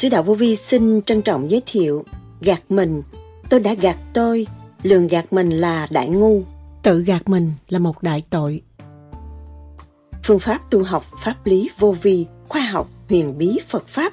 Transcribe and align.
Sứ 0.00 0.08
đạo 0.08 0.22
vô 0.22 0.34
vi 0.34 0.56
xin 0.56 1.02
trân 1.02 1.22
trọng 1.22 1.50
giới 1.50 1.62
thiệu 1.66 2.04
Gạt 2.40 2.62
mình, 2.68 3.02
tôi 3.50 3.60
đã 3.60 3.74
gạt 3.74 3.96
tôi 4.12 4.46
Lường 4.82 5.06
gạt 5.06 5.32
mình 5.32 5.50
là 5.50 5.88
đại 5.90 6.08
ngu 6.08 6.42
Tự 6.82 7.00
gạt 7.00 7.28
mình 7.28 7.52
là 7.68 7.78
một 7.78 8.02
đại 8.02 8.22
tội 8.30 8.62
Phương 10.22 10.38
pháp 10.38 10.70
tu 10.70 10.82
học 10.82 11.04
pháp 11.22 11.34
lý 11.44 11.70
vô 11.78 11.94
vi, 12.02 12.26
khoa 12.48 12.60
học, 12.60 12.88
huyền 13.08 13.38
bí 13.38 13.58
Phật 13.68 13.88
Pháp 13.88 14.12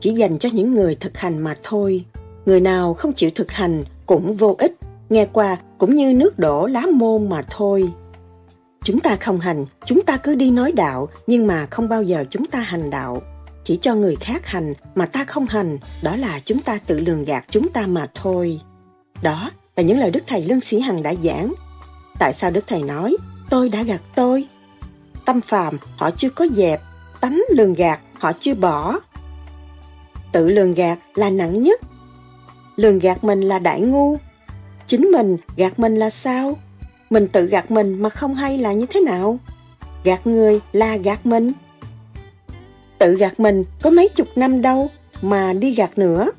chỉ 0.00 0.10
dành 0.10 0.38
cho 0.38 0.48
những 0.52 0.74
người 0.74 0.94
thực 0.94 1.18
hành 1.18 1.38
mà 1.38 1.56
thôi. 1.62 2.04
Người 2.46 2.60
nào 2.60 2.94
không 2.94 3.12
chịu 3.12 3.30
thực 3.34 3.52
hành 3.52 3.84
cũng 4.06 4.36
vô 4.36 4.56
ích, 4.58 4.72
nghe 5.10 5.26
qua 5.32 5.56
cũng 5.78 5.94
như 5.94 6.14
nước 6.14 6.38
đổ 6.38 6.66
lá 6.66 6.82
môn 6.92 7.28
mà 7.28 7.42
thôi. 7.50 7.92
Chúng 8.84 9.00
ta 9.00 9.16
không 9.16 9.40
hành, 9.40 9.66
chúng 9.84 10.02
ta 10.02 10.16
cứ 10.16 10.34
đi 10.34 10.50
nói 10.50 10.72
đạo, 10.72 11.08
nhưng 11.26 11.46
mà 11.46 11.66
không 11.66 11.88
bao 11.88 12.02
giờ 12.02 12.24
chúng 12.30 12.46
ta 12.46 12.58
hành 12.58 12.90
đạo. 12.90 13.22
Chỉ 13.66 13.78
cho 13.82 13.94
người 13.94 14.16
khác 14.20 14.46
hành 14.46 14.74
mà 14.94 15.06
ta 15.06 15.24
không 15.24 15.46
hành, 15.46 15.78
đó 16.02 16.16
là 16.16 16.40
chúng 16.44 16.58
ta 16.58 16.78
tự 16.86 17.00
lường 17.00 17.24
gạt 17.24 17.44
chúng 17.50 17.68
ta 17.68 17.86
mà 17.86 18.06
thôi. 18.14 18.60
Đó 19.22 19.50
là 19.76 19.82
những 19.82 19.98
lời 19.98 20.10
Đức 20.10 20.22
Thầy 20.26 20.44
Lương 20.44 20.60
Sĩ 20.60 20.80
Hằng 20.80 21.02
đã 21.02 21.14
giảng. 21.22 21.52
Tại 22.18 22.34
sao 22.34 22.50
Đức 22.50 22.64
Thầy 22.66 22.82
nói, 22.82 23.16
tôi 23.50 23.68
đã 23.68 23.82
gạt 23.82 24.00
tôi? 24.14 24.48
Tâm 25.24 25.40
phàm 25.40 25.78
họ 25.96 26.10
chưa 26.10 26.30
có 26.30 26.46
dẹp, 26.56 26.80
tánh 27.20 27.42
lường 27.48 27.74
gạt 27.74 28.00
họ 28.14 28.32
chưa 28.40 28.54
bỏ. 28.54 28.98
Tự 30.32 30.48
lường 30.48 30.74
gạt 30.74 30.98
là 31.14 31.30
nặng 31.30 31.62
nhất. 31.62 31.80
Lường 32.76 32.98
gạt 32.98 33.24
mình 33.24 33.40
là 33.40 33.58
đại 33.58 33.80
ngu. 33.80 34.16
Chính 34.86 35.10
mình 35.10 35.36
gạt 35.56 35.78
mình 35.78 35.96
là 35.96 36.10
sao? 36.10 36.56
Mình 37.10 37.28
tự 37.28 37.46
gạt 37.46 37.70
mình 37.70 38.02
mà 38.02 38.08
không 38.08 38.34
hay 38.34 38.58
là 38.58 38.72
như 38.72 38.86
thế 38.86 39.00
nào? 39.00 39.38
Gạt 40.04 40.26
người 40.26 40.60
là 40.72 40.96
gạt 40.96 41.26
mình. 41.26 41.52
Tự 42.98 43.16
gạt 43.16 43.40
mình 43.40 43.64
có 43.82 43.90
mấy 43.90 44.08
chục 44.08 44.28
năm 44.36 44.62
đâu 44.62 44.90
mà 45.22 45.52
đi 45.52 45.74
gạt 45.74 45.98
nữa. 45.98 46.30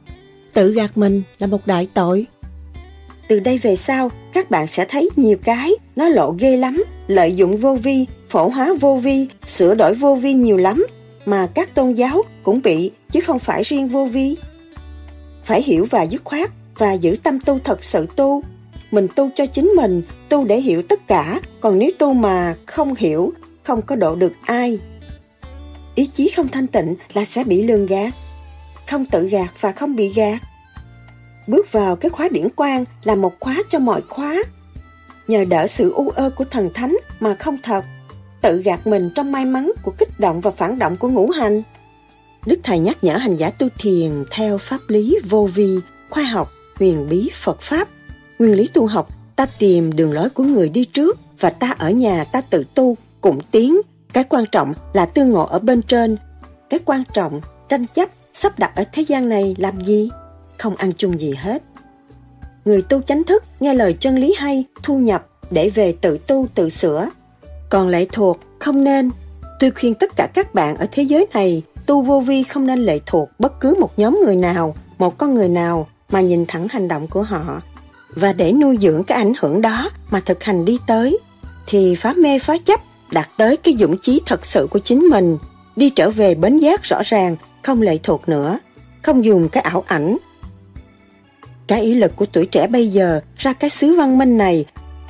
Tự 0.53 0.73
gạt 0.73 0.97
mình 0.97 1.23
là 1.39 1.47
một 1.47 1.67
đại 1.67 1.88
tội. 1.94 2.25
Từ 3.27 3.39
đây 3.39 3.58
về 3.58 3.75
sau, 3.75 4.09
các 4.33 4.49
bạn 4.49 4.67
sẽ 4.67 4.86
thấy 4.86 5.09
nhiều 5.16 5.38
cái 5.44 5.72
nó 5.95 6.09
lộ 6.09 6.36
ghê 6.39 6.58
lắm, 6.58 6.83
lợi 7.08 7.36
dụng 7.36 7.58
vô 7.58 7.75
vi, 7.75 8.05
phổ 8.30 8.47
hóa 8.47 8.73
vô 8.80 8.95
vi, 8.95 9.27
sửa 9.47 9.75
đổi 9.75 9.95
vô 9.95 10.16
vi 10.16 10.33
nhiều 10.33 10.58
lắm, 10.58 10.86
mà 11.25 11.47
các 11.53 11.75
tôn 11.75 11.94
giáo 11.94 12.22
cũng 12.44 12.61
bị 12.61 12.92
chứ 13.11 13.19
không 13.21 13.39
phải 13.39 13.64
riêng 13.64 13.88
vô 13.88 14.05
vi. 14.05 14.36
Phải 15.44 15.61
hiểu 15.61 15.88
và 15.89 16.03
dứt 16.03 16.21
khoát 16.23 16.49
và 16.77 16.94
giữ 16.94 17.17
tâm 17.23 17.39
tu 17.39 17.59
thật 17.64 17.83
sự 17.83 18.08
tu. 18.16 18.44
Mình 18.92 19.08
tu 19.16 19.30
cho 19.36 19.45
chính 19.45 19.67
mình, 19.67 20.02
tu 20.30 20.45
để 20.45 20.61
hiểu 20.61 20.81
tất 20.81 21.08
cả, 21.08 21.42
còn 21.61 21.80
nếu 21.80 21.89
tu 21.99 22.14
mà 22.14 22.55
không 22.65 22.95
hiểu, 22.98 23.33
không 23.64 23.81
có 23.81 23.95
độ 23.95 24.15
được 24.15 24.33
ai. 24.42 24.80
Ý 25.97 26.05
chí 26.05 26.30
không 26.35 26.47
thanh 26.47 26.67
tịnh 26.67 26.95
là 27.13 27.25
sẽ 27.25 27.43
bị 27.43 27.63
lường 27.63 27.85
gạt, 27.85 28.13
không 28.87 29.05
tự 29.05 29.27
gạt 29.27 29.53
và 29.61 29.71
không 29.71 29.95
bị 29.95 30.13
gạt. 30.13 30.41
Bước 31.47 31.71
vào 31.71 31.95
cái 31.95 32.09
khóa 32.09 32.27
điển 32.31 32.49
quang 32.49 32.85
là 33.03 33.15
một 33.15 33.33
khóa 33.39 33.58
cho 33.69 33.80
mọi 33.80 34.02
khóa. 34.09 34.43
Nhờ 35.27 35.45
đỡ 35.49 35.67
sự 35.67 35.91
u 35.91 36.09
ơ 36.09 36.30
của 36.30 36.45
thần 36.45 36.69
thánh 36.73 36.97
mà 37.19 37.36
không 37.36 37.57
thật, 37.63 37.86
tự 38.41 38.61
gạt 38.61 38.87
mình 38.87 39.09
trong 39.15 39.31
may 39.31 39.45
mắn 39.45 39.71
của 39.83 39.91
kích 39.97 40.19
động 40.19 40.41
và 40.41 40.52
phản 40.52 40.80
động 40.80 40.97
của 40.97 41.09
ngũ 41.09 41.30
hành. 41.30 41.61
Đức 42.45 42.59
Thầy 42.63 42.80
nhắc 42.80 43.03
nhở 43.03 43.17
hành 43.17 43.36
giả 43.36 43.49
tu 43.49 43.67
thiền 43.80 44.23
theo 44.31 44.57
pháp 44.57 44.80
lý 44.87 45.17
vô 45.30 45.49
vi, 45.55 45.80
khoa 46.09 46.23
học, 46.23 46.52
huyền 46.75 47.07
bí 47.09 47.30
Phật 47.43 47.61
Pháp. 47.61 47.87
Nguyên 48.39 48.55
lý 48.55 48.67
tu 48.73 48.86
học, 48.86 49.09
ta 49.36 49.45
tìm 49.59 49.95
đường 49.95 50.13
lối 50.13 50.30
của 50.30 50.43
người 50.43 50.69
đi 50.69 50.86
trước 50.86 51.19
và 51.39 51.49
ta 51.49 51.75
ở 51.77 51.89
nhà 51.89 52.23
ta 52.23 52.41
tự 52.41 52.65
tu, 52.75 52.97
cũng 53.21 53.39
tiến. 53.52 53.81
Cái 54.17 54.23
quan 54.30 54.45
trọng 54.52 54.73
là 54.94 55.05
tương 55.05 55.32
ngộ 55.32 55.45
ở 55.45 55.60
bên 55.60 55.82
trên. 55.82 56.17
Cái 56.70 56.80
quan 56.86 57.04
trọng, 57.14 57.42
tranh 57.70 57.86
chấp, 57.94 58.10
sắp 58.33 58.60
đặt 58.60 58.76
ở 58.76 58.83
thế 58.92 59.02
gian 59.02 59.30
này 59.30 59.55
làm 59.58 59.82
gì? 59.82 60.10
Không 60.58 60.76
ăn 60.76 60.92
chung 60.98 61.22
gì 61.22 61.33
hết. 61.38 61.64
Người 62.66 62.82
tu 62.82 63.02
chánh 63.02 63.23
thức, 63.23 63.44
nghe 63.60 63.73
lời 63.73 63.98
chân 64.00 64.17
lý 64.17 64.36
hay, 64.38 64.66
thu 64.83 65.00
nhập 65.00 65.28
để 65.52 65.70
về 65.70 65.95
tự 66.02 66.17
tu 66.17 66.48
tự 66.55 66.70
sửa. 66.70 67.10
Còn 67.70 67.88
lệ 67.89 68.05
thuộc, 68.11 68.39
không 68.60 68.83
nên. 68.83 69.10
Tôi 69.60 69.72
khuyên 69.72 69.94
tất 69.94 70.11
cả 70.16 70.28
các 70.34 70.54
bạn 70.54 70.78
ở 70.78 70.88
thế 70.92 71.04
giới 71.04 71.26
này 71.34 71.64
tu 71.86 72.02
vô 72.02 72.20
vi 72.20 72.44
không 72.44 72.67
nên 72.67 72.80
lệ 72.80 72.99
thuộc 73.05 73.30
bất 73.39 73.60
cứ 73.60 73.76
một 73.80 73.99
nhóm 73.99 74.20
người 74.26 74.36
nào, 74.36 74.76
một 74.98 75.17
con 75.17 75.34
người 75.34 75.49
nào 75.49 75.88
mà 76.10 76.22
nhìn 76.22 76.45
thẳng 76.48 76.67
hành 76.70 76.88
động 76.88 77.08
của 77.08 77.23
họ. 77.23 77.61
Và 78.10 78.34
để 78.34 78.52
nuôi 78.52 78.78
dưỡng 78.82 79.04
cái 79.04 79.17
ảnh 79.17 79.34
hưởng 79.39 79.61
đó 79.61 79.89
mà 80.10 80.20
thực 80.20 80.44
hành 80.44 80.66
đi 80.66 80.80
tới, 80.88 81.17
thì 81.67 81.95
phá 81.95 82.14
mê 82.17 82.39
phá 82.39 82.58
chấp 82.58 82.80
đạt 83.11 83.29
tới 83.37 83.57
cái 83.57 83.75
dũng 83.79 83.97
chí 83.97 84.21
thật 84.25 84.45
sự 84.45 84.67
của 84.71 84.79
chính 84.79 84.99
mình, 84.99 85.37
đi 85.75 85.89
trở 85.89 86.09
về 86.09 86.35
bến 86.35 86.57
giác 86.57 86.83
rõ 86.83 87.01
ràng, 87.05 87.35
không 87.63 87.81
lệ 87.81 87.97
thuộc 88.03 88.29
nữa, 88.29 88.59
không 89.01 89.25
dùng 89.25 89.49
cái 89.49 89.63
ảo 89.63 89.83
ảnh. 89.87 90.17
Cái 91.67 91.81
ý 91.81 91.93
lực 91.93 92.15
của 92.15 92.25
tuổi 92.33 92.45
trẻ 92.45 92.67
bây 92.67 92.87
giờ 92.87 93.21
ra 93.37 93.53
cái 93.53 93.69
xứ 93.69 93.95
văn 93.95 94.17
minh 94.17 94.37
này 94.37 94.65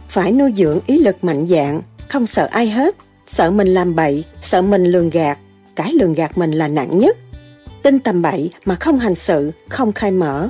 phải 0.09 0.31
nuôi 0.31 0.53
dưỡng 0.57 0.79
ý 0.87 0.99
lực 0.99 1.23
mạnh 1.23 1.47
dạng, 1.47 1.81
không 2.07 2.27
sợ 2.27 2.47
ai 2.51 2.69
hết, 2.69 2.95
sợ 3.27 3.51
mình 3.51 3.67
làm 3.67 3.95
bậy, 3.95 4.23
sợ 4.41 4.61
mình 4.61 4.85
lường 4.85 5.09
gạt, 5.09 5.37
cái 5.75 5.93
lường 5.93 6.13
gạt 6.13 6.37
mình 6.37 6.51
là 6.51 6.67
nặng 6.67 6.97
nhất. 6.97 7.17
Tin 7.83 7.99
tầm 7.99 8.21
bậy 8.21 8.51
mà 8.65 8.75
không 8.75 8.99
hành 8.99 9.15
sự, 9.15 9.51
không 9.69 9.93
khai 9.93 10.11
mở. 10.11 10.49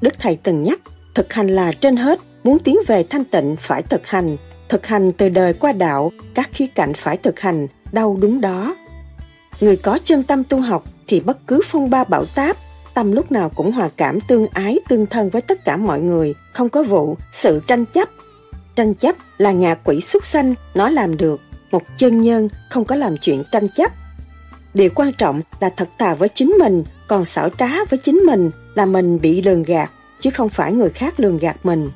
Đức 0.00 0.14
Thầy 0.18 0.36
từng 0.42 0.62
nhắc, 0.62 0.80
thực 1.14 1.32
hành 1.32 1.48
là 1.48 1.72
trên 1.72 1.96
hết, 1.96 2.20
muốn 2.44 2.58
tiến 2.58 2.76
về 2.86 3.02
thanh 3.02 3.24
tịnh 3.24 3.56
phải 3.56 3.82
thực 3.82 4.06
hành, 4.06 4.36
thực 4.70 4.86
hành 4.86 5.12
từ 5.12 5.28
đời 5.28 5.52
qua 5.52 5.72
đạo, 5.72 6.12
các 6.34 6.50
khía 6.52 6.66
cạnh 6.66 6.94
phải 6.94 7.16
thực 7.16 7.40
hành, 7.40 7.66
đâu 7.92 8.18
đúng 8.20 8.40
đó. 8.40 8.76
Người 9.60 9.76
có 9.76 9.98
chân 10.04 10.22
tâm 10.22 10.44
tu 10.44 10.60
học 10.60 10.84
thì 11.06 11.20
bất 11.20 11.46
cứ 11.46 11.60
phong 11.64 11.90
ba 11.90 12.04
bão 12.04 12.24
táp, 12.24 12.56
tâm 12.94 13.12
lúc 13.12 13.32
nào 13.32 13.50
cũng 13.54 13.72
hòa 13.72 13.90
cảm 13.96 14.18
tương 14.28 14.46
ái 14.46 14.78
tương 14.88 15.06
thân 15.06 15.30
với 15.30 15.42
tất 15.42 15.64
cả 15.64 15.76
mọi 15.76 16.00
người, 16.00 16.34
không 16.52 16.68
có 16.68 16.82
vụ, 16.82 17.16
sự 17.32 17.60
tranh 17.66 17.84
chấp. 17.86 18.08
Tranh 18.76 18.94
chấp 18.94 19.16
là 19.38 19.52
ngạ 19.52 19.74
quỷ 19.84 20.00
xuất 20.00 20.26
sanh, 20.26 20.54
nó 20.74 20.90
làm 20.90 21.16
được. 21.16 21.40
Một 21.70 21.82
chân 21.96 22.20
nhân 22.20 22.48
không 22.70 22.84
có 22.84 22.96
làm 22.96 23.16
chuyện 23.16 23.42
tranh 23.52 23.68
chấp, 23.68 23.92
Điều 24.74 24.90
quan 24.94 25.12
trọng 25.12 25.40
là 25.60 25.70
thật 25.76 25.88
thà 25.98 26.14
với 26.14 26.28
chính 26.28 26.50
mình, 26.50 26.84
còn 27.08 27.24
xảo 27.24 27.48
trá 27.50 27.68
với 27.90 27.98
chính 27.98 28.16
mình 28.16 28.50
là 28.74 28.86
mình 28.86 29.20
bị 29.20 29.42
lường 29.42 29.62
gạt, 29.62 29.90
chứ 30.20 30.30
không 30.30 30.48
phải 30.48 30.72
người 30.72 30.90
khác 30.90 31.20
lường 31.20 31.38
gạt 31.38 31.56
mình. 31.62 31.90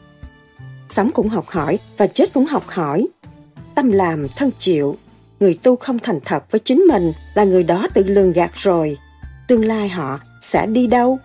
Sống 0.91 1.11
cũng 1.15 1.29
học 1.29 1.49
hỏi 1.49 1.79
và 1.97 2.07
chết 2.07 2.33
cũng 2.33 2.47
học 2.47 2.65
hỏi. 2.69 3.07
Tâm 3.75 3.93
làm 3.93 4.27
thân 4.29 4.51
chịu. 4.59 4.97
Người 5.41 5.59
tu 5.63 5.77
không 5.77 5.99
thành 5.99 6.21
thật 6.25 6.45
với 6.51 6.61
chính 6.65 6.85
mình 6.89 7.13
là 7.35 7.45
người 7.45 7.63
đó 7.63 7.89
tự 7.95 8.03
lường 8.03 8.33
gạt 8.33 8.51
rồi. 8.55 8.97
Tương 9.49 9.65
lai 9.65 9.89
họ 9.89 10.21
sẽ 10.41 10.67
đi 10.67 10.87
đâu? 10.87 11.19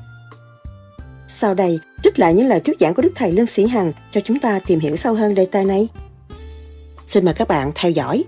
Sau 1.27 1.53
đây, 1.53 1.79
trích 2.03 2.19
lại 2.19 2.33
những 2.33 2.47
lời 2.47 2.59
thuyết 2.59 2.77
giảng 2.79 2.93
của 2.93 3.01
Đức 3.01 3.11
Thầy 3.15 3.31
Lương 3.31 3.47
Sĩ 3.47 3.67
Hằng 3.67 3.91
cho 4.11 4.21
chúng 4.21 4.39
ta 4.39 4.59
tìm 4.59 4.79
hiểu 4.79 4.95
sâu 4.95 5.13
hơn 5.13 5.35
đề 5.35 5.45
tài 5.45 5.65
này. 5.65 5.87
Xin 7.05 7.25
mời 7.25 7.33
các 7.33 7.47
bạn 7.47 7.71
theo 7.75 7.91
dõi 7.91 8.23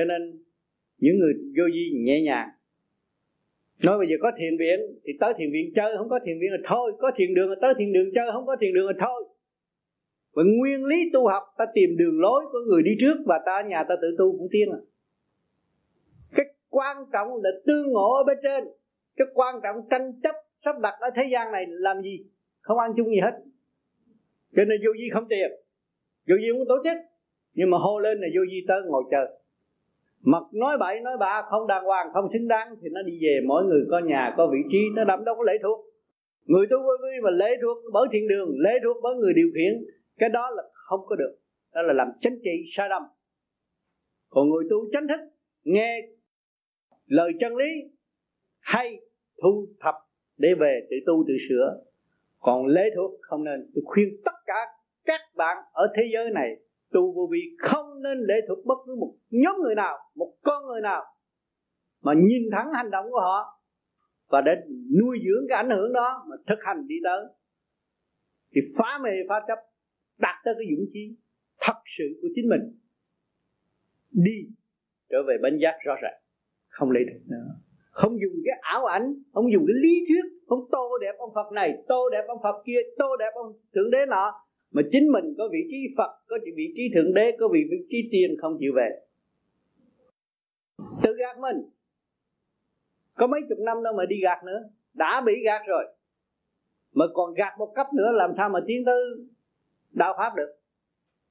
cho 0.00 0.04
nên, 0.04 0.22
những 0.98 1.18
người 1.18 1.32
vô 1.56 1.64
vi 1.74 1.84
nhẹ 2.06 2.22
nhàng. 2.22 2.48
Nói 3.84 3.98
bây 3.98 4.06
giờ 4.10 4.16
có 4.20 4.30
thiền 4.38 4.54
viện, 4.58 4.78
thì 5.04 5.12
tới 5.20 5.32
thiền 5.38 5.50
viện 5.52 5.72
chơi, 5.76 5.96
không 5.98 6.08
có 6.08 6.18
thiền 6.24 6.36
viện 6.40 6.50
là 6.52 6.58
thôi. 6.68 6.92
Có 6.98 7.10
thiền 7.16 7.34
đường 7.34 7.48
là 7.50 7.56
tới 7.60 7.72
thiền 7.78 7.92
đường 7.92 8.10
chơi, 8.14 8.26
không 8.32 8.46
có 8.46 8.56
thiền 8.60 8.74
đường 8.74 8.86
là 8.86 8.92
thôi. 9.00 9.20
Và 10.34 10.42
nguyên 10.58 10.84
lý 10.84 10.96
tu 11.12 11.28
học, 11.28 11.42
ta 11.58 11.64
tìm 11.74 11.96
đường 11.96 12.20
lối 12.20 12.44
của 12.52 12.58
người 12.68 12.82
đi 12.82 12.90
trước 13.00 13.16
và 13.26 13.40
ta 13.46 13.52
ở 13.62 13.68
nhà 13.68 13.84
ta 13.88 13.94
tự 14.02 14.08
tu 14.18 14.38
cũng 14.38 14.48
tiên 14.50 14.68
à. 14.72 14.80
Cái 16.36 16.46
quan 16.70 16.96
trọng 17.12 17.28
là 17.42 17.50
tương 17.66 17.92
ngộ 17.92 18.14
ở 18.14 18.24
bên 18.26 18.38
trên. 18.42 18.64
Cái 19.16 19.26
quan 19.34 19.54
trọng 19.62 19.76
tranh 19.90 20.12
chấp 20.22 20.34
sắp 20.64 20.78
đặt 20.82 20.94
ở 21.00 21.08
thế 21.16 21.22
gian 21.32 21.52
này 21.52 21.64
làm 21.68 22.02
gì? 22.02 22.24
Không 22.60 22.78
ăn 22.78 22.92
chung 22.96 23.06
gì 23.06 23.20
hết. 23.22 23.32
Cho 24.56 24.64
nên 24.64 24.80
vô 24.84 24.92
vi 24.98 25.08
không 25.12 25.26
tiền 25.28 25.50
vô 26.28 26.36
vi 26.42 26.52
muốn 26.52 26.68
tổ 26.68 26.74
chức. 26.84 26.96
Nhưng 27.54 27.70
mà 27.70 27.78
hô 27.78 27.98
lên 27.98 28.18
là 28.20 28.28
vô 28.34 28.40
vi 28.50 28.64
tới 28.68 28.80
ngồi 28.86 29.04
chờ. 29.10 29.39
Mặt 30.24 30.42
nói 30.52 30.78
bậy 30.78 31.00
nói 31.00 31.16
bạ, 31.20 31.42
không 31.50 31.66
đàng 31.66 31.84
hoàng, 31.84 32.06
không 32.12 32.28
xứng 32.32 32.48
đáng, 32.48 32.74
Thì 32.82 32.88
nó 32.92 33.02
đi 33.02 33.18
về 33.22 33.40
mỗi 33.46 33.64
người 33.64 33.84
có 33.90 33.98
nhà, 33.98 34.34
có 34.36 34.46
vị 34.52 34.58
trí, 34.72 34.78
Nó 34.96 35.04
đậm 35.04 35.24
đâu 35.24 35.34
có 35.34 35.42
lễ 35.42 35.52
thuộc. 35.62 35.84
Người 36.44 36.66
tu 36.70 36.76
vô 36.82 36.92
vi 37.02 37.20
mà 37.22 37.30
lễ 37.30 37.46
thuộc, 37.62 37.76
bởi 37.92 38.08
thiên 38.12 38.28
đường, 38.28 38.48
lễ 38.58 38.70
thuộc 38.84 38.96
bởi 39.02 39.14
người 39.16 39.32
điều 39.34 39.50
khiển, 39.54 39.84
Cái 40.18 40.28
đó 40.28 40.50
là 40.50 40.62
không 40.72 41.00
có 41.06 41.16
được. 41.16 41.36
Đó 41.74 41.82
là 41.82 41.92
làm 41.92 42.08
chánh 42.20 42.36
trị 42.44 42.50
sai 42.76 42.88
lầm. 42.88 43.02
Còn 44.30 44.50
người 44.50 44.64
tu 44.70 44.76
chánh 44.92 45.08
thức, 45.08 45.20
Nghe 45.64 46.08
lời 47.06 47.32
chân 47.40 47.56
lý, 47.56 47.70
Hay 48.60 49.00
thu 49.42 49.66
thập 49.80 49.94
Để 50.38 50.48
về 50.58 50.80
tự 50.90 50.96
tu 51.06 51.24
tự 51.28 51.34
sửa. 51.48 51.80
Còn 52.40 52.66
lễ 52.66 52.82
thuộc 52.96 53.10
không 53.20 53.44
nên. 53.44 53.70
Tôi 53.74 53.82
khuyên 53.86 54.08
tất 54.24 54.34
cả 54.46 54.66
các 55.04 55.20
bạn 55.36 55.56
ở 55.72 55.86
thế 55.96 56.02
giới 56.12 56.30
này 56.30 56.56
tu 56.92 57.12
vô 57.14 57.28
vi 57.32 57.38
không 57.58 58.02
nên 58.02 58.18
lệ 58.18 58.34
thuộc 58.48 58.66
bất 58.66 58.78
cứ 58.86 58.96
một 59.00 59.14
nhóm 59.30 59.56
người 59.62 59.74
nào, 59.74 59.98
một 60.14 60.32
con 60.42 60.66
người 60.66 60.80
nào 60.80 61.04
mà 62.02 62.12
nhìn 62.16 62.42
thẳng 62.52 62.70
hành 62.74 62.90
động 62.90 63.06
của 63.10 63.20
họ 63.20 63.60
và 64.28 64.40
để 64.40 64.52
nuôi 65.00 65.18
dưỡng 65.24 65.46
cái 65.48 65.56
ảnh 65.56 65.70
hưởng 65.70 65.92
đó 65.92 66.24
mà 66.28 66.36
thực 66.48 66.58
hành 66.62 66.86
đi 66.86 66.94
tới. 67.04 67.24
Thì 68.54 68.60
phá 68.78 68.98
mê, 69.02 69.10
phá 69.28 69.34
chấp, 69.48 69.58
đạt 70.18 70.36
tới 70.44 70.54
cái 70.58 70.66
dũng 70.70 70.86
chí 70.92 71.16
thật 71.60 71.80
sự 71.98 72.04
của 72.22 72.28
chính 72.34 72.48
mình, 72.48 72.60
đi 74.10 74.38
trở 75.10 75.18
về 75.28 75.36
bánh 75.42 75.58
giác 75.62 75.78
rõ 75.86 75.94
ràng, 76.02 76.20
không 76.68 76.90
lấy 76.90 77.04
được 77.04 77.20
nữa. 77.26 77.46
Không 77.90 78.12
dùng 78.12 78.42
cái 78.44 78.58
ảo 78.60 78.84
ảnh, 78.84 79.14
không 79.32 79.52
dùng 79.52 79.64
cái 79.66 79.74
lý 79.82 79.94
thuyết, 80.08 80.40
không 80.46 80.68
tô 80.72 80.98
đẹp 81.00 81.14
ông 81.18 81.30
Phật 81.34 81.52
này, 81.52 81.72
tô 81.88 82.08
đẹp 82.12 82.24
ông 82.28 82.38
Phật 82.42 82.62
kia, 82.66 82.78
tô 82.98 83.16
đẹp 83.18 83.30
ông 83.34 83.52
thượng 83.74 83.90
đế 83.90 83.98
nọ 84.08 84.32
mà 84.70 84.82
chính 84.92 85.12
mình 85.12 85.34
có 85.38 85.48
vị 85.52 85.58
trí 85.70 85.94
Phật, 85.96 86.10
có 86.26 86.38
vị 86.56 86.72
trí 86.76 86.82
thượng 86.94 87.14
đế, 87.14 87.36
có 87.40 87.48
vị 87.52 87.60
trí 87.90 88.08
tiên 88.12 88.36
không 88.40 88.56
chịu 88.60 88.72
về. 88.76 88.88
Tự 91.02 91.12
gạt 91.18 91.38
mình. 91.38 91.56
Có 93.14 93.26
mấy 93.26 93.40
chục 93.48 93.58
năm 93.58 93.82
đâu 93.82 93.94
mà 93.96 94.04
đi 94.06 94.16
gạt 94.22 94.44
nữa. 94.44 94.62
Đã 94.94 95.22
bị 95.26 95.32
gạt 95.44 95.62
rồi. 95.66 95.84
Mà 96.92 97.04
còn 97.14 97.34
gạt 97.34 97.54
một 97.58 97.72
cấp 97.74 97.86
nữa, 97.94 98.10
làm 98.12 98.30
sao 98.36 98.48
mà 98.48 98.60
tiến 98.66 98.84
tới 98.86 98.96
đạo 99.90 100.14
pháp 100.18 100.36
được? 100.36 100.56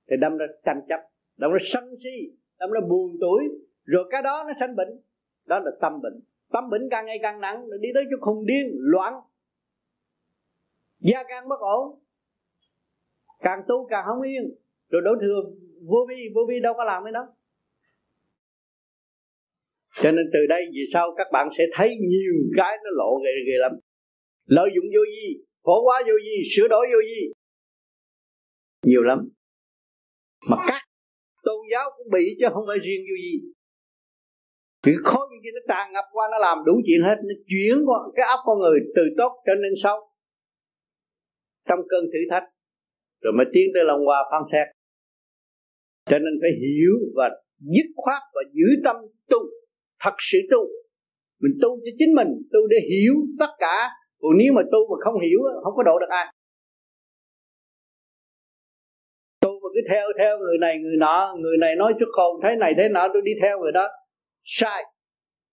Thì 0.10 0.16
đâm 0.22 0.38
ra 0.38 0.46
tranh 0.66 0.82
chấp, 0.90 1.00
đâm 1.38 1.52
ra 1.52 1.60
sân 1.62 1.96
si, 2.04 2.36
đâm 2.60 2.72
ra 2.72 2.80
buồn 2.90 3.18
tuổi. 3.22 3.44
Rồi 3.84 4.08
cái 4.12 4.22
đó 4.22 4.44
nó 4.48 4.54
sanh 4.60 4.76
bệnh. 4.76 5.00
Đó 5.46 5.60
là 5.60 5.72
tâm 5.82 6.02
bệnh. 6.02 6.20
Tâm 6.52 6.70
bệnh 6.70 6.88
càng 6.92 7.06
ngày 7.06 7.20
càng 7.22 7.42
nặng 7.42 7.66
đi 7.82 7.90
tới 7.94 8.04
chỗ 8.12 8.18
khùng 8.22 8.46
điên, 8.46 8.72
loạn. 8.74 9.14
Gia 11.00 11.24
càng 11.28 11.48
bất 11.48 11.60
ổn 11.60 12.00
càng 13.40 13.60
tu 13.68 13.88
càng 13.90 14.04
không 14.08 14.22
yên. 14.22 14.44
Rồi 14.90 15.02
đối 15.06 15.18
thừa 15.22 15.42
vô 15.90 16.06
vi 16.10 16.16
vô 16.36 16.42
vi 16.50 16.60
đâu 16.60 16.74
có 16.78 16.84
làm 16.84 17.04
cái 17.04 17.12
đó. 17.12 17.28
Cho 20.02 20.12
nên 20.12 20.26
từ 20.34 20.40
đây 20.50 20.62
về 20.76 20.84
sau 20.94 21.14
các 21.18 21.28
bạn 21.32 21.48
sẽ 21.58 21.64
thấy 21.74 21.90
nhiều 22.10 22.36
cái 22.58 22.78
nó 22.84 22.90
lộ 23.00 23.20
ghê 23.24 23.32
ghê 23.48 23.58
lắm. 23.60 23.72
Lợi 24.46 24.70
dụng 24.76 24.86
vô 24.94 25.02
vi, 25.14 25.44
phổ 25.66 25.84
quá 25.86 26.02
vô 26.08 26.14
vi, 26.26 26.38
sửa 26.56 26.68
đổi 26.68 26.88
vô 26.92 27.00
vi. 27.08 27.34
Nhiều 28.86 29.02
lắm. 29.02 29.20
Mà 30.50 30.58
các 30.68 30.82
tôn 31.44 31.60
giáo 31.72 31.90
cũng 31.98 32.08
bị 32.12 32.24
chứ 32.40 32.46
không 32.54 32.64
phải 32.68 32.78
riêng 32.86 33.02
vô 33.10 33.16
vi. 33.24 33.34
Cái 34.84 34.96
khối 35.04 35.28
như 35.32 35.38
kia 35.44 35.54
nó 35.54 35.62
tràn 35.68 35.94
ngập 35.94 36.06
qua, 36.12 36.28
nó 36.32 36.38
làm 36.38 36.58
đủ 36.66 36.74
chuyện 36.86 37.02
hết, 37.08 37.18
nó 37.30 37.36
chuyển 37.50 37.76
qua 37.88 38.00
cái 38.16 38.26
óc 38.36 38.40
con 38.46 38.60
người 38.60 38.80
từ 38.96 39.02
tốt 39.18 39.32
trở 39.46 39.54
nên 39.64 39.74
xấu. 39.84 39.98
Trong 41.68 41.80
cơn 41.90 42.04
thử 42.12 42.20
thách 42.32 42.44
rồi 43.22 43.34
mới 43.38 43.46
tiến 43.54 43.68
tới 43.74 43.84
lòng 43.86 44.06
hoa 44.06 44.20
phán 44.32 44.42
xét. 44.52 44.68
Cho 46.10 46.18
nên 46.20 46.34
phải 46.42 46.54
hiểu 46.64 46.96
và 47.16 47.30
dứt 47.60 47.88
khoát 47.96 48.22
và 48.36 48.42
giữ 48.56 48.68
tâm 48.86 48.96
tu, 49.30 49.38
thật 50.04 50.16
sự 50.30 50.40
tu. 50.52 50.62
Mình 51.42 51.54
tu 51.62 51.70
cho 51.84 51.92
chính 52.00 52.12
mình, 52.16 52.28
tu 52.54 52.60
để 52.68 52.78
hiểu 52.92 53.14
tất 53.40 53.52
cả. 53.60 53.90
Còn 54.22 54.32
nếu 54.38 54.54
mà 54.56 54.62
tu 54.72 54.80
mà 54.92 54.98
không 55.04 55.22
hiểu 55.22 55.40
không 55.64 55.74
có 55.76 55.84
độ 55.84 56.00
được 56.00 56.10
ai. 56.10 56.26
Tu 59.42 59.52
mà 59.62 59.70
cứ 59.74 59.82
theo 59.90 60.06
theo 60.20 60.38
người 60.38 60.58
này, 60.62 60.80
người 60.84 60.98
nọ, 60.98 61.36
người 61.40 61.58
này 61.58 61.76
nói 61.76 61.94
chút 62.00 62.10
khôn 62.12 62.40
thế 62.44 62.50
này, 62.60 62.74
thế 62.78 62.90
nọ, 62.90 63.08
tôi 63.14 63.22
đi 63.26 63.32
theo 63.42 63.60
người 63.60 63.72
đó. 63.72 63.88
Sai. 64.44 64.84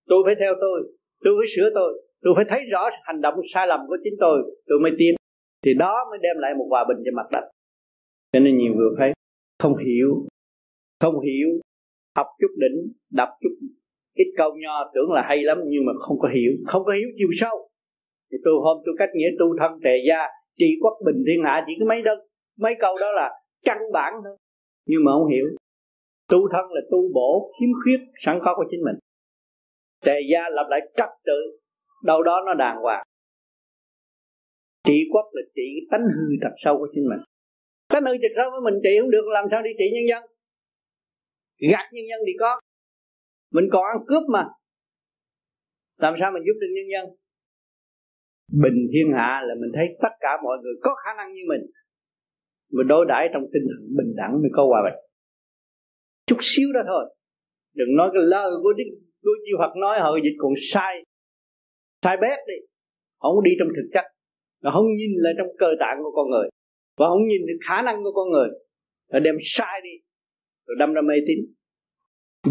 Tôi 0.09 0.23
phải 0.27 0.35
theo 0.41 0.55
tôi 0.61 0.77
tôi 1.25 1.35
phải 1.41 1.49
sửa 1.57 1.69
tôi 1.75 2.03
tôi 2.23 2.33
phải 2.37 2.45
thấy 2.49 2.61
rõ 2.73 2.91
hành 3.03 3.21
động 3.21 3.35
sai 3.55 3.67
lầm 3.67 3.81
của 3.89 3.97
chính 4.05 4.15
tôi 4.21 4.37
tôi 4.67 4.79
mới 4.83 4.93
tiến. 4.99 5.15
Thì 5.65 5.75
đó 5.75 6.07
mới 6.11 6.19
đem 6.23 6.37
lại 6.39 6.55
một 6.59 6.67
hòa 6.71 6.85
bình 6.89 6.99
cho 7.05 7.11
mặt 7.17 7.27
đất 7.33 7.51
cho 8.33 8.41
nên 8.41 8.59
nhiều 8.59 8.75
người 8.75 8.91
thấy 8.99 9.13
không 9.59 9.77
hiểu 9.77 10.27
không 11.01 11.21
hiểu, 11.21 11.49
học 12.17 12.27
chút 12.41 12.53
đỉnh, 12.57 12.93
đọc 13.13 13.29
chút. 13.41 13.55
Ít 14.15 14.29
câu 14.37 14.51
nho 14.63 14.91
tưởng 14.95 15.13
là 15.13 15.23
hay 15.29 15.43
lắm, 15.43 15.59
nhưng 15.67 15.85
mà 15.87 15.93
không 15.99 16.19
có 16.19 16.29
hiểu. 16.29 16.53
Không 16.67 16.85
có 16.85 16.93
hiểu 16.93 17.09
chiều 17.19 17.29
sâu. 17.33 17.69
Thì 18.33 18.39
tôi 18.45 18.55
hôm 18.65 18.77
tôi 18.87 18.95
cách 18.99 19.09
nghĩa 19.15 19.31
tu 19.39 19.47
thân 19.59 19.81
tề 19.85 19.97
gia, 20.09 20.21
trị 20.59 20.67
quốc 20.83 20.95
bình 21.07 21.25
thiên 21.27 21.45
hạ 21.45 21.65
chỉ 21.67 21.73
có 21.81 21.87
mấy 21.87 22.03
đơn, 22.03 22.19
mấy 22.59 22.75
câu 22.81 22.99
đó 22.99 23.13
là 23.13 23.31
căn 23.65 23.79
bản 23.93 24.13
thôi. 24.25 24.37
Nhưng 24.87 25.05
mà 25.05 25.13
không 25.13 25.29
hiểu. 25.29 25.47
Tu 26.29 26.39
thân 26.53 26.65
là 26.71 26.81
tu 26.91 27.13
bổ, 27.15 27.53
khiếm 27.61 27.69
khuyết, 27.83 28.01
sẵn 28.25 28.39
có 28.45 28.55
của 28.57 28.65
chính 28.71 28.81
mình. 28.85 28.97
Tề 30.05 30.21
gia 30.33 30.49
lập 30.51 30.67
lại 30.71 30.81
trật 30.97 31.09
tự, 31.25 31.59
đâu 32.05 32.23
đó 32.23 32.43
nó 32.47 32.55
đàng 32.55 32.77
hoàng. 32.83 33.07
Trị 34.85 35.09
quốc 35.13 35.27
là 35.33 35.43
trị 35.55 35.87
tánh 35.91 36.01
hư 36.01 36.37
thật 36.43 36.55
sâu 36.57 36.79
của 36.79 36.89
chính 36.95 37.09
mình. 37.09 37.19
Cái 37.89 38.01
nơi 38.01 38.17
trực 38.23 38.33
sâu 38.37 38.49
với 38.53 38.61
mình 38.67 38.81
trị 38.85 38.93
không 39.01 39.11
được, 39.11 39.27
làm 39.37 39.45
sao 39.51 39.63
đi 39.63 39.71
trị 39.79 39.87
nhân 39.95 40.07
dân? 40.11 40.23
Gạt 41.73 41.87
nhân 41.93 42.05
dân 42.11 42.21
thì 42.27 42.33
có. 42.41 42.61
Mình 43.53 43.67
còn 43.73 43.83
ăn 43.93 43.99
cướp 44.09 44.23
mà. 44.29 44.45
Làm 45.97 46.15
sao 46.21 46.31
mình 46.35 46.43
giúp 46.47 46.57
được 46.61 46.73
nhân 46.77 46.89
dân? 46.95 47.05
Bình 48.63 48.79
thiên 48.93 49.07
hạ 49.17 49.43
là 49.47 49.55
mình 49.61 49.71
thấy 49.75 49.87
tất 50.03 50.15
cả 50.21 50.33
mọi 50.45 50.57
người 50.63 50.75
có 50.83 50.95
khả 51.05 51.11
năng 51.17 51.35
như 51.35 51.43
mình. 51.49 51.63
Mình 52.73 52.87
đối 52.87 53.05
đãi 53.09 53.29
trong 53.33 53.43
tinh 53.53 53.65
thần 53.71 53.83
bình 53.99 54.15
đẳng 54.17 54.33
mới 54.43 54.51
có 54.57 54.63
hòa 54.67 54.81
bình. 54.87 54.99
Chút 56.27 56.39
xíu 56.41 56.69
đó 56.75 56.81
thôi. 56.87 57.05
Đừng 57.75 57.97
nói 57.97 58.11
cái 58.15 58.23
lời 58.23 58.51
của 58.63 58.73
đức 58.73 58.85
của 59.23 59.37
chư 59.47 59.53
Phật 59.59 59.73
nói 59.77 60.01
họ 60.01 60.17
dịch 60.25 60.37
còn 60.39 60.53
sai. 60.73 60.95
Sai 62.03 62.17
bét 62.23 62.39
đi. 62.49 62.59
Không 63.19 63.43
đi 63.45 63.51
trong 63.59 63.69
thực 63.77 63.89
chất. 63.95 64.05
Nó 64.63 64.71
không 64.75 64.87
nhìn 64.99 65.13
lại 65.17 65.33
trong 65.39 65.49
cơ 65.59 65.67
tạng 65.81 65.97
của 66.03 66.13
con 66.17 66.31
người 66.31 66.49
và 66.97 67.07
không 67.09 67.29
nhìn 67.29 67.47
được 67.47 67.59
khả 67.69 67.83
năng 67.83 68.05
của 68.05 68.13
con 68.13 68.31
người 68.31 68.49
rồi 69.13 69.21
đem 69.21 69.35
sai 69.43 69.81
đi, 69.85 69.95
rồi 70.67 70.77
đâm 70.79 70.95
ra 70.95 71.03
mê 71.03 71.15
tín. 71.27 71.39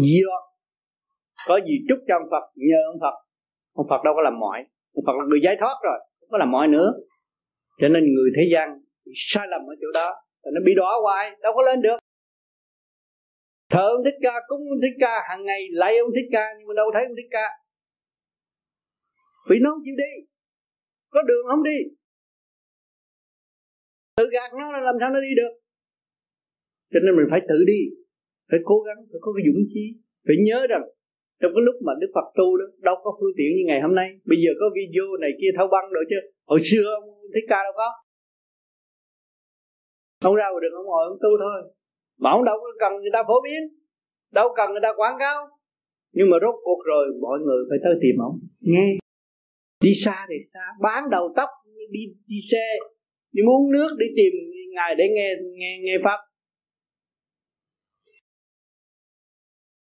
Gì 0.02 0.20
đó, 0.26 0.38
có 1.46 1.60
gì 1.66 1.74
chúc 1.88 1.98
cho 2.08 2.14
ông 2.14 2.28
Phật, 2.30 2.44
nhờ 2.54 2.80
ông 2.92 3.00
Phật. 3.00 3.16
Ông 3.72 3.86
Phật 3.90 4.00
đâu 4.04 4.14
có 4.16 4.22
làm 4.22 4.38
mọi. 4.38 4.64
Ông 4.94 5.04
Phật 5.06 5.12
là 5.18 5.24
người 5.28 5.40
giải 5.44 5.56
thoát 5.60 5.76
rồi, 5.84 5.98
không 6.20 6.28
có 6.30 6.38
làm 6.38 6.50
mọi 6.50 6.68
nữa. 6.68 6.92
Cho 7.80 7.88
nên 7.88 8.02
người 8.14 8.30
thế 8.36 8.42
gian 8.52 8.80
sai 9.14 9.46
lầm 9.48 9.60
ở 9.60 9.74
chỗ 9.80 9.88
đó 9.94 10.08
rồi 10.42 10.52
nó 10.54 10.60
bị 10.66 10.72
đỏ 10.76 11.00
hoài, 11.02 11.30
đâu 11.42 11.52
có 11.56 11.62
lên 11.62 11.82
được. 11.82 11.98
Thờ 13.70 13.88
ông 13.96 14.04
thích 14.04 14.18
ca, 14.22 14.34
cúng 14.48 14.60
ông 14.70 14.80
thích 14.82 14.96
ca, 15.00 15.14
hàng 15.28 15.44
ngày 15.44 15.60
lạy 15.70 15.98
ông 15.98 16.10
thích 16.14 16.28
ca, 16.32 16.44
nhưng 16.58 16.68
mà 16.68 16.74
đâu 16.76 16.86
thấy 16.94 17.02
ông 17.02 17.16
thích 17.16 17.30
ca. 17.30 17.46
Vì 19.50 19.56
nó 19.62 19.70
không 19.70 19.82
chịu 19.84 19.94
đi, 19.98 20.12
có 21.10 21.22
đường 21.22 21.46
không 21.50 21.62
đi 21.62 21.78
tự 24.16 24.24
gạt 24.32 24.50
nó 24.60 24.66
là 24.72 24.80
làm 24.88 24.96
sao 25.00 25.10
nó 25.10 25.20
đi 25.26 25.32
được? 25.40 25.52
Cho 26.92 26.98
nên 27.04 27.12
mình 27.16 27.28
phải 27.30 27.40
tự 27.50 27.58
đi, 27.72 27.80
phải 28.50 28.60
cố 28.64 28.76
gắng, 28.86 28.98
phải 29.10 29.20
có 29.24 29.30
cái 29.36 29.42
dũng 29.46 29.62
khí 29.72 29.84
phải 30.26 30.36
nhớ 30.46 30.58
rằng 30.72 30.84
trong 31.40 31.52
cái 31.54 31.62
lúc 31.68 31.76
mà 31.86 31.92
Đức 32.00 32.10
Phật 32.14 32.26
tu 32.38 32.48
đó, 32.60 32.66
đâu 32.88 32.96
có 33.04 33.10
phương 33.18 33.36
tiện 33.38 33.50
như 33.56 33.64
ngày 33.66 33.80
hôm 33.84 33.94
nay. 34.00 34.08
Bây 34.30 34.38
giờ 34.42 34.50
có 34.60 34.66
video 34.76 35.06
này 35.24 35.30
kia 35.40 35.50
thâu 35.56 35.68
băng 35.74 35.86
rồi 35.96 36.04
chứ. 36.10 36.18
Hồi 36.50 36.60
xưa 36.68 36.86
ông 37.00 37.06
thích 37.34 37.46
ca 37.50 37.58
đâu 37.66 37.74
có. 37.80 37.88
Không 40.22 40.34
ra 40.40 40.46
được, 40.62 40.72
ông 40.80 40.86
ngồi 40.86 41.02
ông 41.10 41.18
tu 41.22 41.30
thôi. 41.42 41.58
Mà 42.22 42.30
ông 42.30 42.44
đâu 42.44 42.56
có 42.62 42.68
cần 42.82 42.92
người 42.92 43.14
ta 43.16 43.22
phổ 43.28 43.36
biến, 43.46 43.60
đâu 44.32 44.48
cần 44.56 44.70
người 44.70 44.84
ta 44.86 44.90
quảng 44.96 45.16
cáo. 45.18 45.38
Nhưng 46.16 46.30
mà 46.30 46.36
rốt 46.42 46.54
cuộc 46.64 46.80
rồi, 46.86 47.04
mọi 47.20 47.38
người 47.44 47.60
phải 47.68 47.78
tới 47.84 47.94
tìm 48.02 48.16
ông. 48.28 48.36
Nghe. 48.60 48.86
Đi 49.84 49.92
xa 50.04 50.26
thì 50.28 50.36
xa, 50.52 50.64
bán 50.82 51.10
đầu 51.10 51.32
tóc, 51.36 51.48
đi 51.90 52.00
đi 52.26 52.36
xe 52.50 52.64
đi 53.32 53.42
muốn 53.46 53.72
nước, 53.72 53.90
đi 53.98 54.06
tìm 54.16 54.32
ngài 54.74 54.94
để 54.94 55.04
nghe 55.14 55.34
nghe 55.58 55.78
nghe 55.82 55.96
pháp. 56.04 56.18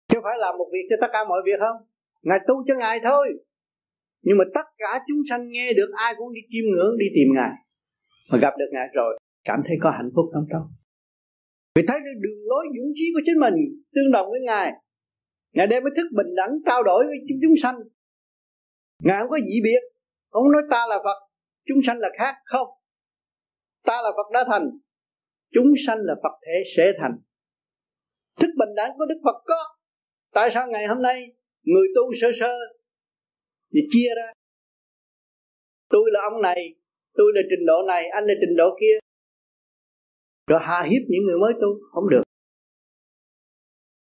Chứ 0.08 0.18
phải 0.22 0.36
làm 0.38 0.58
một 0.58 0.68
việc 0.72 0.86
cho 0.90 0.96
tất 1.00 1.06
cả 1.12 1.24
mọi 1.28 1.42
việc 1.44 1.58
không? 1.60 1.86
Ngài 2.22 2.38
tu 2.48 2.54
cho 2.66 2.74
ngài 2.78 3.00
thôi. 3.04 3.28
Nhưng 4.22 4.38
mà 4.38 4.44
tất 4.54 4.66
cả 4.78 5.00
chúng 5.08 5.22
sanh 5.30 5.50
nghe 5.50 5.72
được, 5.72 5.90
ai 5.96 6.14
cũng 6.18 6.32
đi 6.34 6.40
chiêm 6.50 6.64
ngưỡng, 6.70 6.98
đi 6.98 7.06
tìm 7.14 7.28
ngài. 7.34 7.52
Mà 8.30 8.38
gặp 8.42 8.54
được 8.58 8.70
ngài 8.72 8.86
rồi, 8.92 9.18
cảm 9.44 9.60
thấy 9.66 9.76
có 9.82 9.90
hạnh 9.90 10.10
phúc 10.14 10.26
trong 10.34 10.46
đâu 10.48 10.62
vì 11.74 11.82
thấy 11.88 11.98
được 12.06 12.18
đường 12.22 12.40
lối 12.50 12.64
dũng 12.76 12.92
chí 12.94 13.04
của 13.14 13.20
chính 13.26 13.38
mình, 13.40 13.54
tương 13.94 14.12
đồng 14.12 14.26
với 14.30 14.40
ngài. 14.40 14.72
Ngài 15.54 15.66
đem 15.66 15.82
cái 15.84 15.92
thức 15.96 16.08
bình 16.16 16.34
đẳng 16.36 16.52
trao 16.66 16.82
đổi 16.82 17.04
với 17.06 17.16
chúng 17.28 17.38
chúng 17.42 17.56
sanh. 17.62 17.76
Ngài 19.02 19.16
không 19.20 19.30
có 19.30 19.38
dị 19.38 19.60
biệt. 19.62 19.82
Không 20.30 20.52
nói 20.52 20.62
ta 20.70 20.86
là 20.88 20.98
phật, 21.04 21.18
chúng 21.66 21.82
sanh 21.86 21.98
là 21.98 22.08
khác 22.18 22.34
không? 22.44 22.68
Ta 23.82 24.02
là 24.02 24.10
phật 24.16 24.30
đã 24.32 24.44
thành, 24.50 24.70
chúng 25.52 25.72
sanh 25.86 25.98
là 26.00 26.14
phật 26.22 26.38
thể 26.46 26.62
sẽ 26.76 26.92
thành. 27.00 27.12
Thức 28.40 28.50
bình 28.58 28.74
đẳng 28.76 28.90
của 28.98 29.06
đức 29.06 29.20
phật 29.24 29.42
có, 29.44 29.56
tại 30.32 30.50
sao 30.54 30.68
ngày 30.68 30.86
hôm 30.86 31.02
nay 31.02 31.26
người 31.62 31.86
tu 31.94 32.02
sơ 32.20 32.28
sơ 32.40 32.52
thì 33.74 33.80
chia 33.90 34.08
ra? 34.16 34.32
Tôi 35.88 36.10
là 36.12 36.20
ông 36.30 36.42
này, 36.42 36.74
tôi 37.14 37.32
là 37.34 37.40
trình 37.50 37.66
độ 37.66 37.82
này, 37.88 38.08
anh 38.08 38.24
là 38.26 38.34
trình 38.40 38.56
độ 38.56 38.76
kia. 38.80 38.98
Rồi 40.46 40.60
hà 40.62 40.82
hiếp 40.90 41.02
những 41.08 41.24
người 41.26 41.38
mới 41.38 41.52
tu, 41.60 41.68
không 41.92 42.08
được. 42.10 42.22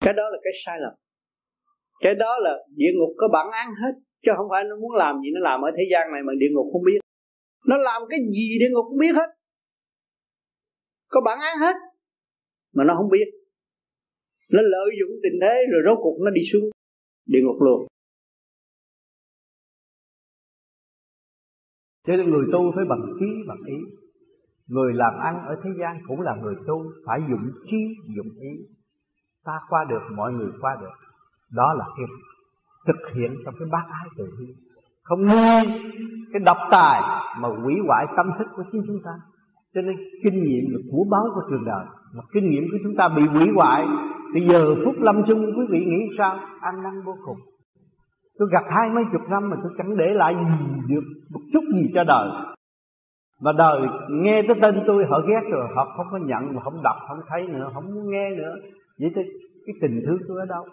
Cái 0.06 0.14
đó 0.14 0.24
là 0.30 0.38
cái 0.44 0.54
sai 0.66 0.78
lầm. 0.80 0.94
Cái 2.00 2.16
đó 2.16 2.38
là 2.40 2.54
địa 2.76 2.92
ngục 2.96 3.14
có 3.18 3.28
bản 3.28 3.48
án 3.52 3.68
hết, 3.82 3.94
chứ 4.24 4.32
không 4.38 4.48
phải 4.50 4.64
nó 4.64 4.76
muốn 4.76 4.96
làm 4.96 5.16
gì 5.24 5.30
nó 5.34 5.40
làm 5.50 5.62
ở 5.62 5.70
thế 5.78 5.84
gian 5.92 6.12
này 6.14 6.22
mà 6.28 6.34
địa 6.40 6.52
ngục 6.52 6.68
không 6.72 6.84
biết. 6.86 7.00
Nó 7.68 7.78
làm 7.78 8.02
cái 8.10 8.20
gì 8.20 8.60
địa 8.60 8.70
ngục 8.72 8.86
không 8.90 8.98
biết 8.98 9.14
hết 9.16 9.30
có 11.12 11.22
bản 11.26 11.40
án 11.40 11.58
hết. 11.58 11.76
Mà 12.76 12.84
nó 12.84 12.94
không 12.98 13.10
biết. 13.10 13.28
Nó 14.52 14.62
lợi 14.62 14.90
dụng 15.00 15.20
tình 15.24 15.40
thế 15.42 15.56
rồi 15.72 15.82
rốt 15.86 15.98
cuộc 16.04 16.18
nó 16.26 16.30
đi 16.32 16.42
xuống. 16.54 16.70
Địa 17.26 17.42
ngục 17.44 17.62
luôn. 17.62 17.88
Cho 22.08 22.16
nên 22.16 22.30
người 22.30 22.46
tu 22.54 22.72
phải 22.76 22.86
bằng 22.90 23.02
trí, 23.20 23.26
bằng 23.48 23.64
ý. 23.66 23.76
Người 24.68 24.94
làm 24.94 25.14
ăn 25.20 25.46
ở 25.48 25.56
thế 25.64 25.70
gian 25.80 25.98
cũng 26.08 26.22
là 26.22 26.36
người 26.42 26.56
tu, 26.68 26.92
phải 27.06 27.20
dụng 27.30 27.52
trí, 27.72 27.78
dụng 28.16 28.30
ý. 28.40 28.50
Ta 29.46 29.54
qua 29.70 29.86
được, 29.90 30.02
mọi 30.16 30.34
người 30.34 30.52
qua 30.62 30.78
được. 30.82 30.96
Đó 31.52 31.74
là 31.74 31.86
cái 31.98 32.06
thực 32.88 33.16
hiện 33.16 33.36
trong 33.46 33.54
cái 33.60 33.68
bác 33.72 33.84
ái 33.92 34.08
từ 34.18 34.26
bi. 34.40 34.54
Không 35.04 35.26
nghe 35.26 35.64
cái 36.34 36.42
độc 36.46 36.58
tài 36.72 37.02
mà 37.40 37.50
hủy 37.64 37.74
hoại 37.88 38.06
tâm 38.18 38.26
thức 38.40 38.48
của 38.56 38.64
chính 38.72 38.84
chúng 38.88 39.00
ta 39.06 39.12
cho 39.74 39.82
nên 39.82 39.96
kinh 40.24 40.44
nghiệm 40.44 40.64
là 40.74 40.80
của 40.92 41.06
báo 41.12 41.26
của 41.36 41.42
trường 41.50 41.66
đời. 41.66 41.86
Mà 42.16 42.24
kinh 42.34 42.50
nghiệm 42.50 42.64
của 42.72 42.78
chúng 42.84 42.96
ta 42.98 43.10
bị 43.16 43.24
hủy 43.28 43.48
hoại, 43.56 43.86
thì 44.34 44.48
giờ 44.50 44.76
phút 44.86 44.96
lâm 45.00 45.24
chung 45.28 45.46
quý 45.58 45.66
vị 45.70 45.80
nghĩ 45.86 46.16
sao? 46.18 46.40
An 46.62 46.84
năn 46.84 47.02
vô 47.06 47.16
cùng. 47.26 47.38
Tôi 48.38 48.48
gặp 48.52 48.64
hai 48.70 48.90
mấy 48.90 49.04
chục 49.12 49.22
năm 49.30 49.50
mà 49.50 49.58
tôi 49.64 49.72
chẳng 49.78 49.98
để 49.98 50.14
lại 50.14 50.36
gì 50.36 50.96
được 50.96 51.04
một 51.34 51.42
chút 51.54 51.64
gì 51.74 51.92
cho 51.94 52.04
đời. 52.04 52.30
Mà 53.42 53.52
đời 53.58 53.82
nghe 54.10 54.42
tới 54.42 54.58
tên 54.62 54.84
tôi, 54.88 55.06
họ 55.06 55.22
ghét 55.28 55.50
rồi, 55.52 55.68
họ 55.76 55.94
không 55.98 56.06
có 56.12 56.18
nhận 56.18 56.56
mà 56.56 56.62
không 56.64 56.84
đọc, 56.84 56.96
không 57.08 57.20
thấy 57.28 57.48
nữa, 57.48 57.70
không 57.74 57.86
muốn 57.96 58.12
nghe 58.12 58.30
nữa. 58.36 58.56
Vậy 59.00 59.12
thì 59.16 59.22
cái 59.66 59.76
tình 59.82 60.02
thương 60.06 60.18
tôi 60.28 60.40
ở 60.40 60.46
đâu? 60.46 60.66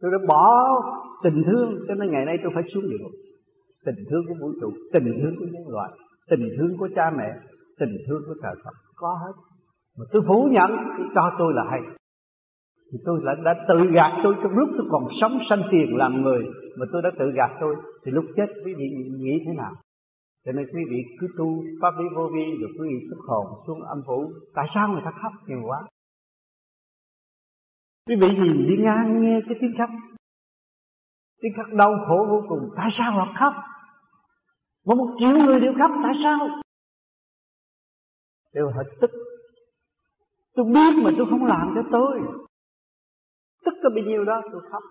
Tôi 0.00 0.10
đã 0.12 0.18
bỏ 0.28 0.54
tình 1.24 1.42
thương, 1.46 1.78
cho 1.88 1.94
nên 1.94 2.10
ngày 2.10 2.24
nay 2.24 2.36
tôi 2.42 2.52
phải 2.54 2.62
xuống 2.74 2.90
địa 2.90 2.96
ngục. 3.00 3.12
Tình 3.86 4.04
thương 4.10 4.24
của 4.28 4.34
vũ 4.40 4.52
trụ, 4.60 4.72
tình 4.92 5.04
thương 5.22 5.34
của 5.38 5.46
nhân 5.52 5.68
loại, 5.68 5.90
tình 6.30 6.48
thương 6.58 6.78
của 6.78 6.88
cha 6.96 7.10
mẹ 7.18 7.32
tình 7.78 7.96
thương 8.08 8.22
của 8.26 8.34
trời 8.42 8.54
Phật. 8.64 8.74
Có 8.96 9.18
hết. 9.24 9.32
Mà 9.98 10.04
tôi 10.12 10.22
phủ 10.28 10.48
nhận 10.52 10.70
tôi 10.98 11.06
cho 11.14 11.32
tôi 11.38 11.52
là 11.54 11.64
hay. 11.70 11.80
Thì 12.92 12.98
tôi 13.04 13.20
đã, 13.24 13.34
đã 13.44 13.64
tự 13.68 13.90
gạt 13.92 14.20
tôi 14.22 14.34
trong 14.42 14.52
lúc 14.52 14.68
tôi 14.78 14.86
còn 14.90 15.08
sống 15.20 15.38
sanh 15.50 15.62
tiền 15.70 15.96
làm 15.96 16.22
người 16.22 16.44
mà 16.78 16.86
tôi 16.92 17.02
đã 17.02 17.10
tự 17.18 17.24
gạt 17.34 17.50
tôi. 17.60 17.76
Thì 18.04 18.12
lúc 18.12 18.24
chết 18.36 18.46
quý 18.64 18.74
vị 18.74 18.84
nghĩ 19.18 19.42
thế 19.46 19.52
nào? 19.56 19.72
Cho 20.44 20.52
nên 20.52 20.66
quý 20.74 20.80
vị 20.90 20.96
cứ 21.20 21.26
tu 21.38 21.64
pháp 21.82 21.94
lý 21.98 22.04
vô 22.16 22.28
vi 22.34 22.44
rồi 22.60 22.70
quý 22.78 22.88
vị 22.88 23.06
xuất 23.10 23.18
hồn 23.28 23.46
xuống 23.66 23.82
âm 23.82 24.02
phủ. 24.06 24.32
Tại 24.54 24.66
sao 24.74 24.88
người 24.88 25.02
ta 25.04 25.10
khóc 25.22 25.32
nhiều 25.46 25.62
quá? 25.66 25.82
Quý 28.08 28.16
vị 28.20 28.28
nhìn 28.28 28.66
đi 28.68 28.76
ngang 28.84 29.22
nghe 29.22 29.40
cái 29.48 29.58
tiếng 29.60 29.74
khóc. 29.78 29.90
Tiếng 31.40 31.52
khóc 31.56 31.66
đau 31.72 31.94
khổ 32.08 32.26
vô 32.30 32.42
cùng. 32.48 32.70
Tại 32.76 32.88
sao 32.90 33.12
họ 33.12 33.34
khóc? 33.38 33.52
Mà 34.86 34.94
một 34.94 35.16
triệu 35.18 35.44
người 35.46 35.60
đều 35.60 35.72
khóc 35.78 35.90
tại 36.02 36.12
sao? 36.22 36.38
Đều 38.56 38.70
họ 38.74 38.82
tức 39.00 39.10
tôi 40.56 40.66
biết 40.66 40.92
mà 41.04 41.10
tôi 41.18 41.26
không 41.30 41.44
làm 41.44 41.72
cho 41.74 41.82
tôi. 41.92 42.20
Tức 43.64 43.74
có 43.82 43.88
bao 43.94 44.04
nhiêu 44.04 44.24
đó 44.24 44.42
tôi 44.52 44.60
khóc. 44.70 44.82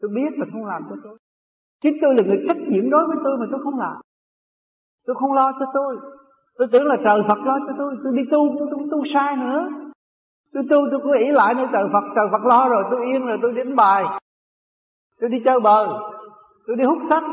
Tôi 0.00 0.10
biết 0.14 0.30
mà 0.38 0.46
không 0.52 0.64
làm 0.64 0.82
cho 0.90 0.96
tôi. 1.04 1.18
Chính 1.82 1.96
tôi 2.02 2.14
là 2.16 2.22
người 2.26 2.44
trách 2.48 2.56
nhiệm 2.70 2.90
đối 2.90 3.06
với 3.08 3.16
tôi 3.24 3.36
mà 3.40 3.46
tôi 3.50 3.60
không 3.64 3.78
làm. 3.78 3.96
Tôi 5.06 5.16
không 5.20 5.32
lo 5.32 5.52
cho 5.58 5.66
tôi. 5.74 5.96
Tôi 6.58 6.68
tưởng 6.72 6.84
là 6.84 6.96
trời 7.04 7.20
phật 7.28 7.38
lo 7.38 7.58
cho 7.66 7.74
tôi. 7.78 7.96
Tôi 8.04 8.12
đi 8.16 8.22
tu 8.30 8.56
tôi 8.58 8.68
tu, 8.72 8.78
tu 8.90 9.02
sai 9.14 9.36
nữa. 9.36 9.68
Tôi 10.52 10.62
tu 10.70 10.78
tôi 10.90 11.00
cứ 11.04 11.10
ý 11.18 11.26
lại 11.30 11.54
nơi 11.54 11.66
trời 11.72 11.84
phật. 11.92 12.04
Trời 12.14 12.26
phật 12.32 12.44
lo 12.44 12.68
rồi 12.68 12.84
tôi 12.90 13.00
yên 13.12 13.26
rồi 13.26 13.38
tôi 13.42 13.52
đến 13.52 13.76
bài. 13.76 14.04
Tôi 15.20 15.30
đi 15.30 15.38
chơi 15.44 15.60
bờ 15.60 15.86
tôi 16.66 16.76
đi 16.76 16.84
hút 16.84 16.98
sách. 17.10 17.24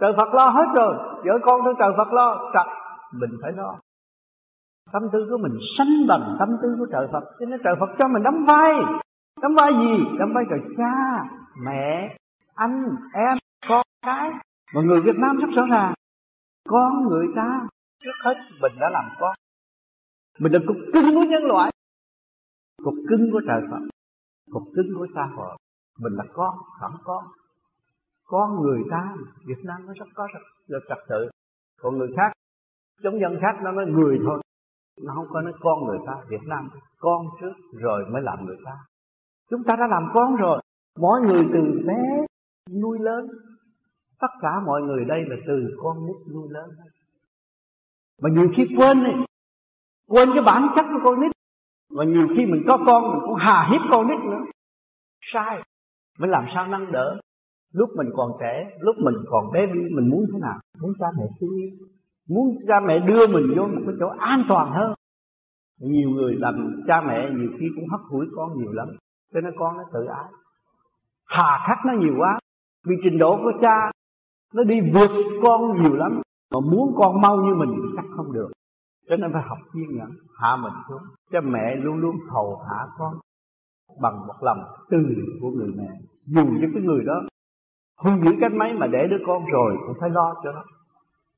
Trời 0.00 0.12
phật 0.16 0.34
lo 0.34 0.46
hết 0.48 0.66
rồi. 0.76 0.94
Vợ 1.24 1.38
con 1.42 1.60
tôi 1.64 1.74
trời 1.78 1.92
phật 1.96 2.12
lo. 2.12 2.50
Trời, 2.54 2.74
mình 3.20 3.30
phải 3.42 3.52
lo 3.52 3.78
tâm 4.92 5.02
tư 5.12 5.26
của 5.30 5.38
mình 5.38 5.58
sánh 5.78 6.06
bằng 6.08 6.36
tâm 6.38 6.48
tư 6.62 6.76
của 6.78 6.86
trời 6.92 7.08
phật. 7.12 7.24
Cho 7.40 7.46
nên 7.46 7.60
trời 7.64 7.74
phật 7.80 7.90
cho 7.98 8.08
mình 8.08 8.22
đóng 8.22 8.44
vai. 8.46 8.72
Đóng 9.42 9.54
vai 9.54 9.72
gì? 9.72 10.16
Đóng 10.18 10.32
vai 10.34 10.44
trời 10.50 10.60
cha, 10.76 11.24
mẹ, 11.64 12.16
anh, 12.54 12.84
em, 13.14 13.38
con 13.68 13.86
cái. 14.06 14.30
Mà 14.74 14.80
người 14.82 15.00
việt 15.00 15.16
nam 15.16 15.36
rất 15.36 15.48
rõ 15.56 15.66
ràng, 15.70 15.94
con 16.68 17.08
người 17.08 17.26
ta 17.36 17.66
trước 18.02 18.16
hết 18.24 18.34
mình 18.60 18.72
đã 18.80 18.90
làm 18.90 19.04
con. 19.20 19.34
Mình 20.38 20.52
là 20.52 20.58
cục 20.66 20.76
cưng 20.94 21.14
của 21.14 21.24
nhân 21.28 21.42
loại. 21.42 21.72
Cục 22.84 22.94
cưng 23.08 23.30
của 23.32 23.40
trời 23.46 23.62
phật, 23.70 23.80
cục 24.52 24.62
cưng 24.76 24.94
của 24.98 25.06
xã 25.14 25.26
hội. 25.36 25.56
Mình 25.98 26.12
là 26.12 26.24
con 26.32 26.54
không 26.80 26.96
con. 27.04 27.24
Con 28.24 28.62
người 28.62 28.82
ta, 28.90 29.14
việt 29.46 29.64
nam 29.64 29.86
nó 29.86 29.92
rất 29.96 30.06
có 30.14 30.28
rất 30.34 30.40
là 30.66 30.78
trật 30.88 30.98
tự. 31.08 31.28
Còn 31.80 31.98
người 31.98 32.08
khác 32.16 32.32
chống 33.02 33.20
dân 33.20 33.38
khác, 33.40 33.60
nó 33.62 33.72
nói 33.72 33.86
người 33.86 34.18
thôi 34.24 34.40
nó 35.04 35.12
không 35.14 35.26
có 35.30 35.40
nói 35.40 35.52
con 35.60 35.84
người 35.84 35.98
ta, 36.06 36.14
việt 36.28 36.42
nam, 36.46 36.68
con 36.98 37.26
trước 37.40 37.52
rồi 37.72 38.04
mới 38.12 38.22
làm 38.22 38.44
người 38.44 38.56
ta. 38.64 38.72
Chúng 39.50 39.64
ta 39.64 39.76
đã 39.76 39.86
làm 39.86 40.08
con 40.14 40.36
rồi. 40.36 40.62
Mỗi 40.98 41.20
người 41.20 41.44
từ 41.52 41.60
bé 41.86 42.26
nuôi 42.82 42.98
lớn. 42.98 43.26
Tất 44.20 44.30
cả 44.40 44.60
mọi 44.66 44.82
người 44.82 45.04
đây 45.04 45.20
là 45.26 45.36
từ 45.46 45.76
con 45.82 46.06
nít 46.06 46.16
nuôi 46.34 46.48
lớn. 46.50 46.70
Mà 48.22 48.30
nhiều 48.30 48.48
khi 48.56 48.66
quên 48.76 49.02
này 49.02 49.14
quên 50.08 50.28
cái 50.34 50.42
bản 50.46 50.68
chất 50.76 50.84
của 50.92 51.00
con 51.04 51.20
nít. 51.20 51.30
Mà 51.90 52.04
nhiều 52.04 52.28
khi 52.36 52.46
mình 52.46 52.62
có 52.68 52.78
con, 52.86 53.02
mình 53.12 53.20
cũng 53.24 53.34
hà 53.38 53.68
hiếp 53.70 53.80
con 53.90 54.08
nít 54.08 54.18
nữa. 54.30 54.44
Sai. 55.32 55.62
Mới 56.18 56.30
làm 56.30 56.44
sao 56.54 56.66
nâng 56.66 56.92
đỡ? 56.92 57.20
Lúc 57.72 57.90
mình 57.96 58.08
còn 58.16 58.30
trẻ, 58.40 58.70
lúc 58.80 58.96
mình 58.98 59.14
còn 59.26 59.52
bé, 59.52 59.66
mình 59.66 60.10
muốn 60.10 60.24
thế 60.32 60.38
nào? 60.40 60.58
Muốn 60.80 60.92
cha 60.98 61.06
mẹ 61.18 61.24
thương 61.40 61.50
yêu 61.50 61.70
muốn 62.28 62.56
cha 62.68 62.80
mẹ 62.86 62.98
đưa 62.98 63.26
mình 63.26 63.54
vô 63.56 63.62
một 63.62 63.82
cái 63.86 63.94
chỗ 64.00 64.08
an 64.18 64.44
toàn 64.48 64.72
hơn. 64.72 64.94
Nhiều 65.80 66.10
người 66.10 66.34
làm 66.38 66.82
cha 66.86 67.00
mẹ 67.00 67.30
nhiều 67.30 67.50
khi 67.60 67.66
cũng 67.74 67.88
hấp 67.88 68.00
hủi 68.10 68.26
con 68.36 68.58
nhiều 68.58 68.72
lắm. 68.72 68.88
Cho 69.34 69.40
nên 69.40 69.52
con 69.58 69.76
nó 69.76 69.82
tự 69.92 70.04
ái. 70.04 70.32
Hà 71.26 71.64
khắc 71.68 71.78
nó 71.86 71.92
nhiều 72.00 72.14
quá. 72.18 72.38
Vì 72.86 72.96
trình 73.04 73.18
độ 73.18 73.36
của 73.36 73.52
cha, 73.62 73.90
nó 74.54 74.62
đi 74.64 74.80
vượt 74.80 75.10
con 75.42 75.82
nhiều 75.82 75.94
lắm. 75.96 76.20
Mà 76.54 76.60
muốn 76.72 76.94
con 76.96 77.20
mau 77.20 77.36
như 77.36 77.54
mình 77.54 77.70
chắc 77.96 78.04
không 78.16 78.32
được. 78.32 78.48
Cho 79.08 79.16
nên 79.16 79.32
phải 79.32 79.42
học 79.42 79.58
kiên 79.74 79.96
nhẫn, 79.96 80.10
hạ 80.38 80.56
mình 80.56 80.72
xuống. 80.88 81.02
Cho 81.32 81.40
mẹ 81.40 81.76
luôn 81.76 81.96
luôn 81.96 82.16
hầu 82.30 82.62
hạ 82.70 82.86
con 82.98 83.14
bằng 84.02 84.26
một 84.26 84.34
lòng 84.40 84.58
từ 84.90 84.98
của 85.40 85.50
người 85.50 85.72
mẹ. 85.76 85.88
Dù 86.26 86.42
cho 86.60 86.66
cái 86.74 86.82
người 86.82 87.04
đó 87.04 87.22
hung 87.98 88.24
dữ 88.24 88.32
cách 88.40 88.52
mấy 88.52 88.72
mà 88.72 88.86
để 88.86 89.06
đứa 89.10 89.24
con 89.26 89.44
rồi 89.52 89.76
cũng 89.86 89.96
phải 90.00 90.10
lo 90.10 90.34
cho 90.44 90.52
nó 90.52 90.62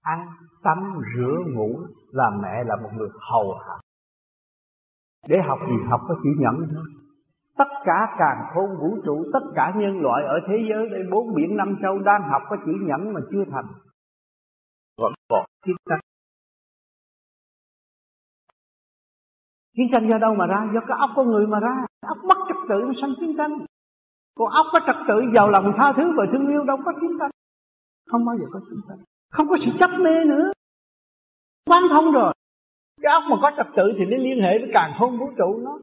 ăn 0.02 0.26
tắm, 0.62 0.95
rửa, 1.14 1.37
ngủ 1.47 1.80
là 2.11 2.30
mẹ 2.42 2.64
là 2.64 2.76
một 2.76 2.90
người 2.97 3.09
hầu 3.30 3.54
hạ. 3.54 3.75
Để 5.28 5.37
học 5.49 5.59
gì 5.69 5.75
học 5.90 6.00
có 6.09 6.14
chữ 6.23 6.30
nhẫn 6.38 6.69
thôi. 6.75 6.85
Tất 7.57 7.69
cả 7.85 8.16
càng 8.19 8.50
khôn 8.54 8.71
vũ 8.80 8.97
trụ, 9.04 9.30
tất 9.33 9.40
cả 9.54 9.73
nhân 9.76 10.00
loại 10.00 10.25
ở 10.25 10.40
thế 10.49 10.57
giới 10.69 10.88
đây, 10.90 11.02
bốn 11.11 11.35
biển 11.35 11.57
năm 11.57 11.76
châu 11.83 11.99
đang 11.99 12.23
học 12.30 12.42
có 12.49 12.57
chữ 12.66 12.73
nhẫn 12.80 13.12
mà 13.12 13.21
chưa 13.30 13.45
thành. 13.52 13.66
Vẫn 14.99 15.12
còn 15.28 15.45
chiến 15.66 15.76
tranh. 15.88 16.00
Chiến 19.76 19.87
tranh 19.92 20.09
do 20.11 20.19
đâu 20.19 20.35
mà 20.35 20.47
ra? 20.47 20.71
Do 20.75 20.80
cái 20.88 20.97
óc 21.00 21.11
con 21.16 21.26
người 21.26 21.47
mà 21.47 21.61
ra. 21.61 21.87
Óc 22.00 22.19
mất 22.28 22.38
trật 22.49 22.57
tự 22.69 22.80
nó 22.87 22.92
sanh 23.00 23.14
chiến 23.21 23.35
tranh. 23.38 23.50
Còn 24.35 24.49
óc 24.50 24.66
có 24.73 24.80
trật 24.87 24.97
tự 25.09 25.23
giàu 25.35 25.50
lòng 25.50 25.73
tha 25.78 25.92
thứ 25.97 26.12
và 26.16 26.25
thương 26.33 26.49
yêu, 26.49 26.64
đâu 26.64 26.76
có 26.85 26.92
chiến 27.00 27.11
tranh. 27.19 27.30
Không 28.07 28.25
bao 28.25 28.37
giờ 28.38 28.45
có 28.52 28.61
chiến 28.71 28.80
tranh 28.88 28.99
không 29.30 29.49
có 29.49 29.56
sự 29.64 29.70
chấp 29.80 29.90
mê 29.90 30.25
nữa. 30.26 30.50
Quán 31.66 31.82
thông 31.90 32.12
rồi. 32.12 32.34
Cái 33.02 33.12
óc 33.12 33.22
mà 33.30 33.37
có 33.42 33.50
trật 33.56 33.66
tự 33.76 33.92
thì 33.99 34.04
nó 34.04 34.16
liên 34.16 34.42
hệ 34.42 34.58
với 34.58 34.70
càng 34.75 34.92
khôn 34.99 35.18
vũ 35.18 35.26
trụ 35.38 35.60
nó. 35.64 35.78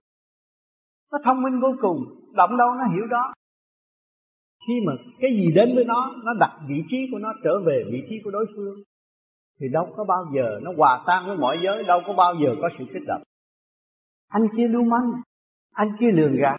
Nó 1.11 1.17
thông 1.25 1.41
minh 1.41 1.59
vô 1.59 1.75
cùng. 1.81 1.97
Động 2.33 2.57
đâu 2.57 2.73
nó 2.73 2.85
hiểu 2.93 3.07
đó. 3.09 3.33
Khi 4.67 4.73
mà 4.85 4.93
cái 5.19 5.31
gì 5.31 5.51
đến 5.55 5.75
với 5.75 5.85
nó 5.85 6.13
nó 6.23 6.33
đặt 6.33 6.59
vị 6.67 6.83
trí 6.89 6.97
của 7.11 7.19
nó 7.19 7.33
trở 7.43 7.59
về 7.65 7.83
vị 7.91 8.03
trí 8.09 8.15
của 8.23 8.31
đối 8.31 8.45
phương, 8.55 8.83
thì 9.59 9.67
đâu 9.71 9.93
có 9.97 10.03
bao 10.03 10.25
giờ 10.35 10.59
nó 10.63 10.71
hòa 10.77 11.03
tan 11.07 11.27
với 11.27 11.37
mọi 11.37 11.57
giới, 11.63 11.83
đâu 11.83 12.01
có 12.07 12.13
bao 12.13 12.33
giờ 12.43 12.55
có 12.61 12.69
sự 12.79 12.85
kích 12.93 13.03
động. 13.07 13.21
Anh 14.27 14.47
kia 14.57 14.67
lưu 14.67 14.83
manh, 14.83 15.11
anh 15.73 15.95
kia 15.99 16.11
lường 16.11 16.35
gạt. 16.41 16.57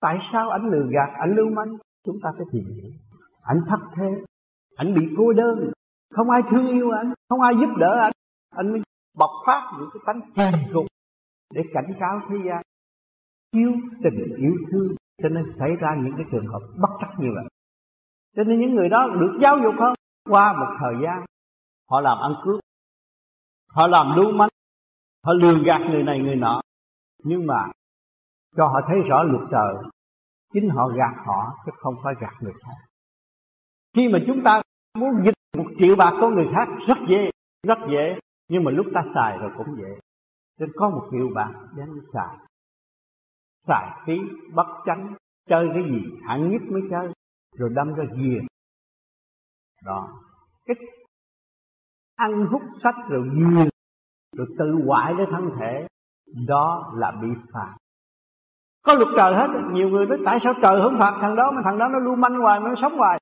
Tại 0.00 0.18
sao 0.32 0.50
anh 0.50 0.70
lường 0.70 0.90
gạt, 0.90 1.18
anh 1.18 1.34
lưu 1.36 1.50
manh? 1.50 1.76
Chúng 2.04 2.20
ta 2.22 2.30
phải 2.36 2.46
tìm 2.52 2.64
hiểu. 2.64 2.90
Anh 3.42 3.60
thất 3.68 3.80
thế, 3.96 4.22
anh 4.76 4.94
bị 4.94 5.08
cô 5.16 5.32
đơn 5.32 5.72
không 6.10 6.30
ai 6.30 6.40
thương 6.50 6.66
yêu 6.66 6.90
anh, 6.90 7.12
không 7.28 7.40
ai 7.40 7.54
giúp 7.60 7.76
đỡ 7.78 7.98
anh. 8.02 8.12
Anh 8.50 8.72
mới 8.72 8.80
bộc 9.18 9.30
phát 9.46 9.72
những 9.78 9.88
cái 9.92 10.00
tánh 10.06 10.20
kỳ 10.34 10.72
cục 10.74 10.84
để 11.54 11.62
cảnh 11.74 11.92
cáo 12.00 12.20
thế 12.28 12.36
gian. 12.46 12.62
Thiếu 13.52 13.72
tình, 14.02 14.36
yêu 14.36 14.54
thương, 14.72 14.94
cho 15.22 15.28
nên 15.28 15.44
xảy 15.58 15.70
ra 15.80 15.88
những 16.02 16.14
cái 16.16 16.26
trường 16.32 16.46
hợp 16.46 16.60
bất 16.80 16.88
trắc 17.00 17.10
như 17.18 17.28
vậy. 17.34 17.44
Cho 18.36 18.44
nên 18.44 18.60
những 18.60 18.74
người 18.74 18.88
đó 18.88 19.08
được 19.20 19.38
giáo 19.42 19.58
dục 19.64 19.74
hơn 19.78 19.92
qua 20.30 20.52
một 20.52 20.76
thời 20.80 20.94
gian, 21.02 21.24
họ 21.90 22.00
làm 22.00 22.18
ăn 22.18 22.32
cướp, 22.44 22.60
họ 23.68 23.86
làm 23.86 24.16
lưu 24.16 24.32
manh, 24.32 24.48
họ 25.24 25.32
lừa 25.32 25.54
gạt 25.64 25.80
người 25.90 26.02
này, 26.02 26.18
người 26.18 26.36
nọ. 26.36 26.60
Nhưng 27.24 27.46
mà 27.46 27.66
cho 28.56 28.66
họ 28.66 28.80
thấy 28.88 28.96
rõ 29.08 29.22
luật 29.22 29.48
trời, 29.50 29.74
chính 30.52 30.68
họ 30.68 30.88
gạt 30.88 31.14
họ 31.26 31.56
chứ 31.66 31.72
không 31.76 31.94
phải 32.04 32.14
gạt 32.20 32.32
người 32.40 32.52
khác. 32.62 32.76
Khi 33.96 34.08
mà 34.12 34.18
chúng 34.26 34.42
ta 34.44 34.62
muốn 34.98 35.10
dịch 35.24 35.34
một 35.56 35.66
triệu 35.78 35.96
bạc 35.96 36.12
của 36.20 36.28
người 36.28 36.46
khác 36.54 36.68
rất 36.86 36.98
dễ 37.08 37.30
rất 37.66 37.78
dễ, 37.90 38.18
nhưng 38.48 38.64
mà 38.64 38.70
lúc 38.70 38.86
ta 38.94 39.04
xài 39.14 39.38
rồi 39.38 39.50
cũng 39.56 39.76
dễ. 39.78 39.98
Nên 40.58 40.70
có 40.76 40.90
một 40.90 41.08
triệu 41.10 41.28
bạc 41.34 41.52
đem 41.76 41.88
xài. 42.12 42.36
Xài 43.66 43.90
phí 44.06 44.18
bất 44.54 44.66
chánh, 44.86 45.14
chơi 45.48 45.68
cái 45.74 45.82
gì 45.82 46.18
hạng 46.28 46.52
nhất 46.52 46.62
mới 46.62 46.82
chơi, 46.90 47.12
rồi 47.58 47.70
đâm 47.74 47.94
ra 47.94 48.04
ghiền. 48.16 48.46
Đó. 49.84 50.08
Cái 50.66 50.76
ăn 52.16 52.46
hút 52.46 52.62
sách 52.82 52.94
rồi 53.08 53.28
ghiền, 53.34 53.68
rồi 54.36 54.46
tự 54.58 54.82
hoại 54.86 55.14
cái 55.16 55.26
thân 55.30 55.50
thể, 55.60 55.86
đó 56.46 56.92
là 56.96 57.10
bị 57.22 57.28
phạt. 57.52 57.76
Có 58.82 58.94
luật 58.94 59.08
trời 59.16 59.34
hết, 59.34 59.48
nhiều 59.72 59.88
người 59.88 60.06
nói, 60.06 60.18
tại 60.26 60.38
sao 60.44 60.54
trời 60.62 60.80
không 60.82 60.96
phạt? 61.00 61.18
Thằng 61.20 61.36
đó 61.36 61.50
mà 61.50 61.62
thằng 61.64 61.78
đó 61.78 61.88
nó 61.88 61.98
lưu 61.98 62.16
manh 62.16 62.40
hoài, 62.40 62.60
nó 62.60 62.74
sống 62.82 62.98
hoài. 62.98 63.18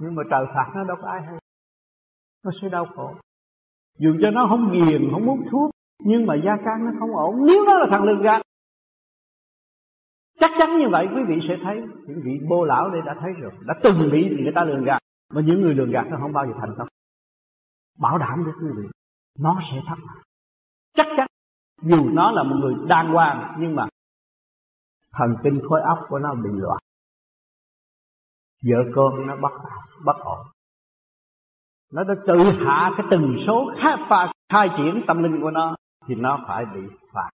Nhưng 0.00 0.14
mà 0.14 0.22
trời 0.30 0.46
phạt 0.54 0.72
nó 0.74 0.84
đâu 0.84 0.96
có 1.02 1.08
ai 1.08 1.22
hay 1.22 1.38
nó 2.44 2.50
sẽ 2.62 2.68
đau 2.68 2.86
khổ. 2.96 3.14
Dù 3.98 4.16
cho 4.22 4.30
nó 4.30 4.46
không 4.48 4.72
nghiền 4.72 5.10
không 5.12 5.26
hút 5.26 5.38
thuốc, 5.50 5.70
nhưng 6.02 6.26
mà 6.26 6.34
gia 6.44 6.56
can 6.64 6.84
nó 6.84 6.90
không 7.00 7.16
ổn. 7.16 7.46
Nếu 7.46 7.64
nó 7.66 7.78
là 7.78 7.86
thằng 7.90 8.04
lường 8.04 8.22
gạt 8.22 8.42
chắc 10.40 10.50
chắn 10.58 10.78
như 10.78 10.88
vậy 10.92 11.06
quý 11.14 11.22
vị 11.28 11.34
sẽ 11.48 11.54
thấy 11.62 11.76
những 12.06 12.20
vị 12.24 12.40
bô 12.48 12.64
lão 12.64 12.90
đây 12.90 13.00
đã 13.06 13.14
thấy 13.20 13.32
rồi. 13.32 13.52
Đã 13.66 13.74
từng 13.82 14.10
bị 14.12 14.28
người 14.28 14.52
ta 14.54 14.64
lường 14.64 14.84
gạt, 14.84 14.98
mà 15.34 15.40
những 15.40 15.60
người 15.60 15.74
lường 15.74 15.90
gạt 15.90 16.04
nó 16.10 16.16
không 16.20 16.32
bao 16.32 16.46
giờ 16.46 16.52
thành 16.60 16.74
công. 16.78 16.88
Bảo 17.98 18.18
đảm 18.18 18.44
với 18.44 18.52
quý 18.62 18.68
vị, 18.76 18.88
nó 19.38 19.60
sẽ 19.70 19.82
thất 19.88 19.98
bại. 20.06 20.24
chắc 20.94 21.06
chắn, 21.16 21.26
dù 21.82 22.10
nó 22.10 22.30
là 22.30 22.42
một 22.42 22.56
người 22.60 22.74
đàng 22.88 23.12
hoàng, 23.12 23.56
nhưng 23.60 23.74
mà 23.74 23.88
thần 25.12 25.36
kinh 25.42 25.60
khối 25.68 25.80
óc 25.80 25.98
của 26.08 26.18
nó 26.18 26.34
bị 26.34 26.50
loạn. 26.52 26.78
Vợ 28.64 28.78
con 28.94 29.26
nó 29.26 29.36
bất 29.36 29.52
bất 30.04 30.16
ổn 30.18 30.46
nó 31.92 32.04
đã 32.04 32.14
tự 32.26 32.36
hạ 32.66 32.90
cái 32.96 33.06
tần 33.10 33.36
số 33.46 33.72
khai 33.82 33.96
phá 34.08 34.32
khai 34.52 34.68
triển 34.76 35.02
tâm 35.06 35.22
linh 35.22 35.40
của 35.42 35.50
nó, 35.50 35.76
thì 36.06 36.14
nó 36.14 36.44
phải 36.46 36.64
bị 36.74 36.80
phạt. 37.12 37.30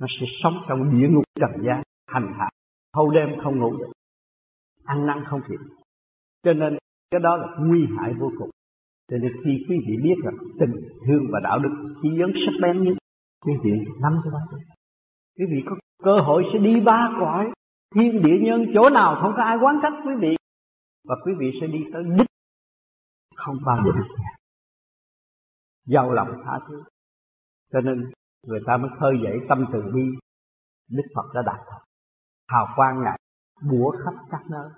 Nó 0.00 0.06
sẽ 0.20 0.26
sống 0.42 0.54
trong 0.68 1.00
địa 1.00 1.08
ngục 1.08 1.24
trần 1.40 1.50
gian, 1.66 1.82
hành 2.06 2.34
hạ. 2.38 2.48
Thâu 2.94 3.10
đêm 3.10 3.28
không 3.44 3.58
ngủ 3.58 3.76
được, 3.76 3.92
ăn 4.84 5.06
năn 5.06 5.24
không 5.24 5.40
kịp 5.48 5.58
cho 6.42 6.52
nên, 6.52 6.78
cái 7.10 7.20
đó 7.20 7.36
là 7.36 7.46
nguy 7.58 7.86
hại 7.98 8.14
vô 8.14 8.30
cùng. 8.38 8.50
Cho 9.10 9.16
nên 9.16 9.32
khi 9.44 9.64
quý 9.68 9.76
vị 9.86 9.96
biết 10.02 10.14
rằng 10.24 10.34
tình 10.60 10.72
thương 11.06 11.22
và 11.32 11.40
đạo 11.40 11.58
đức 11.58 11.94
chỉ 12.02 12.08
vấn 12.20 12.32
sắc 12.46 12.52
bén 12.62 12.84
nhất, 12.84 12.94
quý 13.46 13.52
vị 13.64 13.70
nắm 14.02 14.20
cho 14.24 14.30
đó. 14.30 14.38
Quý 15.38 15.44
vị 15.50 15.62
có 15.66 15.76
cơ 16.02 16.16
hội 16.20 16.44
sẽ 16.52 16.58
đi 16.58 16.80
ba 16.80 17.10
cõi 17.20 17.50
thiên 17.94 18.22
địa 18.22 18.38
nhân, 18.42 18.66
chỗ 18.74 18.90
nào 18.90 19.18
không 19.22 19.32
có 19.36 19.42
ai 19.42 19.56
quán 19.60 19.78
trách 19.82 19.92
quý 20.06 20.14
vị. 20.20 20.34
Và 21.08 21.16
quý 21.24 21.32
vị 21.38 21.50
sẽ 21.60 21.66
đi 21.66 21.78
tới 21.92 22.02
đích 22.18 22.26
không 23.38 23.56
bao 23.66 23.76
giờ 23.84 23.92
được. 23.94 24.14
Giàu 25.86 26.12
lòng 26.12 26.42
tha 26.44 26.58
thứ. 26.68 26.82
Cho 27.72 27.80
nên 27.80 28.10
người 28.46 28.60
ta 28.66 28.76
mới 28.76 28.90
khơi 29.00 29.14
dậy 29.24 29.38
tâm 29.48 29.66
từ 29.72 29.82
bi. 29.94 30.02
Đức 30.90 31.02
phật 31.14 31.34
đã 31.34 31.42
đạt 31.46 31.60
thật. 31.70 31.78
Hào 32.48 32.68
quang 32.76 33.02
ngài 33.02 33.18
bủa 33.70 33.90
khắp 34.04 34.14
các 34.30 34.42
nơi. 34.50 34.70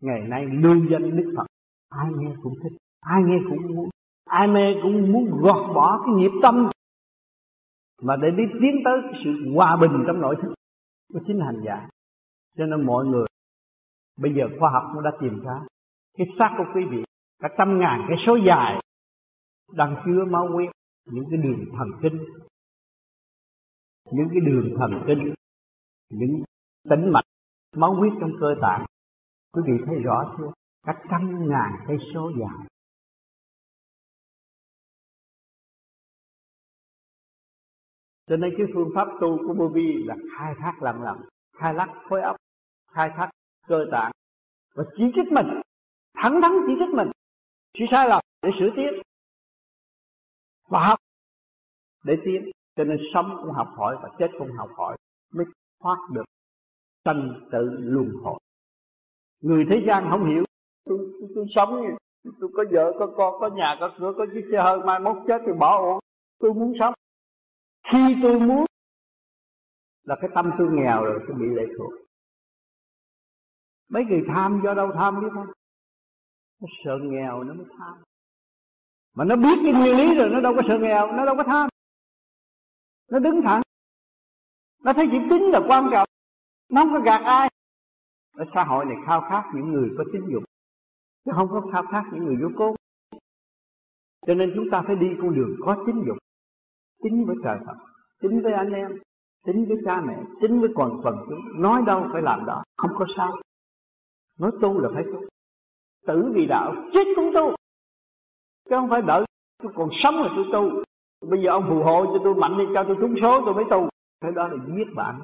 Ngày 0.00 0.20
nay 0.28 0.46
lưu 0.46 0.76
danh 0.90 1.16
đức 1.16 1.34
phật, 1.36 1.46
ai 1.88 2.06
nghe 2.16 2.36
cũng 2.42 2.54
thích, 2.62 2.76
ai 3.00 3.22
nghe 3.26 3.38
cũng 3.48 3.76
muốn, 3.76 3.88
ai 4.24 4.48
mê 4.48 4.74
cũng 4.82 5.12
muốn 5.12 5.40
gọt 5.42 5.74
bỏ 5.74 6.02
cái 6.04 6.14
nghiệp 6.14 6.30
tâm. 6.42 6.70
Mà 8.02 8.16
để 8.16 8.30
đi 8.30 8.44
tiến 8.60 8.74
tới 8.84 8.94
cái 9.02 9.20
sự 9.24 9.30
hòa 9.54 9.76
bình 9.80 10.04
trong 10.06 10.20
nội 10.20 10.36
thức 10.42 10.54
của 11.12 11.20
chính 11.26 11.40
hành 11.40 11.62
giả. 11.66 11.88
Cho 12.56 12.66
nên 12.66 12.86
mọi 12.86 13.04
người, 13.04 13.26
bây 14.18 14.34
giờ 14.34 14.44
khoa 14.58 14.70
học 14.70 14.82
nó 14.94 15.00
đã 15.00 15.10
tìm 15.20 15.40
ra, 15.44 15.60
cái 16.18 16.26
xác 16.38 16.54
của 16.58 16.64
quý 16.74 16.84
vị 16.90 17.04
cả 17.44 17.54
trăm 17.58 17.78
ngàn 17.78 18.06
cái 18.08 18.16
số 18.26 18.36
dài 18.46 18.80
đang 19.72 20.02
chứa 20.06 20.24
máu 20.24 20.48
huyết, 20.52 20.70
những 21.04 21.24
cái 21.30 21.38
đường 21.38 21.64
thần 21.78 21.88
kinh. 22.02 22.24
Những 24.12 24.28
cái 24.30 24.40
đường 24.40 24.76
thần 24.78 25.04
kinh, 25.06 25.34
những 26.10 26.44
tĩnh 26.90 27.10
mạch 27.12 27.24
máu 27.76 27.94
huyết 27.94 28.12
trong 28.20 28.30
cơ 28.40 28.54
tạng. 28.62 28.86
Quý 29.52 29.62
vị 29.66 29.72
thấy 29.86 29.96
rõ 29.96 30.34
chưa? 30.38 30.52
Cả 30.86 31.02
trăm 31.10 31.48
ngàn 31.48 31.84
cây 31.86 31.96
số 32.14 32.32
dài. 32.40 32.66
Cho 38.26 38.36
nên 38.36 38.54
cái 38.58 38.66
phương 38.74 38.90
pháp 38.94 39.08
tu 39.20 39.38
của 39.46 39.54
Bồ 39.54 39.68
vi 39.68 40.02
là 40.04 40.16
khai 40.38 40.54
thác 40.58 40.82
lần 40.82 41.02
lần 41.02 41.16
khai 41.56 41.74
thác 41.78 41.88
khối 42.08 42.22
óc, 42.22 42.36
khai 42.92 43.10
thác 43.16 43.30
cơ 43.66 43.84
tạng 43.92 44.12
và 44.74 44.84
chỉ 44.96 45.04
trích 45.14 45.32
mình, 45.32 45.46
thẳng 46.14 46.40
thắn 46.42 46.52
chỉ 46.66 46.74
trích 46.78 46.94
mình 46.94 47.10
chỉ 47.78 47.84
sai 47.90 48.08
lầm 48.08 48.20
để 48.42 48.50
sửa 48.58 48.70
tiếp. 48.76 49.02
Và 50.68 50.86
học. 50.86 50.98
Để 52.04 52.16
tiến. 52.24 52.50
Cho 52.76 52.84
nên 52.84 52.98
sống 53.14 53.38
cũng 53.42 53.52
học 53.52 53.68
hỏi 53.76 53.96
và 54.02 54.10
chết 54.18 54.28
cũng 54.38 54.52
học 54.52 54.70
hỏi 54.76 54.96
mới 55.32 55.46
thoát 55.82 55.96
được 56.12 56.24
sanh 57.04 57.48
tự 57.52 57.70
luân 57.78 58.10
hồi. 58.22 58.40
Người 59.40 59.64
thế 59.70 59.84
gian 59.86 60.06
không 60.10 60.26
hiểu. 60.26 60.44
Tôi, 60.84 60.98
tôi, 61.20 61.28
tôi 61.34 61.46
sống 61.54 61.84
tôi 62.40 62.50
có 62.54 62.64
vợ 62.72 62.92
có 62.98 63.06
con 63.16 63.40
có 63.40 63.48
nhà 63.56 63.76
có 63.80 63.94
cửa 63.98 64.12
có 64.16 64.26
chiếc 64.34 64.44
xe 64.52 64.62
hơi 64.62 64.78
mai 64.78 65.00
mốt 65.00 65.16
chết 65.26 65.42
thì 65.46 65.52
bỏ 65.52 65.78
uổng 65.78 65.98
tôi 66.38 66.54
muốn 66.54 66.72
sống. 66.80 66.94
Khi 67.92 68.16
tôi 68.22 68.40
muốn 68.40 68.64
là 70.02 70.16
cái 70.20 70.30
tâm 70.34 70.50
tôi 70.58 70.68
nghèo 70.70 71.04
rồi 71.04 71.20
tôi 71.28 71.36
bị 71.36 71.46
lệ 71.46 71.62
thuộc. 71.78 71.92
Mấy 73.88 74.04
người 74.04 74.22
tham 74.34 74.60
do 74.64 74.74
đâu 74.74 74.90
tham 74.94 75.20
biết 75.20 75.28
không 75.32 75.46
nó 76.64 76.68
sợ 76.84 76.98
nghèo 77.02 77.44
nó 77.44 77.54
mới 77.54 77.66
tham. 77.78 77.94
Mà 79.14 79.24
nó 79.24 79.36
biết 79.36 79.58
cái 79.62 79.72
nguyên 79.72 79.96
lý 79.96 80.14
rồi, 80.14 80.30
nó 80.30 80.40
đâu 80.40 80.54
có 80.56 80.62
sợ 80.68 80.78
nghèo, 80.78 81.12
nó 81.12 81.24
đâu 81.24 81.36
có 81.36 81.44
tham. 81.46 81.68
Nó 83.10 83.18
đứng 83.18 83.40
thẳng. 83.44 83.62
Nó 84.82 84.92
thấy 84.92 85.08
chữ 85.12 85.18
tính 85.30 85.42
là 85.42 85.60
quan 85.68 85.88
trọng, 85.92 86.08
nó 86.68 86.82
không 86.82 86.92
có 86.92 87.00
gạt 87.00 87.20
ai. 87.24 87.50
Ở 88.36 88.44
xã 88.54 88.64
hội 88.64 88.84
này 88.84 88.96
khao 89.06 89.20
khát 89.20 89.42
những 89.54 89.72
người 89.72 89.90
có 89.98 90.04
tín 90.12 90.22
dụng, 90.32 90.44
chứ 91.24 91.32
không 91.34 91.48
có 91.50 91.62
khao 91.72 91.82
khát 91.92 92.04
những 92.12 92.24
người 92.24 92.36
vô 92.42 92.48
cố 92.56 92.76
cho 94.26 94.34
nên 94.34 94.52
chúng 94.54 94.70
ta 94.70 94.82
phải 94.86 94.96
đi 94.96 95.06
con 95.20 95.34
đường 95.34 95.56
có 95.60 95.84
tín 95.86 95.96
dụng. 96.06 96.18
Tính 97.02 97.24
với 97.26 97.36
trời 97.44 97.58
Phật, 97.66 97.76
tính 98.20 98.42
với 98.42 98.52
anh 98.52 98.72
em, 98.72 98.98
tính 99.46 99.64
với 99.68 99.76
cha 99.84 100.00
mẹ, 100.00 100.16
tính 100.40 100.60
với 100.60 100.70
quần 100.74 101.00
quần 101.02 101.16
chúng. 101.28 101.62
Nói 101.62 101.82
đâu 101.86 102.08
phải 102.12 102.22
làm 102.22 102.46
đó, 102.46 102.62
không 102.76 102.90
có 102.98 103.06
sao. 103.16 103.36
Nói 104.38 104.50
tu 104.62 104.80
là 104.80 104.88
phải 104.94 105.04
tu 105.04 105.33
tử 106.06 106.32
vì 106.34 106.46
đạo, 106.46 106.74
chết 106.92 107.04
cũng 107.16 107.30
tu. 107.34 107.54
Chứ 108.70 108.76
không 108.76 108.90
phải 108.90 109.02
đợi 109.02 109.24
tôi 109.62 109.72
còn 109.76 109.88
sống 109.92 110.14
là 110.14 110.28
tôi 110.36 110.44
tu. 110.52 110.82
Bây 111.30 111.42
giờ 111.42 111.50
ông 111.50 111.66
phù 111.68 111.82
hộ 111.82 112.04
cho 112.06 112.20
tôi 112.24 112.34
mạnh 112.34 112.58
đi, 112.58 112.64
cho 112.74 112.84
tôi 112.84 112.96
trúng 113.00 113.14
số 113.20 113.42
tôi 113.44 113.54
mới 113.54 113.64
tu. 113.70 113.88
Cái 114.20 114.32
đó 114.32 114.48
là 114.48 114.56
giết 114.66 114.94
bạn. 114.94 115.20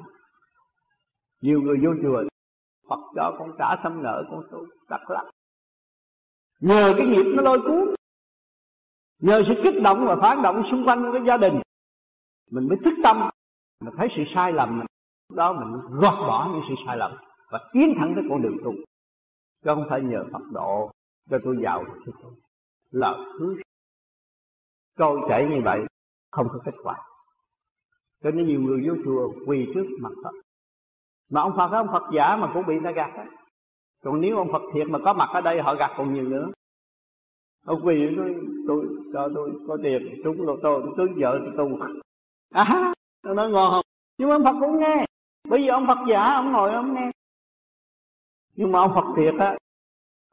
Nhiều 1.41 1.61
người 1.61 1.77
vô 1.83 1.89
chùa, 2.03 2.23
Phật 2.89 2.99
cho 3.15 3.35
con 3.39 3.51
trả 3.59 3.75
xâm 3.83 4.03
nợ, 4.03 4.23
con 4.31 4.43
tu 4.51 4.65
đặt 4.89 5.09
lắm 5.09 5.25
nhờ 6.61 6.93
cái 6.97 7.07
nghiệp 7.07 7.25
nó 7.35 7.43
lôi 7.43 7.61
cuốn. 7.61 7.95
Nhờ 9.19 9.43
sự 9.47 9.53
kích 9.63 9.81
động 9.83 10.05
và 10.07 10.15
phản 10.21 10.41
động 10.41 10.63
xung 10.71 10.85
quanh 10.87 11.09
cái 11.13 11.21
gia 11.27 11.37
đình. 11.37 11.61
Mình 12.51 12.67
mới 12.67 12.77
thức 12.85 12.93
tâm. 13.03 13.29
Mình 13.79 13.93
thấy 13.97 14.07
sự 14.15 14.23
sai 14.35 14.53
lầm 14.53 14.77
mình. 14.77 14.87
Đó 15.35 15.53
mình 15.53 15.81
gọt 15.91 16.13
bỏ 16.13 16.49
những 16.53 16.61
sự 16.69 16.75
sai 16.87 16.97
lầm 16.97 17.11
và 17.51 17.69
tiến 17.73 17.93
thẳng 17.99 18.13
tới 18.15 18.23
con 18.29 18.41
đường 18.41 18.57
tu 18.63 18.71
chứ 19.63 19.71
không 19.75 19.85
phải 19.89 20.01
nhờ 20.01 20.23
Phật 20.33 20.43
độ 20.51 20.91
cho 21.29 21.37
tôi 21.43 21.57
giàu 21.63 21.85
tôi 22.05 22.31
là 22.91 23.17
thứ 23.39 23.55
trôi 24.97 25.19
chảy 25.29 25.47
như 25.49 25.61
vậy, 25.65 25.79
không 26.31 26.47
có 26.49 26.59
kết 26.65 26.75
quả. 26.83 26.97
Cho 28.23 28.31
nên 28.31 28.47
nhiều 28.47 28.61
người 28.61 28.87
vô 28.87 28.95
chùa 29.05 29.33
quỳ 29.47 29.67
trước 29.73 29.85
mặt 29.99 30.11
Phật. 30.23 30.31
Mà 31.29 31.41
ông 31.41 31.53
Phật 31.57 31.71
ông 31.71 31.87
Phật 31.91 32.03
giả 32.13 32.35
mà 32.35 32.51
cũng 32.53 32.65
bị 32.65 32.73
người 32.73 32.83
ta 32.83 32.91
gạt 32.91 33.11
đó. 33.17 33.23
còn 34.03 34.21
nếu 34.21 34.37
ông 34.37 34.51
Phật 34.51 34.61
thiệt 34.73 34.87
mà 34.87 34.99
có 35.05 35.13
mặt 35.13 35.29
ở 35.33 35.41
đây, 35.41 35.61
họ 35.61 35.75
gạt 35.75 35.91
còn 35.97 36.13
nhiều 36.13 36.23
nữa. 36.23 36.47
Ông 37.65 37.81
quỳ 37.85 37.95
tôi 38.17 38.35
tôi 38.67 38.85
cho 39.13 39.29
tôi 39.35 39.51
có 39.67 39.77
tiền, 39.83 40.21
trúng 40.23 40.41
lô 40.41 40.57
tô, 40.63 40.81
tôi 40.81 40.93
cưới 40.97 41.07
vợ 41.17 41.39
tôi 41.43 41.53
tu 41.57 41.79
à 42.51 42.93
nó 43.23 43.33
nói 43.33 43.49
ngon 43.49 43.71
không? 43.71 43.85
Nhưng 44.17 44.29
mà 44.29 44.35
ông 44.35 44.43
Phật 44.43 44.55
cũng 44.59 44.79
nghe. 44.79 45.05
Bởi 45.49 45.59
vì 45.59 45.67
ông 45.67 45.87
Phật 45.87 45.97
giả, 46.09 46.33
ông 46.33 46.51
ngồi 46.51 46.73
ông 46.73 46.93
nghe 46.93 47.10
nhưng 48.61 48.71
mà 48.71 48.79
ông 48.79 48.91
Phật 48.95 49.05
thiệt 49.17 49.33
á, 49.39 49.57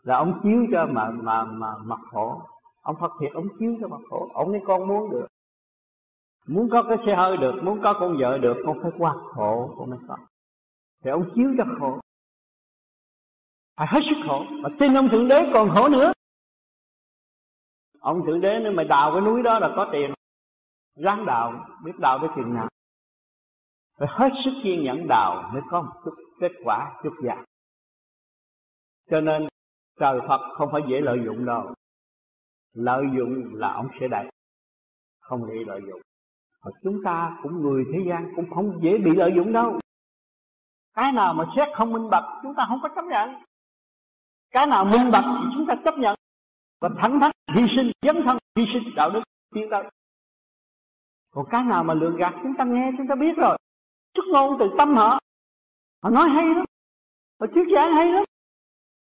là 0.02 0.16
ông 0.16 0.40
chiếu 0.42 0.66
cho 0.72 0.86
mà 0.86 1.10
mà 1.10 1.44
mà 1.44 1.66
mặt 1.84 2.00
khổ. 2.10 2.42
Ông 2.82 2.96
Phật 3.00 3.12
thiệt, 3.20 3.32
ông 3.34 3.46
chiếu 3.58 3.76
cho 3.80 3.88
mặt 3.88 4.00
khổ. 4.10 4.30
Ông 4.34 4.52
nói 4.52 4.60
con 4.66 4.88
muốn 4.88 5.10
được. 5.10 5.26
Muốn 6.46 6.68
có 6.70 6.82
cái 6.82 6.96
xe 7.06 7.14
hơi 7.14 7.36
được, 7.36 7.54
muốn 7.62 7.80
có 7.82 7.92
con 7.92 8.16
vợ 8.20 8.38
được, 8.38 8.56
con 8.66 8.78
phải 8.82 8.90
qua 8.98 9.14
khổ, 9.34 9.74
con 9.78 9.90
mới 9.90 9.98
có. 10.08 10.16
Thì 11.04 11.10
ông 11.10 11.30
chiếu 11.34 11.54
cho 11.58 11.64
khổ. 11.80 12.00
Phải 13.76 13.86
hết 13.90 14.00
sức 14.02 14.16
khổ. 14.26 14.44
Mà 14.62 14.68
tin 14.78 14.94
ông 14.94 15.08
thượng 15.08 15.28
đế 15.28 15.50
còn 15.54 15.70
khổ 15.74 15.88
nữa. 15.88 16.12
Ông 18.00 18.26
thượng 18.26 18.40
đế 18.40 18.60
nếu 18.62 18.72
mày 18.72 18.84
đào 18.84 19.10
cái 19.12 19.20
núi 19.20 19.42
đó 19.42 19.58
là 19.58 19.72
có 19.76 19.88
tiền. 19.92 20.14
Ráng 20.96 21.26
đào, 21.26 21.66
biết 21.84 21.98
đào 21.98 22.18
tới 22.18 22.28
chừng 22.36 22.54
nào. 22.54 22.68
Phải 23.98 24.08
hết 24.10 24.28
sức 24.44 24.52
kiên 24.62 24.84
nhẫn 24.84 25.08
đào 25.08 25.50
mới 25.52 25.62
có 25.70 25.82
một 25.82 25.92
chút 26.04 26.14
kết 26.40 26.52
quả, 26.64 27.00
chút 27.02 27.12
dạng 27.24 27.44
cho 29.11 29.21
nên, 29.21 29.47
trời 30.01 30.21
Phật 30.29 30.40
không 30.55 30.68
phải 30.73 30.83
dễ 30.90 31.01
lợi 31.01 31.18
dụng 31.25 31.47
đâu. 31.47 31.75
Lợi 32.75 33.05
dụng 33.18 33.55
là 33.55 33.73
ông 33.73 33.88
sẽ 34.01 34.09
đầy, 34.09 34.31
không 35.21 35.47
dễ 35.49 35.64
lợi 35.66 35.81
dụng. 35.88 36.01
Và 36.62 36.71
chúng 36.83 37.01
ta 37.05 37.38
cũng 37.42 37.62
người 37.62 37.85
thế 37.92 37.99
gian 38.09 38.33
cũng 38.37 38.51
không 38.55 38.81
dễ 38.83 38.99
bị 38.99 39.11
lợi 39.14 39.33
dụng 39.37 39.53
đâu. 39.53 39.79
Cái 40.94 41.12
nào 41.12 41.35
mà 41.35 41.44
xét 41.57 41.68
không 41.75 41.92
minh 41.92 42.11
bạch, 42.11 42.25
chúng 42.42 42.55
ta 42.55 42.66
không 42.68 42.79
có 42.83 42.88
chấp 42.94 43.05
nhận. 43.05 43.31
Cái 44.51 44.66
nào 44.66 44.85
minh 44.85 45.11
bạch 45.12 45.25
thì 45.25 45.47
chúng 45.55 45.66
ta 45.66 45.75
chấp 45.85 45.99
nhận. 45.99 46.16
Và 46.81 46.88
thẳng 47.03 47.21
thắn, 47.21 47.31
hy 47.55 47.62
sinh, 47.77 47.90
dấn 48.03 48.16
thân, 48.25 48.37
hy 48.57 48.64
sinh 48.73 48.94
đạo 48.97 49.11
đức, 49.11 49.23
tiến 49.55 49.68
tới. 49.71 49.85
Còn 51.31 51.47
cái 51.51 51.64
nào 51.64 51.85
mà 51.85 51.94
lường 51.94 52.16
gạt 52.16 52.35
chúng 52.42 52.53
ta 52.59 52.64
nghe, 52.64 52.90
chúng 52.99 53.07
ta 53.09 53.14
biết 53.14 53.37
rồi. 53.37 53.59
Xuất 54.14 54.25
ngôn 54.33 54.57
từ 54.59 54.66
tâm 54.79 54.97
họ 54.97 55.18
họ 56.03 56.11
nói 56.11 56.29
hay 56.29 56.47
lắm. 56.47 56.64
Họ 57.40 57.47
thuyết 57.55 57.64
giảng 57.75 57.92
hay 57.92 58.07
lắm 58.12 58.25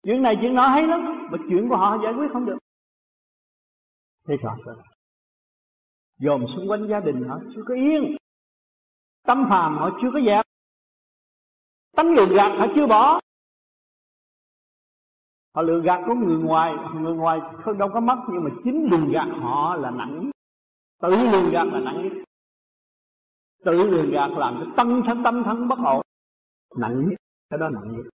chuyện 0.08 0.22
này 0.22 0.36
chuyện 0.40 0.54
nọ 0.54 0.66
hay 0.68 0.86
lắm, 0.86 1.28
mà 1.30 1.38
chuyện 1.48 1.68
của 1.68 1.76
họ 1.76 1.98
giải 2.02 2.12
quyết 2.16 2.26
không 2.32 2.46
được. 2.46 2.58
Thế 4.28 4.34
sao? 4.42 4.56
Rồi 4.64 4.76
dồn 6.18 6.46
xung 6.56 6.70
quanh 6.70 6.88
gia 6.90 7.00
đình 7.00 7.28
họ 7.28 7.38
chưa 7.54 7.62
có 7.68 7.74
yên. 7.74 8.16
Tâm 9.22 9.46
phàm 9.50 9.78
họ 9.78 9.98
chưa 10.02 10.08
có 10.12 10.20
dẹp 10.26 10.44
tánh 11.96 12.14
lường 12.14 12.28
gạt 12.36 12.48
họ 12.58 12.66
chưa 12.74 12.86
bỏ. 12.86 13.20
Họ 15.54 15.62
lừa 15.62 15.80
gạt 15.84 16.00
của 16.06 16.14
người 16.14 16.38
ngoài 16.38 16.74
người 16.94 17.14
ngoài 17.14 17.40
không 17.64 17.78
đâu 17.78 17.88
có 17.94 18.00
mất, 18.00 18.16
nhưng 18.32 18.44
mà 18.44 18.50
chính 18.64 18.88
lường 18.90 19.12
gạt 19.12 19.28
họ 19.40 19.76
là 19.76 19.90
nặng 19.90 20.30
tự 21.02 21.10
lường 21.10 21.50
gạt 21.52 21.64
là 21.64 21.80
nặng 21.80 22.02
nhất. 22.02 22.24
Tự 23.64 23.72
lường 23.72 24.10
gạt 24.10 24.28
làm 24.28 24.54
cho 24.60 24.72
tâm 24.76 25.02
thân 25.06 25.22
tâm 25.24 25.42
thân 25.44 25.68
bất 25.68 25.78
ổn. 25.84 26.02
Nặng 26.76 27.08
nhất, 27.08 27.16
cái 27.50 27.58
đó 27.58 27.68
nặng 27.68 27.96
nhất. 27.96 28.10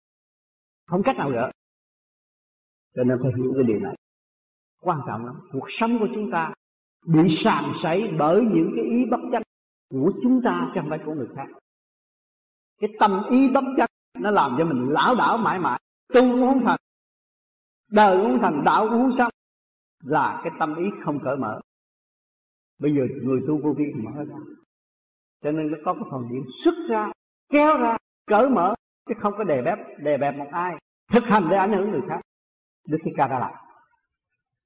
Không 0.87 1.03
cách 1.03 1.17
nào 1.17 1.31
gỡ 1.31 1.51
cho 2.95 3.05
nên 3.05 3.19
phải 3.23 3.33
hiểu 3.37 3.53
cái 3.55 3.65
điều 3.65 3.79
này. 3.81 3.95
Quan 4.81 5.01
trọng 5.07 5.27
lắm. 5.27 5.35
Cuộc 5.53 5.67
sống 5.69 5.99
của 5.99 6.09
chúng 6.15 6.31
ta 6.31 6.53
bị 7.07 7.37
sàm 7.39 7.73
sảy 7.83 8.15
bởi 8.19 8.43
những 8.43 8.73
cái 8.77 8.85
ý 8.85 9.05
bất 9.11 9.21
chấp 9.33 9.43
của 9.91 10.13
chúng 10.23 10.41
ta 10.45 10.71
chứ 10.75 10.81
không 10.81 10.91
phải 10.91 10.99
của 11.07 11.15
người 11.15 11.29
khác. 11.37 11.47
Cái 12.81 12.91
tâm 13.01 13.23
ý 13.31 13.49
bất 13.49 13.65
chấp 13.77 13.87
nó 14.19 14.31
làm 14.31 14.55
cho 14.59 14.65
mình 14.65 14.89
lão 14.91 15.15
đảo 15.15 15.39
mãi 15.39 15.59
mãi. 15.59 15.81
Tu 16.15 16.21
cũng 16.21 16.49
không 16.49 16.65
thành 16.65 16.79
đời 17.91 18.17
cũng 18.17 18.31
không 18.31 18.43
thành 18.43 18.65
đạo 18.65 18.89
cũng 18.91 19.01
không 19.01 19.19
xong 19.19 19.31
là 20.05 20.41
cái 20.45 20.53
tâm 20.59 20.77
ý 20.77 20.85
không 21.05 21.19
cởi 21.25 21.37
mở. 21.37 21.61
Bây 22.79 22.95
giờ 22.95 23.03
người 23.23 23.41
tu 23.49 23.61
vô 23.63 23.75
vi 23.79 23.85
mở 23.95 24.25
ra. 24.25 24.37
Cho 25.43 25.53
nên 25.53 25.71
nó 25.71 25.79
có 25.85 25.95
cái 25.95 26.03
phần 26.11 26.29
điểm 26.31 26.43
xuất 26.65 26.75
ra, 26.89 27.13
kéo 27.49 27.79
ra, 27.79 27.97
cởi 28.27 28.49
mở, 28.49 28.75
chứ 29.09 29.15
không 29.21 29.35
có 29.39 29.45
đè 29.45 29.63
bẹp 29.63 29.79
đè 29.99 30.19
bẹp 30.19 30.37
một 30.37 30.49
ai. 30.53 30.77
Thực 31.13 31.25
hành 31.25 31.47
để 31.51 31.57
ảnh 31.57 31.73
hưởng 31.73 31.91
người 31.91 32.03
khác 32.09 32.21
đức 32.87 32.99
thích 33.05 33.15
ca 33.17 33.27
đã 33.29 33.39
làm 33.39 33.53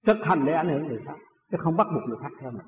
thực 0.07 0.16
hành 0.22 0.44
để 0.46 0.53
ảnh 0.53 0.68
hưởng 0.68 0.88
người 0.88 1.00
khác, 1.07 1.16
chứ 1.50 1.57
không 1.61 1.77
bắt 1.77 1.87
buộc 1.94 2.09
người 2.09 2.18
khác 2.22 2.31
theo 2.40 2.50
mình. 2.50 2.66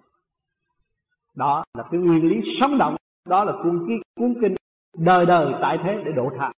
Đó 1.35 1.65
là 1.75 1.89
cái 1.91 2.01
nguyên 2.01 2.29
lý 2.29 2.37
sống 2.61 2.79
động, 2.79 2.97
đó 3.25 3.45
là 3.45 3.53
cuốn 3.63 3.87
ký, 3.89 3.95
cuốn 4.17 4.35
kinh 4.41 4.55
đời 4.97 5.27
đời 5.27 5.55
tại 5.63 5.79
thế 5.85 6.03
để 6.05 6.13
độ 6.13 6.31
tha. 6.39 6.53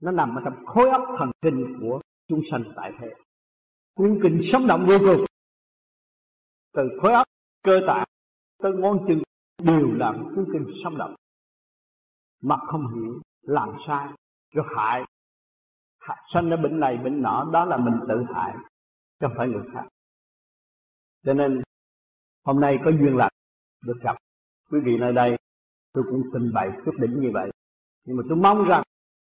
Nó 0.00 0.10
nằm 0.10 0.36
ở 0.36 0.42
trong 0.44 0.66
khối 0.66 0.90
óc 0.90 1.02
thần 1.18 1.30
kinh 1.42 1.78
của 1.80 2.00
chúng 2.28 2.40
sanh 2.50 2.64
tại 2.76 2.92
thế. 3.00 3.06
Cuốn 3.94 4.18
kinh 4.22 4.40
sống 4.52 4.66
động 4.66 4.86
vô 4.88 4.98
cùng. 4.98 5.24
Từ 6.72 6.82
khối 7.02 7.12
óc, 7.12 7.26
cơ 7.62 7.80
tạng, 7.86 8.06
tới 8.58 8.72
ngón 8.72 9.04
chân 9.08 9.22
đều 9.62 9.92
là 9.92 10.12
cuốn 10.34 10.46
kinh 10.52 10.66
sống 10.84 10.98
động. 10.98 11.14
Mà 12.42 12.56
không 12.56 12.94
hiểu 12.94 13.20
làm 13.42 13.68
sai 13.86 14.08
rồi 14.54 14.66
hại 14.76 15.04
sanh 16.34 16.50
ra 16.50 16.56
bệnh 16.56 16.80
này 16.80 16.96
bệnh 16.96 17.22
nọ, 17.22 17.50
đó 17.52 17.64
là 17.64 17.76
mình 17.76 17.94
tự 18.08 18.24
hại, 18.34 18.54
chứ 19.20 19.26
không 19.26 19.32
phải 19.36 19.48
người 19.48 19.62
khác. 19.74 19.88
Cho 21.24 21.34
nên, 21.34 21.62
hôm 22.44 22.60
nay 22.60 22.78
có 22.84 22.90
duyên 22.90 23.16
lành 23.16 23.32
được 23.84 24.00
gặp 24.02 24.16
quý 24.70 24.80
vị 24.84 24.98
nơi 24.98 25.12
đây. 25.12 25.36
Tôi 25.92 26.04
cũng 26.10 26.22
trình 26.32 26.52
bày 26.54 26.70
quyết 26.84 26.92
định 26.98 27.20
như 27.20 27.30
vậy. 27.34 27.50
Nhưng 28.04 28.16
mà 28.16 28.22
tôi 28.28 28.38
mong 28.38 28.68
rằng 28.68 28.82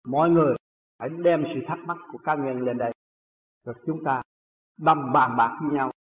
mọi 0.07 0.31
người 0.31 0.55
hãy 0.99 1.09
đem 1.09 1.45
sự 1.55 1.61
thắc 1.67 1.79
mắc 1.79 1.97
của 2.13 2.19
cá 2.19 2.35
nhân 2.35 2.61
lên 2.61 2.79
đây. 2.79 2.93
Rồi 3.65 3.75
chúng 3.87 4.05
ta 4.05 4.23
đâm 4.79 5.13
bàn 5.13 5.37
bạc 5.37 5.59
với 5.63 5.73
nhau, 5.73 5.93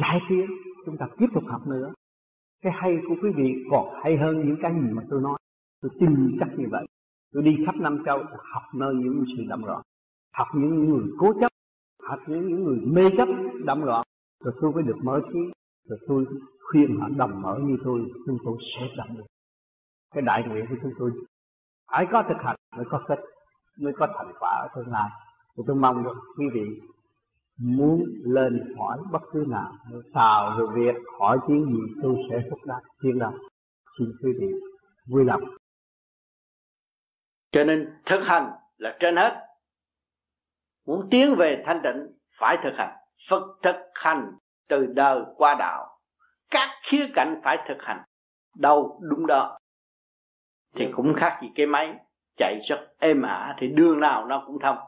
giải 0.00 0.20
quyết, 0.28 0.46
chúng 0.86 0.96
ta 0.96 1.06
tiếp 1.18 1.26
tục 1.34 1.42
học 1.46 1.66
nữa. 1.66 1.92
Cái 2.62 2.72
hay 2.76 2.98
của 3.08 3.14
quý 3.22 3.30
vị 3.36 3.54
còn 3.70 4.00
hay 4.02 4.16
hơn 4.16 4.48
những 4.48 4.56
cái 4.62 4.72
gì 4.72 4.88
mà 4.92 5.02
tôi 5.10 5.20
nói. 5.22 5.38
Tôi 5.80 5.90
tin 6.00 6.36
chắc 6.40 6.48
như 6.56 6.66
vậy. 6.70 6.86
Tôi 7.32 7.42
đi 7.42 7.56
khắp 7.66 7.74
năm 7.76 8.02
châu 8.06 8.18
học 8.52 8.62
nơi 8.74 8.94
những 8.94 9.24
sự 9.36 9.44
đậm 9.48 9.62
rõ 9.62 9.82
học 10.34 10.48
những 10.54 10.90
người 10.90 11.04
cố 11.18 11.32
chấp, 11.40 11.50
học 12.02 12.18
những 12.26 12.48
những 12.48 12.64
người 12.64 12.78
mê 12.86 13.02
chấp 13.16 13.28
đậm 13.64 13.82
loạn. 13.82 14.04
Rồi 14.44 14.54
tôi 14.60 14.72
mới 14.72 14.82
được 14.82 14.96
mở 15.02 15.20
trí. 15.32 15.38
Rồi 15.88 15.98
tôi 16.08 16.26
khuyên 16.70 17.00
họ 17.00 17.08
đồng 17.16 17.42
mở 17.42 17.58
như 17.62 17.76
tôi, 17.84 18.00
chúng 18.26 18.38
tôi 18.44 18.56
sẽ 18.74 18.86
đậm 18.96 19.16
được 19.16 19.24
cái 20.14 20.22
đại 20.22 20.44
nguyện 20.48 20.66
của 20.68 20.76
chúng 20.82 20.92
tôi 20.98 21.10
phải 21.90 22.06
có 22.12 22.22
thực 22.28 22.36
hành 22.44 22.56
mới 22.76 22.84
có 22.90 23.04
kết 23.08 23.18
mới 23.78 23.92
có 23.96 24.06
thành 24.06 24.32
quả 24.40 24.50
ở 24.50 24.68
tương 24.76 24.92
lai. 24.92 25.10
Thì 25.56 25.62
tôi 25.66 25.76
mong 25.76 26.04
quý 26.38 26.44
vị 26.54 26.80
muốn 27.58 28.04
lên 28.24 28.74
hỏi 28.78 28.98
bất 29.12 29.22
cứ 29.32 29.44
nào 29.48 29.72
xào 30.14 30.58
rồi 30.58 30.68
việc, 30.74 30.94
hỏi 31.18 31.38
chuyện 31.46 31.64
gì, 31.64 31.80
tôi 32.02 32.16
sẽ 32.30 32.42
phúc 32.50 32.58
đáp 32.64 32.80
thiên 33.02 33.18
đồng 33.18 33.34
xin 33.98 34.08
quý 34.22 34.32
vị 34.40 34.46
vui 35.08 35.24
lòng. 35.24 35.42
Cho 37.52 37.64
nên 37.64 37.88
thực 38.06 38.20
hành 38.24 38.50
là 38.76 38.96
trên 39.00 39.16
hết 39.16 39.53
muốn 40.86 41.08
tiến 41.10 41.34
về 41.38 41.62
thanh 41.66 41.80
tịnh 41.84 42.06
phải 42.38 42.58
thực 42.62 42.76
hành 42.76 42.96
phật 43.28 43.42
thực 43.62 43.76
hành 43.94 44.32
từ 44.68 44.86
đời 44.86 45.20
qua 45.36 45.54
đạo. 45.58 46.00
Các 46.50 46.68
khía 46.82 47.06
cạnh 47.14 47.40
phải 47.44 47.58
thực 47.68 47.78
hành 47.80 48.02
đâu 48.56 49.00
đúng 49.10 49.26
đó. 49.26 49.58
Thì 50.74 50.86
cũng 50.92 51.14
khác 51.16 51.38
gì 51.42 51.48
cái 51.54 51.66
máy 51.66 51.94
chạy 52.36 52.58
rất 52.68 52.94
êm 52.98 53.22
ả 53.22 53.56
thì 53.58 53.68
đường 53.68 54.00
nào 54.00 54.26
nó 54.26 54.44
cũng 54.46 54.58
thông. 54.60 54.78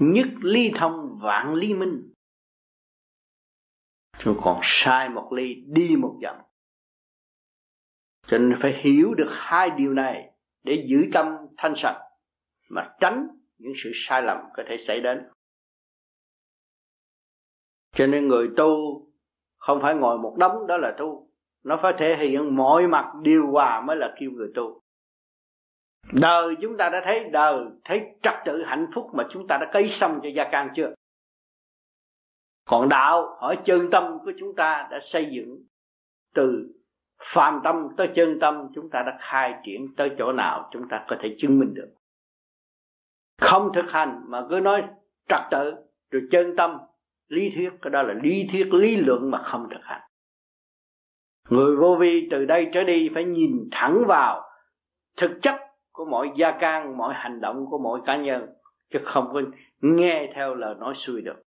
Nhất 0.00 0.26
ly 0.42 0.72
thông 0.74 1.18
vạn 1.22 1.54
ly 1.54 1.74
minh. 1.74 2.12
Rồi 4.18 4.34
còn 4.42 4.60
sai 4.62 5.08
một 5.08 5.32
ly 5.32 5.54
đi 5.66 5.96
một 5.96 6.18
dặm 6.22 6.36
cho 8.26 8.38
nên 8.38 8.58
phải 8.60 8.80
hiểu 8.82 9.14
được 9.14 9.28
hai 9.30 9.70
điều 9.70 9.92
này 9.92 10.30
để 10.62 10.86
giữ 10.88 11.10
tâm 11.12 11.26
thanh 11.56 11.72
sạch 11.76 12.00
mà 12.68 12.94
tránh 13.00 13.28
những 13.62 13.72
sự 13.76 13.90
sai 13.94 14.22
lầm 14.22 14.38
có 14.54 14.62
thể 14.68 14.76
xảy 14.78 15.00
đến. 15.00 15.28
Cho 17.92 18.06
nên 18.06 18.28
người 18.28 18.50
tu 18.56 19.02
không 19.58 19.78
phải 19.82 19.94
ngồi 19.94 20.18
một 20.18 20.36
đống 20.38 20.66
đó 20.66 20.76
là 20.76 20.94
tu. 20.98 21.28
Nó 21.64 21.78
phải 21.82 21.92
thể 21.98 22.16
hiện 22.16 22.56
mọi 22.56 22.86
mặt 22.86 23.12
điều 23.22 23.46
hòa 23.50 23.80
mới 23.80 23.96
là 23.96 24.14
kêu 24.20 24.30
người 24.30 24.52
tu. 24.54 24.80
Đời 26.12 26.56
chúng 26.62 26.76
ta 26.76 26.88
đã 26.88 27.02
thấy 27.04 27.30
đời, 27.30 27.64
thấy 27.84 28.14
trật 28.22 28.34
tự 28.44 28.62
hạnh 28.62 28.86
phúc 28.94 29.10
mà 29.12 29.26
chúng 29.30 29.46
ta 29.48 29.58
đã 29.58 29.70
cấy 29.72 29.88
xong 29.88 30.20
cho 30.22 30.28
gia 30.34 30.48
can 30.50 30.68
chưa? 30.76 30.94
Còn 32.64 32.88
đạo 32.88 33.22
ở 33.22 33.54
chân 33.64 33.90
tâm 33.90 34.18
của 34.24 34.32
chúng 34.38 34.54
ta 34.56 34.88
đã 34.90 34.98
xây 35.00 35.28
dựng 35.32 35.64
từ 36.34 36.72
phàm 37.22 37.60
tâm 37.64 37.88
tới 37.96 38.10
chân 38.14 38.38
tâm, 38.40 38.68
chúng 38.74 38.90
ta 38.90 39.02
đã 39.02 39.18
khai 39.20 39.54
triển 39.64 39.94
tới 39.96 40.10
chỗ 40.18 40.32
nào 40.32 40.68
chúng 40.72 40.88
ta 40.88 41.04
có 41.08 41.16
thể 41.20 41.36
chứng 41.38 41.58
minh 41.58 41.74
được 41.74 41.94
không 43.42 43.72
thực 43.74 43.90
hành 43.90 44.20
mà 44.28 44.42
cứ 44.50 44.60
nói 44.60 44.84
trật 45.28 45.40
tự, 45.50 45.74
rồi 46.10 46.22
chân 46.30 46.56
tâm, 46.56 46.78
lý 47.28 47.52
thuyết, 47.54 47.70
cái 47.82 47.90
đó 47.90 48.02
là 48.02 48.14
lý 48.22 48.48
thuyết, 48.52 48.74
lý 48.74 48.96
luận 48.96 49.30
mà 49.30 49.42
không 49.42 49.68
thực 49.70 49.80
hành. 49.82 50.00
Người 51.48 51.76
vô 51.76 51.96
vi 52.00 52.28
từ 52.30 52.44
đây 52.44 52.70
trở 52.72 52.84
đi 52.84 53.10
phải 53.14 53.24
nhìn 53.24 53.68
thẳng 53.70 54.04
vào 54.08 54.42
thực 55.16 55.30
chất 55.42 55.60
của 55.92 56.04
mọi 56.04 56.30
gia 56.36 56.50
can, 56.50 56.96
mọi 56.96 57.14
hành 57.14 57.40
động 57.40 57.66
của 57.70 57.78
mọi 57.78 58.00
cá 58.06 58.16
nhân, 58.16 58.46
chứ 58.90 58.98
không 59.04 59.30
có 59.32 59.40
nghe 59.80 60.32
theo 60.34 60.54
lời 60.54 60.74
nói 60.78 60.94
xuôi 60.94 61.22
được. 61.22 61.42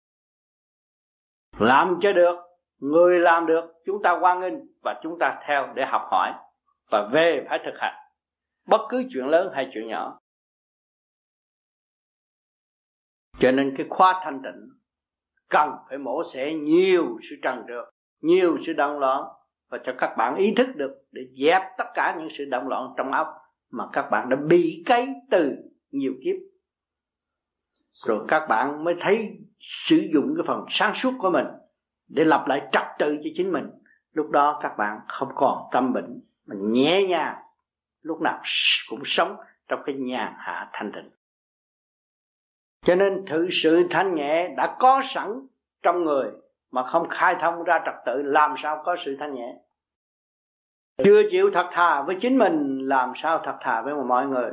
Làm 1.60 1.98
cho 2.02 2.14
được, 2.14 2.36
người 2.80 3.20
làm 3.20 3.46
được, 3.46 3.74
chúng 3.86 4.02
ta 4.04 4.20
quan 4.22 4.40
nghênh 4.40 4.54
và 4.84 5.00
chúng 5.04 5.20
ta 5.20 5.40
theo 5.48 5.74
để 5.76 5.86
học 5.86 6.02
hỏi 6.12 6.32
và 6.92 7.10
về 7.12 7.46
phải 7.50 7.60
thực 7.66 7.74
hành. 7.80 7.96
Bất 8.68 8.82
cứ 8.90 9.04
chuyện 9.14 9.26
lớn 9.26 9.52
hay 9.54 9.70
chuyện 9.74 9.88
nhỏ. 9.88 10.20
Cho 13.40 13.52
nên 13.52 13.74
cái 13.78 13.86
khóa 13.90 14.22
thanh 14.24 14.42
tịnh 14.44 14.70
cần 15.50 15.70
phải 15.90 15.98
mổ 15.98 16.24
xẻ 16.34 16.54
nhiều 16.54 17.18
sự 17.30 17.36
trần 17.44 17.64
trượt, 17.68 17.86
nhiều 18.22 18.58
sự 18.66 18.74
động 18.74 19.00
loạn 19.00 19.24
và 19.70 19.78
cho 19.86 19.94
các 19.98 20.16
bạn 20.18 20.36
ý 20.36 20.54
thức 20.58 20.68
được 20.76 20.92
để 21.12 21.22
dẹp 21.44 21.62
tất 21.78 21.86
cả 21.94 22.16
những 22.20 22.30
sự 22.38 22.46
động 22.46 22.68
loạn 22.68 22.94
trong 22.98 23.12
óc 23.12 23.28
mà 23.72 23.84
các 23.94 24.10
bạn 24.12 24.30
đã 24.30 24.38
bị 24.48 24.84
cấy 24.86 25.08
từ 25.32 25.56
nhiều 25.92 26.14
kiếp. 26.24 26.36
Rồi 28.06 28.26
các 28.28 28.48
bạn 28.50 28.84
mới 28.84 28.96
thấy 29.02 29.38
sử 29.60 30.08
dụng 30.14 30.34
cái 30.38 30.44
phần 30.48 30.66
sáng 30.70 30.96
suốt 30.96 31.12
của 31.20 31.30
mình 31.30 31.46
để 32.08 32.24
lập 32.24 32.46
lại 32.48 32.68
trật 32.72 32.84
tự 33.00 33.18
cho 33.24 33.30
chính 33.36 33.52
mình. 33.52 33.70
Lúc 34.12 34.30
đó 34.30 34.60
các 34.64 34.78
bạn 34.78 35.00
không 35.08 35.30
còn 35.36 35.70
tâm 35.72 35.94
bệnh, 35.94 36.22
mà 36.46 36.56
nhẹ 36.60 37.08
nhàng, 37.08 37.36
lúc 38.02 38.22
nào 38.22 38.42
cũng 38.90 39.02
sống 39.06 39.36
trong 39.68 39.80
cái 39.86 39.96
nhàn 39.96 40.34
hạ 40.38 40.70
thanh 40.74 40.92
tịnh 40.92 41.10
cho 42.86 42.96
nên 42.96 43.26
thực 43.28 43.48
sự 43.52 43.88
thanh 43.90 44.16
nhẹ 44.16 44.54
đã 44.58 44.76
có 44.80 45.02
sẵn 45.04 45.48
trong 45.84 46.04
người 46.04 46.32
mà 46.72 46.88
không 46.88 47.10
khai 47.10 47.36
thông 47.42 47.64
ra 47.64 47.82
trật 47.86 47.96
tự, 48.06 48.22
làm 48.22 48.56
sao 48.58 48.82
có 48.86 48.96
sự 49.06 49.18
thanh 49.20 49.34
nhẹ? 49.34 49.56
Chưa 51.04 51.22
chịu 51.32 51.50
thật 51.54 51.70
thà 51.72 52.02
với 52.02 52.18
chính 52.22 52.38
mình, 52.38 52.80
làm 52.88 53.14
sao 53.16 53.42
thật 53.46 53.58
thà 53.62 53.82
với 53.82 53.94
mọi 53.94 54.28
người? 54.28 54.52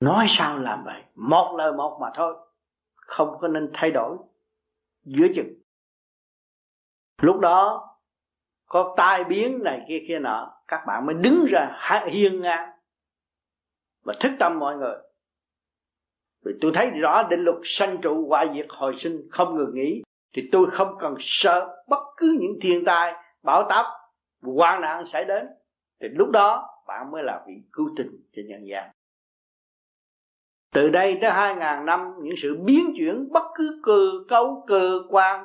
Nói 0.00 0.26
sao 0.28 0.58
làm 0.58 0.84
vậy? 0.84 1.02
Một 1.14 1.54
lời 1.58 1.72
một 1.72 1.98
mà 2.00 2.10
thôi. 2.14 2.36
Không 2.94 3.38
có 3.40 3.48
nên 3.48 3.70
thay 3.74 3.90
đổi 3.90 4.16
giữa 5.04 5.26
chừng. 5.34 5.54
Lúc 7.22 7.40
đó, 7.40 7.88
có 8.66 8.94
tai 8.96 9.24
biến 9.24 9.62
này 9.64 9.84
kia 9.88 10.04
kia 10.08 10.18
nọ, 10.18 10.62
các 10.68 10.84
bạn 10.86 11.06
mới 11.06 11.14
đứng 11.14 11.46
ra 11.48 11.78
hiên 12.06 12.40
ngang 12.40 12.70
và 14.04 14.14
thức 14.20 14.32
tâm 14.38 14.58
mọi 14.58 14.76
người 14.76 15.05
vì 16.46 16.52
tôi 16.60 16.72
thấy 16.74 16.90
rõ 16.90 17.22
định 17.22 17.40
luật 17.40 17.56
sanh 17.64 17.98
trụ 18.02 18.28
hoại 18.28 18.48
diệt 18.54 18.66
hồi 18.68 18.94
sinh 18.96 19.28
không 19.30 19.56
ngừng 19.56 19.74
nghỉ, 19.74 20.02
thì 20.36 20.48
tôi 20.52 20.70
không 20.70 20.96
cần 21.00 21.14
sợ 21.18 21.84
bất 21.88 22.02
cứ 22.16 22.36
những 22.40 22.58
thiên 22.60 22.84
tai, 22.84 23.14
bão 23.42 23.66
táp, 23.68 23.86
hoạn 24.42 24.80
nạn 24.80 25.06
xảy 25.06 25.24
đến. 25.24 25.46
Thì 26.00 26.08
lúc 26.08 26.30
đó 26.30 26.68
bạn 26.86 27.10
mới 27.10 27.22
là 27.22 27.44
vị 27.46 27.54
cứu 27.72 27.90
tình 27.96 28.10
cho 28.32 28.42
nhân 28.46 28.66
gian. 28.68 28.90
Từ 30.74 30.88
đây 30.88 31.18
tới 31.20 31.30
hai 31.30 31.54
ngàn 31.54 31.86
năm, 31.86 32.00
những 32.22 32.34
sự 32.42 32.56
biến 32.64 32.92
chuyển, 32.96 33.28
bất 33.32 33.44
cứ 33.54 33.80
cơ 33.82 34.10
cấu, 34.28 34.64
cơ 34.66 35.00
quan, 35.08 35.44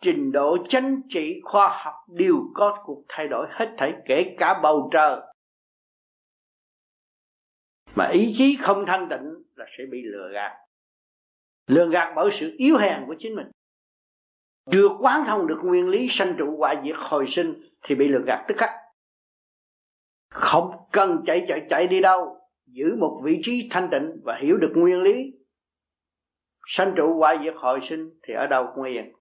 trình 0.00 0.32
độ 0.32 0.56
chính 0.68 1.00
trị, 1.08 1.40
khoa 1.44 1.82
học 1.84 1.94
đều 2.08 2.36
có 2.54 2.82
cuộc 2.84 3.04
thay 3.08 3.28
đổi 3.28 3.46
hết 3.50 3.74
thảy, 3.78 3.94
kể 4.06 4.36
cả 4.38 4.60
bầu 4.62 4.90
trời. 4.92 5.20
Mà 7.94 8.08
ý 8.08 8.34
chí 8.38 8.56
không 8.60 8.86
thanh 8.86 9.08
tịnh 9.10 9.43
là 9.54 9.66
sẽ 9.78 9.84
bị 9.90 10.02
lừa 10.02 10.30
gạt. 10.32 10.52
Lừa 11.66 11.88
gạt 11.88 12.12
bởi 12.16 12.30
sự 12.32 12.54
yếu 12.56 12.76
hèn 12.76 13.04
của 13.06 13.14
chính 13.18 13.34
mình. 13.34 13.46
Chưa 14.70 14.88
quán 15.00 15.24
thông 15.26 15.46
được 15.46 15.60
nguyên 15.64 15.88
lý 15.88 16.06
sanh 16.10 16.34
trụ 16.38 16.56
hoại 16.56 16.76
diệt 16.84 16.96
hồi 16.98 17.26
sinh 17.26 17.54
thì 17.82 17.94
bị 17.94 18.08
lừa 18.08 18.22
gạt 18.26 18.44
tức 18.48 18.54
khắc. 18.58 18.70
Không 20.30 20.70
cần 20.92 21.22
chạy 21.26 21.44
chạy 21.48 21.66
chạy 21.70 21.86
đi 21.86 22.00
đâu. 22.00 22.40
Giữ 22.66 22.96
một 22.98 23.20
vị 23.24 23.40
trí 23.42 23.68
thanh 23.70 23.88
tịnh 23.90 24.20
và 24.24 24.38
hiểu 24.42 24.56
được 24.56 24.72
nguyên 24.74 25.02
lý. 25.02 25.12
Sanh 26.66 26.92
trụ 26.96 27.18
hoại 27.18 27.38
diệt 27.44 27.54
hồi 27.56 27.80
sinh 27.80 28.10
thì 28.22 28.34
ở 28.34 28.46
đâu 28.46 28.66
cũng 28.74 28.84
yên. 28.84 29.12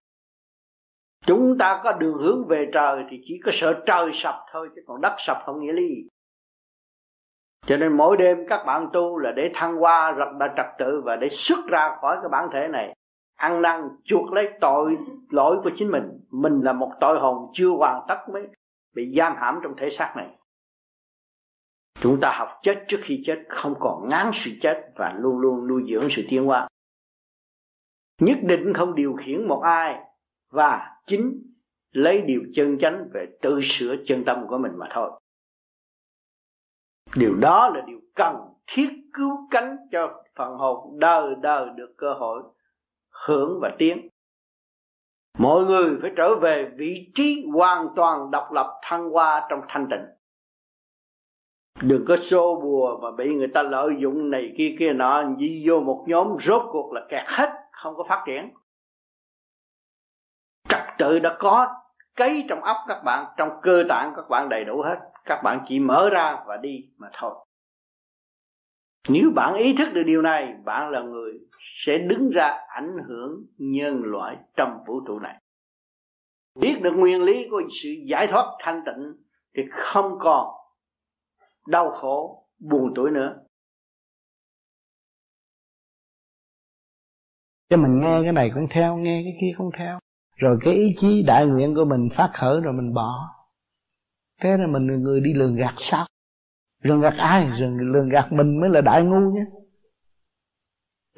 Chúng 1.26 1.58
ta 1.60 1.82
có 1.84 1.92
đường 1.92 2.18
hướng 2.18 2.48
về 2.48 2.70
trời 2.74 3.04
thì 3.10 3.18
chỉ 3.24 3.40
có 3.44 3.52
sợ 3.54 3.84
trời 3.86 4.10
sập 4.14 4.36
thôi, 4.52 4.70
chứ 4.76 4.82
còn 4.86 5.02
đất 5.02 5.16
sập 5.18 5.38
không 5.46 5.62
nghĩa 5.62 5.74
lý 5.74 6.08
cho 7.66 7.78
nên 7.78 7.98
mỗi 7.98 8.18
đêm 8.18 8.38
các 8.48 8.64
bạn 8.66 8.90
tu 8.94 9.18
là 9.18 9.32
để 9.32 9.52
thăng 9.54 9.76
hoa, 9.76 10.12
lập 10.12 10.32
là 10.40 10.54
trật 10.58 10.66
tự 10.78 11.02
và 11.06 11.16
để 11.16 11.30
xuất 11.30 11.66
ra 11.68 11.96
khỏi 12.02 12.18
cái 12.22 12.30
bản 12.30 12.50
thể 12.54 12.68
này. 12.68 12.96
Ăn 13.36 13.62
năn, 13.62 13.90
chuộc 14.04 14.32
lấy 14.32 14.52
tội, 14.62 14.98
lỗi 15.30 15.58
của 15.64 15.72
chính 15.76 15.92
mình. 15.92 16.20
Mình 16.32 16.62
là 16.62 16.74
một 16.74 16.92
tội 17.00 17.20
hồn 17.20 17.52
chưa 17.54 17.70
hoàn 17.70 18.06
tất 18.08 18.18
mới 18.34 18.48
bị 18.96 19.16
giam 19.18 19.34
hãm 19.38 19.60
trong 19.64 19.74
thể 19.78 19.90
xác 19.90 20.14
này. 20.18 20.28
Chúng 22.00 22.20
ta 22.20 22.32
học 22.38 22.50
chết 22.62 22.84
trước 22.88 23.00
khi 23.02 23.24
chết, 23.26 23.44
không 23.50 23.76
còn 23.80 24.10
ngán 24.10 24.32
sự 24.34 24.52
chết 24.62 24.92
và 24.96 25.14
luôn 25.18 25.40
luôn 25.40 25.68
nuôi 25.68 25.84
dưỡng 25.90 26.10
sự 26.10 26.24
tiến 26.30 26.46
hóa. 26.46 26.68
Nhất 28.22 28.38
định 28.42 28.74
không 28.74 28.96
điều 28.96 29.14
khiển 29.14 29.48
một 29.48 29.62
ai 29.62 30.00
và 30.52 30.96
chính 31.08 31.54
lấy 31.92 32.22
điều 32.22 32.42
chân 32.54 32.78
chánh 32.80 33.10
về 33.14 33.28
tự 33.42 33.60
sửa 33.64 33.96
chân 34.06 34.24
tâm 34.26 34.48
của 34.48 34.58
mình 34.58 34.72
mà 34.78 34.88
thôi 34.94 35.12
điều 37.16 37.36
đó 37.36 37.70
là 37.70 37.82
điều 37.82 38.00
cần 38.16 38.36
thiết 38.68 38.90
cứu 39.14 39.48
cánh 39.52 39.78
cho 39.92 40.24
phần 40.36 40.58
hồn 40.58 41.00
đời 41.00 41.36
đời 41.42 41.70
được 41.76 41.94
cơ 41.98 42.14
hội 42.14 42.44
hưởng 43.26 43.60
và 43.62 43.72
tiến. 43.78 44.08
Mọi 45.38 45.66
người 45.66 45.98
phải 46.02 46.12
trở 46.16 46.36
về 46.36 46.72
vị 46.76 47.12
trí 47.16 47.46
hoàn 47.54 47.88
toàn 47.96 48.32
độc 48.32 48.52
lập 48.52 48.80
thăng 48.82 49.10
hoa 49.10 49.48
trong 49.50 49.62
thanh 49.68 49.88
tịnh. 49.90 50.06
Đừng 51.82 52.06
có 52.08 52.18
xô 52.18 52.60
bùa 52.64 53.00
mà 53.02 53.12
bị 53.12 53.34
người 53.34 53.48
ta 53.48 53.64
lợi 53.64 53.96
dụng 54.00 54.30
này 54.32 54.54
kia 54.58 54.76
kia 54.80 54.94
nọ 54.94 55.24
đi 55.24 55.64
vô 55.68 55.80
một 55.80 56.06
nhóm 56.08 56.38
rốt 56.40 56.62
cuộc 56.72 56.94
là 56.94 57.02
kẹt 57.10 57.24
hết, 57.28 57.50
không 57.72 57.96
có 57.96 58.04
phát 58.10 58.24
triển. 58.26 58.54
Trật 60.70 60.82
tự 60.98 61.20
đã 61.20 61.36
có, 61.40 61.68
cấy 62.16 62.46
trong 62.50 62.62
óc 62.62 62.78
các 62.88 63.02
bạn, 63.06 63.26
trong 63.38 63.50
cơ 63.62 63.84
tạng 63.90 64.14
các 64.16 64.30
bạn 64.30 64.50
đầy 64.50 64.64
đủ 64.64 64.82
hết 64.82 65.13
các 65.24 65.42
bạn 65.44 65.66
chỉ 65.68 65.80
mở 65.80 66.10
ra 66.10 66.44
và 66.48 66.58
đi 66.58 66.90
mà 66.98 67.10
thôi. 67.14 67.46
Nếu 69.10 69.32
bạn 69.36 69.56
ý 69.56 69.76
thức 69.78 69.94
được 69.94 70.04
điều 70.06 70.22
này, 70.22 70.54
bạn 70.66 70.90
là 70.90 71.02
người 71.02 71.32
sẽ 71.60 71.98
đứng 71.98 72.30
ra 72.30 72.60
ảnh 72.68 72.98
hưởng 73.08 73.46
nhân 73.58 74.02
loại 74.04 74.38
trong 74.56 74.84
vũ 74.88 75.02
trụ 75.08 75.20
này. 75.20 75.42
Biết 76.60 76.80
được 76.82 76.92
nguyên 76.92 77.22
lý 77.22 77.48
của 77.52 77.62
sự 77.84 77.90
giải 78.06 78.28
thoát 78.28 78.46
thanh 78.60 78.82
tịnh 78.86 79.14
thì 79.56 79.64
không 79.72 80.18
còn 80.20 80.48
đau 81.68 81.92
khổ, 81.92 82.48
buồn 82.60 82.94
tuổi 82.96 83.12
nữa. 83.12 83.36
Cho 87.70 87.78
mình 87.78 88.00
nghe 88.00 88.20
cái 88.24 88.32
này 88.32 88.52
cũng 88.54 88.68
theo, 88.70 88.98
nghe 88.98 89.22
cái 89.24 89.34
kia 89.42 89.54
không 89.58 89.70
theo. 89.78 90.00
Rồi 90.36 90.58
cái 90.62 90.74
ý 90.74 90.94
chí 90.98 91.24
đại 91.28 91.46
nguyện 91.46 91.76
của 91.76 91.86
mình 91.86 92.10
phát 92.16 92.30
khởi 92.34 92.62
rồi 92.62 92.74
mình 92.74 92.94
bỏ 92.94 93.30
thế 94.42 94.58
là 94.58 94.68
mình 94.68 94.88
là 94.88 94.96
người 94.98 95.20
đi 95.20 95.34
lường 95.34 95.56
gạt 95.56 95.74
sao? 95.78 96.06
Lường 96.84 97.02
gạt 97.02 97.14
ai? 97.18 97.50
Lường, 97.60 97.78
lường 97.78 98.10
gạt 98.10 98.32
mình 98.32 98.60
mới 98.60 98.70
là 98.70 98.82
đại 98.82 99.04
ngu 99.04 99.20
nhé. 99.20 99.46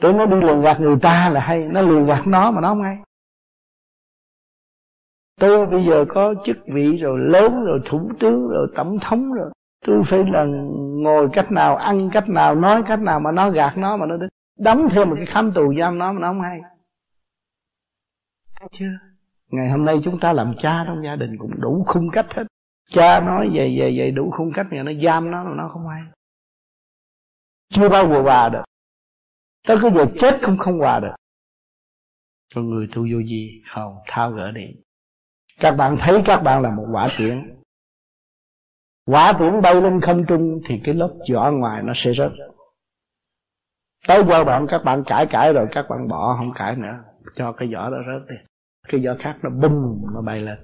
Tôi 0.01 0.13
nó 0.13 0.25
đi 0.25 0.37
lường 0.41 0.61
gạt 0.61 0.79
người 0.79 0.95
ta 1.01 1.29
là 1.29 1.39
hay 1.39 1.67
nó 1.67 1.81
lường 1.81 2.05
gạt 2.05 2.27
nó 2.27 2.51
mà 2.51 2.61
nó 2.61 2.67
không 2.67 2.83
hay. 2.83 2.97
Tôi 5.39 5.65
bây 5.65 5.85
giờ 5.85 6.05
có 6.09 6.33
chức 6.45 6.57
vị 6.73 6.97
rồi 6.97 7.19
lớn 7.19 7.63
rồi 7.65 7.79
thủ 7.85 8.11
tướng 8.19 8.47
rồi 8.49 8.67
tổng 8.75 8.97
thống 9.01 9.33
rồi. 9.33 9.51
Tôi 9.85 10.03
phải 10.07 10.19
là 10.31 10.45
ngồi 11.03 11.29
cách 11.33 11.51
nào 11.51 11.75
ăn 11.75 12.09
cách 12.13 12.29
nào 12.29 12.55
nói 12.55 12.83
cách 12.87 12.99
nào 12.99 13.19
mà 13.19 13.31
nó 13.31 13.49
gạt 13.49 13.77
nó 13.77 13.97
mà 13.97 14.05
nó 14.05 14.15
đóng 14.59 14.87
thêm 14.91 15.09
một 15.09 15.15
cái 15.17 15.25
khám 15.25 15.51
tù 15.51 15.73
giam 15.79 15.97
nó 15.97 16.13
mà 16.13 16.19
nó 16.19 16.27
không 16.27 16.41
hay. 16.41 16.61
Chưa? 18.71 18.91
Ngày 19.51 19.69
hôm 19.69 19.85
nay 19.85 19.95
chúng 20.03 20.19
ta 20.19 20.33
làm 20.33 20.53
cha 20.57 20.83
trong 20.87 21.03
gia 21.03 21.15
đình 21.15 21.37
cũng 21.39 21.61
đủ 21.61 21.83
khung 21.87 22.09
cách 22.11 22.25
hết 22.33 22.43
cha 22.89 23.19
nói 23.19 23.49
về 23.53 23.75
về 23.79 23.93
về 23.97 24.11
đủ 24.11 24.31
khung 24.31 24.51
cách 24.53 24.67
mà 24.71 24.83
nó 24.83 24.91
giam 25.03 25.31
nó 25.31 25.43
nó 25.43 25.69
không 25.69 25.87
hay. 25.87 26.01
Chưa 27.69 27.89
bao 27.89 28.07
giờ 28.07 28.21
hòa 28.21 28.49
được. 28.49 28.63
Tới 29.67 29.77
cái 29.81 29.91
giờ 29.95 30.05
chết 30.19 30.39
cũng 30.45 30.57
không 30.57 30.79
hòa 30.79 30.99
được. 30.99 31.15
Con 32.55 32.69
người 32.69 32.87
tu 32.95 33.01
vô 33.11 33.19
gì 33.19 33.61
không 33.67 33.97
thao 34.07 34.31
gỡ 34.31 34.51
đi. 34.51 34.65
Các 35.59 35.71
bạn 35.71 35.95
thấy 35.99 36.21
các 36.25 36.41
bạn 36.43 36.61
là 36.61 36.71
một 36.71 36.87
quả 36.91 37.09
tiễn. 37.17 37.61
Quả 39.05 39.33
tiễn 39.39 39.61
bay 39.61 39.75
lên 39.75 40.01
không 40.01 40.25
trung 40.27 40.61
thì 40.67 40.81
cái 40.83 40.93
lớp 40.93 41.13
vỏ 41.33 41.51
ngoài 41.51 41.83
nó 41.83 41.93
sẽ 41.95 42.13
rớt. 42.13 42.31
Tới 44.07 44.23
qua 44.27 44.43
bạn 44.43 44.67
các 44.69 44.83
bạn 44.83 45.03
cãi 45.07 45.27
cãi 45.29 45.53
rồi 45.53 45.67
các 45.71 45.85
bạn 45.89 46.07
bỏ, 46.07 46.35
không 46.37 46.53
cãi 46.55 46.75
nữa. 46.75 47.03
Cho 47.33 47.51
cái 47.51 47.73
vỏ 47.73 47.89
đó 47.89 47.97
rớt 47.97 48.29
đi. 48.29 48.35
Cái 48.87 49.05
vỏ 49.05 49.11
khác 49.19 49.37
nó 49.41 49.49
bung, 49.49 50.07
nó 50.13 50.21
bay 50.21 50.41
lên 50.41 50.57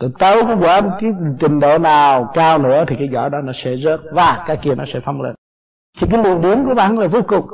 rồi 0.00 0.10
tới 0.18 0.42
cái 0.42 0.56
quả 0.60 0.80
cái 1.00 1.10
trình 1.40 1.60
độ 1.60 1.78
nào 1.78 2.30
cao 2.34 2.58
nữa 2.58 2.84
thì 2.88 2.96
cái 2.98 3.08
vỏ 3.12 3.28
đó 3.28 3.40
nó 3.40 3.52
sẽ 3.54 3.76
rớt 3.76 4.00
và 4.12 4.44
cái 4.46 4.58
kia 4.62 4.74
nó 4.74 4.84
sẽ 4.86 5.00
phóng 5.00 5.20
lên. 5.20 5.34
Thì 5.98 6.06
cái 6.10 6.24
luồng 6.24 6.42
điển 6.42 6.64
của 6.64 6.74
bạn 6.74 6.98
là 6.98 7.08
vô 7.08 7.20
cùng. 7.28 7.46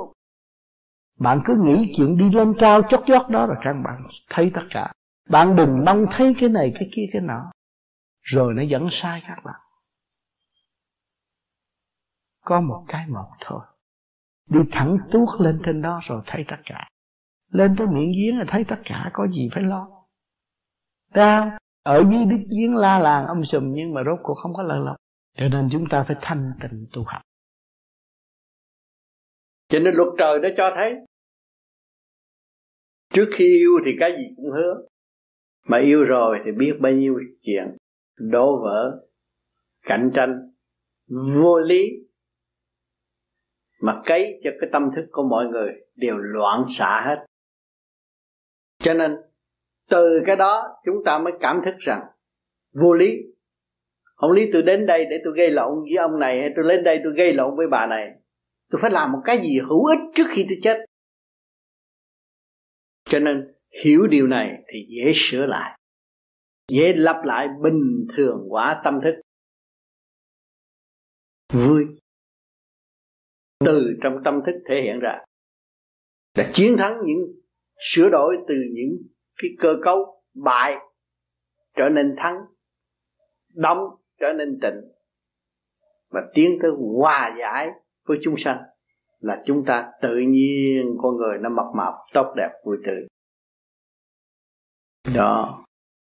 Bạn 1.18 1.40
cứ 1.44 1.57
nghĩ 1.64 1.92
chuyện 1.96 2.18
đi 2.18 2.31
lên 2.37 2.55
cao 2.59 2.83
chót 2.88 3.01
chót 3.07 3.29
đó 3.29 3.46
là 3.46 3.55
các 3.62 3.72
bạn 3.72 4.03
thấy 4.31 4.51
tất 4.55 4.62
cả. 4.70 4.92
Bạn 5.29 5.57
đừng 5.57 5.85
mong 5.85 6.07
thấy 6.11 6.35
cái 6.40 6.48
này, 6.48 6.72
cái 6.74 6.90
kia, 6.92 7.03
cái 7.12 7.22
nọ. 7.22 7.51
Rồi 8.22 8.55
nó 8.55 8.62
dẫn 8.62 8.88
sai 8.90 9.22
các 9.27 9.38
bạn. 9.44 9.61
Có 12.44 12.61
một 12.61 12.85
cái 12.88 13.07
một 13.07 13.31
thôi. 13.40 13.61
Đi 14.51 14.61
thẳng 14.72 14.98
tuốt 15.11 15.40
lên 15.40 15.61
trên 15.64 15.83
đó 15.83 16.01
rồi 16.03 16.22
thấy 16.27 16.44
tất 16.48 16.57
cả. 16.64 16.88
Lên 17.53 17.77
tới 17.77 17.87
miệng 17.87 18.12
giếng 18.16 18.38
là 18.38 18.44
thấy 18.48 18.64
tất 18.64 18.79
cả, 18.85 19.11
có 19.12 19.29
gì 19.29 19.48
phải 19.53 19.62
lo. 19.62 19.88
Thấy 21.14 21.51
ở 21.88 22.05
dưới 22.11 22.24
đức 22.31 22.44
giếng 22.51 22.77
la 22.77 22.98
làng 22.98 23.27
âm 23.27 23.44
sùm, 23.44 23.72
nhưng 23.72 23.94
mà 23.94 24.03
rốt 24.07 24.18
cuộc 24.22 24.35
không 24.35 24.55
có 24.55 24.62
lợi 24.62 24.81
lộc. 24.85 24.96
Cho 25.37 25.48
nên 25.48 25.68
chúng 25.72 25.85
ta 25.90 26.05
phải 26.09 26.16
thanh 26.20 26.53
tịnh 26.62 26.87
tu 26.92 27.03
học. 27.07 27.22
Cho 29.68 29.79
nên 29.79 29.94
luật 29.94 30.09
trời 30.18 30.38
đã 30.42 30.48
cho 30.57 30.72
thấy, 30.77 30.94
trước 33.12 33.31
khi 33.38 33.44
yêu 33.44 33.70
thì 33.85 33.90
cái 34.01 34.11
gì 34.11 34.35
cũng 34.37 34.51
hứa. 34.51 34.83
Mà 35.66 35.79
yêu 35.85 36.05
rồi 36.05 36.38
thì 36.44 36.51
biết 36.59 36.72
bao 36.81 36.92
nhiêu 36.92 37.14
chuyện, 37.42 37.77
đổ 38.18 38.62
vỡ, 38.62 39.07
cạnh 39.83 40.11
tranh, 40.14 40.53
vô 41.09 41.59
lý. 41.59 41.83
Mà 43.81 44.03
cấy 44.05 44.40
cho 44.44 44.51
cái 44.61 44.70
tâm 44.72 44.90
thức 44.96 45.07
của 45.11 45.22
mọi 45.22 45.46
người 45.46 45.72
đều 45.94 46.16
loạn 46.16 46.64
xạ 46.68 47.03
hết. 47.07 47.27
Cho 48.79 48.94
nên 48.94 49.16
từ 49.90 50.20
cái 50.27 50.37
đó 50.37 50.64
chúng 50.85 51.05
ta 51.05 51.18
mới 51.18 51.33
cảm 51.40 51.61
thức 51.64 51.74
rằng 51.79 52.01
vô 52.72 52.94
lý. 52.94 53.07
Không 54.14 54.33
lý 54.33 54.42
tôi 54.53 54.62
đến 54.62 54.87
đây 54.87 55.05
để 55.11 55.16
tôi 55.24 55.35
gây 55.37 55.51
lộn 55.51 55.81
với 55.81 55.96
ông 55.98 56.18
này 56.18 56.40
hay 56.40 56.51
tôi 56.57 56.64
lên 56.64 56.85
đây 56.85 57.01
tôi 57.05 57.12
gây 57.16 57.33
lộn 57.33 57.57
với 57.57 57.66
bà 57.70 57.87
này. 57.87 58.11
Tôi 58.70 58.79
phải 58.83 58.90
làm 58.90 59.12
một 59.12 59.20
cái 59.24 59.40
gì 59.42 59.59
hữu 59.59 59.85
ích 59.85 59.98
trước 60.14 60.24
khi 60.29 60.44
tôi 60.48 60.59
chết. 60.62 60.85
Cho 63.05 63.18
nên 63.18 63.55
hiểu 63.85 64.07
điều 64.07 64.27
này 64.27 64.62
thì 64.72 64.79
dễ 64.88 65.12
sửa 65.14 65.46
lại. 65.46 65.79
Dễ 66.68 66.92
lặp 66.96 67.24
lại 67.24 67.48
bình 67.62 68.07
thường 68.16 68.46
hóa 68.48 68.81
tâm 68.85 69.01
thức. 69.05 69.20
Vui. 71.53 71.85
Từ 73.64 73.96
trong 74.03 74.20
tâm 74.24 74.40
thức 74.46 74.53
thể 74.68 74.83
hiện 74.83 74.98
ra. 74.98 75.18
Là 76.37 76.51
chiến 76.53 76.77
thắng 76.79 76.98
những 77.07 77.18
sửa 77.81 78.09
đổi 78.09 78.37
từ 78.48 78.55
những 78.72 78.98
cái 79.38 79.51
cơ 79.59 79.68
cấu 79.85 80.22
bại 80.35 80.77
trở 81.77 81.88
nên 81.88 82.14
thắng 82.18 82.37
đông 83.55 83.79
trở 84.20 84.33
nên 84.33 84.59
tịnh. 84.62 84.81
Và 86.11 86.20
tiến 86.35 86.59
tới 86.62 86.70
hòa 86.96 87.37
giải 87.40 87.68
với 88.07 88.18
chúng 88.22 88.35
sanh 88.37 88.62
là 89.20 89.42
chúng 89.46 89.64
ta 89.64 89.92
tự 90.03 90.16
nhiên 90.29 90.96
con 91.03 91.16
người 91.16 91.38
nó 91.40 91.48
mập 91.48 91.66
mạp, 91.74 91.94
tốt 92.14 92.35
đẹp, 92.37 92.51
vui 92.64 92.77
tươi. 92.87 93.07
Đó. 95.16 95.64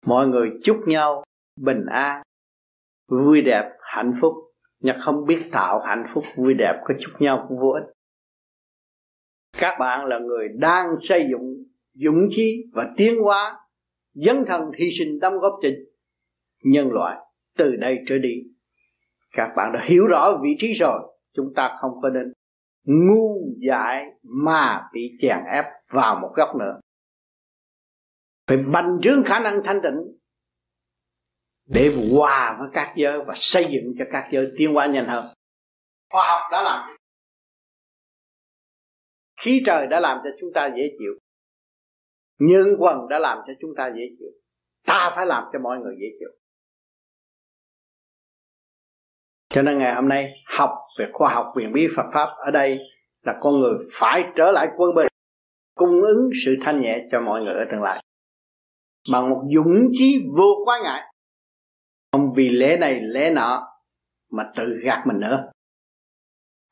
Mọi 0.06 0.28
người 0.28 0.50
chúc 0.64 0.76
nhau 0.87 1.24
bình 1.61 1.87
an, 1.87 2.22
vui 3.09 3.42
đẹp, 3.42 3.72
hạnh 3.80 4.12
phúc. 4.20 4.35
Nhưng 4.80 4.96
không 5.00 5.26
biết 5.26 5.48
tạo 5.52 5.80
hạnh 5.80 6.04
phúc, 6.14 6.24
vui 6.37 6.54
đẹp 6.54 6.80
có 6.85 6.94
chúc 7.00 7.20
nhau 7.20 7.46
cũng 7.48 7.59
vô 7.59 7.68
ích. 7.68 7.92
Các 9.61 9.76
bạn 9.80 10.06
là 10.06 10.18
người 10.18 10.48
đang 10.48 10.87
xây 11.00 11.26
dựng 11.30 11.64
dũng 11.94 12.29
khí 12.37 12.64
và 12.72 12.90
tiến 12.96 13.20
hóa, 13.22 13.59
dấn 14.14 14.44
thân 14.48 14.61
hy 14.79 14.90
sinh 14.98 15.18
đóng 15.20 15.38
góp 15.38 15.53
cho 15.62 15.68
nhân 16.64 16.92
loại 16.92 17.16
từ 17.59 17.76
đây 17.76 17.98
trở 18.09 18.18
đi. 18.18 18.35
Các 19.33 19.53
bạn 19.57 19.72
đã 19.72 19.87
hiểu 19.88 20.07
rõ 20.07 20.38
vị 20.42 20.50
trí 20.59 20.72
rồi, 20.72 21.00
chúng 21.35 21.53
ta 21.57 21.76
không 21.81 21.92
có 22.03 22.09
nên 22.09 22.33
ngu 22.85 23.55
dại 23.68 24.07
mà 24.22 24.88
bị 24.92 25.16
chèn 25.22 25.38
ép 25.53 25.64
vào 25.90 26.18
một 26.22 26.33
góc 26.37 26.57
nữa. 26.57 26.81
Phải 28.46 28.57
bành 28.57 28.98
trướng 29.03 29.24
khả 29.24 29.38
năng 29.40 29.61
thanh 29.64 29.81
tịnh 29.83 30.20
để 31.66 31.90
hòa 32.16 32.57
với 32.61 32.68
các 32.72 32.94
giới 32.96 33.24
và 33.24 33.35
xây 33.37 33.66
dựng 33.72 33.94
cho 33.98 34.05
các 34.12 34.29
giới 34.33 34.53
tiến 34.59 34.74
hóa 34.74 34.87
nhanh 34.87 35.07
hơn. 35.07 35.35
Khoa 36.11 36.26
học 36.31 36.40
đã 36.53 36.62
làm. 36.62 36.96
Khí 39.44 39.62
trời 39.66 39.87
đã 39.87 40.00
làm 40.00 40.18
cho 40.24 40.31
chúng 40.40 40.50
ta 40.55 40.70
dễ 40.76 40.83
chịu 40.98 41.12
nhân 42.40 42.76
quần 42.79 43.09
đã 43.09 43.18
làm 43.18 43.38
cho 43.46 43.53
chúng 43.61 43.70
ta 43.76 43.90
dễ 43.96 44.03
chịu. 44.18 44.31
Ta 44.87 45.12
phải 45.16 45.26
làm 45.26 45.44
cho 45.53 45.59
mọi 45.59 45.79
người 45.79 45.94
dễ 46.00 46.07
chịu. 46.18 46.29
Cho 49.48 49.62
nên 49.62 49.79
ngày 49.79 49.94
hôm 49.94 50.09
nay, 50.09 50.33
học 50.46 50.70
về 50.98 51.11
khoa 51.12 51.35
học 51.35 51.46
quyền 51.55 51.72
bí 51.72 51.88
Phật 51.96 52.11
pháp 52.14 52.29
ở 52.37 52.50
đây 52.50 52.79
là 53.22 53.38
con 53.40 53.61
người 53.61 53.74
phải 53.92 54.24
trở 54.37 54.53
lại 54.53 54.68
quân 54.76 54.94
bình 54.94 55.07
cung 55.74 56.03
ứng 56.03 56.31
sự 56.44 56.57
thanh 56.64 56.81
nhẹ 56.81 57.07
cho 57.12 57.20
mọi 57.20 57.42
người 57.42 57.55
ở 57.55 57.64
tương 57.70 57.83
lai. 57.83 58.03
Bằng 59.12 59.31
một 59.31 59.42
dũng 59.55 59.88
chí 59.92 60.24
vô 60.37 60.64
quá 60.64 60.81
ngại. 60.83 61.03
Không 62.12 62.33
vì 62.37 62.48
lẽ 62.48 62.76
này, 62.76 63.00
lẽ 63.00 63.31
nọ, 63.31 63.68
mà 64.31 64.53
tự 64.57 64.62
gạt 64.85 65.05
mình 65.07 65.20
nữa. 65.20 65.50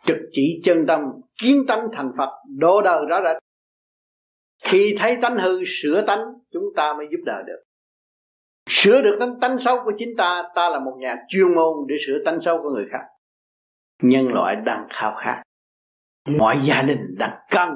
Trực 0.04 0.16
chỉ 0.32 0.60
chân 0.64 0.84
tâm, 0.88 1.00
kiến 1.42 1.64
tâm 1.68 1.80
thành 1.96 2.12
Phật 2.18 2.30
đổ 2.58 2.82
đời 2.82 3.06
rõ 3.08 3.20
rệt 3.24 3.42
khi 4.70 4.94
thấy 4.98 5.18
tánh 5.22 5.38
hư 5.38 5.64
sửa 5.64 6.04
tánh 6.06 6.20
chúng 6.52 6.64
ta 6.76 6.94
mới 6.94 7.06
giúp 7.10 7.18
đời 7.24 7.42
được. 7.46 7.62
Sửa 8.68 9.02
được 9.02 9.16
tánh, 9.20 9.40
tánh 9.40 9.58
xấu 9.58 9.76
của 9.84 9.92
chính 9.98 10.16
ta 10.16 10.42
ta 10.54 10.68
là 10.68 10.78
một 10.78 10.96
nhà 10.98 11.16
chuyên 11.28 11.54
môn 11.54 11.86
để 11.88 11.96
sửa 12.06 12.18
tánh 12.24 12.38
xấu 12.44 12.58
của 12.62 12.70
người 12.70 12.86
khác. 12.90 13.04
Nhân 14.02 14.28
loại 14.28 14.56
đang 14.64 14.86
khao 14.90 15.14
khát. 15.14 15.42
Mọi 16.28 16.56
gia 16.68 16.82
đình 16.82 17.14
đang 17.18 17.38
cần 17.50 17.68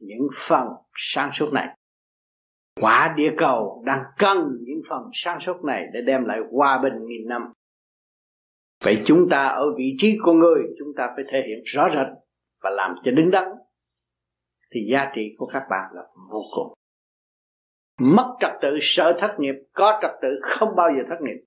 những 0.00 0.28
phần 0.48 0.68
sáng 0.96 1.30
suốt 1.34 1.52
này. 1.52 1.76
Quả 2.80 3.14
địa 3.16 3.32
cầu 3.36 3.82
đang 3.86 4.02
cần 4.18 4.58
những 4.60 4.82
phần 4.88 5.02
sáng 5.12 5.40
suốt 5.40 5.64
này 5.64 5.84
để 5.92 6.00
đem 6.06 6.24
lại 6.24 6.38
hòa 6.52 6.80
bình 6.82 6.92
nghìn 7.06 7.28
năm. 7.28 7.52
Vậy 8.84 9.02
chúng 9.06 9.28
ta 9.30 9.46
ở 9.48 9.74
vị 9.76 9.96
trí 9.98 10.18
con 10.22 10.38
người 10.38 10.62
chúng 10.78 10.88
ta 10.96 11.12
phải 11.16 11.24
thể 11.28 11.42
hiện 11.46 11.58
rõ 11.64 11.88
rệt 11.94 12.06
và 12.62 12.70
làm 12.70 12.94
cho 13.04 13.10
đứng 13.10 13.30
đắn 13.30 13.44
thì 14.72 14.80
giá 14.92 15.10
trị 15.14 15.22
của 15.38 15.46
các 15.52 15.62
bạn 15.70 15.90
là 15.94 16.02
vô 16.30 16.40
cùng. 16.56 16.72
Mất 18.00 18.36
trật 18.40 18.50
tự 18.62 18.68
sợ 18.80 19.18
thất 19.20 19.36
nghiệp, 19.38 19.54
có 19.72 19.98
trật 20.02 20.10
tự 20.22 20.28
không 20.42 20.76
bao 20.76 20.88
giờ 20.96 21.02
thất 21.08 21.16
nghiệp. 21.20 21.44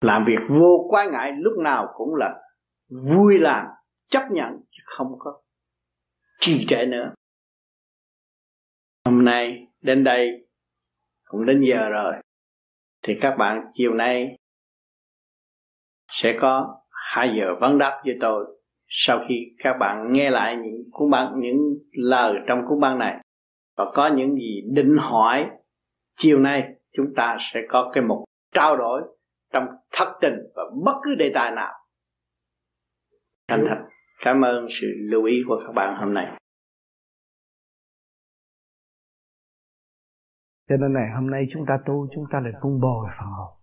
Làm 0.00 0.24
việc 0.26 0.46
vô 0.48 0.86
quá 0.90 1.08
ngại, 1.12 1.32
lúc 1.38 1.52
nào 1.58 1.92
cũng 1.96 2.14
là 2.14 2.42
vui 2.88 3.38
làm, 3.38 3.66
chấp 4.08 4.28
nhận, 4.30 4.50
chứ 4.70 4.82
không 4.86 5.12
có 5.18 5.42
trì 6.40 6.66
trệ 6.68 6.86
nữa. 6.86 7.14
Hôm 9.04 9.24
nay, 9.24 9.66
đến 9.80 10.04
đây, 10.04 10.48
cũng 11.24 11.46
đến 11.46 11.64
giờ 11.70 11.88
rồi, 11.88 12.14
thì 13.02 13.14
các 13.20 13.36
bạn 13.38 13.70
chiều 13.74 13.94
nay 13.94 14.36
sẽ 16.08 16.38
có 16.40 16.80
hai 16.90 17.34
giờ 17.38 17.54
vấn 17.60 17.78
đáp 17.78 18.02
với 18.04 18.16
tôi 18.20 18.57
sau 18.88 19.24
khi 19.28 19.34
các 19.58 19.76
bạn 19.80 20.12
nghe 20.12 20.30
lại 20.30 20.56
những 20.56 20.82
cuốn 20.90 21.10
băng, 21.10 21.40
những 21.40 21.58
lời 21.92 22.34
trong 22.46 22.58
cuốn 22.68 22.80
băng 22.80 22.98
này, 22.98 23.24
và 23.76 23.84
có 23.94 24.10
những 24.16 24.34
gì 24.34 24.62
định 24.74 24.96
hỏi, 25.00 25.50
chiều 26.16 26.38
nay 26.38 26.74
chúng 26.92 27.06
ta 27.16 27.36
sẽ 27.52 27.60
có 27.68 27.90
cái 27.94 28.04
mục 28.04 28.18
trao 28.54 28.76
đổi 28.76 29.02
trong 29.52 29.66
thất 29.92 30.12
tình 30.20 30.34
và 30.54 30.62
bất 30.84 30.94
cứ 31.02 31.14
đề 31.14 31.30
tài 31.34 31.50
nào. 31.50 31.72
Thành 33.48 33.64
thật, 33.68 33.88
cảm 34.24 34.44
ơn 34.44 34.66
sự 34.80 34.86
lưu 35.10 35.24
ý 35.24 35.42
của 35.48 35.62
các 35.66 35.72
bạn 35.72 35.96
hôm 36.00 36.14
nay. 36.14 36.38
Cho 40.68 40.76
nên 40.76 40.92
này, 40.92 41.04
hôm 41.14 41.30
nay 41.30 41.46
chúng 41.50 41.64
ta 41.68 41.74
tu, 41.86 42.08
chúng 42.14 42.24
ta 42.30 42.40
lại 42.40 42.52
vun 42.62 42.80
bồi 42.80 43.06
phần 43.18 43.28
hồn 43.28 43.58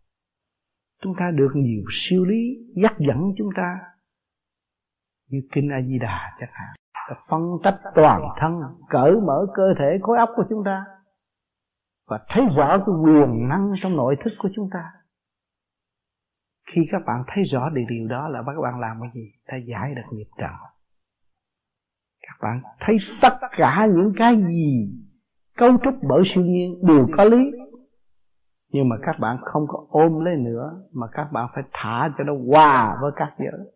chúng 1.01 1.13
ta 1.19 1.31
được 1.31 1.51
nhiều 1.55 1.83
siêu 1.91 2.25
lý, 2.25 2.57
dắt 2.75 2.93
dẫn 2.99 3.17
chúng 3.37 3.49
ta 3.55 3.79
như 5.27 5.39
kinh 5.51 5.69
a 5.71 5.81
di 5.87 5.99
đà 5.99 6.35
chẳng 6.39 6.49
hạn 6.53 6.75
phân 7.29 7.41
tách 7.63 7.79
toàn 7.95 8.21
thân, 8.37 8.53
cởi 8.89 9.11
mở 9.11 9.45
cơ 9.55 9.63
thể, 9.79 9.97
khối 10.01 10.17
óc 10.17 10.29
của 10.35 10.43
chúng 10.49 10.63
ta. 10.65 10.85
Và 12.07 12.19
thấy 12.27 12.45
rõ 12.55 12.67
cái 12.67 12.95
quyền 13.03 13.47
năng 13.47 13.73
trong 13.77 13.91
nội 13.97 14.15
thức 14.23 14.33
của 14.39 14.49
chúng 14.55 14.69
ta. 14.73 14.91
Khi 16.71 16.81
các 16.91 17.01
bạn 17.05 17.23
thấy 17.27 17.43
rõ 17.43 17.69
được 17.69 17.83
điều 17.89 18.07
đó 18.07 18.27
là 18.27 18.43
các 18.45 18.61
bạn 18.63 18.79
làm 18.79 18.97
cái 19.01 19.11
gì? 19.13 19.31
Ta 19.47 19.57
giải 19.67 19.95
được 19.95 20.01
nghiệp 20.11 20.29
trợ 20.37 20.47
các 22.27 22.47
bạn 22.47 22.61
thấy 22.79 22.97
tất 23.21 23.37
cả 23.57 23.87
những 23.95 24.13
cái 24.17 24.35
gì 24.35 24.89
cấu 25.57 25.69
trúc 25.83 25.93
bởi 26.09 26.21
siêu 26.25 26.43
nhiên 26.43 26.85
đều 26.87 27.07
có 27.17 27.23
lý. 27.23 27.51
Nhưng 28.71 28.89
mà 28.89 28.95
các 29.01 29.15
bạn 29.19 29.37
không 29.41 29.63
có 29.67 29.85
ôm 29.89 30.19
lấy 30.25 30.35
nữa, 30.35 30.71
mà 30.93 31.07
các 31.11 31.27
bạn 31.31 31.47
phải 31.55 31.63
thả 31.73 32.09
cho 32.17 32.23
nó 32.23 32.33
hòa 32.53 32.97
với 33.01 33.11
các 33.15 33.35
giới 33.39 33.74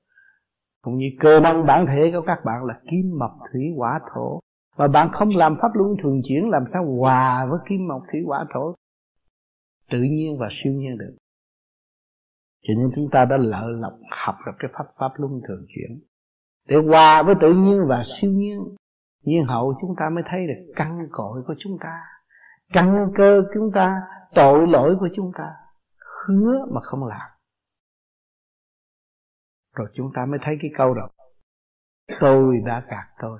cũng 0.81 0.97
như 0.97 1.05
cơ 1.19 1.39
năng 1.39 1.65
bản 1.65 1.85
thể 1.87 2.11
của 2.13 2.21
các 2.27 2.39
bạn 2.45 2.65
là 2.65 2.73
kim 2.91 3.19
mộc 3.19 3.31
thủy 3.51 3.61
hỏa 3.77 3.99
thổ. 4.13 4.39
Mà 4.77 4.87
bạn 4.87 5.09
không 5.11 5.29
làm 5.29 5.55
pháp 5.61 5.71
luân 5.73 5.95
thường 6.03 6.21
chuyển, 6.27 6.49
làm 6.49 6.63
sao 6.73 6.85
hòa 6.99 7.45
với 7.49 7.59
kim 7.69 7.87
mộc 7.87 8.01
thủy 8.11 8.21
hỏa 8.25 8.45
thổ? 8.53 8.75
Tự 9.91 9.97
nhiên 10.01 10.37
và 10.39 10.47
siêu 10.51 10.73
nhiên 10.73 10.97
được. 10.97 11.15
Cho 12.67 12.73
nên 12.77 12.91
chúng 12.95 13.09
ta 13.11 13.25
đã 13.25 13.37
lợi 13.37 13.73
lọc 13.79 13.93
học 14.11 14.35
được 14.45 14.51
cái 14.59 14.71
pháp 14.73 14.85
pháp 14.99 15.11
luân 15.15 15.41
thường 15.47 15.65
chuyển. 15.67 15.99
Để 16.67 16.75
hòa 16.87 17.23
với 17.23 17.35
tự 17.41 17.53
nhiên 17.53 17.79
và 17.87 18.03
siêu 18.05 18.31
nhiên. 18.31 18.59
Nhiên 19.23 19.45
hậu 19.45 19.73
chúng 19.81 19.95
ta 19.99 20.09
mới 20.09 20.23
thấy 20.31 20.47
được 20.47 20.73
căn 20.75 21.07
cội 21.11 21.43
của 21.47 21.55
chúng 21.59 21.77
ta. 21.81 22.01
Căn 22.73 23.11
cơ 23.15 23.41
của 23.41 23.51
chúng 23.53 23.71
ta, 23.71 24.01
tội 24.35 24.67
lỗi 24.67 24.95
của 24.99 25.09
chúng 25.15 25.31
ta. 25.37 25.55
Hứa 26.25 26.65
mà 26.71 26.81
không 26.81 27.05
làm 27.05 27.29
rồi 29.75 29.87
chúng 29.93 30.11
ta 30.15 30.25
mới 30.25 30.39
thấy 30.43 30.57
cái 30.61 30.71
câu 30.77 30.93
đó. 30.93 31.09
Tôi 32.19 32.57
đã 32.65 32.83
gạt 32.89 33.07
tôi. 33.21 33.39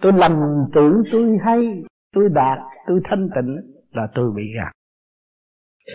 Tôi 0.00 0.12
lầm 0.12 0.32
tưởng 0.72 1.02
tôi 1.12 1.38
hay, 1.44 1.84
tôi 2.12 2.28
đạt, 2.28 2.58
tôi 2.86 3.00
thanh 3.04 3.28
tịnh 3.34 3.56
là 3.90 4.08
tôi 4.14 4.32
bị 4.36 4.42
gạt. 4.56 4.72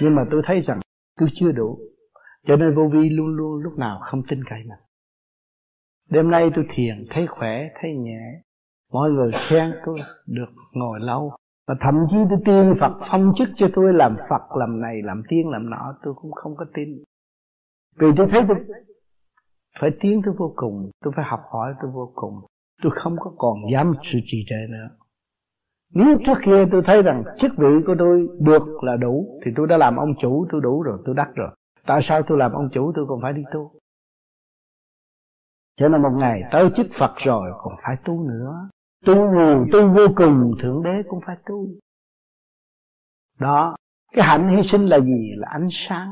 Nhưng 0.02 0.16
mà 0.16 0.26
tôi 0.32 0.42
thấy 0.46 0.62
rằng 0.62 0.80
tôi 1.20 1.30
chưa 1.34 1.52
đủ. 1.52 1.80
Cho 2.48 2.56
nên 2.56 2.76
vô 2.76 2.90
vi 2.94 3.10
luôn 3.10 3.28
luôn 3.28 3.64
lúc 3.64 3.74
nào 3.78 4.00
không 4.02 4.24
tin 4.30 4.44
cậy 4.44 4.60
mình. 4.60 4.80
Đêm 6.12 6.32
nay 6.32 6.50
tôi 6.56 6.66
thiền, 6.70 7.06
thấy 7.10 7.28
khỏe, 7.28 7.70
thấy 7.82 7.92
nhẹ. 7.98 8.42
Mọi 8.92 9.12
người 9.12 9.32
khen 9.32 9.74
tôi 9.86 9.98
được 10.28 10.50
ngồi 10.72 11.00
lâu. 11.00 11.32
Và 11.68 11.76
thậm 11.82 11.96
chí 12.10 12.18
tôi 12.30 12.40
tin 12.46 12.74
Phật 12.80 12.94
phong 13.12 13.34
chức 13.36 13.50
cho 13.56 13.68
tôi 13.76 13.94
làm 13.94 14.16
Phật, 14.30 14.58
làm 14.60 14.82
này, 14.82 15.02
làm 15.04 15.24
tiên, 15.30 15.50
làm 15.50 15.70
nọ, 15.70 15.96
tôi 16.04 16.14
cũng 16.22 16.32
không 16.32 16.56
có 16.56 16.66
tin 16.74 17.04
vì 17.96 18.08
tôi 18.18 18.28
thấy 18.30 18.42
tôi 18.48 18.58
phải 19.80 19.90
tiến 20.00 20.22
tới 20.26 20.34
vô 20.38 20.54
cùng. 20.56 20.92
Tôi 21.04 21.14
phải 21.16 21.26
học 21.26 21.44
hỏi 21.52 21.74
tôi 21.82 21.92
vô 21.92 22.12
cùng. 22.16 22.40
Tôi 22.82 22.92
không 22.96 23.16
có 23.20 23.34
còn 23.38 23.58
dám 23.72 23.92
sự 24.04 24.20
trì 24.26 24.46
trệ 24.48 24.68
nữa. 24.70 24.90
Nếu 25.94 26.18
trước 26.26 26.38
kia 26.46 26.66
tôi 26.72 26.82
thấy 26.86 27.04
rằng 27.04 27.24
chức 27.40 27.52
vị 27.58 27.68
của 27.88 27.96
tôi 28.00 28.28
được 28.40 28.84
là 28.84 28.96
đủ, 28.96 29.40
thì 29.46 29.52
tôi 29.56 29.68
đã 29.68 29.78
làm 29.78 29.96
ông 29.96 30.16
chủ, 30.20 30.46
tôi 30.50 30.62
đủ 30.62 30.82
rồi, 30.82 31.00
tôi 31.06 31.16
đắc 31.16 31.32
rồi. 31.36 31.50
Tại 31.86 32.02
sao 32.02 32.22
tôi 32.24 32.38
làm 32.38 32.52
ông 32.52 32.70
chủ, 32.74 32.92
tôi 32.96 33.06
còn 33.10 33.22
phải 33.22 33.34
đi 33.34 33.42
tu? 33.54 33.72
Cho 35.76 35.90
nên 35.90 36.02
một 36.02 36.12
ngày 36.18 36.44
tới 36.52 36.70
chức 36.76 36.88
Phật 36.94 37.12
rồi, 37.18 37.52
còn 37.58 37.74
phải 37.84 37.98
tu 38.06 38.24
nữa. 38.24 38.70
Tu 39.06 39.16
nhiều 39.16 39.66
tu 39.72 39.94
vô 39.94 40.08
cùng, 40.16 40.52
thượng 40.62 40.84
đế 40.84 41.04
cũng 41.08 41.20
phải 41.26 41.36
tu. 41.46 41.68
Đó, 43.40 43.76
cái 44.12 44.26
hạnh 44.26 44.56
hy 44.56 44.62
sinh 44.62 44.86
là 44.86 45.00
gì? 45.00 45.34
Là 45.36 45.48
ánh 45.52 45.68
sáng 45.72 46.12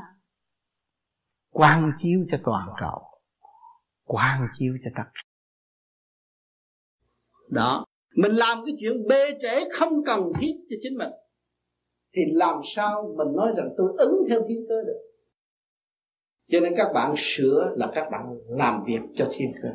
quang 1.52 1.92
chiếu 1.98 2.20
cho 2.32 2.38
toàn 2.44 2.68
cầu. 2.80 3.02
Quang 4.04 4.48
chiếu 4.54 4.74
cho 4.84 4.90
tất 4.96 5.02
cả. 5.14 5.22
đó. 7.50 7.86
Mình 8.16 8.32
làm 8.32 8.64
cái 8.66 8.76
chuyện 8.80 9.08
bê 9.08 9.38
trễ 9.42 9.70
không 9.72 10.04
cần 10.06 10.22
thiết 10.40 10.54
cho 10.70 10.76
chính 10.82 10.98
mình. 10.98 11.10
Thì 12.16 12.22
làm 12.32 12.56
sao 12.64 13.14
mình 13.18 13.36
nói 13.36 13.54
rằng 13.58 13.70
tôi 13.78 13.88
ứng 13.98 14.16
theo 14.30 14.42
thiên 14.48 14.66
cơ 14.70 14.76
được? 14.84 15.00
Cho 16.52 16.60
nên 16.60 16.74
các 16.78 16.92
bạn 16.94 17.14
sửa 17.18 17.74
là 17.76 17.92
các 17.96 18.10
bạn 18.12 18.26
làm 18.48 18.82
việc 18.86 19.00
cho 19.16 19.30
thiên 19.34 19.52
cơ. 19.64 19.70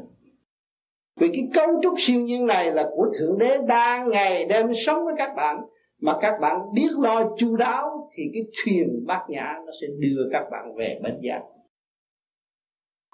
Vì 1.21 1.29
cái 1.29 1.51
cấu 1.55 1.81
trúc 1.83 1.95
siêu 1.99 2.21
nhiên 2.21 2.47
này 2.47 2.73
là 2.73 2.89
của 2.97 3.07
thượng 3.19 3.39
đế 3.39 3.59
đang 3.69 4.11
ngày 4.11 4.45
đêm 4.45 4.67
sống 4.75 5.05
với 5.05 5.15
các 5.19 5.31
bạn. 5.37 5.61
Mà 6.01 6.19
các 6.21 6.39
bạn 6.41 6.61
biết 6.75 6.89
lo 7.03 7.35
chu 7.37 7.57
đáo 7.57 8.11
thì 8.17 8.23
cái 8.33 8.43
thuyền 8.65 9.05
bát 9.07 9.25
nhã 9.29 9.55
nó 9.67 9.73
sẽ 9.81 9.87
đưa 9.99 10.29
các 10.33 10.45
bạn 10.51 10.75
về 10.77 11.01
bến 11.03 11.19
giác 11.23 11.41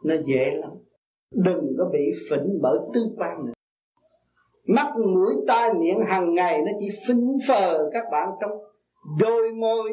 nó 0.05 0.14
dễ 0.26 0.50
lắm. 0.55 0.70
Đừng 1.30 1.74
có 1.78 1.90
bị 1.92 2.11
phỉnh 2.30 2.59
bởi 2.62 2.78
tư 2.94 3.00
quan 3.16 3.46
nữa. 3.46 3.53
Mắt, 4.64 4.94
mũi, 4.96 5.34
tai, 5.46 5.74
miệng 5.74 6.00
hàng 6.07 6.34
ngày 6.34 6.59
nó 6.59 6.72
chỉ 6.80 6.88
phỉnh 7.09 7.36
phờ 7.48 7.90
các 7.92 8.05
bạn 8.12 8.28
trong 8.40 8.50
đôi 9.20 9.53
môi, 9.53 9.92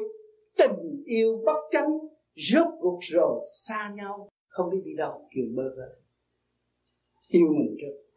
tình 0.57 1.03
yêu 1.05 1.41
bất 1.45 1.57
chánh, 1.71 1.97
rốt 2.35 2.67
cuộc 2.79 2.99
rồi 3.01 3.41
xa 3.67 3.91
nhau, 3.95 4.29
không 4.47 4.69
biết 4.69 4.81
đi 4.85 4.91
đâu, 4.97 5.27
kiểu 5.35 5.45
bơ 5.55 5.63
vơ. 5.63 5.95
Yêu 7.27 7.47
mình 7.47 7.75
trước. 7.81 8.09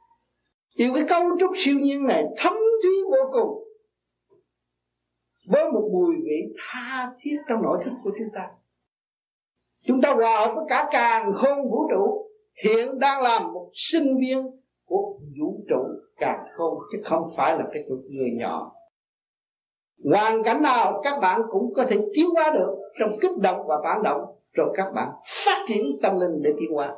Yêu 0.74 0.92
cái 0.94 1.04
cấu 1.08 1.38
trúc 1.40 1.50
siêu 1.56 1.78
nhiên 1.78 2.06
này, 2.06 2.24
thấm 2.36 2.52
thúy 2.82 2.92
vô 3.10 3.30
cùng. 3.32 3.68
Với 5.48 5.70
một 5.72 5.90
mùi 5.92 6.14
vị 6.24 6.54
tha 6.58 7.12
thiết 7.20 7.36
trong 7.48 7.62
nội 7.62 7.78
thức 7.84 7.92
của 8.04 8.10
chúng 8.18 8.28
ta 8.34 8.50
chúng 9.86 10.00
ta 10.02 10.14
hòa 10.14 10.38
hợp 10.38 10.52
với 10.54 10.64
cả 10.68 10.88
càng 10.92 11.32
không 11.32 11.70
vũ 11.70 11.88
trụ, 11.90 12.28
hiện 12.64 12.98
đang 12.98 13.22
làm 13.22 13.52
một 13.52 13.70
sinh 13.72 14.18
viên 14.20 14.46
của 14.84 15.18
vũ 15.40 15.64
trụ 15.68 15.84
càng 16.16 16.44
không 16.56 16.78
chứ 16.92 16.98
không 17.04 17.22
phải 17.36 17.58
là 17.58 17.64
cái 17.72 17.82
người 18.08 18.30
nhỏ. 18.38 18.72
Hoàn 20.04 20.42
cảnh 20.42 20.62
nào 20.62 21.00
các 21.04 21.20
bạn 21.20 21.40
cũng 21.50 21.74
có 21.74 21.84
thể 21.84 21.96
tiến 22.14 22.26
hóa 22.34 22.50
được 22.54 22.76
trong 23.00 23.18
kích 23.20 23.38
động 23.38 23.66
và 23.66 23.76
phản 23.84 24.02
động, 24.02 24.20
rồi 24.52 24.74
các 24.76 24.92
bạn 24.94 25.08
phát 25.44 25.64
triển 25.68 25.84
tâm 26.02 26.20
linh 26.20 26.42
để 26.42 26.50
tiến 26.60 26.70
hóa. 26.74 26.96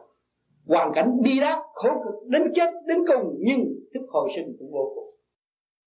Hoàn 0.67 0.93
cảnh 0.95 1.23
bi 1.25 1.41
đát, 1.41 1.59
khổ 1.73 1.89
cực, 2.05 2.15
đến 2.27 2.53
chết, 2.55 2.71
đến 2.87 2.99
cùng, 3.07 3.35
nhưng 3.39 3.61
thức 3.95 4.07
hồi 4.09 4.29
sinh 4.37 4.57
cũng 4.59 4.73
vô 4.73 4.93
cùng. 4.95 5.15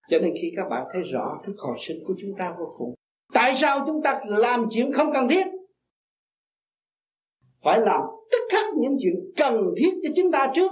Cho 0.09 0.19
nên 0.19 0.33
khi 0.41 0.53
các 0.57 0.69
bạn 0.69 0.85
thấy 0.93 1.01
rõ 1.13 1.39
thức 1.45 1.53
hồi 1.57 1.75
sinh 1.79 1.97
của 2.07 2.13
chúng 2.21 2.31
ta 2.39 2.55
vô 2.59 2.75
cùng, 2.77 2.93
tại 3.33 3.55
sao 3.55 3.79
chúng 3.87 4.01
ta 4.01 4.21
làm 4.27 4.67
chuyện 4.69 4.93
không 4.93 5.13
cần 5.13 5.27
thiết? 5.29 5.47
Phải 7.63 7.79
làm 7.79 8.01
tất 8.31 8.37
khắc 8.49 8.65
những 8.77 8.97
chuyện 9.01 9.31
cần 9.37 9.73
thiết 9.77 9.91
cho 10.03 10.09
chúng 10.15 10.31
ta 10.31 10.51
trước. 10.53 10.71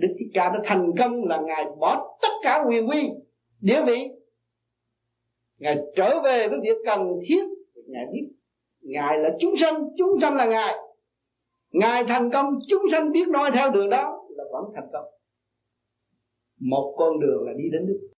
Đức 0.00 0.08
Thích 0.18 0.30
Ca 0.34 0.48
đã 0.48 0.60
thành 0.64 0.90
công 0.98 1.24
là 1.24 1.40
Ngài 1.46 1.64
bỏ 1.80 2.18
tất 2.22 2.32
cả 2.42 2.64
quyền 2.68 2.88
quy, 2.88 3.10
địa 3.60 3.82
vị. 3.86 4.08
Ngài 5.58 5.76
trở 5.96 6.20
về 6.24 6.48
với 6.48 6.60
việc 6.62 6.76
cần 6.84 7.00
thiết. 7.28 7.44
Ngài 7.86 8.06
biết 8.12 8.28
Ngài 8.80 9.18
là 9.18 9.36
chúng 9.40 9.56
sanh 9.56 9.88
Chúng 9.96 10.20
sanh 10.20 10.34
là 10.34 10.46
Ngài. 10.46 10.74
Ngài 11.70 12.04
thành 12.04 12.30
công, 12.30 12.58
Chúng 12.68 12.82
sanh 12.90 13.12
biết 13.12 13.28
nói 13.28 13.50
theo 13.54 13.70
đường 13.70 13.90
đó 13.90 14.26
Là 14.30 14.44
vẫn 14.52 14.64
thành 14.74 14.88
công. 14.92 15.04
Một 16.60 16.94
con 16.98 17.20
đường 17.20 17.46
là 17.46 17.52
đi 17.56 17.64
đến 17.72 17.86
Đức. 17.86 18.08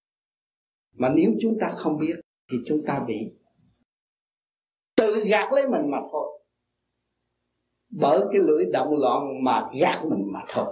Mà 0.94 1.12
nếu 1.16 1.30
chúng 1.40 1.58
ta 1.60 1.70
không 1.76 1.98
biết 1.98 2.14
Thì 2.50 2.56
chúng 2.66 2.82
ta 2.86 3.04
bị 3.08 3.14
Tự 4.96 5.24
gạt 5.30 5.52
lấy 5.52 5.68
mình 5.68 5.90
mà 5.90 5.98
thôi. 6.12 6.41
Bởi 8.00 8.20
cái 8.32 8.40
lưỡi 8.40 8.64
động 8.72 8.94
loạn 8.98 9.44
Mà 9.44 9.70
gạt 9.80 10.04
mình 10.04 10.32
mà 10.32 10.40
thôi. 10.48 10.66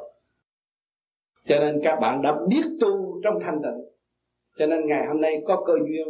Cho 1.45 1.59
nên 1.61 1.81
các 1.85 1.99
bạn 2.01 2.23
đã 2.23 2.39
biết 2.49 2.62
tu 2.81 3.21
trong 3.25 3.35
thanh 3.45 3.61
tịnh. 3.62 3.85
Cho 4.59 4.66
nên 4.66 4.87
ngày 4.87 5.07
hôm 5.07 5.21
nay 5.21 5.43
có 5.47 5.64
cơ 5.66 5.75
duyên 5.89 6.09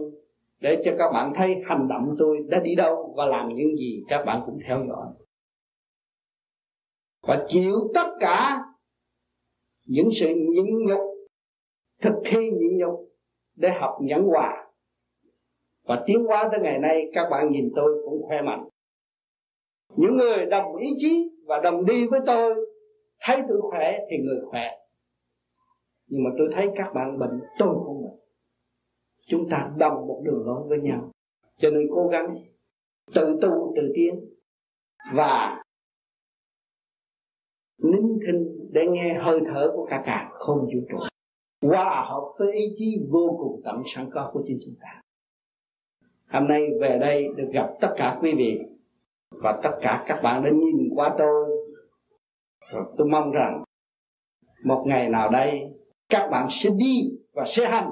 để 0.61 0.83
cho 0.85 0.93
các 0.99 1.11
bạn 1.13 1.33
thấy 1.37 1.57
hành 1.65 1.89
động 1.89 2.15
tôi 2.19 2.39
đã 2.49 2.61
đi 2.61 2.75
đâu 2.75 3.15
và 3.17 3.27
làm 3.27 3.49
những 3.49 3.77
gì 3.77 4.03
các 4.09 4.25
bạn 4.27 4.43
cũng 4.47 4.59
theo 4.69 4.85
dõi. 4.89 5.07
Và 7.23 7.45
chịu 7.49 7.75
tất 7.95 8.07
cả 8.21 8.59
những 9.87 10.09
sự 10.13 10.29
nhịn 10.29 10.87
nhục, 10.87 11.01
thực 12.01 12.15
thi 12.25 12.51
nhịn 12.51 12.77
nhục 12.77 13.09
để 13.57 13.69
học 13.81 13.99
nhẫn 14.01 14.23
hòa. 14.23 14.67
Và 15.85 16.03
tiến 16.07 16.25
hóa 16.25 16.49
tới 16.53 16.61
ngày 16.61 16.79
nay, 16.79 17.11
các 17.15 17.29
bạn 17.31 17.53
nhìn 17.53 17.73
tôi 17.77 18.03
cũng 18.05 18.23
khỏe 18.27 18.43
mạnh 18.43 18.69
những 19.97 20.17
người 20.17 20.47
đồng 20.47 20.77
ý 20.77 20.89
chí 20.97 21.31
và 21.47 21.61
đồng 21.65 21.85
đi 21.85 22.07
với 22.07 22.21
tôi, 22.27 22.55
thấy 23.21 23.43
tôi 23.49 23.61
khỏe 23.61 23.99
thì 24.11 24.17
người 24.19 24.41
khỏe. 24.51 24.71
Nhưng 26.07 26.25
mà 26.25 26.31
tôi 26.39 26.49
thấy 26.55 26.69
các 26.77 26.93
bạn 26.95 27.19
bệnh, 27.19 27.41
tôi 27.59 27.75
cũng 27.87 28.03
bệnh. 28.03 28.21
Chúng 29.27 29.49
ta 29.51 29.71
đồng 29.77 30.07
một 30.07 30.23
đường 30.25 30.47
lối 30.47 30.69
với 30.69 30.79
nhau. 30.79 31.11
Cho 31.57 31.71
nên 31.71 31.89
cố 31.95 32.09
gắng 32.09 32.37
tự 33.15 33.39
tu, 33.43 33.73
tự 33.77 33.83
tiến. 33.95 34.15
Và 35.15 35.63
nín 37.79 38.03
thinh 38.27 38.69
để 38.73 38.81
nghe 38.91 39.15
hơi 39.15 39.41
thở 39.47 39.73
của 39.75 39.87
cả 39.91 40.03
cả 40.07 40.31
không 40.33 40.59
vũ 40.59 40.81
trụ. 40.91 40.99
Hòa 41.69 42.07
hợp 42.09 42.35
với 42.39 42.53
ý 42.53 42.75
chí 42.77 42.99
vô 43.11 43.37
cùng 43.39 43.61
tận 43.65 43.83
sẵn 43.87 44.11
có 44.13 44.31
của 44.33 44.43
chính 44.47 44.59
chúng 44.65 44.75
ta. 44.81 45.01
Hôm 46.29 46.49
nay 46.49 46.67
về 46.81 46.99
đây 47.01 47.29
được 47.37 47.49
gặp 47.53 47.71
tất 47.81 47.95
cả 47.97 48.19
quý 48.23 48.35
vị 48.37 48.59
và 49.31 49.61
tất 49.63 49.79
cả 49.81 50.05
các 50.07 50.21
bạn 50.23 50.43
đã 50.43 50.51
nhìn 50.51 50.89
qua 50.95 51.15
tôi. 51.19 51.51
Rồi 52.71 52.85
tôi 52.99 53.09
mong 53.09 53.31
rằng 53.31 53.65
một 54.65 54.85
ngày 54.87 55.09
nào 55.09 55.31
đây, 55.31 55.61
các 56.09 56.29
bạn 56.31 56.47
sẽ 56.51 56.71
đi 56.77 57.11
và 57.33 57.45
sẽ 57.47 57.71
hành 57.71 57.91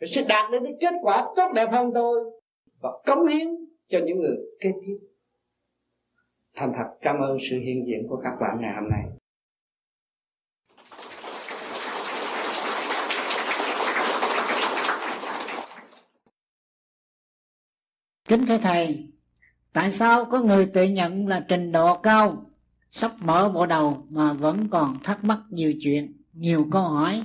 và 0.00 0.06
sẽ 0.10 0.24
đạt 0.28 0.50
đến 0.52 0.64
cái 0.64 0.76
kết 0.80 0.94
quả 1.02 1.28
tốt 1.36 1.52
đẹp 1.54 1.68
hơn 1.72 1.90
tôi 1.94 2.20
và 2.82 2.90
cống 3.06 3.26
hiến 3.26 3.48
cho 3.88 3.98
những 4.06 4.18
người 4.18 4.36
kế 4.60 4.70
tiếp. 4.86 4.98
Thành 6.54 6.72
thật, 6.76 6.96
cảm 7.00 7.18
ơn 7.18 7.38
sự 7.50 7.58
hiện 7.58 7.86
diện 7.86 8.06
của 8.08 8.20
các 8.24 8.36
bạn 8.40 8.58
ngày 8.60 8.74
hôm 8.74 8.90
nay. 8.90 9.02
Kính 18.28 18.46
thưa 18.46 18.58
thầy 18.58 19.12
tại 19.72 19.92
sao 19.92 20.24
có 20.24 20.40
người 20.40 20.66
tự 20.66 20.84
nhận 20.84 21.26
là 21.26 21.44
trình 21.48 21.72
độ 21.72 21.96
cao 21.96 22.50
sắp 22.92 23.12
mở 23.20 23.48
bộ 23.48 23.66
đầu 23.66 24.06
mà 24.10 24.32
vẫn 24.32 24.68
còn 24.68 24.98
thắc 25.02 25.24
mắc 25.24 25.38
nhiều 25.50 25.72
chuyện 25.82 26.12
nhiều 26.32 26.68
câu 26.70 26.82
hỏi 26.82 27.22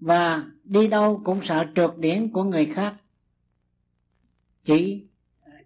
và 0.00 0.44
đi 0.64 0.88
đâu 0.88 1.20
cũng 1.24 1.40
sợ 1.42 1.66
trượt 1.76 1.90
điển 1.98 2.32
của 2.32 2.44
người 2.44 2.66
khác? 2.66 2.94
Chỉ 4.64 5.02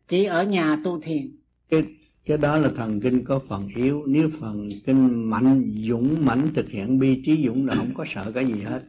chỉ 0.08 0.24
ở 0.24 0.44
nhà 0.44 0.76
tu 0.84 1.00
thiền. 1.00 1.36
Cái, 1.68 1.82
cái 2.24 2.38
đó 2.38 2.56
là 2.56 2.70
thần 2.76 3.00
kinh 3.00 3.24
có 3.24 3.38
phần 3.48 3.68
yếu. 3.76 4.04
Nếu 4.06 4.30
phần 4.40 4.68
kinh 4.86 5.30
mạnh 5.30 5.74
dũng 5.88 6.24
mãnh 6.24 6.48
thực 6.54 6.68
hiện 6.68 6.98
bi 6.98 7.22
trí 7.24 7.46
dũng 7.46 7.66
là 7.66 7.74
không 7.74 7.94
có 7.94 8.04
sợ 8.08 8.32
cái 8.34 8.46
gì 8.46 8.60
hết 8.62 8.82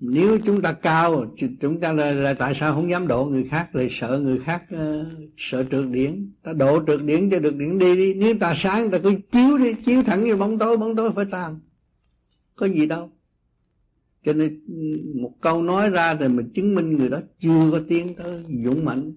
nếu 0.00 0.38
chúng 0.44 0.62
ta 0.62 0.72
cao 0.72 1.34
chúng 1.60 1.80
ta 1.80 1.92
là, 1.92 2.12
là 2.12 2.34
tại 2.34 2.54
sao 2.54 2.74
không 2.74 2.90
dám 2.90 3.08
độ 3.08 3.24
người 3.24 3.48
khác 3.50 3.74
lại 3.74 3.88
sợ 3.90 4.18
người 4.18 4.38
khác 4.38 4.64
uh, 4.74 5.06
sợ 5.36 5.64
trượt 5.70 5.84
điển? 5.90 6.32
Ta 6.42 6.52
độ 6.52 6.82
trượt 6.86 7.02
điển 7.02 7.30
cho 7.30 7.38
được 7.38 7.56
điển 7.56 7.78
đi 7.78 7.96
đi. 7.96 8.14
Nếu 8.14 8.34
ta 8.40 8.54
sáng 8.54 8.90
ta 8.90 8.98
cứ 8.98 9.20
chiếu 9.32 9.58
đi 9.58 9.74
chiếu 9.74 10.02
thẳng 10.02 10.24
như 10.24 10.36
bóng 10.36 10.58
tối 10.58 10.76
bóng 10.76 10.96
tối 10.96 11.12
phải 11.12 11.24
tan. 11.30 11.60
Có 12.56 12.66
gì 12.66 12.86
đâu. 12.86 13.10
Cho 14.22 14.32
nên 14.32 14.60
một 15.22 15.34
câu 15.40 15.62
nói 15.62 15.90
ra 15.90 16.14
rồi 16.14 16.28
mình 16.28 16.50
chứng 16.54 16.74
minh 16.74 16.96
người 16.96 17.08
đó 17.08 17.20
chưa 17.38 17.70
có 17.72 17.80
tiến 17.88 18.14
tới 18.14 18.44
dũng 18.64 18.84
mạnh 18.84 19.12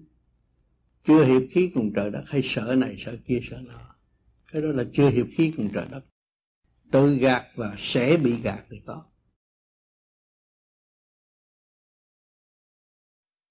chưa 1.06 1.24
hiệp 1.24 1.42
khí 1.50 1.70
cùng 1.74 1.92
trời 1.92 2.10
đất. 2.10 2.22
Hay 2.26 2.40
sợ 2.44 2.74
này 2.78 2.96
sợ 2.98 3.16
kia 3.26 3.40
sợ 3.50 3.60
nọ. 3.66 3.96
Cái 4.52 4.62
đó 4.62 4.68
là 4.68 4.84
chưa 4.92 5.10
hiệp 5.10 5.26
khí 5.36 5.52
cùng 5.56 5.68
trời 5.74 5.86
đất. 5.90 6.04
Tự 6.90 7.14
gạt 7.14 7.44
và 7.54 7.74
sẽ 7.78 8.16
bị 8.16 8.34
gạt 8.42 8.64
thì 8.70 8.80
có. 8.86 9.02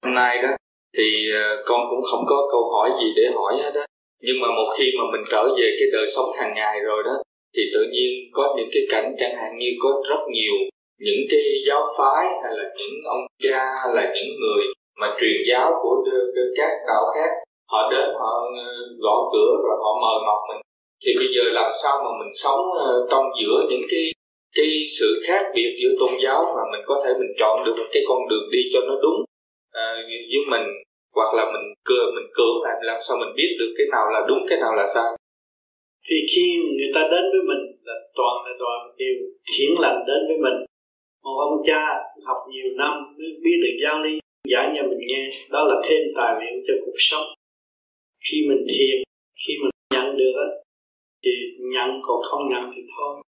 Hôm 0.04 0.14
nay 0.14 0.38
đó, 0.44 0.50
thì 0.98 1.08
ờ, 1.34 1.64
con 1.66 1.82
cũng 1.90 2.04
không 2.12 2.24
có 2.30 2.48
câu 2.52 2.64
hỏi 2.74 2.90
gì 3.02 3.08
để 3.16 3.24
hỏi 3.36 3.54
hết 3.64 3.72
đó 3.76 3.86
nhưng 4.22 4.38
mà 4.42 4.48
một 4.58 4.70
khi 4.78 4.88
mà 4.98 5.04
mình 5.12 5.24
trở 5.32 5.44
về 5.58 5.68
cái 5.80 5.88
đời 5.94 6.08
sống 6.16 6.26
hàng 6.40 6.54
ngày 6.56 6.80
rồi 6.80 7.04
đó, 7.04 7.16
thì 7.56 7.64
tự 7.74 7.82
nhiên 7.94 8.10
có 8.34 8.56
những 8.58 8.70
cái 8.74 8.84
cảnh 8.90 9.16
chẳng 9.20 9.36
hạn 9.40 9.52
như 9.58 9.70
có 9.84 9.90
rất 10.10 10.22
nhiều 10.36 10.56
những 11.00 11.22
cái 11.32 11.44
giáo 11.68 11.82
phái 11.98 12.26
hay 12.44 12.52
là 12.58 12.66
những 12.78 12.96
ông 13.16 13.22
cha 13.44 13.64
hay 13.82 13.92
là 13.98 14.04
những 14.16 14.30
người 14.42 14.64
mà 15.00 15.08
truyền 15.20 15.38
giáo 15.50 15.72
của 15.84 15.96
các 16.58 16.72
đạo 16.88 17.04
khác, 17.16 17.32
họ 17.72 17.92
đến 17.92 18.08
họ 18.20 18.32
ờ, 18.58 18.68
gõ 19.00 19.30
cửa 19.34 19.52
rồi 19.64 19.76
họ 19.84 19.92
mời 20.04 20.18
mọc 20.28 20.40
mình. 20.50 20.62
Thì 21.04 21.12
bây 21.20 21.28
giờ 21.36 21.44
làm 21.60 21.72
sao 21.84 21.96
mà 22.04 22.12
mình 22.20 22.34
sống 22.44 22.62
ờ, 22.80 23.08
trong 23.12 23.26
giữa 23.40 23.58
những 23.70 23.86
cái 23.92 24.06
cái 24.56 24.70
sự 25.00 25.22
khác 25.28 25.44
biệt 25.56 25.72
giữa 25.82 25.94
tôn 26.00 26.12
giáo 26.24 26.40
mà 26.56 26.64
mình 26.72 26.82
có 26.86 27.02
thể 27.06 27.12
mình 27.20 27.34
chọn 27.40 27.64
được 27.66 27.76
một 27.78 27.90
cái 27.92 28.04
con 28.08 28.28
đường 28.30 28.48
đi 28.52 28.60
cho 28.74 28.80
nó 28.88 28.96
đúng? 29.02 29.20
À, 29.72 29.86
uh, 30.00 30.06
với 30.32 30.44
mình 30.54 30.68
hoặc 31.16 31.32
là 31.38 31.44
mình 31.54 31.74
cười 31.86 32.06
mình 32.16 32.28
cưỡng 32.34 32.58
lại 32.64 32.76
làm 32.82 33.00
sao 33.08 33.18
mình 33.18 33.34
biết 33.36 33.52
được 33.60 33.74
cái 33.78 33.88
nào 33.92 34.06
là 34.14 34.26
đúng 34.28 34.46
cái 34.50 34.58
nào 34.60 34.74
là 34.76 34.86
sai? 34.94 35.10
Thì 36.08 36.16
khi 36.36 36.46
người 36.78 36.92
ta 36.96 37.02
đến 37.12 37.24
với 37.32 37.44
mình 37.50 37.64
là 37.84 37.94
toàn 38.16 38.36
là 38.46 38.54
toàn 38.60 38.80
điều 38.98 39.16
thiện 39.52 39.70
lành 39.80 40.00
đến 40.08 40.22
với 40.28 40.38
mình. 40.38 40.58
Một 41.24 41.38
ông 41.48 41.62
cha 41.68 41.82
học 42.28 42.38
nhiều 42.52 42.70
năm 42.78 42.94
mới 43.18 43.32
biết 43.44 43.58
được 43.64 43.76
giáo 43.84 44.00
lý 44.04 44.20
giải 44.48 44.74
cho 44.76 44.84
mình 44.90 45.00
nghe 45.08 45.30
đó 45.50 45.64
là 45.64 45.76
thêm 45.90 46.02
tài 46.16 46.32
liệu 46.42 46.62
cho 46.68 46.74
cuộc 46.86 47.00
sống. 47.10 47.28
Khi 48.26 48.38
mình 48.50 48.66
thiền 48.70 49.04
khi 49.48 49.54
mình 49.62 49.70
nhận 49.94 50.18
được 50.18 50.62
thì 51.24 51.32
nhận 51.74 51.90
còn 52.02 52.22
không 52.22 52.50
nhận 52.50 52.72
thì 52.76 52.82
thôi. 52.98 53.24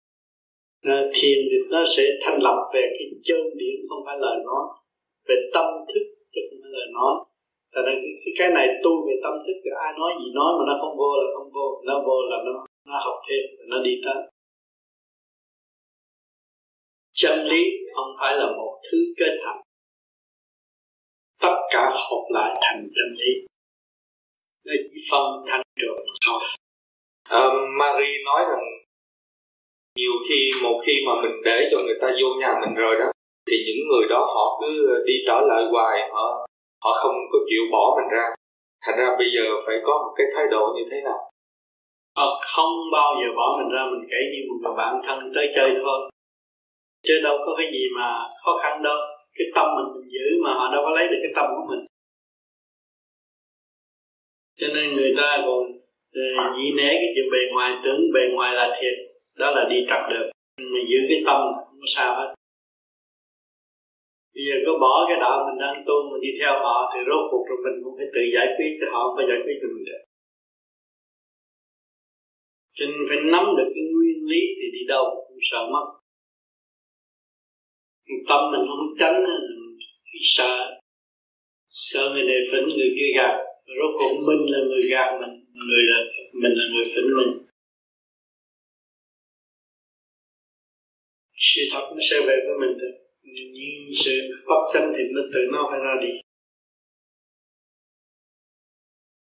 Thiền 1.14 1.40
thì 1.50 1.58
nó 1.70 1.84
sẽ 1.98 2.04
thành 2.24 2.40
lập 2.42 2.58
về 2.74 2.82
cái 3.00 3.08
chân 3.24 3.42
điển 3.56 3.76
không 3.90 4.04
phải 4.06 4.18
lời 4.20 4.38
nói 4.46 4.66
về 5.28 5.36
tâm 5.54 5.66
thức 5.92 6.06
chứ 6.34 6.42
không 6.50 6.60
phải 6.62 6.72
là 6.80 6.86
nói. 6.98 7.14
Tại 7.74 7.84
nên 7.88 7.98
cái, 8.24 8.34
cái 8.40 8.50
này 8.58 8.68
tu 8.84 8.92
về 9.08 9.14
tâm 9.24 9.34
thức 9.46 9.58
thì 9.64 9.70
ai 9.86 9.92
nói 10.00 10.12
gì 10.20 10.28
nói 10.40 10.52
mà 10.58 10.64
nó 10.70 10.74
không 10.82 10.96
vô 11.00 11.10
là 11.20 11.28
không 11.36 11.50
vô 11.56 11.68
Nó 11.88 11.96
vô 12.08 12.18
là 12.30 12.38
nó, 12.46 12.52
nó 12.90 12.98
học 13.06 13.18
thêm, 13.28 13.44
nó 13.72 13.78
đi 13.86 13.94
tới. 14.06 14.20
Chân 17.14 17.38
lý 17.52 17.64
không 17.96 18.12
phải 18.20 18.36
là 18.40 18.48
một 18.58 18.82
thứ 18.92 18.98
kết 19.18 19.34
thành. 19.44 19.62
Tất 21.42 21.56
cả 21.72 21.84
hợp 22.10 22.26
lại 22.30 22.56
thành 22.62 22.88
chân 22.96 23.10
lý. 23.20 23.32
Nó 24.66 24.74
chỉ 24.94 25.00
phân 25.12 25.26
thành 25.48 25.62
được 25.82 25.98
thôi. 26.26 26.42
À, 27.24 27.42
Marie 27.80 28.24
nói 28.26 28.42
rằng 28.50 28.64
nhiều 29.96 30.12
khi 30.30 30.52
một 30.64 30.82
khi 30.86 30.94
mà 31.08 31.14
mình 31.22 31.42
để 31.46 31.70
cho 31.72 31.78
người 31.86 31.98
ta 32.02 32.08
vô 32.22 32.30
nhà 32.40 32.60
mình 32.62 32.76
rồi 32.76 32.96
đó 33.00 33.11
thì 33.48 33.56
những 33.66 33.82
người 33.90 34.06
đó 34.14 34.20
họ 34.36 34.46
cứ 34.62 34.72
đi 35.08 35.14
trở 35.28 35.38
lại 35.50 35.64
hoài, 35.72 36.10
họ 36.14 36.26
họ 36.84 36.92
không 37.02 37.16
có 37.32 37.40
chịu 37.50 37.64
bỏ 37.72 37.84
mình 37.98 38.10
ra. 38.16 38.26
Thành 38.84 38.98
ra 39.00 39.08
bây 39.20 39.28
giờ 39.36 39.44
phải 39.66 39.76
có 39.86 39.94
một 40.04 40.14
cái 40.18 40.28
thái 40.36 40.46
độ 40.52 40.64
như 40.76 40.84
thế 40.92 40.98
nào? 41.08 41.20
Họ 42.18 42.26
không 42.56 42.74
bao 42.92 43.10
giờ 43.20 43.28
bỏ 43.38 43.48
mình 43.58 43.70
ra, 43.76 43.82
mình 43.92 44.10
kể 44.12 44.20
như 44.32 44.40
một 44.50 44.58
người 44.62 44.76
bạn 44.78 45.02
thân 45.06 45.32
tới 45.36 45.46
chơi 45.56 45.70
thôi. 45.84 46.00
Chứ 47.06 47.22
đâu 47.24 47.38
có 47.46 47.52
cái 47.58 47.68
gì 47.72 47.84
mà 47.98 48.08
khó 48.44 48.52
khăn 48.64 48.84
đâu. 48.84 48.98
Cái 49.38 49.48
tâm 49.56 49.68
mình 49.76 49.90
mình 49.96 50.10
giữ 50.12 50.28
mà 50.44 50.54
họ 50.54 50.72
đâu 50.74 50.82
có 50.86 50.90
lấy 50.90 51.08
được 51.08 51.20
cái 51.24 51.32
tâm 51.36 51.46
của 51.56 51.66
mình. 51.70 51.86
Cho 54.60 54.68
nên 54.76 54.96
người 54.96 55.14
ta 55.18 55.38
còn 55.46 55.64
ờ, 56.14 56.22
nhĩ 56.58 56.72
né 56.78 56.90
cái 57.02 57.10
chuyện 57.16 57.32
bề 57.32 57.40
ngoài, 57.54 57.72
tưởng 57.84 58.02
bề 58.14 58.22
ngoài 58.34 58.54
là 58.54 58.78
thiệt. 58.82 58.96
Đó 59.38 59.52
là 59.52 59.64
đi 59.70 59.76
trật 59.90 60.02
được. 60.10 60.32
Mình 60.58 60.86
giữ 60.92 61.00
cái 61.10 61.24
tâm 61.26 61.42
không 61.56 61.78
có 61.82 61.88
sao 61.96 62.16
hết 62.16 62.34
bây 64.34 64.44
giờ 64.48 64.56
có 64.66 64.72
bỏ 64.84 64.94
cái 65.08 65.18
đạo 65.24 65.38
mình 65.48 65.60
đang 65.64 65.78
tu, 65.88 65.96
mình 66.10 66.22
đi 66.26 66.32
theo 66.40 66.54
họ 66.66 66.78
thì 66.92 67.00
rốt 67.08 67.24
cuộc 67.30 67.44
rồi 67.50 67.60
mình 67.66 67.78
cũng 67.84 67.96
phải 67.98 68.08
tự 68.14 68.22
giải 68.36 68.48
quyết 68.56 68.72
cho 68.80 68.88
họ 68.94 69.00
không 69.04 69.16
phải 69.18 69.28
giải 69.32 69.42
quyết 69.44 69.58
cho 69.62 69.68
mình 69.74 69.86
được. 69.90 70.02
Cho 72.78 72.84
nên 72.90 73.02
phải 73.10 73.20
nắm 73.34 73.46
được 73.58 73.70
cái 73.76 73.86
nguyên 73.94 74.20
lý 74.32 74.42
thì 74.58 74.68
đi 74.76 74.82
đâu 74.94 75.04
cũng 75.28 75.42
sợ 75.50 75.62
mất. 75.74 75.86
Tâm 78.30 78.42
mình 78.52 78.64
không 78.68 78.86
tránh 79.00 79.18
mình 79.24 80.28
sợ. 80.38 80.54
Sợ 81.70 82.04
người 82.10 82.24
này 82.24 82.40
phỉnh, 82.52 82.68
người 82.78 82.92
kia 82.98 83.10
gạt. 83.18 83.36
Rốt 83.78 83.92
cuộc 84.00 84.14
mình 84.28 84.42
là 84.54 84.60
người 84.70 84.84
gạt 84.92 85.10
mình, 85.22 85.34
người 85.68 85.84
là 85.92 86.00
mình 86.42 86.54
là 86.60 86.66
người 86.74 86.88
phỉnh 86.96 87.10
mình. 87.18 87.32
Sự 91.38 91.62
thật 91.72 91.86
nó 91.96 92.02
sẽ 92.12 92.18
về 92.28 92.36
với 92.46 92.58
mình 92.60 92.78
thôi 92.82 93.01
nhưng 93.36 93.94
sự 94.06 94.12
bất 94.50 94.62
chân 94.74 94.84
thì 94.96 95.04
nó 95.16 95.22
tự 95.34 95.40
nó 95.54 95.68
phải 95.70 95.80
ra 95.80 95.94
đi. 96.02 96.12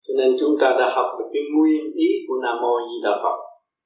Cho 0.07 0.13
nên 0.17 0.35
chúng 0.39 0.55
ta 0.61 0.75
đã 0.79 0.93
học 0.95 1.07
được 1.19 1.29
cái 1.33 1.43
nguyên 1.55 1.93
ý 1.95 2.09
của 2.27 2.37
nam 2.43 2.57
mô 2.61 2.73
di 2.87 2.97
đà 3.03 3.11
phật. 3.23 3.37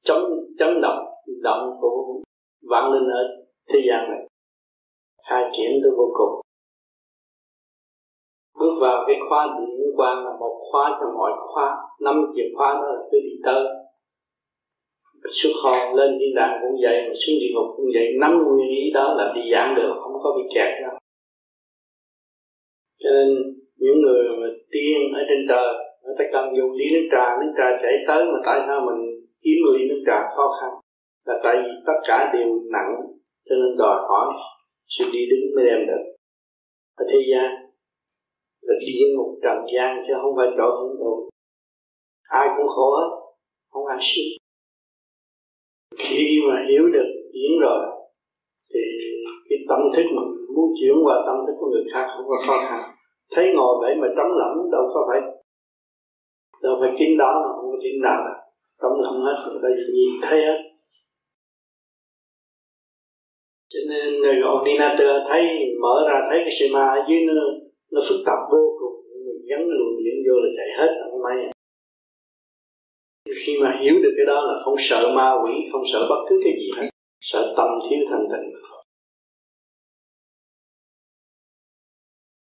Chống 0.04 0.24
chấn 0.60 0.82
động 0.82 1.06
động 1.44 1.78
của 1.82 2.22
vạn 2.70 2.92
linh 2.92 3.08
ở 3.10 3.24
thế 3.70 3.80
gian 3.90 4.10
này. 4.12 4.28
Khai 5.30 5.44
triển 5.58 5.72
tới 5.84 5.92
vô 5.98 6.08
cùng. 6.14 6.42
Bước 8.60 8.76
vào 8.82 9.04
cái 9.08 9.16
khóa 9.30 9.48
điển 9.60 9.70
quan 9.98 10.26
là 10.26 10.32
một 10.40 10.68
khóa 10.72 10.98
trong 11.00 11.14
mọi 11.18 11.32
khóa. 11.54 11.78
Năm 12.02 12.26
chìa 12.36 12.50
khóa 12.56 12.74
đó 12.74 12.82
là 12.82 13.02
tôi 13.12 13.22
đi 13.22 13.36
tới 13.46 13.83
xuất 15.32 15.54
hồn 15.64 15.96
lên 15.96 16.18
thiên 16.20 16.36
đàng 16.36 16.60
cũng 16.62 16.80
vậy, 16.84 16.98
mà 17.08 17.14
xuống 17.22 17.36
địa 17.42 17.52
ngục 17.54 17.68
cũng 17.76 17.86
vậy. 17.96 18.08
Nắm 18.22 18.32
nguyên 18.32 18.70
lý 18.76 18.92
đó 18.94 19.16
là 19.18 19.34
đi 19.36 19.42
giảng 19.52 19.76
được, 19.76 19.94
không 20.02 20.14
có 20.24 20.30
bị 20.38 20.44
kẹt 20.56 20.72
đâu. 20.82 20.96
Cho 23.04 23.10
nên 23.12 23.28
những 23.78 24.02
người 24.02 24.24
mà 24.40 24.48
tiên 24.72 25.00
ở 25.14 25.22
trên 25.30 25.42
trời, 25.50 25.70
người 26.04 26.16
ta 26.20 26.26
cần 26.34 26.56
dùng 26.58 26.72
ly 26.72 26.86
nước 26.94 27.08
trà 27.12 27.26
nước 27.40 27.52
trà 27.58 27.68
chảy 27.84 27.96
tới 28.08 28.26
mà 28.26 28.40
tại 28.46 28.60
sao 28.68 28.80
mình 28.88 29.02
kiếm 29.44 29.58
ly 29.74 29.90
nước 29.90 30.02
trà 30.08 30.18
khó 30.36 30.46
khăn? 30.62 30.70
Là 31.26 31.36
tại 31.44 31.56
vì 31.64 31.70
tất 31.88 31.98
cả 32.08 32.32
đều 32.34 32.50
nặng, 32.76 32.92
cho 33.46 33.56
nên 33.56 33.78
đòi 33.78 33.98
hỏi 34.10 34.28
sự 34.88 35.06
đi 35.14 35.20
đứng 35.30 35.56
mới 35.56 35.66
đem 35.66 35.88
được. 35.88 36.04
Ở 36.96 37.06
thế 37.12 37.20
gian 37.32 37.52
là 38.62 38.76
địa 38.80 39.06
ngục 39.16 39.40
trần 39.44 39.58
gian 39.74 40.04
chứ 40.08 40.14
không 40.22 40.34
phải 40.38 40.48
chỗ 40.58 40.68
hưởng 40.78 40.96
thụ. 41.00 41.30
Ai 42.24 42.48
cũng 42.58 42.68
khổ 42.68 42.92
hết, 42.98 43.10
không 43.70 43.86
ai 43.86 43.98
sướng 44.02 44.43
khi 45.98 46.42
mà 46.50 46.66
hiểu 46.70 46.88
được 46.94 47.10
diễn 47.34 47.60
rồi, 47.62 47.80
thì 48.74 48.80
cái 49.50 49.58
tâm 49.70 49.80
thức 49.96 50.04
mình 50.04 50.30
muốn 50.56 50.70
chuyển 50.80 50.96
qua 51.06 51.16
tâm 51.26 51.36
thức 51.48 51.54
của 51.60 51.70
người 51.72 51.84
khác 51.94 52.08
không 52.16 52.26
có 52.28 52.38
khó 52.48 52.58
khăn. 52.70 52.82
Thấy 53.32 53.52
ngồi 53.56 53.76
vậy 53.82 53.96
mà 53.96 54.08
trống 54.18 54.32
lẫm, 54.40 54.72
đâu 54.72 54.84
có 54.94 55.08
phải, 55.10 55.22
đâu 56.64 56.78
phải 56.80 56.92
kín 56.98 57.18
đó 57.18 57.42
mà 57.44 57.50
không 57.56 57.72
có 57.72 57.78
kín 57.84 58.02
nào 58.02 58.20
đâu. 58.26 58.38
Trống 58.82 59.02
lẫm 59.02 59.16
hết 59.26 59.36
người 59.50 59.60
ta 59.64 59.70
nhìn 59.94 60.12
thấy 60.22 60.46
hết. 60.46 60.60
Cho 63.70 63.80
nên 63.90 64.22
người 64.22 64.36
ordinator 64.54 65.12
thấy, 65.30 65.44
mở 65.82 65.96
ra 66.10 66.28
thấy 66.30 66.40
cái 66.40 66.54
sự 66.60 66.66
ma 66.74 66.86
ở 66.86 67.06
dưới 67.10 67.20
nó 67.28 67.34
nó 67.92 68.02
phức 68.10 68.20
tạp 68.26 68.40
vô 68.52 68.78
cùng. 68.80 68.96
Mình 69.26 69.42
gắn 69.50 69.60
luồng 69.60 70.04
điện 70.04 70.16
vô 70.28 70.36
là 70.44 70.50
chạy 70.58 70.70
hết, 70.78 70.94
không 71.12 71.22
may 71.22 71.53
khi 73.46 73.58
mà 73.64 73.80
hiểu 73.82 73.96
được 74.04 74.14
cái 74.18 74.26
đó 74.26 74.42
là 74.42 74.54
không 74.66 74.76
sợ 74.78 75.12
ma 75.16 75.32
quỷ, 75.44 75.54
không 75.72 75.84
sợ 75.94 76.00
bất 76.10 76.26
cứ 76.30 76.42
cái 76.44 76.54
gì 76.54 76.70
hết. 76.78 76.90
Sợ 77.22 77.54
tâm 77.58 77.68
thiếu 77.90 78.00
thanh 78.10 78.28
tịnh 78.32 78.64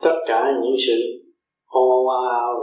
tất 0.03 0.16
cả 0.26 0.53
những 0.62 0.76
sự 0.86 0.93
ô 1.66 2.07
ao 2.07 2.55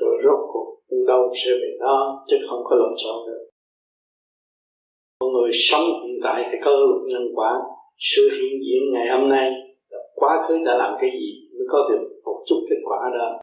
rồi 0.00 0.16
rốt 0.24 0.40
cuộc 0.52 0.78
đâu 1.06 1.32
sẽ 1.44 1.50
về 1.50 1.76
đó, 1.80 2.24
chứ 2.30 2.36
không 2.48 2.60
có 2.64 2.76
lộn 2.76 2.94
xộn 3.04 3.26
được 3.26 3.48
con 5.20 5.32
người 5.32 5.50
sống 5.52 5.84
hiện 6.04 6.20
tại 6.22 6.48
thì 6.52 6.58
có 6.64 6.70
luật 6.70 7.02
nhân 7.08 7.22
quả. 7.34 7.60
Sự 7.98 8.30
hiện 8.30 8.60
diện 8.66 8.82
ngày 8.92 9.08
hôm 9.08 9.28
nay 9.28 9.52
quá 10.14 10.30
khứ 10.48 10.54
đã 10.66 10.74
làm 10.76 10.94
cái 11.00 11.10
gì 11.10 11.48
mới 11.52 11.66
có 11.68 11.88
được 11.90 12.08
một 12.24 12.44
chút 12.46 12.64
kết 12.70 12.76
quả 12.84 12.98
đó. 13.14 13.40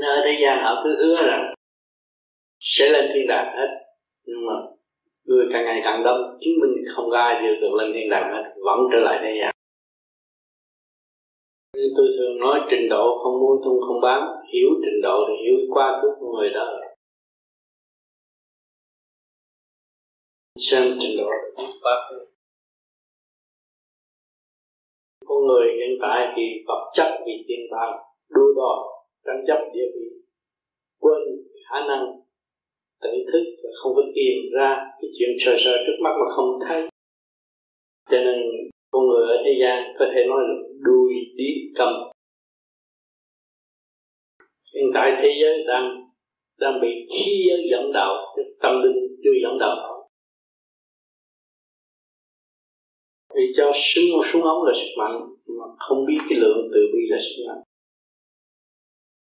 Nơi 0.00 0.20
thế 0.24 0.38
gian 0.42 0.58
họ 0.64 0.80
cứ 0.84 0.96
hứa 0.98 1.16
rằng 1.26 1.51
sẽ 2.64 2.88
lên 2.88 3.10
thiên 3.14 3.26
đàng 3.28 3.56
hết. 3.56 3.68
Nhưng 4.24 4.46
mà 4.46 4.54
người 5.24 5.46
càng 5.52 5.64
ngày 5.64 5.80
càng 5.84 6.02
đông, 6.04 6.38
chứng 6.40 6.52
minh 6.60 6.84
không 6.94 7.10
có 7.10 7.18
ai 7.18 7.42
được 7.42 7.54
được 7.60 7.74
lên 7.78 7.92
thiên 7.94 8.10
đàng 8.10 8.34
hết, 8.34 8.54
vẫn 8.64 8.78
trở 8.92 9.00
lại 9.00 9.18
thế 9.22 9.38
gian. 9.40 9.54
Nên 11.76 11.86
tôi 11.96 12.06
thường 12.18 12.38
nói, 12.38 12.60
trình 12.70 12.88
độ 12.90 13.18
không 13.22 13.40
mua 13.40 13.56
tung 13.64 13.80
không 13.86 14.00
bán 14.00 14.22
hiểu 14.52 14.68
trình 14.84 15.00
độ 15.02 15.24
thì 15.28 15.34
hiểu 15.44 15.58
qua 15.70 16.02
của 16.02 16.36
người 16.36 16.50
đó. 16.50 16.80
Xem 20.58 20.98
trình 21.00 21.16
độ. 21.18 21.30
Là 21.82 22.10
con 25.26 25.46
người 25.46 25.66
hiện 25.76 25.98
tại 26.02 26.32
thì 26.36 26.42
vật 26.66 26.90
chất 26.94 27.18
vì 27.26 27.44
tiền 27.48 27.60
bạc 27.70 27.92
đua 28.28 28.54
đòi 28.56 28.78
tranh 29.24 29.44
chấp 29.46 29.70
địa 29.74 29.88
vị, 29.94 30.06
quên 31.00 31.22
khả 31.70 31.80
năng 31.88 32.22
tự 33.02 33.10
thức 33.32 33.44
và 33.62 33.70
không 33.82 33.92
có 33.96 34.02
tìm 34.14 34.36
ra, 34.56 34.76
cái 35.00 35.10
chuyện 35.18 35.30
sờ 35.38 35.54
sờ 35.64 35.72
trước 35.86 35.98
mắt 36.04 36.14
mà 36.20 36.26
không 36.36 36.58
thấy. 36.68 36.82
Cho 38.10 38.18
nên 38.18 38.36
con 38.90 39.06
người 39.06 39.26
ở 39.26 39.36
thế 39.44 39.52
gian 39.62 39.94
có 39.98 40.04
thể 40.14 40.24
nói 40.28 40.40
là 40.48 40.54
đuôi 40.80 41.12
điếc 41.36 41.72
cầm. 41.74 41.92
Hiện 44.74 44.90
tại 44.94 45.16
thế 45.20 45.28
giới 45.40 45.64
đang 45.66 46.12
đang 46.58 46.80
bị 46.80 46.88
khí 47.10 47.44
giới 47.48 47.66
dẫn 47.70 47.92
đạo 47.92 48.36
tâm 48.60 48.82
linh 48.82 49.16
chưa 49.24 49.30
dẫn 49.42 49.58
đạo. 49.58 50.08
Vì 53.34 53.52
cho 53.56 53.72
súng 53.74 54.20
súng 54.24 54.42
ống 54.42 54.62
là 54.64 54.72
sức 54.74 54.90
mạnh, 54.98 55.20
mà 55.46 55.64
không 55.78 56.04
biết 56.06 56.18
cái 56.28 56.38
lượng 56.38 56.68
từ 56.74 56.80
bi 56.92 57.00
là 57.10 57.18
sức 57.20 57.44
mạnh. 57.48 57.62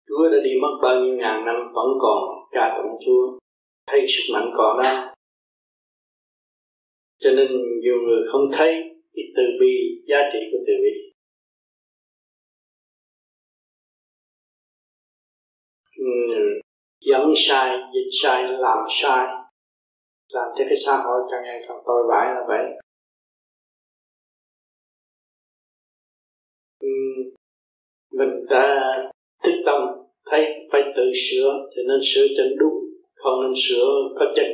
Chúa 0.07 0.29
đã 0.29 0.37
đi 0.43 0.49
mất 0.61 0.79
bao 0.81 1.01
nhiêu 1.01 1.15
ngàn 1.17 1.45
năm 1.45 1.55
vẫn 1.73 1.87
còn 1.99 2.23
ca 2.51 2.77
tụng 2.77 2.99
Chúa 3.05 3.37
thấy 3.87 4.05
sức 4.07 4.23
mạnh 4.33 4.51
còn 4.57 4.77
đó 4.83 5.15
cho 7.19 7.29
nên 7.31 7.47
nhiều 7.81 7.95
người 8.07 8.23
không 8.31 8.49
thấy 8.53 8.73
cái 9.15 9.25
từ 9.37 9.43
bi, 9.59 9.75
giá 10.07 10.17
trị 10.33 10.39
của 10.51 10.57
từ 10.67 10.73
bi. 10.83 11.11
Ừ, 15.97 16.05
Dẫn 17.01 17.33
sai, 17.35 17.77
dịch 17.93 18.09
sai, 18.23 18.43
làm 18.43 18.77
sai, 18.89 19.27
làm 20.29 20.47
cho 20.57 20.63
cái 20.65 20.75
xã 20.85 20.97
hội 20.97 21.21
càng 21.31 21.41
ngày 21.43 21.61
càng 21.67 21.77
tồi 21.87 22.03
bại 22.09 22.27
là 22.35 22.41
vậy. 22.47 22.65
Ừ, 26.79 26.87
mình 28.11 28.45
ta 28.49 28.93
thức 29.43 29.53
tâm, 29.65 29.81
thấy 30.25 30.45
phải 30.71 30.81
tự 30.95 31.11
sửa 31.29 31.51
thì 31.75 31.81
nên 31.87 31.99
sửa 32.03 32.27
cho 32.37 32.43
đúng 32.59 32.94
không 33.25 33.41
nên 33.43 33.53
sửa 33.63 33.87
có 34.19 34.25
chân, 34.35 34.49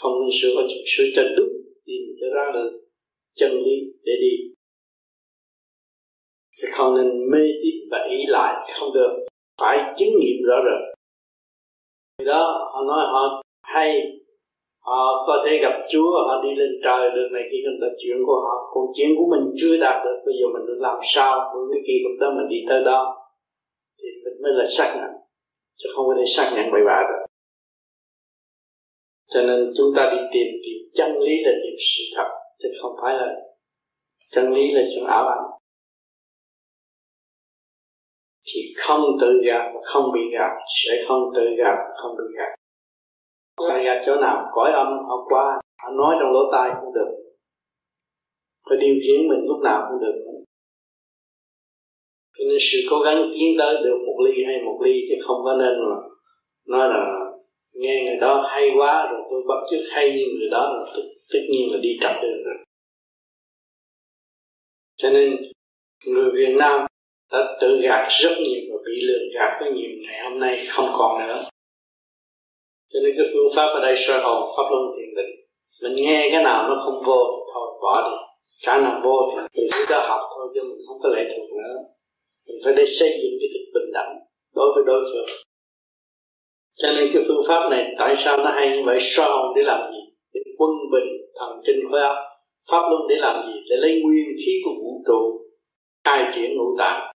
không 0.00 0.12
nên 0.20 0.30
sửa 0.42 0.48
có 0.56 0.62
sửa 0.96 1.04
cho 1.16 1.22
đúng 1.36 1.52
tìm 1.86 2.02
cho 2.20 2.26
ra 2.36 2.46
được 2.54 2.70
chân 3.38 3.50
lý 3.64 3.76
để 4.04 4.12
đi. 4.24 4.34
Thì 6.56 6.68
không 6.72 6.94
nên 6.96 7.30
mê 7.32 7.44
tín 7.62 7.74
và 7.90 7.98
ý 8.10 8.18
lại, 8.28 8.70
không 8.78 8.92
được. 8.94 9.12
Phải 9.60 9.94
chứng 9.98 10.08
nghiệm 10.20 10.36
rõ 10.48 10.56
rệt 10.66 11.00
thì 12.18 12.24
đó, 12.24 12.42
họ 12.72 12.82
nói 12.88 13.06
họ 13.12 13.42
hay, 13.62 13.90
họ 14.84 15.24
có 15.26 15.44
thể 15.46 15.58
gặp 15.62 15.72
Chúa, 15.92 16.10
họ 16.28 16.42
đi 16.44 16.48
lên 16.56 16.70
trời 16.84 17.10
được 17.10 17.28
này 17.32 17.42
kia 17.50 17.58
người 17.64 17.78
ta 17.80 17.86
chuyện 17.98 18.16
của 18.26 18.40
họ 18.46 18.70
còn 18.74 18.84
chuyện 18.96 19.10
của 19.18 19.26
mình 19.30 19.44
chưa 19.60 19.76
đạt 19.80 20.04
được. 20.04 20.16
Bây 20.26 20.34
giờ 20.38 20.46
mình 20.54 20.78
làm 20.78 20.98
sao? 21.02 21.50
Với 21.54 21.62
cái 21.72 21.82
kỳ 21.86 21.94
lúc 22.04 22.12
đó 22.20 22.30
mình 22.36 22.48
đi 22.48 22.56
tới 22.68 22.84
đó 22.84 23.16
thì 23.98 24.08
mình 24.24 24.42
mới 24.42 24.52
là 24.52 24.66
xác 24.68 24.94
nhận, 24.96 25.10
chứ 25.78 25.88
không 25.94 26.06
có 26.06 26.14
thể 26.18 26.24
xác 26.26 26.52
nhận 26.56 26.72
bậy 26.72 26.82
bạ 26.86 27.00
được 27.08 27.19
cho 29.30 29.42
nên 29.42 29.72
chúng 29.76 29.92
ta 29.96 30.10
đi 30.12 30.18
tìm 30.32 30.46
tìm 30.64 30.78
chân 30.94 31.10
lý 31.20 31.34
là 31.44 31.52
tìm 31.62 31.74
sự 31.78 32.02
thật, 32.16 32.28
chứ 32.62 32.68
không 32.82 32.92
phải 33.02 33.14
là 33.14 33.26
chân 34.30 34.52
lý 34.52 34.70
là 34.70 34.82
chuyện 34.94 35.04
ảo 35.04 35.28
ảnh. 35.28 35.44
Thì 38.46 38.60
không 38.76 39.00
tự 39.20 39.42
gạt 39.46 39.70
và 39.74 39.80
không 39.82 40.12
bị 40.14 40.20
gạt, 40.32 40.50
sẽ 40.84 41.04
không 41.08 41.22
tự 41.34 41.44
gạt 41.58 41.74
và 41.74 41.94
không 41.96 42.16
bị 42.16 42.24
gạt. 42.38 42.54
Ta 43.68 43.82
gạt 43.82 44.02
chỗ 44.06 44.16
nào, 44.16 44.50
cõi 44.52 44.72
âm, 44.72 44.86
họ 44.86 45.26
qua, 45.28 45.60
họ 45.82 45.90
nói 45.90 46.16
trong 46.20 46.32
lỗ 46.32 46.52
tai 46.52 46.70
cũng 46.80 46.94
được. 46.94 47.10
Phải 48.68 48.78
điều 48.80 48.94
khiển 49.02 49.28
mình 49.28 49.40
lúc 49.48 49.58
nào 49.64 49.88
cũng 49.90 50.00
được. 50.00 50.16
Cho 52.38 52.44
nên 52.48 52.58
sự 52.60 52.78
cố 52.90 53.00
gắng 53.00 53.30
tiến 53.34 53.56
tới 53.58 53.76
được 53.84 53.98
một 54.06 54.24
ly 54.24 54.44
hay 54.46 54.56
một 54.64 54.80
ly 54.84 54.92
chứ 55.08 55.14
không 55.26 55.36
có 55.44 55.56
nên 55.58 55.74
mà 55.88 55.96
nói 56.66 56.88
là 56.88 57.19
nghe 57.80 58.04
người 58.04 58.16
đó 58.20 58.46
hay 58.50 58.70
quá 58.76 59.08
rồi 59.10 59.20
tôi 59.30 59.42
bắt 59.48 59.60
chước 59.70 59.80
hay 59.90 60.10
như 60.10 60.24
người 60.38 60.48
đó 60.50 60.72
là 60.74 60.92
tất, 60.94 61.02
tất 61.32 61.38
nhiên 61.52 61.72
là 61.72 61.78
đi 61.82 61.98
trật 62.00 62.12
đường 62.22 62.42
rồi. 62.44 62.56
Cho 64.96 65.10
nên 65.10 65.36
người 66.06 66.30
Việt 66.34 66.54
Nam 66.58 66.86
đã 67.32 67.56
tự 67.60 67.80
gạt 67.82 68.08
rất 68.10 68.36
nhiều 68.38 68.60
và 68.70 68.78
bị 68.86 69.00
lừa 69.02 69.18
gạt 69.34 69.60
rất 69.60 69.72
nhiều 69.74 69.90
ngày 70.06 70.30
hôm 70.30 70.40
nay 70.40 70.66
không 70.68 70.90
còn 70.98 71.28
nữa. 71.28 71.44
Cho 72.92 73.00
nên 73.02 73.12
cái 73.16 73.26
phương 73.32 73.48
pháp 73.56 73.66
ở 73.66 73.80
đây 73.80 73.94
sơ 73.96 74.20
hồn 74.22 74.52
pháp 74.56 74.70
luân 74.70 74.84
thiền 74.96 75.14
định 75.16 75.40
mình 75.82 75.94
nghe 75.96 76.28
cái 76.32 76.42
nào 76.42 76.68
nó 76.68 76.82
không 76.84 77.02
vô 77.06 77.18
thì 77.32 77.52
thôi 77.54 77.68
bỏ 77.82 78.10
đi. 78.10 78.16
Cái 78.66 78.80
nào 78.80 79.00
vô 79.04 79.30
thì 79.34 79.62
mình 79.62 79.70
cứ 79.72 79.84
có 79.88 80.00
học 80.08 80.20
thôi 80.34 80.48
chứ 80.54 80.60
mình 80.62 80.78
không 80.88 80.98
có 81.02 81.08
lệ 81.08 81.24
thuộc 81.36 81.50
nữa. 81.50 81.74
Mình 82.48 82.56
phải 82.64 82.74
để 82.76 82.84
xây 82.86 83.08
dựng 83.08 83.38
cái 83.40 83.48
thực 83.54 83.64
bình 83.74 83.90
đẳng 83.92 84.18
đối 84.54 84.68
với 84.74 84.84
đối 84.86 85.04
phương 85.12 85.26
cho 86.82 86.92
nên 86.92 87.10
cái 87.12 87.22
phương 87.28 87.42
pháp 87.48 87.68
này, 87.70 87.94
tại 87.98 88.16
sao 88.16 88.36
nó 88.36 88.50
hay 88.50 88.70
như 88.76 88.82
vậy? 88.86 88.98
Sao 89.00 89.52
để 89.56 89.62
làm 89.62 89.92
gì? 89.92 89.98
Để 90.34 90.40
quân 90.58 90.70
bình 90.92 91.08
thần 91.38 91.60
kinh 91.66 91.80
khối 91.90 92.00
óc 92.00 92.16
pháp 92.70 92.82
luân 92.90 93.02
để 93.08 93.16
làm 93.18 93.46
gì? 93.46 93.52
Để 93.70 93.76
lấy 93.76 94.00
nguyên 94.02 94.26
khí 94.38 94.52
của 94.64 94.70
vũ 94.70 95.02
trụ, 95.06 95.40
khai 96.04 96.32
triển 96.34 96.56
ngũ 96.56 96.76
tạng. 96.78 97.12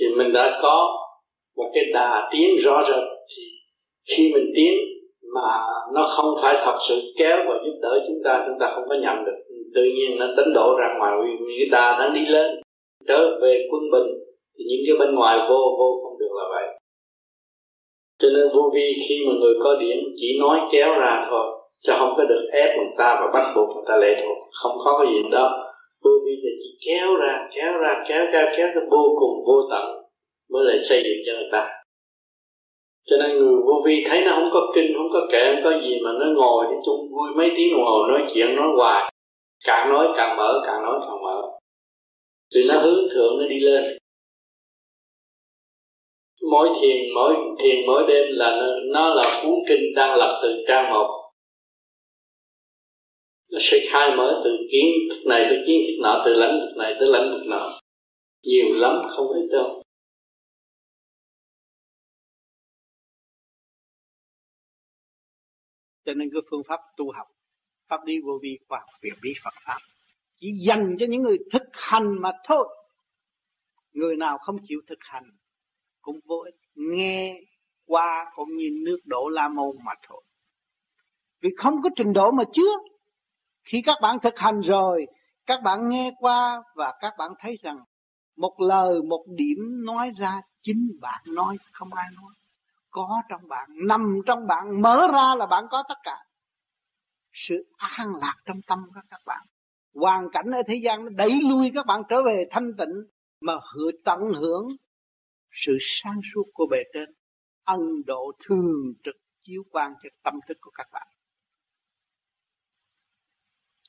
Thì 0.00 0.06
mình 0.16 0.32
đã 0.32 0.58
có 0.62 0.88
một 1.56 1.70
cái 1.74 1.84
đà 1.94 2.28
tiến 2.32 2.56
rõ 2.64 2.84
rệt. 2.88 3.04
Thì 3.36 3.42
khi 4.08 4.32
mình 4.34 4.52
tiến 4.56 4.72
mà 5.34 5.58
nó 5.94 6.06
không 6.10 6.34
phải 6.42 6.54
thật 6.64 6.78
sự 6.88 7.00
kéo 7.18 7.36
và 7.48 7.54
giúp 7.64 7.78
đỡ 7.82 7.98
chúng 8.08 8.18
ta 8.24 8.44
chúng 8.46 8.58
ta 8.60 8.72
không 8.74 8.84
có 8.88 8.94
nhận 8.94 9.24
được. 9.24 9.36
Tự 9.74 9.84
nhiên 9.84 10.18
nó 10.18 10.26
đánh 10.26 10.52
đổ 10.54 10.76
ra 10.78 10.94
ngoài, 10.98 11.12
vì 11.22 11.54
người 11.56 11.68
ta 11.72 11.96
đang 12.00 12.14
đi 12.14 12.26
lên. 12.26 12.60
Trở 13.08 13.38
về 13.42 13.68
quân 13.70 13.82
bình, 13.92 14.12
thì 14.58 14.64
những 14.68 14.80
cái 14.86 14.96
bên 15.06 15.14
ngoài 15.14 15.38
vô 15.38 15.76
vô 15.78 16.00
không 16.02 16.18
được 16.18 16.32
là 16.32 16.44
vậy 16.50 16.75
cho 18.18 18.28
nên 18.34 18.48
vô 18.54 18.70
vi 18.74 18.94
khi 19.08 19.24
mà 19.26 19.32
người 19.40 19.54
có 19.62 19.76
điểm 19.80 19.98
chỉ 20.16 20.38
nói 20.40 20.60
kéo 20.72 21.00
ra 21.00 21.26
thôi, 21.30 21.46
chứ 21.86 21.92
không 21.98 22.14
có 22.16 22.24
được 22.24 22.48
ép 22.52 22.76
người 22.76 22.92
ta 22.98 23.20
và 23.20 23.30
bắt 23.34 23.52
buộc 23.56 23.68
người 23.76 23.84
ta 23.88 23.96
lệ 23.96 24.22
thuộc, 24.22 24.38
không 24.62 24.76
có 24.84 24.98
cái 24.98 25.12
gì 25.12 25.22
đó 25.32 25.72
vô 26.04 26.10
vi 26.24 26.32
là 26.42 26.50
chỉ 26.62 26.86
kéo 26.86 27.16
ra 27.16 27.48
kéo 27.54 27.78
ra, 27.78 28.04
kéo 28.08 28.26
kéo 28.32 28.46
kéo 28.56 28.68
ra 28.74 28.80
vô 28.90 29.14
cùng 29.18 29.44
vô 29.46 29.60
tận 29.70 29.84
mới 30.52 30.64
lại 30.64 30.78
xây 30.82 31.02
dựng 31.04 31.22
cho 31.26 31.32
người 31.32 31.48
ta. 31.52 31.68
Cho 33.06 33.16
nên 33.16 33.38
người 33.38 33.56
vô 33.66 33.82
vi 33.86 34.04
thấy 34.08 34.22
nó 34.24 34.30
không 34.30 34.48
có 34.52 34.72
kinh, 34.74 34.92
không 34.96 35.08
có 35.12 35.26
kệ, 35.32 35.54
không 35.54 35.64
có 35.64 35.70
gì 35.70 35.94
mà 36.04 36.10
nó 36.20 36.26
ngồi 36.36 36.66
để 36.70 36.76
chung 36.86 37.00
vui 37.10 37.28
mấy 37.36 37.52
tiếng 37.56 37.72
đồng 37.72 37.84
hồ, 37.84 38.06
nói 38.08 38.24
chuyện, 38.34 38.56
nói 38.56 38.68
hoài. 38.76 39.12
Càng 39.66 39.92
nói 39.92 40.08
càng 40.16 40.36
mở, 40.36 40.62
càng 40.66 40.82
nói 40.82 40.98
càng 41.00 41.22
mở. 41.22 41.42
Thì 42.54 42.60
nó 42.72 42.78
hướng 42.80 43.08
thượng, 43.14 43.38
nó 43.38 43.46
đi 43.48 43.60
lên 43.60 43.98
mỗi 46.50 46.68
thiền 46.80 46.96
mỗi 47.14 47.34
thiền 47.58 47.86
mỗi 47.86 48.04
đêm 48.08 48.24
là 48.28 48.56
nó, 48.60 48.66
nó 48.92 49.14
là 49.14 49.40
cuốn 49.42 49.54
kinh 49.68 49.94
đang 49.96 50.18
lập 50.18 50.40
từ 50.42 50.64
trang 50.68 50.92
một. 50.92 51.32
Nó 53.52 53.58
sẽ 53.60 53.78
khai 53.90 54.16
mở 54.16 54.40
từ 54.44 54.50
kiến 54.72 54.86
thức 55.10 55.22
này 55.26 55.46
tới 55.48 55.64
kiến 55.66 55.84
thức 55.86 56.02
nọ 56.02 56.22
từ 56.24 56.34
lãnh 56.34 56.60
thức 56.60 56.74
này 56.76 56.94
tới 56.98 57.08
lãnh 57.08 57.30
thức 57.32 57.42
nọ. 57.46 57.80
Nhiều 58.42 58.66
lắm 58.74 59.06
không 59.08 59.26
ít 59.26 59.48
đâu. 59.52 59.82
Cho 66.04 66.14
nên 66.14 66.30
cái 66.32 66.42
phương 66.50 66.62
pháp 66.68 66.80
tu 66.96 67.12
học 67.12 67.26
pháp 67.88 68.04
lý 68.06 68.14
vô 68.24 68.38
vi 68.42 68.58
khoa 68.68 68.78
học 68.78 69.00
việc 69.02 69.14
bí 69.22 69.30
Phật 69.44 69.54
pháp 69.66 69.78
chỉ 70.40 70.48
dành 70.68 70.96
cho 70.98 71.06
những 71.08 71.22
người 71.22 71.38
thực 71.52 71.62
hành 71.72 72.22
mà 72.22 72.32
thôi. 72.48 72.68
Người 73.92 74.16
nào 74.16 74.38
không 74.38 74.56
chịu 74.68 74.80
thực 74.88 74.98
hành 75.00 75.24
cũng 76.06 76.20
vô 76.24 76.36
ích 76.44 76.54
nghe 76.74 77.40
qua 77.86 78.32
cũng 78.34 78.56
như 78.56 78.68
nước 78.84 78.98
đổ 79.04 79.28
la 79.28 79.48
môn 79.48 79.76
mà 79.84 79.92
thôi. 80.08 80.22
Vì 81.42 81.50
không 81.58 81.82
có 81.82 81.90
trình 81.96 82.12
độ 82.12 82.30
mà 82.30 82.44
chưa. 82.52 82.72
Khi 83.64 83.82
các 83.86 83.96
bạn 84.02 84.18
thực 84.22 84.38
hành 84.38 84.60
rồi, 84.60 85.06
các 85.46 85.60
bạn 85.62 85.88
nghe 85.88 86.12
qua 86.18 86.62
và 86.74 86.92
các 87.00 87.12
bạn 87.18 87.30
thấy 87.38 87.56
rằng 87.62 87.78
một 88.36 88.60
lời, 88.60 89.02
một 89.08 89.24
điểm 89.28 89.84
nói 89.84 90.10
ra 90.18 90.40
chính 90.62 90.88
bạn 91.00 91.20
nói, 91.26 91.56
không 91.72 91.94
ai 91.94 92.06
nói. 92.14 92.34
Có 92.90 93.22
trong 93.28 93.48
bạn, 93.48 93.68
nằm 93.88 94.20
trong 94.26 94.46
bạn, 94.46 94.82
mở 94.82 95.08
ra 95.12 95.34
là 95.34 95.46
bạn 95.46 95.64
có 95.70 95.84
tất 95.88 95.98
cả. 96.02 96.16
Sự 97.32 97.54
an 97.76 98.14
lạc 98.20 98.36
trong 98.44 98.60
tâm 98.66 98.78
của 98.94 99.00
các 99.10 99.20
bạn. 99.26 99.46
Hoàn 99.94 100.28
cảnh 100.32 100.50
ở 100.50 100.62
thế 100.68 100.74
gian 100.84 101.04
nó 101.04 101.10
đẩy 101.16 101.30
lui 101.42 101.70
các 101.74 101.86
bạn 101.86 102.02
trở 102.08 102.22
về 102.22 102.44
thanh 102.50 102.72
tịnh, 102.78 102.94
mà 103.40 103.52
hưởng 103.74 103.94
tận 104.04 104.20
hưởng 104.40 104.66
sự 105.52 105.78
sáng 106.02 106.20
suốt 106.34 106.44
của 106.54 106.66
bề 106.70 106.78
trên 106.94 107.08
ân 107.64 107.80
độ 108.06 108.32
thường 108.44 108.92
trực 109.04 109.14
chiếu 109.42 109.62
quan 109.70 109.94
cho 110.02 110.08
tâm 110.22 110.34
thức 110.48 110.56
của 110.60 110.70
các 110.74 110.86
bạn. 110.92 111.08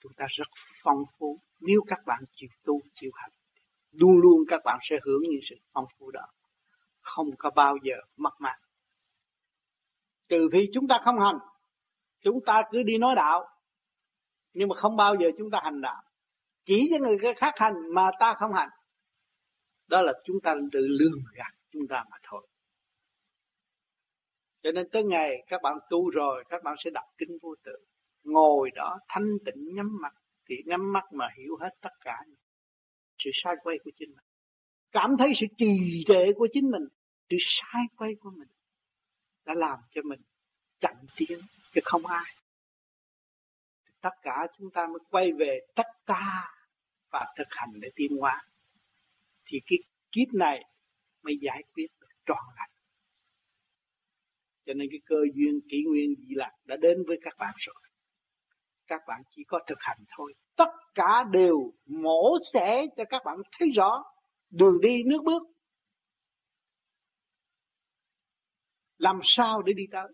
Chúng 0.01 0.12
ta 0.18 0.26
rất 0.30 0.47
phong 0.84 1.03
phú. 1.20 1.39
Nếu 1.60 1.82
các 1.88 1.99
bạn 2.05 2.24
chịu 2.32 2.49
tu, 2.64 2.82
chịu 2.93 3.12
hành, 3.14 3.32
luôn 3.91 4.18
luôn 4.18 4.43
các 4.47 4.62
bạn 4.66 4.80
sẽ 4.89 4.95
hưởng 5.05 5.22
những 5.22 5.41
sự 5.49 5.55
phong 5.74 5.86
phú 5.97 6.12
đó. 6.12 6.28
Không 7.01 7.28
có 7.38 7.49
bao 7.55 7.78
giờ 7.84 7.95
mất 8.18 8.34
mát 8.39 8.55
trừ 10.30 10.49
khi 10.51 10.70
chúng 10.74 10.88
ta 10.88 10.99
không 11.03 11.20
hành, 11.20 11.38
chúng 12.24 12.39
ta 12.45 12.62
cứ 12.72 12.84
đi 12.84 12.97
nói 12.97 13.16
đạo. 13.16 13.47
Nhưng 14.53 14.70
mà 14.70 14.76
không 14.76 14.95
bao 14.95 15.16
giờ 15.16 15.28
chúng 15.38 15.51
ta 15.51 15.60
hành 15.64 15.82
đạo. 15.82 16.03
Chỉ 16.66 16.89
cho 16.91 16.97
người 16.99 17.18
khác 17.38 17.53
hành 17.58 17.74
mà 17.93 18.12
ta 18.20 18.34
không 18.39 18.53
hành 18.53 18.70
đó 19.88 20.01
là 20.01 20.13
chúng 20.23 20.39
ta 20.43 20.55
tự 20.71 20.88
lường 20.88 21.21
gạt 21.35 21.53
chúng 21.71 21.88
ta 21.88 22.03
mà 22.11 22.17
thôi. 22.23 22.47
Cho 24.63 24.71
nên 24.71 24.89
tới 24.91 25.03
ngày 25.03 25.43
các 25.47 25.61
bạn 25.61 25.77
tu 25.89 26.09
rồi, 26.09 26.43
các 26.49 26.63
bạn 26.63 26.75
sẽ 26.83 26.89
đọc 26.89 27.05
kinh 27.17 27.38
vô 27.41 27.55
tự. 27.63 27.75
Ngồi 28.23 28.71
đó 28.75 28.99
thanh 29.07 29.38
tịnh 29.45 29.75
nhắm 29.75 29.97
mắt, 30.01 30.13
thì 30.49 30.55
nhắm 30.65 30.93
mắt 30.93 31.03
mà 31.11 31.27
hiểu 31.38 31.57
hết 31.61 31.69
tất 31.81 31.89
cả 32.01 32.23
sự 33.17 33.29
sai 33.43 33.55
quay 33.63 33.77
của 33.83 33.91
chính 33.95 34.09
mình. 34.09 34.25
Cảm 34.91 35.15
thấy 35.19 35.33
sự 35.39 35.45
trì 35.57 36.03
trệ 36.07 36.33
của 36.35 36.47
chính 36.53 36.71
mình, 36.71 36.88
sự 37.29 37.38
sai 37.39 37.83
quay 37.97 38.11
của 38.19 38.31
mình 38.38 38.47
đã 39.45 39.53
làm 39.53 39.79
cho 39.91 40.01
mình 40.05 40.19
chậm 40.79 40.95
tiến, 41.17 41.39
chứ 41.73 41.81
không 41.83 42.05
ai. 42.05 42.35
Tất 44.01 44.09
cả 44.21 44.47
chúng 44.57 44.71
ta 44.71 44.88
mới 44.88 44.99
quay 45.09 45.31
về 45.39 45.59
tất 45.75 45.88
ta 46.05 46.53
và 47.11 47.33
thực 47.38 47.47
hành 47.49 47.69
để 47.81 47.89
tiến 47.95 48.17
hóa 48.19 48.43
thì 49.48 49.60
cái 49.66 49.78
kiếp 50.12 50.34
này 50.34 50.64
mới 51.24 51.38
giải 51.41 51.64
quyết 51.74 51.88
được 52.00 52.08
trọn 52.26 52.43
lành. 52.58 52.70
Cho 54.66 54.74
nên 54.74 54.88
cái 54.91 55.00
cơ 55.06 55.16
duyên 55.34 55.60
kỷ 55.70 55.84
nguyên 55.88 56.16
gì 56.16 56.36
lạc 56.36 56.52
đã 56.66 56.76
đến 56.78 57.04
với 57.08 57.18
các 57.22 57.34
bạn 57.38 57.54
rồi. 57.58 57.76
Các 58.88 59.02
bạn 59.08 59.22
chỉ 59.30 59.43
có 59.48 59.60
thực 59.68 59.78
hành 59.80 59.98
thôi. 60.18 60.34
Tất 60.56 60.72
cả 60.95 61.24
đều 61.32 61.74
mổ 61.86 62.38
xẻ 62.54 62.86
cho 62.98 63.04
các 63.10 63.22
bạn 63.26 63.38
thấy 63.60 63.70
rõ 63.76 64.04
đường 64.50 64.82
đi, 64.82 65.04
nước 65.04 65.22
bước. 65.24 65.43
Làm 68.98 69.20
sao 69.24 69.62
để 69.62 69.74
đi 69.74 69.84
tới? 69.91 70.08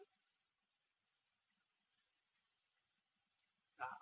Đó. 3.79 3.97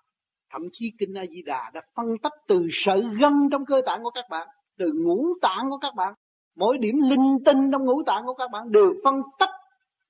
thậm 0.49 0.61
chí 0.73 0.91
kinh 0.99 1.13
A 1.17 1.23
Di 1.29 1.41
Đà 1.41 1.71
đã 1.73 1.81
phân 1.95 2.17
tích 2.23 2.33
từ 2.47 2.67
sợi 2.71 3.01
gân 3.19 3.33
trong 3.51 3.65
cơ 3.65 3.81
tạng 3.85 4.03
của 4.03 4.11
các 4.11 4.25
bạn 4.29 4.47
từ 4.77 4.91
ngũ 4.95 5.25
tạng 5.41 5.69
của 5.69 5.77
các 5.77 5.95
bạn, 5.95 6.13
mỗi 6.55 6.77
điểm 6.77 6.95
linh 7.01 7.37
tinh 7.45 7.71
trong 7.71 7.85
ngũ 7.85 8.03
tạng 8.03 8.25
của 8.25 8.33
các 8.33 8.51
bạn 8.51 8.71
đều 8.71 8.93
phân 9.03 9.21
tích 9.39 9.49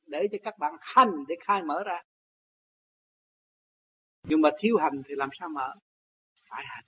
để 0.05 0.27
cho 0.31 0.37
các 0.43 0.57
bạn 0.59 0.73
hành 0.81 1.11
để 1.27 1.35
khai 1.45 1.63
mở 1.63 1.83
ra. 1.85 2.01
Nhưng 4.23 4.41
mà 4.41 4.49
thiếu 4.59 4.77
hành 4.77 5.01
thì 5.07 5.15
làm 5.17 5.29
sao 5.39 5.49
mở? 5.49 5.73
Phải 6.49 6.63
hành. 6.67 6.85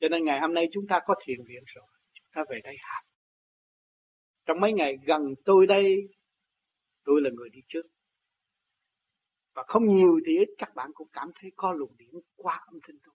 Cho 0.00 0.08
nên 0.08 0.24
ngày 0.24 0.40
hôm 0.40 0.54
nay 0.54 0.68
chúng 0.72 0.86
ta 0.88 1.00
có 1.06 1.14
thiền 1.24 1.38
viện 1.48 1.62
rồi, 1.66 1.86
chúng 2.14 2.28
ta 2.34 2.44
về 2.50 2.60
đây 2.64 2.76
hành. 2.80 3.04
Trong 4.46 4.60
mấy 4.60 4.72
ngày 4.72 4.96
gần 5.06 5.34
tôi 5.44 5.66
đây, 5.66 5.96
tôi 7.04 7.20
là 7.20 7.30
người 7.30 7.48
đi 7.48 7.60
trước. 7.68 7.82
Và 9.54 9.64
không 9.66 9.96
nhiều 9.96 10.20
thì 10.26 10.38
ít 10.38 10.48
các 10.58 10.74
bạn 10.74 10.90
cũng 10.94 11.08
cảm 11.12 11.30
thấy 11.40 11.50
có 11.56 11.72
luồng 11.72 11.96
điểm 11.96 12.10
qua 12.36 12.60
âm 12.66 12.78
thanh 12.82 12.96
tôi 13.04 13.14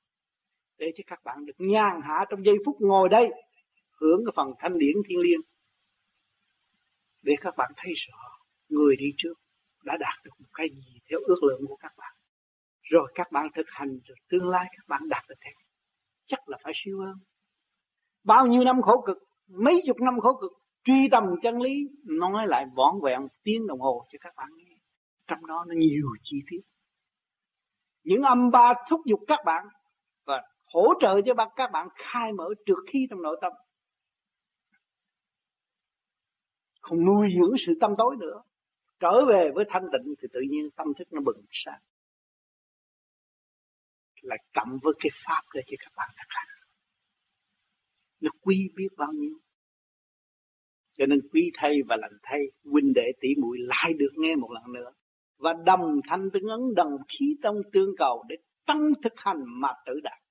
để 0.83 0.91
cho 0.95 1.03
các 1.07 1.19
bạn 1.23 1.45
được 1.45 1.53
nhàn 1.57 2.01
hạ 2.03 2.25
trong 2.29 2.45
giây 2.45 2.55
phút 2.65 2.75
ngồi 2.79 3.09
đây, 3.09 3.29
hưởng 4.01 4.25
cái 4.25 4.33
phần 4.35 4.47
thanh 4.59 4.77
điển 4.77 4.95
thiên 5.07 5.19
liêng. 5.19 5.41
Để 7.21 7.33
các 7.41 7.53
bạn 7.57 7.71
thấy 7.77 7.93
rõ, 8.07 8.19
người 8.69 8.95
đi 8.95 9.05
trước 9.17 9.33
đã 9.83 9.97
đạt 9.99 10.25
được 10.25 10.31
một 10.39 10.49
cái 10.53 10.67
gì 10.69 10.99
theo 11.09 11.19
ước 11.25 11.43
lượng 11.43 11.61
của 11.67 11.75
các 11.75 11.91
bạn. 11.97 12.13
Rồi 12.81 13.11
các 13.15 13.31
bạn 13.31 13.47
thực 13.55 13.65
hành 13.67 13.89
rồi 14.07 14.17
tương 14.29 14.49
lai 14.49 14.65
các 14.71 14.87
bạn 14.87 15.01
đạt 15.09 15.23
được 15.29 15.35
thế 15.41 15.51
chắc 16.27 16.49
là 16.49 16.57
phải 16.63 16.73
siêu 16.75 16.99
hơn. 16.99 17.15
Bao 18.23 18.47
nhiêu 18.47 18.63
năm 18.63 18.81
khổ 18.81 19.03
cực, 19.05 19.17
mấy 19.47 19.81
chục 19.87 19.97
năm 20.01 20.19
khổ 20.19 20.37
cực, 20.41 20.51
truy 20.83 21.07
tầm 21.11 21.23
chân 21.43 21.61
lý, 21.61 21.75
nói 22.03 22.47
lại 22.47 22.65
vỏn 22.75 22.95
vẹn 23.03 23.27
tiếng 23.43 23.67
đồng 23.67 23.79
hồ 23.79 24.05
cho 24.11 24.17
các 24.21 24.33
bạn 24.37 24.49
nghe. 24.57 24.77
Trong 25.27 25.45
đó 25.45 25.65
nó 25.67 25.75
nhiều 25.77 26.07
chi 26.23 26.37
tiết. 26.51 26.61
Những 28.03 28.21
âm 28.21 28.49
ba 28.51 28.73
thúc 28.89 29.01
giục 29.05 29.19
các 29.27 29.39
bạn 29.45 29.65
hỗ 30.73 30.93
trợ 31.01 31.21
cho 31.25 31.33
các 31.55 31.69
bạn 31.73 31.87
khai 31.95 32.31
mở 32.33 32.49
trượt 32.65 32.77
khí 32.93 33.07
trong 33.09 33.21
nội 33.21 33.37
tâm. 33.41 33.53
Không 36.81 37.05
nuôi 37.05 37.27
dưỡng 37.39 37.55
sự 37.65 37.73
tâm 37.81 37.91
tối 37.97 38.15
nữa. 38.19 38.41
Trở 38.99 39.25
về 39.25 39.51
với 39.55 39.65
thanh 39.69 39.83
tịnh 39.91 40.13
thì 40.21 40.27
tự 40.33 40.39
nhiên 40.49 40.69
tâm 40.75 40.87
thức 40.99 41.07
nó 41.11 41.21
bừng 41.25 41.45
sáng. 41.51 41.81
Lại 44.21 44.37
cộng 44.53 44.77
với 44.83 44.93
cái 44.99 45.09
pháp 45.25 45.41
để 45.53 45.61
cho 45.67 45.75
các 45.79 45.91
bạn 45.95 46.09
thực 46.17 46.27
hành 46.27 46.47
nó 48.23 48.31
quý 48.41 48.69
biết 48.75 48.87
bao 48.97 49.11
nhiêu. 49.13 49.37
Cho 50.97 51.05
nên 51.05 51.19
quý 51.31 51.51
thay 51.53 51.77
và 51.87 51.95
lành 51.95 52.17
thay, 52.23 52.39
huynh 52.71 52.93
đệ 52.93 53.11
tỷ 53.21 53.29
muội 53.41 53.57
lại 53.59 53.93
được 53.93 54.11
nghe 54.15 54.35
một 54.35 54.51
lần 54.51 54.73
nữa. 54.73 54.91
Và 55.37 55.53
đồng 55.65 55.99
thanh 56.09 56.29
tương 56.33 56.43
ứng 56.43 56.75
đồng 56.75 56.97
khí 57.07 57.35
tông 57.43 57.61
tương 57.73 57.95
cầu 57.97 58.23
để 58.29 58.35
tăng 58.65 58.93
thực 59.03 59.13
hành 59.15 59.43
mà 59.45 59.69
tự 59.85 59.99
đạt 60.03 60.22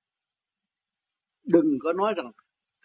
đừng 1.43 1.77
có 1.79 1.93
nói 1.93 2.13
rằng, 2.17 2.31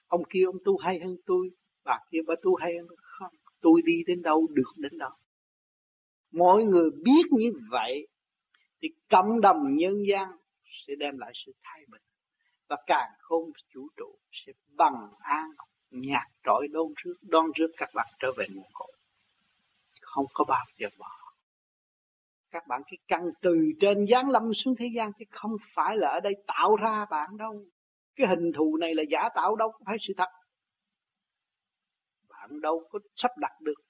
ông 0.06 0.22
kia 0.30 0.44
ông 0.46 0.56
tu 0.64 0.76
hay 0.78 1.00
hơn 1.04 1.16
tôi, 1.26 1.50
bà 1.84 1.98
kia 2.10 2.18
bà 2.26 2.34
tu 2.42 2.54
hay 2.54 2.72
hơn 2.78 2.86
tôi. 2.88 2.96
Không, 3.00 3.32
tôi 3.60 3.82
đi 3.84 4.02
đến 4.06 4.22
đâu 4.22 4.46
được 4.54 4.72
đến 4.76 4.98
đâu 4.98 5.10
mỗi 6.32 6.64
người 6.64 6.90
biết 7.04 7.22
như 7.30 7.52
vậy 7.70 8.06
thì 8.82 8.88
cộng 9.10 9.40
đồng 9.40 9.76
nhân 9.76 9.94
gian 10.08 10.28
sẽ 10.86 10.94
đem 10.98 11.18
lại 11.18 11.32
sự 11.46 11.52
thay 11.62 11.84
bình 11.90 12.02
và 12.68 12.76
càng 12.86 13.10
không 13.18 13.50
chủ 13.74 13.88
trụ 13.96 14.18
sẽ 14.32 14.52
bằng 14.76 15.10
an, 15.18 15.50
nhạt 15.90 16.26
trọi 16.44 16.66
đôn 16.70 16.92
trước 17.04 17.14
đón 17.22 17.46
trước 17.54 17.70
các 17.76 17.88
bạn 17.94 18.06
trở 18.18 18.28
về 18.36 18.46
nguồn 18.54 18.66
cội. 18.72 18.92
Không 20.00 20.26
có 20.34 20.44
bao 20.48 20.64
giờ 20.78 20.88
bỏ. 20.98 21.10
Các 22.50 22.62
bạn 22.68 22.82
cái 22.86 22.98
căn 23.08 23.30
từ 23.42 23.56
trên 23.80 24.06
giáng 24.10 24.30
lâm 24.30 24.42
xuống 24.54 24.74
thế 24.78 24.86
gian 24.96 25.12
chứ 25.18 25.24
không 25.30 25.56
phải 25.74 25.96
là 25.96 26.08
ở 26.08 26.20
đây 26.20 26.34
tạo 26.46 26.76
ra 26.76 27.06
bạn 27.10 27.36
đâu 27.36 27.64
cái 28.18 28.26
hình 28.28 28.52
thù 28.56 28.76
này 28.80 28.94
là 28.94 29.02
giả 29.10 29.28
tạo 29.34 29.56
đâu 29.56 29.72
phải 29.86 29.96
sự 30.08 30.14
thật. 30.16 30.28
Bạn 32.28 32.60
đâu 32.60 32.88
có 32.90 32.98
sắp 33.14 33.30
đặt 33.38 33.52
được. 33.60 33.80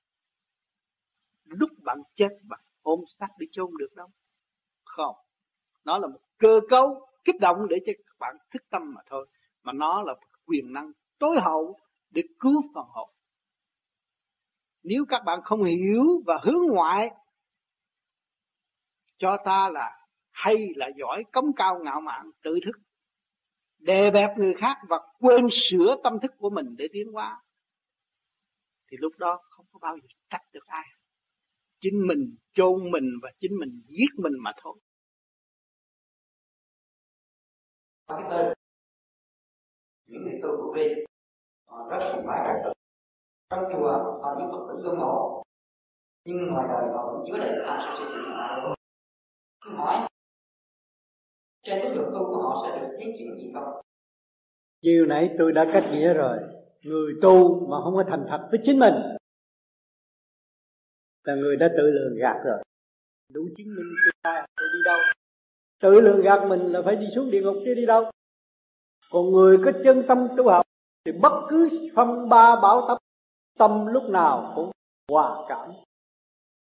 Lúc 1.44 1.70
bạn 1.84 1.98
chết, 2.16 2.28
bạn 2.48 2.60
ôm 2.82 3.00
xác 3.20 3.28
đi 3.38 3.46
chôn 3.52 3.70
được 3.78 3.94
đâu. 3.96 4.08
Không. 4.84 5.16
Nó 5.84 5.98
là 5.98 6.06
một 6.06 6.20
cơ 6.38 6.60
cấu 6.70 7.08
kích 7.24 7.40
động 7.40 7.56
để 7.70 7.76
cho 7.86 7.92
các 7.96 8.16
bạn 8.18 8.36
thức 8.52 8.62
tâm 8.70 8.94
mà 8.94 9.00
thôi. 9.06 9.28
Mà 9.62 9.72
nó 9.72 10.02
là 10.02 10.14
quyền 10.46 10.72
năng 10.72 10.92
tối 11.18 11.36
hậu 11.40 11.78
để 12.10 12.22
cứu 12.40 12.62
phần 12.74 12.84
hồn. 12.88 13.10
Nếu 14.82 15.04
các 15.08 15.22
bạn 15.26 15.40
không 15.44 15.64
hiểu 15.64 16.04
và 16.26 16.38
hướng 16.42 16.66
ngoại, 16.68 17.10
cho 19.18 19.36
ta 19.44 19.70
là 19.72 20.06
hay 20.30 20.56
là 20.76 20.86
giỏi, 20.96 21.24
cống 21.32 21.52
cao 21.56 21.78
ngạo 21.84 22.00
mạn, 22.00 22.30
tự 22.42 22.58
thức 22.64 22.87
đè 23.88 24.10
bẹp 24.10 24.38
người 24.38 24.54
khác 24.58 24.76
và 24.88 24.96
quên 25.18 25.48
sửa 25.52 25.96
tâm 26.04 26.20
thức 26.22 26.30
của 26.38 26.50
mình 26.50 26.74
để 26.78 26.88
tiến 26.92 27.12
hóa, 27.12 27.42
thì 28.90 28.96
lúc 29.00 29.12
đó 29.18 29.40
không 29.50 29.66
có 29.72 29.78
bao 29.82 29.96
giờ 29.96 30.08
trách 30.30 30.42
được 30.52 30.66
ai. 30.66 30.86
Chính 31.80 32.06
mình 32.08 32.36
chôn 32.52 32.90
mình 32.90 33.08
và 33.22 33.30
chính 33.40 33.52
mình 33.60 33.82
giết 33.86 34.10
mình 34.16 34.32
mà 34.40 34.52
thôi. 34.62 34.78
Cái 38.08 38.22
tên 38.30 38.52
những 40.06 40.22
người 40.22 40.40
tu 40.42 40.48
của 40.56 40.72
vi 40.76 41.04
họ 41.66 41.88
rất 41.90 42.08
sùng 42.12 42.26
bái 42.26 42.38
trật 42.46 42.64
tự 42.64 42.72
trong 43.50 43.64
chùa 43.72 43.92
họ 44.22 44.34
những 44.38 44.50
phật 44.52 44.66
tử 44.68 44.82
gương 44.82 45.00
mẫu, 45.00 45.44
nhưng 46.24 46.36
ngoài 46.52 46.68
đời 46.68 46.88
họ 46.94 47.12
vẫn 47.12 47.24
chứa 47.26 47.38
đầy 47.38 47.52
tham 47.66 47.78
sân 47.84 47.94
si 47.98 48.04
chuyện 48.08 49.76
hỏi 49.76 50.08
trên 51.68 51.82
cái 51.82 51.94
đường 51.94 52.10
tu 52.14 52.26
của 52.26 52.42
họ 52.42 52.62
sẽ 52.62 52.80
được 52.80 52.96
tiến 52.98 53.08
triển 53.18 53.36
gì 53.36 53.50
không? 53.54 53.80
Chiều 54.82 55.06
nãy 55.06 55.30
tôi 55.38 55.52
đã 55.52 55.66
cách 55.72 55.84
nghĩa 55.92 56.12
rồi. 56.14 56.38
Người 56.82 57.12
tu 57.22 57.66
mà 57.68 57.76
không 57.84 57.94
có 57.94 58.04
thành 58.08 58.26
thật 58.28 58.48
với 58.50 58.60
chính 58.64 58.78
mình, 58.78 58.94
là 61.24 61.34
người 61.34 61.56
đã 61.56 61.68
tự 61.76 61.90
lường 61.90 62.18
gạt 62.18 62.36
rồi. 62.44 62.62
Đủ 63.32 63.40
chứng 63.56 63.66
minh 63.66 63.86
tương 64.04 64.20
lai 64.24 64.48
tôi 64.56 64.68
đi 64.72 64.78
đâu? 64.84 64.98
Tự 65.82 66.00
lường 66.00 66.22
gạt 66.22 66.48
mình 66.48 66.60
là 66.60 66.82
phải 66.82 66.96
đi 66.96 67.06
xuống 67.14 67.30
địa 67.30 67.42
ngục 67.42 67.56
chứ 67.64 67.74
đi 67.74 67.86
đâu? 67.86 68.10
Còn 69.10 69.32
người 69.32 69.58
có 69.64 69.72
chân 69.84 70.04
tâm 70.08 70.28
tu 70.36 70.48
học 70.48 70.64
thì 71.04 71.12
bất 71.12 71.46
cứ 71.48 71.68
phong 71.94 72.28
ba 72.28 72.56
bảo 72.62 72.84
tập 72.88 72.98
tâm 73.58 73.86
lúc 73.86 74.02
nào 74.10 74.52
cũng 74.56 74.70
hòa 75.08 75.46
cảm. 75.48 75.70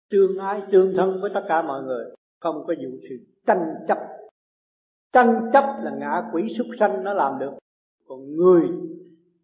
Tương 0.09 0.37
ái, 0.37 0.61
tương 0.71 0.93
thân 0.97 1.21
với 1.21 1.31
tất 1.33 1.45
cả 1.47 1.61
mọi 1.61 1.83
người, 1.83 2.05
không 2.39 2.63
có 2.67 2.73
vụ 2.83 2.97
sự 3.09 3.15
tranh 3.47 3.75
chấp 3.87 3.97
tranh 5.13 5.49
chấp 5.53 5.65
là 5.83 5.91
ngã 5.97 6.23
quỷ 6.33 6.49
súc 6.57 6.67
sanh 6.79 7.03
nó 7.03 7.13
làm 7.13 7.39
được. 7.39 7.53
Còn 8.07 8.35
người, 8.35 8.61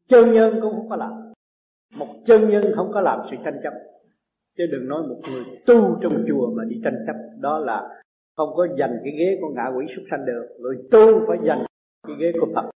chân 0.08 0.34
nhân 0.34 0.60
cũng 0.62 0.74
không 0.76 0.90
có 0.90 0.96
làm. 0.96 1.12
Một 1.96 2.08
chân 2.26 2.50
nhân 2.50 2.64
không 2.76 2.92
có 2.94 3.02
làm 3.02 3.20
sự 3.32 3.38
tranh 3.46 3.60
chấp. 3.64 3.74
Chứ 4.58 4.64
đừng 4.72 4.88
nói 4.88 5.04
một 5.04 5.20
người 5.30 5.44
tu 5.66 5.98
trong 6.02 6.26
chùa 6.28 6.52
mà 6.56 6.64
đi 6.64 6.82
tranh 6.84 7.04
chấp. 7.08 7.16
Đó 7.40 7.60
là 7.60 8.02
không 8.36 8.50
có 8.56 8.68
giành 8.80 8.98
cái 9.04 9.14
ghế 9.20 9.38
của 9.42 9.50
ngạ 9.56 9.66
quỷ 9.78 9.86
súc 9.96 10.04
sanh 10.12 10.26
được. 10.26 10.48
Người 10.60 10.78
tu 10.92 11.26
phải 11.28 11.38
giành 11.44 11.66
cái 12.08 12.16
ghế 12.20 12.32
của 12.42 12.48
phật 12.56 12.70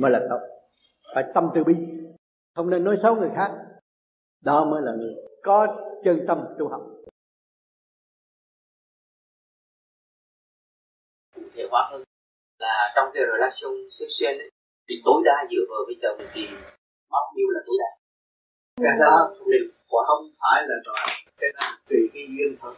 mới 0.00 0.10
là 0.10 0.26
tốt. 0.30 0.38
Phải 1.14 1.24
tâm 1.34 1.50
từ 1.54 1.64
bi. 1.64 1.74
Không 2.54 2.70
nên 2.70 2.84
nói 2.84 2.96
xấu 3.02 3.16
người 3.16 3.30
khác. 3.34 3.50
Đó 4.44 4.64
mới 4.64 4.82
là 4.82 4.92
người 4.92 5.14
có 5.42 5.66
chân 6.04 6.24
tâm 6.28 6.44
tu 6.58 6.68
học. 6.68 6.82
Hóa 11.78 11.88
hơn 11.90 12.02
là 12.58 12.92
trong 12.96 13.10
cái 13.14 13.22
relation 13.32 13.74
sexual 13.90 14.36
ấy, 14.40 14.50
thì 14.88 14.94
tối 15.04 15.22
đa 15.24 15.46
dựa 15.50 15.64
vào 15.70 15.80
với 15.86 15.96
chồng 16.02 16.18
thì 16.32 16.48
bao 17.10 17.32
nhiêu 17.36 17.48
là 17.54 17.60
tối 17.66 17.76
đa. 17.82 17.90
Cái 18.84 18.98
đó 19.00 19.34
thì 19.46 19.58
không 20.06 20.22
phải 20.40 20.62
là 20.68 20.74
đòi 20.84 21.06
cái 21.36 21.50
đó 21.54 21.66
tùy 21.88 21.98
cái 22.14 22.26
duyên 22.28 22.56
thôi. 22.60 22.74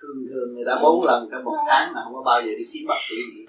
Thường 0.00 0.26
thường 0.30 0.54
người 0.54 0.64
ta 0.66 0.74
bốn 0.82 1.04
lần 1.06 1.28
trong 1.30 1.44
một 1.44 1.64
tháng 1.68 1.92
mà 1.94 2.00
không 2.04 2.14
có 2.14 2.22
bao 2.22 2.40
giờ 2.40 2.52
đi 2.58 2.64
kiếm 2.72 2.84
bác 2.88 3.00
sĩ 3.08 3.16
gì. 3.36 3.46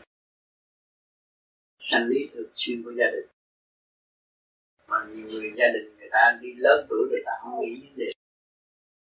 Sanh 1.80 2.07
lý 2.07 2.30
thường 2.34 2.49
xuyên 2.53 2.84
của 2.84 2.91
gia 2.91 3.05
đình. 3.05 3.28
Mà 4.88 4.97
nhiều 5.09 5.28
người 5.28 5.53
gia 5.57 5.65
đình 5.74 5.97
người 5.97 6.09
ta 6.11 6.39
đi 6.41 6.49
lớn 6.57 6.86
tuổi 6.89 7.07
người 7.09 7.22
ta 7.26 7.32
không 7.41 7.59
nghĩ 7.61 7.82
vấn 7.82 7.97
đề 7.97 8.11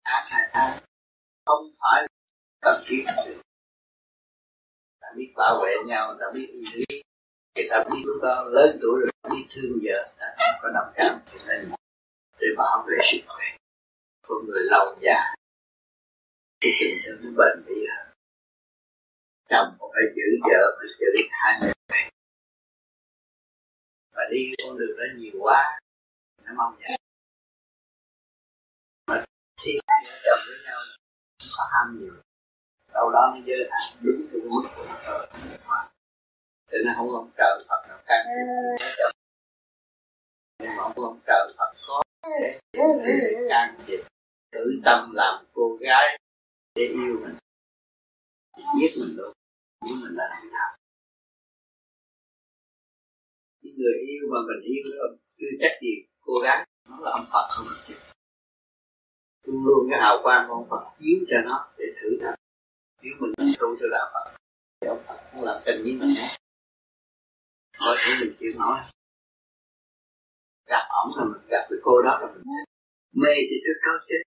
tháng 0.04 0.24
hai 0.30 0.50
tháng. 0.52 0.78
Không 1.46 1.64
phải 1.80 2.02
là 2.02 2.08
cần 2.60 2.82
thiết 2.86 3.04
biết 5.16 5.32
bảo 5.36 5.60
vệ 5.62 5.74
nhau 5.86 6.16
ta 6.20 6.26
biết 6.34 6.46
yêu 6.52 6.62
quý 6.74 7.02
người 7.56 7.66
ta 7.70 7.84
biết 7.84 8.02
lúc 8.04 8.22
đó 8.22 8.44
lớn 8.44 8.78
tuổi 8.82 9.00
rồi 9.00 9.36
biết 9.36 9.46
thương 9.54 9.78
vợ 9.82 10.12
ta 10.18 10.26
không 10.38 10.60
có 10.62 10.68
đồng 10.74 10.92
cảm 10.94 11.18
cho 11.32 11.38
nên 11.48 11.70
để 12.40 12.46
bảo 12.56 12.84
vệ 12.88 12.96
sức 13.02 13.20
khỏe 13.26 13.46
của 14.28 14.40
người 14.46 14.62
lâu 14.70 14.96
già 15.00 15.36
cái 16.60 16.72
tình 16.80 16.98
thương 17.04 17.18
nó 17.22 17.30
bền 17.38 17.64
bỉ 17.66 17.74
hơn. 17.86 18.06
Chồng 19.48 19.78
phải 19.78 20.02
giữ 20.16 20.22
vợ, 20.42 20.76
phải 20.78 20.88
giữ 20.98 21.06
hai 21.30 21.58
người 21.60 21.72
và 24.12 24.22
đi 24.30 24.54
con 24.64 24.78
đường 24.78 24.96
đó 24.98 25.04
nhiều 25.16 25.32
quá, 25.40 25.80
nó 26.44 26.52
mong 26.56 26.78
nhận 26.78 26.90
mà 29.06 29.24
khi 29.62 29.70
chồng 30.24 30.38
với 30.46 30.56
nhau 30.64 30.78
không 31.38 31.48
có 31.56 31.64
ham 31.72 31.98
nhiều 32.00 32.14
đâu 32.96 33.10
đó 33.10 33.32
nó 33.34 33.40
giới 33.44 33.68
hạn 33.70 33.98
đúng 34.02 34.20
theo 34.30 34.40
mức 34.40 34.68
của 34.76 34.84
nó 34.88 34.96
thôi 35.04 35.26
cho 36.70 36.78
nên 36.84 36.94
không 36.96 37.10
ông 37.10 37.30
trời 37.36 37.58
Phật 37.68 37.80
nào 37.88 37.98
can 38.06 38.26
thiệp 38.26 39.16
ông 40.96 41.20
trời 41.26 41.48
Phật 41.58 41.74
có 41.86 42.02
để 43.06 43.46
can 43.48 43.78
thiệp. 43.86 44.00
Tự 44.52 44.80
tâm 44.84 45.12
làm 45.14 45.44
cô 45.52 45.78
gái 45.80 46.18
để 46.74 46.82
yêu 46.82 47.20
mình. 47.22 47.36
Giết 48.80 48.90
mình 49.00 49.16
luôn 49.16 49.32
nhưng 49.84 49.96
mình 50.02 50.14
là 50.16 50.24
làm 50.30 50.50
nào. 50.52 50.76
Cái 53.62 53.72
người 53.78 53.94
yêu 54.08 54.28
mà 54.32 54.38
mình 54.46 54.62
yêu 54.64 54.82
đó 54.98 55.16
chưa 55.36 55.46
chắc 55.60 55.72
gì 55.82 56.06
cô 56.20 56.32
gái 56.44 56.66
nó 56.88 56.98
là 57.00 57.10
ông 57.10 57.26
Phật 57.32 57.46
không 57.50 57.66
chứ 57.86 57.94
luôn 59.42 59.64
luôn 59.64 59.86
cái 59.90 60.00
hào 60.00 60.18
quang 60.22 60.48
của 60.48 60.54
ông 60.54 60.66
Phật 60.70 60.90
chiếu 60.98 61.18
cho 61.28 61.36
nó 61.44 61.68
để 61.78 61.84
thử 62.00 62.18
thách 62.22 62.34
nếu 63.06 63.16
mình 63.20 63.32
tu 63.60 63.68
cho 63.80 63.86
đạo 63.90 64.10
Phật, 64.14 64.36
thì 64.80 64.88
ông 64.88 65.02
Phật 65.06 65.18
cũng 65.32 65.44
làm 65.44 65.62
tình 65.66 65.82
với 65.82 65.92
mình. 65.92 66.14
Có 67.78 67.96
thể 67.98 68.10
mình 68.20 68.34
chịu 68.38 68.52
nói 68.58 68.80
gặp 70.66 70.84
ổng 71.00 71.12
rồi 71.16 71.26
mình 71.32 71.48
gặp 71.48 71.62
cái 71.68 71.78
cô 71.82 72.02
đó 72.02 72.18
là 72.20 72.26
mình 72.34 72.44
mê 73.22 73.34
thì 73.48 73.56
trước 73.64 73.78
đó 73.86 73.92
chết. 74.08 74.22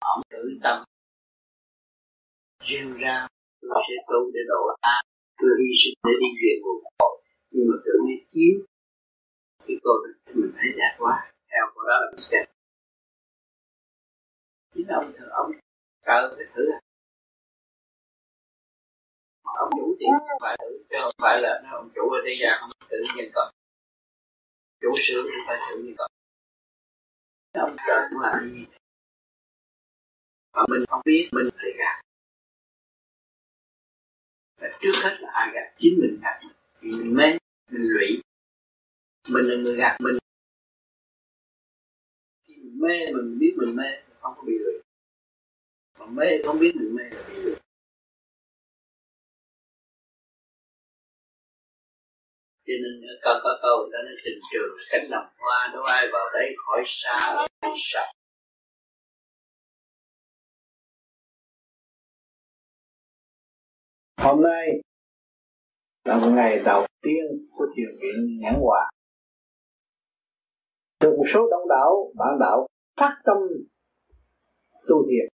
Ổng 0.00 0.22
tự 0.30 0.58
tâm. 0.62 0.84
Rêu 2.68 2.88
ra 2.98 3.28
tôi 3.60 3.82
sẽ 3.88 3.94
tu 4.08 4.30
để 4.34 4.40
độ 4.48 4.60
an 4.80 5.04
tôi 5.38 5.50
hy 5.60 5.70
sinh 5.82 5.94
để 6.04 6.12
đi 6.22 6.28
về 6.42 6.52
nguồn 6.62 6.78
cội. 6.98 7.22
Nhưng 7.50 7.66
mà 7.70 7.76
tự 7.84 7.92
nhiên 8.06 8.18
chiếu. 8.32 8.66
Thì 9.64 9.74
cô 9.84 9.90
mình 10.34 10.52
thấy 10.56 10.68
đẹp 10.76 10.94
quá. 10.98 11.32
Theo 11.50 11.64
cô 11.74 11.82
đó 11.88 11.96
là 12.00 12.06
mình 12.12 12.24
sẽ 12.30 12.44
chính 14.74 14.86
ông 14.86 15.12
thờ 15.18 15.28
ông 15.30 15.52
cờ 16.08 16.34
cái 16.38 16.46
thử 16.54 16.62
mà 19.44 19.52
ông 19.64 19.70
chủ 19.76 19.96
tiền 20.00 20.10
không 20.28 20.40
phải 20.42 20.56
thử 20.60 20.70
chứ 20.90 20.96
không 21.02 21.14
phải 21.22 21.36
là 21.42 21.62
ông 21.72 21.90
chủ 21.94 22.10
ở 22.10 22.18
thế 22.26 22.34
gian 22.40 22.52
không 22.60 22.70
tự 22.90 22.98
nhân 23.16 23.26
cần 23.34 23.48
chủ 24.80 24.90
sướng 25.06 25.26
thì 25.30 25.38
phải 25.46 25.56
thử 25.64 25.82
nhân 25.84 25.94
cần 25.98 26.10
ông 27.52 27.76
trời 27.86 28.00
cũng 28.10 28.20
là 28.22 28.40
gì 28.42 28.66
mà 30.58 30.62
mình 30.68 30.84
không 30.88 31.00
biết 31.04 31.28
mình 31.32 31.48
thì 31.62 31.68
gạt. 31.78 32.00
Và 34.60 34.68
trước 34.80 34.92
hết 35.02 35.16
là 35.20 35.30
ai 35.32 35.50
gạt? 35.54 35.74
Chính 35.78 35.98
mình 36.00 36.20
gạt 36.22 36.40
mình. 36.42 36.56
Vì 36.80 36.90
mình 36.90 37.14
mê 37.14 37.38
mình 37.70 37.82
lụy. 37.82 38.22
Mình 39.28 39.44
là 39.44 39.54
người 39.62 39.76
gạt 39.76 39.96
mình. 40.00 40.18
Khi 42.46 42.54
mình 42.56 42.78
mê 42.80 43.12
mình 43.12 43.38
biết 43.38 43.54
mình 43.56 43.76
mê 43.76 43.84
không 44.20 44.34
có 44.36 44.42
bị 44.42 44.58
lụy 44.58 44.87
mà 45.98 46.06
mê, 46.06 46.42
không 46.44 46.58
biết 46.58 46.72
mình 46.76 46.94
mê 46.96 47.04
là 47.10 47.22
bị 47.28 47.34
lụy 47.34 47.54
cho 52.66 52.74
nên 52.82 53.18
câu 53.22 53.34
có 53.42 53.58
câu 53.62 53.88
đó 53.92 53.98
nên 54.04 54.16
tình 54.24 54.40
trường 54.52 54.76
cánh 54.90 55.10
đồng 55.10 55.26
hoa 55.38 55.70
đâu 55.72 55.82
ai 55.82 56.06
vào 56.12 56.26
đây 56.32 56.54
khỏi 56.56 56.82
xa 56.86 57.46
sạch 57.76 58.12
hôm 64.28 64.42
nay 64.42 64.80
là 66.04 66.18
một 66.18 66.30
ngày 66.34 66.58
đầu 66.64 66.86
tiên 67.02 67.48
của 67.50 67.66
thiền 67.76 67.98
viện 68.00 68.38
nhãn 68.40 68.54
hòa. 68.60 68.90
Được 71.00 71.14
một 71.18 71.24
số 71.34 71.48
đông 71.50 71.68
đảo 71.68 72.12
bạn 72.14 72.38
đạo 72.40 72.66
phát 72.96 73.16
tâm 73.24 73.36
tu 74.88 75.06
thiền 75.10 75.37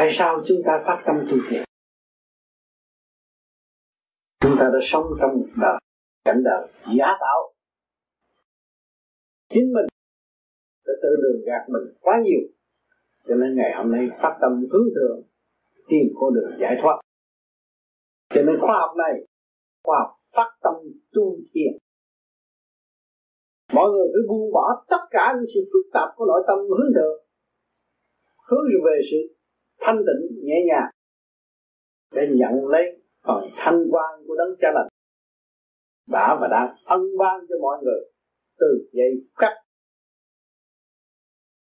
tại 0.00 0.10
sao 0.18 0.42
chúng 0.46 0.62
ta 0.66 0.82
phát 0.86 1.02
tâm 1.06 1.16
tu 1.30 1.36
thiền? 1.48 1.62
Chúng 4.40 4.56
ta 4.58 4.70
đã 4.72 4.78
sống 4.82 5.04
trong 5.20 5.30
một 5.38 5.46
đời 5.56 5.78
cảnh 6.24 6.42
đời 6.44 6.68
giả 6.96 7.06
tạo. 7.20 7.52
Chính 9.48 9.72
mình 9.72 9.86
đã 10.86 10.92
tự 11.02 11.08
lường 11.22 11.42
gạt 11.46 11.68
mình 11.68 11.96
quá 12.00 12.20
nhiều. 12.24 12.40
Cho 13.28 13.34
nên 13.34 13.56
ngày 13.56 13.72
hôm 13.76 13.92
nay 13.92 14.08
phát 14.22 14.38
tâm 14.40 14.52
hướng 14.72 14.88
thượng, 14.94 15.22
tìm 15.88 16.06
con 16.20 16.34
đường 16.34 16.50
giải 16.60 16.78
thoát. 16.82 17.00
Cho 18.34 18.42
nên 18.42 18.56
khoa 18.60 18.78
học 18.78 18.96
này, 18.96 19.26
khoa 19.84 19.98
học 19.98 20.10
phát 20.36 20.50
tâm 20.62 20.74
tu 21.12 21.36
thiền. 21.54 21.72
Mọi 23.72 23.90
người 23.90 24.08
phải 24.12 24.22
buông 24.28 24.52
bỏ 24.52 24.84
tất 24.90 25.02
cả 25.10 25.34
những 25.36 25.50
sự 25.54 25.60
phức 25.72 25.92
tạp 25.92 26.08
của 26.16 26.26
nội 26.26 26.42
tâm 26.46 26.58
hướng 26.58 26.92
thượng. 26.94 27.24
Hướng 28.48 28.64
về 28.84 29.00
sự 29.10 29.39
thanh 29.80 29.96
tịnh, 29.96 30.44
nhẹ 30.44 30.56
nhàng, 30.66 30.90
để 32.10 32.22
nhận 32.30 32.66
lấy 32.68 33.02
phần 33.26 33.44
thanh 33.56 33.84
quan 33.90 34.24
của 34.26 34.34
đấng 34.38 34.56
cha 34.60 34.68
lành. 34.74 34.88
Đã 36.06 36.38
và 36.40 36.48
đang 36.50 36.76
ân 36.84 37.00
ban 37.18 37.40
cho 37.48 37.54
mọi 37.62 37.78
người 37.82 38.00
từ 38.58 38.88
giây 38.92 39.10
khắc 39.34 39.52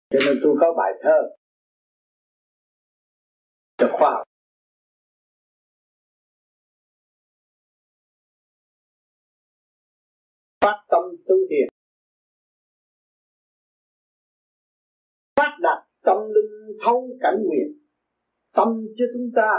cho 0.10 0.20
nên 0.26 0.40
tôi 0.44 0.56
có 0.60 0.74
bài 0.78 0.92
thơ 1.04 1.36
cho 3.78 3.90
khoa 3.94 4.12
học. 4.12 4.24
Phát 10.62 10.86
tâm 10.90 11.02
tu 11.28 11.36
thiền. 11.50 11.68
Phát 15.36 15.58
đạt 15.62 15.88
tâm 16.02 16.18
linh 16.34 16.78
thấu 16.86 17.18
cảnh 17.22 17.44
nguyện 17.46 17.89
tâm 18.60 18.70
cho 18.98 19.06
chúng 19.14 19.30
ta. 19.36 19.52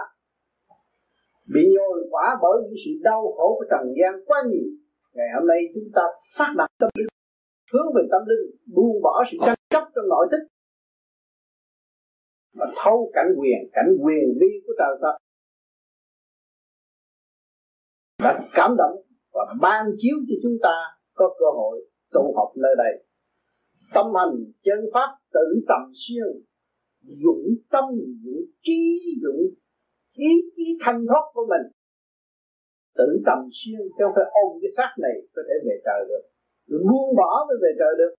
Bị 1.55 1.61
nhồi 1.77 1.99
quả 2.11 2.27
bởi 2.43 2.57
những 2.63 2.79
sự 2.85 2.91
đau 3.03 3.23
khổ 3.37 3.57
của 3.59 3.65
trần 3.71 3.85
gian 3.99 4.25
quá 4.27 4.39
nhiều. 4.51 4.69
Ngày 5.15 5.27
hôm 5.35 5.47
nay 5.49 5.61
chúng 5.75 5.89
ta 5.95 6.03
phát 6.37 6.53
đạt 6.57 6.71
tâm 6.79 6.91
linh, 6.99 7.07
hướng 7.73 7.89
về 7.95 8.03
tâm 8.13 8.23
linh, 8.31 8.45
buông 8.75 9.03
bỏ 9.03 9.25
sự 9.31 9.37
tranh 9.47 9.59
chấp 9.71 9.85
trong 9.95 10.09
nội 10.09 10.27
thức. 10.31 10.43
Và 12.55 12.67
thấu 12.85 13.11
cảnh 13.15 13.31
quyền 13.39 13.59
cảnh 13.73 13.91
quyền 14.03 14.25
vi 14.41 14.51
của 14.67 14.73
trời 14.79 14.95
Phật. 15.03 15.17
Đã 18.25 18.49
cảm 18.53 18.75
động 18.79 18.97
và 19.33 19.55
ban 19.61 19.87
chiếu 19.99 20.17
cho 20.29 20.35
chúng 20.43 20.57
ta 20.63 20.77
có 21.15 21.37
cơ 21.39 21.47
hội 21.57 21.89
tụ 22.13 22.35
họp 22.37 22.57
nơi 22.57 22.75
đây. 22.79 23.05
Tâm 23.95 24.07
hành 24.15 24.35
chân 24.63 24.79
pháp 24.95 25.09
tự 25.33 25.65
tầm 25.69 25.93
siêu 25.95 26.27
dụng 27.23 27.45
tâm, 27.71 27.85
dụng 28.25 28.43
trí, 28.63 28.81
dụng 29.23 29.43
ý 30.17 30.33
chí 30.57 30.67
thanh 30.83 31.01
thoát 31.09 31.25
của 31.35 31.47
mình. 31.53 31.65
Tự 32.99 33.09
tầm 33.27 33.41
xuyên 33.59 33.81
chứ 33.95 34.03
không 34.05 34.15
phải 34.17 34.29
ôm 34.43 34.51
cái 34.63 34.71
xác 34.77 34.91
này 35.05 35.17
có 35.35 35.43
thể 35.47 35.55
về 35.67 35.77
trời 35.87 36.01
được. 36.11 36.25
Rồi 36.69 36.81
buông 36.89 37.11
bỏ 37.21 37.31
mới 37.49 37.57
về 37.63 37.71
trời 37.81 37.93
được. 38.01 38.13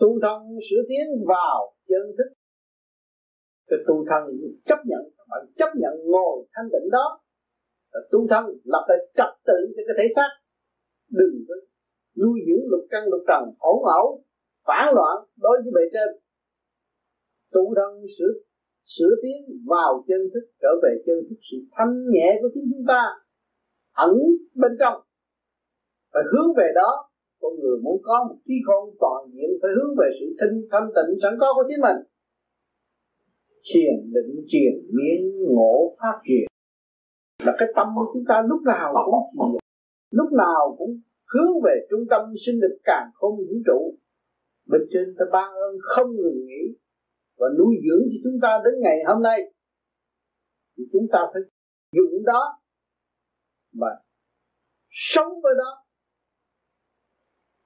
Tu 0.00 0.08
thân 0.22 0.38
sửa 0.66 0.82
tiến 0.88 1.06
vào 1.32 1.58
chân 1.88 2.04
thức. 2.18 2.30
Cái 3.68 3.78
tu 3.86 4.04
thân 4.08 4.22
chấp 4.68 4.78
nhận 4.90 5.02
bạn 5.30 5.42
chấp 5.58 5.70
nhận 5.82 5.94
ngồi 6.12 6.46
thanh 6.54 6.68
tịnh 6.72 6.90
đó. 6.90 7.06
Tu 8.12 8.26
thân 8.30 8.44
lập 8.64 8.84
lại 8.88 8.98
trật 9.18 9.32
tự 9.46 9.58
cho 9.76 9.82
cái 9.86 9.96
thể 9.98 10.06
xác. 10.16 10.30
Đừng 11.10 11.34
có 11.48 11.54
nuôi 12.20 12.38
dưỡng 12.46 12.64
lục 12.70 12.84
căn 12.90 13.02
lục 13.10 13.22
trần 13.28 13.42
hỗn 13.58 13.78
ẩu, 13.98 14.22
phản 14.66 14.94
loạn 14.94 15.16
đối 15.36 15.56
với 15.62 15.72
bề 15.76 15.84
trên 15.92 16.25
tu 17.52 17.74
thân 17.76 17.92
sửa 18.18 18.32
sửa 18.94 19.12
tiến 19.22 19.38
vào 19.66 20.04
chân 20.08 20.20
thức, 20.32 20.44
trở 20.62 20.68
về 20.82 20.92
chân 21.06 21.16
thức, 21.28 21.38
sự 21.50 21.58
thanh 21.74 21.94
nhẹ 22.14 22.28
của 22.40 22.48
chính 22.54 22.66
chúng 22.72 22.84
ta 22.88 23.02
ẩn 24.08 24.14
bên 24.54 24.72
trong. 24.80 24.96
Phải 26.12 26.22
hướng 26.32 26.50
về 26.58 26.68
đó, 26.74 26.90
con 27.40 27.52
người 27.60 27.78
muốn 27.84 27.96
có 28.02 28.16
một 28.28 28.38
trí 28.46 28.54
khôn 28.66 28.84
toàn 29.00 29.20
diện, 29.32 29.50
phải 29.62 29.70
hướng 29.76 29.92
về 30.00 30.08
sự 30.18 30.26
thanh 30.38 30.54
thanh 30.70 30.88
tịnh 30.96 31.20
sẵn 31.22 31.32
có 31.40 31.48
của 31.56 31.64
chính 31.68 31.80
mình. 31.86 31.98
Thiền 33.68 33.96
định, 34.14 34.44
triền 34.50 34.74
miên, 34.96 35.20
ngộ, 35.54 35.96
phát 36.00 36.16
triển. 36.26 36.46
Là 37.46 37.52
cái 37.58 37.68
tâm 37.76 37.86
của 37.96 38.06
chúng 38.12 38.24
ta 38.28 38.42
lúc 38.48 38.62
nào 38.62 38.94
cũng 38.94 39.52
thiền 39.52 39.66
lúc 40.10 40.32
nào 40.32 40.76
cũng 40.78 41.00
hướng 41.32 41.52
về 41.64 41.86
trung 41.90 42.04
tâm 42.10 42.20
sinh 42.46 42.58
lực 42.60 42.76
càng 42.84 43.10
không 43.14 43.36
vũ 43.36 43.54
trụ. 43.66 43.94
Bên 44.70 44.80
trên 44.92 45.14
ta 45.18 45.24
ban 45.32 45.54
ơn 45.54 45.76
không 45.82 46.10
ngừng 46.16 46.46
nghỉ 46.46 46.64
và 47.38 47.46
nuôi 47.58 47.74
dưỡng 47.84 48.02
cho 48.10 48.18
chúng 48.24 48.38
ta 48.42 48.60
đến 48.64 48.74
ngày 48.82 48.98
hôm 49.06 49.22
nay, 49.22 49.38
thì 50.76 50.84
chúng 50.92 51.06
ta 51.12 51.18
phải 51.32 51.42
dùng 51.92 52.24
đó 52.24 52.60
mà 53.72 53.86
sống 54.90 55.32
với 55.42 55.52
đó 55.58 55.86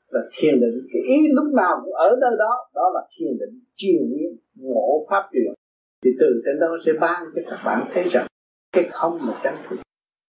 là 0.09 0.21
thiền 0.39 0.61
định. 0.61 0.87
Cái 0.93 1.03
ý 1.09 1.29
lúc 1.33 1.55
nào 1.55 1.81
cũng 1.85 1.95
ở 1.95 2.09
nơi 2.21 2.31
đó 2.39 2.71
đó 2.75 2.91
là 2.95 3.01
thiền 3.18 3.39
định 3.41 3.64
triền 3.77 4.03
nhiên 4.11 4.37
ngộ 4.55 5.07
pháp 5.11 5.29
truyền. 5.33 5.53
Thì 6.05 6.11
từ 6.21 6.43
trên 6.45 6.61
đó 6.61 6.77
sẽ 6.87 6.93
ban 7.01 7.23
cho 7.35 7.43
các 7.51 7.62
bạn 7.64 7.91
thấy 7.95 8.05
rằng 8.09 8.27
cái 8.73 8.89
không 8.93 9.18
là 9.27 9.41
tránh 9.45 9.57
thức. 9.68 9.77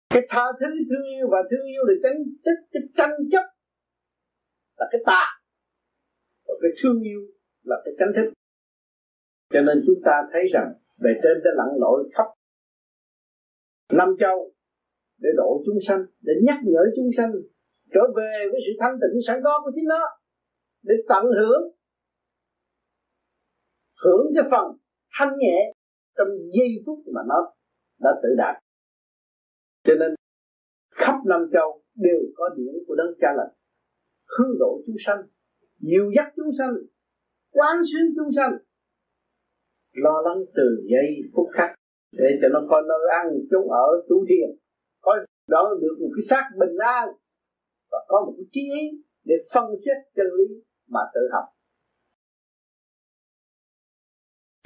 Cái 0.10 0.22
tha 0.30 0.44
thứ 0.60 0.66
thương 0.90 1.08
yêu 1.16 1.28
và 1.32 1.38
thương 1.52 1.66
yêu 1.66 1.84
là 1.88 1.94
tránh 2.04 2.24
tích 2.46 2.62
cái 2.72 2.82
tranh 2.98 3.16
chấp 3.32 3.44
là 4.78 4.88
cái 4.92 5.02
tà 5.06 5.24
và 6.48 6.54
cái 6.62 6.72
thương 6.84 7.02
yêu 7.02 7.22
là 7.64 7.76
cái 7.86 7.94
tránh 8.00 8.12
thức 8.16 8.39
cho 9.50 9.62
nên 9.62 9.84
chúng 9.86 10.00
ta 10.06 10.24
thấy 10.32 10.43
rằng 10.54 10.74
bề 10.97 11.10
trên 11.24 11.38
đã 11.43 11.52
lặn 11.56 11.68
lội 11.80 12.10
khắp 12.14 12.28
năm 13.91 14.16
châu 14.20 14.52
để 15.22 15.30
độ 15.38 15.64
chúng 15.66 15.80
sanh, 15.88 16.06
để 16.22 16.34
nhắc 16.43 16.60
nhở 16.64 16.82
chúng 16.95 17.10
sanh 17.18 17.32
trở 17.93 18.02
về 18.16 18.34
với 18.52 18.62
sự 18.66 18.72
thanh 18.80 18.95
tịnh 19.02 19.22
sẵn 19.28 19.41
có 19.43 19.62
của 19.64 19.72
chính 19.76 19.88
nó, 19.88 20.04
để 20.84 20.95
tận 21.10 21.26
hưởng 21.26 21.64
hưởng 24.04 24.26
cái 24.36 24.43
phần 24.52 24.78
thanh 25.20 25.38
nhẹ 25.38 25.74
trong 26.18 26.28
giây 26.28 26.70
phút 26.86 27.00
mà 27.14 27.22
nó 27.28 27.54
đã 28.00 28.10
tự 28.24 28.30
đạt. 28.38 28.56
Cho 29.84 29.93
nên 30.00 30.16
khắp 30.91 31.16
năm 31.26 31.50
châu 31.54 31.82
đều 31.95 32.20
có 32.36 32.50
điểm 32.58 32.74
của 32.88 32.95
đấng 32.95 33.14
cha 33.22 33.28
lành. 33.38 33.54
Hướng 34.38 34.58
độ 34.60 34.82
chúng 34.86 34.95
sanh, 35.06 35.22
dìu 35.80 36.12
dắt 36.16 36.34
chúng 36.36 36.52
sanh, 36.58 36.74
quán 37.52 37.78
xuyến 37.91 38.14
chúng 38.16 38.32
sanh 38.36 38.52
lo 39.94 40.22
lắng 40.26 40.44
từ 40.56 40.84
giây 40.92 41.10
phút 41.36 41.48
khắc. 41.54 41.70
Để 42.12 42.30
cho 42.42 42.48
nó 42.54 42.68
có 42.70 42.82
nơi 42.82 43.04
ăn 43.22 43.28
chỗ 43.52 43.70
ở 43.70 43.88
tu 44.10 44.26
thiền 44.30 44.50
có 45.02 45.18
đó 45.48 45.76
được 45.82 45.96
một 46.00 46.10
cái 46.16 46.24
xác 46.30 46.50
bình 46.60 46.78
an 46.78 47.08
và 47.92 48.06
có 48.08 48.26
một 48.26 48.34
cái 48.38 48.46
trí 48.52 48.62
ý 48.62 49.04
để 49.26 49.36
phân 49.54 49.66
xét 49.86 49.98
chân 50.16 50.28
lý 50.38 50.64
mà 50.90 51.00
tự 51.14 51.22
học. 51.34 51.44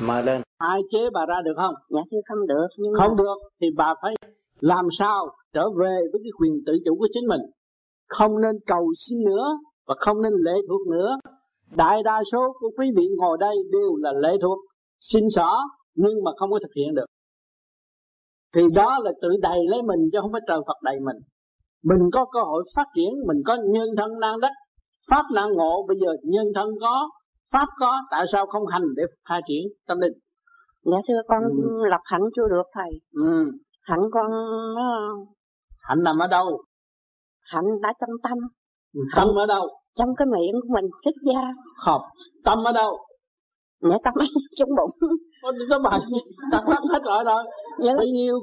Mà 0.02 0.22
lên. 0.22 0.42
Ai 0.58 0.82
chế 0.92 1.00
bà 1.14 1.26
ra 1.26 1.42
được 1.46 1.54
không? 1.56 1.76
Dạ 1.90 2.02
thưa 2.12 2.18
không 2.30 2.48
được 2.48 2.68
nhưng 2.78 2.94
không 2.94 3.18
được 3.18 3.38
thì 3.62 3.68
bà 3.76 3.94
phải 4.02 4.14
làm 4.60 4.88
sao 5.00 5.36
trở 5.54 5.70
về 5.70 5.96
với 6.12 6.22
cái 6.24 6.32
quyền 6.40 6.54
tự 6.66 6.74
chủ 6.86 6.96
của 6.96 7.08
chính 7.14 7.28
mình. 7.28 7.42
Không 8.08 8.42
nên 8.42 8.56
cầu 8.68 8.94
xin 9.08 9.24
nữa 9.24 9.48
và 9.88 9.96
không 10.00 10.22
nên 10.22 10.34
lệ 10.34 10.54
thuộc 10.68 10.88
nữa. 10.88 11.18
Đại 11.76 12.04
đa 12.04 12.22
số 12.32 12.54
của 12.60 12.72
quý 12.78 12.92
vị 12.96 13.08
ngồi 13.18 13.38
đây 13.40 13.56
đều 13.72 13.96
là 13.96 14.12
lệ 14.12 14.38
thuộc 14.42 14.60
xin 15.12 15.24
xỏ 15.36 15.62
nhưng 15.96 16.24
mà 16.24 16.32
không 16.38 16.52
có 16.52 16.60
thực 16.62 16.74
hiện 16.76 16.96
được. 16.96 17.06
Thì 18.56 18.62
đó 18.76 19.00
là 19.04 19.12
tự 19.22 19.30
đầy 19.42 19.60
lấy 19.70 19.82
mình 19.82 20.00
chứ 20.12 20.18
không 20.22 20.32
phải 20.32 20.42
trời 20.48 20.60
Phật 20.68 20.78
đầy 20.84 21.00
mình. 21.00 21.18
Mình 21.84 22.10
có 22.14 22.26
cơ 22.26 22.40
hội 22.44 22.64
phát 22.76 22.86
triển 22.96 23.10
mình 23.28 23.38
có 23.46 23.58
nhân 23.74 23.88
thân 23.98 24.20
năng 24.20 24.40
đất 24.40 24.52
pháp 25.10 25.24
năng 25.34 25.54
ngộ 25.54 25.86
bây 25.88 25.98
giờ 26.00 26.08
nhân 26.24 26.46
thân 26.56 26.68
có 26.82 27.10
pháp 27.52 27.68
có 27.80 28.02
tại 28.12 28.26
sao 28.32 28.46
không 28.46 28.68
hành 28.68 28.84
để 28.96 29.04
phát 29.30 29.42
triển 29.48 29.64
tâm 29.88 30.00
linh? 30.00 30.14
Dạ 30.84 30.98
thưa 31.08 31.22
con 31.28 31.44
ừ. 31.44 31.86
lập 31.90 32.02
hạnh 32.04 32.22
chưa 32.36 32.48
được 32.50 32.66
thầy? 32.74 32.92
Ừ. 33.12 33.52
hạnh 33.82 34.02
con 34.12 34.32
nó 34.76 35.16
hạnh 35.80 36.04
nằm 36.04 36.20
ở 36.20 36.28
đâu? 36.28 36.64
hạnh 37.42 37.82
đã 37.82 37.94
trong 38.00 38.10
tâm. 38.24 38.38
Tâm 39.16 39.28
ở 39.28 39.46
đâu? 39.46 39.68
Trong 39.96 40.10
cái 40.18 40.26
miệng 40.26 40.62
của 40.62 40.74
mình 40.74 40.86
thích 41.06 41.16
ra 41.34 41.54
không 41.86 42.02
tâm 42.44 42.64
ở 42.64 42.72
đâu 42.72 42.98
mẹ 43.90 43.96
tâm 44.04 44.14
ở 44.20 44.26
trong 44.58 44.70
bụng 44.78 44.92
các 45.70 45.82
bạn 45.84 46.00
đặt 46.52 46.64
lắp 46.72 46.84
hết 46.92 47.02
rồi 47.10 47.24
rồi 47.24 47.44
dạ. 47.84 47.94
bấy 47.98 48.08
nhiêu 48.18 48.36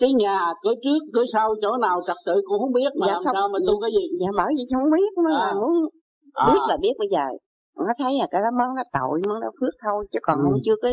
cái 0.00 0.10
nhà 0.12 0.52
cửa 0.62 0.74
trước 0.84 1.00
cửa 1.14 1.24
sau 1.32 1.54
chỗ 1.62 1.76
nào 1.76 2.00
trật 2.06 2.16
tự 2.26 2.34
cũng 2.44 2.58
không 2.60 2.72
biết 2.72 2.90
mà 3.00 3.06
dạ, 3.06 3.12
làm 3.12 3.22
không. 3.24 3.34
sao 3.34 3.48
mà 3.52 3.58
tu 3.66 3.80
cái 3.80 3.90
gì 3.96 4.04
dạ 4.20 4.30
bởi 4.36 4.52
vì 4.56 4.64
không 4.72 4.90
biết 4.96 5.10
nó 5.24 5.30
à. 5.36 5.38
là 5.40 5.54
muốn 5.60 5.72
à. 6.34 6.46
biết 6.52 6.60
là 6.68 6.76
biết 6.82 6.94
bây 6.98 7.08
giờ 7.08 7.24
nó 7.86 7.92
thấy 7.98 8.12
là 8.20 8.26
cái 8.30 8.40
đó 8.44 8.50
món 8.58 8.70
đó 8.76 8.82
tội 8.96 9.16
món 9.28 9.40
đó 9.40 9.48
phước 9.60 9.74
thôi 9.84 10.06
chứ 10.12 10.18
còn 10.22 10.36
ừ. 10.38 10.42
không 10.42 10.60
chưa 10.64 10.76
có 10.82 10.88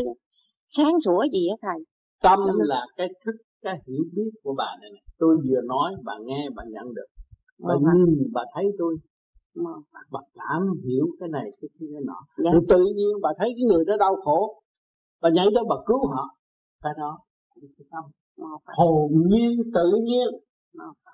sáng 0.76 0.94
sủa 1.04 1.22
gì 1.32 1.42
á 1.54 1.56
thầy 1.62 1.78
tâm 2.22 2.38
là 2.72 2.86
cái 2.96 3.08
thức 3.24 3.36
cái 3.62 3.74
hiểu 3.86 4.04
biết 4.16 4.30
của 4.42 4.54
bà 4.58 4.70
này, 4.80 4.90
này. 4.90 5.02
tôi 5.18 5.36
vừa 5.36 5.60
nói 5.72 5.88
bà 6.04 6.14
nghe 6.26 6.48
bà 6.56 6.62
nhận 6.74 6.86
được 6.94 7.08
bà 7.66 7.74
vâng 7.74 8.04
nhìn 8.04 8.30
bà 8.34 8.42
thấy 8.54 8.64
tôi 8.78 8.96
vâng 9.54 9.82
bà 10.12 10.20
cảm 10.34 10.62
hiểu 10.84 11.06
cái 11.20 11.28
này 11.28 11.46
cái 11.60 11.68
kia 11.78 11.86
cái 11.92 12.02
nọ. 12.06 12.18
Dạ. 12.44 12.50
thì 12.52 12.66
tự 12.68 12.84
nhiên 12.96 13.12
bà 13.22 13.30
thấy 13.38 13.48
cái 13.56 13.64
người 13.68 13.84
đó 13.84 13.96
đau 14.00 14.16
khổ 14.24 14.62
bà 15.22 15.30
nhảy 15.30 15.46
đó 15.54 15.62
bà 15.68 15.76
cứu 15.86 16.06
họ. 16.06 16.24
Cái 16.82 16.92
đó 16.96 17.18
cái 17.54 17.86
tâm. 17.90 18.04
Hồn 18.78 19.10
nhiên 19.26 19.58
tự 19.74 19.92
nhiên. 20.04 20.28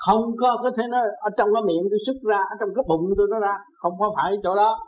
Không 0.06 0.36
có 0.40 0.58
có 0.62 0.70
thể 0.76 0.82
nó 0.90 0.98
ở 1.20 1.30
trong 1.36 1.48
cái 1.54 1.62
miệng 1.66 1.84
tôi 1.90 1.98
xuất 2.06 2.18
ra 2.30 2.38
ở 2.38 2.54
trong 2.60 2.68
cái 2.76 2.84
bụng 2.88 3.04
tôi 3.16 3.26
nó 3.30 3.38
ra. 3.38 3.54
Không 3.74 3.92
có 3.98 4.12
phải 4.16 4.36
chỗ 4.42 4.54
đó. 4.54 4.78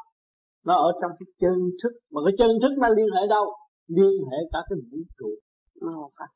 Nó 0.66 0.74
ở 0.74 0.92
trong 1.02 1.10
cái 1.18 1.26
chân 1.40 1.56
thức. 1.82 1.92
Mà 2.12 2.20
cái 2.24 2.34
chân 2.38 2.50
thức 2.62 2.72
nó 2.82 2.88
liên 2.88 3.06
hệ 3.14 3.26
đâu? 3.28 3.44
Liên 3.88 4.18
hệ 4.30 4.38
cả 4.52 4.58
cái 4.68 4.78
vũ 4.90 4.98
trụ. 5.18 5.30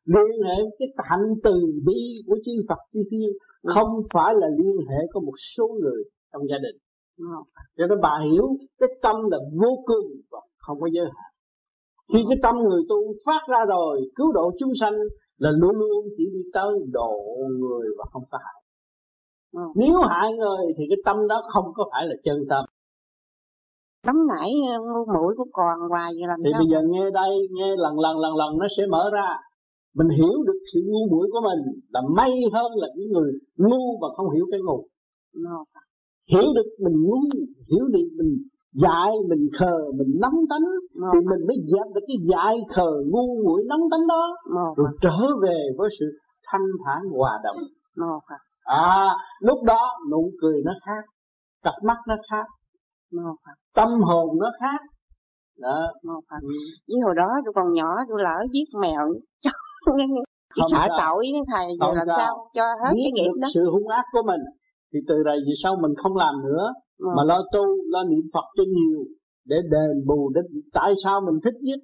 Liên 0.04 0.42
hệ 0.46 0.56
cái 0.78 0.88
hạnh 0.98 1.28
từ 1.44 1.54
bi 1.86 2.00
của 2.26 2.36
chư 2.44 2.52
Phật 2.68 2.78
chư 2.92 3.00
Thiên. 3.10 3.30
Không 3.74 3.90
phải 4.14 4.34
là 4.34 4.48
liên 4.58 4.76
hệ 4.88 5.00
có 5.12 5.20
một 5.20 5.36
số 5.56 5.66
người 5.82 6.02
trong 6.32 6.42
gia 6.50 6.58
đình 6.58 6.76
cho 7.76 7.86
nên 7.86 7.98
bà 8.02 8.20
hiểu 8.30 8.46
cái 8.78 8.88
tâm 9.02 9.16
là 9.30 9.38
vô 9.60 9.82
cùng 9.84 10.06
và 10.30 10.38
không 10.58 10.80
có 10.80 10.88
giới 10.92 11.04
hạn. 11.04 11.32
Khi 12.12 12.18
cái 12.28 12.38
tâm 12.42 12.54
người 12.56 12.82
tu 12.88 12.96
phát 13.26 13.40
ra 13.48 13.64
rồi 13.68 14.10
cứu 14.16 14.32
độ 14.32 14.52
chúng 14.58 14.72
sanh 14.80 14.92
là 15.38 15.50
luôn 15.50 15.76
luôn 15.76 16.04
chỉ 16.16 16.24
đi 16.32 16.42
tới 16.52 16.72
độ 16.92 17.12
người 17.60 17.88
và 17.98 18.04
không 18.12 18.22
có 18.30 18.38
hại. 18.44 18.62
Ừ. 19.52 19.62
nếu 19.74 20.00
hại 20.00 20.32
người 20.32 20.64
thì 20.78 20.84
cái 20.88 20.96
tâm 21.04 21.28
đó 21.28 21.42
không 21.52 21.64
có 21.74 21.84
phải 21.92 22.06
là 22.06 22.14
chân 22.24 22.38
tâm. 22.50 22.64
Tấm 24.06 24.16
nãy 24.28 24.50
ờ, 24.72 24.78
ngu 24.78 25.04
mũi 25.14 25.34
cũng 25.36 25.48
còn 25.52 25.78
hoài 25.88 26.12
vậy 26.16 26.26
làm 26.28 26.38
thì 26.44 26.50
sao 26.52 26.60
bây 26.60 26.68
giờ 26.72 26.80
nghe 26.90 27.10
đây 27.10 27.32
nghe 27.50 27.68
lần 27.76 27.98
lần 27.98 28.18
lần 28.18 28.36
lần 28.36 28.58
nó 28.58 28.66
sẽ 28.76 28.82
mở 28.86 29.10
ra. 29.12 29.28
Mình 29.94 30.08
hiểu 30.08 30.36
được 30.46 30.60
sự 30.72 30.80
ngu 30.86 31.16
muội 31.16 31.28
của 31.32 31.40
mình 31.48 31.80
là 31.88 32.00
may 32.16 32.32
hơn 32.52 32.72
là 32.74 32.88
những 32.96 33.12
người 33.12 33.32
ngu 33.56 33.98
mà 34.00 34.08
không 34.16 34.30
hiểu 34.30 34.46
cái 34.50 34.60
ngu. 34.66 34.86
No. 35.34 35.64
Hiểu 36.32 36.52
được 36.54 36.68
mình 36.84 36.96
ngu 37.06 37.20
hiểu 37.70 37.86
được 37.88 38.08
mình 38.18 38.32
dại 38.72 39.12
mình 39.28 39.48
khờ 39.58 39.76
mình 39.98 40.12
nóng 40.20 40.38
tánh 40.50 40.66
no. 41.00 41.08
thì 41.12 41.18
mình 41.18 41.46
mới 41.46 41.56
dẹp 41.72 41.94
được 41.94 42.00
cái 42.06 42.16
dại 42.30 42.56
khờ 42.74 42.90
ngu 43.10 43.44
muội 43.44 43.62
nóng 43.68 43.80
tánh 43.90 44.06
đó 44.08 44.36
no. 44.54 44.74
rồi 44.76 44.88
trở 45.02 45.18
về 45.42 45.58
với 45.78 45.88
sự 45.98 46.06
thanh 46.46 46.66
thản 46.84 47.02
hòa 47.16 47.40
đồng 47.44 47.56
no. 47.96 48.20
à 48.64 49.14
lúc 49.40 49.58
đó 49.64 49.90
nụ 50.10 50.30
cười 50.40 50.62
nó 50.64 50.72
khác 50.86 51.04
cặp 51.62 51.74
mắt 51.84 51.96
nó 52.08 52.14
khác 52.30 52.46
no. 53.12 53.36
tâm 53.74 53.88
hồn 54.00 54.38
nó 54.38 54.50
khác 54.60 54.80
đó 55.58 55.86
no. 56.04 56.20
với 56.88 57.00
hồi 57.04 57.14
đó 57.16 57.28
tôi 57.44 57.52
còn 57.56 57.72
nhỏ 57.72 57.94
tôi 58.08 58.22
lỡ 58.22 58.36
giết 58.52 58.80
mèo 58.82 59.12
không 59.84 60.68
sợ 60.72 60.88
tội 60.88 61.26
đó 61.34 61.40
thầy 61.54 61.66
giờ 61.80 61.92
làm 61.94 62.06
sao 62.16 62.48
cho 62.54 62.62
hết 62.62 62.92
cái 62.94 63.12
nghiệp 63.14 63.30
đó 63.40 63.48
sự 63.54 63.70
hung 63.70 63.88
ác 63.88 64.04
của 64.12 64.22
mình 64.26 64.40
thì 64.92 64.98
từ 65.08 65.14
đây 65.24 65.38
vì 65.46 65.52
sao 65.62 65.76
mình 65.82 65.94
không 65.96 66.16
làm 66.16 66.34
nữa. 66.44 66.72
Ừ. 66.98 67.08
mà 67.16 67.24
lo 67.24 67.42
tu 67.52 67.64
lo 67.92 68.04
niệm 68.04 68.24
phật 68.34 68.46
cho 68.56 68.64
nhiều 68.76 69.04
để 69.44 69.56
đền 69.70 70.06
bù 70.06 70.30
để 70.34 70.40
tại 70.72 70.94
sao 71.04 71.20
mình 71.20 71.40
thích 71.44 71.54
giết 71.60 71.80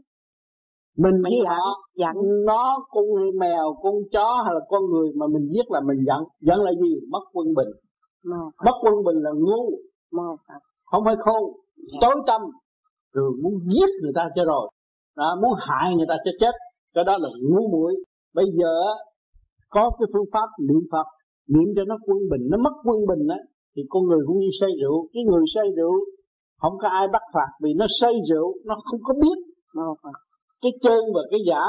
mình 0.98 1.22
với 1.22 1.32
họ 1.48 1.62
giận 1.96 2.16
nó 2.46 2.78
con 2.90 3.04
mèo 3.38 3.74
con 3.82 3.94
chó 4.12 4.42
hay 4.44 4.54
là 4.54 4.60
con 4.68 4.82
người 4.90 5.08
mà 5.16 5.26
mình 5.26 5.48
giết 5.54 5.70
là 5.70 5.80
mình 5.80 6.04
giận. 6.06 6.24
Giận 6.40 6.58
là 6.60 6.72
gì? 6.82 6.94
Mất 7.10 7.24
quân 7.32 7.46
bình. 7.56 7.68
Mất 8.64 8.76
quân 8.82 8.94
bình 9.04 9.16
là 9.22 9.30
ngu. 9.34 9.70
Không 10.84 11.04
phải 11.04 11.14
khôn. 11.18 11.42
Dạ. 11.76 11.98
tối 12.00 12.14
tâm. 12.26 12.40
Rồi 13.12 13.32
muốn 13.42 13.52
giết 13.74 13.88
người 14.02 14.12
ta 14.14 14.28
cho 14.34 14.44
rồi. 14.44 14.70
Đó, 15.16 15.36
muốn 15.42 15.52
hại 15.58 15.96
người 15.96 16.06
ta 16.08 16.14
cho 16.24 16.30
chết. 16.40 16.52
Cái 16.94 17.04
đó 17.04 17.18
là 17.18 17.28
ngu 17.50 17.68
muội. 17.72 17.94
Bây 18.34 18.44
giờ 18.58 18.72
có 19.70 19.90
cái 19.98 20.06
phương 20.12 20.26
pháp 20.32 20.48
niệm 20.68 20.82
phật 20.92 21.06
niệm 21.48 21.68
cho 21.76 21.84
nó 21.84 21.96
quân 22.06 22.18
bình, 22.30 22.44
nó 22.50 22.58
mất 22.58 22.74
quân 22.84 22.98
bình 23.08 23.28
á, 23.28 23.38
thì 23.76 23.82
con 23.88 24.02
người 24.06 24.22
cũng 24.26 24.38
như 24.38 24.50
say 24.60 24.70
rượu. 24.82 25.08
Cái 25.12 25.22
người 25.24 25.44
say 25.54 25.64
rượu, 25.76 25.94
không 26.60 26.72
có 26.82 26.88
ai 26.88 27.08
bắt 27.12 27.22
phạt 27.34 27.50
vì 27.62 27.74
nó 27.76 27.86
say 28.00 28.12
rượu, 28.30 28.54
nó 28.64 28.74
không 28.90 29.00
có 29.02 29.14
biết 29.22 29.38
cái 30.62 30.72
chân 30.82 31.00
và 31.14 31.20
cái 31.30 31.40
giả, 31.48 31.62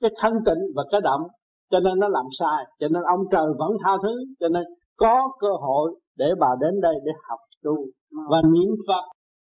cái 0.00 0.10
thân 0.22 0.32
tịnh 0.46 0.62
và 0.76 0.84
cái 0.90 1.00
động 1.00 1.22
cho 1.70 1.80
nên 1.80 1.98
nó 1.98 2.08
làm 2.08 2.24
sai, 2.38 2.64
cho 2.80 2.88
nên 2.88 3.02
ông 3.02 3.20
trời 3.32 3.46
vẫn 3.58 3.70
tha 3.84 3.90
thứ, 4.02 4.14
cho 4.40 4.48
nên 4.48 4.62
có 4.96 5.22
cơ 5.40 5.48
hội 5.60 6.00
để 6.16 6.26
bà 6.40 6.48
đến 6.60 6.80
đây 6.80 6.94
để 7.04 7.12
học 7.28 7.38
tu 7.64 7.76
và 8.30 8.42
niệm 8.52 8.70
phật, 8.88 9.04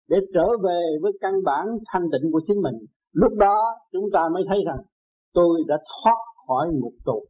để 0.08 0.16
trở 0.34 0.46
về 0.64 0.80
với 1.02 1.12
căn 1.20 1.32
bản 1.44 1.66
thanh 1.92 2.02
tịnh 2.12 2.32
của 2.32 2.40
chính 2.46 2.62
mình. 2.62 2.74
Lúc 3.12 3.32
đó 3.38 3.58
chúng 3.92 4.04
ta 4.12 4.28
mới 4.34 4.44
thấy 4.48 4.58
rằng 4.66 4.78
tôi 5.34 5.62
đã 5.68 5.76
thoát 5.76 6.18
khỏi 6.46 6.68
ngục 6.72 6.94
tù 7.04 7.22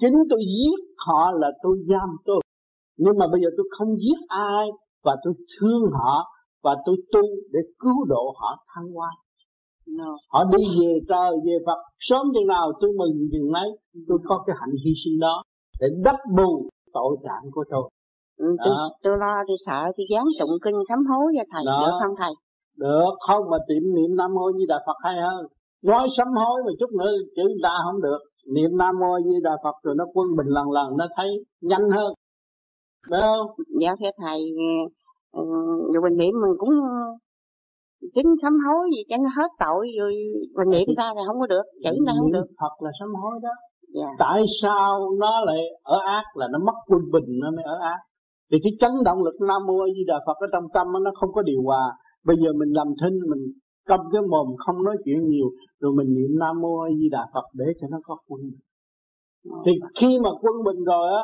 chính 0.00 0.14
tôi 0.30 0.40
giết 0.58 0.78
họ 1.06 1.30
là 1.32 1.48
tôi 1.62 1.76
giam 1.88 2.08
tôi. 2.24 2.40
Nhưng 2.98 3.18
mà 3.18 3.26
bây 3.32 3.40
giờ 3.40 3.48
tôi 3.56 3.66
không 3.78 3.96
giết 3.96 4.20
ai 4.28 4.66
và 5.04 5.16
tôi 5.24 5.34
thương 5.60 5.82
họ 5.92 6.24
và 6.62 6.76
tôi 6.86 6.96
tu 7.12 7.22
để 7.52 7.60
cứu 7.78 8.04
độ 8.08 8.34
họ 8.40 8.64
thăng 8.74 8.92
hoa. 8.94 9.10
No. 9.98 10.16
họ 10.32 10.44
đi 10.56 10.64
về 10.80 10.92
trời 11.08 11.30
về 11.46 11.56
Phật. 11.66 11.78
Sớm 11.98 12.26
chừng 12.34 12.46
nào 12.46 12.72
tôi 12.80 12.90
mừng 12.98 13.28
chừng 13.32 13.52
ấy 13.52 13.68
tôi 14.08 14.18
có 14.24 14.44
cái 14.46 14.56
hạnh 14.60 14.74
hy 14.84 14.92
sinh 15.04 15.18
đó 15.20 15.42
để 15.80 15.86
đắp 16.04 16.16
bù 16.36 16.68
tội 16.92 17.16
trạng 17.24 17.50
của 17.52 17.64
tôi. 17.70 17.90
Ừ, 18.38 18.56
tôi, 18.64 18.74
tôi 19.02 19.18
lo 19.18 19.34
tôi 19.48 19.56
sợ 19.66 19.80
tôi 19.96 20.06
dám 20.10 20.24
tụng 20.40 20.56
kinh 20.64 20.74
sám 20.88 20.98
hối 21.10 21.32
cho 21.36 21.44
thầy. 21.52 21.62
Đó. 21.66 21.80
được 21.86 21.92
không 22.00 22.16
thầy? 22.18 22.32
Được. 22.76 23.12
Không 23.26 23.50
mà 23.50 23.58
tiệm 23.68 23.82
niệm 23.94 24.16
nam 24.16 24.34
mô 24.34 24.52
di 24.52 24.64
đà 24.68 24.78
phật 24.86 24.98
hay 25.04 25.16
hơn. 25.26 25.46
Nói 25.84 26.08
sám 26.16 26.28
hối 26.36 26.62
mà 26.66 26.72
chút 26.80 26.90
nữa 26.98 27.10
chữ 27.36 27.42
ta 27.62 27.74
không 27.84 28.02
được 28.02 28.18
niệm 28.54 28.70
nam 28.78 28.98
mô 29.00 29.20
di 29.24 29.40
đà 29.42 29.50
phật 29.64 29.74
rồi 29.82 29.94
nó 29.98 30.04
quân 30.14 30.26
bình 30.36 30.46
lần 30.46 30.70
lần 30.70 30.96
nó 30.96 31.06
thấy 31.16 31.28
nhanh 31.60 31.90
hơn. 31.90 32.12
Phải 33.10 33.20
không? 33.22 33.46
Dạ 33.80 33.94
thưa 34.00 34.10
thầy 34.22 34.40
rồi 35.92 36.02
mình 36.02 36.18
niệm 36.18 36.34
mình 36.42 36.56
cũng 36.58 36.70
chính 38.14 38.26
sám 38.42 38.58
hối 38.66 38.88
gì 38.94 39.02
cho 39.08 39.16
nó 39.16 39.28
hết 39.36 39.50
tội 39.58 39.86
rồi 40.00 40.14
mình 40.56 40.70
niệm 40.70 40.88
ra 40.98 41.12
là 41.16 41.22
không 41.26 41.40
có 41.40 41.46
được 41.46 41.66
chữ 41.84 41.90
ra 42.06 42.12
không 42.18 42.32
được. 42.32 42.46
Phật 42.60 42.84
là 42.84 42.90
sám 43.00 43.14
hối 43.14 43.34
đó. 43.42 43.54
Yeah. 43.94 44.08
Dạ. 44.08 44.16
tại 44.18 44.44
sao 44.62 45.10
nó 45.20 45.44
lại 45.44 45.60
ở 45.82 45.98
ác 45.98 46.24
là 46.34 46.48
nó 46.52 46.58
mất 46.58 46.74
quân 46.86 47.02
bình 47.12 47.38
nó 47.42 47.50
mới 47.50 47.64
ở 47.64 47.78
ác? 47.78 47.98
Thì 48.50 48.58
cái 48.62 48.72
chấn 48.80 48.90
động 49.04 49.22
lực 49.22 49.34
nam 49.48 49.66
mô 49.66 49.86
di 49.96 50.04
đà 50.06 50.14
phật 50.26 50.36
ở 50.40 50.46
trong 50.52 50.64
tâm 50.74 50.86
nó 51.04 51.10
không 51.20 51.32
có 51.32 51.42
điều 51.42 51.62
hòa. 51.62 51.92
Bây 52.24 52.36
giờ 52.36 52.52
mình 52.58 52.68
làm 52.72 52.86
thinh 53.02 53.18
mình 53.30 53.42
cầm 53.86 54.00
cái 54.12 54.22
mồm 54.22 54.46
không 54.66 54.84
nói 54.84 54.96
chuyện 55.04 55.28
nhiều, 55.28 55.46
rồi 55.80 55.92
mình 55.96 56.14
niệm 56.14 56.38
nam 56.40 56.60
mô 56.60 56.78
a 56.78 56.88
di 56.98 57.08
đà 57.08 57.26
phật 57.34 57.44
để 57.54 57.64
cho 57.80 57.86
nó 57.90 57.98
có 58.04 58.16
quân 58.28 58.40
bình. 58.42 58.60
Thì 59.64 59.72
khi 60.00 60.18
mà 60.18 60.30
quân 60.40 60.64
bình 60.64 60.84
rồi 60.84 61.08
á, 61.14 61.22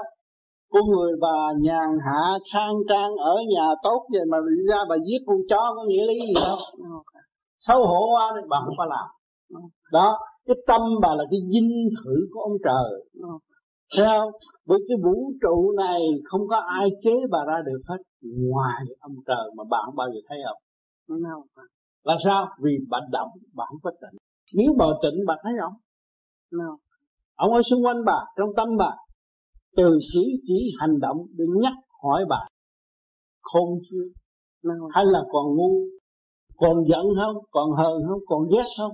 con 0.72 0.82
người 0.90 1.12
bà 1.20 1.52
nhàn 1.60 1.88
hạ, 2.06 2.38
khang 2.52 2.74
trang, 2.88 3.10
ở 3.16 3.36
nhà 3.54 3.74
tốt 3.82 4.06
vậy 4.12 4.22
mà 4.30 4.38
ra 4.68 4.76
bà 4.88 4.96
giết 4.96 5.18
con 5.26 5.36
chó 5.50 5.74
có 5.76 5.84
nghĩa 5.88 6.06
lý 6.06 6.14
gì 6.26 6.34
đâu. 6.46 6.56
Xấu 7.58 7.86
hổ 7.86 8.00
quá 8.14 8.32
nên 8.34 8.48
bà 8.48 8.58
không 8.64 8.74
có 8.78 8.84
làm. 8.84 9.06
Đó, 9.92 10.18
cái 10.46 10.56
tâm 10.66 10.80
bà 11.02 11.14
là 11.14 11.24
cái 11.30 11.40
dinh 11.52 11.88
thử 12.04 12.28
của 12.32 12.40
ông 12.40 12.56
trời. 12.64 13.06
Sao 13.96 14.30
với 14.66 14.78
cái 14.88 14.96
vũ 15.04 15.32
trụ 15.42 15.72
này 15.76 16.00
không 16.24 16.48
có 16.48 16.56
ai 16.56 16.88
chế 17.04 17.14
bà 17.30 17.38
ra 17.46 17.62
được 17.66 17.80
hết 17.88 17.96
ngoài 18.22 18.84
ông 19.00 19.14
trời 19.26 19.50
mà 19.56 19.64
bà 19.70 19.78
không 19.84 19.96
bao 19.96 20.08
giờ 20.08 20.20
thấy 20.28 20.38
ông 20.42 20.62
là 22.08 22.14
sao? 22.24 22.40
Vì 22.62 22.72
bà 22.90 22.98
động 23.10 23.30
bà 23.56 23.64
không 23.68 23.80
có 23.82 23.90
tịnh 24.00 24.18
nếu 24.58 24.70
bà 24.78 24.86
tịnh 25.02 25.18
bà 25.26 25.34
thấy 25.42 25.52
ông 25.68 25.76
ông 27.44 27.50
ở 27.58 27.60
xung 27.70 27.84
quanh 27.84 28.00
bà 28.06 28.18
trong 28.36 28.48
tâm 28.56 28.68
bà 28.78 28.90
từ 29.76 29.98
chỉ 30.12 30.24
chỉ 30.46 30.58
hành 30.80 31.00
động 31.00 31.16
để 31.36 31.44
nhắc 31.62 31.72
hỏi 32.02 32.24
bà 32.28 32.40
khôn 33.42 33.68
chưa? 33.90 34.04
Hay 34.94 35.04
là 35.06 35.22
còn 35.32 35.46
ngu? 35.56 35.70
Còn 36.56 36.76
giận 36.90 37.04
không? 37.20 37.36
Còn 37.50 37.70
hờn 37.70 37.98
không? 38.08 38.20
Còn 38.26 38.42
ghét 38.52 38.66
không? 38.78 38.92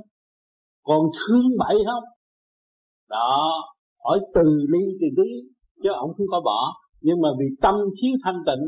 Còn 0.82 1.00
thương 1.14 1.46
bậy 1.58 1.76
không? 1.86 2.04
Đó 3.10 3.52
hỏi 4.04 4.20
từ 4.34 4.42
ly 4.72 4.84
từ 5.00 5.06
tí 5.16 5.30
chứ 5.82 5.88
ông 5.92 6.10
không 6.16 6.26
có 6.30 6.40
bỏ. 6.44 6.72
Nhưng 7.00 7.20
mà 7.22 7.28
vì 7.38 7.46
tâm 7.62 7.74
thiếu 7.74 8.12
thanh 8.24 8.42
tịnh 8.46 8.64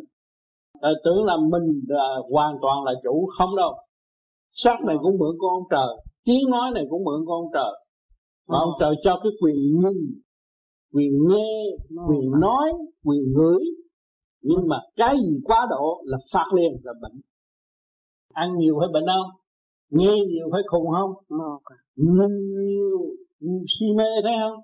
tưởng 1.05 1.25
là 1.25 1.37
mình 1.37 1.81
là 1.89 2.09
hoàn 2.33 2.57
toàn 2.63 2.85
là 2.85 2.93
chủ 3.05 3.29
không 3.39 3.57
đâu 3.57 3.75
sắc 4.63 4.77
này 4.87 4.97
cũng 5.03 5.19
mượn 5.19 5.35
con 5.41 5.51
ông 5.51 5.69
trời 5.71 6.07
tiếng 6.27 6.51
nói 6.51 6.71
này 6.75 6.85
cũng 6.91 7.05
mượn 7.05 7.21
con 7.27 7.37
ông 7.43 7.51
trời. 7.55 7.75
Mà 8.49 8.59
ông 8.59 8.75
trời 8.81 8.95
cho 9.05 9.21
cái 9.23 9.33
quyền 9.41 9.57
nhìn 9.57 9.99
quyền 10.95 11.13
nghe 11.29 11.51
quyền 12.09 12.31
nói 12.41 12.69
quyền 13.05 13.25
ngửi. 13.35 13.63
Nhưng 14.43 14.69
mà 14.69 14.77
cái 14.97 15.17
gì 15.27 15.41
quá 15.45 15.67
độ 15.71 16.03
là 16.05 16.19
phạt 16.33 16.49
liền 16.57 16.73
là 16.83 16.93
bệnh. 17.03 17.21
Ăn 18.33 18.59
nhiều 18.59 18.75
phải 18.81 18.89
bệnh 18.93 19.07
không? 19.07 19.31
Nghe 19.91 20.15
nhiều 20.29 20.47
phải 20.53 20.63
khùng 20.71 20.89
không? 20.91 21.13
Nhìn 21.97 22.33
nhiều 22.61 22.99
si 23.73 23.87
mê 23.97 24.11
thấy 24.23 24.33
không? 24.43 24.61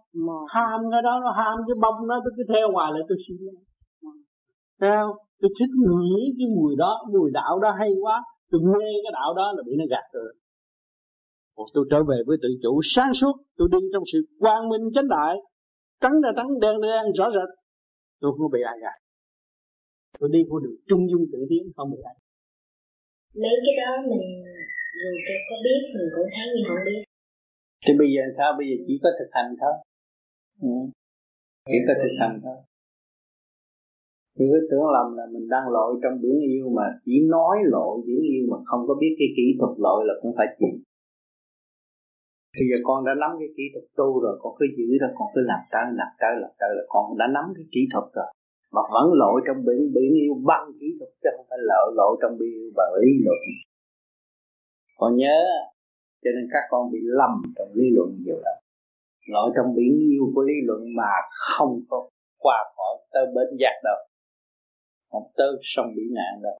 Ham 0.49 0.81
cái 0.91 1.03
đó 1.03 1.21
nó 1.25 1.31
ham 1.31 1.59
cái 1.67 1.75
bông 1.83 2.07
nó 2.09 2.21
tôi 2.25 2.33
cứ 2.37 2.43
theo 2.49 2.73
hoài 2.73 2.93
lại 2.93 3.03
tôi 3.09 3.19
si 3.29 3.35
mê. 3.45 3.53
Thấy 4.81 4.91
không? 5.03 5.17
Tôi 5.41 5.51
thích 5.59 5.73
ngửi 5.85 6.21
cái 6.39 6.47
mùi 6.57 6.77
đó 6.77 6.93
mùi 7.13 7.31
đạo 7.35 7.59
đó 7.59 7.71
hay 7.79 7.91
quá 8.03 8.23
tôi 8.53 8.61
mê 8.73 8.87
cái 9.05 9.13
đạo 9.19 9.35
đó 9.35 9.53
là 9.57 9.63
bị 9.67 9.73
nó 9.79 9.85
gạt 9.91 10.07
rồi. 10.13 10.35
Một 11.57 11.67
tôi 11.75 11.85
trở 11.91 12.03
về 12.11 12.17
với 12.27 12.37
tự 12.43 12.49
chủ 12.63 12.81
sáng 12.85 13.15
suốt 13.15 13.35
tôi 13.57 13.69
đi 13.73 13.79
trong 13.93 14.05
sự 14.13 14.19
quang 14.39 14.69
minh 14.69 14.85
chánh 14.95 15.09
đại. 15.09 15.37
Trắng 16.01 16.17
là 16.23 16.33
trắng 16.37 16.61
đen 16.61 16.75
là 16.81 16.87
đen 16.93 17.13
rõ 17.19 17.31
rệt. 17.31 17.49
Tôi 18.21 18.33
không 18.39 18.51
bị 18.51 18.61
ai 18.65 18.77
gạt. 18.83 18.99
Tôi 20.19 20.31
đi 20.33 20.41
con 20.51 20.63
đường 20.63 20.77
trung 20.89 21.11
dung 21.11 21.25
tự 21.33 21.39
tiến 21.51 21.63
không 21.77 21.91
bị 21.91 21.99
ai 22.05 22.15
mấy 23.35 23.55
cái 23.65 23.75
đó 23.81 23.93
mình 24.11 24.27
dù 25.01 25.11
cho 25.27 25.35
có 25.49 25.57
biết 25.65 25.81
mình 25.95 26.09
cũng 26.15 26.29
thấy 26.35 26.47
như 26.55 26.63
không 26.69 26.85
biết. 26.87 27.03
Thì 27.85 27.93
bây 27.99 28.09
giờ 28.15 28.23
sao? 28.37 28.51
Bây 28.59 28.67
giờ 28.69 28.77
chỉ 28.87 28.95
có 29.03 29.11
thực 29.19 29.31
hành 29.37 29.51
thôi. 29.61 29.75
Ừ. 30.69 30.75
chỉ 31.67 31.79
có 31.87 31.95
thực 32.03 32.15
hành 32.21 32.41
thôi 32.45 32.57
cứ 34.39 34.49
tưởng 34.71 34.87
lầm 34.97 35.07
là 35.19 35.25
mình 35.35 35.47
đang 35.55 35.67
lội 35.77 35.91
trong 36.03 36.17
biển 36.23 36.37
yêu 36.53 36.67
mà 36.77 36.87
chỉ 37.05 37.15
nói 37.35 37.57
lội 37.75 37.95
biển 38.07 38.21
yêu 38.33 38.45
mà 38.51 38.59
không 38.65 38.83
có 38.89 38.95
biết 39.01 39.13
cái 39.19 39.29
kỹ 39.37 39.47
thuật 39.59 39.73
lội 39.85 40.01
là 40.09 40.15
cũng 40.23 40.33
phải 40.39 40.47
chịu. 40.59 40.77
Bây 42.57 42.65
giờ 42.69 42.77
con 42.89 42.99
đã 43.07 43.13
nắm 43.23 43.31
cái 43.41 43.51
kỹ 43.57 43.65
thuật 43.73 43.87
tu 43.99 44.09
rồi, 44.25 44.35
Con 44.43 44.53
cứ 44.59 44.65
giữ 44.79 44.89
ra 45.03 45.09
con 45.19 45.29
cứ 45.35 45.41
làm 45.51 45.63
tới 45.73 45.87
làm 46.01 46.11
tới 46.21 46.33
làm 46.43 46.53
tới 46.61 46.71
là 46.77 46.85
con 46.93 47.05
đã 47.21 47.27
nắm 47.37 47.47
cái 47.57 47.67
kỹ 47.75 47.83
thuật 47.93 48.07
rồi. 48.17 48.31
Mà 48.75 48.83
vẫn 48.95 49.07
lội 49.21 49.37
trong 49.47 49.59
biển 49.67 49.81
biển 49.95 50.11
yêu 50.23 50.35
băng 50.49 50.67
kỹ 50.81 50.89
thuật 50.99 51.11
Chứ 51.23 51.29
không 51.37 51.47
phải 51.51 51.61
lội 51.71 51.89
lội 51.99 52.13
trong 52.21 52.35
biển 52.39 52.53
yêu 52.61 52.71
bằng 52.79 52.93
lý 53.03 53.11
luận. 53.25 53.43
Con 54.99 55.11
nhớ, 55.23 55.39
Cho 56.23 56.31
nên 56.35 56.45
các 56.53 56.65
con 56.71 56.83
bị 56.93 57.01
lầm 57.21 57.35
trong 57.57 57.71
lý 57.79 57.87
luận 57.97 58.09
nhiều 58.25 58.39
lắm. 58.47 58.57
Lội 59.33 59.49
trong 59.57 59.69
biển 59.77 59.93
yêu 60.11 60.25
của 60.35 60.43
lý 60.43 60.57
luận 60.69 60.81
mà 60.99 61.13
không 61.49 61.75
có 61.91 61.99
qua 62.45 62.59
khỏi 62.77 62.95
tới 63.13 63.25
bến 63.35 63.49
giác 63.61 63.77
đâu. 63.85 63.99
Không 65.13 65.33
tới 65.37 65.49
sông 65.61 65.89
bị 65.97 66.03
nạn 66.17 66.43
đâu 66.43 66.59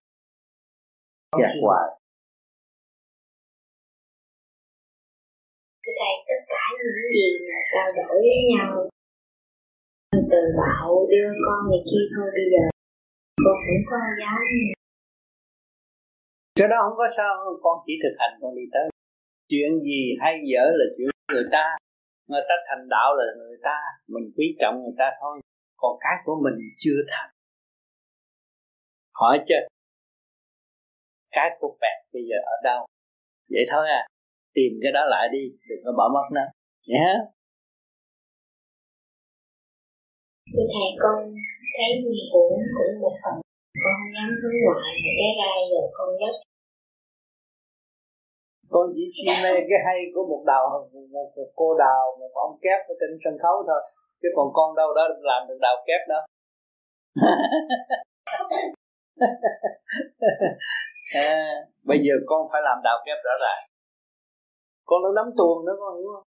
Giác 1.41 1.55
hoài. 1.63 1.89
Thưa 5.83 5.93
thầy 6.01 6.15
tất 6.29 6.41
cả 6.49 6.63
những 6.79 7.03
gì 7.15 7.27
mà 7.49 7.59
trao 7.73 7.89
đổi 7.97 8.19
với 8.27 8.43
nhau 8.53 8.89
từ 10.13 10.41
bạo 10.61 11.07
đưa 11.11 11.29
con 11.47 11.61
này 11.71 11.81
kia 11.89 12.05
thôi 12.15 12.29
bây 12.37 12.47
giờ. 12.53 12.65
Con 13.45 13.57
cũng 13.67 13.83
có 13.91 13.97
giáo 14.21 14.39
cái 16.59 16.69
đó 16.69 16.77
không 16.83 16.97
có 16.97 17.09
sao 17.17 17.31
con 17.63 17.77
chỉ 17.87 17.93
thực 18.03 18.15
hành 18.19 18.39
con 18.41 18.55
đi 18.57 18.63
tới. 18.73 18.89
Chuyện 19.49 19.71
gì 19.81 20.03
hay 20.21 20.35
dở 20.53 20.65
là 20.79 20.85
chuyện 20.97 21.09
người 21.33 21.45
ta. 21.53 21.77
Người 22.29 22.43
ta 22.49 22.55
thành 22.69 22.89
đạo 22.89 23.11
là 23.17 23.25
người 23.39 23.59
ta 23.63 23.77
mình 24.09 24.33
quý 24.37 24.57
trọng 24.61 24.83
người 24.83 24.97
ta 24.99 25.11
thôi. 25.21 25.41
Còn 25.77 25.97
cái 26.01 26.17
của 26.25 26.37
mình 26.45 26.55
chưa 26.79 27.01
thành 27.11 27.32
hỏi 29.15 29.41
chứ 29.49 29.55
cái 31.31 31.51
của 31.61 31.77
bạn 31.81 31.99
bây 32.13 32.23
giờ 32.29 32.37
ở 32.45 32.57
đâu? 32.65 32.87
Vậy 33.51 33.65
thôi 33.71 33.87
à. 33.89 34.07
Tìm 34.55 34.73
cái 34.83 34.93
đó 34.93 35.01
lại 35.05 35.29
đi 35.33 35.43
đừng 35.69 35.83
có 35.85 35.93
bỏ 35.99 36.09
mất 36.15 36.27
nó. 36.33 36.43
Nhé. 36.87 37.05
Yeah. 37.07 37.19
thưa 40.53 40.67
thầy 40.75 40.89
con 41.03 41.19
thấy 41.77 41.91
cũng 42.33 42.55
cũng 42.75 42.93
một 43.03 43.15
phần 43.23 43.35
con 43.85 43.99
dám 44.15 44.29
hướng 44.41 44.57
ngoại 44.65 44.95
cái 45.19 45.31
rai 45.41 45.59
rồi 45.73 45.87
con 45.97 46.09
dốc 46.21 46.35
con 48.73 48.87
chỉ 48.95 49.05
si 49.15 49.25
mê 49.43 49.53
cái 49.69 49.81
hay 49.87 49.99
của 50.15 50.25
một 50.31 50.43
một, 50.47 50.83
một, 51.15 51.29
một 51.37 51.51
cô 51.55 51.69
đào 51.79 52.03
một 52.21 52.33
ông 52.35 52.59
kép 52.63 52.81
ở 52.89 52.95
trên 53.01 53.11
sân 53.25 53.35
khấu 53.43 53.57
thôi. 53.69 53.83
Chứ 54.23 54.29
còn 54.37 54.49
con 54.53 54.77
đâu 54.77 54.95
đó 54.95 55.09
làm 55.21 55.49
được 55.49 55.59
đào 55.61 55.77
kép 55.87 56.01
đó 56.09 56.21
à, 61.15 61.29
bây 61.85 61.99
giờ 62.05 62.15
con 62.27 62.49
phải 62.53 62.63
làm 62.65 62.79
đào 62.85 62.99
kép 63.07 63.19
rõ 63.25 63.35
ràng. 63.43 63.63
Con 64.85 64.99
đã 65.05 65.11
đóng 65.23 65.31
tuồng 65.39 65.67
đó 65.67 65.73
con 65.81 65.99
hiểu 65.99 66.11
không? 66.15 66.27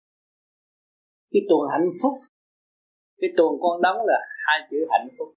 Cái 1.31 1.41
tuồng 1.49 1.65
hạnh 1.71 1.89
phúc 2.01 2.13
cái 3.21 3.29
tuồng 3.37 3.55
con 3.61 3.81
đóng 3.81 3.97
là 4.05 4.19
hai 4.45 4.67
chữ 4.71 4.77
hạnh 4.91 5.07
phúc. 5.17 5.27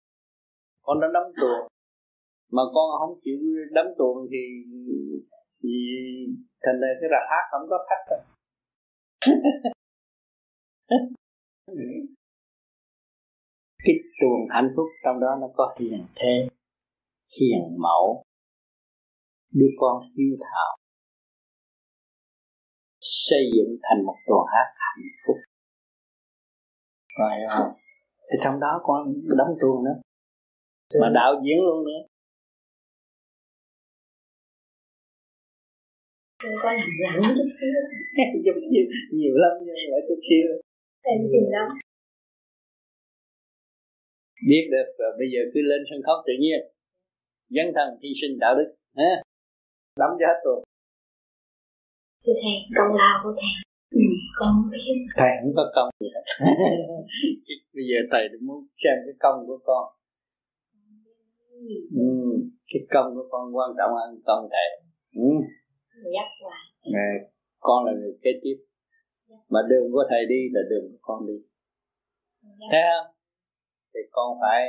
Con 0.82 1.00
đã 1.00 1.08
đóng 1.14 1.32
tuồng 1.40 1.68
mà 2.52 2.62
con 2.74 2.86
không 2.98 3.18
chịu 3.24 3.38
đóng 3.70 3.94
tuồng 3.98 4.26
thì 4.30 4.42
thì 5.62 5.70
thành 6.62 6.80
ra 6.80 6.88
cái 7.00 7.10
rạp 7.10 7.22
hát 7.30 7.44
không 7.50 7.68
có 7.70 7.86
khách 7.88 8.04
đâu. 8.10 8.20
Cái 13.84 13.96
tuồng 14.20 14.48
hạnh 14.50 14.72
phúc 14.76 14.86
trong 15.04 15.20
đó 15.20 15.36
nó 15.40 15.48
có 15.56 15.74
hiền 15.78 16.06
thế 16.16 16.48
hiền 17.40 17.76
mẫu 17.78 18.24
đứa 19.52 19.70
con 19.76 20.02
hiếu 20.16 20.36
thảo 20.40 20.76
xây 23.00 23.42
dựng 23.54 23.76
thành 23.82 24.06
một 24.06 24.16
tuồng 24.26 24.46
hát 24.52 24.68
hạnh 24.76 25.04
phúc. 25.26 25.36
Rồi 27.18 27.34
thì 28.28 28.36
trong 28.44 28.60
đó 28.60 28.80
con 28.82 29.00
đóng 29.38 29.56
tuồng 29.60 29.84
nữa. 29.84 29.96
Mà 31.00 31.08
đạo 31.14 31.32
diễn 31.44 31.58
luôn 31.66 31.84
nữa. 31.84 32.00
Có 36.62 36.72
làm 36.72 36.90
lặng 37.02 37.20
chút 37.36 37.50
xíu. 37.58 37.74
Chút 38.44 38.58
xíu 38.70 38.84
nhiều 39.18 39.34
lắm 39.42 39.52
nhưng 39.66 39.90
mà 39.92 39.98
chút 40.08 40.20
xíu. 40.28 40.46
Em 41.02 41.18
lắm. 41.54 41.68
Biết 44.48 44.64
được 44.72 44.88
rồi 44.98 45.12
bây 45.18 45.28
giờ 45.32 45.40
cứ 45.54 45.60
lên 45.70 45.80
sân 45.90 46.00
khấu 46.06 46.16
tự 46.26 46.32
nhiên 46.40 46.73
dấn 47.56 47.66
thân 47.76 47.88
hy 48.02 48.10
sinh 48.20 48.38
đạo 48.38 48.54
đức. 48.58 48.68
Ha 48.96 49.14
đóng 50.00 50.14
cho 50.20 50.26
hết 50.26 50.38
rồi. 50.44 50.60
Thưa 52.24 52.36
thầy 52.42 52.56
công 52.76 52.96
lao 53.00 53.14
của 53.22 53.32
thầy. 53.40 53.52
Ừ, 53.90 54.04
con 54.38 54.52
biết. 54.70 54.94
Thầy 55.16 55.30
không 55.40 55.52
có 55.56 55.64
công 55.74 55.88
gì 56.00 56.08
hết. 56.14 56.24
Bây 57.74 57.84
giờ 57.88 57.98
thầy 58.10 58.22
muốn 58.46 58.58
xem 58.82 58.94
cái 59.06 59.14
công 59.24 59.38
của 59.46 59.58
con. 59.64 59.84
Ừ, 61.90 62.08
cái 62.70 62.82
công 62.94 63.14
của 63.14 63.26
con 63.30 63.56
quan 63.56 63.70
trọng 63.78 63.90
hơn 63.98 64.20
công 64.26 64.48
thầy. 64.52 64.68
Ừ. 65.14 65.28
dắt 66.14 66.28
Nè, 66.92 67.08
con 67.60 67.84
là 67.84 67.92
người 67.92 68.18
kế 68.22 68.30
tiếp. 68.42 68.56
Mà 69.48 69.60
đường 69.70 69.92
của 69.92 70.04
thầy 70.10 70.26
đi 70.28 70.40
là 70.52 70.60
đường 70.70 70.92
của 70.92 70.98
con 71.02 71.26
đi. 71.26 71.38
Thấy 72.70 72.82
không? 72.90 73.14
Thì 73.94 74.00
con 74.10 74.38
phải 74.40 74.62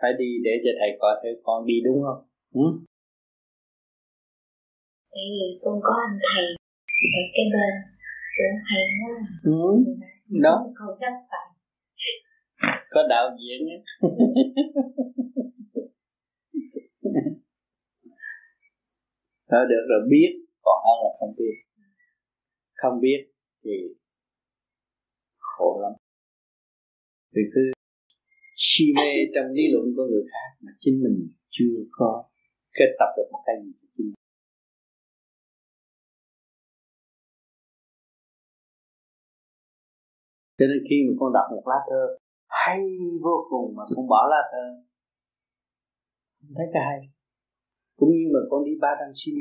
phải 0.00 0.12
đi 0.18 0.30
để 0.44 0.50
cho 0.64 0.70
thầy 0.78 0.90
coi 1.00 1.14
thử 1.22 1.30
con 1.42 1.66
đi 1.66 1.74
đúng 1.84 2.02
không? 2.06 2.20
Ừ? 2.52 2.66
vì 5.16 5.58
con 5.62 5.80
có 5.82 5.92
anh 6.08 6.18
thầy 6.26 6.44
ở 7.18 7.22
cái 7.34 7.46
bên 7.54 7.74
sướng 8.34 8.56
hay 8.70 8.82
quá 9.00 9.12
ừ. 9.44 9.60
đó. 10.42 10.54
Con 10.78 10.98
rất 11.00 11.14
phải. 11.30 11.46
Có 12.90 13.00
đạo 13.08 13.36
diễn 13.40 13.58
đó 13.68 13.76
được 19.70 19.84
rồi 19.88 20.00
biết. 20.10 20.30
Còn 20.62 20.78
hơn 20.86 20.98
là 21.04 21.10
không 21.18 21.34
biết. 21.38 21.54
Không 22.74 23.00
biết 23.00 23.20
thì 23.64 23.70
khổ 25.38 25.80
lắm. 25.82 25.92
Vì 27.32 27.42
cứ 27.54 27.75
si 28.56 28.84
mê 28.96 29.10
trong 29.34 29.46
lý 29.56 29.62
luận 29.72 29.86
của 29.96 30.06
người 30.10 30.24
khác 30.32 30.48
mà 30.60 30.72
chính 30.80 31.02
mình 31.02 31.16
chưa 31.50 31.76
có 31.90 32.24
kết 32.72 32.90
tập 32.98 33.10
được 33.16 33.28
một 33.32 33.42
cái 33.46 33.56
gì 33.62 33.70
cho 33.80 33.88
chính 33.96 34.06
mình. 34.06 34.14
cho 40.58 40.66
nên 40.70 40.78
khi 40.90 40.96
mà 41.06 41.12
con 41.20 41.32
đọc 41.32 41.46
một 41.50 41.64
lá 41.70 41.78
thơ 41.90 42.02
hay 42.48 42.80
vô 43.22 43.46
cùng 43.50 43.76
mà 43.76 43.82
con 43.96 44.06
bỏ 44.08 44.28
lá 44.30 44.40
thơ, 44.52 44.64
không 46.40 46.54
thấy 46.56 46.66
cái 46.72 46.82
hay 46.88 47.00
cũng 47.96 48.10
như 48.16 48.24
mà 48.34 48.40
con 48.50 48.64
đi 48.64 48.72
ba 48.80 48.88
đăng 49.00 49.12
xin 49.14 49.34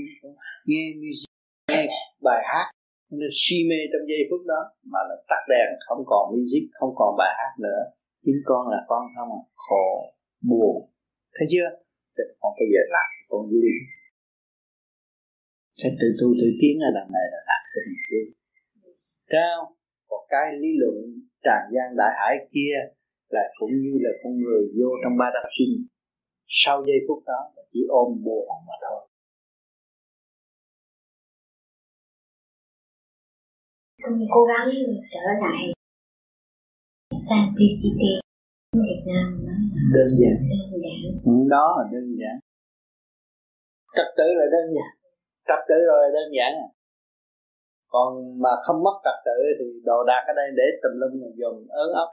nghe 0.65 0.83
music, 1.01 1.29
nghe 1.67 1.87
bài 2.21 2.41
hát 2.51 2.65
nó 3.11 3.27
si 3.31 3.55
mê 3.69 3.79
trong 3.91 4.07
giây 4.09 4.21
phút 4.29 4.41
đó, 4.51 4.61
mà 4.91 4.99
là 5.09 5.15
tắt 5.29 5.41
đèn, 5.49 5.67
không 5.87 6.03
còn 6.05 6.23
music, 6.33 6.63
không 6.79 6.93
còn 6.95 7.15
bài 7.17 7.31
hát 7.37 7.53
nữa 7.59 7.81
chính 8.25 8.41
con 8.45 8.63
là 8.73 8.79
con 8.87 9.03
không 9.15 9.29
à 9.39 9.41
khổ, 9.65 9.87
buồn. 10.49 10.89
Thấy 11.35 11.47
chưa? 11.51 11.69
Thì 12.15 12.23
con 12.39 12.51
bây 12.59 12.67
giờ 12.73 12.81
làm 12.95 13.09
con 13.29 13.41
vui 13.51 13.71
sẽ 15.79 15.89
tự 15.99 16.07
tu 16.19 16.27
tự 16.39 16.47
tiến 16.61 16.75
ở 16.87 16.89
đằng 16.97 17.09
này 17.15 17.25
là 17.33 17.39
làm 17.49 17.61
được 17.73 17.83
mình 17.89 18.03
vui 18.09 18.25
sao 19.31 19.75
còn 20.09 20.21
cái 20.29 20.45
lý 20.61 20.69
luận 20.81 20.95
tràn 21.43 21.61
gian 21.73 21.87
đại 21.97 22.13
hải 22.19 22.35
kia 22.53 22.75
là 23.29 23.41
cũng 23.59 23.71
như 23.83 23.93
là 24.01 24.09
con 24.23 24.33
người 24.41 24.61
vô 24.77 24.89
trong 25.03 25.17
ba 25.17 25.25
đặc 25.33 25.45
sinh. 25.57 25.87
Sau 26.47 26.83
giây 26.87 26.97
phút 27.07 27.23
đó 27.25 27.51
là 27.55 27.63
chỉ 27.73 27.79
ôm 27.89 28.23
buồn 28.23 28.47
mà 28.67 28.73
thôi. 28.81 29.07
Con 34.03 34.13
cố 34.33 34.45
gắng 34.45 34.69
trở 35.11 35.19
lại 35.41 35.74
simplicity 37.11 38.25
Việt 38.83 39.01
Nam 39.07 39.25
nói 39.45 39.59
đơn 39.95 40.09
giản. 40.19 40.37
đơn 40.71 40.81
giản. 40.83 41.49
Đó 41.49 41.65
là 41.77 41.85
đơn 41.93 42.05
giản. 42.19 42.35
Trật 43.95 44.09
tự 44.17 44.27
là 44.39 44.45
đơn 44.55 44.65
giản. 44.75 44.91
Trật 45.47 45.61
tự 45.69 45.77
rồi 45.89 45.99
là 46.03 46.09
đơn 46.17 46.27
giản 46.37 46.51
à. 46.65 46.67
Còn 47.93 48.39
mà 48.43 48.49
không 48.65 48.83
mất 48.83 48.95
trật 49.05 49.17
tự 49.25 49.37
thì 49.59 49.65
đồ 49.89 50.03
đạc 50.03 50.23
ở 50.27 50.33
đây 50.35 50.47
để 50.59 50.67
tùm 50.81 50.93
lum 50.99 51.11
mà 51.21 51.29
dùng 51.41 51.67
ớn 51.69 51.89
ốc. 52.03 52.09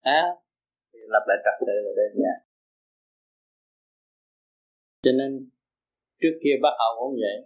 À, 0.00 0.22
thì 0.92 0.98
lập 1.08 1.24
lại 1.28 1.38
trật 1.44 1.56
tự 1.66 1.76
là 1.84 1.92
đơn 1.96 2.12
giản. 2.22 2.38
Cho 5.02 5.12
nên 5.18 5.50
trước 6.20 6.34
kia 6.42 6.54
bắt 6.62 6.74
đầu 6.80 6.92
cũng 6.98 7.16
vậy. 7.24 7.36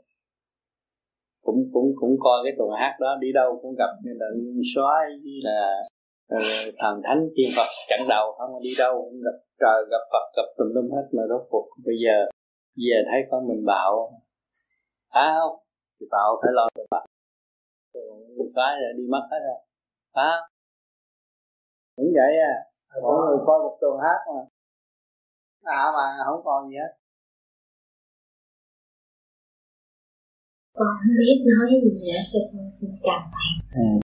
Cũng 1.42 1.70
cũng 1.72 1.88
cũng 2.00 2.16
coi 2.20 2.38
cái 2.44 2.54
tuần 2.58 2.70
hát 2.80 2.96
đó 3.00 3.16
đi 3.20 3.32
đâu 3.32 3.58
cũng 3.62 3.74
gặp 3.78 3.92
như 4.04 4.12
là 4.20 4.26
nguyên 4.36 4.62
soái 4.74 5.04
như 5.22 5.36
là 5.42 5.82
thần 6.78 7.00
thánh 7.04 7.28
tiên 7.34 7.48
phật 7.56 7.70
chặn 7.88 8.00
đầu 8.08 8.34
không 8.38 8.50
đi 8.64 8.72
đâu 8.78 9.02
cũng 9.04 9.20
gặp 9.26 9.36
trời 9.60 9.78
gặp 9.90 10.04
phật 10.12 10.26
gặp 10.36 10.48
tùm 10.58 10.68
lum 10.74 10.90
hết 10.94 11.06
mà 11.12 11.22
rốt 11.28 11.42
cuộc 11.50 11.66
bây 11.84 11.94
giờ 12.04 12.16
về 12.76 12.98
thấy 13.10 13.20
con 13.30 13.48
mình 13.48 13.64
bạo. 13.66 14.10
À 15.08 15.36
không? 15.38 15.56
Thì 16.00 16.06
bạo 16.10 16.40
phải 16.42 16.52
lo 16.52 16.68
cho 16.74 16.82
bạo 16.90 17.06
cái 18.56 18.72
là 18.82 18.90
đi 18.96 19.04
mất 19.10 19.24
hết 19.30 19.40
rồi. 19.48 19.60
À 20.12 20.32
cũng 21.96 22.10
vậy 22.18 22.32
à. 22.52 22.54
Mỗi 23.02 23.16
người 23.24 23.38
coi 23.46 23.58
một 23.58 23.78
tuần 23.80 23.94
hát 24.04 24.20
mà. 24.34 24.42
À 25.62 25.84
mà 25.96 26.24
không 26.26 26.40
còn 26.44 26.68
gì 26.68 26.76
hết. 26.76 26.92
Con 30.74 30.88
không 30.88 31.16
biết 31.18 31.38
nói 31.58 31.70
gì 31.82 31.90
nữa 32.00 32.20
cho 32.32 32.38
con 32.52 32.64
xin 32.80 32.90
chào 33.04 33.20
thầy 33.32 33.82
ừ. 33.82 34.05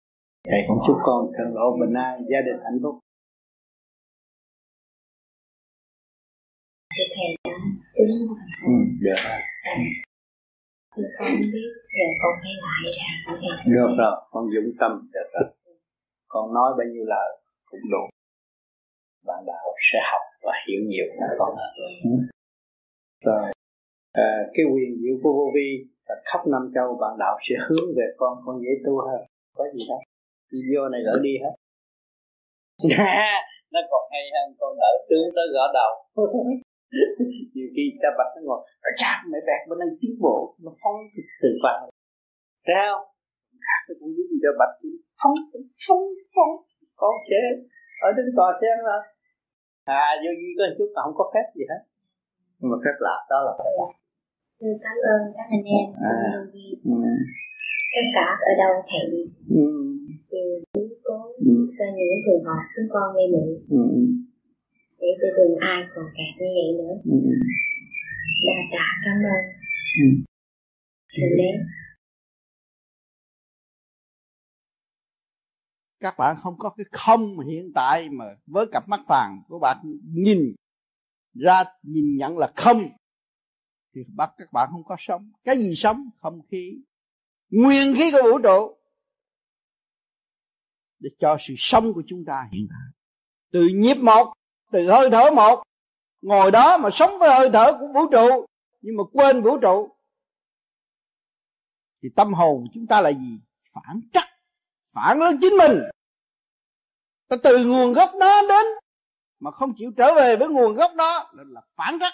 Thầy 0.51 0.61
cũng 0.69 0.79
chúc 0.87 0.97
con 1.03 1.33
thân 1.37 1.55
lộ 1.55 1.77
bình 1.81 1.95
an 1.95 2.25
gia 2.31 2.41
đình 2.41 2.59
hạnh 2.65 2.79
phúc. 2.83 2.95
Thì 6.95 7.03
thầy 7.17 7.53
đã 7.53 7.59
xứng 7.95 8.17
ừ, 8.67 8.73
được 9.01 9.21
rồi 9.25 9.41
thì 10.97 11.03
con 11.19 11.29
biết 11.53 11.69
giờ 11.97 12.07
con 12.23 12.33
phải 12.43 12.55
lại 12.65 12.93
ra. 12.97 13.11
Được 13.75 13.95
rồi 13.99 14.15
con 14.31 14.45
dũng 14.55 14.73
tâm 14.81 15.11
được 15.13 15.29
rồi 15.33 15.51
con 16.29 16.55
nói 16.55 16.75
bao 16.79 16.87
nhiêu 16.93 17.05
lời 17.07 17.39
cũng 17.71 17.81
đủ. 17.91 18.05
Bạn 19.27 19.45
đạo 19.47 19.65
sẽ 19.93 19.99
học 20.13 20.21
và 20.43 20.53
hiểu 20.67 20.81
nhiều 20.87 21.07
hơn 21.21 21.37
con. 21.39 21.57
Ừ. 22.05 22.11
rồi 23.25 23.53
à, 24.13 24.29
cái 24.55 24.67
quyền 24.73 24.91
diệu 25.01 25.17
của 25.23 25.33
vô 25.33 25.51
vi 25.55 25.87
là 26.09 26.15
khắp 26.25 26.47
năm 26.47 26.73
châu 26.75 26.99
bạn 27.01 27.19
đạo 27.19 27.35
sẽ 27.49 27.55
hướng 27.69 27.89
về 27.97 28.07
con 28.17 28.39
con 28.47 28.63
dễ 28.63 28.71
tu 28.87 29.01
hơn. 29.01 29.21
Có 29.57 29.65
gì 29.75 29.85
đâu 29.89 30.01
video 30.55 30.83
này 30.93 31.01
gỡ 31.07 31.15
đi 31.27 31.35
hết. 31.43 31.55
Nó 33.73 33.81
còn 33.91 34.03
hay 34.13 34.25
hơn 34.35 34.49
con 34.61 34.73
đỡ 34.81 34.91
tướng 35.09 35.29
tới 35.37 35.47
gõ 35.55 35.65
đầu. 35.79 35.93
Nhiều 37.55 37.69
khi 37.75 37.85
ta 38.03 38.09
bạch 38.19 38.31
nó 38.35 38.41
ngồi 38.45 38.61
ở 38.89 38.91
cha 39.01 39.13
mẹ 39.31 39.39
bẹt 39.49 39.61
bên 39.69 39.79
đây 39.83 39.89
tiến 40.01 40.15
bộ. 40.25 40.39
Nó 40.65 40.71
phóng 40.83 40.99
từ 41.43 41.49
vào 41.65 41.91
thấy 42.67 42.77
không? 42.89 43.05
Khác 43.67 43.81
nó 43.89 43.95
cũng 44.01 44.11
giúp 44.17 44.27
cho 44.43 44.51
bạch 44.61 44.75
phóng 45.21 45.37
phóng 45.87 46.05
phóng. 46.35 46.55
Có 47.01 47.09
chế 47.29 47.41
ở 48.07 48.09
trên 48.17 48.27
cò 48.37 48.47
xem 48.61 48.77
là 48.89 48.97
à 49.85 50.07
vô 50.23 50.31
duy 50.41 50.51
có 50.59 50.63
một 50.69 50.75
chút 50.79 50.89
mà 50.95 51.01
không 51.05 51.17
có 51.21 51.25
phép 51.35 51.47
gì 51.57 51.65
hết. 51.71 51.83
Nhưng 52.59 52.71
mà 52.73 52.77
phép 52.85 52.97
lạ 53.07 53.17
đó 53.31 53.39
là 53.47 53.53
phép 53.59 53.73
lạ 53.79 53.89
cảm 54.85 54.97
ơn 55.13 55.21
các 55.37 55.47
anh 55.57 55.65
em 55.79 55.87
à. 56.11 56.15
ừ. 56.85 56.95
Tất 57.95 58.07
cả 58.15 58.27
ở 58.51 58.53
đâu 58.63 58.73
thầy 58.91 59.05
ừ. 59.49 59.65
đều 60.31 60.51
chiếu 60.73 60.89
cố 61.05 61.19
ừ. 61.39 61.75
cho 61.79 61.85
những 61.97 62.21
trường 62.27 62.45
hợp 62.45 62.63
chúng 62.77 62.89
con 62.93 63.15
gây 63.15 63.27
mượn 63.33 63.49
ừ. 63.71 63.85
để 65.01 65.09
cho 65.21 65.29
đừng 65.37 65.57
ai 65.61 65.83
còn 65.95 66.05
kẹt 66.17 66.33
như 66.41 66.47
vậy 66.59 66.71
nữa 66.79 66.95
ừ. 67.05 67.19
đa 68.47 68.59
tạ 68.73 68.87
cảm 69.05 69.19
ơn 69.35 69.45
ừ. 70.03 70.07
đến 71.39 71.57
các 76.01 76.15
bạn 76.19 76.37
không 76.39 76.55
có 76.59 76.71
cái 76.77 76.85
không 76.93 77.41
hiện 77.41 77.73
tại 77.75 78.09
mà 78.11 78.25
với 78.47 78.67
cặp 78.73 78.89
mắt 78.89 79.01
vàng 79.09 79.43
của 79.49 79.59
bạn 79.59 79.77
nhìn 80.15 80.55
ra 81.35 81.65
nhìn 81.83 82.17
nhận 82.17 82.39
là 82.39 82.53
không 82.57 82.89
thì 83.95 84.03
bắt 84.17 84.31
các 84.39 84.53
bạn 84.53 84.69
không 84.73 84.85
có 84.85 84.97
sống 84.99 85.33
cái 85.45 85.57
gì 85.57 85.75
sống 85.75 86.09
không 86.19 86.41
khí 86.51 86.81
nguyên 87.51 87.95
khí 87.95 88.11
của 88.13 88.23
vũ 88.23 88.39
trụ 88.39 88.77
để 90.99 91.11
cho 91.19 91.37
sự 91.41 91.55
sống 91.57 91.93
của 91.93 92.03
chúng 92.07 92.25
ta 92.25 92.49
hiện 92.53 92.67
tại. 92.71 92.93
Từ 93.51 93.69
nhịp 93.75 93.95
một, 93.95 94.33
từ 94.73 94.91
hơi 94.91 95.11
thở 95.11 95.31
một, 95.31 95.63
ngồi 96.23 96.51
đó 96.51 96.79
mà 96.79 96.89
sống 96.93 97.19
với 97.19 97.35
hơi 97.35 97.51
thở 97.53 97.77
của 97.81 97.89
vũ 97.95 98.11
trụ, 98.13 98.47
nhưng 98.81 98.97
mà 98.97 99.03
quên 99.13 99.43
vũ 99.43 99.59
trụ, 99.59 99.95
thì 102.03 102.09
tâm 102.17 102.35
hồn 102.35 102.65
chúng 102.75 102.87
ta 102.87 103.01
là 103.01 103.13
gì? 103.13 103.39
Phản 103.73 104.01
trắc, 104.13 104.25
phản 104.93 105.19
lớn 105.19 105.37
chính 105.41 105.53
mình. 105.59 105.81
Ta 107.29 107.37
từ 107.43 107.67
nguồn 107.67 107.93
gốc 107.93 108.11
đó 108.21 108.43
đến 108.49 108.67
mà 109.41 109.51
không 109.51 109.75
chịu 109.77 109.93
trở 109.97 110.15
về 110.15 110.37
với 110.37 110.49
nguồn 110.49 110.75
gốc 110.75 110.91
đó 110.97 111.33
là 111.33 111.61
phản 111.77 111.99
trắc. 112.01 112.13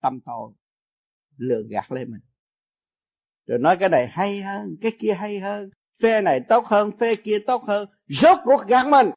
Tâm 0.00 0.20
tội 0.26 0.52
lừa 1.36 1.62
gạt 1.70 1.92
lên 1.92 2.12
mình 2.12 2.20
rồi 3.48 3.58
nói 3.58 3.76
cái 3.80 3.88
này 3.88 4.06
hay 4.06 4.42
hơn, 4.42 4.76
cái 4.80 4.92
kia 4.98 5.14
hay 5.14 5.38
hơn, 5.38 5.70
phe 6.02 6.20
này 6.20 6.40
tốt 6.48 6.66
hơn, 6.66 6.90
phe 6.98 7.14
kia 7.14 7.38
tốt 7.46 7.64
hơn. 7.64 7.88
Rốt 8.06 8.38
cuộc 8.44 8.66
gạt 8.66 8.86
mình. 8.86 9.10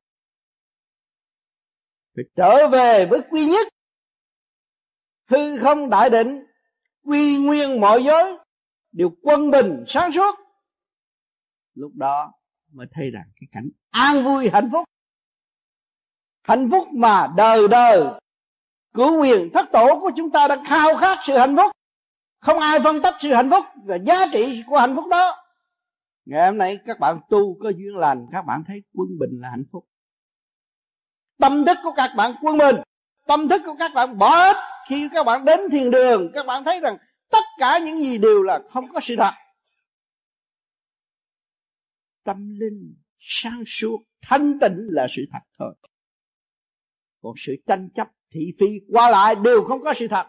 Phải 2.16 2.24
trở 2.36 2.68
về 2.68 3.06
với 3.06 3.22
quy 3.30 3.46
nhất. 3.46 3.68
Hư 5.30 5.60
không 5.60 5.90
đại 5.90 6.10
định, 6.10 6.46
quy 7.04 7.38
nguyên 7.38 7.82
mọi 7.82 8.04
giới, 8.04 8.38
đều 8.92 9.10
quân 9.24 9.52
bình 9.52 9.84
sáng 9.88 10.12
suốt. 10.12 10.36
Lúc 11.74 11.92
đó 11.96 12.34
mới 12.72 12.88
thấy 12.92 13.12
rằng 13.12 13.26
cái 13.36 13.48
cảnh 13.52 13.70
an 13.90 14.24
vui, 14.24 14.50
hạnh 14.50 14.70
phúc. 14.72 14.84
Hạnh 16.44 16.70
phúc 16.72 16.88
mà 16.94 17.34
đời 17.38 17.68
đời 17.68 18.04
cứu 18.94 19.22
quyền 19.22 19.50
thất 19.54 19.66
tổ 19.72 20.00
của 20.02 20.12
chúng 20.16 20.32
ta 20.32 20.48
đang 20.48 20.66
khao 20.66 20.96
khát 20.96 21.18
sự 21.24 21.38
hạnh 21.38 21.56
phúc 21.56 21.72
không 22.42 22.60
ai 22.60 22.80
phân 22.80 23.02
tích 23.02 23.14
sự 23.20 23.34
hạnh 23.34 23.50
phúc 23.50 23.66
và 23.84 23.96
giá 23.96 24.26
trị 24.34 24.64
của 24.68 24.78
hạnh 24.78 24.96
phúc 24.96 25.06
đó. 25.10 25.36
Ngày 26.26 26.46
hôm 26.46 26.58
nay 26.58 26.80
các 26.86 27.00
bạn 27.00 27.20
tu 27.30 27.58
có 27.64 27.70
duyên 27.70 27.96
lành, 27.96 28.26
các 28.32 28.42
bạn 28.42 28.64
thấy 28.68 28.84
quân 28.94 29.08
bình 29.20 29.42
là 29.42 29.50
hạnh 29.50 29.64
phúc. 29.72 29.88
Tâm 31.40 31.66
thức 31.66 31.78
của 31.84 31.92
các 31.96 32.12
bạn 32.18 32.32
quân 32.42 32.58
bình. 32.58 32.76
Tâm 33.28 33.50
thức 33.50 33.62
của 33.66 33.76
các 33.80 33.92
bạn 33.96 34.18
bỏ 34.18 34.30
hết. 34.30 34.56
Khi 34.88 35.10
các 35.14 35.24
bạn 35.24 35.46
đến 35.46 35.60
thiền 35.72 35.92
đường, 35.92 36.32
các 36.34 36.46
bạn 36.46 36.64
thấy 36.64 36.80
rằng 36.80 36.98
tất 37.30 37.44
cả 37.58 37.80
những 37.80 38.02
gì 38.02 38.18
đều 38.18 38.44
là 38.44 38.60
không 38.70 38.94
có 38.94 39.00
sự 39.04 39.16
thật. 39.16 39.32
Tâm 42.24 42.50
linh 42.60 42.96
sáng 43.18 43.64
suốt, 43.68 43.98
thanh 44.22 44.60
tịnh 44.60 44.88
là 44.90 45.08
sự 45.10 45.26
thật 45.34 45.40
thôi. 45.60 45.76
Còn 47.22 47.34
sự 47.38 47.56
tranh 47.68 47.90
chấp, 47.96 48.08
thị 48.32 48.54
phi 48.60 48.80
qua 48.94 49.10
lại 49.10 49.36
đều 49.44 49.64
không 49.64 49.82
có 49.82 49.94
sự 49.94 50.08
thật 50.08 50.28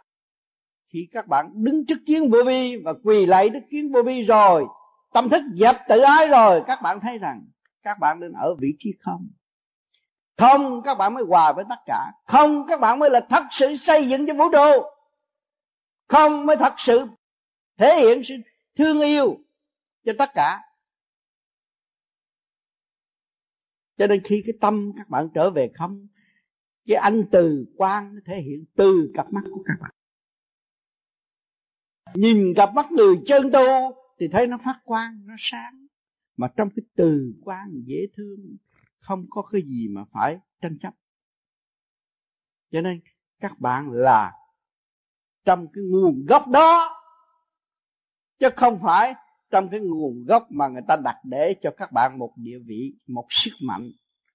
khi 0.92 1.08
các 1.12 1.26
bạn 1.28 1.50
đứng 1.54 1.86
trước 1.86 1.98
kiến 2.06 2.30
vô 2.30 2.38
vi 2.46 2.76
và 2.76 2.92
quỳ 3.04 3.26
lạy 3.26 3.50
đức 3.50 3.60
kiến 3.70 3.92
vô 3.92 4.02
vi 4.02 4.22
rồi. 4.22 4.64
Tâm 5.12 5.28
thức 5.28 5.42
dẹp 5.56 5.76
tự 5.88 6.00
ái 6.00 6.28
rồi. 6.28 6.62
Các 6.66 6.78
bạn 6.82 7.00
thấy 7.00 7.18
rằng 7.18 7.44
các 7.82 7.98
bạn 8.00 8.20
nên 8.20 8.32
ở 8.32 8.54
vị 8.54 8.68
trí 8.78 8.90
không. 9.00 9.28
Không, 10.36 10.82
các 10.82 10.94
bạn 10.94 11.14
mới 11.14 11.24
hòa 11.28 11.52
với 11.52 11.64
tất 11.68 11.78
cả. 11.86 12.12
Không, 12.26 12.66
các 12.68 12.80
bạn 12.80 12.98
mới 12.98 13.10
là 13.10 13.26
thật 13.30 13.42
sự 13.50 13.76
xây 13.76 14.08
dựng 14.08 14.26
cho 14.26 14.34
vũ 14.34 14.44
trụ. 14.52 14.82
Không, 16.08 16.46
mới 16.46 16.56
thật 16.56 16.74
sự 16.76 17.06
thể 17.78 18.00
hiện 18.00 18.22
sự 18.24 18.34
thương 18.76 19.00
yêu 19.00 19.36
cho 20.04 20.12
tất 20.18 20.30
cả. 20.34 20.60
Cho 23.96 24.06
nên 24.06 24.20
khi 24.24 24.42
cái 24.46 24.54
tâm 24.60 24.92
các 24.96 25.08
bạn 25.08 25.28
trở 25.34 25.50
về 25.50 25.70
không, 25.74 26.06
cái 26.86 26.96
anh 26.96 27.24
từ 27.32 27.64
quan 27.76 28.14
thể 28.26 28.36
hiện 28.36 28.64
từ 28.76 29.10
cặp 29.14 29.32
mắt 29.32 29.42
của 29.50 29.62
các 29.66 29.74
bạn 29.80 29.90
nhìn 32.14 32.54
cặp 32.56 32.74
mắt 32.74 32.92
người 32.92 33.20
chân 33.26 33.50
tu 33.52 33.64
thì 34.18 34.28
thấy 34.28 34.46
nó 34.46 34.58
phát 34.58 34.80
quang, 34.84 35.26
nó 35.26 35.34
sáng. 35.38 35.86
Mà 36.36 36.48
trong 36.56 36.68
cái 36.76 36.84
từ 36.96 37.34
quang 37.44 37.70
dễ 37.84 38.06
thương, 38.16 38.56
không 38.98 39.26
có 39.30 39.42
cái 39.42 39.62
gì 39.62 39.88
mà 39.88 40.04
phải 40.12 40.38
tranh 40.60 40.78
chấp. 40.78 40.94
Cho 42.70 42.80
nên 42.80 43.00
các 43.40 43.60
bạn 43.60 43.90
là 43.90 44.32
trong 45.44 45.66
cái 45.72 45.84
nguồn 45.84 46.24
gốc 46.28 46.48
đó, 46.48 46.98
chứ 48.38 48.48
không 48.56 48.78
phải 48.82 49.14
trong 49.50 49.68
cái 49.68 49.80
nguồn 49.80 50.24
gốc 50.24 50.46
mà 50.50 50.68
người 50.68 50.82
ta 50.88 50.96
đặt 51.04 51.16
để 51.24 51.54
cho 51.62 51.70
các 51.76 51.92
bạn 51.92 52.18
một 52.18 52.32
địa 52.36 52.58
vị, 52.66 52.94
một 53.06 53.26
sức 53.30 53.52
mạnh, 53.62 53.90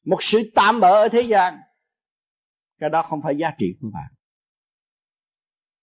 một 0.06 0.18
sự 0.20 0.52
tạm 0.56 0.80
bỡ 0.80 0.92
ở 0.92 1.10
thế 1.10 1.22
gian. 1.22 1.58
Cái 2.80 2.90
đó 2.90 3.04
không 3.04 3.22
phải 3.22 3.36
giá 3.36 3.52
trị 3.58 3.76
của 3.82 3.90
bạn 3.94 4.17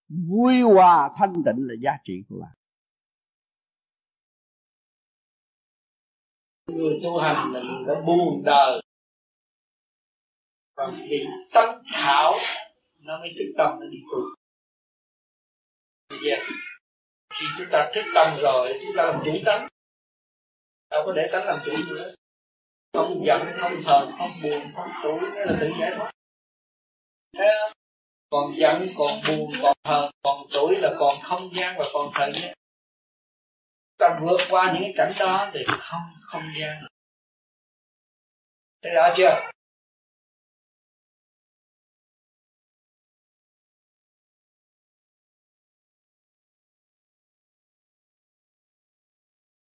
vui 0.09 0.61
hòa 0.61 1.09
thanh 1.17 1.33
tịnh 1.45 1.67
là 1.67 1.73
giá 1.79 1.91
trị 2.03 2.23
của 2.29 2.35
bạn. 2.41 2.53
Người 6.67 6.99
tu 7.03 7.17
hành 7.17 7.53
là 7.53 7.59
người 7.59 7.95
đã 7.95 8.01
buồn 8.01 8.43
đời. 8.45 8.81
Và 10.75 10.87
bị 10.91 11.25
tâm 11.53 11.69
thảo, 11.93 12.33
nó 12.99 13.19
mới 13.19 13.29
thức 13.37 13.53
tâm, 13.57 13.79
nó 13.79 13.85
đi 13.91 13.97
tu 14.11 14.35
yeah. 16.27 16.47
khi 17.29 17.45
chúng 17.57 17.67
ta 17.71 17.91
thức 17.95 18.03
tâm 18.13 18.33
rồi, 18.41 18.79
chúng 18.81 18.91
ta 18.97 19.05
làm 19.05 19.21
chủ 19.25 19.31
tánh. 19.45 19.67
Đâu 20.89 21.03
có 21.05 21.13
để 21.15 21.27
tánh 21.31 21.43
làm 21.45 21.59
chủ 21.65 21.71
nữa. 21.87 22.13
Không 22.93 23.23
giận, 23.25 23.39
không 23.59 23.81
thờ, 23.85 24.11
không 24.17 24.31
buồn, 24.43 24.71
không 24.75 24.87
tuổi 25.03 25.19
nó 25.21 25.45
là 25.45 25.57
tự 25.61 25.69
giải 25.79 25.91
thoát 25.97 26.11
còn 28.29 28.51
giận 28.57 28.85
còn 28.97 29.11
buồn 29.27 29.51
còn 29.63 29.73
hờn 29.87 30.11
còn 30.23 30.47
tuổi 30.53 30.75
là 30.81 30.93
còn 30.99 31.13
không 31.23 31.49
gian 31.55 31.75
và 31.77 31.83
còn 31.93 32.07
thời 32.13 32.31
gian 32.33 32.53
ta 33.97 34.19
vượt 34.21 34.37
qua 34.49 34.71
những 34.73 34.83
cái 34.83 34.93
cảnh 34.97 35.11
đó 35.19 35.51
thì 35.53 35.59
không 35.67 36.01
không 36.31 36.43
gian 36.59 36.85
thấy 38.85 38.93
rõ 38.93 39.09
chưa? 39.15 39.51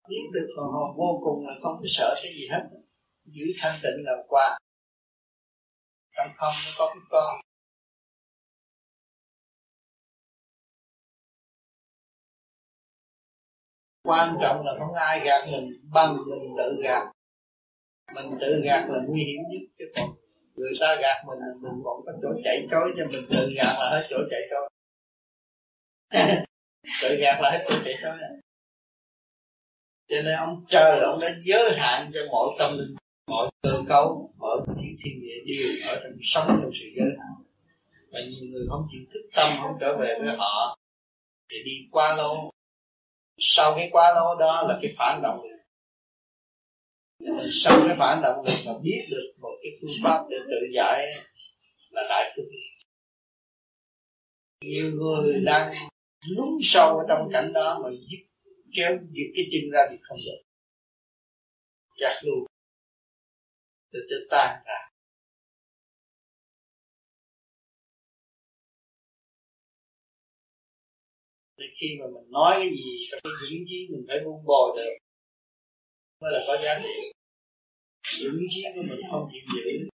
Biết 0.09 0.31
được 0.33 0.47
phần 0.57 0.67
hồn 0.73 0.97
vô 0.97 1.21
cùng 1.25 1.47
là 1.47 1.53
không 1.63 1.77
có 1.81 1.85
sợ 1.87 2.15
cái 2.23 2.33
gì 2.33 2.49
hết. 2.51 2.69
Giữ 3.25 3.45
thanh 3.61 3.79
tịnh 3.83 4.05
là 4.05 4.13
qua 4.29 4.59
trong 6.17 6.29
không 6.37 6.55
nó 6.67 6.73
có 6.79 6.95
cái 6.95 7.03
con 7.11 7.50
quan 14.11 14.37
trọng 14.43 14.67
là 14.67 14.73
không 14.79 14.95
ai 14.95 15.21
gạt 15.25 15.43
mình 15.53 15.91
bằng 15.93 16.17
mình 16.17 16.55
tự 16.59 16.77
gạt. 16.83 17.03
Mình 18.15 18.39
tự 18.41 18.61
gạt 18.65 18.89
là 18.89 18.99
nguy 19.09 19.25
hiểm 19.25 19.41
nhất 19.51 19.63
chứ 19.79 19.85
còn 19.97 20.09
người 20.55 20.73
ta 20.81 20.97
gạt 21.03 21.25
mình 21.27 21.39
mình 21.63 21.83
còn 21.85 22.01
có 22.07 22.13
chỗ 22.23 22.29
chạy 22.45 22.57
trối 22.71 22.95
cho 22.99 23.07
mình, 23.07 23.27
tự 23.31 23.53
gạt 23.57 23.75
là 23.81 23.91
hết 23.93 24.07
chỗ 24.11 24.19
chạy 24.31 24.41
trối 24.51 24.69
tự 27.03 27.17
gạt 27.21 27.41
là 27.41 27.51
hết 27.51 27.59
chỗ 27.69 27.75
chạy 27.85 27.95
trối 28.03 28.13
cho 30.09 30.23
nên 30.23 30.37
ông 30.37 30.65
trời, 30.69 31.01
ông 31.01 31.21
đã 31.21 31.29
giới 31.45 31.79
hạn 31.79 32.11
cho 32.15 32.21
mọi 32.33 32.49
tâm 32.59 32.79
linh, 32.79 32.95
mọi 33.27 33.51
cơ 33.63 33.75
cấu, 33.89 34.31
mọi 34.39 34.57
thiên 34.67 34.97
thiên 35.05 35.21
địa 35.21 35.39
đều 35.47 35.67
ở 35.89 36.01
trong 36.03 36.13
sống 36.23 36.47
trong 36.49 36.71
sự 36.73 36.87
giới 36.97 37.09
hạn. 37.19 37.35
Và 38.13 38.21
nhiều 38.21 38.45
người 38.51 38.67
không 38.71 38.87
chịu 38.91 39.01
thức 39.13 39.29
tâm, 39.37 39.49
không 39.63 39.77
trở 39.81 39.97
về 39.97 40.19
với 40.21 40.37
họ, 40.37 40.79
thì 41.51 41.57
đi 41.65 41.89
qua 41.91 42.17
lâu 42.17 42.51
sau 43.41 43.73
cái 43.77 43.89
quá 43.93 44.15
lâu 44.15 44.39
đó 44.39 44.65
là 44.69 44.79
cái 44.83 44.95
phản 44.99 45.23
động 45.23 45.41
lực 45.43 45.51
sau 47.53 47.81
cái 47.87 47.97
phản 47.99 48.23
động 48.23 48.45
lực 48.47 48.55
mà 48.67 48.73
biết 48.83 49.07
được 49.11 49.35
một 49.41 49.53
cái 49.63 49.73
phương 49.81 49.97
pháp 50.05 50.25
để 50.31 50.37
tự 50.51 50.67
giải 50.75 51.07
là 51.93 52.03
đại 52.09 52.33
phương 52.37 52.47
nhiều 54.65 54.91
người 54.91 55.41
đang 55.45 55.75
lún 56.27 56.59
sâu 56.63 56.99
ở 56.99 57.05
trong 57.09 57.29
cảnh 57.33 57.53
đó 57.53 57.81
mà 57.85 57.91
giúp 57.91 58.27
kéo 58.77 58.99
giật 59.11 59.31
cái 59.37 59.45
chân 59.53 59.71
ra 59.73 59.81
thì 59.91 59.97
không 60.03 60.19
được. 60.27 60.43
Chặt 61.97 62.21
luôn. 62.23 62.45
Từ 63.93 64.07
từ 64.11 64.27
tan 64.31 64.63
ra. 64.67 64.90
Thì 71.61 71.67
khi 71.81 71.89
mà 72.01 72.07
mình 72.15 72.31
nói 72.31 72.53
cái 72.57 72.69
gì 72.69 73.07
trong 73.11 73.21
cái 73.25 73.33
diễn 73.41 73.65
chí 73.69 73.89
mình 73.91 74.05
phải 74.09 74.19
buông 74.25 74.45
bồi 74.45 74.77
được 74.77 74.95
mới 76.21 76.33
là 76.33 76.41
có 76.47 76.57
giá 76.65 76.73
trị. 76.83 76.97
Diễn 78.03 78.47
chí 78.51 78.63
của 78.75 78.83
mình 78.91 79.01
không 79.11 79.29
chịu 79.33 79.43
giữ 79.55 79.89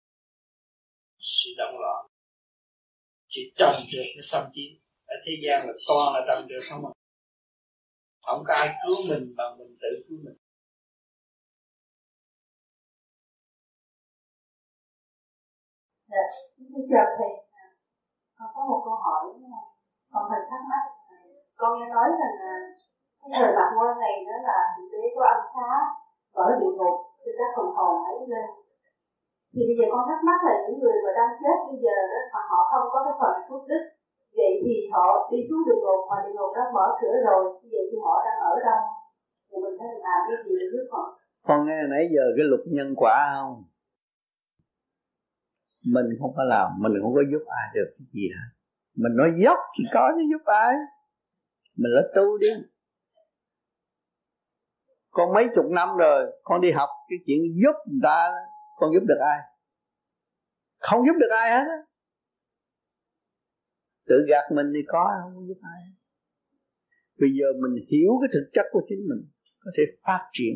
sự 1.19 1.51
động 1.59 1.75
loạn 1.81 2.07
chỉ 3.29 3.53
trầm 3.57 3.75
được 3.93 4.07
cái 4.15 4.23
xâm 4.23 4.43
chiếm. 4.53 4.73
Ở 5.07 5.17
thế 5.27 5.33
gian 5.43 5.67
là 5.67 5.73
toàn 5.89 6.15
là 6.15 6.21
trầm 6.29 6.49
được 6.49 6.61
không 6.69 6.87
à 6.87 6.93
không 8.23 8.43
có 8.47 8.55
ai 8.55 8.69
cứu 8.83 8.97
mình 9.11 9.35
bằng 9.37 9.59
mình 9.59 9.77
tự 9.83 9.89
cứu 10.09 10.19
mình. 10.25 10.37
Dạ, 16.09 16.25
thưa 16.59 16.85
chào 16.91 17.07
thầy, 17.19 17.33
con 18.37 18.49
có 18.55 18.61
một 18.69 18.83
câu 18.85 18.97
hỏi 19.05 19.23
à, 19.61 19.63
con 20.13 20.23
thật 20.31 20.43
thắc 20.51 20.63
mắc 20.71 21.02
con 21.63 21.73
nghe 21.75 21.89
nói 21.97 22.09
rằng 22.21 22.35
à, 22.53 22.55
cái 23.21 23.31
thời 23.37 23.51
bạc 23.57 23.71
quan 23.77 23.93
này 24.05 24.15
đó 24.29 24.37
là 24.49 24.59
thượng 24.73 24.91
tế 24.93 25.03
có 25.15 25.23
ăn 25.35 25.41
xá 25.55 25.71
ở 26.45 26.47
địa 26.61 26.75
ngục, 26.79 26.97
thì 27.23 27.31
các 27.39 27.49
phần 27.57 27.69
hồn 27.77 27.95
ấy 28.13 28.19
lên. 28.33 28.49
Thì 29.53 29.61
bây 29.69 29.75
giờ 29.79 29.85
con 29.93 30.03
thắc 30.09 30.21
mắc 30.29 30.39
là 30.47 30.55
những 30.63 30.79
người 30.81 30.97
mà 31.05 31.11
đang 31.19 31.33
chết 31.41 31.57
bây 31.69 31.79
giờ 31.85 31.97
đó, 32.13 32.21
mà 32.35 32.41
họ 32.51 32.61
không 32.71 32.87
có 32.93 32.99
cái 33.07 33.15
phần 33.21 33.35
phước 33.47 33.63
đức, 33.71 33.83
vậy 34.39 34.53
thì 34.63 34.75
họ 34.95 35.07
đi 35.31 35.39
xuống 35.49 35.63
địa 35.67 35.79
ngục, 35.83 36.01
mà 36.11 36.17
địa 36.25 36.35
ngục 36.37 36.51
đã 36.57 36.63
mở 36.77 36.87
cửa 37.01 37.17
rồi 37.29 37.43
vậy 37.73 37.85
thì 37.91 37.97
họ 38.05 38.15
đang 38.27 38.39
ở 38.51 38.55
đâu? 38.67 38.81
Thì 39.49 39.57
mình 39.65 39.75
phải 39.79 39.89
làm 40.07 40.21
cái 40.29 40.39
gì 40.45 40.55
để 40.61 40.67
giúp 40.75 40.87
họ 40.95 41.05
con 41.47 41.67
nghe 41.67 41.81
nãy 41.91 42.05
giờ 42.15 42.23
cái 42.37 42.45
luật 42.51 42.61
nhân 42.67 42.95
quả 42.97 43.17
không? 43.35 43.65
Mình 45.95 46.07
không 46.21 46.33
có 46.37 46.45
làm, 46.45 46.69
mình 46.79 46.93
không 47.03 47.15
có 47.15 47.23
giúp 47.31 47.43
ai 47.47 47.67
được 47.75 47.89
cái 47.99 48.07
gì 48.13 48.29
hết. 48.37 48.49
Mình 48.97 49.13
nói 49.17 49.31
dốc 49.43 49.59
thì 49.79 49.85
có 49.95 50.13
chứ 50.17 50.23
giúp 50.31 50.43
ai 50.45 50.75
mình 51.75 51.93
là 51.93 52.03
tu 52.17 52.39
đi. 52.39 52.49
Con 55.11 55.33
mấy 55.35 55.47
chục 55.55 55.65
năm 55.71 55.89
rồi, 55.99 56.33
con 56.43 56.61
đi 56.61 56.71
học 56.71 56.89
cái 57.09 57.19
chuyện 57.27 57.41
giúp 57.63 57.75
người 57.87 58.01
ta, 58.03 58.33
con 58.77 58.91
giúp 58.95 59.05
được 59.09 59.19
ai? 59.21 59.39
Không 60.79 61.07
giúp 61.07 61.15
được 61.21 61.31
ai 61.31 61.51
hết 61.51 61.65
á. 61.69 61.79
Tự 64.07 64.27
gạt 64.29 64.45
mình 64.55 64.67
thì 64.75 64.81
có, 64.89 65.21
không 65.35 65.49
giúp 65.49 65.59
ai 65.63 65.83
bây 67.23 67.31
giờ 67.31 67.47
mình 67.63 67.85
hiểu 67.91 68.11
cái 68.21 68.31
thực 68.33 68.51
chất 68.53 68.67
của 68.71 68.83
chính 68.89 69.03
mình, 69.09 69.23
có 69.61 69.71
thể 69.77 69.83
phát 70.07 70.23
triển 70.33 70.55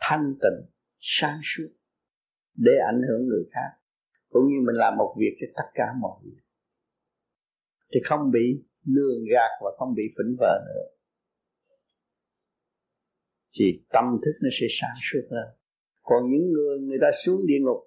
thanh 0.00 0.34
tịnh, 0.42 0.70
sáng 1.00 1.40
suốt, 1.44 1.68
để 2.54 2.72
ảnh 2.86 3.00
hưởng 3.08 3.26
người 3.26 3.44
khác. 3.52 3.70
Cũng 4.28 4.44
như 4.48 4.56
mình 4.66 4.76
làm 4.76 4.96
một 4.96 5.16
việc 5.18 5.36
cho 5.40 5.46
tất 5.56 5.70
cả 5.74 5.84
mọi 6.00 6.20
việc 6.24 6.42
thì 7.94 8.00
không 8.04 8.30
bị 8.30 8.64
lường 8.86 9.24
gạt 9.32 9.50
và 9.64 9.70
không 9.78 9.94
bị 9.94 10.02
phỉnh 10.18 10.36
vờ 10.40 10.58
nữa. 10.66 10.86
Thì 13.58 13.84
tâm 13.92 14.04
thức 14.24 14.32
nó 14.42 14.48
sẽ 14.60 14.66
sáng 14.70 14.94
suốt 15.02 15.20
hơn. 15.30 15.48
Còn 16.02 16.30
những 16.30 16.52
người 16.52 16.80
người 16.80 16.98
ta 17.00 17.10
xuống 17.24 17.46
địa 17.46 17.58
ngục, 17.60 17.78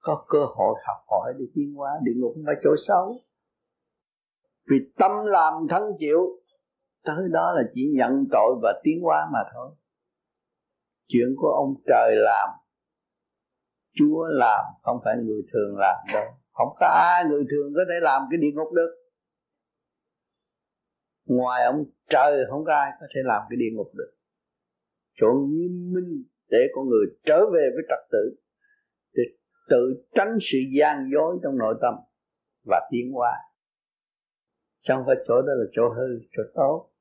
có 0.00 0.24
cơ 0.28 0.44
hội 0.44 0.74
học 0.86 0.96
hỏi 1.08 1.32
để 1.38 1.44
tiến 1.54 1.74
hóa. 1.74 1.90
Địa 2.02 2.12
ngục 2.16 2.32
không 2.34 2.44
phải 2.46 2.54
chỗ 2.64 2.70
xấu. 2.86 3.20
Vì 4.70 4.76
tâm 4.98 5.10
làm 5.24 5.52
thân 5.70 5.82
chịu, 5.98 6.20
tới 7.04 7.28
đó 7.32 7.52
là 7.56 7.62
chỉ 7.74 7.92
nhận 7.94 8.24
tội 8.32 8.56
và 8.62 8.80
tiến 8.82 9.00
hóa 9.02 9.28
mà 9.32 9.38
thôi. 9.54 9.70
Chuyện 11.08 11.28
của 11.36 11.48
ông 11.48 11.74
trời 11.86 12.16
làm, 12.16 12.48
chúa 13.94 14.26
làm, 14.28 14.64
không 14.82 14.98
phải 15.04 15.14
người 15.16 15.42
thường 15.52 15.76
làm 15.78 15.96
đâu. 16.12 16.24
Không 16.52 16.68
có 16.80 16.86
ai 16.86 17.24
người 17.24 17.44
thường 17.50 17.72
có 17.74 17.80
thể 17.88 18.00
làm 18.00 18.22
cái 18.30 18.38
địa 18.40 18.50
ngục 18.54 18.72
được 18.72 19.01
ngoài 21.24 21.64
ông 21.64 21.84
trời 22.08 22.44
không 22.50 22.64
có 22.64 22.74
ai 22.74 22.90
có 23.00 23.06
thể 23.14 23.20
làm 23.24 23.42
cái 23.50 23.56
địa 23.56 23.76
ngục 23.76 23.90
được. 23.94 24.12
Chỗ 25.14 25.26
nghiêm 25.48 25.92
minh 25.94 26.24
để 26.48 26.58
con 26.74 26.88
người 26.88 27.06
trở 27.24 27.38
về 27.54 27.70
với 27.74 27.84
trật 27.88 28.08
tự, 28.12 28.36
để 29.14 29.22
tự 29.68 30.04
tránh 30.14 30.36
sự 30.40 30.58
gian 30.78 31.10
dối 31.12 31.38
trong 31.42 31.58
nội 31.58 31.74
tâm 31.82 31.94
và 32.66 32.88
tiến 32.90 33.12
hóa. 33.12 33.32
Trong 34.82 35.02
phải 35.06 35.16
chỗ 35.28 35.42
đó 35.42 35.52
là 35.56 35.64
chỗ 35.72 35.88
hư, 35.88 36.18
chỗ 36.36 36.42
tốt 36.54 36.92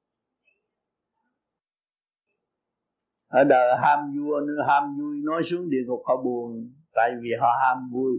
ở 3.32 3.44
đời 3.44 3.78
ham 3.82 4.00
vua 4.18 4.40
nữa, 4.40 4.66
ham 4.68 4.84
vui 5.00 5.18
nói 5.24 5.44
xuống 5.44 5.70
địa 5.70 5.84
ngục 5.88 6.02
họ 6.06 6.22
buồn, 6.24 6.74
tại 6.94 7.12
vì 7.22 7.30
họ 7.40 7.48
ham 7.66 7.78
vui. 7.94 8.12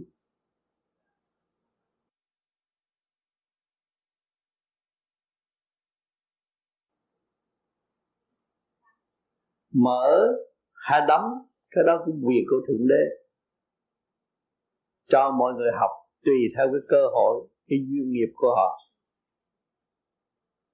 Mở 9.73 10.27
hay 10.73 11.01
đóng 11.07 11.23
cái 11.71 11.83
đó 11.87 12.01
cũng 12.05 12.21
quyền 12.25 12.43
của 12.49 12.65
thượng 12.67 12.87
đế. 12.87 13.03
Cho 15.07 15.31
mọi 15.39 15.53
người 15.53 15.71
học 15.79 15.91
tùy 16.25 16.35
theo 16.57 16.65
cái 16.71 16.81
cơ 16.87 17.07
hội, 17.13 17.47
cái 17.67 17.79
duyên 17.79 18.11
nghiệp 18.11 18.31
của 18.35 18.55
họ. 18.55 18.79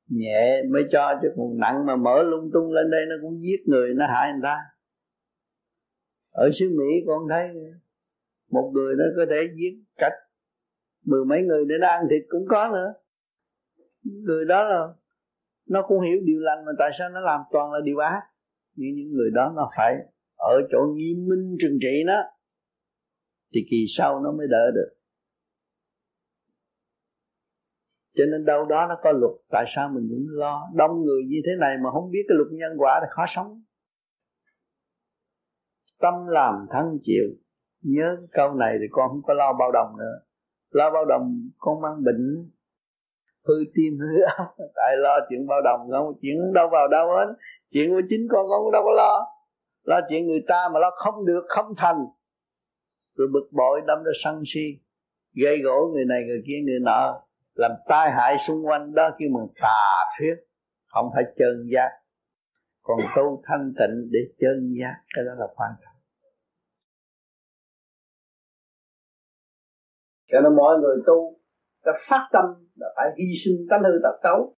Nhẹ 0.08 0.64
mới 0.72 0.84
cho 0.92 1.20
chứ 1.22 1.28
còn 1.38 1.60
nặng 1.60 1.86
mà 1.86 1.96
mở 1.96 2.24
lung 2.24 2.50
tung 2.54 2.72
lên 2.72 2.90
đây 2.90 3.06
nó 3.10 3.16
cũng 3.22 3.42
giết 3.42 3.60
người, 3.66 3.94
nó 3.94 4.06
hại 4.08 4.32
người 4.32 4.42
ta. 4.44 4.58
Ở 6.32 6.50
xứ 6.54 6.70
Mỹ 6.70 7.04
con 7.08 7.24
thấy 7.30 7.48
một 8.52 8.72
người 8.74 8.96
nó 8.98 9.04
có 9.18 9.26
thể 9.30 9.50
giết 9.56 9.84
cách 9.98 10.14
mười 11.06 11.26
mấy 11.26 11.42
người 11.42 11.66
để 11.70 11.76
nó 11.82 11.88
ăn 11.88 12.02
thịt 12.10 12.24
cũng 12.30 12.46
có 12.50 12.70
nữa. 12.74 12.94
Người 14.04 14.46
đó 14.46 14.64
là 14.64 14.88
nó 15.68 15.82
cũng 15.88 16.02
hiểu 16.02 16.20
điều 16.24 16.40
lành 16.40 16.66
mà 16.66 16.72
tại 16.80 16.92
sao 17.00 17.10
nó 17.10 17.20
làm 17.20 17.42
toàn 17.52 17.72
là 17.72 17.80
điều 17.84 17.98
ác 17.98 18.22
nhưng 18.80 18.96
những 18.96 19.12
người 19.12 19.30
đó 19.34 19.54
nó 19.56 19.70
phải 19.78 19.96
ở 20.36 20.56
chỗ 20.72 20.80
nghiêm 20.96 21.18
minh 21.30 21.58
trừng 21.62 21.78
trị 21.82 22.04
nó, 22.06 22.22
thì 23.54 23.60
kỳ 23.72 23.86
sau 23.90 24.20
nó 24.20 24.32
mới 24.32 24.48
đỡ 24.50 24.72
được. 24.76 24.90
Cho 28.16 28.24
nên 28.32 28.46
đâu 28.46 28.66
đó 28.66 28.86
nó 28.90 28.96
có 29.04 29.12
luật, 29.12 29.32
tại 29.50 29.66
sao 29.68 29.90
mình 29.90 30.10
vẫn 30.10 30.26
lo? 30.30 30.70
Đông 30.76 31.02
người 31.06 31.22
như 31.28 31.38
thế 31.46 31.52
này 31.60 31.78
mà 31.84 31.90
không 31.92 32.12
biết 32.12 32.26
cái 32.28 32.36
luật 32.38 32.48
nhân 32.52 32.72
quả 32.78 33.00
thì 33.02 33.08
khó 33.10 33.26
sống. 33.28 33.64
Tâm 36.00 36.14
làm 36.28 36.54
thân 36.72 37.00
chịu. 37.04 37.26
Nhớ 37.82 38.18
câu 38.32 38.54
này 38.54 38.78
thì 38.80 38.86
con 38.92 39.10
không 39.10 39.22
có 39.24 39.34
lo 39.34 39.54
bao 39.60 39.72
đồng 39.72 39.98
nữa. 39.98 40.20
Lo 40.70 40.92
bao 40.92 41.06
đồng 41.06 41.50
con 41.58 41.82
mang 41.82 42.04
bệnh. 42.04 42.52
Hư 43.48 43.54
tim 43.74 43.94
hư 44.00 44.22
tại 44.76 44.98
lo 44.98 45.20
chuyện 45.30 45.48
bao 45.48 45.62
đồng 45.62 45.80
không? 45.92 46.14
Chuyện 46.22 46.54
đâu 46.54 46.70
vào 46.72 46.88
đâu 46.88 47.08
hết 47.08 47.34
chuyện 47.72 47.90
của 47.90 48.02
chính 48.10 48.28
con 48.32 48.46
con 48.50 48.72
đâu 48.72 48.84
có 48.86 48.92
lo. 48.92 49.26
Lo 49.84 50.00
chuyện 50.10 50.28
người 50.28 50.44
ta 50.48 50.70
mà 50.74 50.80
lo 50.80 50.92
không 50.96 51.26
được, 51.26 51.46
không 51.48 51.74
thành. 51.78 52.06
Rồi 53.16 53.28
bực 53.34 53.50
bội 53.52 53.82
đâm 53.88 54.04
ra 54.04 54.12
sân 54.24 54.42
si, 54.46 54.62
gây 55.34 55.62
gỗ 55.64 55.92
người 55.94 56.06
này 56.06 56.24
người 56.28 56.44
kia 56.48 56.60
người 56.66 56.80
nọ, 56.82 57.22
làm 57.54 57.72
tai 57.88 58.12
hại 58.12 58.38
xung 58.38 58.66
quanh 58.66 58.94
đó, 58.94 59.10
kêu 59.18 59.30
mình 59.32 59.48
tà 59.62 60.10
thuyết. 60.20 60.36
Không 60.88 61.10
phải 61.14 61.24
chân 61.38 61.68
giác. 61.74 61.90
Còn 62.82 63.00
tu 63.16 63.42
thanh 63.46 63.74
tịnh 63.80 64.10
để 64.12 64.20
chân 64.40 64.74
giác, 64.80 64.96
cái 65.16 65.26
đó 65.26 65.32
là 65.38 65.48
quan 65.56 65.72
trọng. 65.82 65.96
Cho 70.32 70.40
nên 70.42 70.56
mọi 70.56 70.80
người 70.80 70.96
tu 71.08 71.40
ta 71.84 71.92
phát 72.10 72.30
tâm 72.32 72.46
là 72.76 72.88
phải 72.96 73.08
hy 73.18 73.26
sinh 73.46 73.68
tánh 73.70 73.84
hư 73.84 74.00
tật 74.04 74.20
xấu. 74.24 74.56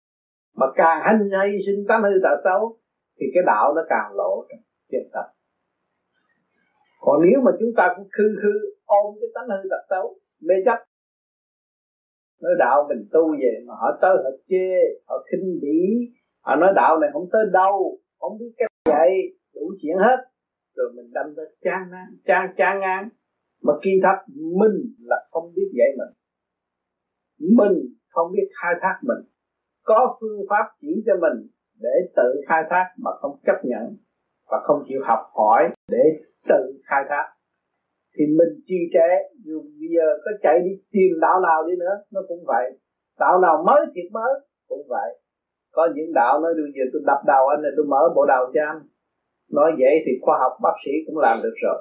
Mà 0.56 0.66
càng 0.76 1.02
hành 1.04 1.20
hy 1.20 1.58
sinh 1.66 1.86
tánh 1.88 2.02
hư 2.04 2.20
tật 2.24 2.42
xấu 2.44 2.81
thì 3.22 3.28
cái 3.34 3.44
đạo 3.46 3.74
nó 3.76 3.82
càng 3.90 4.16
lộ 4.16 4.46
trên 4.92 5.02
tập 5.14 5.26
còn 7.02 7.22
nếu 7.26 7.42
mà 7.46 7.52
chúng 7.60 7.74
ta 7.78 7.94
cũng 7.96 8.08
khư 8.12 8.36
khư 8.42 8.54
ôm 8.86 9.16
cái 9.20 9.30
tánh 9.36 9.48
hư 9.50 9.70
tật 9.70 9.84
xấu, 9.90 10.16
mê 10.42 10.56
chấp, 10.66 10.80
nói 12.42 12.52
đạo 12.60 12.86
mình 12.90 13.08
tu 13.12 13.32
về 13.32 13.54
mà 13.68 13.74
họ 13.74 13.98
tới 14.02 14.16
họ 14.24 14.32
chê, 14.48 14.70
họ 15.08 15.16
khinh 15.32 15.60
bỉ, 15.62 15.80
họ 16.42 16.56
nói 16.56 16.74
đạo 16.76 17.00
này 17.00 17.10
không 17.14 17.30
tới 17.32 17.42
đâu, 17.54 18.00
không 18.20 18.38
biết 18.40 18.52
cách 18.58 18.70
dạy 18.90 19.10
đủ 19.56 19.74
chuyện 19.82 19.98
hết. 19.98 20.18
Rồi 20.76 20.92
mình 20.96 21.12
đâm 21.14 21.34
ra 21.36 21.44
chán 21.62 21.82
ngang 21.92 22.12
chán 22.26 22.54
chán 22.58 22.80
ngang. 22.80 23.10
Mà 23.62 23.74
kỳ 23.84 23.92
thật 24.04 24.34
mình 24.60 24.78
là 25.00 25.28
không 25.32 25.54
biết 25.56 25.70
dạy 25.78 25.88
mình. 25.98 26.14
Mình 27.58 27.78
không 28.10 28.32
biết 28.32 28.48
khai 28.62 28.74
thác 28.82 29.00
mình. 29.02 29.28
Có 29.84 30.18
phương 30.22 30.46
pháp 30.50 30.66
chỉ 30.82 31.04
cho 31.06 31.14
mình 31.22 31.48
để 31.82 31.96
tự 32.16 32.42
khai 32.48 32.64
thác 32.70 32.86
mà 33.04 33.12
không 33.22 33.36
chấp 33.46 33.60
nhận 33.64 33.98
và 34.52 34.58
không 34.64 34.84
chịu 34.88 35.02
học 35.04 35.20
hỏi 35.34 35.64
để 35.92 36.04
tự 36.50 36.62
khai 36.86 37.04
thác. 37.10 37.26
Thì 38.16 38.24
mình 38.38 38.54
trì 38.68 38.80
trệ 38.94 39.10
dù 39.46 39.62
bây 39.62 39.90
giờ 39.96 40.08
có 40.26 40.32
chạy 40.44 40.60
đi 40.66 40.72
tìm 40.92 41.12
đạo 41.22 41.40
nào 41.40 41.68
đi 41.68 41.74
nữa, 41.80 41.96
nó 42.14 42.22
cũng 42.28 42.44
vậy. 42.48 42.66
Đạo 43.20 43.40
nào 43.40 43.64
mới 43.68 43.82
thiệt 43.96 44.12
mới, 44.12 44.34
cũng 44.68 44.86
vậy. 44.90 45.10
Có 45.72 45.90
những 45.96 46.14
đạo 46.14 46.40
nói, 46.40 46.54
bây 46.54 46.72
giờ 46.76 46.84
tôi 46.94 47.02
đập 47.06 47.22
đầu 47.28 47.48
anh 47.48 47.62
này 47.62 47.72
tôi 47.78 47.86
mở 47.86 48.02
bộ 48.16 48.26
đầu 48.26 48.44
cho 48.54 48.62
anh. 48.72 48.82
Nói 49.52 49.72
vậy 49.80 49.96
thì 50.06 50.12
khoa 50.22 50.38
học 50.40 50.54
bác 50.64 50.76
sĩ 50.86 50.92
cũng 51.06 51.18
làm 51.18 51.38
được 51.44 51.56
rồi. 51.64 51.80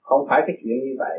Không 0.00 0.26
phải 0.28 0.42
cái 0.46 0.56
chuyện 0.62 0.78
như 0.84 0.94
vậy. 0.98 1.18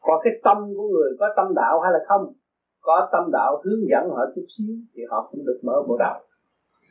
Có 0.00 0.20
cái 0.24 0.32
tâm 0.42 0.56
của 0.76 0.88
người 0.88 1.10
có 1.20 1.26
tâm 1.36 1.46
đạo 1.54 1.80
hay 1.80 1.92
là 1.92 1.98
không? 2.08 2.32
Có 2.80 3.08
tâm 3.12 3.30
đạo 3.32 3.62
hướng 3.64 3.82
dẫn 3.90 4.10
họ 4.10 4.22
chút 4.34 4.46
xíu 4.58 4.74
thì 4.94 5.02
họ 5.10 5.28
cũng 5.30 5.46
được 5.46 5.60
mở 5.62 5.82
bộ 5.88 5.96
đầu 5.98 6.20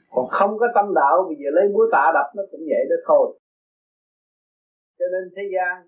còn 0.10 0.26
không 0.30 0.58
có 0.60 0.68
tâm 0.76 0.86
đạo 0.96 1.16
bây 1.28 1.36
giờ 1.40 1.50
lấy 1.52 1.66
búa 1.74 1.86
tạ 1.92 2.12
đập 2.14 2.28
nó 2.36 2.44
cũng 2.52 2.60
vậy 2.60 2.84
đó 2.90 2.96
thôi. 3.08 3.40
Cho 5.00 5.06
nên 5.14 5.24
thế 5.36 5.44
gian 5.54 5.88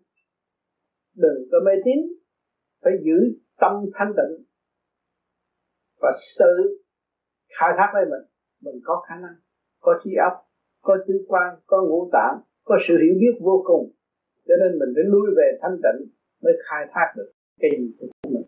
đừng 1.16 1.48
có 1.52 1.58
mê 1.66 1.72
tín, 1.86 2.00
phải 2.84 2.94
giữ 3.06 3.18
tâm 3.60 3.74
thanh 3.94 4.14
tịnh 4.18 4.46
và 6.02 6.12
tự 6.40 6.84
khai 7.60 7.70
thác 7.78 7.92
lấy 7.94 8.06
mình. 8.06 8.26
Mình 8.62 8.82
có 8.84 9.06
khả 9.08 9.16
năng, 9.16 9.36
có 9.80 10.00
trí 10.04 10.12
óc, 10.30 10.34
có 10.82 10.98
tứ 11.08 11.26
quan, 11.28 11.56
có 11.66 11.82
ngũ 11.82 12.10
tạng, 12.14 12.42
có 12.64 12.78
sự 12.88 12.94
hiểu 13.04 13.16
biết 13.20 13.36
vô 13.42 13.64
cùng. 13.66 13.92
Cho 14.48 14.56
nên 14.62 14.80
mình 14.80 14.90
phải 14.96 15.04
lui 15.04 15.28
về 15.38 15.58
thanh 15.62 15.78
tịnh 15.84 16.10
mới 16.44 16.54
khai 16.70 16.86
thác 16.92 17.14
được 17.18 17.32
cái 17.60 17.72
gì 17.78 17.96
của 18.00 18.08
mình. 18.30 18.44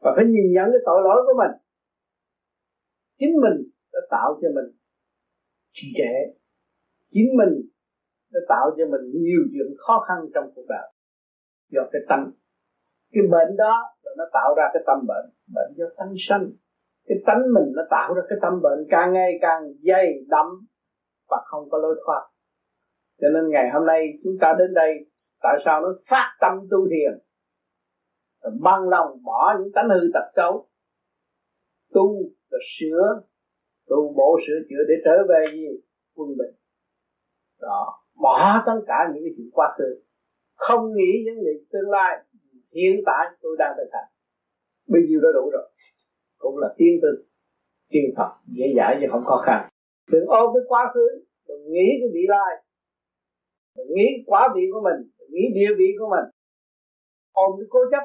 Và 0.00 0.12
phải 0.16 0.24
nhìn 0.24 0.52
nhận 0.52 0.66
cái 0.72 0.82
tội 0.86 1.00
lỗi 1.04 1.22
của 1.26 1.34
mình. 1.42 1.52
Chính 3.18 3.34
mình 3.40 3.70
đã 3.92 4.00
tạo 4.10 4.38
cho 4.42 4.48
mình 4.54 4.68
trì 5.74 5.86
trệ. 5.98 6.14
Chính 7.10 7.30
mình 7.38 7.54
nó 8.32 8.40
tạo 8.48 8.66
cho 8.76 8.84
mình 8.92 9.04
nhiều 9.24 9.42
chuyện 9.52 9.74
khó 9.76 10.04
khăn 10.08 10.18
trong 10.34 10.44
cuộc 10.54 10.66
đời. 10.68 10.88
Do 11.70 11.82
cái 11.92 12.02
tâm. 12.08 12.32
Cái 13.12 13.22
bệnh 13.30 13.56
đó 13.56 13.74
là 14.02 14.12
nó 14.18 14.24
tạo 14.32 14.54
ra 14.56 14.64
cái 14.74 14.82
tâm 14.86 14.98
bệnh. 15.08 15.26
Bệnh 15.54 15.70
do 15.76 15.84
tánh 15.96 16.14
sanh. 16.28 16.50
Cái 17.06 17.18
tánh 17.26 17.42
mình 17.54 17.72
nó 17.76 17.82
tạo 17.90 18.14
ra 18.14 18.22
cái 18.28 18.38
tâm 18.42 18.60
bệnh 18.62 18.86
càng 18.90 19.12
ngày 19.12 19.38
càng 19.40 19.62
dày 19.82 20.24
đậm 20.28 20.46
và 21.30 21.36
không 21.44 21.70
có 21.70 21.78
lối 21.78 22.02
thoát. 22.06 22.22
Cho 23.20 23.28
nên 23.34 23.50
ngày 23.50 23.70
hôm 23.72 23.86
nay 23.86 24.06
chúng 24.24 24.32
ta 24.40 24.54
đến 24.58 24.74
đây, 24.74 24.92
tại 25.42 25.56
sao 25.64 25.80
nó 25.80 25.88
phát 26.10 26.36
tâm 26.40 26.52
tu 26.70 26.78
thiền? 26.90 27.18
Bằng 28.60 28.88
lòng 28.88 29.22
bỏ 29.24 29.54
những 29.58 29.72
tánh 29.74 29.88
hư 29.88 30.00
tật 30.14 30.30
xấu. 30.36 30.68
Tu 31.94 32.16
và 32.50 32.58
sửa 32.78 33.22
tu 33.88 34.14
bổ 34.16 34.38
sửa 34.46 34.58
chữa 34.68 34.82
để 34.88 34.94
trở 35.04 35.16
về 35.28 35.40
gì 35.52 35.66
quân 36.14 36.28
bình. 36.38 36.54
Đó, 37.60 37.82
bỏ 38.22 38.62
tất 38.66 38.80
cả 38.86 38.98
những 39.14 39.22
cái 39.24 39.32
chuyện 39.36 39.50
quá 39.52 39.74
khứ. 39.78 40.02
Không 40.54 40.92
nghĩ 40.96 41.12
những 41.24 41.38
việc 41.44 41.58
tương 41.72 41.90
lai 41.90 42.24
hiện 42.74 43.02
tại 43.06 43.26
tôi 43.42 43.56
đang 43.58 43.74
thực 43.76 43.88
hành. 43.92 44.08
Bây 44.88 45.02
giờ 45.08 45.16
đã 45.22 45.28
đủ 45.34 45.50
rồi. 45.52 45.70
Cũng 46.38 46.58
là 46.58 46.74
tiên 46.76 46.98
tư, 47.02 47.24
tiên 47.90 48.04
phật, 48.16 48.30
dễ 48.56 48.66
dãi 48.76 48.98
chứ 49.00 49.06
không 49.10 49.24
khó 49.24 49.42
khăn. 49.46 49.68
Đừng 50.12 50.26
ôm 50.26 50.50
cái 50.54 50.62
quá 50.68 50.90
khứ 50.94 51.06
đừng 51.48 51.64
nghĩ 51.72 51.88
cái 52.00 52.08
vị 52.14 52.24
lai. 52.28 52.64
Đừng 53.76 53.86
nghĩ 53.94 54.08
quá 54.26 54.48
vị 54.54 54.62
của 54.72 54.80
mình 54.80 55.10
đừng 55.18 55.30
nghĩ 55.30 55.44
địa 55.54 55.74
vị 55.78 55.88
của 55.98 56.08
mình. 56.10 56.26
Ôm 57.32 57.50
cái 57.58 57.66
cố 57.70 57.80
chấp. 57.90 58.04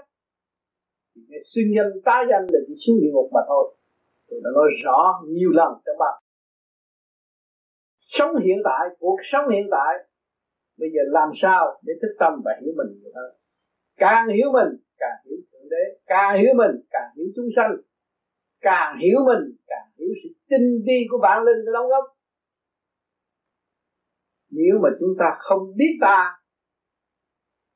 Thì 1.15 1.22
sinh 1.53 1.72
nhân 1.76 1.88
tá 2.06 2.18
danh 2.30 2.45
là 2.53 2.60
chỉ 2.68 2.73
xuống 2.88 2.99
địa 3.01 3.11
ngục 3.14 3.30
mà 3.34 3.41
thôi 3.47 3.76
tôi 4.30 4.39
đã 4.43 4.49
nói 4.53 4.69
rõ 4.84 5.22
nhiều 5.27 5.51
lần 5.51 5.72
trong 5.85 5.97
bạn. 5.99 6.23
Sống 7.99 8.35
hiện 8.45 8.57
tại, 8.64 8.95
cuộc 8.99 9.19
sống 9.31 9.49
hiện 9.49 9.68
tại, 9.72 9.93
bây 10.77 10.89
giờ 10.89 11.01
làm 11.07 11.30
sao 11.41 11.81
để 11.85 11.93
thức 12.01 12.15
tâm 12.19 12.34
và 12.45 12.51
hiểu 12.61 12.73
mình 12.77 12.99
nhiều 12.99 13.11
hơn? 13.15 13.31
Càng 13.97 14.27
hiểu 14.27 14.47
mình, 14.53 14.69
càng 14.97 15.18
hiểu 15.26 15.38
thượng 15.51 15.69
đế. 15.69 15.84
Càng 16.06 16.41
hiểu 16.41 16.53
mình, 16.56 16.76
càng 16.89 17.10
hiểu 17.15 17.26
chúng 17.35 17.49
sanh. 17.56 17.72
Càng 18.61 18.97
hiểu 19.01 19.19
mình, 19.26 19.57
càng 19.68 19.88
hiểu 19.97 20.10
sự 20.23 20.30
tinh 20.49 20.81
vi 20.85 21.07
của 21.11 21.18
bản 21.22 21.43
linh 21.43 21.65
của 21.65 21.72
đóng 21.73 21.88
góp. 21.88 22.03
Nếu 24.51 24.80
mà 24.84 24.89
chúng 24.99 25.14
ta 25.19 25.38
không 25.39 25.76
biết 25.76 25.97
ta, 26.01 26.39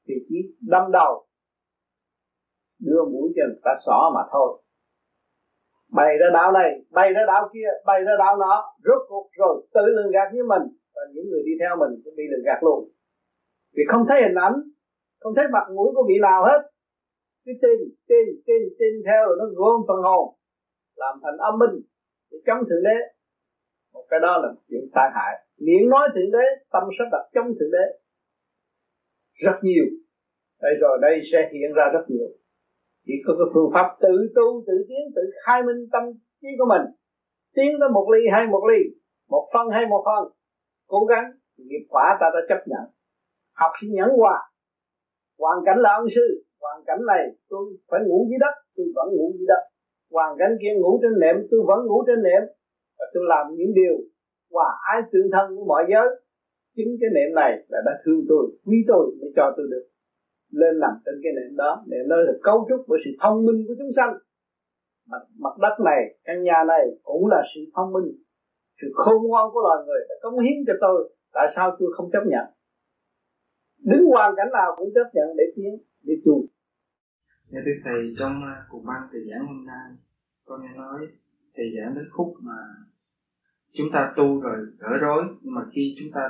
thì 0.07 0.13
chỉ 0.29 0.35
đâm 0.61 0.91
đầu, 0.91 1.27
đưa 2.79 3.03
mũi 3.11 3.33
cho 3.35 3.41
người 3.47 3.61
ta 3.63 3.71
xỏ 3.85 4.11
mà 4.15 4.21
thôi 4.31 4.62
bay 5.97 6.17
ra 6.21 6.27
đạo 6.33 6.51
này 6.51 6.69
bay 6.91 7.13
ra 7.13 7.21
đạo 7.27 7.49
kia 7.53 7.69
bay 7.85 7.99
ra 8.03 8.13
đạo 8.19 8.37
nọ. 8.37 8.55
Rốt 8.85 9.01
cuộc 9.09 9.27
rồi, 9.39 9.55
tự 9.73 9.81
lường 9.95 10.11
gạt 10.11 10.27
với 10.33 10.43
mình. 10.51 10.65
Và 10.95 11.01
những 11.13 11.25
người 11.29 11.43
đi 11.45 11.53
theo 11.61 11.73
mình 11.81 12.01
cũng 12.03 12.15
bị 12.17 12.23
lường 12.31 12.45
gạt 12.45 12.59
luôn. 12.65 12.79
Vì 13.75 13.83
không 13.91 14.05
thấy 14.09 14.21
hình 14.21 14.37
ảnh, 14.47 14.55
không 15.21 15.33
thấy 15.35 15.45
mặt 15.55 15.65
mũi 15.75 15.89
của 15.95 16.05
vị 16.09 16.17
nào 16.21 16.45
hết. 16.45 16.59
Cứ 17.45 17.51
tin 17.61 17.79
tin 18.09 18.25
tin 18.47 18.61
tin 18.79 18.93
theo 19.07 19.21
rồi 19.27 19.35
nó 19.39 19.45
gom 19.59 19.81
phần 19.87 20.01
hồn, 20.07 20.35
làm 20.95 21.13
thành 21.23 21.37
âm 21.37 21.59
minh 21.59 21.75
để 22.31 22.37
chống 22.45 22.61
thượng 22.69 22.83
đế. 22.83 22.97
Một 23.93 24.05
cái 24.09 24.19
đó 24.19 24.37
là 24.43 24.49
chuyện 24.69 24.85
tai 24.95 25.09
hại. 25.15 25.33
Miệng 25.65 25.89
nói 25.89 26.09
thượng 26.15 26.31
đế, 26.31 26.45
tâm 26.73 26.83
sẽ 26.97 27.03
đặt 27.11 27.23
chống 27.33 27.47
thượng 27.57 27.71
đế. 27.71 27.85
Rất 29.45 29.57
nhiều. 29.61 29.85
Đây 30.61 30.73
rồi, 30.81 30.97
đây 31.01 31.21
sẽ 31.31 31.49
hiện 31.53 31.73
ra 31.75 31.85
rất 31.93 32.05
nhiều 32.07 32.27
chỉ 33.05 33.13
có 33.25 33.31
cái 33.39 33.47
phương 33.53 33.71
pháp 33.73 33.87
tự 34.01 34.15
tu, 34.35 34.63
tự 34.67 34.75
tiến, 34.87 35.03
tự 35.15 35.21
khai 35.45 35.63
minh 35.63 35.81
tâm 35.93 36.03
trí 36.41 36.47
của 36.59 36.67
mình. 36.73 36.85
Tiến 37.55 37.71
tới 37.79 37.89
một 37.89 38.07
ly 38.13 38.21
hay 38.33 38.47
một 38.47 38.63
ly, 38.69 38.79
một 39.29 39.45
phân 39.53 39.65
hay 39.75 39.85
một 39.85 40.03
phân. 40.05 40.23
Cố 40.87 41.05
gắng, 41.05 41.25
nghiệp 41.57 41.85
quả 41.89 42.17
ta 42.19 42.27
đã 42.35 42.41
chấp 42.49 42.61
nhận. 42.71 42.85
Học 43.61 43.71
sinh 43.81 43.91
nhẫn 43.93 44.09
hòa. 44.19 44.37
Hoàn 45.39 45.57
cảnh 45.65 45.79
là 45.85 45.93
ân 45.99 46.05
sư, 46.15 46.43
hoàn 46.61 46.83
cảnh 46.87 47.01
này 47.07 47.23
tôi 47.49 47.63
phải 47.89 47.99
ngủ 48.07 48.27
dưới 48.29 48.39
đất, 48.39 48.55
tôi 48.75 48.85
vẫn 48.95 49.07
ngủ 49.15 49.33
dưới 49.37 49.47
đất. 49.47 49.61
Hoàn 50.11 50.31
cảnh 50.39 50.53
kia 50.61 50.73
ngủ 50.75 50.99
trên 51.01 51.13
nệm, 51.19 51.35
tôi 51.51 51.59
vẫn 51.67 51.79
ngủ 51.87 52.03
trên 52.07 52.23
nệm. 52.23 52.43
Và 52.97 53.05
tôi 53.13 53.23
làm 53.27 53.45
những 53.57 53.73
điều 53.73 53.95
hòa 54.51 54.69
ái 54.93 55.01
tương 55.11 55.31
thân 55.33 55.45
với 55.55 55.65
mọi 55.67 55.83
giới. 55.91 56.07
Chính 56.75 56.91
cái 57.01 57.09
nệm 57.13 57.35
này 57.35 57.51
là 57.67 57.79
đã 57.85 57.91
thương 58.05 58.21
tôi, 58.29 58.45
quý 58.65 58.77
tôi 58.87 59.05
mới 59.19 59.31
cho 59.35 59.53
tôi 59.57 59.65
được 59.71 59.85
lên 60.61 60.79
nằm 60.83 60.93
trên 61.05 61.15
cái 61.23 61.31
nệm 61.37 61.55
đó 61.61 61.71
nệm 61.87 62.05
đó 62.09 62.15
là 62.27 62.33
cấu 62.43 62.57
trúc 62.69 62.79
của 62.87 62.97
sự 63.05 63.11
thông 63.21 63.45
minh 63.45 63.59
của 63.67 63.75
chúng 63.79 63.91
sanh. 63.97 64.13
Mặt, 65.11 65.23
mặt 65.43 65.55
đất 65.61 65.75
này 65.85 66.01
căn 66.23 66.43
nhà 66.43 66.59
này 66.67 66.83
cũng 67.03 67.27
là 67.27 67.41
sự 67.55 67.61
thông 67.75 67.93
minh 67.93 68.07
sự 68.81 68.87
khôn 68.93 69.27
ngoan 69.27 69.45
của 69.53 69.61
loài 69.61 69.79
người 69.85 70.01
đã 70.09 70.15
cống 70.21 70.39
hiến 70.39 70.57
cho 70.67 70.73
tôi. 70.81 71.09
Tại 71.33 71.47
sao 71.55 71.75
tôi 71.79 71.89
không 71.95 72.09
chấp 72.13 72.23
nhận? 72.25 72.45
Đứng 73.89 74.05
hoàn 74.05 74.33
cảnh 74.37 74.51
nào 74.53 74.69
cũng 74.77 74.89
chấp 74.95 75.07
nhận 75.13 75.27
để 75.37 75.43
tiến 75.55 75.73
để 76.03 76.13
tu. 76.25 76.45
Dạ 77.51 77.59
thưa 77.65 77.77
thầy 77.83 78.15
trong 78.19 78.41
uh, 78.43 78.57
cuộc 78.69 78.83
băng 78.87 79.07
thầy 79.11 79.21
giảng 79.29 79.47
hôm 79.47 79.65
nay 79.65 79.87
con 80.45 80.61
nghe 80.61 80.73
nói 80.75 81.07
thầy 81.55 81.65
giảng 81.77 81.95
đến 81.95 82.05
khúc 82.11 82.33
mà 82.41 82.59
chúng 83.73 83.87
ta 83.93 84.13
tu 84.15 84.41
rồi 84.41 84.57
gỡ 84.79 84.97
rối 85.01 85.23
nhưng 85.41 85.53
mà 85.53 85.61
khi 85.73 85.95
chúng 85.99 86.11
ta 86.13 86.21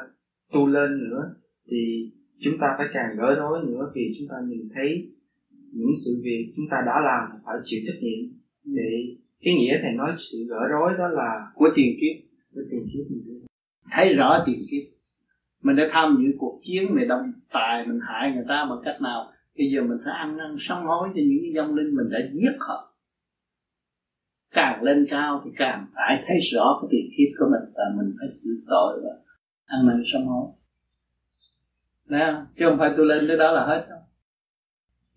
tu 0.54 0.68
lên 0.68 1.10
nữa 1.10 1.36
thì 1.68 2.12
chúng 2.44 2.58
ta 2.62 2.68
phải 2.78 2.88
càng 2.94 3.16
gỡ 3.18 3.36
rối 3.36 3.60
nữa 3.68 3.92
vì 3.96 4.16
chúng 4.20 4.28
ta 4.30 4.36
nhìn 4.48 4.70
thấy 4.76 5.10
những 5.74 5.92
sự 6.06 6.12
việc 6.24 6.54
chúng 6.56 6.66
ta 6.72 6.78
đã 6.86 7.02
làm 7.06 7.40
phải 7.46 7.56
chịu 7.64 7.80
trách 7.88 8.00
nhiệm. 8.02 8.20
Để 8.64 9.16
cái 9.42 9.54
nghĩa 9.54 9.80
thầy 9.82 9.92
nói 9.92 10.12
sự 10.18 10.38
gỡ 10.50 10.68
rối 10.72 10.94
đó 10.98 11.08
là 11.08 11.52
của 11.56 11.70
tiền 11.76 11.98
kiếp. 12.02 12.16
Của 12.54 12.62
tiền 12.72 12.86
kiếp 12.94 13.12
mình 13.12 13.46
thấy. 13.92 14.14
Rõ 14.14 14.44
tiền 14.46 14.66
kiếp. 14.72 14.84
Mình 15.64 15.76
đã 15.76 15.90
tham 15.92 16.18
dự 16.20 16.32
cuộc 16.38 16.62
chiến 16.64 16.96
mình 16.96 17.08
động 17.08 17.32
tài 17.54 17.88
mình 17.88 18.00
hại 18.08 18.32
người 18.32 18.46
ta 18.48 18.68
bằng 18.70 18.80
cách 18.86 19.02
nào? 19.02 19.32
Bây 19.58 19.72
giờ 19.72 19.82
mình 19.82 19.98
phải 20.06 20.14
ăn 20.14 20.38
năn 20.38 20.56
sám 20.60 20.86
hối 20.86 21.10
cho 21.16 21.22
những 21.30 21.40
cái 21.42 21.52
dòng 21.56 21.76
linh 21.76 21.96
mình 21.96 22.10
đã 22.10 22.20
giết 22.34 22.56
họ. 22.60 22.94
Càng 24.52 24.84
lên 24.84 25.06
cao 25.10 25.42
thì 25.46 25.52
càng 25.58 25.86
phải 25.96 26.24
thấy 26.28 26.38
rõ 26.54 26.80
cái 26.82 26.88
tiền 26.92 27.10
kiếp 27.18 27.40
của 27.40 27.46
mình 27.52 27.74
và 27.76 27.84
mình 27.98 28.16
phải 28.20 28.28
chịu 28.44 28.54
tội 28.68 29.02
và 29.04 29.10
ăn 29.66 29.88
năn 29.88 30.04
sám 30.14 30.26
hối 30.28 30.48
nè? 32.14 32.34
Chứ 32.58 32.66
không 32.70 32.80
phải 32.80 32.94
tôi 32.98 33.06
lên 33.06 33.26
tới 33.28 33.38
đó 33.38 33.52
là 33.52 33.66
hết 33.66 33.86
đâu. 33.90 34.00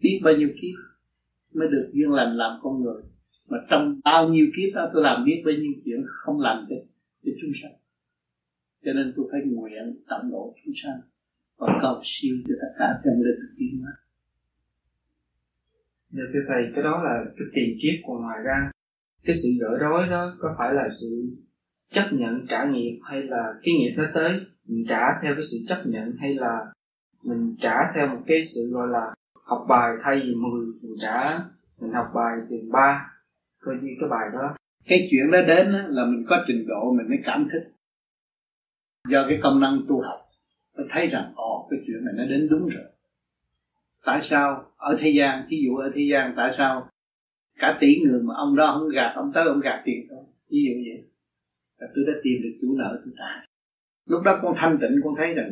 Biết 0.01 0.20
bao 0.24 0.35
nhiêu 0.35 0.48
kiếp 0.48 0.74
Mới 1.55 1.68
được 1.68 1.90
duyên 1.93 2.10
lành 2.10 2.36
làm 2.36 2.59
con 2.62 2.73
người. 2.81 3.02
Mà 3.48 3.59
trong 3.70 4.01
bao 4.05 4.28
nhiêu 4.28 4.47
kiếp 4.56 4.74
đó 4.74 4.90
tôi 4.94 5.02
làm 5.02 5.24
biết 5.24 5.43
bao 5.44 5.55
nhiêu 5.55 5.73
chuyện 5.85 6.05
không 6.06 6.40
làm 6.40 6.66
cho, 6.68 6.77
cho 7.23 7.32
chúng 7.40 7.51
sanh. 7.62 7.73
Cho 8.85 8.93
nên 8.93 9.12
tôi 9.16 9.28
phải 9.32 9.40
nguyện 9.44 10.02
tận 10.09 10.31
độ 10.31 10.55
chúng 10.64 10.74
sanh 10.82 11.01
Và 11.56 11.78
cầu 11.82 12.01
siêu 12.05 12.36
cho 12.48 12.55
tất 12.60 12.74
cả 12.78 13.01
trong 13.05 13.14
linh 13.23 13.55
tiến 13.59 13.81
hóa. 13.82 13.93
Dạ 16.10 16.23
thưa 16.32 16.40
thầy, 16.48 16.62
cái 16.74 16.85
đó 16.85 17.02
là 17.05 17.24
cái 17.24 17.47
tiền 17.55 17.78
kiếp 17.82 17.94
còn 18.06 18.23
ngoài 18.23 18.39
ra. 18.44 18.70
Cái 19.24 19.35
sự 19.35 19.48
gỡ 19.60 19.78
rối 19.81 20.09
đó 20.09 20.36
có 20.40 20.55
phải 20.59 20.74
là 20.74 20.89
sự 20.89 21.36
chấp 21.90 22.09
nhận 22.12 22.47
trả 22.48 22.70
nghiệp 22.70 22.98
hay 23.10 23.23
là 23.23 23.55
cái 23.62 23.74
nghiệp 23.74 23.94
nó 23.97 24.05
tới 24.14 24.40
mình 24.66 24.85
trả 24.89 25.01
theo 25.23 25.35
cái 25.35 25.43
sự 25.43 25.56
chấp 25.68 25.82
nhận 25.86 26.16
hay 26.20 26.35
là 26.35 26.73
mình 27.27 27.57
trả 27.61 27.93
theo 27.94 28.07
một 28.07 28.20
cái 28.27 28.43
sự 28.43 28.61
gọi 28.73 28.89
là 28.89 29.15
học 29.44 29.66
bài 29.69 29.93
thay 30.03 30.20
vì 30.20 30.35
10 30.35 30.66
mình 30.82 30.97
trả, 31.01 31.19
mình 31.81 31.93
học 31.93 32.07
bài 32.15 32.36
tiền 32.51 32.73
ba, 32.73 33.12
coi 33.61 33.74
như 33.82 33.90
cái 34.01 34.09
bài 34.09 34.28
đó. 34.32 34.57
Cái 34.86 35.09
chuyện 35.11 35.31
đó 35.31 35.39
đến 35.47 35.66
là 35.70 36.05
mình 36.05 36.24
có 36.28 36.44
trình 36.48 36.66
độ 36.69 36.93
mình 36.93 37.09
mới 37.09 37.19
cảm 37.24 37.48
thức. 37.53 37.62
Do 39.09 39.27
cái 39.28 39.39
công 39.43 39.61
năng 39.61 39.81
tu 39.89 40.03
học 40.03 40.20
tôi 40.77 40.86
thấy 40.90 41.09
rằng, 41.09 41.32
ồ, 41.36 41.69
cái 41.70 41.81
chuyện 41.86 42.05
này 42.05 42.15
nó 42.16 42.24
đến 42.24 42.48
đúng 42.51 42.69
rồi. 42.69 42.85
Tại 44.05 44.23
sao 44.23 44.73
ở 44.77 44.97
thế 45.01 45.11
gian 45.11 45.47
ví 45.51 45.62
dụ 45.65 45.77
ở 45.77 45.90
thế 45.94 46.03
gian, 46.11 46.35
tại 46.36 46.55
sao 46.59 46.89
cả 47.59 47.78
tỷ 47.81 48.01
người 48.01 48.23
mà 48.23 48.35
ông 48.35 48.57
đó 48.57 48.77
không 48.78 48.89
gạt, 48.89 49.12
ông 49.15 49.32
tới 49.35 49.44
ông 49.44 49.61
gạt 49.61 49.82
tiền 49.85 50.07
thôi? 50.11 50.24
Ví 50.51 50.59
dụ 50.66 50.73
vậy. 50.90 51.05
Là 51.78 51.89
tôi 51.94 52.05
đã 52.07 52.12
tìm 52.23 52.43
được 52.43 52.59
chủ 52.61 52.74
nợ 52.78 53.01
tôi 53.05 53.15
trả 53.19 53.47
lúc 54.07 54.23
đó 54.23 54.39
con 54.43 54.55
thanh 54.57 54.78
tịnh, 54.81 55.01
con 55.05 55.15
thấy 55.16 55.35
rằng 55.35 55.51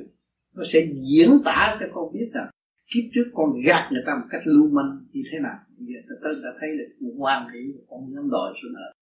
nó 0.54 0.62
sẽ 0.72 0.88
diễn 1.10 1.30
tả 1.44 1.76
cho 1.80 1.86
con 1.94 2.12
biết 2.12 2.30
rằng 2.34 2.50
kiếp 2.94 3.04
trước 3.14 3.30
con 3.34 3.48
gạt 3.66 3.88
người 3.92 4.02
ta 4.06 4.14
một 4.14 4.26
cách 4.30 4.42
lưu 4.44 4.70
manh 4.70 5.06
như 5.12 5.22
thế 5.32 5.38
nào. 5.42 5.58
Giờ 5.78 5.98
ta 6.08 6.14
tới 6.22 6.34
đã 6.42 6.50
thấy 6.60 6.68
được 6.78 7.08
quan 7.18 7.48
hệ 7.48 7.58
con 7.88 8.00
không 8.16 8.30
đòi 8.30 8.54
sự 8.62 8.68
nợ 8.74 8.94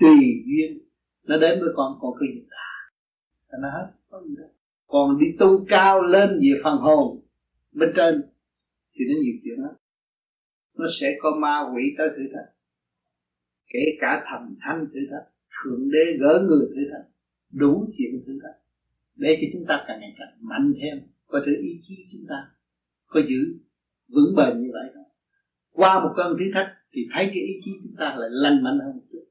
tùy 0.00 0.44
duyên, 0.46 0.78
nó 1.24 1.36
đến 1.36 1.60
với 1.60 1.68
con 1.76 1.98
con 2.00 2.12
cứ 2.20 2.26
nhìn 2.34 2.44
ta. 2.50 2.90
Ta 3.50 3.58
nói 3.62 3.70
hết, 3.74 3.92
có 4.08 4.22
gì 4.28 4.34
đâu. 4.38 4.48
Còn 4.86 5.18
đi 5.18 5.26
tu 5.38 5.64
cao 5.68 6.02
lên 6.02 6.30
về 6.30 6.60
phần 6.64 6.78
hồn, 6.78 7.20
bên 7.72 7.88
trên, 7.96 8.22
thì 8.94 9.04
nó 9.08 9.14
nhiều 9.22 9.34
chuyện 9.44 9.58
lắm. 9.58 9.74
Nó 10.78 10.86
sẽ 11.00 11.16
có 11.20 11.36
ma 11.40 11.60
quỷ 11.74 11.82
tới 11.98 12.08
thử 12.16 12.22
thách. 12.34 12.54
Kể 13.72 13.84
cả 14.00 14.24
thần 14.30 14.56
thanh 14.60 14.86
thử 14.94 15.00
thách, 15.10 15.28
thượng 15.64 15.90
đế 15.90 16.16
gỡ 16.20 16.46
người 16.48 16.66
thử 16.68 16.82
thách, 16.92 17.08
đủ 17.52 17.92
chuyện 17.98 18.22
thử 18.26 18.38
thách 18.42 18.59
để 19.16 19.38
cho 19.40 19.46
chúng 19.52 19.66
ta 19.68 19.84
càng 19.88 20.00
ngày 20.00 20.14
càng 20.18 20.28
mạnh 20.40 20.72
thêm, 20.82 20.98
có 21.26 21.40
thứ 21.46 21.52
ý 21.62 21.80
chí 21.88 21.94
chúng 22.12 22.26
ta 22.28 22.50
có 23.06 23.20
giữ 23.28 23.40
vững 24.08 24.34
bền 24.36 24.62
như 24.62 24.70
vậy 24.72 24.90
không 24.94 25.10
qua 25.72 26.04
một 26.04 26.12
cơn 26.16 26.36
thử 26.38 26.44
thách 26.54 26.70
thì 26.92 27.00
thấy 27.14 27.24
cái 27.26 27.42
ý 27.50 27.54
chí 27.64 27.70
chúng 27.82 27.96
ta 27.98 28.14
lại 28.18 28.28
lành 28.32 28.62
mạnh 28.64 28.78
hơn 28.84 28.92
một 28.96 29.02
chút. 29.12 29.24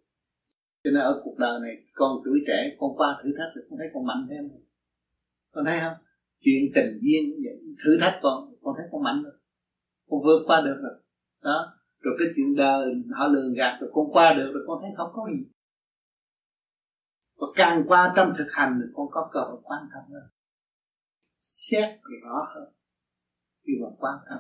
Cho 0.84 0.92
nên 0.92 1.02
ở 1.02 1.22
cuộc 1.24 1.38
đời 1.38 1.60
này, 1.62 1.84
con 1.94 2.12
tuổi 2.26 2.40
trẻ, 2.48 2.76
con 2.80 2.98
qua 2.98 3.22
thử 3.24 3.30
thách 3.38 3.52
thì 3.56 3.62
con 3.70 3.78
thấy 3.80 3.88
con 3.94 4.06
mạnh 4.06 4.28
thêm 4.30 4.50
con 5.52 5.66
thấy 5.66 5.80
không? 5.80 5.98
Chuyện 6.42 6.72
tình 6.76 7.00
duyên 7.02 7.24
thử 7.84 7.98
thách 8.02 8.20
con 8.22 8.54
con 8.62 8.76
thấy 8.78 8.88
con 8.92 9.04
mạnh 9.04 9.24
rồi. 9.24 9.34
Con 10.10 10.20
vượt 10.24 10.44
qua 10.48 10.62
được 10.62 10.78
rồi. 10.82 10.96
Đó. 11.44 11.74
Rồi 12.02 12.16
cái 12.20 12.28
chuyện 12.36 12.56
đời, 12.56 12.86
họ 13.12 13.28
lường 13.28 13.54
gạt 13.54 13.78
rồi, 13.82 13.90
con 13.94 14.12
qua 14.12 14.34
được 14.34 14.52
rồi, 14.54 14.64
con 14.68 14.78
thấy 14.82 14.92
không 14.98 15.10
có 15.14 15.28
gì 15.32 15.46
và 17.40 17.48
càng 17.56 17.84
qua 17.88 18.14
trong 18.16 18.34
thực 18.38 18.48
hành 18.52 18.80
thì 18.82 18.92
con 18.96 19.08
có 19.12 19.30
cơ 19.34 19.40
hội 19.40 19.62
quan 19.64 19.82
tâm 19.94 20.04
hơn. 20.12 20.30
Xét 21.40 22.00
rõ 22.24 22.48
hơn. 22.56 22.74
Khi 23.68 23.74
mà 23.82 23.88
quan 23.98 24.18
tâm, 24.30 24.40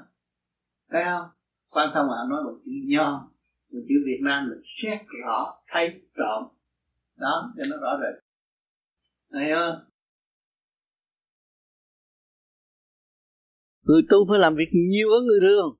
thấy 0.89 1.03
không? 1.05 1.29
Quan 1.69 1.91
tâm 1.93 2.05
là 2.07 2.25
nói 2.29 2.43
một 2.43 2.59
chữ 2.65 2.71
nho 2.87 3.29
một 3.71 3.79
chữ 3.89 3.95
việt 4.05 4.19
nam 4.21 4.49
là 4.49 4.55
xét 4.63 5.01
rõ 5.23 5.61
thấy 5.67 6.01
trộm. 6.17 6.43
Đó 7.15 7.53
cho 7.57 7.63
nó 7.69 7.77
rõ 7.77 7.97
rệt. 8.01 8.23
Thấy 9.31 9.49
không? 9.55 9.89
Người 13.81 14.01
tu 14.09 14.25
phải 14.29 14.39
làm 14.39 14.55
việc 14.55 14.69
nhiều 14.89 15.09
hơn 15.09 15.25
người 15.25 15.39
thường. 15.41 15.75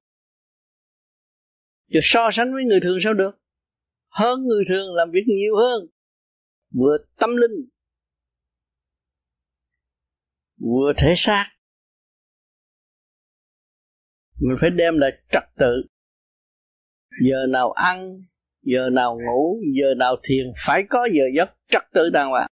Chứ 1.82 2.00
so 2.04 2.30
sánh 2.32 2.54
với 2.54 2.64
người 2.64 2.80
thường 2.80 2.98
sao 3.04 3.14
được? 3.14 3.32
Hơn 4.10 4.44
người 4.44 4.64
thường 4.70 4.94
làm 4.94 5.12
việc 5.12 5.24
nhiều 5.28 5.56
hơn. 5.56 5.88
Vừa 6.72 6.98
tâm 7.20 7.30
linh, 7.30 7.70
Vừa 10.58 10.94
thể 10.98 11.14
xác. 11.18 11.46
Mình 14.42 14.58
phải 14.62 14.70
đem 14.70 14.98
lại 14.98 15.12
trật 15.32 15.44
tự. 15.58 15.84
Giờ 17.30 17.38
nào 17.50 17.72
ăn, 17.72 18.24
Giờ 18.62 18.90
nào 18.90 19.18
ngủ, 19.26 19.62
Giờ 19.80 19.94
nào 19.98 20.16
thiền, 20.24 20.46
Phải 20.66 20.84
có 20.90 21.08
giờ 21.14 21.24
giấc 21.36 21.50
trật 21.68 21.84
tự 21.94 22.10
đàng 22.10 22.30
hoàng. 22.30 22.48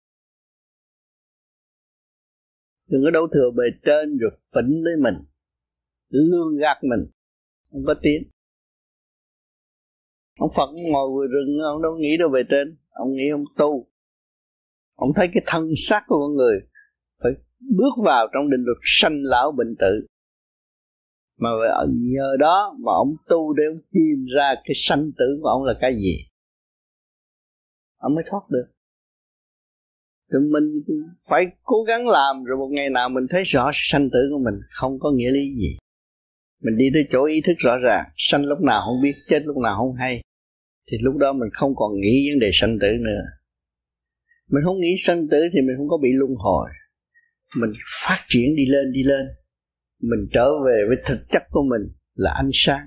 Đừng 2.90 3.02
có 3.04 3.10
đấu 3.10 3.28
thừa 3.32 3.50
bề 3.56 3.64
trên 3.84 4.18
Rồi 4.18 4.30
phỉnh 4.54 4.82
lấy 4.84 4.94
mình, 5.02 5.24
Lương 6.08 6.56
gạt 6.56 6.78
mình, 6.82 7.10
không 7.70 7.84
có 7.86 7.94
tiếng. 8.02 8.22
Ông 10.38 10.50
Phật 10.56 10.70
ngồi 10.92 11.10
vừa 11.14 11.26
rừng, 11.26 11.58
ông 11.64 11.82
đâu 11.82 11.96
nghĩ 11.98 12.16
đâu 12.18 12.28
về 12.32 12.42
trên, 12.50 12.76
ông 12.90 13.08
nghĩ 13.12 13.28
ông 13.32 13.44
tu 13.56 13.91
ông 15.02 15.12
thấy 15.16 15.28
cái 15.34 15.42
thân 15.46 15.70
xác 15.76 16.02
của 16.06 16.18
con 16.20 16.34
người 16.36 16.56
phải 17.22 17.32
bước 17.76 17.94
vào 18.04 18.26
trong 18.34 18.50
định 18.50 18.64
luật 18.64 18.78
sanh 18.82 19.16
lão 19.22 19.52
bệnh 19.52 19.76
tử. 19.78 20.06
Mà 21.38 21.48
nhờ 21.88 22.36
đó 22.38 22.76
mà 22.84 22.92
ông 22.92 23.14
tu 23.28 23.52
để 23.52 23.64
ông 23.68 23.76
tìm 23.92 24.26
ra 24.36 24.54
cái 24.54 24.74
sanh 24.74 25.10
tử 25.18 25.24
của 25.42 25.48
ông 25.48 25.64
là 25.64 25.74
cái 25.80 25.94
gì. 25.94 26.16
Ông 27.96 28.14
mới 28.14 28.24
thoát 28.30 28.40
được. 28.50 28.66
Thì 30.32 30.38
mình 30.38 30.82
phải 31.30 31.46
cố 31.62 31.82
gắng 31.82 32.08
làm 32.08 32.44
rồi 32.44 32.58
một 32.58 32.68
ngày 32.72 32.90
nào 32.90 33.08
mình 33.08 33.26
thấy 33.30 33.42
rõ 33.44 33.70
sanh 33.72 34.10
tử 34.10 34.18
của 34.32 34.40
mình, 34.44 34.60
không 34.70 34.98
có 35.00 35.10
nghĩa 35.10 35.30
lý 35.30 35.54
gì. 35.54 35.78
Mình 36.62 36.76
đi 36.76 36.90
tới 36.94 37.06
chỗ 37.10 37.24
ý 37.24 37.40
thức 37.46 37.54
rõ 37.58 37.76
ràng, 37.76 38.04
sanh 38.16 38.44
lúc 38.44 38.60
nào 38.60 38.80
không 38.84 39.02
biết, 39.02 39.14
chết 39.28 39.42
lúc 39.44 39.56
nào 39.64 39.76
không 39.76 39.94
hay, 39.98 40.20
thì 40.90 40.96
lúc 41.02 41.16
đó 41.16 41.32
mình 41.32 41.48
không 41.52 41.72
còn 41.76 42.00
nghĩ 42.00 42.30
vấn 42.30 42.40
đề 42.40 42.50
sanh 42.52 42.78
tử 42.80 42.88
nữa 43.04 43.22
mình 44.52 44.64
không 44.64 44.80
nghĩ 44.80 44.94
sanh 44.98 45.28
tử 45.28 45.38
thì 45.52 45.60
mình 45.66 45.76
không 45.78 45.88
có 45.88 45.96
bị 46.02 46.08
luân 46.12 46.34
hồi. 46.34 46.68
Mình 47.56 47.72
phát 48.04 48.18
triển 48.28 48.56
đi 48.56 48.66
lên 48.66 48.92
đi 48.92 49.02
lên. 49.02 49.26
Mình 50.00 50.28
trở 50.32 50.48
về 50.66 50.78
với 50.88 50.96
thực 51.06 51.18
chất 51.30 51.42
của 51.50 51.62
mình 51.70 51.92
là 52.14 52.32
ánh 52.36 52.50
sáng. 52.52 52.86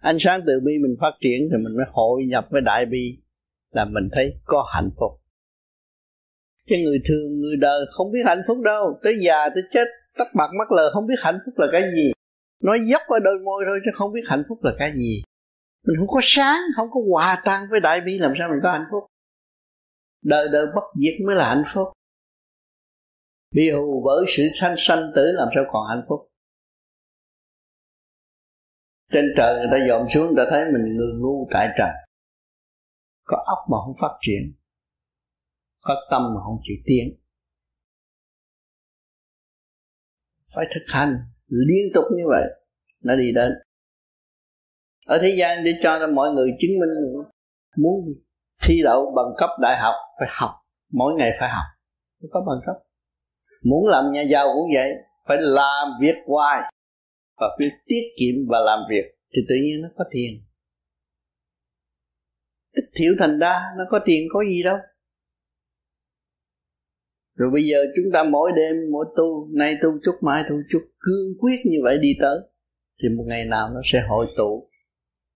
Ánh 0.00 0.16
sáng 0.18 0.40
từ 0.46 0.60
bi 0.60 0.72
mình 0.82 0.96
phát 1.00 1.14
triển 1.20 1.40
thì 1.50 1.56
mình 1.64 1.76
mới 1.76 1.86
hội 1.92 2.24
nhập 2.24 2.46
với 2.50 2.60
đại 2.60 2.86
bi, 2.86 3.18
là 3.70 3.84
mình 3.84 4.08
thấy 4.12 4.34
có 4.44 4.64
hạnh 4.74 4.90
phúc. 5.00 5.12
Cái 6.66 6.78
người 6.84 6.98
thường 7.08 7.40
người 7.40 7.56
đời 7.56 7.80
không 7.90 8.12
biết 8.12 8.20
hạnh 8.26 8.42
phúc 8.46 8.58
đâu. 8.64 8.98
Tới 9.02 9.14
già, 9.20 9.48
tới 9.54 9.62
chết, 9.70 9.84
tắt 10.18 10.28
bạc 10.34 10.50
mắt 10.58 10.72
lờ, 10.72 10.90
không 10.92 11.06
biết 11.06 11.14
hạnh 11.18 11.38
phúc 11.46 11.54
là 11.58 11.66
cái 11.72 11.82
gì. 11.82 12.12
Nói 12.64 12.80
dốc 12.80 13.02
ở 13.08 13.18
đôi 13.24 13.34
môi 13.44 13.64
thôi 13.68 13.80
chứ 13.84 13.90
không 13.94 14.12
biết 14.12 14.22
hạnh 14.26 14.42
phúc 14.48 14.58
là 14.62 14.72
cái 14.78 14.92
gì. 14.92 15.22
Mình 15.86 15.96
không 15.98 16.08
có 16.08 16.20
sáng, 16.22 16.60
không 16.76 16.88
có 16.90 17.00
hòa 17.10 17.36
tan 17.44 17.60
với 17.70 17.80
đại 17.80 18.00
bi, 18.00 18.18
làm 18.18 18.32
sao 18.38 18.48
mình 18.48 18.60
có 18.62 18.72
hạnh 18.72 18.84
phúc? 18.90 19.04
Đời 20.22 20.48
đời 20.52 20.66
bất 20.74 20.82
diệt 20.94 21.26
mới 21.26 21.36
là 21.36 21.48
hạnh 21.48 21.62
phúc. 21.74 21.88
Bị 23.54 23.70
hù 23.70 24.02
bởi 24.04 24.24
sự 24.28 24.42
sanh 24.60 24.74
sanh 24.78 25.12
tử 25.16 25.22
làm 25.34 25.48
sao 25.54 25.64
còn 25.72 25.82
hạnh 25.88 26.04
phúc? 26.08 26.20
Trên 29.12 29.24
trời 29.36 29.54
người 29.54 29.68
ta 29.70 29.86
dòm 29.88 30.08
xuống, 30.08 30.26
người 30.26 30.36
ta 30.36 30.50
thấy 30.50 30.64
mình 30.64 30.96
người 30.96 31.14
ngu 31.20 31.48
tại 31.50 31.68
trần. 31.78 31.88
Có 33.24 33.36
óc 33.46 33.58
mà 33.70 33.76
không 33.84 33.94
phát 34.00 34.18
triển, 34.20 34.54
có 35.80 35.94
tâm 36.10 36.22
mà 36.22 36.40
không 36.44 36.60
chịu 36.62 36.76
tiến. 36.84 37.16
Phải 40.54 40.64
thực 40.74 40.84
hành 40.94 41.14
liên 41.46 41.92
tục 41.94 42.04
như 42.16 42.24
vậy, 42.28 42.62
nó 43.00 43.16
đi 43.16 43.32
đến. 43.34 43.52
Ở 45.06 45.18
thế 45.22 45.34
gian 45.38 45.64
để 45.64 45.72
cho 45.82 46.06
mọi 46.14 46.34
người 46.34 46.50
chứng 46.60 46.70
minh 46.80 47.24
muốn 47.76 48.04
thi 48.70 48.80
đậu 48.84 49.12
bằng 49.16 49.34
cấp 49.36 49.50
đại 49.60 49.76
học 49.80 49.94
phải 50.18 50.28
học, 50.30 50.50
mỗi 50.92 51.14
ngày 51.14 51.30
phải 51.38 51.48
học. 51.48 51.64
Phải 52.20 52.28
có 52.32 52.40
bằng 52.46 52.60
cấp. 52.66 52.76
Muốn 53.62 53.86
làm 53.86 54.04
nhà 54.12 54.22
giàu 54.22 54.48
cũng 54.54 54.70
vậy, 54.74 54.90
phải 55.28 55.36
làm 55.40 55.88
việc 56.00 56.14
hoài 56.26 56.60
và 57.36 57.46
phải 57.58 57.68
tiết 57.86 58.02
kiệm 58.18 58.34
và 58.48 58.58
làm 58.60 58.78
việc 58.90 59.04
thì 59.34 59.42
tự 59.48 59.54
nhiên 59.64 59.82
nó 59.82 59.88
có 59.96 60.04
tiền. 60.10 60.44
Tích 62.74 62.90
thiểu 62.94 63.12
thành 63.18 63.38
đa 63.38 63.60
nó 63.78 63.84
có 63.88 64.00
tiền 64.04 64.28
có 64.32 64.44
gì 64.44 64.62
đâu. 64.64 64.76
Rồi 67.34 67.50
bây 67.52 67.62
giờ 67.62 67.78
chúng 67.96 68.12
ta 68.12 68.22
mỗi 68.22 68.50
đêm, 68.56 68.76
mỗi 68.92 69.06
tu, 69.16 69.48
nay 69.52 69.76
tu 69.82 69.88
chút, 70.04 70.14
mai 70.20 70.42
tu 70.48 70.56
chút, 70.70 70.82
cương 70.98 71.38
quyết 71.40 71.56
như 71.64 71.78
vậy 71.82 71.98
đi 71.98 72.16
tới, 72.20 72.38
thì 73.02 73.08
một 73.16 73.24
ngày 73.26 73.44
nào 73.44 73.68
nó 73.74 73.80
sẽ 73.84 74.02
hội 74.08 74.26
tụ, 74.36 74.70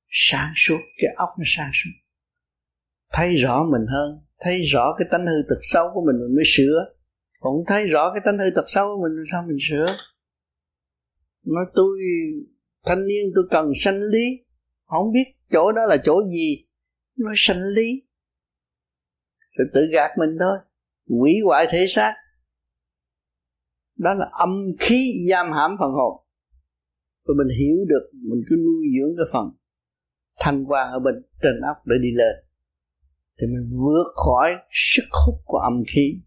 sáng 0.09 0.53
suốt, 0.57 0.79
cái 0.99 1.11
óc 1.17 1.29
nó 1.39 1.45
sáng 1.47 1.71
suốt 1.75 2.04
thấy 3.17 3.37
rõ 3.37 3.65
mình 3.73 3.87
hơn, 3.89 4.19
thấy 4.41 4.63
rõ 4.73 4.95
cái 4.99 5.09
tánh 5.11 5.27
hư 5.27 5.43
tật 5.49 5.61
xấu 5.63 5.91
của 5.95 6.03
mình 6.07 6.21
mình 6.21 6.35
mới 6.35 6.45
sửa. 6.47 6.85
Còn 7.41 7.55
thấy 7.67 7.87
rõ 7.87 8.13
cái 8.13 8.23
tánh 8.25 8.39
hư 8.39 8.45
tật 8.55 8.65
xấu 8.67 8.87
của 8.87 9.03
mình 9.03 9.25
sao 9.33 9.45
mình 9.49 9.57
sửa? 9.69 9.87
Nói 11.45 11.65
tôi, 11.75 11.99
thanh 12.85 13.07
niên 13.07 13.27
tôi 13.35 13.45
cần 13.51 13.73
sanh 13.81 14.01
lý. 14.03 14.45
Không 14.85 15.13
biết 15.13 15.25
chỗ 15.53 15.73
đó 15.73 15.83
là 15.89 15.97
chỗ 16.05 16.23
gì 16.35 16.67
nói 17.17 17.35
sanh 17.37 17.63
lý. 17.63 18.03
Rồi 19.59 19.67
tự 19.75 19.81
gạt 19.93 20.11
mình 20.19 20.31
thôi 20.41 20.59
hủy 21.09 21.33
hoại 21.45 21.67
thể 21.71 21.87
xác. 21.89 22.15
Đó 23.97 24.11
là 24.19 24.27
âm 24.33 24.51
khí 24.81 25.13
giam 25.31 25.47
hãm 25.53 25.77
phần 25.81 25.91
hồn. 25.91 26.27
Rồi 27.25 27.35
mình 27.39 27.59
hiểu 27.59 27.77
được, 27.89 28.11
mình 28.13 28.43
cứ 28.49 28.57
nuôi 28.57 28.87
dưỡng 28.99 29.17
cái 29.17 29.27
phần 29.33 29.51
thanh 30.41 30.65
quan 30.65 30.93
ở 30.93 30.99
bên 30.99 31.15
trên 31.43 31.61
óc 31.61 31.77
để 31.87 31.97
đi 32.03 32.09
lên 32.15 32.45
thì 33.41 33.47
mình 33.47 33.71
vượt 33.73 34.13
khỏi 34.15 34.55
sức 34.71 35.05
hút 35.27 35.41
của 35.45 35.59
âm 35.59 35.83
khí. 35.95 36.21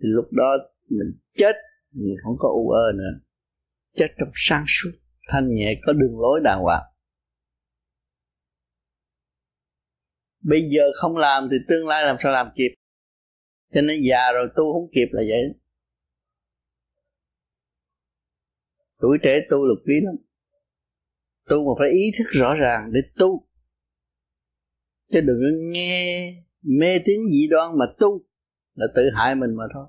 Thì 0.00 0.08
lúc 0.08 0.32
đó 0.32 0.56
mình 0.88 1.18
chết, 1.34 1.56
mình 1.92 2.16
không 2.24 2.34
có 2.38 2.48
u 2.48 2.70
ơ 2.70 2.92
nữa. 2.94 3.20
Chết 3.94 4.08
trong 4.18 4.28
sáng 4.34 4.64
suốt. 4.68 4.90
Thanh 5.28 5.54
nhẹ 5.54 5.80
có 5.86 5.92
đường 5.92 6.20
lối 6.20 6.40
đàng 6.44 6.60
hoàng. 6.60 6.84
Bây 10.40 10.62
giờ 10.62 10.82
không 10.94 11.16
làm 11.16 11.48
thì 11.50 11.56
tương 11.68 11.86
lai 11.86 12.04
làm 12.04 12.16
sao 12.22 12.32
làm 12.32 12.46
kịp? 12.54 12.74
Cho 13.74 13.80
nên 13.80 14.00
già 14.08 14.32
rồi 14.32 14.48
tu 14.56 14.72
không 14.72 14.90
kịp 14.94 15.08
là 15.10 15.22
vậy. 15.28 15.42
Tuổi 19.00 19.18
trẻ 19.22 19.40
tu 19.50 19.64
là 19.66 19.74
quý 19.86 19.94
lắm. 20.04 20.14
Tu 21.48 21.56
mà 21.56 21.72
phải 21.78 21.88
ý 21.90 22.12
thức 22.18 22.24
rõ 22.30 22.54
ràng 22.54 22.90
để 22.92 23.00
tu 23.18 23.47
chứ 25.12 25.20
đừng 25.20 25.38
có 25.40 25.58
nghe 25.72 26.34
mê 26.62 26.98
tín 27.04 27.20
dị 27.30 27.48
đoan 27.50 27.78
mà 27.78 27.84
tu 27.98 28.24
là 28.74 28.86
tự 28.94 29.02
hại 29.14 29.34
mình 29.34 29.56
mà 29.56 29.64
thôi. 29.74 29.86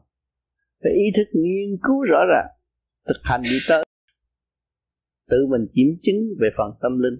Phải 0.84 0.92
ý 0.92 1.12
thức 1.16 1.28
nghiên 1.34 1.78
cứu 1.84 2.04
rõ 2.04 2.20
ràng, 2.30 2.48
thực 3.08 3.20
hành 3.24 3.42
đi 3.42 3.60
tới. 3.68 3.84
Tự 5.30 5.38
mình 5.50 5.68
kiểm 5.74 5.88
chứng 6.02 6.16
về 6.40 6.50
phần 6.58 6.72
tâm 6.82 6.98
linh, 6.98 7.20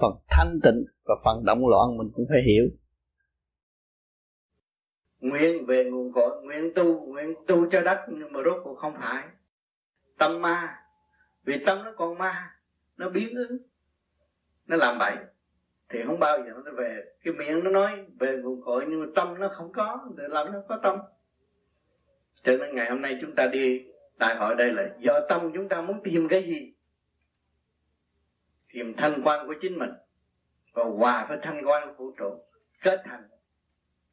phần 0.00 0.12
thanh 0.28 0.60
tịnh 0.62 0.84
và 1.04 1.14
phần 1.24 1.44
động 1.44 1.68
loạn 1.68 1.96
mình 1.98 2.08
cũng 2.14 2.26
phải 2.28 2.42
hiểu. 2.42 2.64
Nguyện 5.20 5.66
về 5.66 5.84
nguồn 5.90 6.12
cội, 6.12 6.42
nguyện 6.44 6.72
tu 6.74 7.06
nguyện 7.06 7.34
tu 7.46 7.70
cho 7.72 7.80
đất 7.80 7.98
nhưng 8.08 8.32
mà 8.32 8.40
rốt 8.44 8.60
cuộc 8.64 8.74
không 8.74 8.94
phải 8.98 9.28
tâm 10.18 10.42
ma, 10.42 10.76
vì 11.44 11.54
tâm 11.66 11.84
nó 11.84 11.92
còn 11.96 12.18
ma, 12.18 12.50
nó 12.96 13.10
biến 13.10 13.34
ứng, 13.34 13.58
nó 14.66 14.76
làm 14.76 14.98
bậy 14.98 15.16
thì 15.92 15.98
không 16.06 16.18
bao 16.18 16.38
giờ 16.38 16.52
nó 16.64 16.72
về 16.72 17.04
cái 17.24 17.34
miệng 17.34 17.64
nó 17.64 17.70
nói, 17.70 18.06
về 18.20 18.36
nguồn 18.36 18.62
cội, 18.62 18.86
nhưng 18.88 19.00
mà 19.00 19.06
tâm 19.14 19.40
nó 19.40 19.48
không 19.48 19.72
có, 19.72 20.08
để 20.16 20.24
làm 20.28 20.52
nó 20.52 20.62
có 20.68 20.80
tâm. 20.82 20.98
Cho 22.42 22.56
nên 22.56 22.74
ngày 22.74 22.90
hôm 22.90 23.02
nay 23.02 23.18
chúng 23.20 23.34
ta 23.34 23.46
đi 23.46 23.86
đại 24.18 24.36
hội 24.36 24.54
đây 24.54 24.72
là 24.72 24.88
do 24.98 25.20
tâm 25.28 25.50
chúng 25.54 25.68
ta 25.68 25.80
muốn 25.80 26.00
tìm 26.04 26.28
cái 26.28 26.42
gì? 26.42 26.74
Tìm 28.72 28.94
thanh 28.96 29.22
quan 29.24 29.46
của 29.46 29.54
chính 29.62 29.78
mình. 29.78 29.90
Và 30.72 30.84
hòa 30.84 31.26
với 31.28 31.38
thanh 31.42 31.62
quan 31.66 31.88
của 31.88 32.04
vũ 32.04 32.14
trụ 32.18 32.44
kết 32.82 33.00
thành 33.04 33.28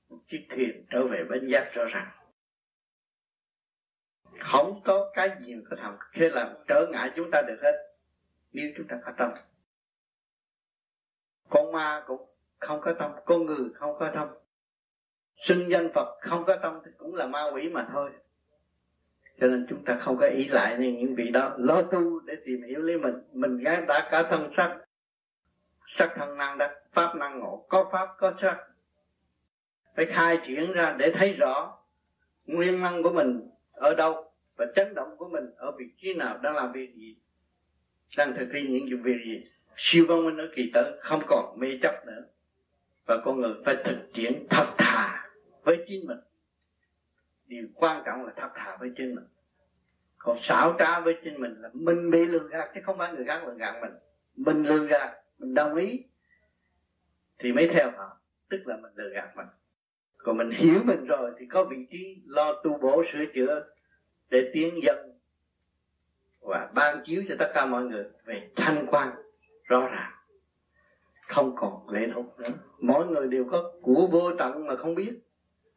một 0.09 0.17
chiếc 0.27 0.47
thuyền 0.49 0.85
trở 0.89 1.07
về 1.07 1.23
bến 1.29 1.47
giác 1.47 1.69
rõ 1.73 1.85
ràng. 1.85 2.11
Không 4.39 4.81
có 4.85 5.11
cái 5.13 5.29
gì 5.39 5.53
có 5.69 5.75
thầm 5.79 5.95
khi 6.11 6.29
làm 6.29 6.47
trở 6.67 6.87
ngại 6.91 7.11
chúng 7.15 7.31
ta 7.31 7.41
được 7.41 7.59
hết. 7.63 7.95
Nếu 8.53 8.71
chúng 8.77 8.87
ta 8.87 8.99
có 9.05 9.11
tâm 9.17 9.31
con 11.49 11.71
ma 11.71 12.03
cũng 12.07 12.21
không 12.59 12.81
có 12.81 12.93
tâm, 12.99 13.11
con 13.25 13.45
người 13.45 13.69
không 13.73 13.99
có 13.99 14.11
tâm. 14.15 14.27
Xưng 15.35 15.69
danh 15.71 15.89
phật 15.93 16.17
không 16.21 16.45
có 16.45 16.57
tâm 16.61 16.79
thì 16.85 16.91
cũng 16.97 17.15
là 17.15 17.27
ma 17.27 17.43
quỷ 17.53 17.69
mà 17.69 17.87
thôi. 17.93 18.11
Cho 19.39 19.47
nên 19.47 19.65
chúng 19.69 19.85
ta 19.85 19.97
không 19.99 20.17
có 20.17 20.27
ý 20.27 20.47
lại 20.47 20.77
nên 20.77 20.97
những 20.97 21.15
vị 21.15 21.29
đó 21.29 21.55
lo 21.57 21.81
tu 21.81 22.19
để 22.19 22.33
tìm 22.45 22.63
hiểu 22.63 22.81
lấy 22.81 22.97
mình. 22.97 23.13
Mình 23.33 23.57
gái 23.57 23.81
đã 23.87 24.07
cả 24.11 24.23
thân 24.29 24.51
sắc 24.51 24.79
sắc 25.85 26.13
thân 26.15 26.37
năng 26.37 26.57
đắc 26.57 26.71
pháp 26.93 27.15
năng 27.15 27.39
ngộ, 27.39 27.65
có 27.69 27.89
pháp, 27.91 28.09
có 28.17 28.33
sắc 28.41 28.57
phải 29.95 30.05
khai 30.05 30.39
triển 30.47 30.71
ra 30.71 30.95
để 30.97 31.11
thấy 31.17 31.33
rõ 31.33 31.77
nguyên 32.45 32.81
năng 32.81 33.03
của 33.03 33.09
mình 33.11 33.49
ở 33.71 33.95
đâu 33.95 34.31
và 34.55 34.65
chấn 34.75 34.93
động 34.93 35.17
của 35.17 35.29
mình 35.29 35.43
ở 35.57 35.71
vị 35.71 35.85
trí 35.97 36.13
nào, 36.13 36.37
đang 36.37 36.55
làm 36.55 36.71
việc 36.71 36.93
gì, 36.95 37.15
đang 38.17 38.33
thực 38.37 38.49
hiện 38.53 38.73
những 38.73 39.03
việc 39.03 39.17
gì 39.25 39.47
siêu 39.77 40.05
văn 40.09 40.25
minh 40.25 40.37
ở 40.37 40.49
kỳ 40.55 40.71
tới, 40.73 40.93
không 40.99 41.21
còn 41.27 41.59
mê 41.59 41.79
chấp 41.81 42.05
nữa. 42.05 42.23
Và 43.05 43.17
con 43.25 43.39
người 43.39 43.53
phải 43.65 43.75
thực 43.85 43.97
triển 44.13 44.47
thật 44.49 44.65
thà 44.77 45.29
với 45.63 45.85
chính 45.87 46.07
mình. 46.07 46.17
Điều 47.45 47.67
quan 47.75 48.03
trọng 48.05 48.25
là 48.25 48.33
thật 48.35 48.49
thà 48.55 48.77
với 48.79 48.91
chính 48.97 49.15
mình. 49.15 49.25
Còn 50.17 50.37
xảo 50.39 50.75
trá 50.79 50.99
với 50.99 51.15
chính 51.23 51.41
mình 51.41 51.55
là 51.61 51.69
mình 51.73 52.11
bị 52.11 52.25
lừa 52.25 52.47
gạt, 52.47 52.71
chứ 52.75 52.81
không 52.83 52.97
phải 52.97 53.13
người 53.13 53.25
khác 53.25 53.41
lừa 53.47 53.53
gạt 53.53 53.81
mình. 53.81 53.91
Mình 54.35 54.63
lừa 54.63 54.85
gạt, 54.85 55.17
mình 55.39 55.53
đồng 55.53 55.75
ý, 55.75 56.03
thì 57.39 57.53
mới 57.53 57.69
theo 57.73 57.91
họ. 57.97 58.17
Tức 58.49 58.61
là 58.65 58.77
mình 58.77 58.91
lừa 58.95 59.09
gạt 59.09 59.35
mình. 59.35 59.47
Còn 60.17 60.37
mình 60.37 60.51
hiểu 60.51 60.79
mình 60.83 61.05
rồi 61.05 61.31
thì 61.39 61.45
có 61.45 61.63
vị 61.63 61.77
trí 61.91 62.21
lo 62.25 62.61
tu 62.63 62.77
bổ, 62.77 63.03
sửa 63.13 63.25
chữa 63.33 63.67
để 64.29 64.51
tiến 64.53 64.79
dân 64.83 65.19
và 66.41 66.69
ban 66.73 67.03
chiếu 67.05 67.23
cho 67.29 67.35
tất 67.39 67.51
cả 67.53 67.65
mọi 67.65 67.83
người 67.83 68.05
về 68.25 68.49
thanh 68.55 68.85
quan 68.89 69.09
rõ 69.69 69.87
ràng. 69.87 70.11
Không 71.27 71.55
còn 71.55 71.89
lệ 71.89 72.07
thuộc 72.13 72.39
nữa. 72.39 72.49
Mỗi 72.79 73.07
người 73.07 73.27
đều 73.27 73.45
có 73.51 73.71
của 73.81 74.07
vô 74.11 74.31
tận 74.39 74.67
mà 74.67 74.75
không 74.75 74.95
biết. 74.95 75.11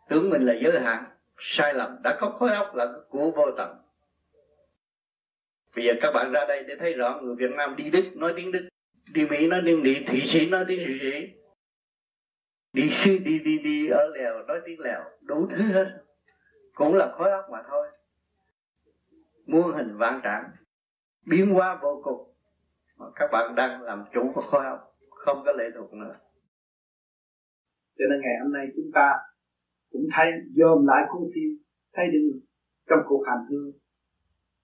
Tưởng 0.08 0.30
mình 0.30 0.46
là 0.46 0.54
giới 0.62 0.80
hạn, 0.80 1.04
sai 1.38 1.74
lầm 1.74 1.96
đã 2.02 2.18
có 2.20 2.30
khối 2.30 2.50
óc 2.50 2.74
là 2.74 2.86
của 3.08 3.30
vô 3.30 3.50
tận. 3.56 3.76
Bây 5.76 5.84
giờ 5.84 5.92
các 6.00 6.10
bạn 6.14 6.32
ra 6.32 6.44
đây 6.48 6.64
để 6.68 6.76
thấy 6.78 6.92
rõ 6.92 7.20
người 7.22 7.34
Việt 7.36 7.50
Nam 7.56 7.76
đi 7.76 7.90
Đức 7.90 8.04
nói 8.14 8.32
tiếng 8.36 8.52
Đức, 8.52 8.68
đi 9.12 9.26
Mỹ 9.26 9.46
nói 9.46 9.62
tiếng 9.64 9.82
Mỹ, 9.82 10.04
Thụy 10.06 10.20
Sĩ 10.20 10.46
nói 10.46 10.64
tiếng 10.68 10.86
Thụy 10.86 10.98
Sĩ. 11.00 11.28
Đi 12.72 12.90
sư 12.90 13.18
đi 13.18 13.38
đi 13.38 13.58
đi 13.58 13.88
ở 13.88 14.08
lèo 14.14 14.42
nói 14.42 14.60
tiếng 14.64 14.80
lèo, 14.80 15.00
đủ 15.20 15.48
thứ 15.50 15.62
hết. 15.62 15.86
Cũng 16.74 16.94
là 16.94 17.12
khối 17.18 17.30
óc 17.30 17.44
mà 17.52 17.62
thôi. 17.68 17.86
Muôn 19.46 19.72
hình 19.76 19.96
vạn 19.96 20.20
trạng, 20.24 20.50
biến 21.26 21.54
hóa 21.54 21.78
vô 21.82 22.00
cùng 22.04 22.31
các 23.14 23.28
bạn 23.32 23.54
đang 23.54 23.82
làm 23.82 24.04
chủ 24.14 24.20
của 24.34 24.40
khối 24.50 24.64
học, 24.64 24.78
không 25.10 25.42
có 25.44 25.52
lệ 25.52 25.64
thuộc 25.74 25.92
nữa. 25.92 26.14
Cho 27.98 28.04
nên 28.10 28.20
ngày 28.20 28.36
hôm 28.42 28.52
nay 28.52 28.66
chúng 28.76 28.90
ta 28.94 29.12
cũng 29.92 30.06
thấy 30.14 30.30
dòm 30.56 30.86
lại 30.86 31.02
cuốn 31.10 31.22
phim, 31.34 31.50
thấy 31.94 32.06
được 32.12 32.40
trong 32.88 32.98
cuộc 33.08 33.22
hành 33.26 33.46
hương. 33.50 33.72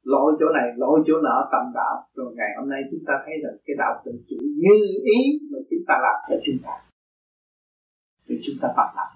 Lỗi 0.02 0.32
chỗ 0.40 0.47
này, 0.55 0.69
lỗi 0.77 1.02
chỗ 1.06 1.15
nọ, 1.23 1.48
tầm 1.52 1.65
đạo. 1.74 1.94
Rồi 2.15 2.35
ngày 2.36 2.51
hôm 2.59 2.69
nay 2.69 2.81
chúng 2.90 3.01
ta 3.06 3.15
thấy 3.24 3.35
rằng 3.44 3.56
cái 3.66 3.77
đạo 3.78 4.02
tự 4.05 4.12
chủ 4.28 4.36
như 4.65 4.77
ý 5.19 5.20
mà 5.52 5.59
chúng 5.70 5.85
ta 5.89 5.94
làm 6.02 6.16
cho 6.28 6.36
chúng 6.47 6.59
ta. 6.65 6.74
Thì 8.27 8.35
chúng 8.44 8.56
ta 8.62 8.69
bắt 8.77 8.89
làm. 8.97 9.10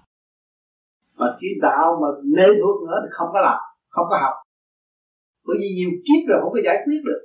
Mà 1.15 1.37
cái 1.41 1.49
đạo 1.61 1.99
mà 2.01 2.07
nê 2.37 2.47
thuộc 2.61 2.77
nữa 2.87 2.99
thì 3.03 3.09
không 3.11 3.29
có 3.33 3.41
làm, 3.41 3.59
không 3.89 4.07
có 4.09 4.17
học. 4.21 4.35
Bởi 5.45 5.57
vì 5.59 5.67
nhiều 5.77 5.91
kiếp 6.05 6.21
rồi 6.29 6.39
không 6.41 6.53
có 6.53 6.59
giải 6.65 6.77
quyết 6.85 7.01
được 7.05 7.21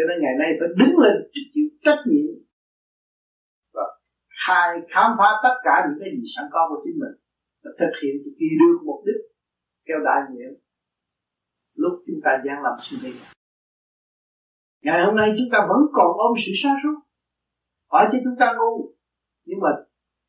cho 0.00 0.04
nên 0.08 0.16
ngày 0.22 0.36
nay 0.40 0.50
phải 0.58 0.68
đứng 0.80 0.94
lên 1.04 1.16
chịu 1.52 1.68
trách 1.84 2.02
nhiệm 2.10 2.34
và 3.74 3.84
khai 4.46 4.68
khám 4.92 5.10
phá 5.18 5.30
tất 5.44 5.54
cả 5.66 5.74
những 5.86 5.98
cái 6.00 6.10
gì 6.16 6.22
sẵn 6.34 6.44
có 6.52 6.60
của 6.68 6.80
chính 6.84 6.98
mình 7.02 7.14
và 7.62 7.70
thực 7.80 7.92
hiện 8.02 8.14
kỳ 8.38 8.48
đưa 8.60 8.72
mục 8.86 9.00
đích 9.06 9.22
theo 9.86 9.98
đại 10.08 10.20
nguyện 10.30 10.52
lúc 11.82 11.92
chúng 12.06 12.20
ta 12.24 12.30
gian 12.44 12.56
làm 12.62 12.76
sinh 12.86 13.00
viên 13.02 13.16
ngày 14.82 15.04
hôm 15.04 15.16
nay 15.16 15.34
chúng 15.38 15.48
ta 15.52 15.58
vẫn 15.68 15.80
còn 15.92 16.08
ôm 16.26 16.32
sự 16.38 16.52
xa 16.62 16.70
suốt. 16.82 16.96
Hỏi 17.92 18.08
cho 18.12 18.18
chúng 18.24 18.36
ta 18.40 18.54
ngu, 18.58 18.94
nhưng 19.44 19.60
mà 19.60 19.70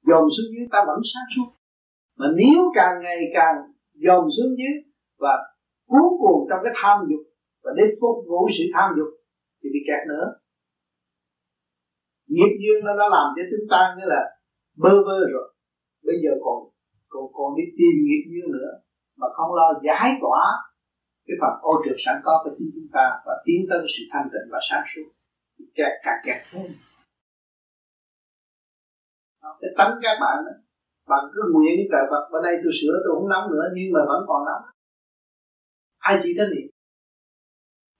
dồn 0.07 0.23
xuống 0.35 0.49
dưới 0.53 0.67
ta 0.71 0.79
vẫn 0.87 0.99
sáng 1.13 1.27
suốt. 1.35 1.49
Mà 2.17 2.25
nếu 2.35 2.71
càng 2.75 3.01
ngày 3.03 3.17
càng 3.33 3.55
dồn 3.93 4.25
xuống 4.35 4.51
dưới 4.57 4.75
và 5.19 5.33
cuốn 5.87 6.05
cuồng 6.19 6.47
trong 6.49 6.59
cái 6.63 6.73
tham 6.75 6.97
dục 7.09 7.23
và 7.63 7.71
để 7.77 7.83
phục 8.01 8.17
vụ 8.29 8.47
sự 8.57 8.63
tham 8.73 8.93
dục 8.97 9.20
thì 9.63 9.67
bị 9.73 9.79
kẹt 9.87 10.01
nữa. 10.11 10.25
Nghiệp 12.33 12.53
duyên 12.61 12.77
nó 12.85 12.91
đã 12.99 13.05
làm 13.15 13.27
cho 13.35 13.43
chúng 13.51 13.65
ta 13.71 13.81
như 13.97 14.05
là 14.13 14.21
bơ 14.83 14.93
vơ 15.05 15.17
rồi. 15.33 15.47
Bây 16.07 16.15
giờ 16.23 16.31
còn 16.45 16.57
còn 17.13 17.25
còn 17.33 17.49
đi 17.57 17.63
tìm 17.77 17.93
nghiệp 18.05 18.23
duyên 18.31 18.45
nữa 18.57 18.71
mà 19.19 19.27
không 19.35 19.51
lo 19.59 19.67
giải 19.85 20.09
tỏa 20.21 20.41
cái 21.25 21.35
phần 21.41 21.53
ô 21.61 21.73
trực 21.85 21.97
sẵn 22.05 22.15
có 22.25 22.41
của 22.43 22.51
chính 22.57 22.71
chúng 22.75 22.89
ta 22.93 23.05
và 23.25 23.33
tiến 23.45 23.59
tới 23.69 23.79
sự 23.93 24.03
thanh 24.11 24.27
tịnh 24.33 24.47
và 24.51 24.59
sáng 24.69 24.85
suốt. 24.91 25.07
Thì 25.59 25.65
kẹt, 25.75 25.93
càng 26.03 26.21
kẹt 26.25 26.41
thêm 26.51 26.71
cái 29.61 29.71
tánh 29.77 29.93
các 30.03 30.15
bạn 30.21 30.37
đó, 30.45 30.53
bạn 31.11 31.23
cứ 31.33 31.41
nguyện 31.53 31.73
với 31.77 31.87
trời 31.91 32.03
Phật 32.11 32.23
bên 32.31 32.41
đây 32.47 32.55
tôi 32.63 32.71
sửa, 32.79 32.95
tôi 33.03 33.11
không 33.15 33.29
nóng 33.33 33.45
nữa, 33.53 33.65
nhưng 33.75 33.89
mà 33.93 34.01
vẫn 34.09 34.21
còn 34.29 34.41
nóng. 34.47 34.63
Ai 35.97 36.19
chỉ 36.23 36.29
trách 36.37 36.49
nhiệm 36.51 36.67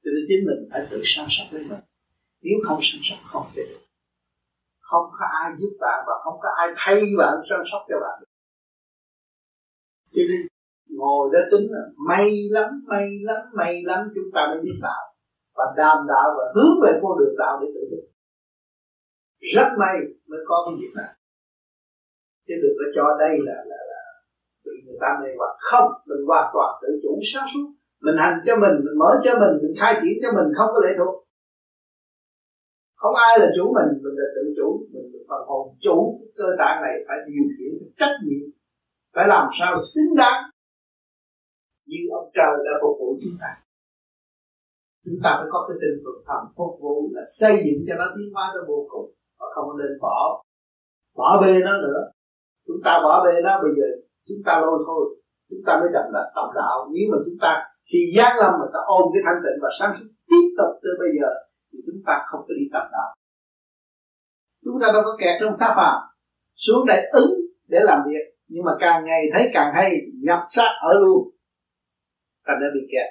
cho 0.03 0.10
nên 0.14 0.23
chính 0.28 0.45
mình 0.48 0.69
phải 0.72 0.88
tự 0.91 1.02
săn 1.06 1.26
sóc 1.30 1.48
lên 1.52 1.68
mình. 1.69 1.84
Nếu 2.41 2.57
không 2.65 2.80
săn 2.82 3.02
sóc, 3.03 3.19
không 3.32 3.48
thể 3.56 3.64
được. 3.69 3.84
Không 4.80 5.06
có 5.19 5.26
ai 5.44 5.52
giúp 5.60 5.73
bạn 5.80 6.03
và 6.07 6.14
không 6.23 6.38
có 6.44 6.49
ai 6.57 6.68
thay 6.78 7.02
bạn 7.18 7.34
săn 7.49 7.60
sóc 7.72 7.82
cho 7.90 7.98
bạn 8.02 8.23
cho 10.14 10.22
nên, 10.30 10.41
ngồi 10.90 11.30
đó 11.34 11.40
tính 11.52 11.68
là, 11.72 11.84
may 12.07 12.48
lắm 12.49 12.69
may 12.88 13.07
lắm 13.22 13.41
may 13.53 13.84
lắm, 13.84 14.11
chúng 14.15 14.30
ta 14.34 14.48
mới 14.52 14.60
biết 14.61 14.78
đạo. 14.82 15.03
Và 15.56 15.65
đàm 15.78 15.98
đạo 16.07 16.28
và 16.38 16.44
hướng 16.56 16.76
về 16.84 16.99
con 17.02 17.19
đường 17.19 17.36
đạo 17.38 17.60
để 17.61 17.68
tự 17.76 17.82
được 17.91 18.07
rất 19.53 19.69
may 19.80 19.95
mới 20.28 20.40
có 20.48 20.56
cái 20.65 20.76
việc 20.82 20.94
này. 20.95 21.15
Chứ 22.48 22.53
đừng 22.64 22.76
có 22.80 22.86
cho 22.95 23.18
đây 23.19 23.38
là 23.48 23.57
là 23.72 23.80
là 23.91 24.03
bị 24.65 24.72
người 24.86 24.98
ta 25.02 25.07
mê 25.22 25.30
hoặc. 25.38 25.56
Không, 25.60 25.91
mình 26.06 26.26
hoàn 26.28 26.52
toàn 26.53 26.80
tự 26.82 26.99
chủ 27.03 27.19
sáng 27.34 27.48
suốt 27.53 27.68
mình 28.06 28.18
hành 28.23 28.38
cho 28.45 28.53
mình 28.64 28.76
mình 28.86 28.98
mở 29.02 29.11
cho 29.23 29.32
mình 29.41 29.53
mình 29.61 29.76
khai 29.80 29.94
triển 30.02 30.15
cho 30.22 30.30
mình, 30.38 30.48
không 30.57 30.69
có 30.73 30.80
lệ 30.86 30.91
thuộc. 30.99 31.15
Không 33.02 33.15
ai 33.15 33.40
là 33.40 33.48
chủ 33.56 33.64
mình 33.78 33.90
mình 34.03 34.15
là 34.19 34.28
tự 34.36 34.44
chủ, 34.57 34.68
mình 34.94 35.07
là 35.14 35.19
phần 35.30 35.41
hồn 35.49 35.76
chủ. 35.86 35.98
Cơ 36.38 36.48
tạng 36.60 36.78
này 36.86 36.95
phải 37.07 37.18
điều 37.28 37.45
khiển 37.53 37.72
trách 37.99 38.15
nhiệm, 38.26 38.45
phải 39.15 39.28
làm 39.28 39.45
sao 39.60 39.73
xứng 39.91 40.15
đáng 40.22 40.40
như 41.90 41.98
ông 42.19 42.30
trời 42.38 42.53
đã 42.65 42.73
phục 42.82 42.95
vụ 42.99 43.10
chúng 43.22 43.38
ta. 43.41 43.52
Chúng 45.06 45.19
ta 45.23 45.30
phải 45.38 45.48
có 45.53 45.60
cái 45.68 45.78
tinh 45.82 46.03
thần 46.03 46.18
thầm 46.28 46.41
phục 46.57 46.73
vụ 46.82 46.95
là 47.15 47.22
xây 47.40 47.53
dựng 47.65 47.82
cho 47.88 47.94
nó 47.99 48.06
tiến 48.15 48.28
hóa 48.34 48.52
tới 48.53 48.64
vô 48.68 48.88
cùng, 48.91 49.07
và 49.40 49.45
không 49.56 49.78
nên 49.80 49.91
bỏ 50.02 50.44
bỏ 51.15 51.41
bê 51.41 51.53
nó 51.65 51.73
nữa. 51.86 52.02
Chúng 52.68 52.82
ta 52.86 52.99
bỏ 53.03 53.14
bê 53.26 53.32
nó, 53.44 53.61
bây 53.64 53.72
giờ 53.78 53.88
chúng 54.28 54.41
ta 54.45 54.61
lôi 54.61 54.84
thôi. 54.88 55.03
Chúng 55.49 55.60
ta 55.65 55.80
mới 55.80 55.90
đặt 55.94 56.06
là 56.14 56.32
tập 56.36 56.48
đạo. 56.56 56.90
Nếu 56.94 57.06
mà 57.11 57.18
chúng 57.26 57.38
ta 57.41 57.52
khi 57.91 57.99
giác 58.15 58.34
lâm 58.41 58.51
mà 58.59 58.65
ta 58.73 58.80
ôm 58.97 59.03
cái 59.13 59.22
thanh 59.26 59.39
tịnh 59.43 59.59
và 59.63 59.69
sáng 59.80 59.93
suốt 59.97 60.07
tiếp 60.30 60.45
tục 60.57 60.72
tới 60.84 60.93
bây 61.01 61.11
giờ, 61.19 61.31
thì 61.69 61.77
chúng 61.85 61.99
ta 62.07 62.13
không 62.30 62.41
có 62.47 62.53
đi 62.59 62.65
tập 62.73 62.85
đạo. 62.95 63.09
Chúng 64.65 64.77
ta 64.81 64.88
đâu 64.93 65.01
có 65.05 65.13
kẹt 65.22 65.35
trong 65.39 65.53
xa 65.59 65.68
phàm 65.77 65.97
xuống 66.55 66.85
đây 66.85 67.01
ứng 67.11 67.34
để 67.68 67.80
làm 67.89 67.99
việc. 68.09 68.26
Nhưng 68.47 68.63
mà 68.63 68.72
càng 68.80 69.05
ngày 69.05 69.22
thấy 69.34 69.49
càng 69.53 69.73
hay, 69.73 69.89
nhập 70.23 70.39
sát 70.49 70.72
ở 70.81 70.93
luôn. 71.01 71.22
Ta 72.45 72.53
đã 72.61 72.68
bị 72.76 72.81
kẹt. 72.91 73.09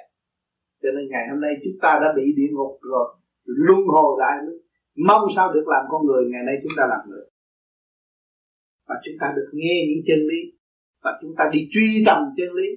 Cho 0.81 0.89
nên 0.95 1.05
ngày 1.11 1.25
hôm 1.31 1.41
nay 1.41 1.53
chúng 1.63 1.77
ta 1.81 1.99
đã 2.01 2.07
bị 2.17 2.23
địa 2.37 2.51
ngục 2.51 2.79
rồi, 2.81 3.07
luân 3.45 3.81
hồi 3.87 4.11
lại 4.19 4.35
mong 5.07 5.23
sao 5.35 5.53
được 5.53 5.65
làm 5.67 5.83
con 5.89 6.05
người, 6.05 6.23
ngày 6.31 6.43
nay 6.45 6.55
chúng 6.63 6.75
ta 6.77 6.83
làm 6.89 6.99
người. 7.09 7.25
Và 8.87 8.95
chúng 9.03 9.15
ta 9.21 9.33
được 9.35 9.49
nghe 9.53 9.75
những 9.87 10.03
chân 10.07 10.19
lý. 10.29 10.41
Và 11.03 11.11
chúng 11.21 11.31
ta 11.37 11.49
đi 11.53 11.59
truy 11.71 12.03
tầm 12.05 12.17
chân 12.37 12.49
lý 12.53 12.69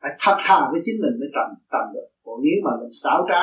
phải 0.00 0.12
thật 0.22 0.36
thà 0.44 0.58
với 0.70 0.80
chính 0.84 0.98
mình 1.04 1.14
mới 1.20 1.30
tầm 1.36 1.48
tầm 1.72 1.84
được. 1.94 2.08
Còn 2.24 2.36
nếu 2.44 2.58
mà 2.64 2.72
mình 2.80 2.92
xảo 3.02 3.18
trá, 3.30 3.42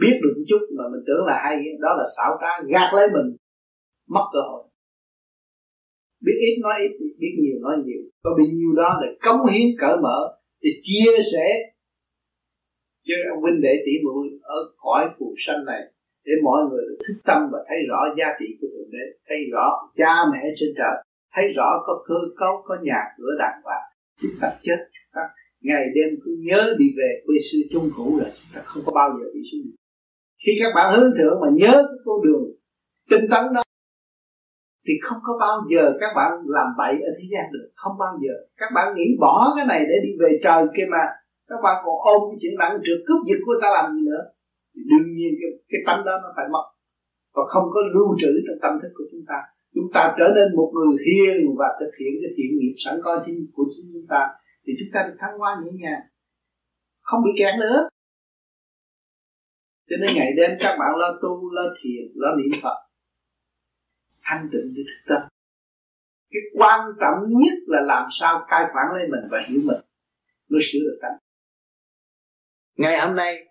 biết 0.00 0.14
được 0.22 0.32
một 0.36 0.46
chút 0.50 0.62
mà 0.78 0.84
mình 0.92 1.02
tưởng 1.06 1.22
là 1.28 1.36
hay, 1.44 1.54
đó 1.84 1.90
là 1.98 2.04
xảo 2.16 2.32
trá, 2.40 2.50
gạt 2.72 2.88
lấy 2.96 3.06
mình, 3.16 3.28
mất 4.14 4.26
cơ 4.32 4.40
hội. 4.50 4.62
Biết 6.24 6.36
ít 6.46 6.54
nói 6.62 6.74
ít, 6.86 6.94
biết 7.20 7.32
nhiều 7.42 7.58
nói 7.64 7.74
nhiều. 7.84 8.02
Có 8.24 8.30
bao 8.38 8.46
nhiêu 8.58 8.72
đó 8.80 8.88
để 9.02 9.08
cống 9.24 9.42
hiến 9.52 9.68
cởi 9.80 9.96
mở 10.04 10.18
để 10.62 10.70
chia 10.86 11.12
sẻ 11.32 11.46
cho 13.06 13.14
ông 13.32 13.40
huynh 13.42 13.60
đệ 13.66 13.74
tỷ 13.86 13.92
muội 14.04 14.26
ở 14.42 14.58
cõi 14.76 15.04
phù 15.18 15.34
sanh 15.44 15.64
này, 15.64 15.82
để 16.26 16.32
mọi 16.44 16.60
người 16.68 16.84
được 16.88 16.98
thức 17.06 17.18
tâm 17.28 17.40
và 17.52 17.58
thấy 17.68 17.78
rõ 17.90 18.00
giá 18.18 18.28
trị 18.38 18.46
của 18.60 18.68
thượng 18.72 18.90
đế, 18.94 19.04
thấy 19.28 19.38
rõ 19.52 19.66
cha 19.96 20.14
mẹ 20.32 20.42
trên 20.56 20.70
trời, 20.78 20.96
thấy 21.34 21.44
rõ 21.56 21.68
có 21.86 22.04
cơ 22.08 22.18
cấu, 22.40 22.54
có 22.64 22.74
nhà 22.82 23.00
cửa 23.16 23.32
đàng 23.38 23.60
hoàng. 23.64 23.86
Chúng 24.20 24.36
ta 24.40 24.48
chết, 24.62 24.78
chúng 24.94 25.10
ta 25.14 25.22
ngày 25.68 25.84
đêm 25.96 26.10
cứ 26.22 26.30
nhớ 26.46 26.62
đi 26.78 26.86
về 26.98 27.10
quê 27.26 27.36
xưa 27.48 27.62
chung 27.72 27.90
cũ 27.96 28.18
là 28.20 28.28
chúng 28.36 28.50
ta 28.54 28.60
không 28.64 28.82
có 28.86 28.92
bao 29.00 29.08
giờ 29.18 29.24
bị 29.34 29.40
xuống 29.52 29.66
khi 30.42 30.52
các 30.62 30.72
bạn 30.74 30.86
hướng 30.94 31.12
thượng 31.18 31.40
mà 31.42 31.48
nhớ 31.60 31.72
cái 31.72 32.00
con 32.04 32.18
đường 32.26 32.44
tinh 33.10 33.24
tấn 33.30 33.44
đó 33.54 33.62
thì 34.86 34.94
không 35.06 35.20
có 35.26 35.32
bao 35.44 35.56
giờ 35.72 35.84
các 36.00 36.10
bạn 36.16 36.30
làm 36.56 36.68
bậy 36.78 36.94
ở 37.08 37.10
thế 37.18 37.24
gian 37.32 37.44
được. 37.54 37.66
Không 37.74 37.96
bao 38.02 38.14
giờ. 38.22 38.34
Các 38.60 38.70
bạn 38.74 38.86
nghĩ 38.96 39.08
bỏ 39.20 39.52
cái 39.56 39.66
này 39.72 39.80
để 39.88 39.96
đi 40.06 40.12
về 40.22 40.30
trời 40.44 40.62
kia 40.76 40.86
mà 40.94 41.02
các 41.50 41.60
bạn 41.64 41.76
còn 41.84 41.96
ôm 42.12 42.20
cái 42.28 42.38
chuyện 42.40 42.54
nặng 42.58 42.74
trượt 42.84 43.00
cướp 43.06 43.20
giật 43.28 43.40
của 43.46 43.56
ta 43.62 43.68
làm 43.76 43.86
gì 43.94 44.02
nữa. 44.10 44.22
Thì 44.72 44.80
đương 44.90 45.08
nhiên 45.16 45.32
cái, 45.40 45.50
cái 45.70 45.80
tâm 45.86 45.98
đó 46.06 46.14
nó 46.22 46.28
phải 46.36 46.46
mất. 46.54 46.66
Và 47.34 47.42
không 47.52 47.66
có 47.74 47.80
lưu 47.94 48.08
trữ 48.20 48.32
trong 48.46 48.58
tâm 48.62 48.72
thức 48.82 48.92
của 48.98 49.06
chúng 49.12 49.24
ta. 49.30 49.38
Chúng 49.74 49.88
ta 49.94 50.02
trở 50.18 50.26
nên 50.36 50.56
một 50.58 50.70
người 50.74 50.92
hiền 51.06 51.36
và 51.60 51.68
thực 51.80 51.92
hiện 52.00 52.12
cái 52.22 52.30
thiện 52.36 52.50
nghiệp 52.58 52.74
sẵn 52.84 52.94
có 53.04 53.10
của 53.54 53.66
chính 53.72 53.86
chúng 53.94 54.08
ta 54.12 54.22
thì 54.66 54.72
chúng 54.78 54.88
ta 54.94 55.04
được 55.08 55.16
thăng 55.18 55.38
hoa 55.38 55.60
nhẹ 55.64 55.70
nhàng, 55.74 56.02
không 57.00 57.20
bị 57.24 57.30
kẹt 57.38 57.54
nữa. 57.60 57.88
Cho 59.88 59.96
nên 60.00 60.16
ngày 60.16 60.32
đêm 60.36 60.50
các 60.60 60.76
bạn 60.78 60.96
lo 60.96 61.18
tu, 61.22 61.50
lo 61.52 61.62
thiền, 61.82 62.12
lo 62.14 62.28
niệm 62.36 62.60
phật, 62.62 62.78
thanh 64.22 64.48
tịnh 64.52 64.74
để 64.76 64.82
thức 64.82 65.14
tâm. 65.14 65.28
Cái 66.30 66.42
quan 66.54 66.80
trọng 67.00 67.28
nhất 67.28 67.54
là 67.66 67.80
làm 67.80 68.08
sao 68.10 68.46
cai 68.48 68.64
quản 68.74 68.86
lấy 68.94 69.08
mình 69.10 69.30
và 69.30 69.38
hiểu 69.48 69.60
mình, 69.64 69.80
mới 70.48 70.60
sửa 70.62 70.78
được 70.78 70.98
tánh. 71.02 71.18
Ngày 72.76 73.00
hôm 73.00 73.16
nay, 73.16 73.46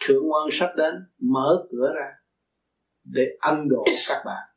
thượng 0.00 0.32
quan 0.32 0.48
sắp 0.52 0.72
đến 0.76 0.94
mở 1.18 1.66
cửa 1.70 1.92
ra 1.96 2.12
để 3.04 3.22
ân 3.40 3.68
độ 3.68 3.84
các 4.08 4.22
bạn. 4.26 4.48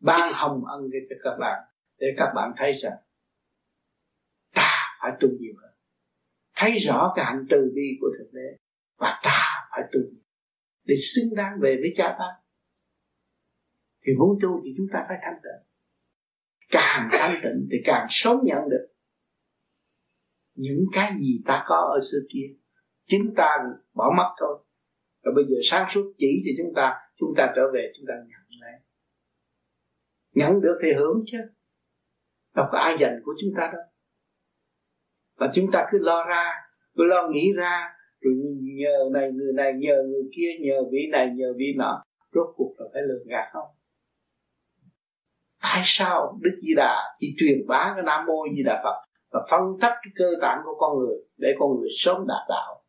Ban 0.00 0.32
hồng 0.32 0.64
ân 0.64 0.82
cho 1.10 1.16
các 1.24 1.36
bạn, 1.40 1.62
để 1.98 2.06
các 2.16 2.32
bạn 2.34 2.52
thấy 2.56 2.72
rằng 2.72 2.92
phải 5.00 5.12
tu 5.20 5.28
nhiều 5.40 5.54
hơn. 5.62 5.70
Thấy 6.56 6.78
rõ 6.78 7.12
cái 7.16 7.24
hạnh 7.24 7.46
từ 7.50 7.72
bi 7.74 7.82
của 8.00 8.08
thượng 8.18 8.32
đế. 8.32 8.56
Và 8.98 9.20
ta 9.24 9.68
phải 9.70 9.82
tu 9.92 10.00
để 10.84 10.94
xứng 11.14 11.34
đáng 11.36 11.58
về 11.60 11.76
với 11.80 11.92
cha 11.96 12.16
ta. 12.18 12.26
Thì 14.06 14.12
muốn 14.18 14.38
tu 14.42 14.60
thì 14.64 14.70
chúng 14.76 14.86
ta 14.92 15.04
phải 15.08 15.18
thanh 15.22 15.40
tịnh. 15.42 15.66
Càng 16.70 17.08
thanh 17.12 17.40
tịnh 17.42 17.68
thì 17.70 17.76
càng 17.84 18.06
sớm 18.10 18.36
nhận 18.44 18.68
được 18.70 18.86
những 20.54 20.84
cái 20.92 21.12
gì 21.20 21.42
ta 21.46 21.64
có 21.66 21.76
ở 21.76 22.00
xưa 22.10 22.18
kia. 22.32 22.46
Chính 23.06 23.34
ta 23.36 23.58
bỏ 23.94 24.14
mất 24.16 24.34
thôi. 24.40 24.64
Rồi 25.22 25.34
bây 25.34 25.44
giờ 25.48 25.56
sáng 25.62 25.86
suốt 25.90 26.12
chỉ 26.18 26.42
cho 26.44 26.50
chúng 26.62 26.74
ta 26.74 26.94
chúng 27.16 27.34
ta 27.36 27.52
trở 27.56 27.62
về 27.74 27.92
chúng 27.96 28.06
ta 28.08 28.14
nhận 28.14 28.60
lại, 28.60 28.80
nhận 30.34 30.60
được 30.60 30.78
thì 30.82 30.88
hưởng 30.98 31.22
chứ. 31.26 31.38
Đâu 32.54 32.66
có 32.72 32.78
ai 32.78 32.96
dành 33.00 33.20
của 33.24 33.34
chúng 33.40 33.50
ta 33.56 33.70
đâu 33.72 33.82
và 35.40 35.50
chúng 35.54 35.70
ta 35.72 35.86
cứ 35.90 35.98
lo 35.98 36.24
ra, 36.24 36.52
cứ 36.96 37.04
lo 37.04 37.28
nghĩ 37.28 37.52
ra, 37.56 37.94
rồi 38.20 38.34
nhờ 38.62 39.10
này 39.12 39.30
người 39.32 39.52
này, 39.52 39.72
nhờ 39.78 40.02
người 40.02 40.22
kia, 40.36 40.48
nhờ 40.60 40.82
vị 40.92 40.98
này, 41.12 41.30
nhờ 41.34 41.52
vị 41.56 41.74
nọ. 41.76 42.02
Rốt 42.32 42.46
cuộc 42.56 42.74
là 42.78 42.86
phải 42.92 43.02
lường 43.02 43.26
gạt 43.26 43.48
không? 43.52 43.68
Tại 45.62 45.82
sao 45.84 46.38
đức 46.40 46.58
di 46.62 46.74
đà 46.76 46.96
chỉ 47.20 47.26
truyền 47.38 47.66
bá 47.66 47.92
cái 47.94 48.04
nam 48.04 48.26
mô 48.26 48.44
di 48.56 48.62
đà 48.62 48.80
phật 48.84 49.02
và 49.32 49.46
phân 49.50 49.60
tách 49.80 49.94
cái 50.02 50.12
cơ 50.16 50.30
tạng 50.40 50.60
của 50.64 50.74
con 50.78 50.98
người 50.98 51.16
để 51.36 51.54
con 51.58 51.68
người 51.80 51.88
sớm 51.98 52.26
đạt 52.28 52.48
đạo? 52.48 52.84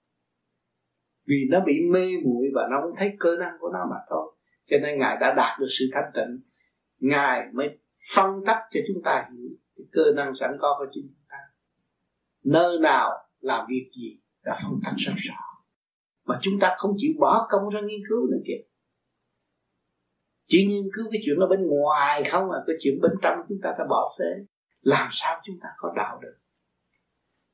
Vì 1.28 1.48
nó 1.50 1.60
bị 1.66 1.82
mê 1.92 2.08
muội 2.26 2.48
và 2.56 2.68
nó 2.72 2.78
không 2.82 2.96
thấy 2.98 3.12
cơ 3.20 3.36
năng 3.40 3.54
của 3.60 3.70
nó 3.74 3.80
mà 3.92 3.98
thôi. 4.10 4.36
Cho 4.66 4.78
nên 4.82 5.00
ngài 5.00 5.18
đã 5.22 5.34
đạt 5.34 5.60
được 5.60 5.68
sự 5.80 5.86
thanh 5.94 6.12
tịnh. 6.14 6.40
Ngài 7.00 7.48
mới 7.54 7.70
phân 8.16 8.30
tách 8.46 8.64
cho 8.72 8.80
chúng 8.88 9.04
ta 9.04 9.30
hiểu 9.32 9.50
cái 9.78 9.86
cơ 9.92 10.04
năng 10.16 10.34
sẵn 10.40 10.58
có 10.60 10.76
của 10.80 10.86
chính 10.92 11.08
chúng 11.08 11.21
nơi 12.44 12.80
nào 12.80 13.10
làm 13.40 13.66
việc 13.70 13.92
gì 13.98 14.20
đã 14.44 14.60
phân 14.64 14.80
tách 14.84 14.94
rất 14.98 15.14
rõ 15.16 15.52
mà 16.26 16.40
chúng 16.42 16.60
ta 16.62 16.76
không 16.78 16.92
chịu 16.98 17.12
bỏ 17.20 17.48
công 17.50 17.70
ra 17.70 17.82
nghiên 17.82 18.02
cứu 18.10 18.28
nữa 18.32 18.42
kìa. 18.48 18.62
Chỉ 20.48 20.66
nghiên 20.66 20.84
cứu 20.96 21.06
cái 21.12 21.22
chuyện 21.26 21.38
ở 21.40 21.48
bên 21.48 21.68
ngoài 21.68 22.24
không 22.32 22.52
à 22.52 22.60
cái 22.68 22.76
chuyện 22.80 23.00
bên 23.02 23.12
trong 23.22 23.38
chúng 23.50 23.58
ta 23.64 23.70
đã 23.78 23.86
bỏ 23.90 24.12
phế 24.20 24.46
làm 24.82 25.08
sao 25.12 25.42
chúng 25.44 25.56
ta 25.64 25.70
có 25.78 25.94
đạo 25.96 26.20
được? 26.22 26.38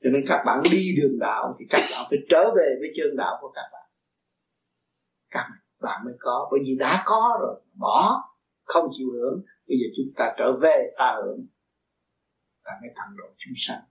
Cho 0.03 0.09
nên 0.09 0.23
các 0.27 0.43
bạn 0.45 0.63
đi 0.71 0.95
đường 1.01 1.19
đạo 1.19 1.55
thì 1.59 1.65
các 1.69 1.81
bạn 1.91 2.05
phải 2.09 2.19
trở 2.29 2.43
về 2.55 2.75
với 2.79 2.89
chân 2.97 3.15
đạo 3.17 3.37
của 3.41 3.51
các 3.55 3.69
bạn. 3.73 3.89
Các 5.29 5.45
bạn 5.81 6.05
mới 6.05 6.13
có, 6.19 6.47
bởi 6.51 6.59
vì 6.63 6.75
đã 6.79 7.03
có 7.05 7.37
rồi, 7.41 7.61
bỏ, 7.79 8.29
không 8.63 8.85
chịu 8.97 9.07
hưởng. 9.13 9.41
Bây 9.67 9.77
giờ 9.77 9.87
chúng 9.97 10.13
ta 10.15 10.35
trở 10.37 10.57
về 10.61 10.93
ta 10.97 11.15
hưởng. 11.23 11.47
Ta 12.63 12.71
mới 12.81 12.89
thành 12.95 13.15
độ 13.17 13.25
chúng 13.37 13.53
sanh 13.57 13.81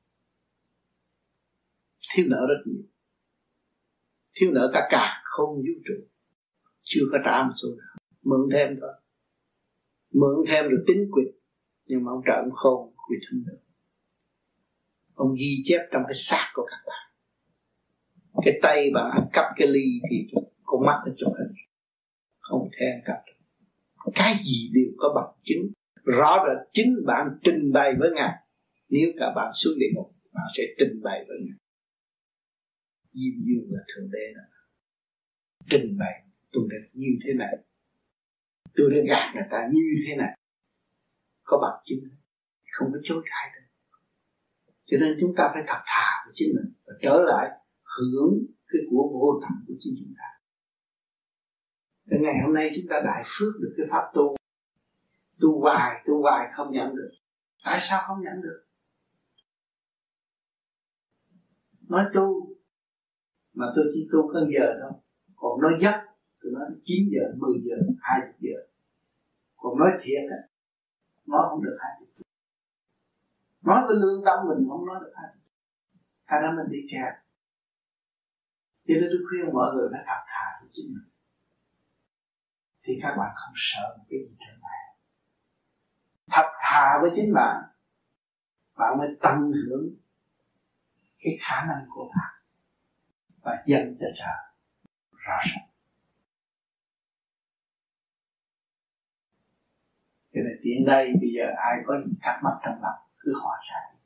thiếu 2.14 2.26
nợ 2.28 2.46
rất 2.48 2.62
nhiều. 2.66 2.82
Thiếu 4.34 4.50
nợ 4.52 4.70
cả 4.72 4.88
cả, 4.90 5.22
không 5.24 5.54
vũ 5.56 5.80
trụ. 5.84 5.94
Chưa 6.82 7.02
có 7.12 7.18
trả 7.24 7.42
một 7.42 7.52
số 7.62 7.68
nào. 7.68 7.96
Mượn 8.22 8.40
thêm 8.52 8.76
thôi. 8.80 8.92
Mượn 10.12 10.46
thêm 10.48 10.64
rồi 10.64 10.84
tính 10.86 11.08
quyệt 11.10 11.28
nhưng 11.86 12.04
mà 12.04 12.12
ông 12.12 12.22
trợ 12.26 12.32
ông 12.32 12.50
khôn 12.52 12.94
quyệt 12.96 13.20
không 13.30 13.44
được. 13.46 13.58
Ông 15.14 15.34
ghi 15.38 15.62
chép 15.64 15.80
trong 15.92 16.02
cái 16.06 16.14
xác 16.14 16.50
của 16.54 16.66
các 16.70 16.78
bạn. 16.86 17.12
Cái 18.44 18.58
tay 18.62 18.90
bạn 18.94 19.10
ăn 19.10 19.28
cắp 19.32 19.44
cái 19.56 19.68
ly 19.68 19.84
thì 20.10 20.26
con 20.64 20.86
mắt 20.86 21.02
nó 21.06 21.12
chụp 21.16 21.32
hình. 21.38 21.54
Không 22.38 22.68
thể 22.78 22.86
ăn 22.86 23.00
cắp 23.04 23.36
cái 24.14 24.34
gì 24.44 24.70
đều 24.74 24.92
có 24.96 25.12
bằng 25.14 25.34
chứng. 25.42 25.72
Rõ 26.04 26.44
rệt 26.46 26.68
chính 26.72 26.94
bạn 27.06 27.28
trình 27.42 27.72
bày 27.72 27.94
với 27.98 28.10
ngài. 28.14 28.34
Nếu 28.88 29.08
cả 29.18 29.32
bạn 29.36 29.52
xuống 29.54 29.78
địa 29.78 29.86
ngục, 29.94 30.12
bạn 30.34 30.46
sẽ 30.56 30.62
trình 30.78 31.00
bày 31.02 31.24
với 31.28 31.38
ngài 31.40 31.58
diêm 33.18 33.34
dương 33.46 33.66
là 33.74 33.82
thượng 33.88 34.10
đế 34.14 34.24
đó. 34.36 34.42
Trình 35.70 35.98
bày 35.98 36.16
tôi 36.52 36.64
đã 36.70 36.76
như 36.92 37.10
thế 37.24 37.34
này 37.34 37.54
tôi 38.76 38.90
đã 38.90 38.96
gạt 39.08 39.32
người 39.34 39.48
ta 39.50 39.68
như 39.72 39.86
thế 40.06 40.16
này, 40.16 40.38
có 41.42 41.58
bằng 41.62 41.82
chứng 41.84 41.98
không 42.72 42.88
có 42.92 42.98
chối 43.02 43.22
cãi 43.30 43.50
được. 43.54 43.66
Cho 44.84 44.96
nên 45.00 45.16
chúng 45.20 45.34
ta 45.36 45.50
phải 45.54 45.62
thật 45.66 45.82
thà 45.86 46.24
với 46.26 46.32
chính 46.36 46.48
mình 46.56 46.74
và 46.86 46.94
trở 47.02 47.24
lại 47.26 47.50
hưởng 47.82 48.46
cái 48.66 48.82
của 48.90 49.10
vô 49.12 49.40
tận 49.42 49.64
của 49.66 49.74
chính 49.80 49.94
chúng 49.98 50.14
ta. 50.18 50.24
Đến 52.04 52.22
ngày 52.22 52.34
hôm 52.44 52.54
nay 52.54 52.70
chúng 52.76 52.86
ta 52.90 53.02
đại 53.04 53.22
phước 53.26 53.52
được 53.60 53.74
cái 53.76 53.86
pháp 53.90 54.10
tu. 54.14 54.36
Tu 55.40 55.60
hoài 55.60 56.02
tu 56.06 56.22
hoài 56.22 56.48
không 56.52 56.72
nhận 56.72 56.96
được. 56.96 57.10
Tại 57.64 57.78
sao 57.82 58.02
không 58.06 58.24
nhận 58.24 58.42
được? 58.42 58.66
Nói 61.88 62.04
tu 62.14 62.55
mà 63.56 63.66
tôi 63.76 63.84
chỉ 63.94 64.00
tu 64.12 64.18
có 64.32 64.40
giờ 64.54 64.66
thôi. 64.80 64.92
Còn 65.36 65.60
nói 65.60 65.72
dắt 65.82 65.96
tôi 66.42 66.52
nói 66.52 66.64
9 66.84 67.08
giờ 67.12 67.22
10 67.36 67.52
giờ 67.64 67.76
20 68.00 68.32
giờ. 68.38 68.58
Còn 69.56 69.78
nói 69.78 69.90
thiệt 70.02 70.22
á, 70.30 70.40
nói 71.26 71.42
không 71.50 71.64
được 71.64 71.76
20 71.80 72.08
giờ 72.16 72.22
nói 73.66 73.80
với 73.86 73.96
lương 73.96 74.24
tâm 74.26 74.38
mình 74.48 74.68
không 74.68 74.86
nói 74.86 74.98
được 75.00 75.12
20 75.14 75.32
giờ 75.44 75.50
thành 76.26 76.42
ra 76.42 76.50
mình 76.56 76.72
đi 76.72 76.78
kẹt 76.90 77.14
cho 78.86 78.94
nên 79.00 79.08
tôi 79.10 79.20
khuyên 79.28 79.54
mọi 79.54 79.74
người 79.74 79.88
phải 79.92 80.04
thật 80.06 80.22
thà 80.26 80.46
với 80.60 80.70
chính 80.72 80.86
mình. 80.94 81.08
Thì 82.82 82.92
các 83.02 83.14
bạn 83.18 83.32
không 83.34 83.52
sợ 83.54 83.94
một 83.98 84.04
cái 84.08 84.18
gì 84.20 84.36
trở 84.38 84.52
lại 84.62 84.82
thật 86.30 86.48
thà 86.62 86.98
với 87.02 87.10
chính 87.16 87.34
bạn 87.34 87.62
bạn 88.76 88.98
mới 88.98 89.08
tận 89.22 89.52
hưởng 89.52 89.94
cái 91.18 91.38
khả 91.40 91.64
năng 91.68 91.86
của 91.90 92.10
bạn 92.14 92.35
và 93.46 93.62
dân 93.66 93.96
cho 94.00 94.06
trời 94.14 94.38
rõ 95.12 95.36
ràng 95.46 95.68
cho 100.34 100.40
nên 100.44 100.60
tiện 100.62 100.84
đây 100.86 101.08
bây 101.20 101.30
giờ 101.36 101.44
ai 101.56 101.76
có 101.86 101.94
những 101.98 102.14
thắc 102.22 102.34
mắc 102.44 102.54
trong 102.64 102.82
lòng 102.82 103.00
cứ 103.18 103.32
hỏi 103.42 103.58
ra 103.70 103.96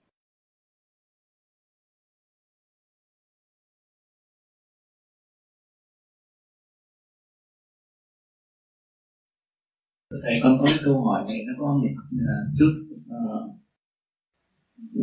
thầy 10.23 10.41
con 10.43 10.57
có 10.61 10.67
cái 10.67 10.79
câu 10.85 11.05
hỏi 11.05 11.25
này 11.29 11.39
nó 11.47 11.53
có 11.59 11.67
một 11.67 11.89
uh, 11.93 12.29
à, 12.29 12.37
chút 12.59 12.73
uh, 13.07 13.51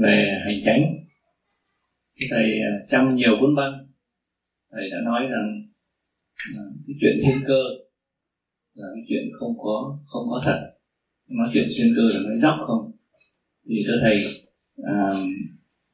về 0.01 0.41
hành 0.45 0.59
tránh 0.63 0.81
thầy 2.31 2.43
à, 2.43 2.71
uh, 2.81 2.87
trong 2.87 3.15
nhiều 3.15 3.37
cuốn 3.39 3.55
băng 3.55 3.86
thầy 4.71 4.89
đã 4.89 4.97
nói 5.05 5.27
rằng 5.31 5.61
à, 6.57 6.63
cái 6.87 6.95
chuyện 6.99 7.17
thiên 7.23 7.43
cơ 7.47 7.61
là 8.73 8.87
cái 8.95 9.03
chuyện 9.07 9.23
không 9.33 9.57
có 9.57 9.99
không 10.05 10.23
có 10.29 10.41
thật. 10.45 10.73
Nói 11.27 11.49
chuyện 11.53 11.67
thiên 11.77 11.93
cơ 11.95 12.01
là 12.13 12.19
nói 12.19 12.37
dốc 12.37 12.55
không? 12.67 12.91
Thì 13.69 13.83
thưa 13.87 13.97
thầy 14.01 14.23
à, 14.83 15.13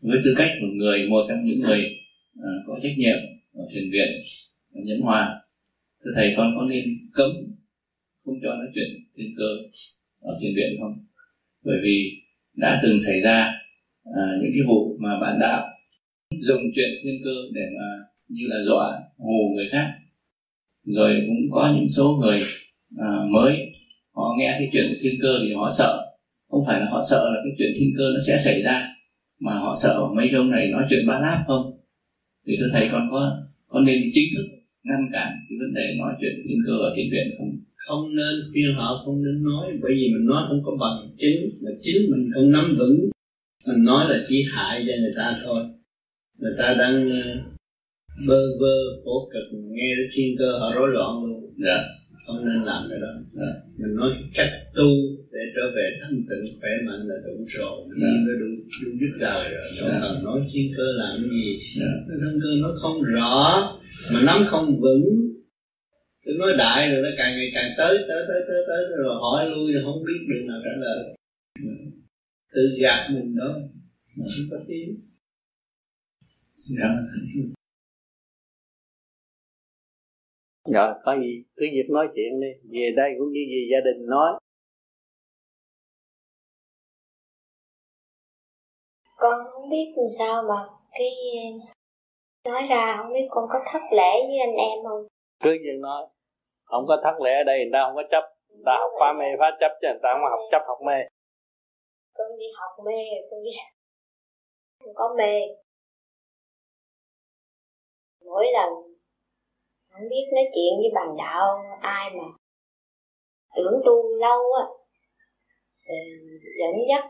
với 0.01 0.19
tư 0.23 0.33
cách 0.37 0.49
của 0.61 0.67
người 0.67 1.07
một 1.09 1.25
trong 1.29 1.43
những 1.45 1.59
người 1.59 1.79
à, 2.43 2.49
có 2.67 2.79
trách 2.83 2.93
nhiệm 2.97 3.17
ở 3.53 3.63
thiền 3.73 3.91
viện 3.91 4.07
ở 4.73 4.81
nhẫn 4.85 5.01
hòa 5.01 5.41
thưa 6.03 6.11
thầy 6.15 6.33
con 6.37 6.55
có 6.55 6.65
nên 6.69 6.83
cấm 7.13 7.29
không 8.25 8.35
cho 8.43 8.49
nói 8.55 8.67
chuyện 8.75 8.87
thiên 9.15 9.33
cơ 9.37 9.79
ở 10.19 10.37
thiền 10.41 10.51
viện 10.55 10.77
không? 10.81 11.05
Bởi 11.63 11.77
vì 11.83 12.11
đã 12.53 12.79
từng 12.83 12.99
xảy 13.05 13.21
ra 13.21 13.53
à, 14.03 14.23
những 14.41 14.51
cái 14.53 14.63
vụ 14.67 14.97
mà 14.99 15.19
bạn 15.19 15.39
đạo 15.39 15.67
dùng 16.41 16.61
chuyện 16.75 16.89
thiên 17.03 17.21
cơ 17.23 17.35
để 17.53 17.61
mà 17.77 18.12
như 18.27 18.45
là 18.47 18.55
dọa 18.67 18.99
hù 19.17 19.53
người 19.55 19.67
khác. 19.71 19.93
Rồi 20.85 21.23
cũng 21.27 21.51
có 21.51 21.73
những 21.75 21.87
số 21.87 22.17
người 22.21 22.39
à, 22.97 23.07
mới 23.29 23.57
họ 24.11 24.35
nghe 24.37 24.55
cái 24.59 24.69
chuyện 24.71 24.97
thiên 25.01 25.13
cơ 25.21 25.39
thì 25.43 25.53
họ 25.53 25.69
sợ. 25.77 25.99
Không 26.49 26.63
phải 26.67 26.79
là 26.79 26.85
họ 26.89 27.01
sợ 27.09 27.29
là 27.29 27.39
cái 27.43 27.53
chuyện 27.57 27.71
thiên 27.79 27.89
cơ 27.97 28.03
nó 28.13 28.19
sẽ 28.27 28.37
xảy 28.37 28.61
ra 28.61 28.93
mà 29.39 29.53
họ 29.53 29.75
sợ 29.83 29.99
mấy 30.15 30.29
ông 30.29 30.49
này 30.51 30.67
nói 30.67 30.85
chuyện 30.89 31.07
ba 31.07 31.19
láp 31.19 31.43
không? 31.47 31.79
Thì 32.47 32.53
tôi 32.59 32.69
thấy 32.73 32.89
con 32.91 33.07
có 33.11 33.37
có 33.67 33.79
nên 33.81 34.01
chính 34.11 34.25
thức 34.35 34.45
ngăn 34.83 35.09
cản 35.13 35.29
cái 35.49 35.57
vấn 35.59 35.73
đề 35.73 35.95
nói 35.99 36.13
chuyện 36.21 36.33
thiên 36.49 36.57
cơ 36.65 36.73
ở 36.73 36.93
thiền 36.95 37.05
viện 37.11 37.27
không? 37.37 37.51
Không 37.75 38.15
nên 38.15 38.51
khuyên 38.51 38.75
họ 38.77 39.01
không 39.05 39.23
nên 39.23 39.43
nói 39.43 39.65
bởi 39.81 39.93
vì 39.93 40.09
mình 40.13 40.25
nói 40.25 40.43
không 40.47 40.61
có 40.63 40.71
bằng 40.79 41.15
chứng 41.17 41.49
mà 41.61 41.71
chính 41.81 42.11
mình 42.11 42.29
không 42.33 42.51
nắm 42.51 42.75
vững. 42.79 42.99
Mình 43.67 43.83
nói 43.83 44.05
là 44.09 44.17
chỉ 44.27 44.45
hại 44.51 44.83
cho 44.87 44.93
người 45.01 45.13
ta 45.17 45.39
thôi. 45.43 45.63
Người 46.39 46.55
ta 46.57 46.75
đang 46.79 47.09
bơ 48.27 48.41
vơ 48.59 48.75
khổ 49.03 49.29
cực 49.33 49.59
nghe 49.71 49.95
đến 49.97 50.07
thiên 50.13 50.35
cơ 50.39 50.57
họ 50.59 50.73
rối 50.75 50.89
loạn 50.93 51.11
luôn. 51.23 51.53
Dạ. 51.65 51.77
không 52.27 52.45
nên 52.45 52.63
làm 52.63 52.83
cái 52.89 52.99
đó. 52.99 53.13
Dạ. 53.31 53.51
mình 53.77 53.95
nói 53.95 54.09
cách 54.33 54.51
tu 54.75 54.89
để 55.31 55.39
trở 55.55 55.61
về 55.75 55.97
thanh 56.01 56.15
tịnh 56.29 56.59
khỏe 56.61 56.69
mạnh 56.85 56.99
là 57.03 57.15
đủ 57.25 57.45
rồi. 57.47 57.79
Dạ. 58.01 58.07
nó 58.27 58.33
đủ 58.33 58.51
đủ 58.83 58.91
dứt 59.01 59.17
đời 59.19 59.53
rồi. 59.53 59.67
Đâu 59.79 59.89
dạ. 59.89 59.99
cần 60.01 60.23
nói 60.23 60.47
thiên 60.51 60.71
cơ 60.77 60.83
làm 60.91 61.11
cái 61.17 61.29
gì. 61.29 61.59
Dạ. 61.79 61.91
thiên 62.07 62.39
cơ 62.43 62.49
nó 62.61 62.73
không 62.77 63.03
rõ 63.03 63.71
mà 64.13 64.21
nắm 64.25 64.43
không 64.47 64.79
vững. 64.81 65.29
Tôi 66.25 66.35
nói 66.37 66.53
đại 66.57 66.89
rồi 66.89 67.01
nó 67.01 67.09
càng 67.17 67.35
ngày 67.37 67.51
càng 67.53 67.71
tới 67.77 67.97
tới 67.97 68.23
tới 68.27 68.41
tới 68.47 68.63
tới 68.67 68.97
rồi 68.97 69.15
hỏi 69.21 69.49
lui 69.49 69.73
rồi 69.73 69.83
không 69.85 70.03
biết 70.03 70.19
đường 70.29 70.47
nào 70.47 70.61
trả 70.63 70.71
lời. 70.79 71.15
Tự 72.53 72.77
gạt 72.79 73.09
mình 73.11 73.35
đó. 73.35 73.55
Không 74.17 74.45
có 74.51 74.57
tiếng. 74.67 74.99
Xin 76.55 76.77
cảm 76.81 76.95
rồi 80.65 80.93
có 81.03 81.15
gì 81.21 81.43
cứ 81.55 81.65
việc 81.71 81.87
nói 81.89 82.07
chuyện 82.15 82.39
đi. 82.41 82.47
Về 82.71 82.93
đây 82.97 83.09
cũng 83.19 83.31
như 83.31 83.41
về 83.51 83.61
gia 83.71 83.79
đình 83.85 84.09
nói. 84.09 84.39
Con 89.15 89.45
không 89.51 89.69
biết 89.69 89.93
làm 89.95 90.11
sao 90.19 90.43
mà 90.49 90.59
cái 90.91 91.09
nói 92.45 92.61
ra 92.69 92.95
không 92.97 93.13
biết 93.13 93.27
con 93.29 93.45
có 93.49 93.59
thất 93.71 93.81
lễ 93.91 94.11
với 94.27 94.37
anh 94.39 94.55
em 94.55 94.83
không? 94.83 95.07
Cứ 95.43 95.51
việc 95.51 95.79
nói 95.79 96.07
không 96.63 96.85
có 96.87 97.01
thất 97.03 97.15
lễ 97.23 97.31
ở 97.31 97.43
đây 97.43 97.57
người 97.59 97.69
ta 97.73 97.79
không 97.85 97.95
có 97.95 98.03
chấp. 98.11 98.23
Người 98.49 98.63
ta 98.65 98.77
học 98.79 98.91
phá 98.99 99.13
mê 99.19 99.25
phá 99.39 99.57
chấp 99.59 99.71
chứ 99.81 99.87
người 99.87 99.99
ta 100.03 100.09
không 100.13 100.29
học 100.29 100.43
chấp 100.51 100.61
học 100.67 100.77
mê. 100.85 100.97
Con 102.13 102.27
đi 102.39 102.45
học 102.59 102.85
mê 102.85 102.99
con 103.31 103.43
đi 103.43 103.51
không 104.79 104.93
có 104.95 105.15
mê. 105.17 105.33
Mỗi 108.25 108.45
lần 108.53 108.92
không 109.93 110.09
biết 110.09 110.25
nói 110.33 110.43
chuyện 110.53 110.73
với 110.77 110.91
bàn 110.95 111.17
đạo 111.17 111.63
ai 111.81 112.09
mà 112.15 112.23
tưởng 113.55 113.81
tu 113.85 114.15
lâu 114.15 114.41
á 114.61 114.65
dẫn 116.59 116.75
dắt 116.89 117.05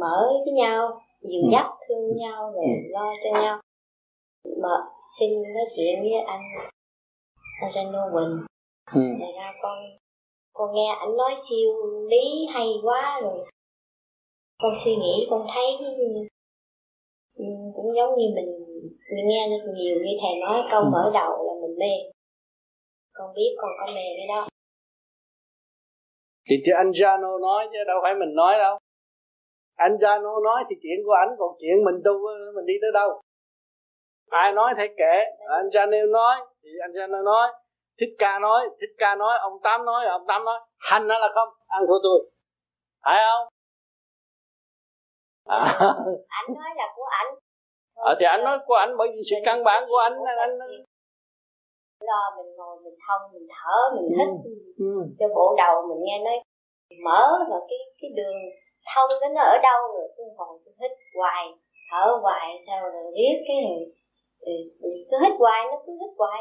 mở 0.00 0.28
với 0.44 0.52
nhau 0.52 1.00
dìu 1.20 1.42
ừ. 1.42 1.48
dắt 1.52 1.66
thương 1.88 2.16
nhau 2.16 2.52
rồi 2.54 2.64
ừ. 2.64 2.88
lo 2.90 3.12
cho 3.24 3.40
nhau 3.40 3.60
mà 4.62 4.74
xin 5.20 5.30
nói 5.42 5.64
chuyện 5.76 6.00
với 6.00 6.12
anh 6.26 6.42
anh 7.62 7.72
Rano 7.74 8.04
Quỳnh 8.12 8.46
ừ. 8.94 9.26
ra 9.36 9.52
con 9.62 9.78
con 10.52 10.74
nghe 10.74 10.88
ảnh 11.00 11.16
nói 11.16 11.34
siêu 11.48 11.72
lý 12.10 12.46
hay 12.54 12.66
quá 12.82 13.20
rồi 13.22 13.46
con 14.58 14.72
suy 14.84 14.96
nghĩ 14.96 15.26
con 15.30 15.46
thấy 15.54 15.76
ừ, 17.36 17.44
cũng 17.76 17.94
giống 17.96 18.14
như 18.16 18.26
mình 18.34 18.65
mình 19.12 19.26
nghe 19.28 19.42
được 19.50 19.64
nhiều 19.76 19.96
như 20.04 20.12
thầy 20.22 20.34
nói 20.44 20.58
câu 20.70 20.80
ừ. 20.80 20.88
mở 20.92 21.10
đầu 21.14 21.32
là 21.46 21.52
mình 21.62 21.78
mê. 21.78 21.94
Con 23.12 23.28
biết 23.36 23.50
con 23.58 23.70
có 23.78 23.86
mê 23.94 24.06
cái 24.16 24.26
đó. 24.28 24.48
Thì 26.48 26.56
chứ 26.64 26.72
anh 26.76 26.90
Jano 26.90 27.40
nói 27.40 27.68
chứ 27.72 27.78
đâu 27.86 27.98
phải 28.02 28.14
mình 28.14 28.34
nói 28.34 28.58
đâu. 28.58 28.78
Anh 29.76 29.96
Jano 29.96 30.42
nói 30.44 30.64
thì 30.68 30.76
chuyện 30.82 30.98
của 31.06 31.12
anh 31.12 31.28
còn 31.38 31.50
chuyện 31.60 31.84
mình 31.84 31.98
tu 32.04 32.12
mình 32.54 32.66
đi 32.66 32.74
tới 32.82 32.90
đâu? 32.94 33.20
Ai 34.30 34.52
nói 34.52 34.74
thấy 34.76 34.88
kể. 34.96 35.14
Anh 35.48 35.66
Jano 35.66 36.10
nói 36.10 36.36
thì 36.62 36.70
anh 36.82 36.92
Jano 36.92 37.24
nói. 37.24 37.48
Thích 38.00 38.14
ca 38.18 38.38
nói 38.38 38.68
thích 38.80 38.94
ca 38.98 39.14
nói 39.14 39.38
ông 39.38 39.52
tám 39.62 39.84
nói 39.84 40.06
ông 40.06 40.24
tám 40.28 40.44
nói. 40.44 40.60
Hành 40.78 41.06
nó 41.06 41.18
là 41.18 41.28
không 41.34 41.48
ăn 41.66 41.82
của 41.86 41.98
tôi. 42.02 42.30
Phải 43.04 43.18
không? 43.26 43.48
À. 45.46 45.58
anh 46.28 46.54
nói 46.54 46.70
là 46.76 46.92
của 46.96 47.04
anh 47.10 47.26
ờ 47.96 48.14
thì 48.18 48.24
anh 48.26 48.44
nói 48.44 48.58
của 48.66 48.74
anh 48.74 48.96
bởi 48.98 49.08
vì 49.14 49.22
sự 49.30 49.36
căn 49.44 49.64
bản 49.64 49.84
của 49.88 49.96
anh 49.96 50.12
anh, 50.24 50.38
anh 50.38 50.58
lo 52.00 52.22
mình 52.36 52.50
ngồi 52.56 52.76
mình 52.84 52.96
thông 53.06 53.22
mình 53.32 53.48
thở 53.56 53.76
mình 53.94 54.08
hít 54.18 54.28
ừ. 54.44 54.54
ừ. 54.78 54.92
cho 55.18 55.26
bộ 55.34 55.54
đầu 55.58 55.74
mình 55.88 56.00
nghe 56.04 56.18
nói 56.24 56.38
mở 57.04 57.22
và 57.50 57.58
cái 57.68 57.78
cái 58.00 58.10
đường 58.18 58.38
thông 58.94 59.10
đến 59.20 59.34
nó 59.34 59.42
ở 59.42 59.56
đâu 59.68 59.80
rồi 59.94 60.08
tôi 60.16 60.26
ngồi 60.36 60.58
tôi 60.64 60.74
hít 60.80 60.92
hoài 61.18 61.44
thở 61.90 62.04
hoài 62.22 62.46
sao 62.66 62.78
rồi 62.92 63.12
riết 63.16 63.36
cái 63.48 63.56
rồi 63.66 63.80
cứ 65.10 65.16
hít 65.22 65.34
hoài 65.38 65.60
nó 65.70 65.76
cứ 65.86 65.92
hít 66.00 66.12
hoài 66.18 66.40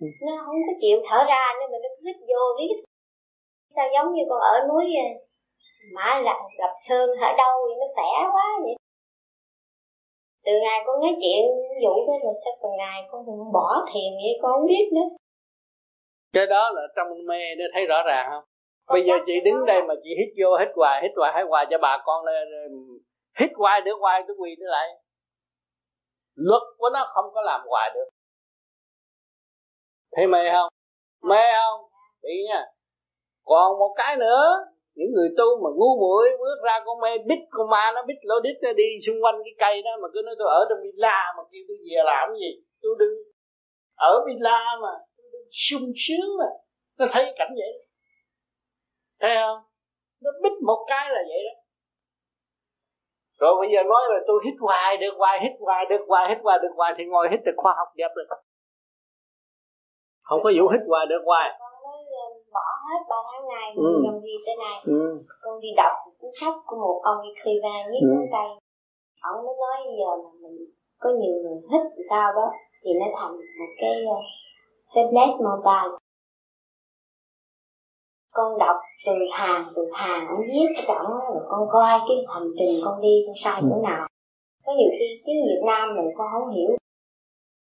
ừ. 0.00 0.06
nó 0.26 0.32
không 0.44 0.56
có 0.66 0.72
chịu 0.82 0.96
thở 1.08 1.18
ra 1.32 1.44
nên 1.58 1.66
mà 1.72 1.78
nó 1.82 1.88
cứ 1.94 2.00
hít 2.06 2.16
vô 2.30 2.42
riết 2.58 2.74
sao 3.74 3.86
giống 3.94 4.08
như 4.14 4.22
con 4.28 4.40
ở 4.40 4.54
núi 4.68 4.84
mã 5.94 6.20
lập 6.24 6.40
lập 6.58 6.74
sơn 6.88 7.06
ở 7.28 7.32
đâu 7.42 7.54
vậy 7.66 7.76
nó 7.80 7.86
khỏe 7.94 8.12
quá 8.34 8.46
vậy 8.64 8.74
từ 10.46 10.52
ngày 10.62 10.78
con 10.86 11.00
nói 11.00 11.14
chuyện 11.20 11.42
dụ 11.82 11.94
đó 12.06 12.14
rồi 12.24 12.34
sao 12.44 12.52
từ 12.62 12.68
ngày 12.78 12.98
con 13.10 13.52
bỏ 13.52 13.86
thiền 13.92 14.10
vậy 14.22 14.34
con 14.42 14.52
không 14.52 14.66
biết 14.66 14.86
nữa. 14.92 15.08
Cái 16.32 16.46
đó 16.46 16.70
là 16.74 16.82
trong 16.96 17.08
mê 17.26 17.54
nó 17.58 17.64
thấy 17.74 17.86
rõ 17.86 18.02
ràng 18.06 18.26
không? 18.30 18.44
Bây 18.88 19.02
giờ 19.06 19.14
chị 19.26 19.32
đứng 19.44 19.66
đây 19.66 19.82
mà 19.88 19.94
chị 20.02 20.10
hít 20.18 20.28
vô 20.38 20.56
hít 20.58 20.68
hoài 20.76 21.02
hít 21.02 21.12
hoài 21.16 21.32
hít 21.36 21.46
hoài 21.48 21.66
cho 21.70 21.78
bà 21.78 22.02
con 22.04 22.24
lên 22.24 22.48
hít 23.40 23.50
hoài 23.56 23.80
được 23.80 23.96
hoài 24.00 24.22
tôi 24.26 24.36
quỳ 24.40 24.50
trở 24.58 24.66
lại. 24.66 24.88
Luật 26.34 26.62
của 26.78 26.90
nó 26.92 27.10
không 27.14 27.24
có 27.34 27.42
làm 27.42 27.60
hoài 27.66 27.90
được. 27.94 28.08
Thấy 30.16 30.26
mê 30.26 30.38
không? 30.52 30.68
Mê 31.22 31.42
không? 31.52 31.80
Bị 32.22 32.30
nha. 32.48 32.64
Còn 33.44 33.78
một 33.78 33.94
cái 33.96 34.16
nữa 34.16 34.66
những 34.96 35.12
người 35.14 35.30
tu 35.38 35.48
mà 35.62 35.70
ngu 35.78 35.90
muội 36.02 36.26
bước 36.42 36.58
ra 36.66 36.76
con 36.86 36.96
mê 37.04 37.12
bít 37.28 37.40
con 37.50 37.66
ma 37.70 37.84
nó, 37.94 38.00
bít 38.08 38.16
lỗ 38.22 38.36
đít 38.46 38.56
nó 38.62 38.72
đi 38.80 38.88
xung 39.06 39.18
quanh 39.22 39.36
cái 39.44 39.54
cây 39.62 39.82
đó 39.86 39.90
mà 40.02 40.08
cứ 40.12 40.20
nói 40.26 40.34
tôi 40.38 40.48
ở 40.58 40.60
trong 40.68 40.78
villa 40.84 41.18
mà 41.36 41.42
kêu 41.50 41.62
tôi 41.68 41.76
về 41.88 41.98
làm 42.10 42.26
gì? 42.42 42.50
Tôi 42.82 42.92
đừng 42.98 43.14
ở 44.10 44.12
villa 44.26 44.60
mà 44.82 44.92
tôi 45.16 45.26
đừng 45.32 45.48
sung 45.66 45.86
sướng 46.04 46.30
mà 46.40 46.50
nó 46.98 47.06
thấy 47.12 47.24
cảnh 47.38 47.52
vậy 47.60 47.72
thấy 49.20 49.34
không? 49.40 49.58
Nó 50.22 50.30
bít 50.42 50.52
một 50.68 50.80
cái 50.88 51.06
là 51.14 51.22
vậy 51.30 51.40
đó. 51.48 51.54
Rồi 53.40 53.54
bây 53.60 53.68
giờ 53.72 53.82
nói 53.82 54.02
là 54.12 54.20
tôi 54.26 54.38
hít 54.44 54.54
hoài, 54.60 54.96
được 54.96 55.14
hoài, 55.16 55.38
hít 55.42 55.52
hoài, 55.60 55.84
được 55.90 56.02
hoài, 56.08 56.24
hít 56.28 56.38
hoài, 56.42 56.58
được 56.62 56.74
hoài, 56.76 56.94
thì 56.98 57.04
ngồi 57.04 57.28
hít 57.30 57.40
được 57.46 57.56
khoa 57.56 57.74
học 57.76 57.88
đẹp 57.96 58.10
rồi 58.16 58.26
không 60.28 60.40
có 60.44 60.50
vụ 60.58 60.68
hít 60.68 60.80
hoài, 60.88 61.06
được 61.06 61.22
hoài 61.24 61.48
hết 62.88 63.00
ba 63.10 63.18
tháng 63.28 63.44
ngày 63.50 63.68
ừ. 63.76 64.02
con 64.04 64.22
đi 64.24 64.34
tới 64.46 64.56
nay 64.62 64.74
ừ. 64.86 65.24
con 65.42 65.60
đi 65.60 65.68
đọc 65.76 65.94
cuốn 66.18 66.30
sách 66.40 66.54
của 66.66 66.76
một 66.76 67.00
ông 67.02 67.18
Ikriva 67.28 67.74
viết 67.90 68.02
ừ. 68.02 68.16
tay 68.32 68.48
ông 69.30 69.46
mới 69.46 69.54
nói 69.62 69.78
giờ 69.98 70.10
mà 70.24 70.30
mình 70.42 70.56
có 71.02 71.10
nhiều 71.20 71.34
người 71.42 71.58
hít 71.70 71.82
sao 72.10 72.32
đó 72.36 72.46
thì 72.82 72.90
nó 73.00 73.06
thành 73.16 73.32
một 73.36 73.72
cái 73.80 73.94
uh, 74.12 74.24
fitness 74.92 75.32
mobile 75.46 75.98
con 78.36 78.58
đọc 78.58 78.76
từ 79.06 79.12
hàng 79.32 79.64
từ 79.76 79.82
hàng 79.94 80.26
ông 80.28 80.40
viết 80.40 80.84
rồi 80.88 81.04
con 81.48 81.60
coi 81.72 82.00
cái 82.08 82.16
hành 82.34 82.48
trình 82.58 82.80
con 82.84 83.02
đi 83.02 83.24
con 83.26 83.36
sai 83.44 83.62
chỗ 83.70 83.82
nào 83.82 84.06
có 84.66 84.72
nhiều 84.78 84.90
khi 84.98 85.22
tiếng 85.26 85.40
Việt 85.48 85.62
Nam 85.66 85.96
mình 85.96 86.08
con 86.16 86.28
không 86.32 86.54
hiểu 86.54 86.70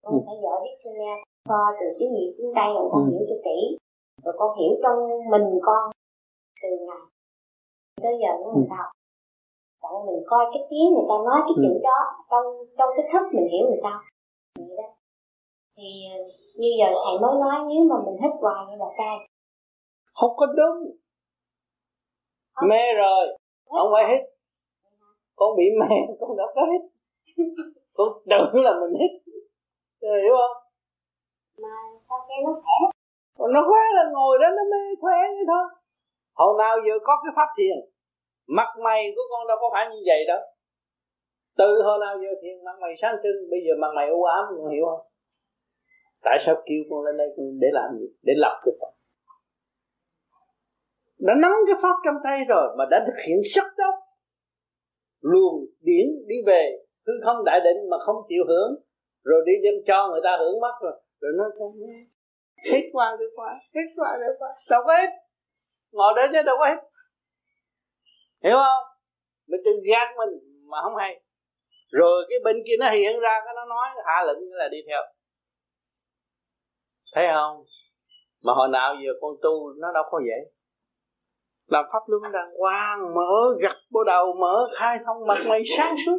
con 0.02 0.14
ừ. 0.14 0.20
phải 0.26 0.36
giỏi 0.42 0.60
nghe 0.84 1.22
so 1.48 1.60
từ 1.80 1.86
tiếng 1.98 2.12
Việt 2.14 2.34
tiếng 2.38 2.52
Tây 2.56 2.68
rồi 2.74 2.88
con 2.92 3.04
ừ. 3.04 3.10
hiểu 3.10 3.26
cho 3.28 3.36
kỹ 3.44 3.76
rồi 4.26 4.34
con 4.38 4.58
hiểu 4.58 4.72
trong 4.82 4.98
mình 5.32 5.46
con 5.62 5.82
từ 6.62 6.68
ngày 6.86 7.02
tới 8.02 8.14
giờ 8.22 8.30
nó 8.42 8.46
làm 8.52 8.62
ừ. 8.62 8.68
sao? 8.70 8.86
Chẳng 9.82 10.06
mình 10.06 10.20
coi 10.26 10.44
cái 10.52 10.62
tiếng 10.70 10.88
người 10.94 11.06
ta 11.10 11.16
nói 11.28 11.40
cái 11.46 11.54
ừ. 11.56 11.62
chữ 11.62 11.72
đó 11.88 11.98
trong 12.30 12.46
trong 12.78 12.90
cái 12.96 13.04
thức 13.12 13.24
mình 13.34 13.48
hiểu 13.52 13.64
làm 13.70 13.78
sao? 13.82 13.98
Vậy 14.58 14.76
đó. 14.80 14.88
Thì 15.76 15.88
như 16.60 16.70
giờ 16.78 16.88
thầy 17.04 17.14
mới 17.22 17.34
nói 17.42 17.56
nếu 17.70 17.82
mà 17.90 17.96
mình 18.06 18.16
hít 18.22 18.32
hoài 18.40 18.60
như 18.68 18.76
là 18.82 18.88
sai. 18.98 19.16
Không 20.18 20.32
có 20.36 20.46
đúng. 20.46 20.76
Không. 22.54 22.68
mê 22.68 22.84
rồi. 22.96 23.22
Không 23.68 23.90
phải 23.94 24.04
hít. 24.10 24.22
Con 25.36 25.56
bị 25.56 25.64
mê 25.80 25.96
con 26.20 26.36
đâu 26.36 26.48
có 26.54 26.62
hít. 26.72 26.82
Con 27.96 28.08
tưởng 28.30 28.64
là 28.64 28.72
mình 28.80 29.00
hít. 29.00 29.12
Rồi 30.00 30.18
hiểu 30.22 30.34
không? 30.40 30.56
Mà 31.62 31.74
sao 32.08 32.18
nghe 32.28 32.36
nó 32.44 32.52
khỏe 32.52 32.95
còn 33.38 33.52
nó 33.52 33.60
khỏe 33.68 33.82
là 33.96 34.04
ngồi 34.14 34.34
đó 34.42 34.48
nó 34.56 34.62
mê 34.72 34.82
khỏe 35.00 35.18
như 35.34 35.44
thôi. 35.52 35.66
Hồi 36.40 36.52
nào 36.62 36.74
giờ 36.86 36.94
có 37.06 37.14
cái 37.22 37.32
pháp 37.36 37.48
thiền 37.56 37.76
mặt 38.58 38.70
mày 38.84 39.00
của 39.14 39.22
con 39.30 39.46
đâu 39.48 39.56
có 39.60 39.68
phải 39.72 39.84
như 39.92 40.00
vậy 40.10 40.20
đâu. 40.30 40.40
Từ 41.58 41.82
hồi 41.86 41.98
nào 42.04 42.14
giờ 42.22 42.30
thiền 42.42 42.64
mặt 42.64 42.76
mày 42.82 42.92
sáng 43.02 43.16
trưng 43.22 43.38
bây 43.50 43.60
giờ 43.66 43.72
mặt 43.82 43.92
mày 43.96 44.06
u 44.08 44.22
ám 44.22 44.44
con 44.48 44.68
hiểu 44.74 44.84
không? 44.90 45.04
Tại 46.24 46.36
sao 46.44 46.54
kêu 46.66 46.82
con 46.90 47.04
lên 47.04 47.16
đây 47.16 47.28
để 47.62 47.68
làm 47.72 47.98
gì? 47.98 48.06
Để 48.22 48.32
lập 48.36 48.56
cái 48.64 48.74
pháp 48.80 48.92
đã 51.18 51.34
nắm 51.42 51.52
cái 51.66 51.76
pháp 51.82 51.96
trong 52.04 52.14
tay 52.24 52.38
rồi 52.48 52.66
mà 52.78 52.84
đã 52.90 53.04
thực 53.06 53.18
hiện 53.26 53.36
sắc 53.54 53.66
đốc, 53.78 53.94
luồng 55.20 55.58
điển 55.80 56.06
đi 56.26 56.36
về 56.46 56.62
hư 57.06 57.12
không 57.24 57.44
đại 57.44 57.60
định 57.64 57.90
mà 57.90 57.96
không 58.06 58.16
chịu 58.28 58.44
hưởng. 58.48 58.70
Rồi 59.24 59.42
đi 59.46 59.52
đem 59.62 59.74
cho 59.86 60.08
người 60.10 60.20
ta 60.24 60.36
hưởng 60.40 60.60
mất 60.60 60.74
rồi. 60.82 60.92
Rồi 61.20 61.32
nó 61.38 61.44
không 61.58 61.72
hết 62.64 62.82
qua 62.92 63.16
được 63.18 63.30
qua, 63.36 63.58
hết 63.74 63.86
qua 63.96 64.16
được 64.20 64.34
qua. 64.38 64.48
Đâu 64.70 64.82
có 64.86 64.96
hết. 64.96 65.10
Ngồi 65.92 66.12
đến 66.16 66.30
chứ 66.32 66.42
đâu 66.42 66.56
có 66.58 66.66
hết. 66.66 66.80
Hiểu 68.44 68.56
không? 68.56 68.84
Mình 69.48 69.60
tự 69.64 69.72
gạt 69.90 70.08
mình 70.16 70.30
mà 70.70 70.78
không 70.82 70.96
hay. 70.96 71.22
Rồi 71.90 72.26
cái 72.28 72.38
bên 72.44 72.56
kia 72.66 72.76
nó 72.78 72.90
hiện 72.90 73.20
ra, 73.20 73.40
cái 73.44 73.54
nó 73.56 73.64
nói, 73.64 73.88
hạ 74.06 74.24
lệnh 74.26 74.52
là 74.52 74.68
đi 74.68 74.78
theo. 74.88 75.02
Thấy 77.14 77.26
không? 77.34 77.64
Mà 78.42 78.52
hồi 78.52 78.68
nào 78.68 78.94
giờ 78.94 79.10
con 79.20 79.30
tu, 79.42 79.72
nó 79.78 79.92
đâu 79.94 80.02
có 80.10 80.20
vậy. 80.26 80.52
Làm 81.66 81.84
pháp 81.92 82.02
luân 82.06 82.32
đàng 82.32 82.50
hoàng 82.58 83.14
mở 83.14 83.56
gặt 83.60 83.76
bộ 83.90 84.04
đầu 84.04 84.34
mở, 84.40 84.68
khai 84.78 84.98
thông 85.06 85.26
mặt 85.26 85.38
mày 85.46 85.62
sáng 85.76 85.94
suốt 86.06 86.18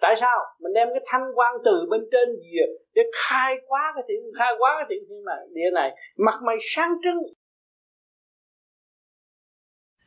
tại 0.00 0.14
sao? 0.20 0.38
Mình 0.60 0.72
đem 0.74 0.88
cái 0.92 1.04
thanh 1.06 1.22
quan 1.34 1.54
từ 1.64 1.86
bên 1.90 2.00
trên 2.12 2.28
về 2.28 2.64
để 2.94 3.02
khai 3.28 3.54
quá 3.66 3.92
cái 3.94 4.04
thiện, 4.08 4.20
khai 4.38 4.52
quá 4.58 4.70
cái 4.78 4.86
thiện 4.88 5.08
thiên 5.08 5.24
này 5.24 5.48
địa 5.52 5.70
này. 5.74 5.96
Mặt 6.16 6.40
mày 6.42 6.56
sáng 6.74 6.92
trưng. 7.02 7.18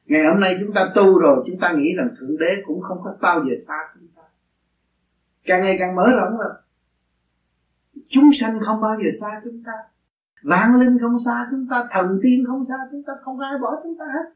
Ngày 0.06 0.26
hôm 0.26 0.40
nay 0.40 0.58
chúng 0.60 0.74
ta 0.74 0.92
tu 0.96 1.20
rồi, 1.20 1.44
chúng 1.48 1.60
ta 1.60 1.74
nghĩ 1.78 1.94
rằng 1.98 2.10
thượng 2.20 2.38
đế 2.40 2.62
cũng 2.66 2.82
không 2.82 2.98
có 3.04 3.16
bao 3.22 3.40
giờ 3.40 3.56
xa 3.68 3.78
chúng 3.94 4.08
ta. 4.16 4.22
Càng 5.44 5.62
ngày 5.62 5.76
càng 5.80 5.96
mở 5.96 6.06
rộng 6.18 6.38
rồi. 6.38 6.54
Chúng 8.10 8.30
sanh 8.34 8.60
không 8.66 8.82
bao 8.82 8.96
giờ 8.96 9.10
xa 9.22 9.42
chúng 9.44 9.64
ta. 9.66 9.74
Vạn 10.44 10.80
linh 10.80 10.98
không 11.02 11.20
xa 11.26 11.48
chúng 11.52 11.68
ta, 11.70 11.88
thần 11.92 12.20
tiên 12.24 12.44
không 12.48 12.66
xa 12.70 12.76
chúng 12.92 13.04
ta, 13.04 13.14
không 13.22 13.40
ai 13.40 13.54
bỏ 13.62 13.70
chúng 13.84 13.98
ta 14.00 14.06
hết. 14.06 14.34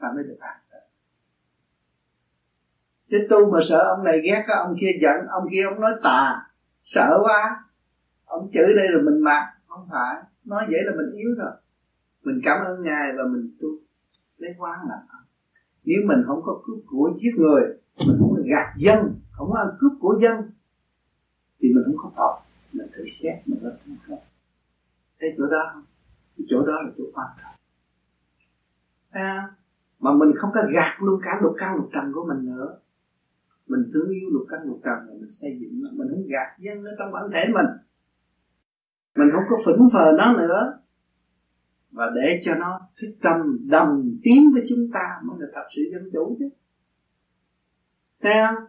Ta 0.00 0.08
mới 0.14 0.24
được 0.24 0.36
an 0.40 0.56
chứ 3.10 3.16
tu 3.30 3.50
mà 3.52 3.58
sợ 3.62 3.78
ông 3.78 4.04
này 4.04 4.20
ghét 4.24 4.44
á 4.48 4.54
ông 4.58 4.76
kia 4.80 4.90
giận 5.02 5.26
ông 5.28 5.48
kia 5.50 5.62
ông 5.64 5.80
nói 5.80 5.92
tà 6.02 6.46
sợ 6.84 7.18
quá. 7.22 7.64
Ông 8.24 8.50
chửi 8.52 8.74
đây 8.74 8.86
rồi 8.92 9.02
mình 9.02 9.20
mặc 9.22 9.52
không 9.66 9.88
phải. 9.90 10.22
Nói 10.44 10.64
vậy 10.70 10.80
là 10.84 10.92
mình 10.96 11.10
yếu 11.16 11.34
rồi. 11.38 11.52
Mình 12.24 12.40
cảm 12.44 12.64
ơn 12.64 12.82
ngài 12.82 13.12
và 13.16 13.22
mình 13.32 13.50
tu. 13.60 13.68
Lấy 14.38 14.54
quán 14.58 14.78
là 14.88 14.96
nếu 15.84 15.98
mình 16.06 16.18
không 16.26 16.40
có 16.44 16.60
cướp 16.64 16.78
của 16.86 17.10
giết 17.22 17.30
người 17.36 17.62
mình 18.06 18.16
không 18.18 18.30
có 18.36 18.42
gạt 18.44 18.74
dân 18.76 18.98
không 19.32 19.50
có 19.52 19.58
ăn 19.58 19.68
cướp 19.78 19.92
của 20.00 20.18
dân 20.22 20.50
thì 21.60 21.68
mình 21.74 21.84
không 21.84 21.96
có 21.96 22.10
tội. 22.16 22.40
Mình 22.72 22.86
thử 22.96 23.04
xét 23.06 23.48
mình 23.48 23.62
rất 23.62 23.76
không 23.86 23.96
không? 24.08 24.18
Thấy 25.20 25.34
chỗ 25.38 25.46
đó 25.46 25.70
không? 25.72 25.84
Cái 26.38 26.46
chỗ 26.50 26.66
đó 26.66 26.72
là 26.72 26.90
chỗ 26.98 27.04
quan 27.14 27.26
trọng. 27.42 27.54
À, 29.10 29.48
mà 29.98 30.12
mình 30.12 30.32
không 30.36 30.50
có 30.54 30.60
gạt 30.74 30.96
luôn 31.02 31.20
cả 31.24 31.38
lục 31.42 31.54
căn 31.58 31.76
lục 31.76 31.88
trần 31.92 32.12
của 32.14 32.26
mình 32.28 32.46
nữa 32.46 32.78
mình 33.70 33.90
thương 33.92 34.10
yêu 34.10 34.28
lục 34.30 34.46
căn 34.50 34.60
lục 34.66 34.80
trần 34.84 34.98
là 35.06 35.14
mình 35.20 35.30
xây 35.30 35.58
dựng 35.60 35.80
nó 35.82 35.90
mình 35.92 36.08
không 36.10 36.26
gạt 36.26 36.58
dân 36.58 36.84
nó 36.84 36.90
trong 36.98 37.12
bản 37.12 37.22
thể 37.32 37.44
mình. 37.54 37.70
Mình 39.16 39.28
không 39.32 39.44
có 39.50 39.56
phỉnh 39.66 39.88
phờ 39.92 40.12
nó 40.18 40.36
nữa. 40.36 40.78
Và 41.90 42.04
để 42.14 42.42
cho 42.44 42.54
nó 42.54 42.80
thích 43.00 43.16
tâm 43.22 43.68
đồng 43.68 44.18
tiến 44.22 44.50
với 44.52 44.62
chúng 44.68 44.90
ta 44.92 45.20
mới 45.24 45.36
là 45.40 45.46
thật 45.54 45.66
sự 45.76 45.82
dân 45.92 46.10
chủ 46.12 46.36
chứ. 46.38 46.48
Thấy 48.20 48.34
không? 48.46 48.64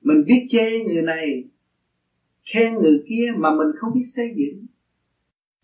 Mình 0.00 0.24
biết 0.26 0.48
chê 0.50 0.84
người 0.84 1.02
này 1.02 1.50
khen 2.54 2.74
người 2.74 3.04
kia 3.08 3.26
mà 3.36 3.50
mình 3.50 3.68
không 3.78 3.94
biết 3.94 4.04
xây 4.14 4.34
dựng. 4.36 4.66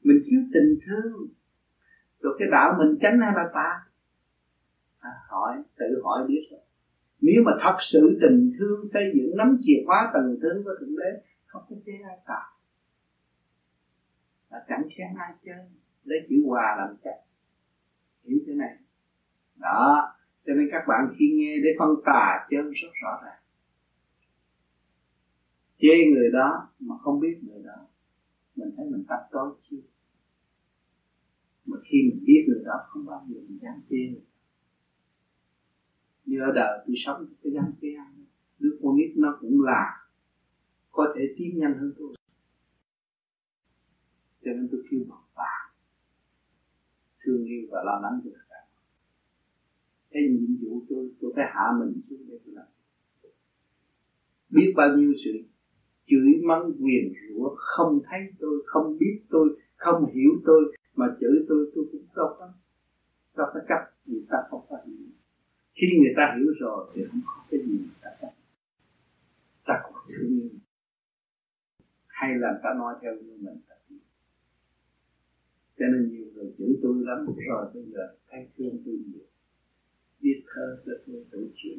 Mình 0.03 0.23
thiếu 0.27 0.41
tình 0.55 0.79
thương. 0.87 1.29
Rồi 2.21 2.37
cái 2.39 2.49
đạo 2.51 2.75
mình 2.79 2.99
tránh 3.01 3.21
hay 3.21 3.33
là 3.37 3.51
ta? 3.55 3.81
À, 4.99 5.11
hỏi 5.29 5.63
tự 5.79 6.01
hỏi 6.05 6.25
biết 6.29 6.43
rồi 6.51 6.61
nếu 7.21 7.43
mà 7.45 7.53
thật 7.61 7.77
sự 7.81 8.19
tình 8.21 8.53
thương 8.59 8.89
xây 8.89 9.13
dựng, 9.15 9.37
nắm 9.37 9.59
chìa 9.61 9.83
khóa 9.87 10.11
tình 10.15 10.41
thương 10.43 10.65
của 10.65 10.71
thượng 10.81 10.97
đế, 10.97 11.23
không 11.47 11.63
có 11.69 11.77
chế 11.87 11.93
ai 12.09 12.19
cả 12.27 12.59
là 14.51 14.65
chẳng 14.69 14.89
khen 14.97 15.09
ai 15.17 15.35
chơi, 15.45 15.67
lấy 16.05 16.19
chữ 16.29 16.37
hòa 16.47 16.75
làm 16.79 16.97
chắc. 17.05 17.17
Hiểu 18.25 18.39
thế 18.47 18.55
này. 18.55 18.77
Đó, 19.57 20.15
cho 20.47 20.53
nên 20.55 20.69
các 20.71 20.85
bạn 20.89 21.15
khi 21.19 21.35
nghe 21.39 21.57
để 21.63 21.71
phân 21.79 21.89
tà 22.05 22.47
chân 22.51 22.71
rất 22.71 22.89
rõ 23.03 23.21
ràng. 23.25 23.43
Chê 25.79 25.95
người 26.15 26.31
đó 26.33 26.69
mà 26.79 26.99
không 26.99 27.21
biết 27.21 27.39
người 27.43 27.63
đó, 27.65 27.87
mình 28.57 28.71
thấy 28.77 28.87
mình 28.91 29.05
tắt 29.09 29.29
tối 29.31 29.55
chưa? 29.61 29.77
Mà 31.67 31.77
khi 31.85 31.99
mình 32.11 32.25
biết 32.27 32.45
người 32.49 32.63
đó, 32.65 32.75
không 32.89 33.07
bao 33.07 33.27
giờ 33.29 33.41
mình 33.49 33.59
dám 33.63 33.81
chê. 33.91 33.97
người 33.97 34.28
như 36.29 36.39
ở 36.41 36.53
đời 36.55 36.85
tôi 36.87 36.97
sống 36.97 37.27
cái 37.43 37.53
dám 37.53 37.73
cái 37.81 37.95
ăn 37.95 38.25
đứa 38.59 38.77
con 38.83 38.97
nít 38.97 39.17
nó 39.17 39.39
cũng 39.41 39.63
là 39.63 40.09
có 40.91 41.15
thể 41.17 41.35
tiến 41.37 41.59
nhanh 41.59 41.79
hơn 41.79 41.93
tôi. 41.99 42.15
Cho 44.45 44.51
nên 44.53 44.69
tôi 44.73 44.83
kêu 44.91 45.01
bằng 45.09 45.25
bà, 45.37 45.73
thương 47.25 47.45
yêu 47.45 47.69
và 47.71 47.79
lo 47.85 48.01
lắng 48.03 48.21
cho 48.25 48.31
các 48.35 48.47
cả. 48.49 48.63
Cái 50.11 50.23
nhiệm 50.31 50.57
vụ 50.61 50.83
tôi 50.89 51.11
tôi 51.21 51.33
phải 51.37 51.45
hạ 51.49 51.67
mình 51.81 52.01
xuống 52.09 52.19
để 52.29 52.39
tôi 52.45 52.55
làm. 52.55 52.67
Biết 54.51 54.73
bao 54.77 54.97
nhiêu 54.97 55.13
sự 55.25 55.31
chửi 56.07 56.43
mắng, 56.49 56.73
quyền 56.81 57.13
rủa, 57.29 57.55
không 57.57 58.01
thấy 58.11 58.21
tôi, 58.39 58.63
không 58.67 58.99
biết 58.99 59.21
tôi, 59.31 59.61
không 59.77 60.07
hiểu 60.15 60.31
tôi, 60.45 60.77
mà 60.95 61.07
chửi 61.21 61.45
tôi 61.49 61.73
tôi 61.75 61.85
cũng 61.93 62.07
đâu 62.17 62.37
có 62.39 62.53
đâu 63.37 63.47
có 63.55 63.61
chấp 63.69 63.81
người 64.07 64.27
ta 64.31 64.37
không 64.51 64.67
có 64.69 64.77
hiểu 64.87 65.18
khi 65.81 65.87
người 66.01 66.15
ta 66.17 66.35
hiểu 66.37 66.53
rồi 66.61 66.91
thì 66.95 67.03
không 67.11 67.21
có 67.27 67.45
cái 67.51 67.61
gì 67.61 67.79
người 67.79 68.01
ta 68.03 68.11
chấp 68.21 68.31
ta 69.65 69.81
còn 69.85 69.95
thương 70.09 70.41
yêu 70.41 70.49
hay 72.19 72.35
là 72.39 72.61
ta 72.63 72.71
nói 72.77 72.95
theo 73.03 73.13
như 73.15 73.39
mình 73.41 73.61
ta 73.69 73.75
hiểu. 73.89 73.99
Cho 75.79 75.87
nên 75.87 76.11
nhiều 76.11 76.27
người 76.35 76.55
chửi 76.59 76.79
tôi 76.83 76.95
lắm. 76.99 77.27
Rồi 77.49 77.71
bây 77.75 77.85
giờ 77.93 78.17
thấy 78.31 78.49
thương 78.59 78.83
tôi 78.85 78.95
nhiều. 78.95 79.27
Biết 80.21 80.45
thơ 80.47 80.83
cho 80.87 80.93
tôi 81.07 81.25
tự 81.31 81.51
chuyện 81.57 81.79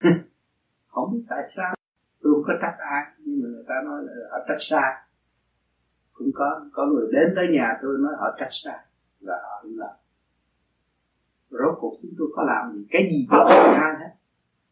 không 0.86 1.12
biết 1.12 1.24
tại 1.28 1.46
sao. 1.56 1.74
Tôi 2.20 2.34
không 2.34 2.42
có 2.46 2.54
trách 2.62 2.76
ai. 2.78 3.04
Nhưng 3.18 3.42
mà 3.42 3.48
người 3.48 3.64
ta 3.68 3.74
nói 3.84 4.02
là 4.04 4.12
họ 4.30 4.38
trách 4.48 4.60
sai. 4.60 4.94
Cũng 6.12 6.30
có 6.34 6.66
có 6.72 6.86
người 6.86 7.06
đến 7.12 7.32
tới 7.36 7.46
nhà 7.52 7.78
tôi 7.82 7.98
nói 7.98 8.12
họ 8.18 8.36
trách 8.38 8.48
sai. 8.50 8.86
Là 9.20 9.34
họ 9.42 9.58
không 9.62 9.76
làm 9.76 10.03
rốt 11.50 11.74
cuộc 11.80 11.92
chúng 12.02 12.10
tôi 12.18 12.28
có 12.36 12.42
làm 12.42 12.72
gì? 12.72 12.86
Cái 12.90 13.02
gì 13.02 13.26
cũng 13.30 13.38
công 13.48 13.76
khai 13.80 13.94
hết. 14.00 14.10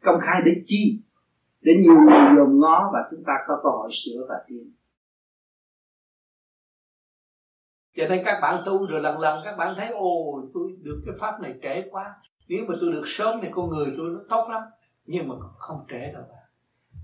Công 0.03 0.21
khai 0.23 0.43
để 0.45 0.63
chi? 0.65 1.01
Để 1.61 1.73
nhiều 1.83 1.95
người 1.95 2.37
dòm 2.37 2.61
ngó 2.61 2.91
và 2.93 3.09
chúng 3.11 3.25
ta 3.27 3.33
có 3.49 3.61
cơ 3.63 3.69
hội 3.69 3.91
sửa 3.93 4.27
và 4.29 4.35
tiến. 4.47 4.73
Cho 7.95 8.09
nên 8.09 8.23
các 8.25 8.39
bạn 8.43 8.63
tu 8.67 8.87
rồi 8.87 9.01
lần 9.01 9.19
lần 9.21 9.41
các 9.45 9.57
bạn 9.59 9.75
thấy, 9.79 9.89
ồ, 9.89 10.43
tôi 10.55 10.73
được 10.83 11.03
cái 11.07 11.15
pháp 11.21 11.41
này 11.41 11.55
trễ 11.63 11.89
quá. 11.91 12.15
Nếu 12.49 12.65
mà 12.69 12.75
tôi 12.81 12.93
được 12.93 13.03
sớm 13.07 13.39
thì 13.43 13.49
con 13.53 13.69
người 13.69 13.95
tôi 13.97 14.11
nó 14.11 14.21
tốt 14.29 14.49
lắm. 14.51 14.63
Nhưng 15.07 15.29
mà 15.29 15.35
không 15.59 15.85
trễ 15.89 16.13
đâu 16.13 16.23
bạn 16.29 16.43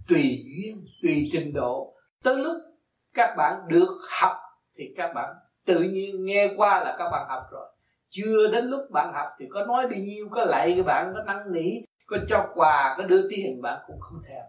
tùy 0.08 0.44
duyên, 0.46 0.86
tùy 1.02 1.28
trình 1.32 1.52
độ. 1.52 1.94
Tới 2.22 2.36
lúc 2.36 2.56
các 3.14 3.34
bạn 3.36 3.68
được 3.68 3.98
học 4.20 4.36
thì 4.76 4.84
các 4.96 5.12
bạn 5.14 5.34
tự 5.64 5.82
nhiên 5.82 6.24
nghe 6.24 6.54
qua 6.56 6.84
là 6.84 6.96
các 6.98 7.10
bạn 7.10 7.26
học 7.28 7.42
rồi 7.50 7.68
chưa 8.10 8.48
đến 8.52 8.64
lúc 8.64 8.80
bạn 8.90 9.12
học 9.14 9.28
thì 9.38 9.46
có 9.50 9.66
nói 9.66 9.86
bao 9.88 9.98
nhiêu 9.98 10.28
có 10.30 10.44
lạy 10.44 10.74
các 10.76 10.86
bạn 10.86 11.12
có 11.16 11.22
năn 11.22 11.52
nỉ 11.52 11.80
có 12.06 12.16
cho 12.28 12.46
quà 12.54 12.94
có 12.98 13.04
đưa 13.04 13.28
tiền 13.30 13.62
bạn 13.62 13.80
cũng 13.86 14.00
không 14.00 14.22
thèm. 14.28 14.44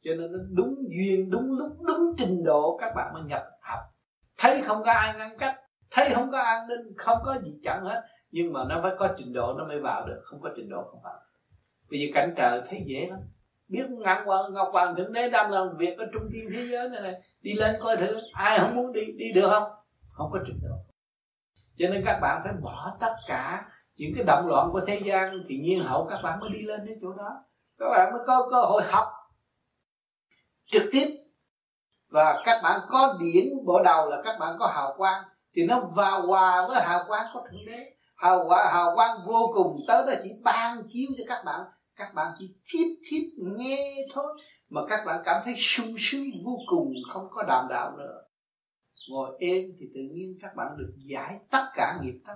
Cho 0.00 0.10
nên 0.14 0.32
nó 0.32 0.38
đúng 0.50 0.74
duyên 0.88 1.30
đúng 1.30 1.58
lúc 1.58 1.76
đúng 1.86 2.14
trình 2.18 2.44
độ 2.44 2.78
các 2.80 2.92
bạn 2.96 3.14
mới 3.14 3.22
nhập 3.22 3.42
học. 3.62 3.80
Thấy 4.38 4.62
không 4.62 4.82
có 4.84 4.92
ai 4.92 5.14
ngăn 5.18 5.38
cách 5.38 5.60
thấy 5.90 6.10
không 6.14 6.30
có 6.30 6.38
an 6.38 6.68
ninh 6.68 6.94
không 6.96 7.18
có 7.24 7.38
gì 7.42 7.54
chẳng 7.64 7.84
hết. 7.84 8.02
Nhưng 8.30 8.52
mà 8.52 8.64
nó 8.68 8.80
phải 8.82 8.92
có 8.98 9.08
trình 9.18 9.32
độ 9.32 9.54
nó 9.58 9.64
mới 9.64 9.80
vào 9.80 10.06
được. 10.06 10.20
Không 10.24 10.40
có 10.40 10.50
trình 10.56 10.68
độ 10.68 10.82
không 10.90 11.00
vào. 11.04 11.20
Bây 11.90 12.00
giờ 12.00 12.06
cảnh 12.14 12.34
trời 12.36 12.62
thấy 12.70 12.82
dễ 12.86 13.06
lắm. 13.10 13.18
Biết 13.68 13.90
ngọc 13.90 14.18
hoàng 14.24 14.52
ngọc 14.52 14.68
hoàng 14.72 14.96
thượng 14.96 15.12
đế 15.12 15.30
đang 15.30 15.50
làm 15.50 15.76
việc 15.76 15.98
ở 15.98 16.04
trung 16.12 16.22
thiên 16.32 16.50
thế 16.52 16.66
giới 16.70 16.88
này, 16.88 17.00
này. 17.00 17.14
Đi 17.42 17.52
lên 17.52 17.76
coi 17.80 17.96
thử 17.96 18.16
ai 18.32 18.58
không 18.58 18.76
muốn 18.76 18.92
đi 18.92 19.12
đi 19.16 19.32
được 19.32 19.48
không? 19.50 19.72
Không 20.10 20.30
có 20.32 20.38
trình 20.46 20.60
độ 20.62 20.76
cho 21.78 21.88
nên 21.88 22.02
các 22.04 22.18
bạn 22.22 22.40
phải 22.44 22.52
bỏ 22.62 22.96
tất 23.00 23.14
cả 23.28 23.64
những 23.96 24.12
cái 24.16 24.24
động 24.24 24.46
loạn 24.46 24.68
của 24.72 24.80
thế 24.86 25.00
gian, 25.04 25.32
thì 25.48 25.58
nhiên 25.58 25.84
hậu 25.84 26.06
các 26.10 26.20
bạn 26.22 26.40
mới 26.40 26.50
đi 26.52 26.66
lên 26.66 26.86
đến 26.86 26.98
chỗ 27.02 27.12
đó. 27.12 27.30
Các 27.78 27.88
bạn 27.90 28.12
mới 28.12 28.22
có 28.26 28.48
cơ 28.50 28.60
hội 28.60 28.82
học 28.88 29.08
trực 30.72 30.82
tiếp. 30.92 31.06
Và 32.10 32.42
các 32.44 32.60
bạn 32.62 32.80
có 32.88 33.16
điển 33.20 33.44
bộ 33.66 33.82
đầu 33.82 34.10
là 34.10 34.22
các 34.24 34.38
bạn 34.38 34.56
có 34.58 34.66
hào 34.66 34.94
quang, 34.96 35.24
thì 35.56 35.66
nó 35.66 35.80
vào 35.96 36.26
hòa 36.26 36.66
với 36.68 36.80
hào 36.80 37.04
quang 37.08 37.26
của 37.32 37.40
thượng 37.40 37.66
đế. 37.66 37.92
Hào 38.16 38.44
quang 38.48 38.66
hào 38.72 38.94
quang 38.94 39.18
vô 39.26 39.52
cùng, 39.54 39.76
tới 39.88 40.06
đó 40.06 40.12
chỉ 40.22 40.30
ban 40.44 40.82
chiếu 40.88 41.08
cho 41.18 41.24
các 41.28 41.42
bạn. 41.44 41.60
Các 41.96 42.14
bạn 42.14 42.32
chỉ 42.38 42.54
thiếp 42.72 42.86
thiếp, 43.10 43.22
nghe 43.56 43.94
thôi, 44.14 44.40
mà 44.70 44.80
các 44.88 45.04
bạn 45.06 45.22
cảm 45.24 45.42
thấy 45.44 45.54
sung 45.56 45.94
sướng 45.98 46.24
vô 46.44 46.58
cùng, 46.66 46.92
không 47.12 47.28
có 47.30 47.42
đàm 47.42 47.66
đạo 47.70 47.96
nữa 47.98 48.22
ngồi 49.10 49.36
êm 49.40 49.62
thì 49.80 49.86
tự 49.94 50.00
nhiên 50.00 50.38
các 50.42 50.56
bạn 50.56 50.68
được 50.78 50.92
giải 50.96 51.38
tất 51.50 51.66
cả 51.74 51.98
nghiệp 52.02 52.20
tất 52.26 52.34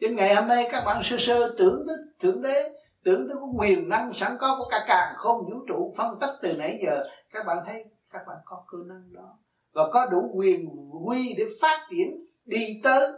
đến 0.00 0.16
ngày 0.16 0.34
hôm 0.34 0.48
nay 0.48 0.68
các 0.72 0.82
bạn 0.86 1.02
sơ 1.02 1.16
sơ 1.18 1.54
tưởng 1.58 1.84
tới 1.86 1.96
thượng 2.20 2.42
đế 2.42 2.78
tưởng 3.04 3.28
tới 3.28 3.36
cái 3.40 3.48
quyền 3.56 3.88
năng 3.88 4.12
sẵn 4.12 4.36
có 4.40 4.56
của 4.58 4.68
cả 4.70 4.84
càng 4.88 5.14
không 5.16 5.38
vũ 5.38 5.64
trụ 5.68 5.94
phân 5.96 6.18
tích 6.20 6.38
từ 6.42 6.56
nãy 6.56 6.80
giờ, 6.84 7.04
các 7.30 7.46
bạn 7.46 7.58
thấy 7.66 7.84
các 8.10 8.22
bạn 8.26 8.36
có 8.44 8.64
cơ 8.68 8.78
năng 8.86 9.12
đó. 9.12 9.38
Và 9.72 9.82
có 9.92 10.08
đủ 10.10 10.30
quyền 10.34 10.68
quy 11.06 11.34
để 11.38 11.44
phát 11.60 11.86
triển, 11.90 12.26
đi 12.44 12.80
tới 12.82 13.12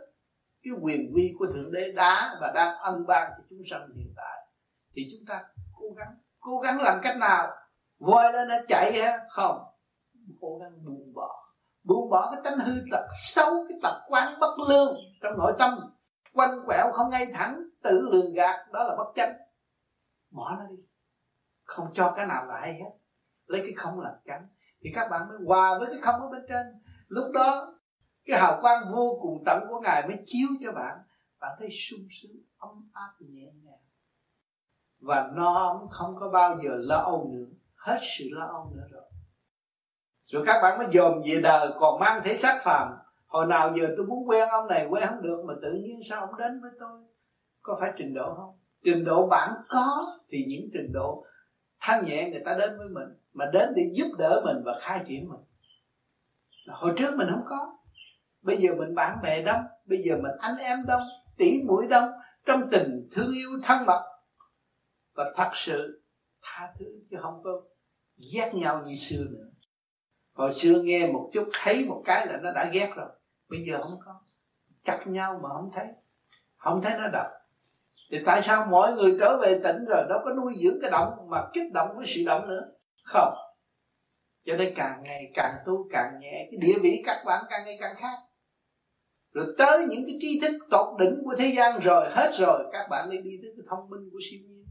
cái 0.63 0.73
quyền 0.81 1.13
quy 1.15 1.35
của 1.39 1.47
thượng 1.47 1.73
đế 1.73 1.93
đã 1.93 2.39
và 2.41 2.53
đang 2.55 2.77
ân 2.79 3.07
ban 3.07 3.31
cho 3.37 3.45
chúng 3.51 3.63
sanh 3.71 3.89
hiện 3.97 4.13
tại. 4.17 4.47
Thì 4.95 5.03
chúng 5.13 5.27
ta 5.27 5.45
cố 5.73 5.87
gắng 5.97 6.15
cố 6.41 6.59
gắng 6.59 6.81
làm 6.81 7.01
cách 7.03 7.17
nào? 7.19 7.49
Voi 7.99 8.33
lên 8.33 8.49
nó 8.49 8.57
chạy 8.69 8.93
ha? 9.03 9.19
Không. 9.29 9.59
Cố 10.41 10.59
gắng 10.59 10.85
buông 10.85 11.13
bỏ 11.15 11.37
buông 11.91 12.11
bỏ 12.11 12.31
cái 12.33 12.41
tánh 12.45 12.67
hư 12.67 12.81
tật, 12.93 13.07
xấu 13.23 13.67
cái 13.69 13.79
tập 13.83 14.01
quán 14.09 14.41
bất 14.41 14.57
lương 14.69 14.97
trong 15.23 15.39
nội 15.39 15.53
tâm. 15.59 15.79
Quanh 16.35 16.61
quẹo 16.67 16.93
không 16.93 17.11
ngay 17.11 17.27
thẳng, 17.33 17.63
tự 17.83 18.09
lường 18.13 18.35
gạt, 18.35 18.73
đó 18.73 18.85
là 18.85 18.97
bất 18.97 19.13
chánh. 19.15 19.33
Bỏ 20.31 20.57
nó 20.59 20.67
đi. 20.67 20.77
Không 21.65 21.87
cho 21.95 22.13
cái 22.17 22.27
nào 22.27 22.47
là 22.47 22.61
hay 22.61 22.75
hết. 22.75 22.91
Lấy 23.47 23.61
cái 23.61 23.73
không 23.77 24.01
làm 24.01 24.15
chánh. 24.25 24.49
Thì 24.81 24.91
các 24.95 25.09
bạn 25.11 25.29
mới 25.29 25.39
hòa 25.47 25.79
với 25.79 25.89
cái 25.91 25.99
không 26.03 26.21
ở 26.21 26.29
bên 26.29 26.43
trên. 26.49 26.67
Lúc 27.09 27.31
đó, 27.33 27.75
cái 28.25 28.41
hào 28.41 28.59
quang 28.61 28.83
vô 28.93 29.19
cùng 29.23 29.43
tận 29.47 29.65
của 29.69 29.81
ngài 29.81 30.09
mới 30.09 30.17
chiếu 30.27 30.49
cho 30.65 30.73
bạn. 30.73 30.99
Bạn 31.41 31.57
thấy 31.59 31.69
sung 31.73 32.07
sướng, 32.11 32.37
ấm 32.59 32.91
áp, 32.93 33.13
nhẹ 33.19 33.53
nhàng. 33.63 33.85
Và 35.01 35.31
nó 35.35 35.81
không 35.91 36.17
có 36.21 36.31
bao 36.33 36.59
giờ 36.65 36.71
lo 36.75 36.97
âu 36.97 37.31
nữa. 37.33 37.47
Hết 37.77 37.99
sự 38.03 38.25
lo 38.31 38.47
âu 38.47 38.73
nữa 38.77 38.87
rồi 38.91 39.10
rồi 40.31 40.43
các 40.47 40.61
bạn 40.63 40.79
mới 40.79 40.87
dòm 40.95 41.23
về 41.25 41.41
đời, 41.43 41.69
còn 41.81 42.01
mang 42.01 42.23
thể 42.25 42.37
xác 42.37 42.61
phàm. 42.65 42.89
Hồi 43.27 43.47
nào 43.47 43.73
giờ 43.77 43.95
tôi 43.97 44.07
muốn 44.07 44.29
quen 44.29 44.49
ông 44.49 44.67
này, 44.67 44.87
quen 44.87 45.09
không 45.09 45.23
được, 45.23 45.45
mà 45.47 45.55
tự 45.63 45.73
nhiên 45.73 46.01
sao 46.09 46.21
ông 46.21 46.37
đến 46.39 46.61
với 46.63 46.71
tôi? 46.81 47.01
Có 47.63 47.77
phải 47.81 47.93
trình 47.97 48.15
độ 48.15 48.35
không? 48.37 48.59
Trình 48.85 49.05
độ 49.05 49.27
bạn 49.27 49.51
có, 49.69 50.19
thì 50.29 50.45
những 50.49 50.71
trình 50.73 50.93
độ 50.93 51.25
thanh 51.81 52.05
nhẹ 52.05 52.31
người 52.31 52.43
ta 52.45 52.55
đến 52.55 52.79
với 52.79 52.89
mình, 52.89 53.09
mà 53.33 53.45
đến 53.53 53.69
để 53.77 53.83
giúp 53.95 54.09
đỡ 54.19 54.43
mình 54.45 54.57
và 54.65 54.73
khai 54.81 55.05
triển 55.09 55.29
mình. 55.29 55.41
Hồi 56.69 56.93
trước 56.97 57.15
mình 57.17 57.29
không 57.31 57.45
có. 57.49 57.77
Bây 58.43 58.57
giờ 58.57 58.75
mình 58.75 58.95
bạn 58.95 59.19
bè 59.23 59.43
đông, 59.43 59.61
bây 59.87 60.03
giờ 60.07 60.15
mình 60.17 60.33
anh 60.39 60.57
em 60.57 60.79
đông 60.87 61.03
tỷ 61.37 61.63
mũi 61.67 61.87
đông, 61.87 62.09
trong 62.45 62.71
tình 62.71 63.09
thương 63.13 63.35
yêu 63.35 63.51
thân 63.63 63.87
mật. 63.87 64.03
Và 65.15 65.25
thật 65.37 65.51
sự 65.55 66.03
tha 66.43 66.73
thứ 66.79 66.87
chứ 67.11 67.17
không 67.21 67.43
có 67.45 67.51
ghét 68.35 68.51
nhau 68.55 68.83
như 68.87 68.95
xưa 68.95 69.25
nữa 69.31 69.50
hồi 70.33 70.55
xưa 70.55 70.83
nghe 70.83 71.07
một 71.07 71.31
chút, 71.33 71.49
thấy 71.53 71.85
một 71.89 72.03
cái 72.05 72.27
là 72.27 72.37
nó 72.43 72.53
đã 72.53 72.71
ghét 72.73 72.93
rồi. 72.97 73.09
Bây 73.49 73.61
giờ 73.69 73.83
không 73.83 73.99
có. 74.05 74.21
Chặt 74.85 75.05
nhau 75.07 75.41
mà 75.43 75.49
không 75.49 75.71
thấy. 75.75 75.87
Không 76.57 76.83
thấy 76.83 76.99
nó 76.99 77.09
đập. 77.13 77.27
Thì 78.11 78.19
tại 78.27 78.43
sao 78.43 78.67
mọi 78.67 78.93
người 78.93 79.17
trở 79.21 79.39
về 79.43 79.61
tỉnh 79.65 79.85
rồi 79.89 80.05
đâu 80.09 80.19
có 80.25 80.35
nuôi 80.35 80.55
dưỡng 80.63 80.79
cái 80.83 80.91
động 80.91 81.13
mà 81.29 81.43
kích 81.53 81.73
động 81.73 81.89
với 81.97 82.07
sự 82.07 82.23
động 82.27 82.49
nữa? 82.49 82.63
Không. 83.05 83.35
Cho 84.47 84.57
nên 84.57 84.75
càng 84.77 85.03
ngày 85.03 85.31
càng 85.35 85.55
tu, 85.67 85.89
càng 85.93 86.21
nhẹ, 86.21 86.49
cái 86.51 86.59
địa 86.61 86.79
vị 86.83 87.03
các 87.07 87.23
bạn 87.27 87.45
càng 87.51 87.65
ngày 87.65 87.77
càng 87.81 87.95
khác. 87.97 88.17
Rồi 89.33 89.55
tới 89.59 89.87
những 89.91 90.05
cái 90.07 90.19
tri 90.21 90.41
thức 90.41 90.59
tột 90.71 91.01
đỉnh 91.01 91.23
của 91.25 91.35
thế 91.39 91.53
gian 91.57 91.81
rồi, 91.81 92.07
hết 92.11 92.31
rồi, 92.33 92.69
các 92.73 92.87
bạn 92.91 93.09
mới 93.09 93.19
đi 93.19 93.31
tới 93.43 93.51
cái 93.57 93.67
thông 93.71 93.91
minh 93.91 94.11
của 94.13 94.19
siêu 94.31 94.41
nhiên. 94.49 94.65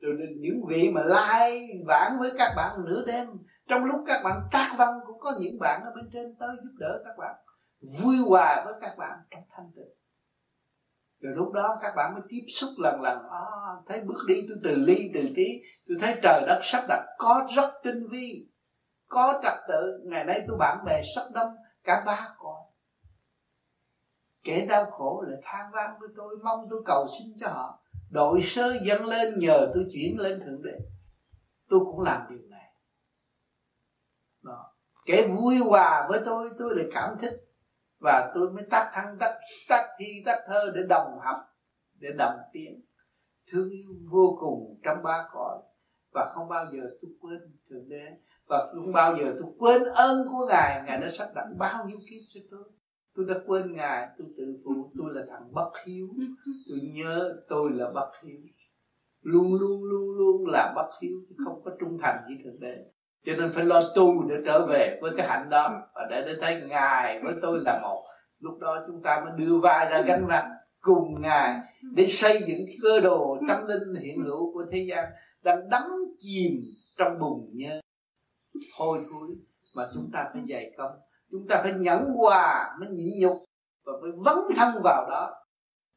Rồi 0.00 0.16
những 0.40 0.60
vị 0.68 0.90
mà 0.94 1.02
lai 1.02 1.68
vãng 1.86 2.16
với 2.20 2.30
các 2.38 2.52
bạn 2.56 2.76
nửa 2.86 3.04
đêm 3.06 3.26
trong 3.70 3.84
lúc 3.84 4.04
các 4.06 4.20
bạn 4.24 4.40
tác 4.52 4.74
văn 4.78 5.00
cũng 5.06 5.20
có 5.20 5.32
những 5.38 5.58
bạn 5.60 5.82
ở 5.84 5.92
bên 5.96 6.10
trên 6.12 6.34
tới 6.38 6.56
giúp 6.62 6.72
đỡ 6.78 7.02
các 7.04 7.14
bạn 7.18 7.34
vui 7.80 8.16
hòa 8.16 8.62
với 8.64 8.74
các 8.80 8.94
bạn 8.98 9.18
trong 9.30 9.42
thanh 9.50 9.70
tịnh. 9.76 9.94
Rồi 11.20 11.32
lúc 11.36 11.52
đó 11.52 11.78
các 11.82 11.92
bạn 11.96 12.14
mới 12.14 12.22
tiếp 12.28 12.44
xúc 12.52 12.70
lần 12.78 13.00
lần. 13.00 13.18
À, 13.30 13.46
thấy 13.86 14.00
bước 14.00 14.24
đi 14.28 14.34
tôi 14.48 14.58
từ 14.64 14.84
ly 14.86 15.10
từ 15.14 15.20
tí 15.36 15.46
tôi 15.88 15.96
thấy 16.00 16.20
trời 16.22 16.42
đất 16.46 16.60
sắp 16.62 16.84
đặt 16.88 17.04
có 17.18 17.46
rất 17.56 17.70
tinh 17.82 18.08
vi 18.10 18.46
có 19.08 19.40
trật 19.42 19.54
tự. 19.68 20.04
Ngày 20.06 20.24
nay 20.24 20.44
tôi 20.48 20.56
bạn 20.58 20.84
bè 20.86 21.02
sắp 21.16 21.22
đông 21.34 21.56
cả 21.84 22.02
ba 22.06 22.28
cõi 22.38 22.60
kẻ 24.44 24.66
đau 24.66 24.86
khổ 24.90 25.24
lại 25.28 25.40
than 25.44 25.70
vang 25.72 25.96
với 26.00 26.08
tôi 26.16 26.36
mong 26.44 26.66
tôi 26.70 26.82
cầu 26.84 27.06
xin 27.18 27.28
cho 27.40 27.48
họ. 27.48 27.78
Đội 28.10 28.42
sơ 28.44 28.72
dâng 28.86 29.04
lên 29.04 29.38
nhờ 29.38 29.70
tôi 29.74 29.86
chuyển 29.92 30.18
lên 30.18 30.40
thượng 30.40 30.62
đế. 30.62 30.78
Tôi 31.68 31.80
cũng 31.80 32.00
làm 32.00 32.20
điều 32.30 32.49
kẻ 35.06 35.28
vui 35.28 35.56
hòa 35.56 36.06
với 36.08 36.20
tôi 36.26 36.50
tôi 36.58 36.76
lại 36.76 36.86
cảm 36.94 37.16
thích. 37.20 37.34
Và 38.00 38.32
tôi 38.34 38.50
mới 38.50 38.64
tắt 38.70 38.90
thăng 38.94 39.16
tắt 39.20 39.38
tắt 39.68 39.88
thi, 39.98 40.06
tắt 40.26 40.38
thơ 40.46 40.72
để 40.74 40.82
đồng 40.88 41.18
học, 41.22 41.36
để 42.00 42.08
đồng 42.18 42.38
tiếng. 42.52 42.80
Thương 43.52 43.70
yêu 43.70 43.88
vô 44.10 44.36
cùng 44.40 44.80
trong 44.82 45.02
ba 45.02 45.28
cõi. 45.32 45.58
Và 46.14 46.32
không 46.34 46.48
bao 46.48 46.64
giờ 46.72 46.80
tôi 47.02 47.10
quên 47.20 47.40
thượng 47.70 47.88
đế. 47.88 48.04
Và 48.46 48.72
không 48.74 48.92
bao 48.92 49.16
giờ 49.16 49.34
tôi 49.38 49.48
quên 49.58 49.84
ơn 49.84 50.26
của 50.30 50.46
ngài. 50.48 50.82
Ngài 50.86 51.00
đã 51.00 51.10
sắp 51.18 51.28
đặt 51.34 51.46
bao 51.58 51.84
nhiêu 51.84 51.98
kiếp 52.10 52.20
cho 52.34 52.40
tôi. 52.50 52.64
Tôi 53.14 53.26
đã 53.28 53.34
quên 53.46 53.76
ngài. 53.76 54.08
Tôi 54.18 54.26
tự 54.36 54.60
phụ 54.64 54.92
tôi 54.98 55.14
là 55.14 55.22
thằng 55.28 55.52
bất 55.52 55.70
hiếu. 55.84 56.08
Tôi 56.68 56.78
nhớ 56.82 57.42
tôi 57.48 57.70
là 57.72 57.90
bất 57.94 58.10
hiếu. 58.22 58.40
Luôn 59.22 59.54
luôn 59.54 59.84
luôn 59.84 60.16
luôn 60.18 60.46
là 60.46 60.72
bất 60.76 60.90
hiếu 61.02 61.20
không 61.44 61.62
có 61.64 61.70
trung 61.80 61.98
thành 62.02 62.24
với 62.26 62.38
thượng 62.44 62.60
đế 62.60 62.84
cho 63.24 63.32
nên 63.32 63.52
phải 63.54 63.64
lo 63.64 63.82
tu 63.94 64.28
để 64.28 64.34
trở 64.46 64.66
về 64.66 64.98
với 65.02 65.12
cái 65.16 65.28
hạnh 65.28 65.50
đó 65.50 65.82
và 65.94 66.06
để 66.10 66.22
để 66.26 66.32
thấy 66.40 66.62
ngài 66.68 67.20
với 67.22 67.34
tôi 67.42 67.58
là 67.64 67.80
một. 67.82 68.04
Lúc 68.40 68.58
đó 68.58 68.84
chúng 68.86 69.02
ta 69.02 69.22
mới 69.24 69.32
đưa 69.36 69.58
vai 69.58 69.90
ra 69.90 70.02
gánh 70.02 70.26
vác 70.26 70.44
cùng 70.80 71.22
ngài 71.22 71.58
để 71.94 72.06
xây 72.06 72.42
dựng 72.46 72.66
cơ 72.82 73.00
đồ 73.00 73.38
tâm 73.48 73.66
linh 73.66 74.02
hiện 74.02 74.24
hữu 74.24 74.54
của 74.54 74.64
thế 74.72 74.86
gian 74.90 75.04
đang 75.42 75.70
đắm 75.70 75.82
chìm 76.18 76.52
trong 76.98 77.18
bùn 77.18 77.50
nhơ. 77.52 77.80
Hôi 78.78 78.98
thối 79.10 79.28
mà 79.76 79.88
chúng 79.94 80.10
ta 80.12 80.30
phải 80.32 80.42
dày 80.48 80.72
công, 80.78 80.92
chúng 81.30 81.46
ta 81.48 81.60
phải 81.62 81.72
nhẫn 81.72 82.04
hòa 82.16 82.76
mới 82.80 82.88
nhịn 82.88 83.18
nhục 83.20 83.36
và 83.84 83.92
phải 84.02 84.10
vấn 84.16 84.38
thân 84.56 84.74
vào 84.84 85.06
đó 85.10 85.30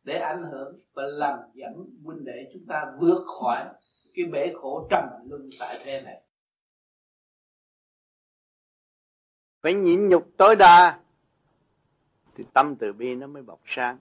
để 0.04 0.18
ảnh 0.18 0.44
hưởng 0.52 0.80
và 0.94 1.04
làm 1.04 1.40
dẫn 1.54 1.74
huynh 2.04 2.26
đệ 2.26 2.50
chúng 2.54 2.66
ta 2.68 2.86
vượt 3.00 3.24
khỏi 3.40 3.66
cái 4.14 4.26
bể 4.32 4.54
khổ 4.56 4.88
trầm 4.90 5.04
luân 5.30 5.50
tại 5.60 5.80
thế 5.84 6.02
này. 6.02 6.22
Phải 9.64 9.73
nhịn 9.73 10.10
nhục 10.10 10.27
tối 10.38 10.56
đa 10.56 10.99
thì 12.35 12.44
tâm 12.53 12.76
từ 12.76 12.94
bi 12.94 13.15
nó 13.15 13.27
mới 13.27 13.44
bọc 13.44 13.60
sáng. 13.65 13.98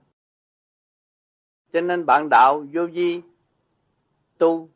Cho 1.73 1.81
nên 1.81 2.05
bạn 2.05 2.27
đạo 2.31 2.65
vô 2.73 2.87
vi, 2.93 3.21
tu, 4.37 4.69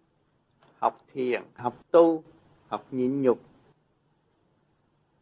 học 0.79 1.05
thiền, 1.13 1.43
học 1.55 1.85
tu, 1.91 2.23
học 2.67 2.85
nhịn 2.91 3.21
nhục, 3.21 3.41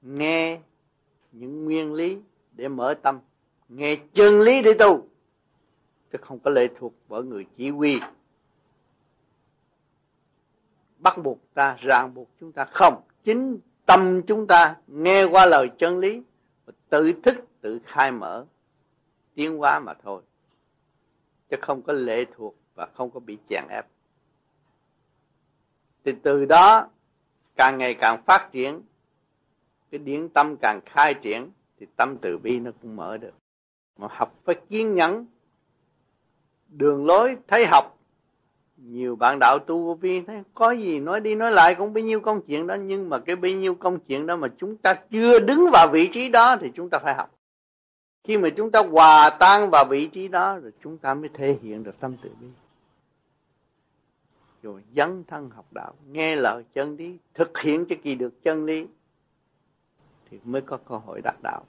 nghe 0.02 0.62
những 1.32 1.66
nguyên 1.66 1.94
lý 1.94 2.18
để 2.52 2.68
mở 2.68 2.94
tâm, 3.02 3.20
nghe 3.70 3.98
chân 4.14 4.40
lý 4.40 4.62
để 4.62 4.74
tu, 4.80 5.08
chứ 6.12 6.18
không 6.22 6.40
có 6.40 6.52
lệ 6.52 6.68
thuộc 6.80 6.94
vào 7.08 7.24
người 7.24 7.46
chỉ 7.58 7.70
huy. 7.70 8.00
Bắt 10.98 11.18
buộc 11.24 11.40
ta, 11.54 11.78
ràng 11.80 12.14
buộc 12.14 12.30
chúng 12.40 12.52
ta 12.52 12.66
không, 12.66 13.02
chính 13.24 13.60
tâm 13.86 14.22
chúng 14.22 14.48
ta 14.48 14.76
nghe 14.88 15.24
qua 15.24 15.45
lời 15.45 15.70
chân 15.78 15.99
lý, 15.99 16.22
tự 16.90 17.14
thức, 17.24 17.36
tự 17.62 17.80
khai 17.86 18.12
mở, 18.12 18.45
tiến 19.36 19.57
hóa 19.57 19.80
mà 19.80 19.94
thôi. 20.03 20.22
Chứ 21.49 21.57
không 21.62 21.82
có 21.82 21.94
lệ 21.94 22.26
thuộc 22.36 22.56
và 22.76 22.86
không 22.94 23.10
có 23.12 23.20
bị 23.20 23.38
chèn 23.49 23.64
ép. 23.70 23.86
Thì 26.06 26.12
từ 26.24 26.45
đó, 26.45 26.90
càng 27.56 27.78
ngày 27.78 27.94
càng 27.94 28.24
phát 28.26 28.49
triển, 28.52 28.82
cái 29.91 29.99
điển 29.99 30.30
tâm 30.30 30.57
càng 30.57 30.82
khai 30.86 31.14
triển, 31.14 31.52
thì 31.80 31.88
tâm 31.95 32.18
từ 32.22 32.38
bi 32.38 32.60
nó 32.60 32.72
cũng 32.82 32.95
mở 32.95 33.18
được. 33.18 33.34
Mà 33.98 34.07
học 34.12 34.36
phải 34.44 34.56
kiên 34.70 34.95
nhẫn, 34.95 35.26
đường 36.70 37.06
lối 37.06 37.38
thấy 37.48 37.66
học 37.66 37.95
nhiều 38.78 39.16
bạn 39.16 39.40
đạo 39.40 39.60
tu 39.60 39.86
vô 39.86 39.94
vi 39.94 40.22
thấy 40.22 40.44
có 40.54 40.72
gì 40.72 41.00
nói 41.00 41.22
đi 41.22 41.36
nói 41.36 41.52
lại 41.52 41.76
cũng 41.76 41.94
bấy 41.94 42.04
nhiêu 42.04 42.20
công 42.20 42.42
chuyện 42.42 42.68
đó, 42.68 42.76
nhưng 42.76 43.10
mà 43.10 43.20
cái 43.20 43.36
bấy 43.36 43.54
nhiêu 43.54 43.76
công 43.76 44.00
chuyện 44.00 44.28
đó 44.28 44.36
mà 44.36 44.48
chúng 44.58 44.78
ta 44.78 44.94
chưa 44.94 45.40
đứng 45.40 45.70
vào 45.74 45.88
vị 45.94 46.10
trí 46.14 46.30
đó 46.30 46.58
thì 46.62 46.72
chúng 46.76 46.90
ta 46.90 47.00
phải 47.00 47.16
học. 47.16 47.32
Khi 48.24 48.38
mà 48.38 48.50
chúng 48.50 48.72
ta 48.72 48.82
hòa 48.92 49.30
tan 49.40 49.70
vào 49.70 49.86
vị 49.90 50.08
trí 50.08 50.28
đó 50.28 50.58
rồi 50.58 50.72
chúng 50.84 50.98
ta 50.98 51.14
mới 51.14 51.30
thể 51.34 51.58
hiện 51.62 51.84
được 51.84 52.00
tâm 52.00 52.16
từ 52.22 52.30
bi. 52.42 52.48
Rồi 54.64 54.84
dấn 54.96 55.24
thân 55.28 55.50
học 55.50 55.66
đạo, 55.72 55.94
nghe 56.12 56.36
lời 56.36 56.64
chân 56.74 56.96
lý, 56.96 57.18
thực 57.34 57.58
hiện 57.58 57.86
cho 57.90 57.96
kỳ 58.04 58.16
được 58.16 58.44
chân 58.44 58.66
lý 58.66 58.88
thì 60.30 60.40
mới 60.44 60.62
có 60.62 60.78
cơ 60.78 60.98
hội 60.98 61.22
đạt 61.24 61.36
đạo. 61.44 61.66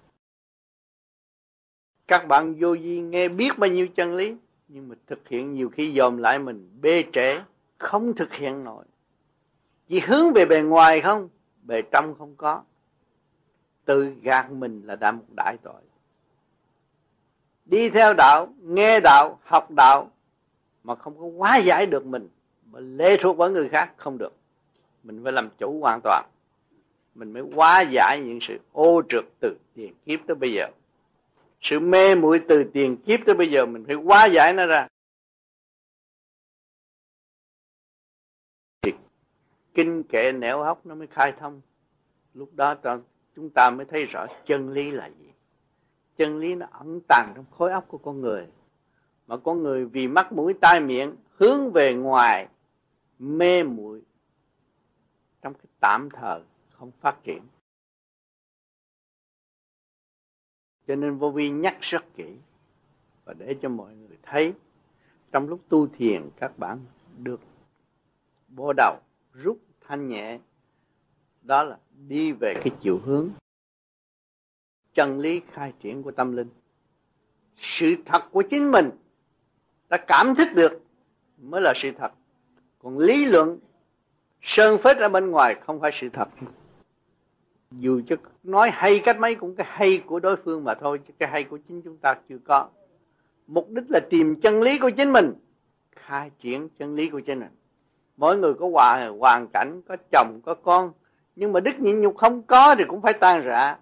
Các 2.09 2.29
bạn 2.29 2.55
vô 2.59 2.77
vi 2.81 3.01
nghe 3.01 3.29
biết 3.29 3.59
bao 3.59 3.71
nhiêu 3.71 3.89
chân 3.89 4.17
lý 4.17 4.37
nhưng 4.69 4.89
mà 4.89 4.95
thực 5.07 5.29
hiện 5.29 5.55
nhiều 5.55 5.71
khi 5.71 5.95
dòm 5.97 6.17
lại 6.17 6.39
mình, 6.39 6.71
bê 6.81 7.05
trễ, 7.13 7.41
không 7.79 8.15
thực 8.15 8.33
hiện 8.33 8.65
nổi. 8.65 8.85
Chỉ 9.89 10.01
hướng 10.01 10.33
về 10.33 10.45
bề 10.45 10.61
ngoài 10.61 11.01
không, 11.01 11.29
bề 11.63 11.83
trong 11.83 12.15
không 12.19 12.35
có. 12.37 12.63
Tự 13.85 14.15
gạt 14.23 14.53
mình 14.53 14.83
là 14.85 14.97
đã 14.97 15.13
một 15.13 15.25
đại 15.37 15.57
tội. 15.63 15.83
Đi 17.65 17.91
theo 17.91 18.15
đạo, 18.15 18.55
nghe 18.63 19.01
đạo, 19.01 19.39
học 19.45 19.71
đạo 19.71 20.11
mà 20.85 20.95
không 20.95 21.19
có 21.19 21.31
hóa 21.37 21.57
giải 21.57 21.87
được 21.87 22.07
mình, 22.07 22.29
mà 22.71 22.81
lê 22.81 23.17
thuộc 23.17 23.37
vào 23.37 23.51
người 23.51 23.69
khác, 23.69 23.93
không 23.97 24.19
được. 24.19 24.33
Mình 25.05 25.21
phải 25.25 25.33
làm 25.33 25.49
chủ 25.59 25.81
hoàn 25.81 26.01
toàn. 26.05 26.27
Mình 27.15 27.33
mới 27.33 27.43
hóa 27.55 27.81
giải 27.81 28.21
những 28.21 28.39
sự 28.49 28.59
ô 28.73 29.03
trượt 29.09 29.25
từ 29.41 29.57
tiền 29.75 29.95
kiếp 30.07 30.21
tới 30.27 30.35
bây 30.35 30.53
giờ 30.53 30.67
sự 31.71 31.79
mê 31.79 32.15
muội 32.15 32.41
từ 32.49 32.65
tiền 32.73 32.97
kiếp 32.97 33.21
tới 33.27 33.35
bây 33.35 33.51
giờ 33.51 33.67
mình 33.67 33.85
phải 33.87 33.95
hóa 33.95 34.27
giải 34.27 34.55
nó 34.55 34.67
ra. 34.67 34.89
Thì 38.83 38.93
kinh 39.75 40.03
kệ 40.03 40.33
nẻo 40.33 40.63
hóc 40.63 40.87
nó 40.87 40.95
mới 40.95 41.07
khai 41.07 41.33
thông. 41.41 41.61
Lúc 42.35 42.55
đó 42.55 42.75
ta, 42.75 42.99
chúng 43.37 43.51
ta 43.51 43.71
mới 43.71 43.87
thấy 43.87 44.05
rõ 44.05 44.27
chân 44.47 44.71
lý 44.71 44.91
là 44.91 45.07
gì. 45.07 45.33
Chân 46.17 46.39
lý 46.39 46.55
nó 46.55 46.67
ẩn 46.71 47.01
tàng 47.09 47.33
trong 47.37 47.45
khối 47.51 47.73
óc 47.73 47.85
của 47.89 47.99
con 47.99 48.21
người. 48.21 48.47
Mà 49.27 49.37
con 49.37 49.63
người 49.63 49.85
vì 49.85 50.09
mắt 50.09 50.33
mũi 50.33 50.55
tai 50.61 50.81
miệng 50.81 51.17
hướng 51.35 51.73
về 51.73 51.95
ngoài, 51.95 52.49
mê 53.19 53.63
muội 53.63 54.03
trong 55.43 55.55
cái 55.55 55.67
tạm 55.81 56.09
thời 56.13 56.41
không 56.71 56.91
phát 57.01 57.17
triển. 57.25 57.43
Cho 60.87 60.97
nên 60.97 61.19
vô 61.19 61.31
vi 61.31 61.51
nhắc 61.51 61.77
rất 61.81 62.05
kỹ 62.17 62.37
và 63.25 63.35
để 63.39 63.57
cho 63.63 63.69
mọi 63.69 63.95
người 63.95 64.19
thấy 64.23 64.53
trong 65.33 65.49
lúc 65.49 65.61
tu 65.69 65.87
thiền 65.87 66.31
các 66.37 66.59
bạn 66.59 66.79
được 67.19 67.41
bô 68.49 68.73
đầu, 68.73 68.97
rút 69.33 69.59
thanh 69.81 70.09
nhẹ, 70.09 70.39
đó 71.43 71.63
là 71.63 71.79
đi 72.09 72.33
về 72.33 72.55
cái 72.55 72.71
chiều 72.81 73.01
hướng 73.05 73.31
chân 74.95 75.19
lý 75.19 75.41
khai 75.53 75.73
triển 75.81 76.03
của 76.03 76.11
tâm 76.11 76.37
linh. 76.37 76.49
Sự 77.57 77.97
thật 78.07 78.23
của 78.31 78.43
chính 78.43 78.71
mình 78.71 78.91
ta 79.89 79.97
cảm 79.97 80.35
thức 80.35 80.49
được 80.55 80.83
mới 81.39 81.61
là 81.61 81.73
sự 81.77 81.91
thật. 81.99 82.13
Còn 82.79 82.99
lý 82.99 83.25
luận 83.25 83.59
sơn 84.43 84.81
phết 84.85 84.97
ở 84.97 85.09
bên 85.09 85.31
ngoài 85.31 85.55
không 85.61 85.81
phải 85.81 85.91
sự 86.01 86.09
thật 86.13 86.29
dù 87.71 88.01
cho 88.07 88.17
nói 88.43 88.71
hay 88.73 89.01
cách 89.05 89.21
mấy 89.21 89.35
cũng 89.35 89.55
cái 89.55 89.67
hay 89.71 90.03
của 90.07 90.21
đối 90.21 90.37
phương 90.37 90.65
mà 90.65 90.75
thôi 90.75 91.01
chứ 91.09 91.15
cái 91.19 91.29
hay 91.29 91.45
của 91.45 91.59
chính 91.69 91.83
chúng 91.83 91.97
ta 91.97 92.15
chưa 92.29 92.39
có. 92.45 92.69
Mục 93.47 93.71
đích 93.71 93.85
là 93.89 94.01
tìm 94.11 94.41
chân 94.41 94.61
lý 94.61 94.79
của 94.79 94.91
chính 94.91 95.13
mình 95.13 95.33
khai 95.97 96.31
triển 96.39 96.69
chân 96.79 96.95
lý 96.95 97.11
của 97.11 97.21
chính 97.21 97.41
mình. 97.41 97.49
Mỗi 98.17 98.39
người 98.39 98.55
có 98.55 98.69
hoàn, 98.73 99.19
hoàn 99.19 99.47
cảnh 99.53 99.83
có 99.89 99.97
chồng 100.13 100.41
có 100.45 100.55
con 100.55 100.93
nhưng 101.37 101.53
mà 101.53 101.61
đức 101.61 101.81
nhịn 101.81 102.01
nhục 102.01 102.17
không 102.17 102.43
có 102.43 102.75
thì 102.79 102.85
cũng 102.89 103.03
phải 103.03 103.13
tan 103.13 103.43
rã. 103.43 103.79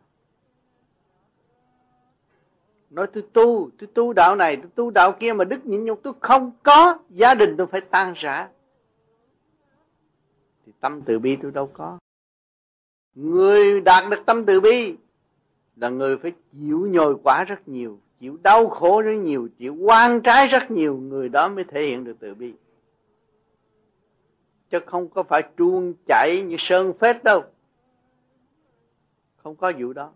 Nói 2.91 3.07
tôi 3.07 3.25
tu 3.33 3.71
tôi 3.79 3.89
tu 3.95 4.13
đạo 4.13 4.37
này 4.37 4.57
tôi 4.57 4.71
tu 4.75 4.91
đạo 4.91 5.13
kia 5.13 5.33
mà 5.33 5.45
đức 5.45 5.67
nhịn 5.67 5.85
nhục 5.85 6.01
tôi 6.03 6.13
không 6.21 6.51
có 6.63 6.99
gia 7.11 7.35
đình 7.35 7.57
tôi 7.57 7.67
phải 7.67 7.81
tan 7.81 8.13
rã. 8.17 8.49
Thì 10.67 10.73
tâm 10.81 11.03
từ 11.03 11.19
bi 11.19 11.37
tôi 11.43 11.51
đâu 11.51 11.71
có 11.73 11.99
người 13.15 13.81
đạt 13.81 14.11
được 14.11 14.27
tâm 14.27 14.45
từ 14.47 14.61
bi 14.61 14.95
là 15.77 15.89
người 15.89 16.17
phải 16.17 16.33
chịu 16.53 16.87
nhồi 16.91 17.17
quả 17.23 17.45
rất 17.45 17.69
nhiều, 17.69 17.99
chịu 18.21 18.39
đau 18.43 18.69
khổ 18.69 19.03
rất 19.03 19.13
nhiều, 19.13 19.49
chịu 19.59 19.75
quan 19.75 20.21
trái 20.21 20.47
rất 20.47 20.71
nhiều, 20.71 20.97
người 20.97 21.29
đó 21.29 21.49
mới 21.49 21.65
thể 21.65 21.83
hiện 21.87 22.05
được 22.05 22.17
từ 22.21 22.35
bi. 22.35 22.53
Chứ 24.71 24.79
không 24.87 25.09
có 25.09 25.23
phải 25.23 25.43
chuông 25.57 25.95
chảy 26.07 26.43
như 26.43 26.57
sơn 26.59 26.93
phết 26.99 27.25
đâu. 27.25 27.45
Không 29.37 29.57
có 29.57 29.73
vụ 29.79 29.93
đó. 29.93 30.13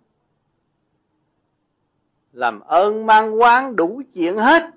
Làm 2.32 2.60
ơn 2.60 3.06
mang 3.06 3.40
quán 3.40 3.76
đủ 3.76 4.02
chuyện 4.14 4.36
hết, 4.36 4.70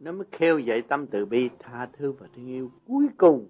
nó 0.00 0.12
mới 0.12 0.26
khêu 0.32 0.58
dậy 0.58 0.82
tâm 0.82 1.06
từ 1.06 1.24
bi, 1.26 1.50
tha 1.58 1.88
thứ 1.92 2.12
và 2.12 2.26
thương 2.36 2.46
yêu 2.46 2.70
cuối 2.86 3.06
cùng 3.16 3.48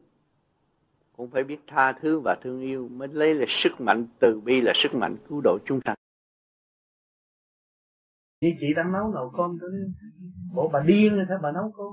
cũng 1.16 1.31
phải 1.31 1.45
biết 1.45 1.59
tha 1.66 1.93
thứ 1.93 2.20
và 2.20 2.36
thương 2.43 2.61
yêu 2.61 2.89
mới 2.89 3.09
lấy 3.09 3.35
là 3.35 3.47
sức 3.49 3.81
mạnh, 3.81 4.07
từ 4.20 4.41
bi 4.45 4.61
là 4.61 4.73
sức 4.74 4.95
mạnh 4.95 5.16
cứu 5.28 5.41
độ 5.41 5.59
chúng 5.66 5.81
sanh 5.85 5.97
như 8.45 8.51
chị 8.61 8.66
đang 8.77 8.93
nấu 8.93 9.09
nồi 9.09 9.31
cơm, 9.36 9.59
tôi 9.61 9.70
bộ 10.55 10.70
bà 10.73 10.81
điên 10.81 11.16
rồi 11.16 11.24
sao 11.28 11.39
bà 11.43 11.53
nấu 11.53 11.73
cơm? 11.77 11.93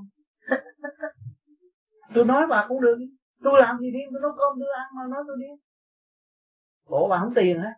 Tôi 2.13 2.25
nói 2.25 2.47
bà 2.49 2.65
cũng 2.67 2.81
được. 2.81 2.97
Tôi 3.43 3.53
làm 3.61 3.79
gì 3.79 3.91
điên, 3.91 4.07
tôi 4.11 4.21
nấu 4.21 4.31
cơm, 4.31 4.59
tôi 4.59 4.69
ăn 4.77 4.87
mà 4.95 5.01
nói 5.09 5.23
tôi 5.27 5.37
điên. 5.39 5.55
Bộ 6.89 7.07
bà 7.09 7.19
không 7.19 7.33
tiền 7.35 7.59
hả? 7.59 7.73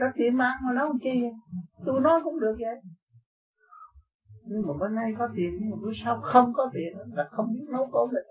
Rất 0.00 0.10
tiền 0.14 0.36
mà 0.36 0.44
ăn 0.44 0.58
mà 0.66 0.72
nấu 0.72 0.92
chi? 1.02 1.22
Tôi 1.86 2.00
nói 2.00 2.20
cũng 2.24 2.40
được 2.40 2.56
vậy. 2.60 2.76
Nhưng 4.46 4.62
mà 4.66 4.72
bữa 4.80 4.88
nay 4.88 5.14
có 5.18 5.28
tiền, 5.36 5.58
nhưng 5.60 5.70
mà 5.70 5.76
bữa 5.82 5.92
sau 6.04 6.20
không 6.22 6.52
có 6.54 6.70
tiền, 6.74 6.92
là 7.14 7.28
không 7.30 7.46
biết 7.54 7.66
nấu 7.72 7.90
cơm 7.92 8.14
được 8.14 8.26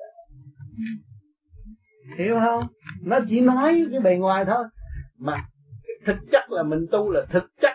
hiểu 2.17 2.35
không? 2.45 2.67
Nó 3.01 3.19
chỉ 3.29 3.41
nói 3.41 3.85
cái 3.91 3.99
bề 3.99 4.17
ngoài 4.17 4.45
thôi. 4.45 4.65
Mà 5.17 5.45
thực 6.05 6.15
chất 6.31 6.43
là 6.49 6.63
mình 6.63 6.85
tu 6.91 7.11
là 7.11 7.25
thực 7.29 7.43
chất. 7.61 7.73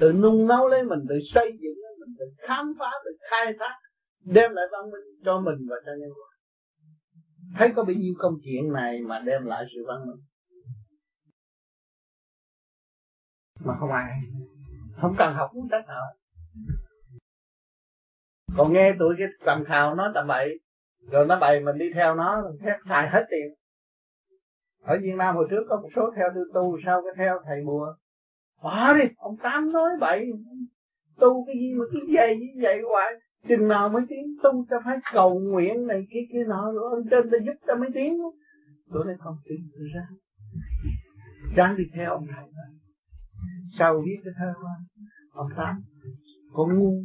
Tự 0.00 0.12
nung 0.12 0.46
nấu 0.46 0.68
lấy 0.68 0.84
mình, 0.84 0.98
tự 1.08 1.14
xây 1.34 1.52
dựng 1.52 1.74
lấy 1.82 1.92
mình, 2.00 2.14
tự 2.18 2.24
khám 2.48 2.74
phá, 2.78 2.90
tự 3.04 3.10
khai 3.30 3.52
thác, 3.58 3.74
đem 4.24 4.52
lại 4.52 4.64
văn 4.72 4.90
minh 4.90 5.22
cho 5.24 5.40
mình 5.40 5.66
và 5.68 5.76
cho 5.86 5.92
nhân 5.92 6.10
loại. 6.18 6.34
Thấy 7.58 7.72
có 7.76 7.84
bao 7.84 7.94
nhiêu 7.94 8.14
công 8.18 8.34
chuyện 8.44 8.72
này 8.72 9.00
mà 9.00 9.18
đem 9.18 9.44
lại 9.46 9.64
sự 9.74 9.84
văn 9.86 10.06
minh? 10.06 10.24
Mà 13.64 13.74
không 13.80 13.92
ai 13.92 14.10
không 15.00 15.14
cần 15.18 15.34
học 15.34 15.50
cũng 15.52 15.68
sách 15.70 15.86
nào. 15.86 16.02
Còn 18.56 18.72
nghe 18.72 18.94
tụi 18.98 19.14
cái 19.18 19.26
tầm 19.44 19.64
khào 19.64 19.94
nó 19.94 20.12
tầm 20.14 20.26
bậy 20.26 20.60
rồi 21.10 21.26
nó 21.26 21.38
bày 21.40 21.60
mình 21.60 21.78
đi 21.78 21.90
theo 21.94 22.14
nó 22.14 22.42
thét 22.60 22.76
xài 22.88 23.08
hết 23.08 23.24
tiền. 23.30 23.54
Ở 24.82 24.98
Việt 25.02 25.14
Nam 25.16 25.34
hồi 25.34 25.46
trước 25.50 25.64
có 25.68 25.80
một 25.80 25.88
số 25.96 26.10
theo 26.16 26.28
tư 26.34 26.40
tu 26.54 26.78
sau 26.84 27.02
cái 27.02 27.12
theo 27.16 27.40
thầy 27.44 27.64
bùa? 27.64 27.94
Bỏ 28.62 28.94
đi, 28.94 29.04
ông 29.16 29.36
tám 29.36 29.72
nói 29.72 29.90
bậy. 30.00 30.30
Tu 31.18 31.46
cái 31.46 31.56
gì 31.56 31.74
mà 31.74 31.84
cái 31.92 32.02
dày 32.16 32.36
như 32.36 32.46
vậy 32.62 32.80
hoài? 32.90 33.12
Chừng 33.48 33.68
nào 33.68 33.88
mới 33.88 34.02
tiến 34.08 34.36
tu 34.42 34.66
ta 34.70 34.76
phải 34.84 34.98
cầu 35.12 35.40
nguyện 35.40 35.86
này 35.86 36.06
kia 36.10 36.20
kia 36.32 36.44
nọ 36.44 36.72
rồi 36.72 36.90
ông 36.90 37.08
trên 37.10 37.30
ta 37.30 37.38
giúp 37.46 37.66
ta 37.66 37.74
mới 37.74 37.88
tiến. 37.94 38.18
Tôi 38.92 39.04
nói 39.04 39.14
không 39.18 39.36
tin 39.48 39.58
tôi 39.74 39.86
ra. 39.94 40.06
Ráng 41.56 41.76
đi 41.76 41.84
theo 41.94 42.10
ông 42.10 42.26
thầy 42.36 42.44
sau 43.78 44.02
viết 44.06 44.16
cái 44.24 44.32
thơ 44.38 44.52
qua 44.62 44.72
ông 45.32 45.48
tám? 45.56 45.82
Con 46.52 46.78
ngu 46.78 47.02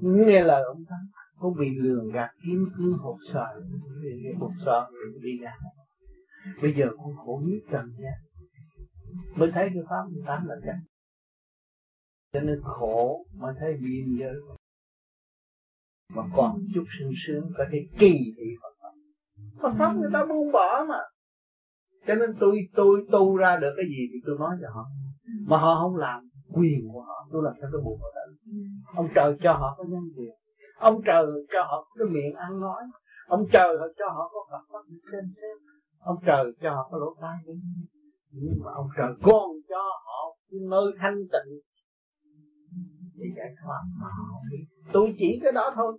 nghe 0.00 0.42
lời 0.42 0.62
ông 0.62 0.84
tám 0.88 1.00
có 1.42 1.50
bị 1.58 1.78
lường 1.78 2.12
gạt 2.12 2.30
kiếm 2.44 2.68
cứ 2.76 2.96
hột 2.98 3.16
sợi 3.32 3.54
hột 4.38 4.52
sợi 4.64 4.90
bị 5.22 5.38
gạt. 5.42 5.58
Bây 6.62 6.74
giờ 6.74 6.86
con 6.96 7.16
khổ 7.16 7.42
nhất 7.44 7.58
trần 7.70 7.86
nha. 7.98 8.14
Mới 9.36 9.50
thấy 9.54 9.68
cái 9.74 9.82
pháp 9.90 10.02
18 10.12 10.46
là 10.46 10.54
chắc. 10.66 10.76
Cho 12.32 12.40
nên 12.40 12.60
khổ 12.62 13.26
mà 13.34 13.48
thấy 13.60 13.72
biên 13.72 14.16
giới 14.20 14.34
mà 16.14 16.22
còn 16.36 16.58
chút 16.74 16.84
sung 16.98 17.12
sướng 17.26 17.50
có 17.58 17.64
thể 17.72 17.78
kỳ 17.98 18.12
thị 18.36 18.46
Phật. 18.62 18.68
Pháp 18.82 18.92
Phật 19.62 19.74
pháp 19.78 19.96
người 19.96 20.10
ta 20.12 20.24
buông 20.24 20.52
bỏ 20.52 20.84
mà. 20.88 21.00
Cho 22.06 22.14
nên 22.14 22.30
tôi 22.40 22.56
tôi 22.74 23.06
tu 23.12 23.36
ra 23.36 23.56
được 23.56 23.72
cái 23.76 23.86
gì 23.88 24.08
thì 24.12 24.18
tôi 24.26 24.38
nói 24.38 24.56
cho 24.62 24.68
họ. 24.74 24.84
Mà 25.46 25.58
họ 25.58 25.80
không 25.82 25.96
làm 25.96 26.28
quyền 26.52 26.88
của 26.92 27.02
họ, 27.02 27.28
tôi 27.32 27.42
làm 27.44 27.54
sao 27.60 27.70
tôi 27.72 27.82
buộc 27.84 28.00
họ 28.00 28.08
đến 28.16 28.52
ông 28.94 29.08
trời 29.14 29.36
cho 29.42 29.52
họ 29.52 29.74
có 29.78 29.84
nhân 29.84 30.02
quyền 30.16 30.41
ông 30.88 31.00
trời 31.06 31.26
cho 31.52 31.62
họ 31.70 31.76
cái 31.98 32.08
miệng 32.14 32.34
ăn 32.34 32.60
nói. 32.60 32.82
Ông 33.26 33.44
trời 33.52 33.76
cho 33.98 34.06
họ 34.16 34.30
có 34.32 34.40
cặp 34.50 34.62
mắt 34.72 34.84
xem 35.12 35.24
xem 35.36 35.56
ông 35.98 36.16
trời 36.26 36.44
cho 36.62 36.70
họ 36.70 36.88
có 36.90 36.98
lỗ 36.98 37.16
tai 37.20 37.38
nhưng 38.30 38.54
mà 38.64 38.70
ông 38.74 38.88
trời 38.96 39.08
còn 39.22 39.46
cho 39.68 39.82
họ 40.06 40.36
cái 40.50 40.60
nơi 40.70 40.86
thanh 41.00 41.18
tịnh. 41.32 41.52
Để 43.14 43.26
giải 43.36 43.50
thoát 43.62 43.82
mà 44.00 44.06
họ 44.06 44.38
biết. 44.50 44.64
Tôi 44.92 45.14
chỉ 45.18 45.40
cái 45.42 45.52
đó 45.52 45.72
thôi. 45.74 45.98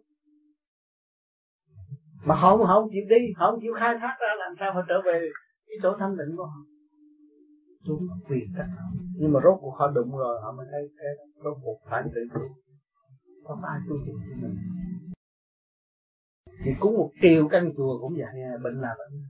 Mà 2.26 2.36
họ 2.36 2.56
họ 2.56 2.82
không 2.82 2.90
chịu 2.92 3.06
đi, 3.10 3.22
họ 3.38 3.52
không 3.52 3.60
chịu 3.62 3.74
khai 3.80 3.96
thác 4.02 4.16
ra, 4.22 4.32
làm 4.40 4.56
sao 4.60 4.74
họ 4.74 4.82
trở 4.90 5.02
về 5.06 5.30
cái 5.68 5.78
chỗ 5.84 5.96
thanh 6.00 6.16
tịnh 6.18 6.38
của 6.38 6.46
họ? 6.46 6.60
Chúng 7.86 8.08
quyền 8.30 8.46
cách 8.58 8.70
nhưng 9.20 9.34
mà 9.34 9.40
rốt 9.44 9.58
cuộc 9.62 9.76
họ 9.80 9.88
đụng 9.88 10.12
rồi, 10.18 10.42
họ 10.44 10.52
mới 10.58 10.66
thấy 10.72 10.82
cái 10.98 11.28
rốt 11.44 11.58
cuộc 11.64 11.80
phải 11.90 12.04
tự 12.16 12.22
tu 12.34 12.42
không 13.44 13.64
ai 13.64 13.80
tu 13.90 13.96
cho 14.06 14.14
mình. 14.42 14.58
Thì 16.66 16.72
cũng 16.80 16.98
một 16.98 17.12
triệu 17.22 17.48
căn 17.48 17.72
chùa 17.78 18.00
cũng 18.00 18.14
vậy 18.14 18.42
à, 18.44 18.58
bệnh 18.64 18.82
là 18.82 18.96
bệnh. 18.98 19.22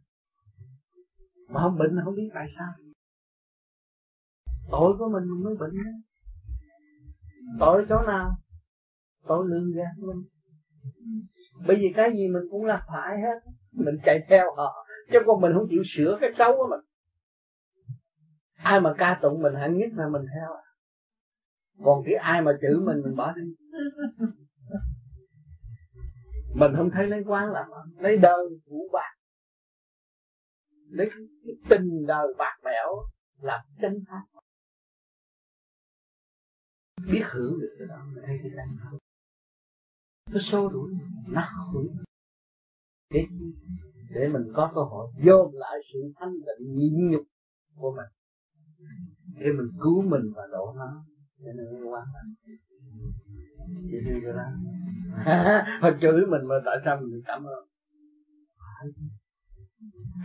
Mà 1.49 1.61
không 1.61 1.77
bệnh 1.77 1.99
không 2.05 2.15
biết 2.15 2.29
tại 2.33 2.47
sao. 2.57 2.73
Tội 4.71 4.93
của 4.99 5.09
mình 5.09 5.43
mới 5.43 5.55
bệnh 5.55 5.73
tội 7.59 7.85
chỗ 7.89 8.01
nào? 8.07 8.31
Tội 9.27 9.45
lương 9.47 9.71
gạt 9.71 9.93
mình. 9.97 10.23
Bởi 11.67 11.77
vì 11.77 11.93
cái 11.95 12.11
gì 12.13 12.27
mình 12.27 12.43
cũng 12.51 12.65
là 12.65 12.85
phải 12.87 13.21
hết. 13.21 13.51
Mình 13.71 13.95
chạy 14.05 14.19
theo 14.29 14.55
họ. 14.55 14.85
Chứ 15.11 15.19
còn 15.25 15.41
mình 15.41 15.51
không 15.53 15.67
chịu 15.69 15.83
sửa 15.95 16.17
cái 16.21 16.29
xấu 16.37 16.57
của 16.57 16.67
mình. 16.69 16.79
Ai 18.55 18.81
mà 18.81 18.93
ca 18.97 19.19
tụng 19.21 19.41
mình 19.41 19.53
hạnh 19.55 19.77
nhất 19.77 19.89
là 19.93 20.09
mình 20.09 20.21
theo 20.21 20.49
còn 21.83 22.03
cái 22.05 22.13
ai 22.13 22.41
mà 22.41 22.51
chữ 22.61 22.81
mình 22.85 23.01
mình 23.03 23.15
bỏ 23.15 23.33
đi. 23.35 23.41
Mình 26.55 26.71
không 26.77 26.89
thấy 26.93 27.07
lấy 27.07 27.23
quán 27.25 27.51
làm 27.51 27.67
lấy 27.97 28.17
đời 28.17 28.45
vũ 28.65 28.89
bạc 28.93 29.13
lấy 30.93 31.09
cái 31.09 31.55
tình 31.69 32.05
đời 32.07 32.27
bạc 32.37 32.57
bẽo 32.63 32.89
làm 33.41 33.65
chân 33.81 34.03
pháp. 34.07 34.23
Biết 37.11 37.23
hưởng 37.31 37.59
được 37.61 37.75
cái 37.79 37.87
đó, 37.87 38.05
mình 38.13 38.23
thấy 38.25 38.39
cái 38.43 38.51
cảnh 38.55 38.77
đó. 38.83 38.99
Nó 40.31 40.39
xô 40.39 40.69
đuổi, 40.69 40.91
nó 41.27 41.49
hủy 41.73 41.89
để 43.09 43.25
để 44.09 44.27
mình 44.27 44.43
có 44.55 44.71
cơ 44.75 44.81
hội 44.81 45.11
dồn 45.25 45.55
lại 45.55 45.79
sự 45.93 45.99
thanh 46.15 46.33
tịnh 46.33 46.77
nhịn 46.77 47.11
nhục 47.11 47.23
của 47.75 47.95
mình. 47.95 48.11
Để 49.39 49.47
mình 49.57 49.67
cứu 49.81 50.01
mình 50.01 50.33
và 50.35 50.47
độ 50.51 50.73
nó 50.77 51.05
cho 51.43 51.51
nên 51.57 51.65
quan 51.91 52.03
trọng 52.13 52.29
chị 53.89 53.97
đi 54.05 54.13
cho 54.23 54.31
ra 54.31 54.47
họ 55.81 55.89
chửi 56.01 56.25
mình 56.31 56.45
mà 56.47 56.55
tại 56.65 56.77
sao 56.85 57.01
mình 57.01 57.21
cảm 57.25 57.43
ơn? 57.43 57.63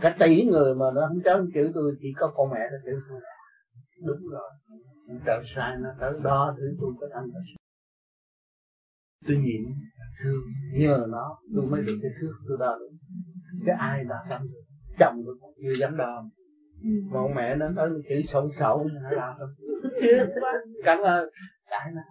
Cả 0.01 0.15
tỷ 0.19 0.45
người 0.45 0.75
mà 0.75 0.85
nó 0.95 1.01
không 1.07 1.23
dám 1.25 1.49
chửi 1.53 1.71
tôi, 1.73 1.97
chỉ 2.01 2.13
có 2.19 2.31
con 2.35 2.49
mẹ 2.51 2.59
nó 2.71 2.77
chửi 2.85 2.95
tôi. 3.09 3.21
Đúng 4.07 4.29
rồi. 4.31 4.49
Trời 5.25 5.43
sai 5.55 5.77
nó 5.79 5.89
tới 5.99 6.13
đó, 6.23 6.55
thứ 6.57 6.63
tôi 6.81 6.93
có 6.99 7.07
thanh 7.13 7.25
tịnh 7.25 7.55
tôi 9.27 9.37
nhịn 9.37 9.61
thương, 10.23 10.41
nhờ 10.73 11.05
nó, 11.09 11.37
tôi 11.55 11.65
mới 11.65 11.81
được 11.81 11.97
cái 12.01 12.11
thước 12.21 12.33
tôi 12.47 12.57
đo 12.59 12.77
được. 12.79 12.89
Cái 13.65 13.75
ai 13.79 14.03
đã 14.03 14.15
tâm 14.29 14.41
chồng 14.99 15.21
tôi 15.25 15.35
chưa 15.63 15.73
dám 15.79 15.97
đo 15.97 16.29
mà 16.83 17.19
ông 17.19 17.35
mẹ 17.35 17.55
nó 17.55 17.69
nói 17.69 17.89
chữ 18.09 18.15
sậu 18.33 18.49
sậu 18.59 18.83
nó 18.83 19.09
làm 19.11 19.35
cảm 20.83 20.99
ơn. 20.99 21.29
Đại 21.71 21.91
nó 21.93 22.01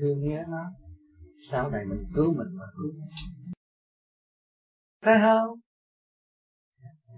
thương 0.00 0.18
nghe 0.22 0.44
nó. 0.48 0.64
Sau 1.50 1.70
này 1.70 1.84
mình 1.84 2.04
cứu 2.14 2.34
mình 2.34 2.48
mà 2.58 2.64
cứu 2.76 2.92
phải 5.04 5.14
không? 5.22 5.58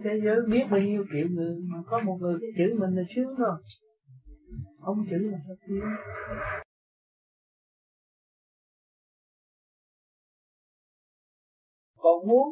Thế 0.04 0.10
giới 0.24 0.36
biết 0.48 0.64
bao 0.70 0.80
nhiêu 0.80 1.04
triệu 1.12 1.28
người 1.30 1.56
mà 1.72 1.78
có 1.86 2.00
một 2.00 2.18
người 2.20 2.38
cái 2.40 2.50
chữ 2.56 2.78
mình 2.80 2.90
là 2.96 3.02
sướng 3.16 3.34
rồi. 3.34 3.58
Không 4.80 5.04
chữ 5.10 5.16
là 5.30 5.38
sao 5.46 5.56
tiếng 5.66 5.84
còn 12.02 12.28
muốn 12.28 12.48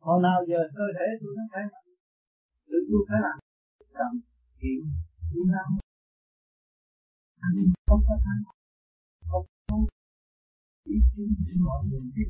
hồi 0.00 0.22
nào 0.22 0.44
giờ 0.48 0.58
cơ 0.76 0.84
thể 0.98 1.06
tôi 1.20 1.34
nó 1.36 1.42
phải 1.52 1.62
tự 2.68 2.78
tôi 2.90 3.02
phải 3.08 3.18
làm. 3.24 3.36
Tâm 3.96 4.12
hiểu 4.62 4.82
tôi 5.30 5.44
làm 5.56 5.70
anh 7.46 7.56
không 7.86 8.02
có 8.08 8.14
thắng. 8.24 8.42
Không 9.30 9.46
có 9.68 9.76
ý 10.84 10.96
kiến 11.16 11.28
để 11.46 11.52
mọi 11.66 11.80
người 11.88 12.00
biết 12.16 12.28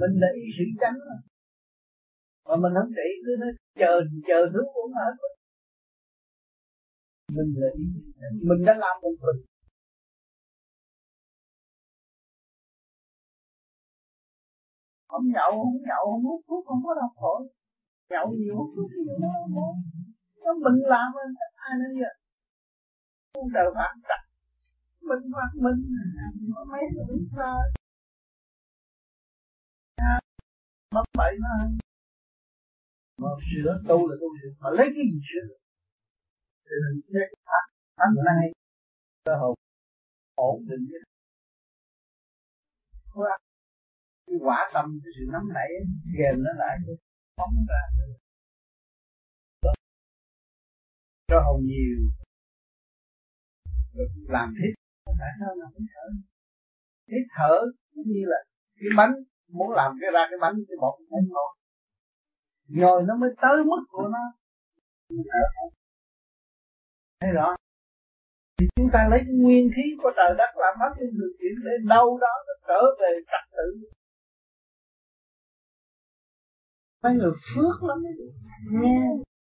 mình 0.00 0.14
là 0.22 0.28
ý 0.42 0.46
sĩ 0.56 0.64
trắng 0.80 0.98
mà. 1.08 1.16
Mình 2.62 2.74
không 2.76 2.92
để 2.98 3.08
cứ 3.24 3.32
nó 3.40 3.46
chờ 3.80 3.92
chờ 4.28 4.40
thứ 4.52 4.60
cũng 4.74 4.92
hết 4.98 5.14
mình 7.36 7.50
là 7.60 7.68
ý 7.76 7.84
mình 8.48 8.60
đã 8.66 8.74
làm 8.74 8.96
một 9.02 9.14
mình. 9.24 9.53
Không 15.14 15.28
nhậu 15.36 15.50
không 15.62 15.78
nhậu 15.88 16.04
không 16.10 16.24
hút 16.28 16.40
thuốc 16.46 16.62
không 16.66 16.80
có 16.86 16.94
đau 17.00 17.10
khổ. 17.16 17.34
Nhậu 18.10 18.26
nhiều 18.38 18.54
hút 18.58 18.68
thuốc 18.76 18.90
nhiều 19.04 19.16
nó 19.22 19.28
không 19.42 19.76
nó 20.44 20.50
mình 20.64 20.78
làm 20.92 21.08
nên 21.16 21.30
ai 21.66 21.72
nói 21.80 21.92
vậy? 22.02 22.14
Không 23.34 23.48
trời 23.54 23.66
phạt 23.76 23.92
chặt 24.08 24.22
mình 25.08 25.24
phạt 25.34 25.50
mình. 25.64 25.78
Mấy 26.70 26.82
người 26.94 27.18
sao 27.36 27.58
mất 30.94 31.04
bậy 31.18 31.34
nó 31.44 31.54
mà 33.22 33.30
sửa 33.48 33.72
tu 33.88 34.08
là 34.08 34.16
tu 34.20 34.28
sửa 34.42 34.50
mà 34.60 34.70
lấy 34.70 34.86
cái 34.94 35.04
gì 35.12 35.18
sửa 35.30 35.54
cho 36.64 36.74
nên 36.82 36.94
chết 37.12 37.28
thắt 37.48 37.64
thắt 37.96 38.08
nay 38.24 38.52
cơ 39.24 39.32
hội 39.40 39.54
ổn 40.34 40.64
định 40.68 40.84
cái 40.92 41.00
cái 44.34 44.40
quả 44.46 44.70
tâm, 44.74 44.86
cái 45.04 45.12
sự 45.16 45.24
nắm 45.32 45.42
nảy 45.54 45.70
kèm 46.18 46.34
nó 46.44 46.52
lại 46.62 46.76
cái 46.86 46.96
phóng 47.36 47.54
ra 47.68 47.82
cho 51.28 51.40
hồn 51.46 51.60
nhiều 51.64 51.98
được 53.94 54.08
làm 54.28 54.54
thiết 54.58 54.72
tại 55.18 55.30
sao 55.40 55.54
làm 55.54 55.70
hít 55.78 55.88
thở. 55.94 56.06
Hít 57.10 57.26
thở 57.36 57.54
cũng 57.94 58.04
như 58.06 58.22
là 58.26 58.36
cái 58.80 58.90
bánh, 58.96 59.14
muốn 59.52 59.70
làm 59.70 59.92
cái 60.00 60.10
ra 60.14 60.26
cái 60.30 60.38
bánh 60.40 60.54
cái 60.68 60.76
bột 60.80 60.94
cũng 61.10 61.28
ngon. 61.32 61.50
Rồi 62.68 63.02
nó 63.08 63.16
mới 63.16 63.30
tới 63.42 63.64
mức 63.64 63.82
của 63.88 64.08
nó. 64.08 64.24
Thấy 67.20 67.30
rõ? 67.32 67.56
Thì 68.58 68.66
chúng 68.76 68.90
ta 68.92 69.08
lấy 69.10 69.20
nguyên 69.28 69.70
khí 69.76 69.82
của 70.02 70.10
trời 70.16 70.34
đất 70.38 70.50
làm 70.56 70.74
pháp 70.80 70.90
trên 70.98 71.10
điều 71.18 71.32
kiện 71.38 71.54
để 71.64 71.72
đâu 71.94 72.18
đó 72.20 72.32
nó 72.46 72.54
trở 72.68 72.80
về 73.00 73.10
trật 73.30 73.44
tự 73.56 73.66
mấy 77.04 77.14
người 77.14 77.32
phước 77.54 77.82
lắm. 77.82 77.98
Nghe. 78.70 79.00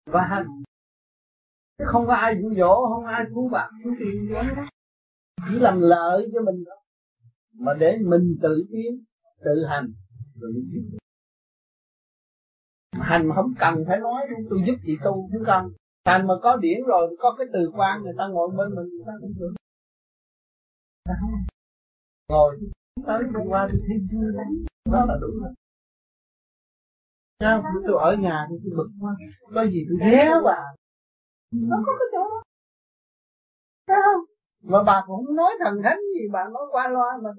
Và 0.06 0.22
hành. 0.22 0.46
Không 1.86 2.06
có 2.06 2.14
ai 2.14 2.36
dụ 2.42 2.54
dỗ, 2.54 2.88
không 2.88 3.04
ai 3.04 3.24
cứu 3.34 3.48
bạn, 3.48 3.70
cứu 3.84 3.94
tiền 3.98 4.32
đó. 4.32 4.42
Chỉ 5.48 5.58
làm 5.58 5.80
lợi 5.80 6.30
cho 6.32 6.40
mình 6.42 6.64
thôi 6.66 6.78
mà 7.58 7.74
để 7.80 7.98
mình 8.04 8.38
tự 8.42 8.66
tiến, 8.70 9.04
tự 9.44 9.64
hành, 9.68 9.92
rồi 10.40 10.52
mới 10.52 10.62
tiến 10.72 10.98
hành 12.92 13.28
mà 13.28 13.34
không 13.34 13.54
cần 13.60 13.84
phải 13.88 13.98
nói, 13.98 14.26
tôi 14.50 14.62
giúp 14.66 14.74
chị 14.86 14.96
tu 15.04 15.28
chứ 15.32 15.42
cần. 15.46 15.72
Hành 16.04 16.26
mà 16.26 16.34
có 16.42 16.56
điển 16.56 16.78
rồi, 16.86 17.16
có 17.18 17.34
cái 17.38 17.46
từ 17.52 17.70
quan, 17.74 18.02
người 18.02 18.14
ta 18.18 18.24
ngồi 18.28 18.48
bên 18.56 18.74
mình, 18.74 18.88
người 18.88 19.04
ta 19.06 19.12
cũng 19.20 19.32
được. 19.38 19.54
Ngồi. 22.28 22.58
Tới 23.06 23.22
hôm 23.34 23.48
qua 23.48 23.68
thì 23.72 23.78
thấy 23.88 23.96
vui 24.12 24.32
lắm 24.32 24.46
đó 24.92 25.04
là 25.08 25.14
đủ 25.20 25.28
rồi. 25.42 25.52
Sao? 27.40 27.62
Tôi 27.86 27.96
ở 28.02 28.16
nhà 28.16 28.46
thì 28.50 28.56
tôi 28.64 28.72
bực 28.76 28.88
quá. 29.00 29.16
Có 29.54 29.66
gì 29.66 29.86
tôi 29.88 30.10
ghé 30.10 30.30
vào 30.44 30.76
Nó 31.50 31.76
có 31.86 31.92
cái 31.98 32.08
chỗ 32.12 32.30
đó. 32.30 32.42
Không? 33.86 34.24
Mà 34.62 34.82
bà 34.82 35.04
cũng 35.06 35.26
không 35.26 35.36
nói 35.36 35.52
thần 35.58 35.74
thánh 35.84 35.98
gì 36.14 36.28
Bà 36.32 36.44
nói 36.52 36.62
qua 36.70 36.88
loa 36.88 37.18
mà 37.22 37.30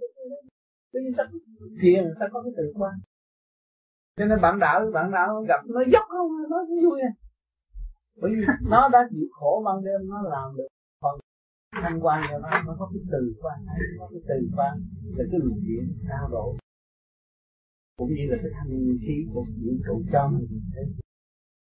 Tự 0.94 1.00
nhiên 1.00 1.14
ta 1.18 1.24
thiền 1.82 2.04
ta 2.20 2.26
có 2.34 2.44
cái 2.44 2.52
tự 2.58 2.74
quan 2.76 2.94
Cho 4.18 4.26
nên 4.26 4.42
bạn 4.42 4.60
đạo 4.60 4.92
bạn 4.94 5.12
đạo 5.12 5.42
gặp 5.48 5.62
nó 5.66 5.82
dốc 5.92 6.04
không 6.10 6.32
Nó 6.50 6.66
cũng 6.68 6.90
vui 6.90 7.02
à. 7.02 7.12
Bởi 8.22 8.32
vì 8.36 8.46
nó 8.70 8.90
đã 8.90 9.08
chịu 9.10 9.28
khổ 9.32 9.64
ban 9.66 9.84
đêm 9.86 10.10
Nó 10.10 10.22
làm 10.22 10.58
được 10.58 10.68
Còn 11.02 11.20
thanh 11.72 12.00
quan 12.02 12.24
cho 12.30 12.40
nó 12.40 12.50
Nó 12.66 12.76
có 12.80 12.90
cái 12.94 13.02
từ 13.12 13.34
quan 13.42 13.66
Nó 13.66 13.74
có 14.00 14.08
cái 14.12 14.22
từ 14.28 14.48
quan 14.58 14.74
Là 15.18 15.24
cái 15.32 15.40
luồng 15.44 15.60
điện 15.64 15.98
cao 16.10 16.30
độ 16.32 16.56
cũng 18.00 18.12
như 18.18 18.26
là 18.32 18.38
cái 18.44 18.52
thanh 18.58 18.74
khí 19.04 19.16
của 19.34 19.44
vũ 19.62 19.72
trụ 19.86 19.96
cho 20.14 20.22
mình 20.34 20.48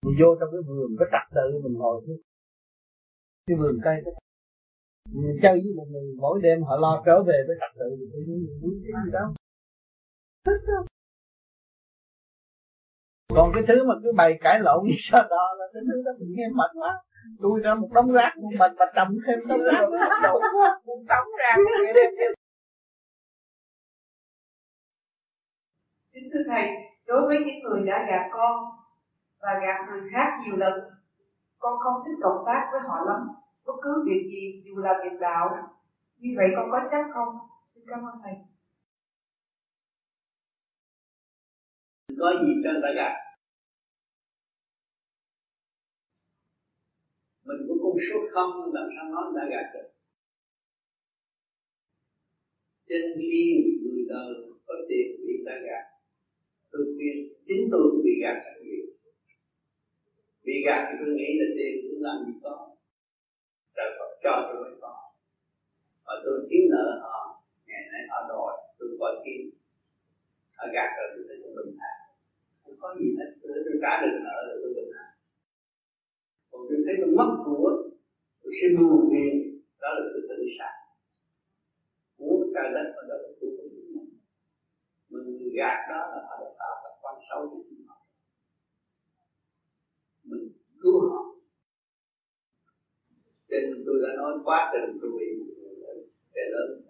mình 0.06 0.16
vô 0.20 0.30
trong 0.40 0.50
cái 0.54 0.62
vườn 0.68 0.90
có 1.00 1.06
trật 1.14 1.26
tự 1.36 1.60
mình 1.64 1.76
ngồi 1.82 2.04
cái, 2.08 2.16
cái 3.48 3.58
vườn 3.58 3.76
cây 3.84 3.96
đó. 4.06 4.12
Mình 5.14 5.38
chơi 5.44 5.54
với 5.54 5.74
một 5.78 5.88
người 5.92 6.16
mỗi 6.18 6.40
đêm 6.44 6.64
họ 6.64 6.78
lo 6.78 7.04
trở 7.06 7.24
về 7.24 7.38
với 7.48 7.56
trật 7.62 7.72
tự 7.80 7.90
thì 8.12 8.20
mình 8.28 8.48
muốn 8.62 8.74
gì 8.74 9.12
đâu 9.12 9.28
thích 10.46 10.62
đâu 10.68 10.84
còn 13.36 13.52
cái 13.54 13.64
thứ 13.68 13.86
mà 13.88 13.94
cứ 14.04 14.12
bày 14.18 14.38
cãi 14.42 14.60
lộn 14.60 14.84
như 14.86 14.96
sao 15.00 15.22
đó 15.30 15.56
là 15.60 15.66
cái 15.74 15.84
thứ 15.88 16.02
đó 16.06 16.12
mình 16.20 16.30
nghe 16.36 16.48
mệt 16.56 16.72
quá. 16.74 17.04
Tôi 17.42 17.60
ra 17.64 17.76
một 17.76 17.90
đống 17.94 18.12
rác 18.12 18.34
một 18.38 18.50
mình 18.60 18.74
mà 18.80 18.86
trồng 18.96 19.18
thêm 19.28 19.40
đống 19.48 19.62
rác 19.62 19.82
đổ 20.24 20.40
quá 20.40 20.80
một 20.86 21.02
đống 21.08 21.28
rác 21.40 21.58
Kính 26.20 26.30
thưa 26.34 26.44
Thầy, 26.48 26.70
đối 27.06 27.22
với 27.28 27.38
những 27.46 27.64
người 27.64 27.82
đã 27.88 28.06
gạt 28.10 28.30
con 28.34 28.56
và 29.40 29.50
gạt 29.62 29.86
người 29.88 30.10
khác 30.14 30.28
nhiều 30.44 30.58
lần, 30.58 30.74
con 31.60 31.80
không 31.80 32.02
thích 32.06 32.18
cộng 32.22 32.44
tác 32.46 32.70
với 32.72 32.82
họ 32.82 32.96
lắm. 33.06 33.28
Bất 33.66 33.74
cứ 33.84 34.04
việc 34.08 34.28
gì 34.32 34.64
dù 34.66 34.82
là 34.82 34.94
việc 35.04 35.18
đạo, 35.20 35.50
như 36.18 36.30
vậy 36.38 36.48
con 36.56 36.70
có 36.72 36.80
chấp 36.92 37.04
không? 37.14 37.36
Xin 37.68 37.84
cảm 37.88 38.00
ơn 38.00 38.16
Thầy. 38.24 38.34
Có 42.20 42.32
gì 42.42 42.54
cho 42.64 42.70
người 42.72 42.82
ta 42.84 42.90
gạt? 42.96 43.14
Mình 47.44 47.58
có 47.68 47.76
công 47.84 47.98
số 48.10 48.20
không 48.34 48.74
làm 48.74 48.88
sao 48.96 49.12
nói 49.12 49.24
người 49.32 49.42
ta 49.42 49.46
gạt 49.52 49.70
được. 49.74 49.90
Trên 52.90 53.02
khi 53.18 53.56
người 53.84 54.06
đời 54.10 54.34
có 54.68 54.74
tiền 54.90 55.08
bị 55.28 55.34
ta 55.46 55.54
gạt 55.66 55.89
tôi 56.72 56.84
khuyên 56.96 57.16
chính 57.48 57.64
tôi 57.72 57.82
cũng 57.92 58.04
bị 58.08 58.14
gạt 58.24 58.38
thật 58.44 58.56
nhiều. 58.66 58.86
Bị 60.46 60.56
gạt 60.66 60.82
thì 60.88 60.94
tôi 61.02 61.12
nghĩ 61.18 61.30
là 61.40 61.48
tiền 61.58 61.74
cũng 61.84 62.02
làm 62.06 62.18
gì 62.26 62.34
có. 62.44 62.56
Trời 63.76 63.90
Phật 63.98 64.12
cho 64.24 64.34
tôi 64.48 64.58
mới 64.64 64.74
có. 64.82 64.96
Và 66.06 66.14
tôi 66.24 66.36
thiếu 66.50 66.64
nợ 66.74 66.86
họ 67.04 67.18
ngày 67.68 67.84
nay 67.92 68.02
họ 68.10 68.20
đòi 68.30 68.54
tôi 68.78 68.90
gọi 69.00 69.14
kiếm. 69.26 69.42
Họ 70.58 70.66
gạt 70.76 70.90
rồi 70.98 71.08
tôi 71.14 71.24
thấy 71.28 71.38
tôi 71.44 71.52
bình 71.58 71.76
thản 71.80 71.98
không 72.64 72.76
có 72.82 72.96
gì 73.00 73.08
hết 73.18 73.30
tôi, 73.42 73.52
tôi 73.66 73.76
trả 73.84 73.94
được 74.02 74.16
nợ 74.26 74.38
rồi 74.48 74.58
tôi 74.62 74.72
bình 74.78 74.92
thản 74.96 75.10
còn 76.52 76.62
tôi 76.70 76.80
thấy 76.86 76.96
tôi 77.02 77.12
mất 77.20 77.30
của 77.46 77.68
tôi 78.44 78.54
sẽ 78.62 78.68
buồn 78.78 79.10
phiền 79.12 79.34
đó 79.82 79.90
là 79.96 80.02
tôi 80.14 80.22
tự 80.30 80.38
sát. 80.60 80.74
Của 82.18 82.46
trời 82.54 82.70
đất 82.76 82.88
và 82.96 83.02
đâu 83.10 83.18
là 83.24 83.30
của 83.40 83.48
mà 85.10 85.20
mình 85.24 85.50
gạt 85.58 85.80
đó 85.90 85.98
là 86.12 86.20
họ 86.30 86.49
sâu 87.30 87.42
tạo 87.50 87.62
tập 87.70 87.84
họ 87.88 87.98
mình 90.24 90.52
cứu 90.82 91.10
họ 91.10 91.22
nên 93.50 93.84
tôi 93.86 93.96
đã 94.04 94.10
nói 94.18 94.34
quá 94.44 94.72
trình 94.74 94.98
tôi 95.02 95.12
bị 95.20 95.26
trẻ 96.34 96.42
lớn 96.52 96.82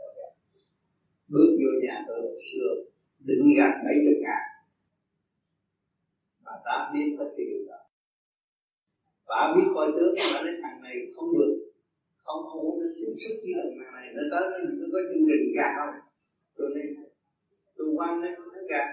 bước 1.27 1.57
vô 1.59 1.71
nhà 1.83 2.05
tôi 2.07 2.21
hồi 2.21 2.37
xưa 2.51 2.89
định 3.19 3.43
gạt 3.57 3.73
bảy 3.85 3.95
chục 4.05 4.17
ngàn. 4.25 4.43
Và 6.43 6.53
ta 6.65 6.91
biết 6.93 7.15
hết 7.19 7.29
cái 7.37 7.45
điều 7.49 7.63
đó. 7.67 7.79
Bà 9.27 9.53
biết 9.55 9.67
coi 9.75 9.87
tướng 9.97 10.15
mà 10.17 10.41
nói 10.43 10.53
thằng 10.63 10.81
này 10.81 10.95
không 11.15 11.29
được, 11.37 11.53
không 12.23 12.41
không 12.49 12.63
muốn 12.63 12.79
tiếp 12.95 13.13
xúc 13.21 13.37
với 13.43 13.53
thằng 13.57 13.93
này. 13.93 14.05
Nó 14.15 14.21
tới 14.31 14.61
nó 14.79 14.85
có 14.93 14.99
chương 15.09 15.27
trình 15.29 15.53
gạt 15.57 15.71
không? 15.77 15.95
Tôi 16.55 16.67
nên 16.75 16.87
tôi 17.77 17.87
quan 17.97 18.21
lên 18.21 18.33
nó 18.53 18.61
gạt 18.69 18.87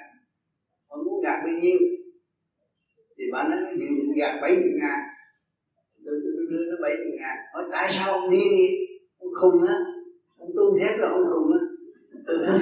ông 0.89 1.05
muốn 1.05 1.23
gạt 1.25 1.39
bao 1.45 1.55
nhiêu? 1.63 1.79
Thì 3.19 3.25
bà 3.33 3.49
nói 3.49 3.59
dự 3.79 3.87
gạt 4.17 4.39
bảy 4.43 4.55
chục 4.55 4.75
ngàn 4.81 5.01
tôi, 6.07 6.15
tôi, 6.23 6.47
đưa 6.51 6.65
nó 6.71 6.77
bảy 6.83 6.93
chục 6.97 7.15
ngàn. 7.21 7.37
Hỏi 7.53 7.65
tại 7.73 7.87
sao 7.91 8.13
ông 8.13 8.31
điên 8.31 8.51
vậy? 8.61 8.73
Ông 9.19 9.33
khùng 9.41 9.59
á 9.69 9.75
ông 10.39 10.51
tu 10.57 10.65
thế 10.79 10.97
rồi 10.99 11.11
ông 11.19 11.27
khùng 11.33 11.49
á. 11.59 11.61
Tôi 12.27 12.37
nói 12.39 12.59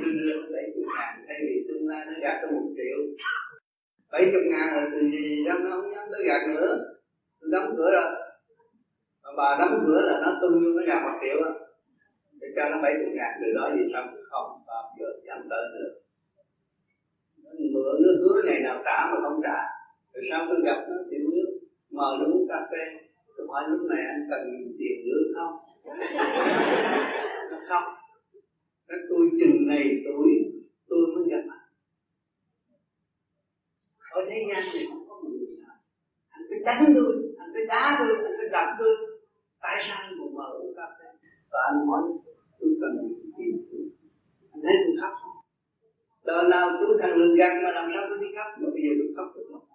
tôi 0.00 0.10
đưa 0.18 0.34
nó 0.40 0.46
bảy 0.54 0.64
chục 0.74 0.86
ngàn 0.96 1.12
thay 1.28 1.38
vì 1.46 1.54
tương 1.68 1.88
lai 1.88 2.00
nó 2.06 2.12
gạt 2.22 2.36
tôi 2.42 2.50
một 2.52 2.68
triệu. 2.76 2.98
Bảy 4.12 4.24
chục 4.32 4.44
ngàn 4.52 4.66
rồi 4.74 4.84
từ 4.92 5.00
gì 5.10 5.44
dám 5.46 5.64
nó 5.64 5.70
không 5.70 5.90
dám 5.94 6.06
tới 6.12 6.22
gạt 6.28 6.42
nữa. 6.48 6.78
Tôi 7.40 7.50
đóng 7.52 7.74
cửa 7.76 7.90
rồi. 7.92 8.10
Mà 9.22 9.30
bà 9.38 9.56
đóng 9.60 9.82
cửa 9.84 10.00
là 10.08 10.14
nó 10.24 10.38
tung 10.40 10.64
vô 10.64 10.70
nó 10.76 10.82
gạt 10.86 11.00
một 11.04 11.16
triệu 11.22 11.38
á. 11.48 11.52
Để 12.40 12.48
cho 12.56 12.62
nó 12.70 12.76
bảy 12.82 12.94
chục 12.94 13.12
ngàn 13.16 13.32
từ 13.40 13.48
đó 13.56 13.64
gì 13.76 13.84
xong 13.92 14.06
không 14.30 14.48
bao 14.68 14.82
giờ 15.00 15.06
dám 15.26 15.38
tới 15.50 15.64
nữa 15.74 15.90
mượn 17.58 18.02
nó 18.02 18.10
hứa 18.20 18.42
ngày 18.44 18.60
nào 18.60 18.82
trả 18.84 18.98
mà 19.10 19.16
không 19.22 19.40
trả. 19.42 19.58
Rồi 20.12 20.24
sau 20.30 20.46
tôi 20.48 20.58
gặp 20.64 20.78
nó, 20.88 20.96
thì 21.10 21.16
nước 21.18 21.48
mời 21.90 22.12
nó 22.18 22.24
uống 22.32 22.48
cà 22.48 22.58
phê. 22.70 22.84
Tôi 23.36 23.46
hỏi, 23.50 23.62
lúc 23.68 23.80
này 23.90 24.02
anh 24.06 24.26
cần 24.30 24.42
tiền 24.78 24.96
nữa 25.06 25.22
không? 25.36 25.52
Nó 27.50 27.58
không. 27.68 27.88
Các 28.88 29.00
tôi 29.08 29.30
chừng 29.40 29.66
này 29.66 29.84
tuổi, 30.04 30.30
tôi 30.88 30.98
mới 31.14 31.24
gặp 31.30 31.44
anh. 31.56 31.66
Ở 34.10 34.20
thế 34.30 34.38
gian 34.48 34.64
này 34.74 34.84
không 34.90 35.08
có 35.08 35.14
người 35.22 35.56
nào. 35.62 35.76
Anh 36.30 36.42
phải 36.48 36.58
đánh 36.66 36.92
tôi, 36.94 37.12
anh 37.38 37.50
phải 37.54 37.64
đá 37.68 37.96
tôi, 37.98 38.16
anh 38.24 38.34
phải 38.38 38.48
đập 38.52 38.68
tôi. 38.78 38.94
Tại 39.62 39.76
sao 39.80 39.96
anh 40.02 40.12
còn 40.18 40.34
mời 40.34 40.50
uống 40.60 40.74
cà 40.76 40.86
phê? 40.98 41.06
Và 41.52 41.58
anh 41.70 41.86
hỏi, 41.86 42.02
tôi 42.60 42.70
cần 42.80 42.92
tiền 43.38 43.64
anh 44.54 44.62
thấy 44.64 44.74
tôi 44.84 44.94
khóc 45.00 45.12
không 45.22 45.33
đời 46.24 46.44
nào 46.50 46.68
tôi 46.80 46.98
thằng 47.00 47.16
lường 47.18 47.36
gạt 47.36 47.54
mà 47.62 47.70
làm 47.70 47.90
sao 47.92 48.02
tôi 48.08 48.18
đi 48.20 48.26
khóc? 48.36 48.46
Mà 48.60 48.68
bây 48.74 48.82
giờ 48.84 48.90
tôi 48.98 49.08
khóc 49.16 49.28
được 49.36 49.46
không 49.52 49.66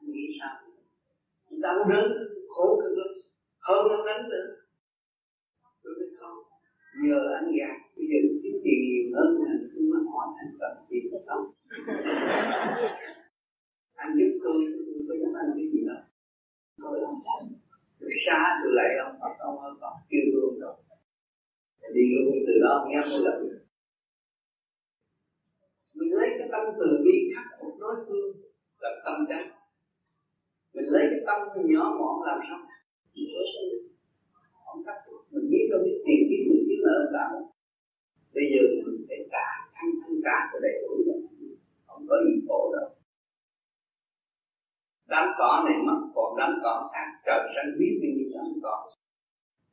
anh 0.00 0.12
nghĩ 0.12 0.26
sao? 0.40 0.54
Đau 1.50 1.76
đớn 1.90 2.06
khổ 2.48 2.80
cực 2.80 2.98
lắm. 2.98 3.12
Hơn 3.66 3.82
nó 3.90 3.96
đánh 4.06 4.28
nữa. 4.28 4.46
Tôi 5.82 5.92
nói 5.98 6.08
không 6.20 6.38
nhờ 7.02 7.20
anh 7.38 7.48
gạt. 7.58 7.76
Bây 7.96 8.06
giờ 8.10 8.16
tôi 8.22 8.36
kiếm 8.42 8.56
tiền 8.64 8.78
nhiều 8.88 9.04
hơn 9.16 9.30
là 9.44 9.54
tôi 9.74 9.82
mới 9.90 10.00
hỏi 10.12 10.26
anh 10.40 10.52
cần 10.60 10.72
tiền 10.88 11.04
không. 11.28 11.44
Anh 13.94 14.10
giúp 14.18 14.30
tôi 14.44 14.56
tôi 14.86 15.00
có 15.08 15.14
giúp 15.20 15.32
anh 15.40 15.50
cái 15.56 15.66
gì 15.72 15.80
đâu. 15.88 16.02
Tôi 16.82 17.00
không 17.04 17.20
tôi 18.04 18.10
xa 18.24 18.60
tôi 18.62 18.72
lại 18.78 18.90
ông 19.04 19.16
Phật 19.20 19.34
ông 19.38 19.58
ơi 19.58 19.72
Phật 19.80 19.94
kêu 20.10 20.24
tôi 20.32 20.40
không 20.42 20.58
rồi 20.60 20.74
đi 21.94 22.04
luôn 22.14 22.34
từ 22.46 22.54
đó 22.64 22.74
dám 22.92 23.04
mới 23.10 23.20
gặp 23.24 23.36
được. 23.42 23.48
mình 23.48 23.53
lấy 26.18 26.28
cái 26.38 26.48
tâm 26.52 26.64
từ 26.80 26.88
bi 27.04 27.16
khắc 27.34 27.46
phục 27.58 27.72
đối 27.82 27.96
phương 28.06 28.30
là 28.82 28.90
tâm 29.04 29.16
trắng 29.28 29.48
mình 30.74 30.88
lấy 30.94 31.04
cái 31.10 31.20
tâm 31.26 31.38
nhỏ 31.72 31.84
mọn 32.00 32.16
làm 32.26 32.38
sao? 32.48 32.58
Không 34.64 34.84
khắc 34.86 34.98
phục. 35.06 35.20
Mình 35.32 35.50
biết 35.50 35.64
đâu 35.70 35.80
biết 35.84 35.98
tiền 36.06 36.20
biết 36.30 36.42
mình 36.48 36.64
biết 36.68 36.80
nợ 36.86 36.98
tạo 37.14 37.54
bây 38.34 38.46
giờ 38.52 38.62
mình 38.84 39.00
phải 39.08 39.20
cả 39.34 39.46
thanh 39.74 39.92
thanh 40.00 40.16
cả 40.26 40.38
cho 40.50 40.58
đầy 40.66 40.76
đủ 40.82 40.94
rồi. 41.06 41.20
Không 41.86 42.02
có 42.08 42.16
gì 42.26 42.34
khổ 42.48 42.60
đâu. 42.76 42.88
Đám 45.12 45.26
cỏ 45.38 45.50
này 45.66 45.76
mất, 45.86 45.98
còn 46.14 46.30
đám 46.38 46.52
cỏ 46.64 46.90
khác. 46.92 47.08
Trời 47.26 47.40
xanh 47.54 47.70
biết 47.78 47.92
bao 48.00 48.10
nhiêu 48.16 48.28
đám 48.34 48.48
cỏ. 48.62 48.76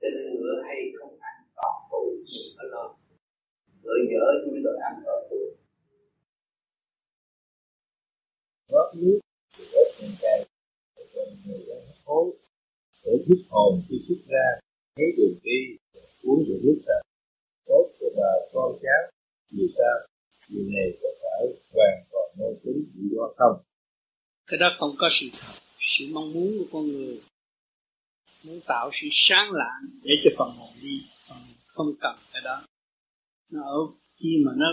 Cho 0.02 0.08
nên 0.16 0.26
ngựa 0.36 0.58
hay 0.68 0.80
không 0.98 1.14
ăn 1.30 1.36
cỏ 1.56 1.70
phụ 1.90 2.02
ở 2.58 2.66
lo. 2.74 2.86
Ngựa 3.82 4.00
dở 4.12 4.26
chúng 4.44 4.60
tôi 4.66 4.76
ăn 4.88 4.94
rồi 5.06 5.20
góp 8.72 8.96
rót 8.96 9.02
nước 9.02 9.20
để 9.60 9.84
trên 10.00 10.10
cây 10.22 10.46
cho 11.14 11.22
người 11.46 11.62
ăn 11.76 11.84
hối 12.06 12.26
để 13.06 13.12
giúp 13.28 13.42
hồn 13.50 13.82
khi 13.90 13.96
xuất 14.08 14.22
ra 14.28 14.46
thấy 14.96 15.06
đường 15.18 15.40
đi 15.44 15.78
uống 16.24 16.44
được 16.48 16.60
nước 16.64 16.82
sạch 16.86 17.02
tốt 17.66 17.92
cho 18.00 18.08
bà 18.18 18.32
con 18.54 18.72
cháu, 18.82 19.12
vì 19.52 19.64
sao? 19.78 20.08
Vì 20.50 20.60
này 20.76 20.98
có 21.02 21.10
phải 21.22 21.48
hoàn 21.74 22.04
toàn 22.12 22.30
mê 22.38 22.46
tín 22.64 22.84
dị 22.94 23.02
đoan 23.16 23.32
không? 23.38 23.64
Cái 24.48 24.60
đó 24.60 24.70
không 24.78 24.92
có 24.98 25.08
sự 25.12 25.28
thật. 25.34 25.54
Sự 25.80 26.06
mong 26.14 26.34
muốn 26.34 26.52
của 26.60 26.66
con 26.72 26.84
người 26.88 27.22
muốn 28.46 28.60
tạo 28.68 28.90
sự 28.94 29.08
sáng 29.12 29.52
lạng 29.52 29.82
để 30.04 30.16
cho 30.24 30.30
phần 30.38 30.50
hồn 30.58 30.70
đi, 30.84 30.98
phần 31.28 31.38
không 31.66 31.94
cần 32.02 32.16
cái 32.34 32.42
đó. 32.46 32.62
Nó 33.52 33.62
ở 33.64 33.80
khi 34.16 34.30
mà 34.46 34.52
nó 34.56 34.66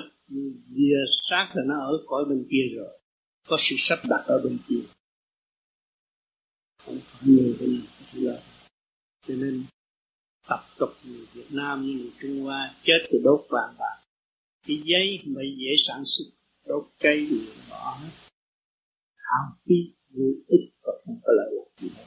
vừa 0.68 1.04
sát 1.30 1.52
là 1.54 1.62
nó 1.66 1.80
ở 1.80 1.92
cõi 2.06 2.24
bên 2.28 2.46
kia 2.50 2.76
rồi 2.76 2.97
có 3.48 3.56
sự 3.60 3.76
sắp 3.78 3.98
đặt 4.08 4.24
ở 4.26 4.40
bên 4.44 4.58
kia. 4.68 4.80
Không 6.84 6.98
phải 7.02 7.22
người 7.28 7.56
bên 7.60 7.70
này 7.70 7.82
là. 8.14 8.42
Cho 9.26 9.34
nên, 9.34 9.64
tập 10.48 10.60
tục 10.78 10.88
người 11.04 11.26
Việt 11.32 11.48
Nam 11.52 11.82
như 11.82 11.92
người 11.92 12.12
Trung 12.20 12.40
Hoa 12.40 12.74
chết 12.82 12.98
từ 13.10 13.20
đốt 13.24 13.46
vàng 13.48 13.74
bạc. 13.78 13.96
Cái 14.66 14.82
giấy 14.84 15.20
mà 15.26 15.42
dễ 15.58 15.70
sản 15.86 16.02
xuất, 16.04 16.24
đốt 16.66 16.90
cây 17.00 17.26
thì 17.30 17.40
bỏ 17.70 17.98
hết. 18.00 18.10
Hao 19.16 19.56
phí, 19.64 19.74
vô 20.10 20.24
ích 20.48 20.70
và 20.82 20.92
không 21.04 21.20
có 21.22 21.32
lợi 21.36 21.54
gì 21.80 21.88
hết. 21.96 22.04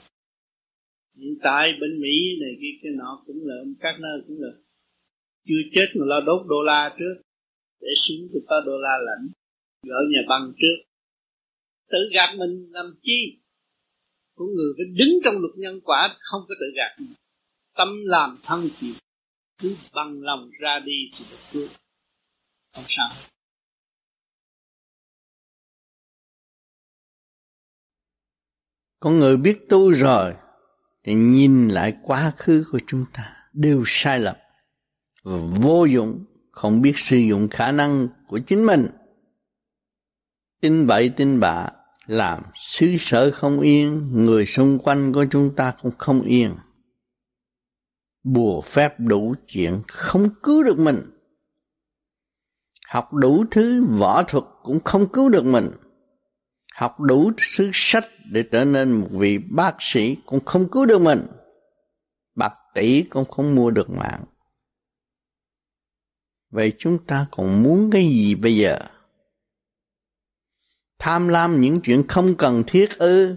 Hiện 1.17 1.37
tại 1.43 1.67
bên 1.81 2.01
Mỹ 2.01 2.15
này, 2.41 2.51
cái 2.61 2.71
cái 2.83 2.91
nọ 2.97 3.23
cũng 3.27 3.39
là, 3.47 3.55
các 3.79 3.95
nơi 3.99 4.21
cũng 4.27 4.37
là 4.39 4.51
chưa 5.47 5.61
chết 5.75 5.85
mà 5.95 6.05
lo 6.05 6.19
đốt 6.25 6.47
đô 6.49 6.63
la 6.63 6.95
trước. 6.99 7.21
Để 7.79 7.89
xuống 7.95 8.27
cho 8.33 8.39
có 8.47 8.61
đô 8.65 8.77
la 8.77 8.97
lãnh 9.05 9.27
gỡ 9.83 9.99
nhà 10.11 10.19
băng 10.29 10.53
trước 10.57 10.90
tự 11.91 12.09
gạt 12.13 12.35
mình 12.37 12.69
làm 12.71 12.99
chi? 13.01 13.39
Của 14.35 14.45
người 14.45 14.73
phải 14.77 14.85
đứng 14.97 15.19
trong 15.25 15.33
luật 15.41 15.53
nhân 15.57 15.81
quả, 15.83 16.17
không 16.19 16.41
có 16.47 16.55
tự 16.59 16.65
gạt 16.75 16.95
mình. 16.99 17.13
Tâm 17.77 17.87
làm 18.05 18.37
thân 18.43 18.69
chịu, 18.79 18.93
cứ 19.57 19.75
bằng 19.93 20.21
lòng 20.21 20.49
ra 20.59 20.79
đi 20.79 21.09
thì 21.17 21.25
được 21.31 21.37
cứu 21.51 21.67
không 22.73 22.83
sao 22.87 23.09
con 28.99 29.19
người 29.19 29.37
biết 29.37 29.69
tu 29.69 29.93
rồi, 29.93 30.33
thì 31.03 31.13
nhìn 31.13 31.67
lại 31.67 31.97
quá 32.03 32.31
khứ 32.37 32.65
của 32.71 32.79
chúng 32.87 33.05
ta, 33.13 33.35
đều 33.53 33.83
sai 33.85 34.19
lầm. 34.19 34.35
Và 35.23 35.37
vô 35.61 35.85
dụng, 35.85 36.25
không 36.51 36.81
biết 36.81 36.93
sử 36.97 37.17
dụng 37.17 37.47
khả 37.49 37.71
năng 37.71 38.07
của 38.27 38.39
chính 38.47 38.65
mình. 38.65 38.87
Tin 40.61 40.87
bậy, 40.87 41.09
tin 41.09 41.39
bạ 41.39 41.69
làm 42.11 42.43
xứ 42.55 42.95
sở 42.99 43.31
không 43.31 43.59
yên, 43.59 44.09
người 44.13 44.45
xung 44.45 44.79
quanh 44.79 45.13
của 45.13 45.25
chúng 45.31 45.55
ta 45.55 45.73
cũng 45.81 45.91
không 45.97 46.21
yên. 46.21 46.55
Bùa 48.23 48.61
phép 48.61 48.95
đủ 48.97 49.35
chuyện 49.47 49.81
không 49.87 50.29
cứu 50.43 50.63
được 50.63 50.79
mình. 50.79 51.01
Học 52.87 53.13
đủ 53.13 53.45
thứ 53.51 53.85
võ 53.85 54.23
thuật 54.23 54.43
cũng 54.63 54.79
không 54.83 55.11
cứu 55.11 55.29
được 55.29 55.45
mình. 55.45 55.71
Học 56.75 56.99
đủ 56.99 57.31
thứ 57.57 57.69
sách 57.73 58.05
để 58.31 58.43
trở 58.51 58.65
nên 58.65 58.91
một 58.91 59.07
vị 59.11 59.37
bác 59.37 59.75
sĩ 59.79 60.15
cũng 60.25 60.45
không 60.45 60.69
cứu 60.71 60.85
được 60.85 61.01
mình. 61.01 61.27
Bạc 62.35 62.53
tỷ 62.75 63.03
cũng 63.03 63.25
không 63.25 63.55
mua 63.55 63.71
được 63.71 63.89
mạng. 63.89 64.23
Vậy 66.49 66.73
chúng 66.77 67.05
ta 67.05 67.27
còn 67.31 67.63
muốn 67.63 67.91
cái 67.91 68.03
gì 68.03 68.35
bây 68.35 68.55
giờ? 68.55 68.79
Tham 71.01 71.27
lam 71.27 71.61
những 71.61 71.81
chuyện 71.81 72.07
không 72.07 72.35
cần 72.35 72.63
thiết 72.67 72.89
ư? 72.97 73.35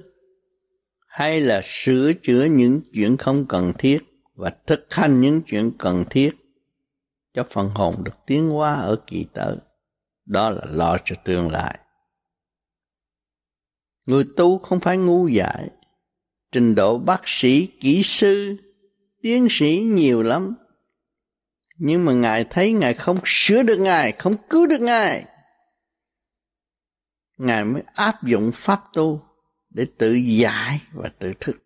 Hay 1.07 1.41
là 1.41 1.63
sửa 1.65 2.13
chữa 2.23 2.45
những 2.45 2.81
chuyện 2.93 3.17
không 3.17 3.47
cần 3.49 3.73
thiết 3.79 3.99
và 4.35 4.53
thực 4.67 4.87
hành 4.91 5.21
những 5.21 5.43
chuyện 5.43 5.73
cần 5.79 6.05
thiết 6.11 6.31
cho 7.35 7.45
phần 7.51 7.69
hồn 7.75 8.05
được 8.05 8.15
tiến 8.27 8.49
hóa 8.49 8.75
ở 8.75 8.97
kỳ 9.07 9.27
tới 9.35 9.57
đó 10.27 10.51
là 10.51 10.63
lo 10.71 10.97
cho 11.05 11.17
tương 11.25 11.51
lai. 11.51 11.79
Người 14.07 14.25
tu 14.37 14.59
không 14.59 14.81
phải 14.81 14.97
ngu 14.97 15.29
dại. 15.29 15.69
Trình 16.53 16.75
độ 16.75 16.99
bác 16.99 17.21
sĩ, 17.25 17.67
kỹ 17.67 18.03
sư, 18.05 18.57
tiến 19.23 19.47
sĩ 19.51 19.77
nhiều 19.77 20.23
lắm. 20.23 20.55
Nhưng 21.79 22.05
mà 22.05 22.13
ngài 22.13 22.45
thấy 22.45 22.73
ngài 22.73 22.95
không 22.95 23.19
sửa 23.25 23.63
được 23.63 23.79
ngài, 23.79 24.13
không 24.13 24.35
cứu 24.51 24.67
được 24.67 24.81
ngài 24.81 25.25
ngài 27.37 27.65
mới 27.65 27.83
áp 27.95 28.23
dụng 28.23 28.51
pháp 28.55 28.81
tu 28.93 29.23
để 29.71 29.87
tự 29.99 30.13
giải 30.13 30.81
và 30.93 31.09
tự 31.19 31.33
thức. 31.41 31.57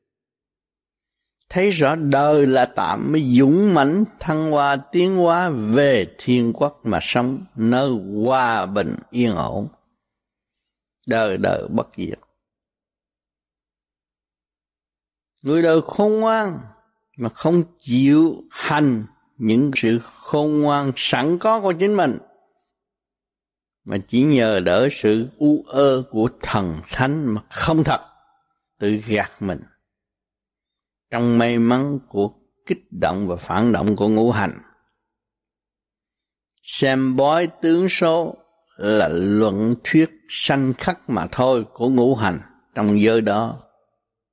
Thấy 1.49 1.71
rõ 1.71 1.97
đời 1.97 2.47
là 2.47 2.65
tạm 2.65 3.13
mới 3.13 3.37
dũng 3.39 3.75
mãnh, 3.75 4.05
thăng 4.21 4.51
hoa 4.51 4.77
tiến 4.77 5.17
hóa, 5.17 5.51
về 5.51 6.15
thiên 6.19 6.53
quốc 6.53 6.81
mà 6.83 6.99
sống, 7.03 7.45
nơi 7.57 7.91
hòa 8.25 8.67
bình, 8.67 8.97
yên 9.11 9.35
ổn. 9.35 9.69
Đời 11.07 11.37
đời 11.37 11.69
bất 11.69 11.89
diệt. 11.97 12.19
Người 15.43 15.63
đời 15.63 15.81
khôn 15.87 16.13
ngoan 16.21 16.59
mà 17.17 17.29
không 17.29 17.63
chịu 17.79 18.43
hành 18.51 19.05
những 19.37 19.71
sự 19.77 20.01
khôn 20.15 20.61
ngoan 20.61 20.93
sẵn 20.97 21.39
có 21.39 21.61
của 21.61 21.73
chính 21.73 21.97
mình 21.97 22.19
mà 23.89 23.97
chỉ 24.09 24.23
nhờ 24.23 24.61
đỡ 24.61 24.89
sự 24.93 25.29
u 25.39 25.65
ơ 25.67 26.03
của 26.11 26.29
thần 26.43 26.77
thánh 26.91 27.27
mà 27.35 27.41
không 27.51 27.85
thật, 27.85 28.01
tự 28.79 28.97
gạt 29.07 29.31
mình. 29.41 29.61
Trong 31.11 31.39
may 31.39 31.59
mắn 31.59 31.99
của 32.09 32.33
kích 32.67 32.93
động 32.93 33.27
và 33.27 33.37
phản 33.37 33.73
động 33.73 33.97
của 33.97 34.09
ngũ 34.09 34.31
hành, 34.31 34.63
xem 36.63 37.17
bói 37.17 37.49
tướng 37.63 37.89
số 37.89 38.37
là 38.77 39.09
luận 39.13 39.75
thuyết 39.85 40.11
sanh 40.29 40.73
khắc 40.79 41.11
mà 41.11 41.27
thôi 41.33 41.65
của 41.73 41.89
ngũ 41.89 42.15
hành 42.15 42.41
trong 42.75 43.01
giới 43.01 43.21
đó, 43.21 43.59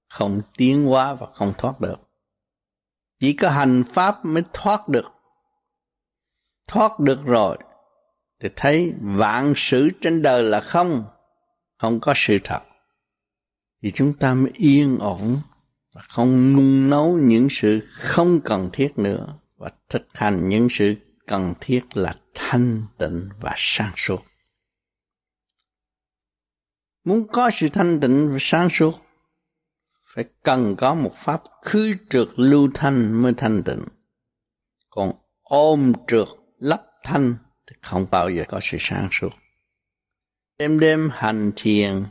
không 0.09 0.41
tiến 0.57 0.85
hóa 0.85 1.13
và 1.13 1.27
không 1.33 1.53
thoát 1.57 1.81
được. 1.81 1.97
Chỉ 3.19 3.33
có 3.33 3.49
hành 3.49 3.83
pháp 3.93 4.25
mới 4.25 4.43
thoát 4.53 4.89
được. 4.89 5.11
Thoát 6.67 6.99
được 6.99 7.19
rồi 7.25 7.57
thì 8.39 8.49
thấy 8.55 8.93
vạn 9.01 9.53
sự 9.55 9.89
trên 10.01 10.21
đời 10.21 10.43
là 10.43 10.61
không 10.61 11.05
không 11.77 11.99
có 11.99 12.13
sự 12.15 12.37
thật. 12.43 12.59
Thì 13.81 13.91
chúng 13.91 14.13
ta 14.13 14.33
mới 14.33 14.51
yên 14.53 14.97
ổn 14.99 15.37
và 15.93 16.01
không 16.09 16.53
nung 16.53 16.89
nấu 16.89 17.17
những 17.17 17.47
sự 17.51 17.87
không 17.91 18.39
cần 18.41 18.69
thiết 18.73 18.97
nữa 18.97 19.39
và 19.57 19.71
thực 19.89 20.07
hành 20.13 20.49
những 20.49 20.67
sự 20.71 20.95
cần 21.27 21.53
thiết 21.59 21.81
là 21.93 22.13
thanh 22.35 22.81
tịnh 22.97 23.29
và 23.41 23.53
sáng 23.57 23.93
suốt. 23.95 24.23
Muốn 27.03 27.27
có 27.27 27.49
sự 27.53 27.67
thanh 27.69 27.99
tịnh 27.99 28.29
và 28.31 28.37
sáng 28.39 28.69
suốt, 28.69 28.93
phải 30.15 30.25
cần 30.43 30.75
có 30.75 30.95
một 30.95 31.11
pháp 31.15 31.43
khứ 31.63 31.95
trượt 32.09 32.27
lưu 32.35 32.69
thanh 32.73 33.21
mới 33.21 33.33
thanh 33.37 33.63
tịnh. 33.63 33.81
Còn 34.89 35.13
ôm 35.41 35.93
trượt 36.07 36.27
lấp 36.57 36.81
thanh 37.03 37.35
thì 37.67 37.75
không 37.81 38.05
bao 38.11 38.29
giờ 38.29 38.43
có 38.47 38.59
sự 38.61 38.77
sáng 38.79 39.07
suốt. 39.11 39.29
Đêm 40.59 40.79
đêm 40.79 41.09
hành 41.11 41.51
thiền 41.55 42.03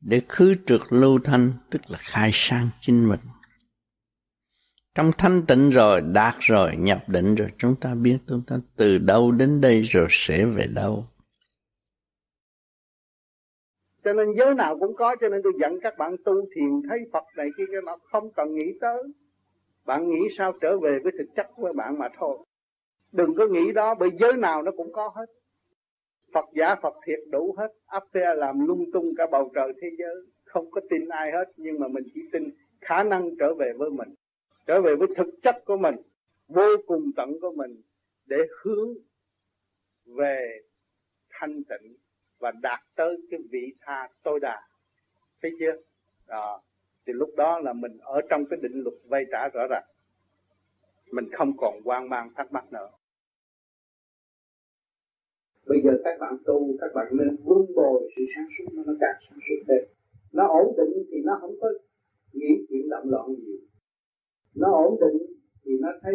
để 0.00 0.20
khứ 0.28 0.54
trượt 0.66 0.80
lưu 0.90 1.18
thanh, 1.24 1.52
tức 1.70 1.80
là 1.88 1.98
khai 2.00 2.30
sang 2.32 2.68
chính 2.80 3.08
mình. 3.08 3.20
Trong 4.94 5.10
thanh 5.18 5.42
tịnh 5.48 5.70
rồi, 5.70 6.00
đạt 6.00 6.34
rồi, 6.40 6.76
nhập 6.76 6.98
định 7.06 7.34
rồi, 7.34 7.48
chúng 7.58 7.74
ta 7.80 7.94
biết 7.94 8.18
chúng 8.26 8.42
ta 8.46 8.56
từ 8.76 8.98
đâu 8.98 9.32
đến 9.32 9.60
đây 9.60 9.82
rồi 9.82 10.06
sẽ 10.10 10.44
về 10.44 10.66
đâu. 10.74 11.06
Cho 14.04 14.12
nên 14.12 14.26
giới 14.38 14.54
nào 14.54 14.78
cũng 14.80 14.96
có, 14.96 15.16
cho 15.20 15.28
nên 15.28 15.40
tôi 15.44 15.52
dẫn 15.60 15.78
các 15.82 15.94
bạn 15.98 16.16
tu 16.24 16.32
thiền 16.54 16.82
thấy 16.88 16.98
Phật 17.12 17.24
này 17.36 17.46
kia 17.58 17.64
cái 17.72 17.80
mà 17.80 17.92
không 18.10 18.32
cần 18.36 18.54
nghĩ 18.54 18.72
tới. 18.80 19.02
Bạn 19.86 20.08
nghĩ 20.08 20.20
sao 20.38 20.52
trở 20.60 20.78
về 20.78 20.98
với 21.02 21.12
thực 21.18 21.26
chất 21.36 21.46
của 21.56 21.72
bạn 21.76 21.98
mà 21.98 22.08
thôi 22.18 22.38
đừng 23.12 23.34
có 23.34 23.46
nghĩ 23.46 23.72
đó, 23.72 23.94
bởi 23.94 24.10
giới 24.20 24.32
nào 24.32 24.62
nó 24.62 24.70
cũng 24.76 24.92
có 24.92 25.12
hết. 25.14 25.26
Phật 26.32 26.44
giả 26.54 26.74
Phật 26.82 26.94
thiệt 27.06 27.18
đủ 27.30 27.54
hết. 27.58 27.68
Áp 27.86 28.02
xe 28.14 28.34
làm 28.34 28.66
lung 28.66 28.92
tung 28.92 29.14
cả 29.16 29.26
bầu 29.30 29.50
trời 29.54 29.72
thế 29.80 29.88
giới. 29.98 30.16
Không 30.44 30.70
có 30.70 30.80
tin 30.90 31.08
ai 31.08 31.32
hết, 31.32 31.52
nhưng 31.56 31.80
mà 31.80 31.88
mình 31.88 32.04
chỉ 32.14 32.20
tin 32.32 32.50
khả 32.80 33.02
năng 33.02 33.30
trở 33.38 33.54
về 33.54 33.72
với 33.78 33.90
mình. 33.90 34.14
Trở 34.66 34.80
về 34.80 34.94
với 34.96 35.08
thực 35.16 35.28
chất 35.42 35.64
của 35.64 35.76
mình, 35.76 35.94
vô 36.48 36.76
cùng 36.86 37.10
tận 37.16 37.40
của 37.40 37.52
mình, 37.52 37.82
để 38.26 38.36
hướng 38.62 38.94
về 40.06 40.60
thanh 41.30 41.64
tịnh 41.64 41.96
và 42.38 42.52
đạt 42.62 42.80
tới 42.96 43.16
cái 43.30 43.40
vị 43.50 43.72
tha 43.80 44.08
tối 44.22 44.40
đa. 44.40 44.62
Thấy 45.42 45.50
chưa? 45.58 45.76
Đó. 46.26 46.62
Thì 47.06 47.12
lúc 47.12 47.30
đó 47.36 47.58
là 47.58 47.72
mình 47.72 47.98
ở 48.00 48.20
trong 48.28 48.46
cái 48.46 48.58
định 48.62 48.82
luật 48.82 48.94
vay 49.04 49.24
trả 49.30 49.48
rõ 49.48 49.66
ràng. 49.70 49.84
Mình 51.12 51.28
không 51.32 51.56
còn 51.56 51.80
hoang 51.84 52.08
mang 52.08 52.30
thắc 52.36 52.52
mắc 52.52 52.72
nữa 52.72 52.90
bây 55.68 55.82
giờ 55.84 55.92
các 56.04 56.16
bạn 56.20 56.36
tu, 56.44 56.76
các 56.80 56.90
bạn 56.94 57.06
nên 57.10 57.36
vun 57.44 57.66
bồi 57.76 58.10
sự 58.16 58.22
sáng 58.34 58.48
suốt, 58.58 58.82
nó 58.86 58.92
càng 59.00 59.16
sáng 59.28 59.38
suốt 59.48 59.64
thêm. 59.68 59.88
Nó 60.32 60.46
ổn 60.48 60.74
định 60.76 61.04
thì 61.10 61.16
nó 61.24 61.38
không 61.40 61.54
có 61.60 61.68
nghĩ 62.32 62.66
chuyện 62.68 62.88
động 62.90 63.10
loạn 63.10 63.26
nhiều. 63.28 63.58
Nó 64.54 64.72
ổn 64.72 65.00
định 65.00 65.22
thì 65.64 65.72
nó 65.80 65.88
thấy 66.02 66.14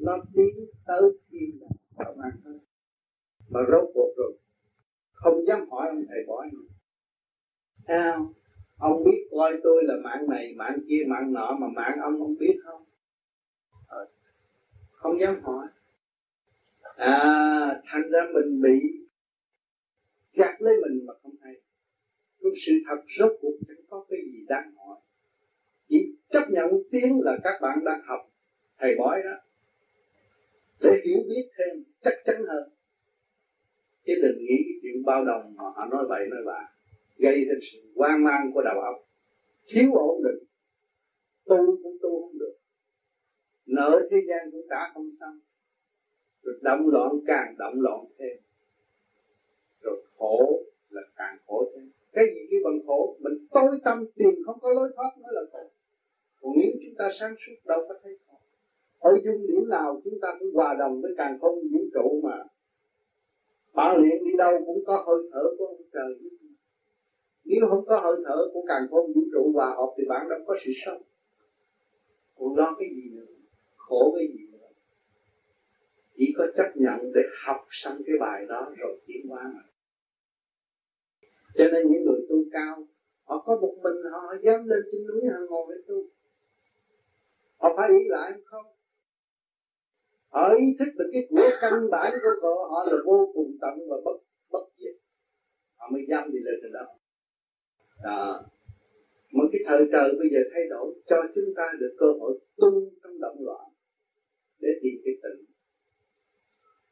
nó 0.00 0.18
tiến 0.34 0.66
tới 0.86 1.02
thiên 1.30 1.60
đàng 1.98 2.16
an 2.18 2.32
thôi. 2.44 2.58
Mà 3.50 3.60
rốt 3.72 3.90
cuộc 3.94 4.12
rồi, 4.16 4.32
không 5.12 5.46
dám 5.46 5.70
hỏi 5.70 5.88
ông 5.88 6.04
thầy 6.08 6.24
bói 6.26 6.46
nữa. 6.52 6.68
Sao? 7.88 8.34
Ông 8.78 9.04
biết 9.04 9.28
coi 9.30 9.52
tôi 9.62 9.84
là 9.84 9.94
mạng 10.04 10.26
này, 10.28 10.54
mạng 10.56 10.78
kia, 10.88 11.02
mạng 11.08 11.32
nọ, 11.32 11.56
mà 11.60 11.66
mạng 11.76 11.98
ông 12.02 12.18
không 12.18 12.36
biết 12.38 12.56
không? 12.64 12.84
Ờ, 13.86 14.08
không 14.92 15.20
dám 15.20 15.42
hỏi 15.42 15.66
à 17.00 17.82
thành 17.86 18.10
ra 18.12 18.20
mình 18.34 18.60
bị 18.62 18.78
gạt 20.32 20.54
lấy 20.58 20.76
mình 20.76 21.06
mà 21.06 21.14
không 21.22 21.34
hay. 21.42 21.54
Nhưng 22.38 22.52
sự 22.66 22.72
thật, 22.86 23.02
rốt 23.18 23.32
cuộc 23.40 23.56
chẳng 23.68 23.86
có 23.88 24.06
cái 24.08 24.18
gì 24.24 24.44
đáng 24.48 24.74
hỏi. 24.76 24.96
Chỉ 25.88 26.16
chấp 26.30 26.44
nhận 26.50 26.66
tiếng 26.90 27.20
là 27.20 27.38
các 27.44 27.58
bạn 27.62 27.78
đang 27.84 28.00
học. 28.04 28.20
Thầy 28.78 28.94
bói 28.98 29.22
đó 29.24 29.36
để 30.82 30.90
hiểu 31.04 31.18
biết 31.28 31.50
thêm 31.58 31.84
chắc 32.02 32.14
chắn 32.24 32.36
hơn. 32.48 32.72
Chứ 34.06 34.12
đừng 34.22 34.38
nghĩ 34.38 34.56
cái 34.66 34.78
chuyện 34.82 35.04
bao 35.06 35.24
đồng 35.24 35.54
mà 35.56 35.64
họ 35.76 35.86
nói 35.90 36.04
vậy 36.08 36.26
nói 36.30 36.40
bạ, 36.46 36.68
gây 37.16 37.44
ra 37.44 37.54
sự 37.72 37.78
hoang 37.96 38.24
mang 38.24 38.50
của 38.54 38.62
đầu 38.62 38.80
óc 38.80 39.10
thiếu 39.66 39.94
ổn 39.94 40.22
định. 40.24 40.48
Tu 41.44 41.56
cũng 41.82 41.96
tu 42.02 42.20
không 42.20 42.38
được. 42.38 42.56
Nợ 43.66 44.08
thế 44.10 44.16
gian 44.28 44.50
cũng 44.52 44.66
trả 44.70 44.92
không 44.94 45.08
xong 45.20 45.40
rồi 46.42 46.54
động 46.62 46.88
loạn 46.88 47.10
càng 47.26 47.54
động 47.58 47.74
loạn 47.76 48.04
thêm. 48.18 48.36
Rồi 49.82 50.02
khổ 50.18 50.62
là 50.88 51.02
càng 51.16 51.36
khổ 51.46 51.70
thêm. 51.74 51.90
Cái 52.12 52.24
gì 52.34 52.40
cái 52.50 52.60
bằng 52.64 52.86
khổ? 52.86 53.16
Mình 53.20 53.46
tối 53.50 53.78
tâm 53.84 54.04
tìm, 54.16 54.34
không 54.46 54.58
có 54.60 54.72
lối 54.72 54.88
thoát, 54.96 55.10
mới 55.22 55.32
là 55.34 55.42
khổ. 55.52 55.70
Còn 56.40 56.52
nếu 56.56 56.72
chúng 56.72 56.94
ta 56.98 57.08
sáng 57.20 57.34
suốt, 57.36 57.52
đâu 57.64 57.80
có 57.88 57.94
thấy 58.02 58.18
khổ. 58.26 58.36
Ở 58.98 59.10
dung 59.24 59.46
điểm 59.46 59.68
nào 59.68 60.00
chúng 60.04 60.20
ta 60.22 60.28
cũng 60.38 60.48
hòa 60.54 60.74
đồng 60.78 61.00
với 61.02 61.12
càng 61.18 61.38
không 61.40 61.54
vũ 61.72 61.80
trụ 61.94 62.20
mà 62.22 62.36
bạn 63.74 63.96
luyện 64.00 64.24
đi 64.24 64.30
đâu 64.38 64.52
cũng 64.66 64.84
có 64.86 65.04
hơi 65.06 65.28
thở 65.32 65.42
của 65.58 65.66
ông 65.66 65.82
trời. 65.92 66.14
Nếu 67.44 67.60
không 67.70 67.84
có 67.86 68.00
hơi 68.00 68.16
thở 68.26 68.36
của 68.52 68.64
càng 68.68 68.82
không 68.90 69.12
vũ 69.14 69.20
trụ 69.32 69.52
hòa 69.54 69.66
hợp 69.76 69.94
thì 69.98 70.04
bạn 70.08 70.28
đâu 70.28 70.38
có 70.46 70.54
sự 70.64 70.70
sống. 70.84 71.02
Còn 72.38 72.56
lo 72.56 72.74
cái 72.78 72.88
gì 72.94 73.10
nữa? 73.16 73.26
Khổ 73.76 74.14
cái 74.16 74.26
gì? 74.28 74.44
nữa 74.44 74.49
chỉ 76.20 76.32
có 76.36 76.46
chấp 76.56 76.70
nhận 76.74 77.12
để 77.14 77.20
học 77.44 77.60
xong 77.68 77.96
cái 78.06 78.16
bài 78.20 78.46
đó 78.48 78.72
rồi 78.78 79.00
tiến 79.06 79.26
hóa 79.28 79.42
mà. 79.54 79.62
Cho 81.54 81.64
nên 81.72 81.92
những 81.92 82.04
người 82.04 82.20
tu 82.28 82.36
cao 82.52 82.86
họ 83.24 83.42
có 83.46 83.56
một 83.60 83.74
mình 83.82 83.96
họ 84.12 84.34
dám 84.42 84.66
lên 84.66 84.80
trên 84.92 85.06
núi 85.06 85.20
họ 85.32 85.38
ngồi 85.50 85.66
để 85.68 85.82
tu. 85.88 86.08
Họ 87.56 87.74
phải 87.76 87.88
ý 87.88 88.08
lại 88.08 88.32
không? 88.44 88.66
Họ 90.28 90.54
ý 90.54 90.64
thức 90.78 90.88
được 90.98 91.10
cái 91.12 91.26
của 91.30 91.50
căn 91.60 91.90
bản 91.90 92.12
của 92.22 92.48
họ, 92.48 92.68
họ 92.70 92.84
là 92.90 93.02
vô 93.06 93.30
cùng 93.34 93.56
tận 93.60 93.74
và 93.90 93.96
bất 94.04 94.18
bất 94.52 94.64
diệt. 94.78 94.94
Họ 95.76 95.90
mới 95.92 96.02
dám 96.10 96.32
đi 96.32 96.38
lên 96.44 96.54
trên 96.62 96.72
đó. 96.72 96.86
Đó. 98.04 98.42
Một 99.32 99.48
cái 99.52 99.60
thời 99.66 99.82
trời 99.92 100.08
bây 100.18 100.28
giờ 100.32 100.40
thay 100.54 100.62
đổi 100.70 100.94
cho 101.06 101.16
chúng 101.34 101.54
ta 101.56 101.72
được 101.80 101.94
cơ 101.98 102.06
hội 102.20 102.40
tu 102.56 102.70
trong 103.02 103.20
động 103.20 103.36
loạn 103.40 103.66
để 104.60 104.68
tìm 104.82 104.94
cái 105.04 105.14
tình 105.22 105.49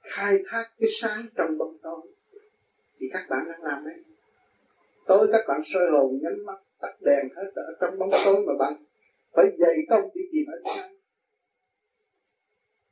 khai 0.09 0.39
thác 0.47 0.71
cái 0.79 0.89
sáng 1.01 1.27
trong 1.37 1.59
bóng 1.59 1.79
tối. 1.83 2.01
Thì 2.99 3.07
các 3.13 3.27
bạn 3.31 3.41
đang 3.49 3.63
làm 3.63 3.85
đấy. 3.85 3.95
Tối 5.07 5.29
các 5.33 5.45
bạn 5.49 5.61
soi 5.65 5.91
hồn 5.91 6.19
nhắm 6.23 6.33
mắt, 6.47 6.59
tắt 6.81 6.93
đèn 7.01 7.29
hết 7.37 7.51
ở 7.55 7.77
trong 7.81 7.99
bóng 7.99 8.11
tối 8.25 8.37
mà 8.47 8.53
bạn 8.59 8.85
phải 9.33 9.47
dày 9.59 9.77
công 9.91 10.11
đi 10.15 10.21
tìm 10.33 10.45
ánh 10.53 10.77
sáng. 10.77 10.95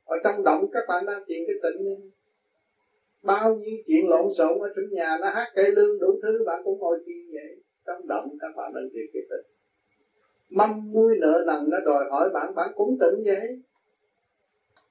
Ở 0.05 0.17
trong 0.23 0.43
động 0.43 0.65
các 0.71 0.83
bạn 0.87 1.05
đang 1.05 1.23
tìm 1.27 1.43
cái 1.47 1.55
tịnh 1.63 2.11
bao 3.21 3.55
nhiêu 3.55 3.77
chuyện 3.87 4.05
lộn 4.09 4.27
xộn 4.37 4.59
ở 4.59 4.73
trong 4.75 4.85
nhà, 4.91 5.17
nó 5.21 5.29
hát 5.29 5.51
cây 5.55 5.71
lương 5.71 5.99
đủ 5.99 6.19
thứ, 6.23 6.43
bạn 6.45 6.61
cũng 6.63 6.79
ngồi 6.79 6.99
thiền 7.05 7.31
vậy. 7.33 7.63
Trong 7.85 8.07
động 8.07 8.37
các 8.41 8.51
bạn 8.55 8.71
đang 8.75 8.89
tìm 8.93 9.05
cái 9.13 9.23
tịnh. 9.29 9.53
Mâm 10.49 10.91
muối 10.93 11.15
nợ 11.19 11.43
nần 11.47 11.69
nó 11.69 11.77
đòi 11.85 12.05
hỏi 12.11 12.29
bạn 12.33 12.55
bạn 12.55 12.71
cũng 12.75 12.97
tịnh 12.99 13.23
vậy 13.25 13.61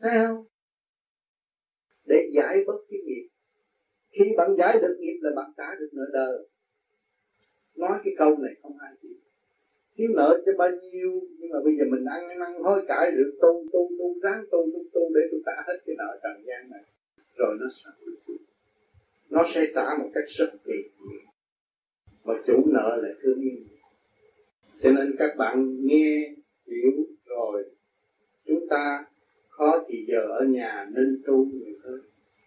thấy 0.00 0.12
không? 0.14 0.44
Để 2.08 2.30
giải 2.34 2.64
bớt 2.66 2.78
cái 2.90 3.00
nghiệp. 3.04 3.28
Khi 4.10 4.24
bạn 4.36 4.56
giải 4.58 4.78
được 4.82 4.96
nghiệp 5.00 5.18
là 5.20 5.30
bạn 5.36 5.50
trả 5.56 5.74
được 5.80 5.88
nợ 5.92 6.04
đời. 6.12 6.48
Nói 7.76 7.98
cái 8.04 8.14
câu 8.18 8.36
này 8.36 8.54
không 8.62 8.78
ai 8.78 8.92
chịu. 9.02 9.12
Thiếu 9.96 10.08
nợ 10.14 10.42
cho 10.46 10.52
bao 10.58 10.70
nhiêu, 10.70 11.20
nhưng 11.38 11.50
mà 11.50 11.58
bây 11.64 11.76
giờ 11.76 11.84
mình 11.90 12.04
ăn 12.04 12.38
năn 12.38 12.62
hối 12.62 12.84
cải 12.88 13.10
được 13.10 13.38
tu 13.42 13.64
tu 13.72 13.90
tu, 13.98 14.20
ráng 14.22 14.44
tu 14.50 14.58
tu 14.72 14.82
tu 14.92 15.00
để 15.14 15.20
tôi 15.30 15.40
trả 15.46 15.62
hết 15.66 15.78
cái 15.86 15.96
nợ 15.98 16.18
trần 16.22 16.44
gian 16.46 16.70
này. 16.70 16.82
Rồi 17.36 17.56
nó 17.60 17.66
sẽ 17.70 17.90
nó 19.30 19.44
sẽ 19.54 19.66
trả 19.74 19.96
một 19.98 20.10
cách 20.14 20.24
rất 20.26 20.50
kỳ 20.64 20.74
và 22.24 22.34
chủ 22.46 22.66
nợ 22.66 22.98
là 23.02 23.08
thương 23.22 23.40
yêu. 23.40 23.56
Cho 24.82 24.90
nên 24.90 25.14
các 25.18 25.36
bạn 25.38 25.76
nghe, 25.84 26.34
hiểu 26.66 26.92
rồi, 27.26 27.64
chúng 28.46 28.68
ta 28.68 29.04
khó 29.56 29.84
thì 29.88 30.04
giờ 30.08 30.20
ở 30.38 30.44
nhà 30.44 30.86
nên 30.94 31.22
tu 31.26 31.44
nhiều 31.44 31.76
hơn. 31.84 32.00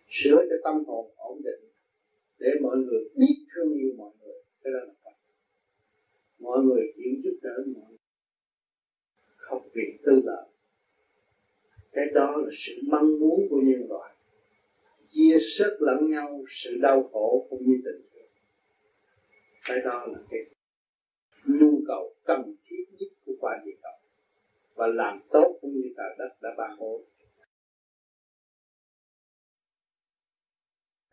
Sửa 0.08 0.46
cho 0.50 0.56
tâm 0.64 0.84
hồn 0.86 1.12
ổn 1.18 1.42
định 1.44 1.70
để 2.40 2.50
mọi 2.62 2.78
người 2.78 3.04
biết 3.16 3.36
thương 3.54 3.74
yêu 3.74 3.94
mọi 3.98 4.12
người. 4.22 4.36
Cái 4.64 4.74
đó 4.74 4.80
là 4.80 4.94
Phật. 5.04 5.16
Mọi 6.40 6.60
người 6.60 6.94
chịu 6.96 7.14
giúp 7.24 7.40
đỡ 7.42 7.64
mọi 7.66 7.84
người. 7.90 7.98
Không 9.36 9.68
vì 9.74 9.98
tư 10.06 10.22
lợi. 10.24 10.48
Cái 11.92 12.06
đó 12.16 12.38
là 12.38 12.50
sự 12.54 12.74
mong 12.88 13.20
muốn 13.20 13.48
của 13.50 13.62
nhân 13.64 13.90
loại. 13.90 14.16
Chia 15.08 15.38
sớt 15.58 15.78
lẫn 15.80 16.10
nhau 16.10 16.44
sự 16.50 16.78
đau 16.82 17.10
khổ 17.12 17.48
cũng 17.50 17.66
như 17.66 17.82
tình 17.86 18.02
thương. 18.14 18.30
Cái 19.64 19.78
đó 19.84 20.08
là 20.12 20.20
cái 20.30 20.40
nhu 21.46 21.82
cầu 21.88 22.14
cần 22.26 22.56
thiết 22.66 22.84
nhất 23.00 23.08
của 23.26 23.34
quả 23.40 23.62
địa 23.66 23.76
và 24.80 24.88
làm 24.88 25.20
tốt 25.32 25.58
cũng 25.62 25.72
như 25.72 25.88
trời 25.98 26.16
đất 26.20 26.36
đã 26.42 26.50
ban 26.58 26.80
bố. 26.80 27.02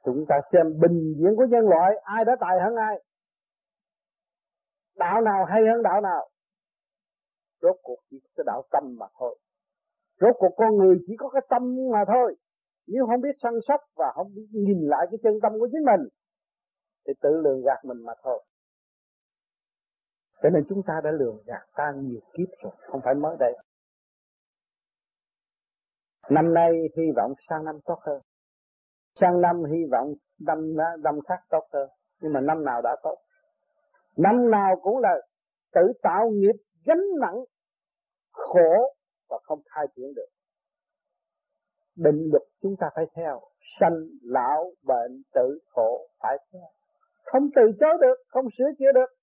Chúng 0.05 0.25
ta 0.29 0.35
xem 0.53 0.67
bình 0.83 1.15
diện 1.19 1.37
của 1.37 1.47
nhân 1.51 1.65
loại, 1.69 1.91
ai 2.03 2.25
đã 2.25 2.37
tài 2.41 2.61
hơn 2.65 2.75
ai? 2.77 3.05
Đạo 4.97 5.21
nào 5.21 5.45
hay 5.45 5.63
hơn 5.67 5.83
đạo 5.83 6.01
nào? 6.01 6.29
Rốt 7.63 7.77
cuộc 7.83 7.99
chỉ 8.11 8.21
có 8.23 8.29
cái 8.37 8.45
đạo 8.47 8.63
tâm 8.71 8.97
mà 8.99 9.07
thôi. 9.19 9.39
Rốt 10.21 10.35
cuộc 10.39 10.55
con 10.57 10.77
người 10.77 10.97
chỉ 11.07 11.13
có 11.19 11.29
cái 11.29 11.43
tâm 11.51 11.63
mà 11.93 12.05
thôi. 12.07 12.37
Nếu 12.87 13.07
không 13.07 13.21
biết 13.21 13.37
săn 13.43 13.53
sóc 13.69 13.81
và 13.97 14.13
không 14.15 14.35
biết 14.35 14.47
nhìn 14.53 14.81
lại 14.83 15.07
cái 15.11 15.19
chân 15.23 15.35
tâm 15.43 15.53
của 15.59 15.69
chính 15.73 15.85
mình, 15.85 16.09
thì 17.07 17.13
tự 17.21 17.31
lường 17.45 17.63
gạt 17.63 17.85
mình 17.85 18.03
mà 18.05 18.13
thôi 18.23 18.45
cho 20.43 20.51
nên 20.51 20.65
chúng 20.69 20.83
ta 20.87 21.01
đã 21.05 21.11
lường 21.11 21.43
gạt 21.47 21.63
ta 21.75 21.93
nhiều 21.97 22.21
kiếp 22.33 22.49
rồi, 22.63 22.73
không 22.79 23.01
phải 23.05 23.15
mới 23.15 23.37
đây. 23.41 23.53
Năm 26.31 26.55
nay 26.55 26.73
hy 26.97 27.05
vọng 27.17 27.33
sang 27.49 27.65
năm 27.65 27.79
tốt 27.85 27.99
hơn. 28.01 28.21
Sang 29.21 29.41
năm 29.41 29.65
hy 29.65 29.85
vọng 29.91 30.15
năm 30.41 30.77
năm 31.03 31.21
khác 31.29 31.39
tốt 31.51 31.65
hơn. 31.73 31.89
Nhưng 32.21 32.33
mà 32.33 32.41
năm 32.41 32.65
nào 32.65 32.83
đã 32.83 32.97
tốt? 33.03 33.17
Năm 34.17 34.51
nào 34.51 34.77
cũng 34.83 34.99
là 34.99 35.15
tự 35.75 35.93
tạo 36.03 36.31
nghiệp 36.31 36.55
gánh 36.87 37.03
nặng 37.21 37.45
khổ 38.33 38.95
và 39.29 39.39
không 39.43 39.61
khai 39.75 39.87
triển 39.97 40.15
được. 40.17 40.27
Định 41.97 42.29
luật 42.33 42.43
chúng 42.63 42.75
ta 42.81 42.91
phải 42.95 43.05
theo. 43.15 43.41
Sanh, 43.81 44.01
lão, 44.23 44.73
bệnh, 44.83 45.23
tử, 45.35 45.59
khổ 45.73 46.09
phải 46.23 46.37
theo. 46.53 46.69
Không 47.25 47.49
từ 47.57 47.63
chối 47.81 47.99
được, 48.01 48.15
không 48.29 48.45
sửa 48.59 48.71
chữa 48.79 48.93
được. 48.95 49.16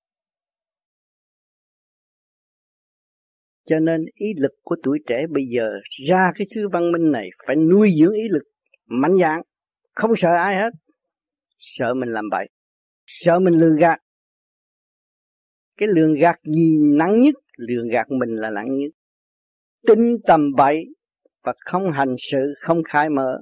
Cho 3.65 3.79
nên 3.79 4.05
ý 4.13 4.27
lực 4.37 4.51
của 4.63 4.75
tuổi 4.83 4.99
trẻ 5.07 5.25
bây 5.29 5.43
giờ 5.55 5.79
ra 6.07 6.31
cái 6.35 6.47
thứ 6.55 6.69
văn 6.69 6.91
minh 6.91 7.11
này 7.11 7.29
phải 7.47 7.55
nuôi 7.55 7.89
dưỡng 7.99 8.13
ý 8.13 8.23
lực 8.29 8.43
mạnh 8.87 9.17
dạng 9.21 9.41
không 9.95 10.11
sợ 10.17 10.29
ai 10.37 10.55
hết. 10.55 10.69
Sợ 11.57 11.93
mình 11.93 12.09
làm 12.09 12.29
bậy. 12.31 12.47
Sợ 13.05 13.39
mình 13.39 13.53
lường 13.53 13.75
gạt. 13.75 13.99
Cái 15.77 15.87
lường 15.87 16.13
gạt 16.13 16.39
gì 16.43 16.77
nặng 16.99 17.21
nhất? 17.21 17.35
Lường 17.57 17.87
gạt 17.87 18.05
mình 18.09 18.35
là 18.35 18.49
nặng 18.49 18.77
nhất. 18.77 18.91
Tin 19.87 20.17
tầm 20.27 20.53
bậy 20.57 20.85
và 21.43 21.53
không 21.59 21.91
hành 21.91 22.15
sự, 22.31 22.53
không 22.59 22.83
khai 22.83 23.09
mở. 23.09 23.39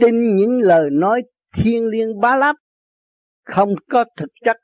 Tin 0.00 0.36
những 0.36 0.58
lời 0.58 0.90
nói 0.92 1.22
thiên 1.56 1.84
liêng 1.84 2.20
bá 2.20 2.36
láp, 2.36 2.56
không 3.44 3.74
có 3.90 4.04
thực 4.16 4.30
chất 4.44 4.56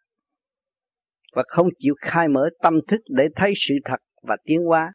và 1.33 1.43
không 1.49 1.69
chịu 1.79 1.95
khai 2.01 2.29
mở 2.29 2.49
tâm 2.63 2.81
thức 2.89 3.01
để 3.09 3.25
thấy 3.37 3.53
sự 3.69 3.75
thật 3.85 3.97
và 4.29 4.37
tiến 4.45 4.65
hóa 4.65 4.93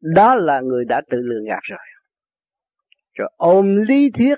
đó 0.00 0.34
là 0.34 0.60
người 0.60 0.84
đã 0.84 1.02
tự 1.10 1.18
lường 1.22 1.44
gạt 1.44 1.62
rồi 1.62 1.78
rồi 3.14 3.28
ôm 3.36 3.76
lý 3.76 4.10
thuyết 4.18 4.34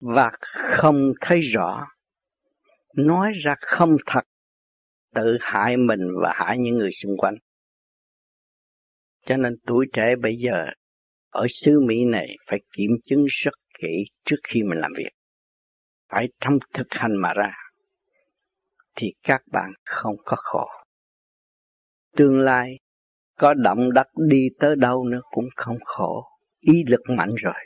và 0.00 0.30
không 0.78 1.12
thấy 1.20 1.40
rõ 1.40 1.86
nói 2.96 3.32
ra 3.44 3.54
không 3.60 3.96
thật, 4.06 4.22
tự 5.14 5.36
hại 5.40 5.76
mình 5.76 6.00
và 6.22 6.32
hại 6.34 6.58
những 6.58 6.74
người 6.74 6.90
xung 7.02 7.16
quanh 7.16 7.34
cho 9.26 9.36
nên 9.36 9.56
tuổi 9.66 9.86
trẻ 9.92 10.14
bây 10.22 10.36
giờ, 10.36 10.66
ở 11.30 11.46
xứ 11.48 11.80
Mỹ 11.86 12.04
này, 12.04 12.26
phải 12.46 12.60
kiểm 12.76 12.90
chứng 13.06 13.24
rất 13.44 13.54
kỹ 13.80 14.04
trước 14.24 14.36
khi 14.48 14.62
mình 14.62 14.78
làm 14.78 14.92
việc. 14.96 15.10
Phải 16.08 16.28
trong 16.40 16.58
thực 16.74 16.86
hành 16.90 17.16
mà 17.16 17.32
ra. 17.34 17.52
Thì 18.96 19.06
các 19.22 19.42
bạn 19.52 19.72
không 19.84 20.16
có 20.24 20.36
khổ. 20.36 20.68
Tương 22.16 22.38
lai 22.38 22.78
có 23.38 23.54
động 23.54 23.92
đất 23.92 24.06
đi 24.28 24.48
tới 24.58 24.76
đâu 24.76 25.04
nữa 25.04 25.20
cũng 25.30 25.48
không 25.56 25.78
khổ. 25.84 26.24
Ý 26.60 26.84
lực 26.86 27.00
mạnh 27.08 27.34
rồi. 27.34 27.64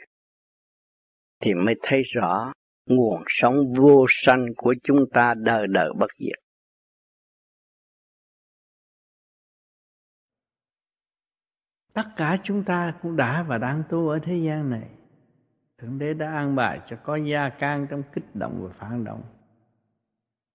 Thì 1.41 1.53
mới 1.53 1.75
thấy 1.81 2.01
rõ 2.15 2.53
nguồn 2.85 3.23
sống 3.27 3.73
vô 3.77 4.05
sanh 4.09 4.45
của 4.57 4.75
chúng 4.83 5.05
ta 5.13 5.33
đời 5.37 5.67
đời 5.67 5.89
bất 5.99 6.07
diệt. 6.19 6.39
Tất 11.93 12.05
cả 12.15 12.37
chúng 12.43 12.63
ta 12.63 12.93
cũng 13.01 13.15
đã 13.15 13.43
và 13.43 13.57
đang 13.57 13.83
tu 13.89 14.09
ở 14.09 14.19
thế 14.23 14.37
gian 14.45 14.69
này. 14.69 14.89
Thượng 15.77 15.99
Đế 15.99 16.13
đã 16.13 16.31
an 16.33 16.55
bài 16.55 16.79
cho 16.89 16.97
có 17.03 17.15
gia 17.15 17.49
can 17.49 17.87
trong 17.89 18.03
kích 18.13 18.35
động 18.35 18.59
và 18.63 18.69
phản 18.79 19.03
động. 19.03 19.23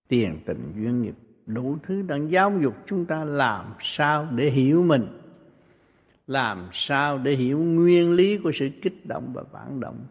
Tiền, 0.09 0.43
tình, 0.47 0.73
duyên 0.77 1.03
nghiệp 1.03 1.15
đủ 1.47 1.77
thứ 1.83 2.03
đang 2.03 2.31
giáo 2.31 2.53
dục 2.63 2.75
chúng 2.87 3.07
ta 3.07 3.25
làm 3.25 3.75
sao 3.81 4.29
để 4.31 4.51
hiểu 4.51 4.83
mình. 4.83 5.07
Làm 6.27 6.69
sao 6.73 7.19
để 7.19 7.33
hiểu 7.33 7.59
nguyên 7.59 8.13
lý 8.13 8.39
của 8.39 8.53
sự 8.53 8.71
kích 8.83 9.07
động 9.07 9.31
và 9.33 9.43
phản 9.53 9.81
động. 9.81 10.07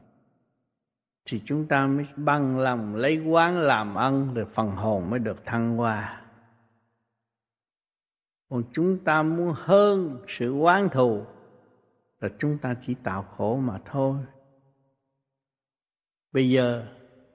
Thì 1.25 1.41
chúng 1.45 1.67
ta 1.67 1.87
mới 1.87 2.05
bằng 2.15 2.59
lòng 2.59 2.95
lấy 2.95 3.17
quán 3.17 3.57
làm 3.57 3.95
ân 3.95 4.33
rồi 4.33 4.45
phần 4.53 4.71
hồn 4.71 5.09
mới 5.09 5.19
được 5.19 5.45
thăng 5.45 5.77
hoa 5.77 6.23
còn 8.53 8.63
chúng 8.71 8.99
ta 9.03 9.23
muốn 9.23 9.53
hơn 9.57 10.17
sự 10.27 10.59
oán 10.59 10.89
thù 10.89 11.25
là 12.19 12.29
chúng 12.39 12.57
ta 12.57 12.75
chỉ 12.81 12.95
tạo 13.03 13.23
khổ 13.23 13.57
mà 13.57 13.79
thôi 13.85 14.17
bây 16.31 16.49
giờ 16.49 16.87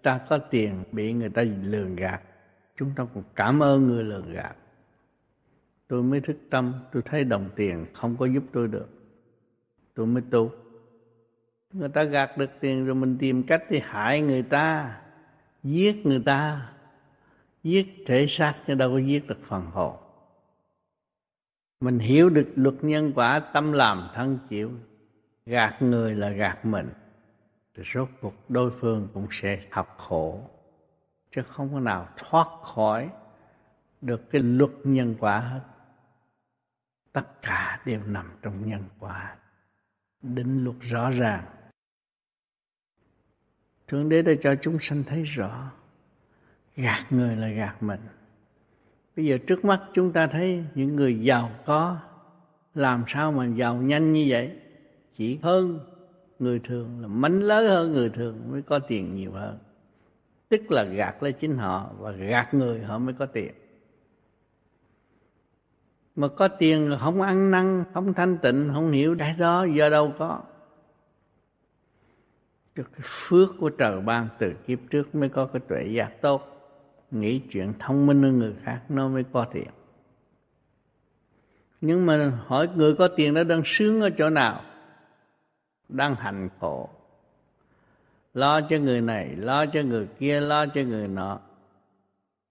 ta 0.03 0.21
có 0.29 0.39
tiền 0.39 0.85
bị 0.93 1.13
người 1.13 1.31
ta 1.31 1.43
lường 1.43 1.97
gạt 1.97 2.23
chúng 2.79 2.93
ta 2.97 3.07
cũng 3.15 3.23
cảm 3.35 3.63
ơn 3.63 3.87
người 3.87 4.05
lường 4.05 4.33
gạt. 4.33 4.57
Tôi 5.89 6.03
mới 6.03 6.21
thức 6.21 6.37
tâm, 6.51 6.73
tôi 6.93 7.03
thấy 7.03 7.25
đồng 7.25 7.51
tiền 7.57 7.87
không 7.95 8.17
có 8.17 8.27
giúp 8.27 8.43
tôi 8.53 8.69
được. 8.69 8.89
Tôi 9.95 10.07
mới 10.07 10.23
tu. 10.31 10.51
Người 11.73 11.89
ta 11.89 12.03
gạt 12.03 12.39
được 12.39 12.51
tiền 12.61 12.87
rồi 12.87 12.95
mình 12.95 13.17
tìm 13.21 13.43
cách 13.43 13.71
đi 13.71 13.81
hại 13.85 14.21
người 14.21 14.43
ta, 14.43 15.01
giết 15.63 16.07
người 16.07 16.23
ta. 16.27 16.73
Giết 17.63 17.87
thể 18.07 18.27
xác 18.29 18.55
chứ 18.67 18.75
đâu 18.75 18.91
có 18.91 18.99
giết 18.99 19.27
được 19.27 19.39
phần 19.49 19.67
hồn. 19.67 19.97
Mình 21.81 21.99
hiểu 21.99 22.31
được 22.31 22.49
luật 22.55 22.75
nhân 22.83 23.13
quả 23.15 23.41
tâm 23.41 23.73
làm 23.73 24.09
thân 24.15 24.39
chịu. 24.49 24.71
Gạt 25.47 25.83
người 25.83 26.15
là 26.15 26.31
gạt 26.31 26.65
mình. 26.65 26.89
Thì 27.75 27.83
rốt 27.95 28.09
cuộc 28.21 28.35
đối 28.51 28.71
phương 28.81 29.09
cũng 29.15 29.27
sẽ 29.31 29.61
học 29.71 29.95
khổ 29.99 30.51
chứ 31.31 31.43
không 31.43 31.73
có 31.73 31.81
nào 31.81 32.09
thoát 32.17 32.47
khỏi 32.63 33.11
được 34.01 34.31
cái 34.31 34.43
luật 34.43 34.71
nhân 34.85 35.15
quả 35.21 35.41
hết. 35.41 35.61
Tất 37.13 37.43
cả 37.43 37.81
đều 37.85 38.01
nằm 38.07 38.31
trong 38.43 38.69
nhân 38.69 38.85
quả. 38.99 39.37
Định 40.23 40.65
luật 40.65 40.77
rõ 40.81 41.11
ràng. 41.11 41.45
Thượng 43.89 44.09
đế 44.09 44.23
đã 44.23 44.33
cho 44.43 44.55
chúng 44.55 44.79
sanh 44.81 45.03
thấy 45.07 45.23
rõ. 45.23 45.71
Gạt 46.77 47.07
người 47.11 47.37
là 47.37 47.49
gạt 47.49 47.83
mình. 47.83 48.01
Bây 49.17 49.27
giờ 49.27 49.39
trước 49.47 49.65
mắt 49.65 49.83
chúng 49.95 50.13
ta 50.13 50.27
thấy 50.27 50.65
những 50.75 50.97
người 50.97 51.21
giàu 51.21 51.51
có, 51.67 51.99
làm 52.75 53.05
sao 53.09 53.33
mà 53.33 53.47
giàu 53.47 53.77
nhanh 53.77 54.13
như 54.13 54.27
vậy? 54.29 54.61
Chỉ 55.17 55.39
hơn 55.43 55.81
người 56.39 56.61
thường 56.65 57.01
là 57.01 57.09
mánh 57.09 57.43
lớn 57.43 57.69
hơn 57.69 57.93
người 57.93 58.11
thường 58.11 58.51
mới 58.51 58.63
có 58.63 58.79
tiền 58.79 59.15
nhiều 59.15 59.33
hơn 59.33 59.59
tức 60.49 60.71
là 60.71 60.85
gạt 60.85 61.23
lấy 61.23 61.33
chính 61.33 61.59
họ 61.59 61.91
và 61.99 62.11
gạt 62.11 62.55
người, 62.55 62.81
họ 62.81 62.99
mới 62.99 63.15
có 63.19 63.27
tiền. 63.27 63.53
Mà 66.17 66.29
có 66.29 66.49
tiền 66.49 66.97
không 67.01 67.23
ăn 67.23 67.51
năn, 67.51 67.85
không 67.95 68.15
thanh 68.15 68.39
tịnh, 68.39 68.71
không 68.75 68.93
hiểu 68.93 69.17
cái 69.19 69.35
đó, 69.39 69.65
do 69.65 69.89
đâu 69.89 70.13
có. 70.19 70.43
Cái 72.75 72.85
phước 73.03 73.49
của 73.61 73.71
trời 73.71 74.01
ban 74.01 74.29
từ 74.39 74.53
kiếp 74.67 74.79
trước 74.91 75.15
mới 75.15 75.29
có 75.29 75.47
cái 75.47 75.63
tuệ 75.69 75.87
giác 75.95 76.11
tốt. 76.21 76.43
Nghĩ 77.11 77.43
chuyện 77.51 77.73
thông 77.79 78.07
minh 78.07 78.23
hơn 78.23 78.39
người 78.39 78.55
khác, 78.63 78.83
nó 78.89 79.09
mới 79.09 79.25
có 79.33 79.47
tiền. 79.53 79.69
Nhưng 81.81 82.07
mà 82.07 82.43
hỏi 82.47 82.69
người 82.77 82.95
có 82.95 83.09
tiền 83.09 83.35
đó 83.35 83.45
đang 83.45 83.63
sướng 83.65 84.01
ở 84.01 84.11
chỗ 84.11 84.31
nào? 84.31 84.63
Đang 85.89 86.15
hành 86.15 86.49
khổ 86.61 86.89
lo 88.39 88.61
cho 88.61 88.77
người 88.77 89.01
này, 89.01 89.37
lo 89.37 89.67
cho 89.67 89.81
người 89.83 90.09
kia, 90.19 90.41
lo 90.41 90.67
cho 90.67 90.81
người 90.81 91.09
nọ. 91.09 91.41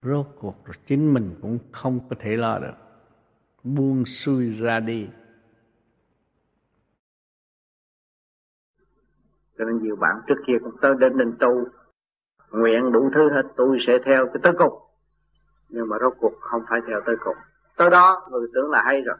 Rốt 0.01 0.27
cuộc 0.39 0.65
rồi 0.65 0.75
chính 0.87 1.13
mình 1.13 1.35
cũng 1.41 1.59
không 1.71 1.99
có 2.09 2.15
thể 2.19 2.37
lo 2.37 2.59
được. 2.59 2.73
Buông 3.63 4.05
xuôi 4.05 4.53
ra 4.59 4.79
đi. 4.79 5.07
Cho 9.57 9.65
nên 9.65 9.83
nhiều 9.83 9.95
bạn 9.95 10.15
trước 10.27 10.35
kia 10.47 10.53
cũng 10.63 10.75
tới 10.81 10.93
đến 10.99 11.17
đình 11.17 11.33
tu, 11.39 11.65
nguyện 12.51 12.91
đủ 12.91 13.09
thứ 13.15 13.29
hết, 13.29 13.43
tôi 13.57 13.77
sẽ 13.87 13.97
theo 14.05 14.25
cái 14.25 14.39
tới 14.43 14.53
cùng. 14.57 14.73
Nhưng 15.69 15.89
mà 15.89 15.97
rốt 16.01 16.13
cuộc 16.19 16.33
không 16.39 16.61
phải 16.69 16.79
theo 16.87 17.01
tới 17.05 17.15
cùng. 17.19 17.37
Tới 17.77 17.89
đó, 17.89 18.27
người 18.31 18.47
tưởng 18.53 18.71
là 18.71 18.83
hay 18.83 19.01
rồi. 19.01 19.17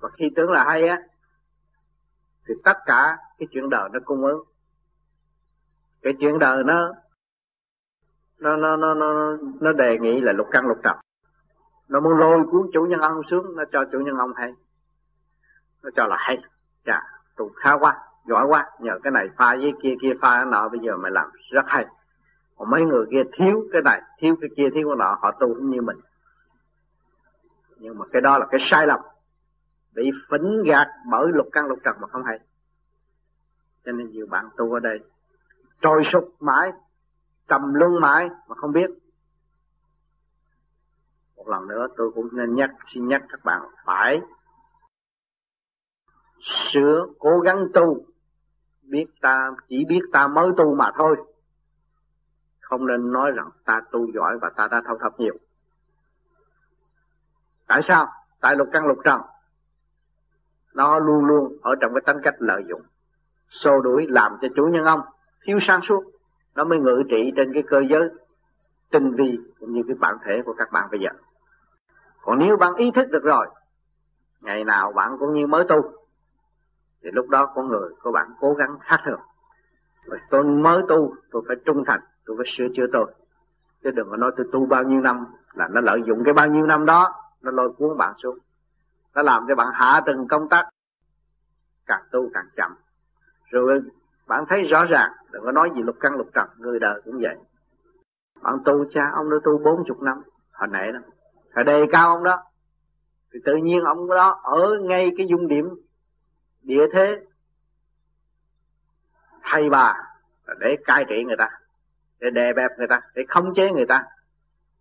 Và 0.00 0.08
khi 0.08 0.30
tưởng 0.36 0.50
là 0.50 0.64
hay 0.64 0.88
á, 0.88 1.02
thì 2.48 2.54
tất 2.64 2.76
cả 2.86 3.18
cái 3.38 3.48
chuyện 3.50 3.70
đời 3.70 3.88
nó 3.92 4.00
cung 4.04 4.24
ứng 4.24 4.55
cái 6.06 6.14
chuyện 6.20 6.38
đời 6.38 6.64
nó 6.64 6.92
nó 8.38 8.56
nó 8.56 8.76
nó 8.76 8.94
nó 8.94 9.36
nó 9.60 9.72
đề 9.72 9.98
nghị 9.98 10.20
là 10.20 10.32
lục 10.32 10.46
căn 10.50 10.66
lục 10.66 10.78
trần. 10.82 10.96
Nó 11.88 12.00
muốn 12.00 12.18
lôi 12.18 12.46
cuốn 12.50 12.70
chủ 12.72 12.86
nhân 12.86 13.00
ông 13.00 13.22
xuống, 13.30 13.56
nó 13.56 13.64
cho 13.72 13.84
chủ 13.92 14.00
nhân 14.00 14.16
ông 14.16 14.32
hay. 14.36 14.52
Nó 15.82 15.90
cho 15.96 16.06
là 16.06 16.16
hay. 16.18 16.38
Dạ 16.86 17.02
tôi 17.36 17.48
khá 17.56 17.72
quá, 17.72 17.98
giỏi 18.26 18.46
quá. 18.46 18.70
Nhờ 18.80 18.98
cái 19.02 19.10
này 19.10 19.28
pha 19.36 19.56
với 19.56 19.72
kia 19.82 19.94
kia 20.02 20.12
pha 20.20 20.36
cái 20.36 20.44
nọ, 20.44 20.68
bây 20.68 20.80
giờ 20.80 20.96
mày 20.96 21.12
làm 21.12 21.30
rất 21.50 21.64
hay. 21.66 21.86
Còn 22.56 22.70
mấy 22.70 22.82
người 22.82 23.06
kia 23.10 23.22
thiếu 23.32 23.68
cái 23.72 23.82
này, 23.82 24.02
thiếu 24.18 24.36
cái 24.40 24.50
kia, 24.56 24.68
thiếu 24.74 24.88
cái 24.88 24.96
nọ, 24.98 25.18
họ 25.22 25.30
tu 25.30 25.54
cũng 25.54 25.70
như 25.70 25.82
mình. 25.82 25.98
Nhưng 27.76 27.98
mà 27.98 28.04
cái 28.12 28.22
đó 28.22 28.38
là 28.38 28.46
cái 28.50 28.60
sai 28.60 28.86
lầm. 28.86 29.00
Bị 29.94 30.10
phỉnh 30.30 30.62
gạt 30.66 30.86
bởi 31.10 31.28
lục 31.32 31.48
căn 31.52 31.66
lục 31.66 31.78
trần 31.84 31.96
mà 32.00 32.08
không 32.08 32.24
hay. 32.24 32.38
Cho 33.84 33.92
nên 33.92 34.10
nhiều 34.10 34.26
bạn 34.26 34.48
tu 34.56 34.72
ở 34.72 34.80
đây 34.80 35.00
trồi 35.80 36.04
sụp 36.04 36.34
mãi, 36.40 36.72
trầm 37.48 37.74
luân 37.74 38.00
mãi 38.00 38.28
mà 38.48 38.54
không 38.54 38.72
biết. 38.72 38.90
Một 41.36 41.48
lần 41.48 41.68
nữa 41.68 41.86
tôi 41.96 42.10
cũng 42.14 42.28
nên 42.32 42.54
nhắc, 42.54 42.70
xin 42.86 43.08
nhắc 43.08 43.22
các 43.28 43.44
bạn 43.44 43.62
phải 43.84 44.20
sửa 46.40 47.06
cố 47.18 47.40
gắng 47.40 47.68
tu. 47.74 48.04
Biết 48.82 49.06
ta, 49.20 49.50
chỉ 49.68 49.84
biết 49.88 50.00
ta 50.12 50.26
mới 50.28 50.50
tu 50.56 50.74
mà 50.74 50.90
thôi. 50.98 51.16
Không 52.60 52.86
nên 52.86 53.12
nói 53.12 53.30
rằng 53.36 53.50
ta 53.64 53.80
tu 53.92 54.12
giỏi 54.12 54.38
và 54.42 54.50
ta 54.56 54.68
đã 54.70 54.82
thâu 54.86 54.98
thập 54.98 55.20
nhiều. 55.20 55.34
Tại 57.66 57.82
sao? 57.82 58.12
Tại 58.40 58.56
lục 58.56 58.68
căn 58.72 58.86
lục 58.86 58.98
trần. 59.04 59.20
Nó 60.74 60.98
luôn 60.98 61.24
luôn 61.24 61.58
ở 61.62 61.74
trong 61.80 61.94
cái 61.94 62.00
tính 62.06 62.22
cách 62.22 62.34
lợi 62.38 62.62
dụng, 62.68 62.82
xô 63.48 63.80
đuổi 63.80 64.06
làm 64.08 64.36
cho 64.40 64.48
chủ 64.56 64.66
nhân 64.66 64.84
ông 64.84 65.00
thiếu 65.44 65.58
sáng 65.60 65.82
suốt. 65.82 66.04
Nó 66.54 66.64
mới 66.64 66.78
ngự 66.78 67.02
trị 67.08 67.32
trên 67.36 67.52
cái 67.54 67.62
cơ 67.66 67.82
giới 67.90 68.08
tinh 68.90 69.14
vi 69.14 69.38
cũng 69.60 69.72
như 69.72 69.82
cái 69.86 69.96
bản 70.00 70.16
thể 70.24 70.42
của 70.44 70.54
các 70.58 70.72
bạn 70.72 70.88
bây 70.90 71.00
giờ. 71.00 71.10
Còn 72.22 72.38
nếu 72.38 72.56
bạn 72.56 72.74
ý 72.74 72.90
thức 72.90 73.10
được 73.10 73.22
rồi, 73.22 73.46
ngày 74.40 74.64
nào 74.64 74.92
bạn 74.92 75.16
cũng 75.18 75.34
như 75.34 75.46
mới 75.46 75.64
tu, 75.68 75.92
thì 77.02 77.10
lúc 77.12 77.28
đó 77.28 77.52
con 77.54 77.68
người 77.68 77.90
của 78.02 78.12
bạn 78.12 78.30
cố 78.40 78.54
gắng 78.54 78.78
khác 78.80 79.00
thường. 79.04 79.20
Rồi 80.04 80.18
tôi 80.30 80.44
mới 80.44 80.82
tu, 80.88 81.14
tôi 81.30 81.42
phải 81.48 81.56
trung 81.64 81.84
thành, 81.86 82.00
tôi 82.24 82.36
phải 82.36 82.46
sửa 82.46 82.66
chữa 82.74 82.86
tôi. 82.92 83.14
Chứ 83.84 83.90
đừng 83.90 84.10
có 84.10 84.16
nói 84.16 84.32
tôi 84.36 84.46
tu 84.52 84.66
bao 84.66 84.82
nhiêu 84.82 85.00
năm 85.00 85.26
là 85.54 85.68
nó 85.68 85.80
lợi 85.80 86.00
dụng 86.06 86.24
cái 86.24 86.34
bao 86.34 86.46
nhiêu 86.46 86.66
năm 86.66 86.86
đó, 86.86 87.14
nó 87.42 87.50
lôi 87.50 87.72
cuốn 87.72 87.96
bạn 87.98 88.14
xuống. 88.18 88.38
Nó 89.14 89.22
làm 89.22 89.44
cho 89.48 89.54
bạn 89.54 89.68
hạ 89.74 90.00
từng 90.06 90.28
công 90.28 90.48
tác, 90.48 90.68
càng 91.86 92.02
tu 92.10 92.30
càng 92.34 92.48
chậm. 92.56 92.76
Rồi 93.50 93.82
bạn 94.26 94.44
thấy 94.48 94.62
rõ 94.62 94.84
ràng 94.84 95.12
đừng 95.36 95.44
có 95.44 95.52
nói 95.52 95.70
gì 95.74 95.82
lục 95.82 95.96
căn 96.00 96.12
lục 96.12 96.26
trần, 96.34 96.48
người 96.56 96.78
đời 96.78 97.00
cũng 97.04 97.18
vậy. 97.20 97.36
Ông 98.42 98.64
tu 98.64 98.84
cha, 98.90 99.10
ông 99.14 99.30
đã 99.30 99.36
tu 99.44 99.58
bốn 99.58 99.84
chục 99.86 100.02
năm, 100.02 100.22
hồi 100.52 100.68
nãy 100.68 100.92
đó. 100.92 100.98
Hồi 101.54 101.64
đề 101.64 101.84
cao 101.92 102.08
ông 102.08 102.24
đó, 102.24 102.42
thì 103.32 103.40
tự 103.44 103.56
nhiên 103.56 103.84
ông 103.84 104.08
đó 104.08 104.40
ở 104.42 104.78
ngay 104.82 105.12
cái 105.16 105.26
dung 105.26 105.48
điểm 105.48 105.68
địa 106.62 106.86
thế 106.92 107.20
thầy 109.42 109.70
bà, 109.70 109.94
để 110.58 110.76
cai 110.84 111.04
trị 111.08 111.24
người 111.26 111.36
ta, 111.38 111.50
để 112.20 112.30
đè 112.30 112.52
bẹp 112.52 112.70
người 112.78 112.88
ta, 112.88 113.00
để 113.14 113.24
khống 113.28 113.54
chế 113.54 113.72
người 113.72 113.86
ta. 113.86 114.04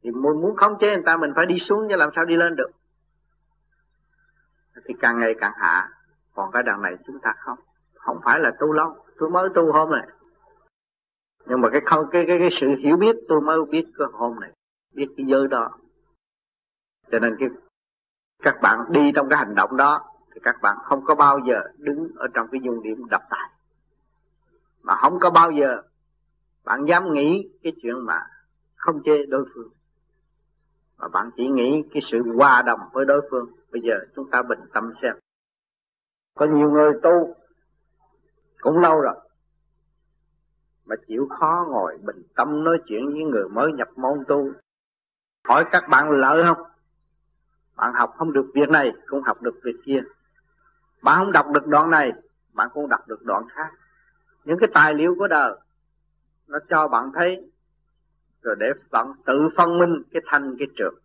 Thì 0.03 0.11
muốn 0.11 0.41
muốn 0.41 0.55
khống 0.55 0.79
chế 0.79 0.95
người 0.95 1.05
ta, 1.05 1.17
mình 1.17 1.33
phải 1.35 1.45
đi 1.45 1.59
xuống 1.59 1.87
chứ 1.89 1.95
làm 1.95 2.09
sao 2.15 2.25
đi 2.25 2.35
lên 2.35 2.55
được. 2.55 2.71
Thì 4.85 4.93
càng 4.99 5.19
ngày 5.19 5.35
càng 5.39 5.53
hạ, 5.55 5.89
còn 6.33 6.51
cái 6.51 6.63
đằng 6.63 6.81
này 6.81 6.95
chúng 7.07 7.19
ta 7.19 7.33
không 7.37 7.59
không 7.95 8.19
phải 8.25 8.39
là 8.39 8.51
tu 8.59 8.71
lâu 8.71 9.05
tôi 9.17 9.29
mới 9.29 9.49
tu 9.55 9.71
hôm 9.71 9.91
này 9.91 10.07
nhưng 11.45 11.61
mà 11.61 11.69
cái 11.71 11.81
không, 11.85 12.05
cái 12.11 12.23
cái 12.27 12.39
cái 12.39 12.49
sự 12.51 12.67
hiểu 12.67 12.97
biết 12.97 13.15
tôi 13.27 13.41
mới 13.41 13.59
biết 13.71 13.85
cái 13.97 14.07
hôm 14.13 14.39
này, 14.39 14.51
biết 14.93 15.07
cái 15.17 15.25
giới 15.25 15.47
đó. 15.47 15.77
Cho 17.11 17.19
nên 17.19 17.35
cái, 17.39 17.49
các 18.43 18.55
bạn 18.61 18.79
đi 18.89 19.11
trong 19.15 19.29
cái 19.29 19.37
hành 19.37 19.55
động 19.55 19.77
đó, 19.77 20.11
thì 20.33 20.41
các 20.43 20.55
bạn 20.61 20.77
không 20.83 21.05
có 21.05 21.15
bao 21.15 21.39
giờ 21.47 21.61
đứng 21.77 22.11
ở 22.15 22.27
trong 22.33 22.47
cái 22.51 22.61
dung 22.63 22.83
điểm 22.83 23.01
đập 23.09 23.21
tài. 23.29 23.49
Mà 24.81 24.95
không 24.95 25.19
có 25.19 25.29
bao 25.29 25.51
giờ 25.51 25.81
bạn 26.63 26.85
dám 26.85 27.13
nghĩ 27.13 27.49
cái 27.63 27.73
chuyện 27.81 28.05
mà 28.05 28.19
không 28.75 29.03
chê 29.03 29.25
đối 29.25 29.45
phương. 29.53 29.69
Mà 30.97 31.07
bạn 31.07 31.29
chỉ 31.37 31.47
nghĩ 31.47 31.83
cái 31.91 32.01
sự 32.01 32.21
hòa 32.35 32.61
đồng 32.61 32.79
với 32.93 33.05
đối 33.05 33.27
phương. 33.31 33.49
Bây 33.71 33.81
giờ 33.81 33.93
chúng 34.15 34.29
ta 34.29 34.41
bình 34.41 34.59
tâm 34.73 34.91
xem. 35.01 35.15
Có 36.35 36.45
nhiều 36.45 36.71
người 36.71 36.93
tu, 37.03 37.35
cũng 38.61 38.77
lâu 38.77 39.01
rồi 39.01 39.15
mà 40.85 40.95
chịu 41.07 41.27
khó 41.39 41.65
ngồi 41.69 41.97
bình 41.97 42.23
tâm 42.35 42.63
nói 42.63 42.77
chuyện 42.85 43.05
với 43.05 43.23
người 43.23 43.49
mới 43.49 43.73
nhập 43.73 43.89
môn 43.95 44.23
tu. 44.27 44.51
Hỏi 45.47 45.65
các 45.71 45.83
bạn 45.89 46.09
lợi 46.09 46.43
không? 46.43 46.67
Bạn 47.75 47.93
học 47.93 48.13
không 48.17 48.33
được 48.33 48.51
việc 48.53 48.69
này, 48.69 48.91
cũng 49.07 49.23
học 49.23 49.41
được 49.41 49.55
việc 49.63 49.75
kia. 49.85 50.03
Bạn 51.01 51.17
không 51.17 51.31
đọc 51.31 51.47
được 51.53 51.67
đoạn 51.67 51.89
này, 51.89 52.11
bạn 52.53 52.69
cũng 52.73 52.89
đọc 52.89 53.07
được 53.07 53.23
đoạn 53.23 53.47
khác. 53.49 53.71
Những 54.43 54.59
cái 54.59 54.69
tài 54.73 54.93
liệu 54.93 55.15
của 55.19 55.27
đời, 55.27 55.55
nó 56.47 56.59
cho 56.69 56.87
bạn 56.87 57.11
thấy, 57.15 57.51
rồi 58.41 58.55
để 58.59 58.67
bạn 58.91 59.13
tự 59.25 59.49
phân 59.57 59.77
minh 59.79 60.03
cái 60.11 60.21
thanh, 60.25 60.55
cái 60.59 60.67
trường. 60.75 60.95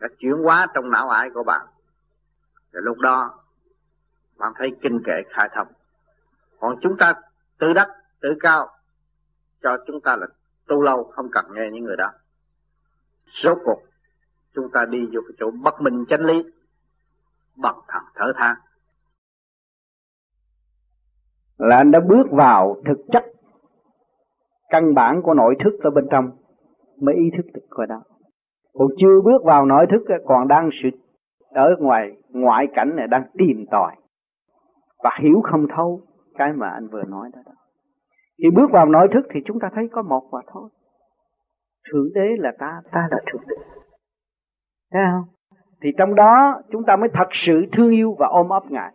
Đã 0.00 0.08
chuyển 0.18 0.32
hóa 0.42 0.66
trong 0.74 0.90
não 0.90 1.08
ải 1.08 1.30
của 1.30 1.42
bạn. 1.42 1.66
Rồi 2.72 2.82
lúc 2.82 2.98
đó, 2.98 3.38
bạn 4.36 4.52
thấy 4.56 4.76
kinh 4.82 5.02
kệ 5.06 5.22
khai 5.30 5.48
thông. 5.54 5.68
Còn 6.60 6.76
chúng 6.80 6.96
ta 6.96 7.14
tự 7.58 7.72
đắc 7.72 7.88
tự 8.24 8.36
cao 8.40 8.68
cho 9.62 9.76
chúng 9.86 10.00
ta 10.00 10.16
là 10.16 10.26
tu 10.68 10.82
lâu 10.82 11.04
không 11.04 11.26
cần 11.32 11.44
nghe 11.54 11.70
những 11.72 11.84
người 11.84 11.96
đó. 11.96 12.10
Rốt 13.26 13.58
cuộc 13.64 13.82
chúng 14.54 14.70
ta 14.72 14.84
đi 14.90 15.06
vô 15.12 15.20
cái 15.28 15.36
chỗ 15.38 15.50
bất 15.64 15.80
minh 15.80 16.04
chánh 16.08 16.20
lý 16.20 16.44
bằng 17.56 17.78
thằng 17.88 18.04
thở 18.14 18.32
than 18.36 18.56
là 21.58 21.76
anh 21.76 21.90
đã 21.90 22.00
bước 22.00 22.26
vào 22.30 22.82
thực 22.86 22.98
chất 23.12 23.24
căn 24.68 24.94
bản 24.94 25.22
của 25.22 25.34
nội 25.34 25.56
thức 25.64 25.72
ở 25.82 25.90
bên 25.90 26.06
trong 26.10 26.30
mới 27.00 27.14
ý 27.14 27.30
thức 27.36 27.46
được 27.54 27.66
coi 27.70 27.86
đó. 27.86 28.02
Còn 28.72 28.88
chưa 28.96 29.20
bước 29.24 29.44
vào 29.44 29.66
nội 29.66 29.86
thức 29.90 30.14
còn 30.26 30.48
đang 30.48 30.70
sự 30.82 30.88
ở 31.48 31.76
ngoài 31.78 32.16
ngoại 32.28 32.66
cảnh 32.74 32.96
này 32.96 33.06
đang 33.06 33.24
tìm 33.38 33.64
tòi 33.70 33.96
và 34.98 35.10
hiểu 35.22 35.40
không 35.50 35.66
thấu 35.76 36.00
cái 36.34 36.52
mà 36.52 36.70
anh 36.70 36.88
vừa 36.88 37.02
nói 37.02 37.30
đó, 37.34 37.40
đó. 37.46 37.52
Khi 38.42 38.50
bước 38.54 38.70
vào 38.72 38.86
nội 38.86 39.08
thức 39.12 39.26
thì 39.30 39.40
chúng 39.44 39.60
ta 39.60 39.70
thấy 39.74 39.88
có 39.92 40.02
một 40.02 40.22
và 40.32 40.42
thôi. 40.52 40.68
Thượng 41.92 42.08
đế 42.14 42.28
là 42.38 42.52
ta, 42.58 42.80
ta 42.92 43.08
là 43.10 43.18
thượng 43.32 43.42
đế. 43.48 43.56
Thấy 44.92 45.02
không? 45.12 45.34
Thì 45.82 45.90
trong 45.98 46.14
đó 46.14 46.60
chúng 46.70 46.84
ta 46.84 46.96
mới 46.96 47.08
thật 47.14 47.28
sự 47.32 47.64
thương 47.72 47.90
yêu 47.90 48.16
và 48.18 48.26
ôm 48.26 48.48
ấp 48.48 48.70
Ngài. 48.70 48.92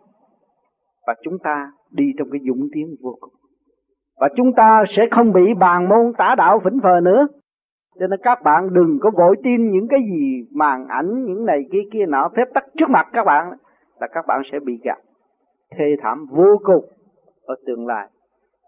Và 1.06 1.14
chúng 1.22 1.38
ta 1.38 1.72
đi 1.90 2.04
trong 2.18 2.28
cái 2.30 2.40
dũng 2.48 2.68
tiến 2.72 2.86
vô 3.02 3.16
cùng. 3.20 3.32
Và 4.20 4.28
chúng 4.36 4.52
ta 4.52 4.84
sẽ 4.88 5.08
không 5.10 5.32
bị 5.32 5.54
bàn 5.54 5.88
môn 5.88 6.12
tả 6.18 6.34
đạo 6.38 6.58
vĩnh 6.58 6.80
phờ 6.82 7.00
nữa. 7.00 7.26
Cho 8.00 8.06
nên 8.06 8.20
các 8.22 8.42
bạn 8.42 8.74
đừng 8.74 8.98
có 9.02 9.10
vội 9.10 9.36
tin 9.42 9.70
những 9.70 9.88
cái 9.88 10.00
gì 10.00 10.48
màn 10.54 10.86
ảnh, 10.88 11.24
những 11.24 11.44
này 11.44 11.64
kia 11.72 11.82
kia 11.92 12.06
nọ 12.06 12.30
phép 12.36 12.44
tắc 12.54 12.64
trước 12.78 12.90
mặt 12.90 13.08
các 13.12 13.24
bạn 13.24 13.52
là 14.00 14.08
các 14.12 14.24
bạn 14.26 14.42
sẽ 14.52 14.58
bị 14.60 14.80
gạt 14.84 14.98
thê 15.78 15.84
thảm 16.02 16.26
vô 16.30 16.58
cùng 16.64 16.84
ở 17.42 17.54
tương 17.66 17.86
lai 17.86 18.08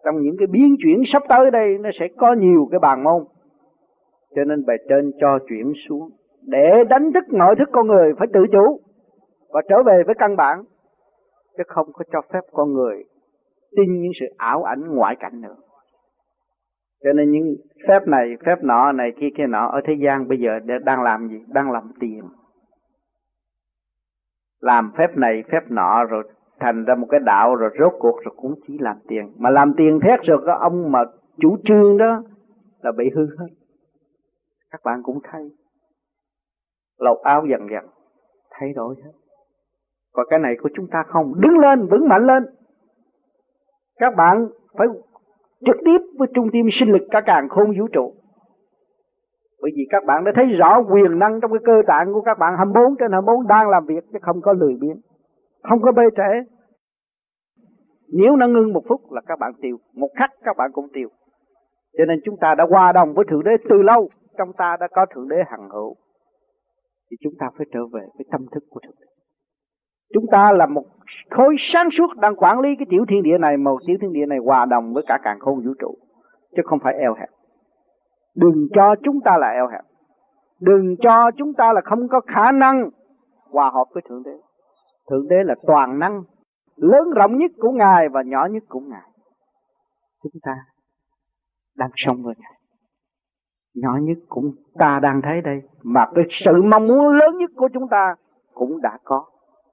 trong 0.05 0.23
những 0.23 0.37
cái 0.39 0.47
biến 0.47 0.77
chuyển 0.85 1.03
sắp 1.07 1.23
tới 1.29 1.51
đây, 1.51 1.79
nó 1.81 1.91
sẽ 2.01 2.09
có 2.17 2.33
nhiều 2.33 2.69
cái 2.71 2.79
bàn 2.79 3.05
môn. 3.05 3.25
Cho 4.35 4.45
nên 4.45 4.67
bài 4.67 4.77
trên 4.89 5.13
cho 5.21 5.39
chuyển 5.49 5.73
xuống. 5.89 6.11
Để 6.43 6.85
đánh 6.89 7.13
thức 7.13 7.25
nội 7.29 7.55
thức 7.59 7.69
con 7.73 7.87
người 7.87 8.13
phải 8.19 8.27
tự 8.33 8.41
chủ 8.53 8.81
và 9.53 9.63
trở 9.69 9.83
về 9.83 10.03
với 10.07 10.15
căn 10.19 10.37
bản, 10.37 10.65
chứ 11.57 11.63
không 11.67 11.87
có 11.93 12.05
cho 12.13 12.21
phép 12.33 12.41
con 12.53 12.73
người 12.73 13.05
tin 13.77 14.03
những 14.03 14.13
sự 14.21 14.27
ảo 14.37 14.63
ảnh 14.63 14.81
ngoại 14.95 15.17
cảnh 15.21 15.41
nữa. 15.41 15.57
Cho 17.05 17.13
nên 17.13 17.31
những 17.31 17.55
phép 17.89 18.01
này, 18.07 18.37
phép 18.47 18.57
nọ 18.63 18.93
này, 18.93 19.13
kia 19.21 19.29
kia 19.37 19.47
nọ 19.47 19.67
ở 19.67 19.81
thế 19.85 19.95
gian 20.01 20.29
bây 20.29 20.39
giờ 20.39 20.51
đang 20.85 21.03
làm 21.03 21.29
gì? 21.29 21.45
Đang 21.49 21.71
làm 21.71 21.93
tiền. 22.01 22.23
Làm 24.61 24.93
phép 24.99 25.17
này, 25.17 25.43
phép 25.53 25.61
nọ 25.69 26.05
rồi 26.05 26.25
thành 26.63 26.85
ra 26.85 26.95
một 26.95 27.07
cái 27.11 27.21
đạo 27.25 27.55
rồi 27.55 27.71
rốt 27.79 27.93
cuộc 27.99 28.17
rồi 28.25 28.35
cũng 28.37 28.55
chỉ 28.67 28.79
làm 28.81 28.97
tiền. 29.09 29.33
Mà 29.39 29.51
làm 29.51 29.75
tiền 29.77 30.01
thét 30.03 30.21
rồi 30.23 30.43
có 30.47 30.55
ông 30.55 30.93
mà 30.93 31.05
chủ 31.41 31.57
trương 31.65 31.99
đó 31.99 32.23
là 32.83 32.93
bị 32.93 33.11
hư 33.15 33.27
hết. 33.39 33.47
Các 34.71 34.81
bạn 34.85 35.03
cũng 35.03 35.19
thấy. 35.31 35.51
Lột 36.99 37.19
áo 37.23 37.45
dần 37.51 37.61
dần, 37.71 37.85
thay 38.51 38.73
đổi 38.73 38.95
hết. 39.05 39.13
Còn 40.13 40.27
cái 40.31 40.39
này 40.39 40.57
của 40.63 40.69
chúng 40.75 40.87
ta 40.91 41.03
không. 41.07 41.33
Đứng 41.41 41.59
lên, 41.59 41.87
vững 41.87 42.09
mạnh 42.09 42.27
lên. 42.27 42.45
Các 43.99 44.15
bạn 44.17 44.49
phải 44.79 44.87
trực 45.67 45.77
tiếp 45.85 45.99
với 46.19 46.29
trung 46.35 46.49
tâm 46.53 46.63
sinh 46.73 46.93
lực 46.93 47.03
cả 47.11 47.21
càng 47.27 47.49
khôn 47.49 47.79
vũ 47.79 47.87
trụ. 47.93 48.15
Bởi 49.63 49.71
vì 49.77 49.87
các 49.91 50.05
bạn 50.05 50.25
đã 50.25 50.33
thấy 50.35 50.47
rõ 50.47 50.83
quyền 50.91 51.19
năng 51.19 51.41
trong 51.41 51.51
cái 51.51 51.61
cơ 51.65 51.83
tạng 51.87 52.13
của 52.13 52.21
các 52.21 52.39
bạn. 52.39 52.55
24 52.57 52.97
trên 52.97 53.13
24 53.13 53.47
đang 53.47 53.69
làm 53.69 53.87
việc 53.87 54.05
chứ 54.13 54.19
không 54.23 54.41
có 54.41 54.53
lười 54.53 54.75
biếng 54.81 55.01
không 55.63 55.83
có 55.83 55.93
bê 55.93 56.03
trễ. 56.17 56.53
Nếu 58.09 58.37
nó 58.37 58.47
ngưng 58.47 58.73
một 58.73 58.83
phút 58.89 59.13
là 59.13 59.21
các 59.27 59.39
bạn 59.39 59.53
tiêu. 59.63 59.77
Một 59.95 60.09
khắc 60.19 60.31
các 60.45 60.57
bạn 60.57 60.71
cũng 60.73 60.89
tiêu. 60.93 61.09
Cho 61.99 62.05
nên 62.05 62.21
chúng 62.25 62.37
ta 62.41 62.55
đã 62.55 62.65
hòa 62.71 62.93
đồng 62.93 63.15
với 63.15 63.25
thượng 63.31 63.45
đế 63.45 63.51
từ 63.71 63.83
lâu. 63.83 64.09
Trong 64.39 64.53
ta 64.53 64.77
đã 64.81 64.89
có 64.89 65.07
thượng 65.07 65.29
đế 65.29 65.37
hằng 65.47 65.69
hữu. 65.71 65.97
Thì 67.11 67.17
chúng 67.21 67.33
ta 67.39 67.51
phải 67.57 67.67
trở 67.73 67.81
về 67.93 68.01
với 68.01 68.25
tâm 68.31 68.47
thức 68.53 68.65
của 68.71 68.81
thượng 68.81 68.97
đế. 69.01 69.07
Chúng 70.15 70.25
ta 70.31 70.53
là 70.53 70.67
một 70.67 70.85
khối 71.31 71.57
sáng 71.59 71.89
suốt 71.91 72.07
đang 72.17 72.37
quản 72.37 72.61
lý 72.61 72.77
cái 72.77 72.87
tiểu 72.91 73.05
thiên 73.09 73.23
địa 73.23 73.39
này 73.39 73.57
một 73.57 73.79
tiểu 73.87 73.97
thiên 74.01 74.13
địa 74.13 74.27
này 74.27 74.39
hòa 74.39 74.65
đồng 74.65 74.93
với 74.95 75.03
cả 75.07 75.19
càng 75.23 75.39
khôn 75.41 75.67
vũ 75.67 75.73
trụ, 75.79 75.95
chứ 76.57 76.63
không 76.65 76.79
phải 76.79 76.95
eo 76.95 77.15
hẹp. 77.15 77.29
Đừng 78.37 78.69
cho 78.75 78.95
chúng 79.03 79.21
ta 79.25 79.39
là 79.39 79.49
eo 79.49 79.69
hẹp. 79.69 79.85
Đừng 80.61 80.97
cho 81.03 81.31
chúng 81.37 81.55
ta 81.55 81.73
là 81.73 81.81
không 81.85 82.09
có 82.09 82.21
khả 82.27 82.53
năng 82.53 82.91
hòa 83.51 83.71
hợp 83.71 83.85
với 83.95 84.03
thượng 84.09 84.23
đế 84.23 84.37
thượng 85.11 85.29
đế 85.29 85.37
là 85.45 85.55
toàn 85.67 85.99
năng, 85.99 86.23
lớn 86.77 87.11
rộng 87.17 87.37
nhất 87.37 87.51
của 87.59 87.71
ngài 87.71 88.09
và 88.09 88.23
nhỏ 88.23 88.47
nhất 88.51 88.63
của 88.69 88.81
ngài. 88.81 89.11
Chúng 90.23 90.41
ta 90.43 90.53
đang 91.77 91.91
sống 91.97 92.23
với 92.23 92.35
ngài. 92.39 92.59
Nhỏ 93.75 93.99
nhất 94.03 94.19
cũng 94.29 94.51
ta 94.79 95.01
đang 95.03 95.23
thấy 95.23 95.41
đây, 95.41 95.61
mà 95.83 96.07
cái 96.15 96.25
sự 96.31 96.63
mong 96.63 96.87
muốn 96.87 97.09
lớn 97.17 97.39
nhất 97.39 97.51
của 97.57 97.69
chúng 97.75 97.89
ta 97.91 98.15
cũng 98.55 98.83
đã 98.83 98.99
có, 99.05 99.25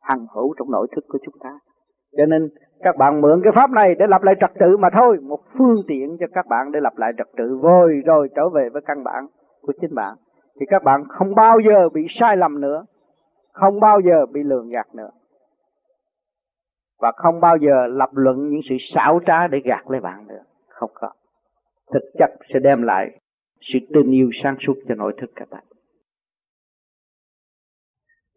hằng 0.01 0.25
hữu 0.35 0.53
trong 0.58 0.72
nội 0.72 0.88
thức 0.95 1.06
của 1.08 1.19
chúng 1.25 1.35
ta. 1.43 1.49
Cho 2.17 2.25
nên 2.25 2.49
các 2.80 2.98
bạn 2.98 3.22
mượn 3.22 3.41
cái 3.43 3.53
pháp 3.56 3.69
này 3.69 3.95
để 3.99 4.06
lập 4.09 4.22
lại 4.22 4.35
trật 4.41 4.51
tự 4.59 4.77
mà 4.77 4.90
thôi, 4.93 5.17
một 5.22 5.40
phương 5.58 5.82
tiện 5.88 6.17
cho 6.19 6.25
các 6.33 6.48
bạn 6.48 6.72
để 6.72 6.80
lập 6.80 6.93
lại 6.95 7.11
trật 7.17 7.27
tự 7.38 7.58
vơi 7.61 7.93
rồi 8.06 8.30
trở 8.35 8.49
về 8.49 8.69
với 8.74 8.82
căn 8.85 9.03
bản 9.03 9.27
của 9.61 9.74
chính 9.82 9.95
bạn. 9.95 10.16
Thì 10.59 10.66
các 10.69 10.83
bạn 10.83 11.03
không 11.09 11.35
bao 11.35 11.59
giờ 11.59 11.88
bị 11.95 12.01
sai 12.19 12.38
lầm 12.38 12.61
nữa 12.61 12.85
không 13.60 13.80
bao 13.80 14.00
giờ 14.00 14.26
bị 14.26 14.42
lường 14.44 14.70
gạt 14.70 14.96
nữa. 14.96 15.10
Và 17.00 17.12
không 17.16 17.40
bao 17.42 17.58
giờ 17.58 17.88
lập 17.88 18.10
luận 18.14 18.50
những 18.50 18.62
sự 18.70 18.76
xảo 18.96 19.20
trá 19.26 19.48
để 19.48 19.60
gạt 19.66 19.90
lấy 19.90 20.02
bạn 20.02 20.28
nữa. 20.28 20.44
Không 20.68 20.92
có. 20.94 21.12
Thực 21.94 22.04
chất 22.20 22.30
sẽ 22.54 22.60
đem 22.60 22.82
lại 22.82 23.22
sự 23.62 23.80
tình 23.94 24.12
yêu 24.12 24.30
sáng 24.44 24.56
suốt 24.68 24.74
cho 24.88 24.96
nội 24.96 25.14
thức 25.22 25.30
các 25.36 25.50
bạn. 25.50 25.64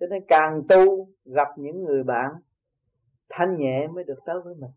Cho 0.01 0.07
nên 0.10 0.23
càng 0.28 0.62
tu, 0.68 1.09
gặp 1.25 1.49
những 1.57 1.84
người 1.84 2.02
bạn 2.02 2.33
thanh 3.31 3.57
nhẹ 3.59 3.86
mới 3.86 4.05
được 4.05 4.18
tới 4.26 4.36
với 4.44 4.55
mình. 4.55 4.70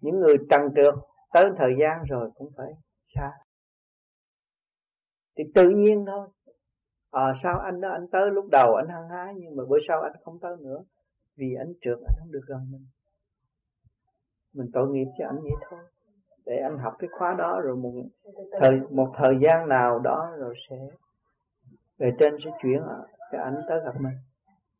Những 0.00 0.20
người 0.20 0.36
trần 0.50 0.62
trượt 0.76 0.94
tới 1.32 1.50
thời 1.58 1.70
gian 1.80 2.04
rồi 2.08 2.30
cũng 2.34 2.52
phải 2.56 2.72
xa. 3.14 3.30
Thì 5.38 5.44
tự 5.54 5.70
nhiên 5.70 6.04
thôi 6.06 6.28
à, 7.10 7.34
sao 7.42 7.58
anh 7.58 7.80
đó 7.80 7.88
anh 7.88 8.06
tới 8.12 8.30
lúc 8.30 8.44
đầu 8.50 8.74
anh 8.74 8.88
hăng 8.88 9.08
hái 9.08 9.34
nhưng 9.36 9.56
mà 9.56 9.64
bữa 9.68 9.78
sau 9.88 10.00
anh 10.00 10.12
không 10.24 10.38
tới 10.38 10.56
nữa? 10.60 10.78
Vì 11.36 11.54
anh 11.58 11.72
trượt 11.80 11.98
anh 11.98 12.16
không 12.18 12.32
được 12.32 12.44
gần 12.46 12.60
mình. 12.72 12.86
Mình 14.54 14.70
tội 14.72 14.88
nghiệp 14.88 15.06
cho 15.18 15.26
anh 15.26 15.36
vậy 15.42 15.52
thôi. 15.70 15.80
Để 16.46 16.56
anh 16.62 16.78
học 16.78 16.94
cái 16.98 17.10
khóa 17.18 17.34
đó 17.38 17.60
rồi 17.60 17.76
một 17.76 17.92
thời 18.60 18.80
một 18.90 19.12
thời 19.16 19.34
gian 19.42 19.68
nào 19.68 19.98
đó 19.98 20.30
rồi 20.38 20.54
sẽ 20.70 20.76
về 21.98 22.10
trên 22.18 22.36
sẽ 22.44 22.50
chuyển 22.62 22.82
cho 23.32 23.38
anh 23.38 23.54
tới 23.68 23.80
gặp 23.84 24.00
mình. 24.00 24.14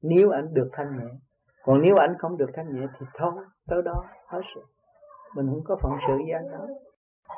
Nếu 0.02 0.30
anh 0.30 0.54
được 0.54 0.68
thanh 0.72 0.98
nhẹ. 0.98 1.10
Còn 1.64 1.82
nếu 1.82 1.96
anh 1.96 2.14
không 2.18 2.36
được 2.36 2.50
thanh 2.54 2.74
nhẹ 2.74 2.86
thì 2.98 3.06
thôi 3.14 3.32
tới 3.66 3.82
đó 3.84 4.04
hết 4.26 4.40
sự. 4.54 4.60
Mình 5.36 5.46
không 5.46 5.64
có 5.64 5.76
phận 5.82 5.92
sự 6.08 6.14
với 6.16 6.32
anh 6.32 6.50
đó 6.50 6.66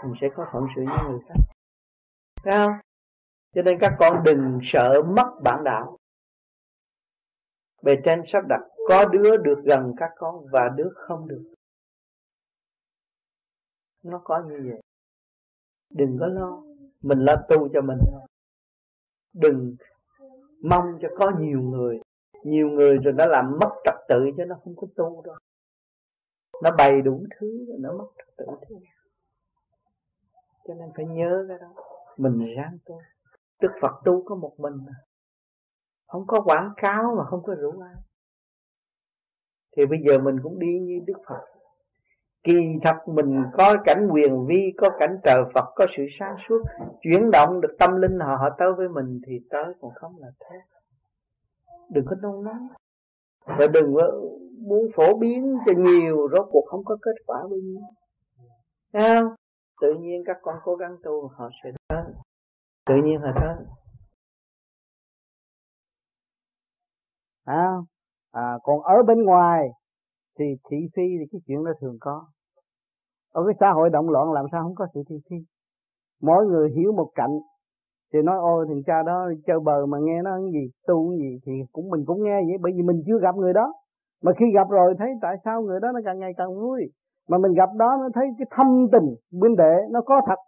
mình 0.04 0.14
sẽ 0.20 0.28
có 0.34 0.46
phận 0.52 0.66
sự 0.76 0.82
với 0.84 1.10
người 1.10 1.20
khác. 1.28 1.34
Thấy 2.44 2.54
không? 2.56 2.72
Cho 3.58 3.62
nên 3.62 3.78
các 3.80 3.96
con 3.98 4.22
đừng 4.24 4.58
sợ 4.62 5.02
mất 5.02 5.40
bản 5.42 5.64
đạo. 5.64 5.98
Bề 7.82 7.96
trên 8.04 8.22
sắp 8.32 8.44
đặt, 8.48 8.60
Có 8.88 9.04
đứa 9.04 9.36
được 9.36 9.62
gần 9.64 9.92
các 9.96 10.10
con 10.16 10.46
Và 10.52 10.68
đứa 10.76 10.88
không 10.94 11.28
được. 11.28 11.52
Nó 14.02 14.20
có 14.24 14.42
như 14.48 14.70
vậy. 14.70 14.80
Đừng 15.90 16.16
có 16.20 16.26
lo. 16.26 16.62
Mình 17.00 17.18
lo 17.18 17.36
tu 17.48 17.68
cho 17.72 17.80
mình 17.80 17.98
Đừng 19.32 19.76
mong 20.62 20.98
cho 21.02 21.08
có 21.18 21.32
nhiều 21.38 21.60
người. 21.60 22.00
Nhiều 22.44 22.68
người 22.68 22.98
rồi 22.98 23.12
nó 23.12 23.26
làm 23.26 23.58
mất 23.60 23.70
trật 23.84 23.94
tự 24.08 24.30
cho 24.36 24.44
nó 24.44 24.56
không 24.64 24.76
có 24.76 24.86
tu 24.96 25.22
đâu. 25.22 25.34
Nó 26.62 26.70
bày 26.78 27.02
đủ 27.02 27.24
thứ 27.38 27.64
rồi 27.68 27.76
nó 27.80 27.92
mất 27.92 28.08
trật 28.18 28.36
tự. 28.36 28.46
Thế 28.68 28.76
cho 30.64 30.74
nên 30.74 30.90
phải 30.96 31.06
nhớ 31.06 31.44
cái 31.48 31.58
đó. 31.58 31.72
Mình 32.16 32.54
ráng 32.56 32.78
tu 32.84 33.00
đức 33.62 33.72
phật 33.80 33.92
tu 34.04 34.22
có 34.24 34.34
một 34.34 34.52
mình 34.58 34.74
mà. 34.86 34.92
Không 36.06 36.26
có 36.26 36.40
quảng 36.40 36.72
cáo 36.76 37.14
mà 37.18 37.24
không 37.24 37.42
có 37.42 37.54
rủ 37.54 37.80
ai. 37.80 37.94
Thì 39.76 39.86
bây 39.86 39.98
giờ 40.08 40.18
mình 40.18 40.36
cũng 40.42 40.58
đi 40.58 40.78
như 40.80 41.00
đức 41.06 41.18
phật. 41.28 41.40
Kỳ 42.42 42.78
thật 42.82 42.96
mình 43.06 43.44
có 43.52 43.76
cảnh 43.84 44.08
quyền 44.12 44.46
vi, 44.46 44.72
có 44.76 44.90
cảnh 44.98 45.18
trời 45.24 45.42
phật, 45.54 45.64
có 45.74 45.86
sự 45.96 46.02
sáng 46.18 46.36
suốt, 46.48 46.62
chuyển 47.00 47.30
động 47.30 47.60
được 47.60 47.76
tâm 47.78 47.96
linh 48.00 48.20
họ 48.20 48.36
họ 48.36 48.50
tới 48.58 48.72
với 48.72 48.88
mình 48.88 49.20
thì 49.26 49.40
tới 49.50 49.74
còn 49.80 49.90
không 49.94 50.12
là 50.18 50.28
thế. 50.40 50.56
Đừng 51.90 52.04
có 52.06 52.16
nôn 52.22 52.44
nóng. 52.44 52.68
Và 53.46 53.66
đừng 53.66 53.94
có 53.94 54.20
muốn 54.58 54.86
phổ 54.94 55.18
biến 55.18 55.58
cho 55.66 55.72
nhiều, 55.76 56.28
rốt 56.32 56.48
cuộc 56.50 56.64
không 56.66 56.84
có 56.84 56.96
kết 57.02 57.14
quả 57.26 57.38
bao 57.42 57.58
nhiêu. 57.62 57.80
Thấy 58.92 59.02
không? 59.02 59.34
tự 59.80 59.94
nhiên 59.94 60.22
các 60.26 60.36
con 60.42 60.56
cố 60.64 60.76
gắng 60.76 60.96
tu, 61.02 61.28
họ 61.28 61.50
sẽ 61.64 61.70
tự 62.88 62.94
nhiên 63.04 63.22
là 63.22 63.32
tới 63.40 63.66
à, 67.44 67.66
à 68.32 68.58
còn 68.62 68.80
ở 68.80 69.02
bên 69.06 69.22
ngoài 69.22 69.68
thì 70.38 70.44
thị 70.70 70.76
phi 70.96 71.02
thì 71.18 71.24
cái 71.32 71.40
chuyện 71.46 71.64
đó 71.64 71.72
thường 71.80 71.96
có. 72.00 72.26
Ở 73.32 73.42
cái 73.46 73.54
xã 73.60 73.70
hội 73.72 73.90
động 73.90 74.10
loạn 74.10 74.32
làm 74.32 74.44
sao 74.52 74.62
không 74.62 74.74
có 74.74 74.86
sự 74.94 75.02
thị 75.08 75.16
phi? 75.30 75.36
Mỗi 76.22 76.46
người 76.46 76.70
hiểu 76.76 76.92
một 76.92 77.10
cạnh 77.14 77.30
thì 78.12 78.18
nói 78.22 78.36
ôi 78.38 78.66
thằng 78.68 78.82
cha 78.86 79.02
đó 79.06 79.30
chơi 79.46 79.60
bờ 79.60 79.86
mà 79.86 79.98
nghe 80.00 80.22
nó 80.22 80.30
cái 80.30 80.52
gì 80.52 80.70
tu 80.86 81.10
cái 81.10 81.18
gì 81.18 81.38
thì 81.46 81.52
cũng 81.72 81.88
mình 81.90 82.04
cũng 82.06 82.22
nghe 82.22 82.40
vậy 82.48 82.58
bởi 82.60 82.72
vì 82.76 82.82
mình 82.82 83.02
chưa 83.06 83.18
gặp 83.22 83.36
người 83.36 83.52
đó. 83.52 83.72
Mà 84.22 84.32
khi 84.38 84.46
gặp 84.54 84.68
rồi 84.70 84.94
thấy 84.98 85.08
tại 85.22 85.36
sao 85.44 85.62
người 85.62 85.80
đó 85.80 85.88
nó 85.94 86.00
càng 86.04 86.18
ngày 86.18 86.32
càng 86.36 86.54
vui. 86.54 86.80
Mà 87.28 87.38
mình 87.38 87.52
gặp 87.52 87.68
đó 87.78 87.96
nó 88.00 88.08
thấy 88.14 88.24
cái 88.38 88.46
thâm 88.50 88.86
tình 88.92 89.14
bên 89.40 89.56
đệ 89.56 89.74
nó 89.90 90.00
có 90.00 90.20
thật 90.26 90.47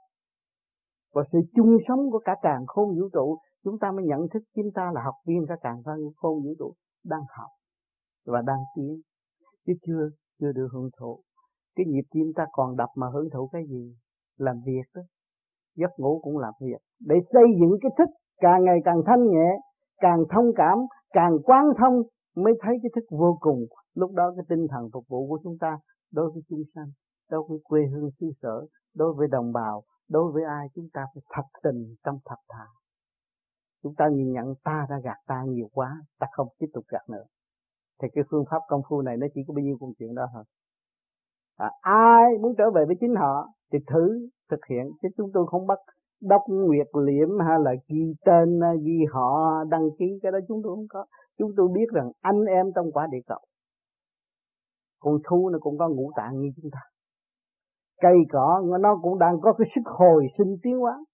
và 1.15 1.23
sự 1.33 1.39
chung 1.57 1.77
sống 1.89 2.11
của 2.11 2.19
cả 2.25 2.35
càng 2.43 2.67
khôn 2.67 2.89
vũ 2.89 3.09
trụ, 3.13 3.39
chúng 3.65 3.79
ta 3.79 3.93
mới 3.93 4.05
nhận 4.05 4.29
thức 4.29 4.43
chúng 4.57 4.71
ta 4.75 4.91
là 4.95 5.03
học 5.05 5.15
viên 5.27 5.47
cả 5.49 5.55
càng 5.63 5.83
khôn 6.17 6.43
vũ 6.43 6.55
trụ 6.59 6.75
đang 7.05 7.23
học 7.39 7.51
và 8.27 8.43
đang 8.43 8.59
tiến. 8.77 9.01
Chứ 9.67 9.73
chưa 9.87 10.09
chưa 10.41 10.53
được 10.53 10.69
hưởng 10.73 10.91
thụ. 11.01 11.21
Cái 11.77 11.87
nhịp 11.89 12.05
tim 12.11 12.33
ta 12.37 12.47
còn 12.53 12.77
đập 12.77 12.89
mà 12.97 13.07
hưởng 13.13 13.31
thụ 13.33 13.49
cái 13.53 13.63
gì? 13.69 13.95
Làm 14.39 14.57
việc 14.67 14.83
đó. 14.95 15.03
Giấc 15.77 15.91
ngủ 15.99 16.21
cũng 16.23 16.39
làm 16.39 16.53
việc. 16.61 16.79
Để 17.01 17.17
xây 17.33 17.45
dựng 17.61 17.79
cái 17.83 17.91
thức 17.99 18.09
càng 18.41 18.65
ngày 18.65 18.79
càng 18.85 19.03
thanh 19.07 19.27
nhẹ, 19.27 19.59
càng 20.01 20.25
thông 20.31 20.51
cảm, 20.57 20.79
càng 21.11 21.33
quán 21.45 21.65
thông 21.79 22.03
mới 22.37 22.55
thấy 22.63 22.77
cái 22.83 22.91
thức 22.95 23.05
vô 23.11 23.39
cùng. 23.41 23.65
Lúc 23.95 24.13
đó 24.13 24.33
cái 24.37 24.45
tinh 24.49 24.67
thần 24.71 24.89
phục 24.93 25.05
vụ 25.09 25.29
của 25.29 25.39
chúng 25.43 25.57
ta 25.61 25.79
đối 26.13 26.31
với 26.31 26.43
chúng 26.49 26.63
sanh, 26.75 26.87
đối 27.31 27.43
với 27.49 27.59
quê 27.65 27.81
hương 27.93 28.11
xứ 28.21 28.27
sở, 28.43 28.67
đối 28.95 29.15
với 29.15 29.29
đồng 29.29 29.53
bào 29.53 29.83
đối 30.11 30.33
với 30.33 30.43
ai 30.45 30.67
chúng 30.75 30.89
ta 30.93 31.07
phải 31.15 31.23
thật 31.31 31.61
tình 31.63 31.95
trong 32.05 32.19
thật 32.25 32.37
thà. 32.49 32.67
Chúng 33.83 33.95
ta 33.95 34.09
nhìn 34.09 34.33
nhận 34.33 34.55
ta 34.65 34.87
đã 34.91 34.97
gạt 35.05 35.17
ta 35.27 35.43
nhiều 35.47 35.69
quá 35.73 36.03
ta 36.19 36.27
không 36.33 36.49
tiếp 36.59 36.67
tục 36.75 36.85
gạt 36.89 37.09
nữa. 37.09 37.25
Thì 38.03 38.09
cái 38.13 38.25
phương 38.31 38.45
pháp 38.51 38.59
công 38.69 38.83
phu 38.89 39.03
này 39.03 39.17
nó 39.17 39.27
chỉ 39.35 39.41
có 39.49 39.55
bao 39.55 39.63
nhiêu 39.63 39.77
công 39.81 39.93
chuyện 39.99 40.15
đó 40.15 40.27
thôi. 40.35 40.45
À, 41.57 41.71
ai 41.81 42.39
muốn 42.41 42.55
trở 42.59 42.71
về 42.71 42.85
với 42.87 42.97
chính 43.01 43.15
họ 43.15 43.49
thì 43.73 43.79
thử 43.87 44.29
thực 44.51 44.61
hiện 44.71 44.91
chứ 45.03 45.09
chúng 45.17 45.31
tôi 45.35 45.47
không 45.51 45.67
bắt 45.67 45.79
đốc 46.21 46.43
nguyệt 46.49 46.89
liễm 47.07 47.29
hay 47.49 47.59
là 47.61 47.73
ghi 47.89 48.15
tên 48.25 48.61
ghi 48.83 48.99
họ 49.13 49.65
đăng 49.71 49.89
ký 49.99 50.19
cái 50.23 50.33
đó 50.33 50.39
chúng 50.49 50.61
tôi 50.63 50.77
không 50.77 50.87
có. 50.89 51.05
Chúng 51.39 51.51
tôi 51.57 51.69
biết 51.75 51.89
rằng 51.93 52.11
anh 52.21 52.45
em 52.45 52.67
trong 52.75 52.93
quả 52.93 53.07
địa 53.11 53.21
cầu 53.27 53.41
con 55.01 55.19
thu 55.29 55.51
nó 55.53 55.59
cũng 55.59 55.79
có 55.79 55.89
ngũ 55.89 56.11
tạng 56.17 56.41
như 56.41 56.49
chúng 56.57 56.71
ta 56.71 56.81
cây 58.01 58.17
cỏ 58.33 58.63
nó 58.81 58.99
cũng 59.03 59.19
đang 59.19 59.41
có 59.41 59.53
cái 59.53 59.69
sức 59.75 59.83
hồi 59.85 60.27
sinh 60.39 60.57
tiến 60.63 60.79
hóa. 60.79 61.05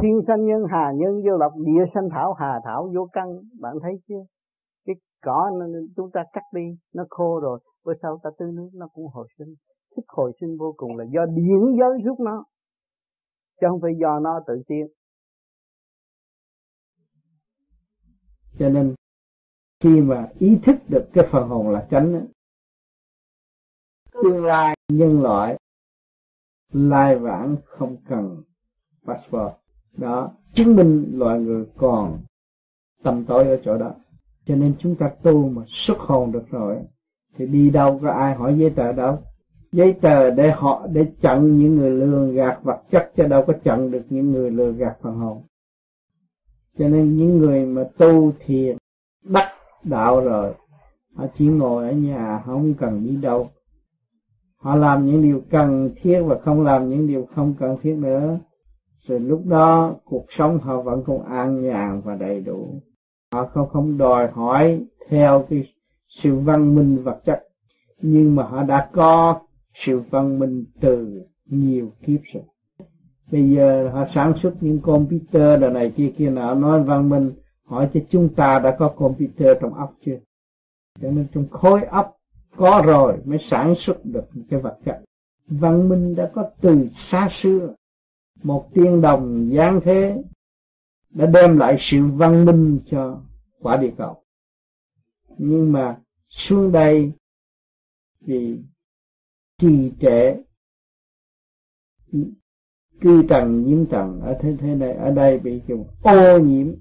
Thiên 0.00 0.20
sanh 0.26 0.46
nhân 0.46 0.62
hà 0.70 0.92
nhân 0.96 1.22
vô 1.24 1.36
lộc 1.36 1.52
địa 1.56 1.84
sanh 1.94 2.08
thảo 2.12 2.32
hà 2.32 2.60
thảo 2.64 2.90
vô 2.94 3.08
căn. 3.12 3.26
Bạn 3.60 3.74
thấy 3.82 3.92
chưa? 4.08 4.22
Cái 4.86 4.96
cỏ 5.22 5.50
nó, 5.58 5.66
chúng 5.96 6.10
ta 6.10 6.24
cắt 6.32 6.44
đi 6.54 6.76
nó 6.94 7.04
khô 7.10 7.40
rồi 7.40 7.60
bữa 7.84 7.92
sau 8.02 8.20
ta 8.22 8.30
tưới 8.38 8.52
nước 8.52 8.70
nó 8.74 8.88
cũng 8.94 9.06
hồi 9.12 9.28
sinh. 9.38 9.54
Sức 9.96 10.02
hồi 10.08 10.32
sinh 10.40 10.56
vô 10.58 10.74
cùng 10.76 10.96
là 10.96 11.04
do 11.14 11.26
điển 11.26 11.78
giới 11.78 11.98
giúp 12.04 12.20
nó 12.20 12.44
chứ 13.60 13.66
không 13.70 13.80
phải 13.80 13.92
do 14.00 14.20
nó 14.20 14.40
tự 14.46 14.62
tiên 14.66 14.86
cho 18.58 18.68
nên 18.68 18.94
khi 19.80 20.00
mà 20.00 20.28
ý 20.38 20.60
thức 20.62 20.76
được 20.88 21.08
cái 21.12 21.24
phần 21.30 21.48
hồn 21.48 21.70
là 21.70 21.86
chánh 21.90 22.26
tương 24.22 24.44
lai 24.44 24.76
nhân 24.88 25.22
loại 25.22 25.56
lai 26.72 27.16
vãng 27.16 27.56
không 27.64 27.96
cần 28.08 28.42
passport. 29.06 29.52
Đó, 29.96 30.30
chứng 30.54 30.76
minh 30.76 31.12
loài 31.14 31.40
người 31.40 31.66
còn 31.76 32.20
tầm 33.02 33.24
tối 33.24 33.44
ở 33.44 33.60
chỗ 33.64 33.78
đó. 33.78 33.94
Cho 34.46 34.54
nên 34.54 34.74
chúng 34.78 34.94
ta 34.94 35.10
tu 35.22 35.48
mà 35.48 35.62
xuất 35.66 35.98
hồn 35.98 36.32
được 36.32 36.50
rồi, 36.50 36.78
thì 37.36 37.46
đi 37.46 37.70
đâu 37.70 38.00
có 38.02 38.10
ai 38.10 38.34
hỏi 38.34 38.58
giấy 38.58 38.70
tờ 38.70 38.92
đâu. 38.92 39.18
Giấy 39.72 39.92
tờ 39.92 40.30
để 40.30 40.50
họ, 40.50 40.86
để 40.92 41.06
chặn 41.20 41.58
những 41.58 41.76
người 41.76 41.90
lừa 41.90 42.32
gạt 42.32 42.58
vật 42.62 42.82
chất 42.90 43.12
cho 43.16 43.28
đâu 43.28 43.44
có 43.46 43.52
chặn 43.64 43.90
được 43.90 44.02
những 44.10 44.32
người 44.32 44.50
lừa 44.50 44.72
gạt 44.72 44.96
phần 45.02 45.14
hồn. 45.14 45.42
Cho 46.78 46.88
nên 46.88 47.16
những 47.16 47.38
người 47.38 47.66
mà 47.66 47.84
tu 47.98 48.32
thiền, 48.38 48.76
đắc 49.22 49.48
đạo 49.82 50.20
rồi, 50.20 50.54
họ 51.14 51.26
chỉ 51.34 51.46
ngồi 51.46 51.88
ở 51.88 51.92
nhà, 51.92 52.42
không 52.46 52.74
cần 52.74 53.06
đi 53.06 53.16
đâu 53.16 53.50
họ 54.58 54.74
làm 54.74 55.06
những 55.06 55.22
điều 55.22 55.42
cần 55.50 55.90
thiết 56.02 56.22
và 56.22 56.38
không 56.44 56.62
làm 56.62 56.90
những 56.90 57.06
điều 57.06 57.26
không 57.34 57.54
cần 57.58 57.76
thiết 57.82 57.94
nữa. 57.98 58.38
Rồi 59.00 59.20
lúc 59.20 59.46
đó, 59.46 59.94
cuộc 60.04 60.24
sống 60.28 60.58
họ 60.58 60.82
vẫn 60.82 61.02
còn 61.06 61.24
an 61.24 61.62
nhàn 61.62 62.00
và 62.04 62.14
đầy 62.14 62.40
đủ. 62.40 62.82
Họ 63.32 63.46
không 63.46 63.68
không 63.68 63.98
đòi 63.98 64.28
hỏi 64.30 64.84
theo 65.08 65.46
cái 65.50 65.72
sự 66.08 66.38
văn 66.38 66.74
minh 66.74 67.02
vật 67.04 67.20
chất. 67.24 67.48
Nhưng 68.00 68.36
mà 68.36 68.42
họ 68.42 68.62
đã 68.62 68.88
có 68.92 69.40
sự 69.74 70.00
văn 70.10 70.38
minh 70.38 70.64
từ 70.80 71.22
nhiều 71.46 71.92
kiếp 72.06 72.20
rồi. 72.32 72.42
Bây 73.32 73.50
giờ 73.50 73.90
họ 73.92 74.04
sản 74.04 74.36
xuất 74.36 74.54
những 74.60 74.80
computer 74.80 75.60
đời 75.60 75.70
này 75.70 75.92
kia 75.96 76.12
kia 76.16 76.30
nào 76.30 76.54
nói 76.54 76.82
văn 76.82 77.08
minh, 77.08 77.32
hỏi 77.64 77.88
cho 77.94 78.00
chúng 78.08 78.34
ta 78.34 78.58
đã 78.58 78.76
có 78.78 78.88
computer 78.88 79.56
trong 79.60 79.74
óc 79.74 79.94
chưa? 80.06 80.18
Cho 81.00 81.10
nên 81.10 81.26
trong 81.34 81.48
khối 81.48 81.82
óc 81.82 82.17
có 82.58 82.82
rồi, 82.86 83.18
mới 83.24 83.38
sản 83.38 83.74
xuất 83.74 84.04
được 84.04 84.24
cái 84.50 84.60
vật 84.60 84.78
chất 84.84 85.02
văn 85.48 85.88
minh 85.88 86.14
đã 86.14 86.30
có 86.34 86.50
từ 86.60 86.88
xa 86.88 87.28
xưa. 87.28 87.74
Một 88.42 88.70
tiên 88.74 89.00
đồng 89.00 89.50
giáng 89.54 89.80
thế 89.84 90.22
đã 91.10 91.26
đem 91.26 91.58
lại 91.58 91.76
sự 91.78 92.06
văn 92.06 92.44
minh 92.44 92.80
cho 92.86 93.20
quả 93.60 93.76
địa 93.76 93.92
cầu. 93.98 94.22
Nhưng 95.38 95.72
mà 95.72 96.00
xuống 96.28 96.72
đây 96.72 97.12
vì 98.20 98.58
trì 99.58 99.92
trệ, 100.00 100.36
cư 103.00 103.22
trần 103.28 103.66
nhiễm 103.66 103.86
trần 103.86 104.20
ở 104.20 104.38
thế 104.40 104.56
thế 104.60 104.74
này, 104.74 104.92
ở 104.92 105.10
đây 105.10 105.38
bị 105.38 105.62
kiểu 105.66 105.86
ô 106.02 106.38
nhiễm. 106.38 106.74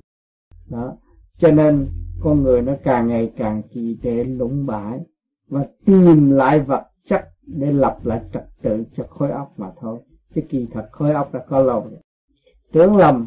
Đó. 0.70 0.98
Cho 1.38 1.52
nên 1.52 1.90
con 2.20 2.44
người 2.44 2.62
nó 2.62 2.74
càng 2.84 3.08
ngày 3.08 3.34
càng 3.38 3.62
trì 3.74 3.98
trệ, 4.04 4.24
lũng 4.24 4.66
bãi 4.66 5.00
và 5.48 5.66
tìm 5.86 6.32
lại 6.32 6.60
vật 6.60 6.84
chất 7.06 7.30
để 7.42 7.74
lập 7.74 8.00
lại 8.04 8.22
trật 8.34 8.46
tự 8.62 8.84
cho 8.96 9.04
khối 9.10 9.32
óc 9.32 9.54
mà 9.58 9.72
thôi. 9.80 10.00
Cái 10.34 10.46
kỳ 10.50 10.68
thật 10.74 10.90
khối 10.92 11.12
óc 11.12 11.34
đã 11.34 11.46
có 11.50 11.60
lâu 11.60 11.88
rồi 11.92 12.00
tưởng 12.72 12.96
lầm, 12.96 13.26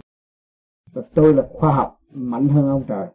và 0.92 1.02
tôi 1.14 1.34
là 1.34 1.48
khoa 1.52 1.74
học 1.74 2.00
mạnh 2.12 2.48
hơn 2.48 2.68
ông 2.68 2.84
trời. 2.88 3.06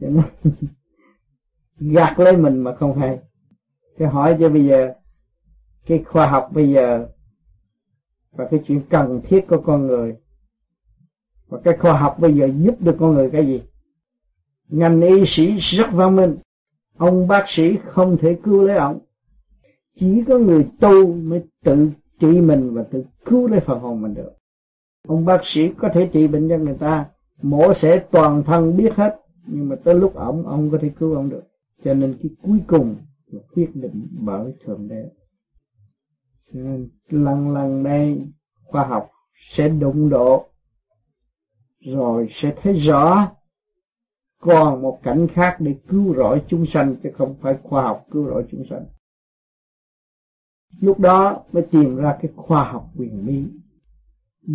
Cho 0.00 0.08
nên 0.08 0.54
gạt 1.94 2.18
lấy 2.18 2.36
mình 2.36 2.58
mà 2.58 2.74
không 2.74 2.98
hay. 2.98 3.18
Cái 3.98 4.08
hỏi 4.08 4.36
cho 4.40 4.48
bây 4.48 4.66
giờ, 4.66 4.94
cái 5.86 6.04
khoa 6.04 6.30
học 6.30 6.50
bây 6.52 6.72
giờ, 6.72 7.08
và 8.32 8.48
cái 8.50 8.60
chuyện 8.66 8.82
cần 8.90 9.20
thiết 9.24 9.44
của 9.48 9.62
con 9.66 9.86
người. 9.86 10.16
Và 11.46 11.60
cái 11.64 11.76
khoa 11.76 11.98
học 11.98 12.16
bây 12.18 12.34
giờ 12.34 12.50
giúp 12.56 12.74
được 12.80 12.96
con 13.00 13.14
người 13.14 13.30
cái 13.30 13.46
gì? 13.46 13.62
Ngành 14.68 15.00
y 15.00 15.24
sĩ 15.26 15.56
rất 15.58 15.86
văn 15.92 16.16
minh 16.16 16.36
ông 16.96 17.28
bác 17.28 17.44
sĩ 17.48 17.76
không 17.84 18.16
thể 18.16 18.38
cứu 18.42 18.62
lấy 18.62 18.76
ông. 18.76 18.98
Chỉ 19.94 20.24
có 20.28 20.38
người 20.38 20.66
tu 20.80 21.14
mới 21.14 21.42
tự 21.64 21.90
trị 22.18 22.40
mình 22.40 22.74
và 22.74 22.82
tự 22.82 23.04
cứu 23.24 23.48
lấy 23.48 23.60
phần 23.60 23.80
hồn 23.80 24.02
mình 24.02 24.14
được. 24.14 24.32
Ông 25.08 25.24
bác 25.24 25.40
sĩ 25.44 25.68
có 25.78 25.88
thể 25.88 26.08
trị 26.12 26.26
bệnh 26.26 26.48
cho 26.48 26.58
người 26.58 26.74
ta. 26.74 27.06
Mổ 27.42 27.72
sẽ 27.72 27.98
toàn 28.10 28.42
thân 28.44 28.76
biết 28.76 28.94
hết. 28.94 29.20
Nhưng 29.46 29.68
mà 29.68 29.76
tới 29.84 29.94
lúc 29.94 30.14
ổng, 30.14 30.46
ông 30.46 30.70
có 30.70 30.78
thể 30.82 30.90
cứu 30.98 31.14
ông 31.14 31.30
được. 31.30 31.42
Cho 31.84 31.94
nên 31.94 32.18
cái 32.22 32.30
cuối 32.42 32.58
cùng 32.66 32.96
là 33.26 33.40
quyết 33.54 33.70
định 33.74 34.08
bởi 34.20 34.54
thượng 34.64 34.88
đế. 34.88 35.10
Cho 36.52 36.60
nên 36.60 36.88
lần 37.08 37.50
lần 37.50 37.82
đây, 37.82 38.26
khoa 38.64 38.86
học 38.86 39.10
sẽ 39.34 39.68
đụng 39.68 40.08
độ, 40.08 40.46
rồi 41.80 42.28
sẽ 42.30 42.54
thấy 42.56 42.74
rõ 42.74 43.28
còn 44.44 44.82
một 44.82 45.00
cảnh 45.02 45.26
khác 45.32 45.56
để 45.60 45.74
cứu 45.88 46.14
rỗi 46.14 46.42
chúng 46.48 46.66
sanh 46.66 46.96
chứ 47.02 47.10
không 47.14 47.34
phải 47.40 47.58
khoa 47.62 47.82
học 47.82 48.06
cứu 48.10 48.26
rỗi 48.26 48.46
chúng 48.50 48.64
sanh. 48.70 48.84
Lúc 50.80 51.00
đó 51.00 51.44
mới 51.52 51.66
tìm 51.70 51.96
ra 51.96 52.18
cái 52.22 52.32
khoa 52.36 52.64
học 52.64 52.86
quyền 52.98 53.26
bí. 53.26 53.44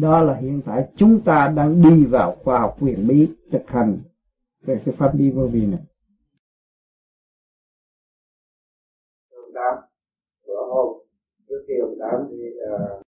Đó 0.02 0.24
là 0.24 0.36
hiện 0.36 0.62
tại 0.66 0.90
chúng 0.96 1.22
ta 1.22 1.54
đang 1.56 1.82
đi 1.82 2.06
vào 2.06 2.36
khoa 2.44 2.60
học 2.60 2.76
quyền 2.80 3.08
bí 3.08 3.36
thực 3.52 3.68
hành 3.68 4.00
về 4.62 4.82
cái 4.86 4.96
pháp 4.98 5.16
đi 5.16 5.32
vô 5.32 5.48
vi 5.48 5.66
này. 5.66 5.80
Tám 9.54 9.78
bữa 10.48 10.66
hôm 10.74 10.98
trước 11.50 11.66
khi 11.68 11.74
ông 11.82 11.96
tám 12.00 12.20
ờ, 12.22 12.28
thì 12.30 12.50
uh, 12.74 13.02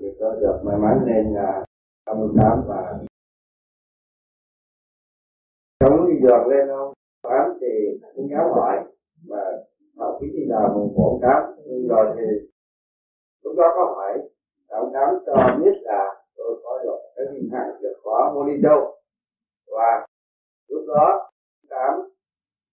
thì 0.00 0.06
tôi 0.20 0.40
được 0.40 0.62
may 0.64 0.78
mắn 0.78 1.06
nên 1.06 1.34
là 1.34 1.64
ờ, 2.04 2.12
uh, 2.12 2.18
ông 2.18 2.36
tám 2.38 2.62
và 2.68 3.04
sống 5.82 6.06
đi 6.06 6.14
lên 6.50 6.68
không? 6.68 6.92
Tám 7.22 7.58
thì 7.60 8.00
cũng 8.14 8.28
giáo 8.30 8.54
hỏi 8.54 8.76
mà 9.28 9.42
học 9.96 10.18
cái 10.20 10.30
gì 10.32 10.46
nào 10.48 10.72
mùng 10.74 10.94
bốn 10.96 11.20
tám. 11.22 11.42
Nhưng 11.66 11.88
rồi 11.88 12.06
thì 12.16 12.48
lúc 13.42 13.56
đó 13.56 13.72
có 13.76 13.84
hỏi 13.84 14.18
ông 14.68 14.90
tám 14.94 15.08
cho 15.26 15.34
biết 15.58 15.74
là 15.82 16.22
tôi 16.36 16.60
có 16.64 16.80
được 16.84 16.98
cái 17.16 17.26
hình 17.32 17.50
hạng 17.52 17.82
được 17.82 17.94
khó 18.04 18.32
mô 18.34 18.46
đi 18.46 18.60
đâu? 18.62 18.96
Và 19.66 20.06
lúc 20.68 20.84
đó 20.86 21.30
tám, 21.68 21.94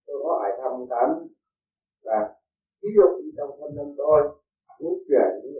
tôi 0.07 0.17
có 0.23 0.29
hỏi 0.39 0.51
thăm 0.61 0.85
tám 0.89 1.27
là 2.01 2.35
ví 2.81 2.89
dụ 2.95 3.23
như 3.23 3.31
trong 3.37 3.49
thân 3.59 3.75
nhân 3.75 3.95
tôi 3.97 4.21
muốn 4.79 4.93
chuyển 5.07 5.53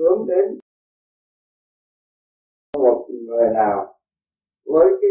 hướng 0.00 0.26
đến 0.26 0.58
một 2.78 3.06
người 3.10 3.48
nào 3.54 3.94
với 4.66 4.86
cái 5.00 5.10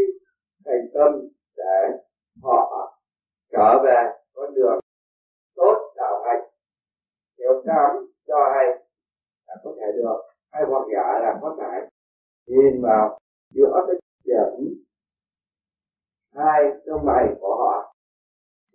thành 0.66 0.88
tâm 0.94 1.28
để 1.58 1.98
họ 2.44 2.98
trở 3.52 3.84
về 3.84 4.12
con 4.34 4.54
đường 4.54 4.80
tốt 5.56 5.94
đạo 5.96 6.24
hạnh 6.26 6.54
hiểu 7.44 7.64
cảm 7.66 7.92
cho 8.28 8.36
hay 8.56 8.66
là 9.48 9.56
có 9.64 9.76
thể 9.80 9.92
được, 9.96 10.18
hay 10.52 10.64
hoặc 10.68 10.84
giả 10.94 11.20
là 11.20 11.40
có 11.42 11.58
thể. 11.60 11.88
Nhìn 12.46 12.82
vào 12.82 13.20
giữa 13.50 13.86
cái 13.88 13.96
điểm 14.26 14.84
hai 16.34 16.64
lông 16.86 17.06
mày 17.06 17.26
của 17.40 17.56
họ 17.56 17.96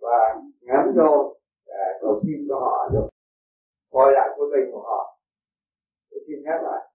và 0.01 0.41
ngắn 0.61 0.93
vô 0.95 1.35
để 1.67 1.97
cầu 2.01 2.21
xin 2.23 2.45
cho 2.49 2.55
họ 2.59 2.89
được 2.93 3.07
coi 3.91 4.11
lại 4.11 4.29
quân 4.37 4.49
mình 4.51 4.71
của 4.71 4.81
họ. 4.81 5.19
Tôi 6.11 6.19
xin 6.27 6.43
nhắc 6.43 6.61
lại. 6.63 6.85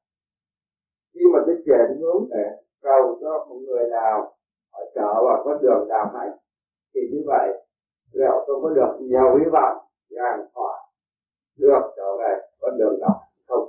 Khi 1.14 1.20
mà 1.32 1.38
cái 1.46 1.54
chuyển 1.66 2.00
hướng 2.00 2.28
để 2.30 2.44
cầu 2.82 3.18
cho 3.20 3.46
một 3.48 3.58
người 3.66 3.88
nào 3.90 4.36
họ 4.74 4.80
trở 4.94 5.12
vào 5.24 5.42
con 5.44 5.62
đường 5.62 5.88
đạo 5.88 6.10
hạnh 6.14 6.38
thì 6.94 7.00
như 7.12 7.22
vậy 7.26 7.48
liệu 8.12 8.44
tôi 8.46 8.56
có 8.62 8.70
được 8.70 8.98
nhiều 9.00 9.36
hy 9.38 9.50
vọng 9.52 9.76
rằng 10.10 10.48
họ 10.54 10.92
được 11.58 11.82
trở 11.96 12.16
về 12.18 12.34
con 12.60 12.78
đường 12.78 12.98
đạo 13.00 13.20
không? 13.46 13.68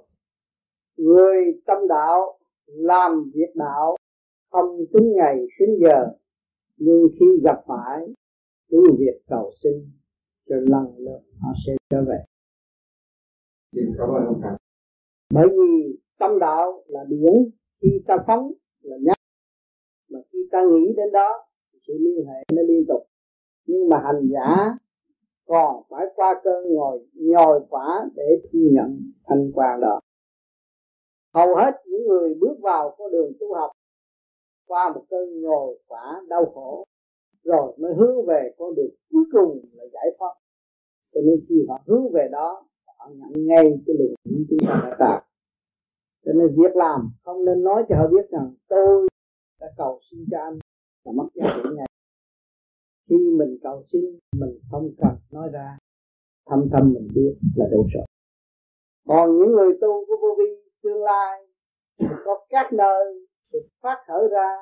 Người 0.97 1.61
tâm 1.65 1.77
đạo 1.89 2.37
làm 2.65 3.31
việc 3.33 3.55
đạo 3.55 3.95
không 4.51 4.77
tính 4.93 5.13
ngày 5.15 5.35
tính 5.59 5.77
giờ 5.79 6.07
nhưng 6.77 7.07
khi 7.19 7.25
gặp 7.43 7.63
phải 7.67 8.07
cứ 8.69 8.83
việc 8.99 9.21
cầu 9.27 9.51
xin 9.63 9.73
rồi 10.45 10.61
lần 10.67 10.95
lượt 10.97 11.21
họ 11.41 11.49
sẽ 11.67 11.73
trở 11.89 12.03
về. 12.07 12.23
Xin 13.75 13.85
cảm 13.97 14.09
ơn 14.09 14.25
ông 14.25 14.41
thầy. 14.43 14.57
Bởi 15.33 15.47
vì 15.47 15.99
tâm 16.19 16.39
đạo 16.39 16.83
là 16.87 17.03
điển 17.07 17.33
khi 17.81 18.03
ta 18.07 18.17
phóng 18.27 18.51
là 18.81 18.97
nhắc 19.01 19.14
mà 20.09 20.19
khi 20.33 20.39
ta 20.51 20.63
nghĩ 20.71 20.93
đến 20.97 21.11
đó, 21.11 21.29
sự 21.87 21.93
liên 21.99 22.25
hệ 22.27 22.43
nó 22.55 22.61
liên 22.61 22.85
tục. 22.87 23.03
Nhưng 23.65 23.89
mà 23.89 24.01
hành 24.03 24.29
giả 24.33 24.77
còn 25.47 25.83
phải 25.89 26.05
qua 26.15 26.41
cơn 26.43 26.73
ngồi, 26.73 27.07
nhồi 27.13 27.59
quả 27.69 28.09
để 28.15 28.41
thu 28.43 28.59
nhận 28.71 29.11
thành 29.27 29.51
quả 29.53 29.77
đó. 29.81 29.99
Hầu 31.33 31.55
hết 31.55 31.71
những 31.85 32.07
người 32.07 32.33
bước 32.33 32.57
vào 32.61 32.95
con 32.97 33.11
đường 33.11 33.31
tu 33.39 33.53
học, 33.53 33.71
qua 34.67 34.91
một 34.95 35.03
cơn 35.09 35.41
nhồi 35.41 35.79
quả 35.87 36.21
đau 36.27 36.45
khổ, 36.45 36.85
rồi 37.43 37.75
mới 37.77 37.93
hướng 37.93 38.25
về 38.25 38.51
con 38.57 38.75
đường 38.75 38.95
cuối 39.11 39.23
cùng 39.31 39.61
là 39.73 39.83
giải 39.93 40.05
thoát. 40.19 40.33
Cho 41.13 41.21
nên 41.21 41.45
khi 41.49 41.55
họ 41.69 41.81
hướng 41.87 42.11
về 42.11 42.27
đó, 42.31 42.65
họ 42.97 43.09
nhận 43.15 43.45
ngay 43.47 43.63
cái 43.87 43.95
luồng 43.99 44.15
điển 44.23 44.45
chúng 44.49 44.59
ta 44.67 44.81
đã 44.83 44.95
tạo. 44.99 45.21
Cho 46.25 46.31
nên 46.33 46.47
việc 46.47 46.75
làm 46.75 47.11
không 47.23 47.45
nên 47.45 47.63
nói 47.63 47.83
cho 47.89 47.95
họ 47.95 48.07
biết 48.07 48.29
rằng 48.29 48.53
tôi 48.67 49.07
đã 49.59 49.67
cầu 49.77 49.99
xin 50.11 50.25
cho 50.31 50.37
anh 50.39 50.59
là 51.03 51.11
mất 51.11 51.27
giá 51.33 51.53
trị 51.55 51.69
ngay 51.75 51.87
khi 53.09 53.15
mình 53.37 53.57
cầu 53.63 53.83
xin, 53.91 54.19
mình 54.39 54.59
không 54.71 54.91
cần 54.97 55.15
nói 55.31 55.49
ra. 55.53 55.77
Thâm 56.45 56.69
thâm 56.71 56.93
mình 56.93 57.07
biết 57.15 57.35
là 57.55 57.65
đủ 57.71 57.87
rồi. 57.93 58.05
Còn 59.07 59.39
những 59.39 59.51
người 59.51 59.73
tu 59.81 60.05
của 60.05 60.17
vô 60.21 60.35
vi 60.37 60.45
tương 60.83 61.03
lai 61.03 61.47
có 61.99 62.45
các 62.49 62.73
nơi 62.73 63.27
được 63.53 63.67
phát 63.81 63.97
khởi 64.07 64.27
ra, 64.31 64.57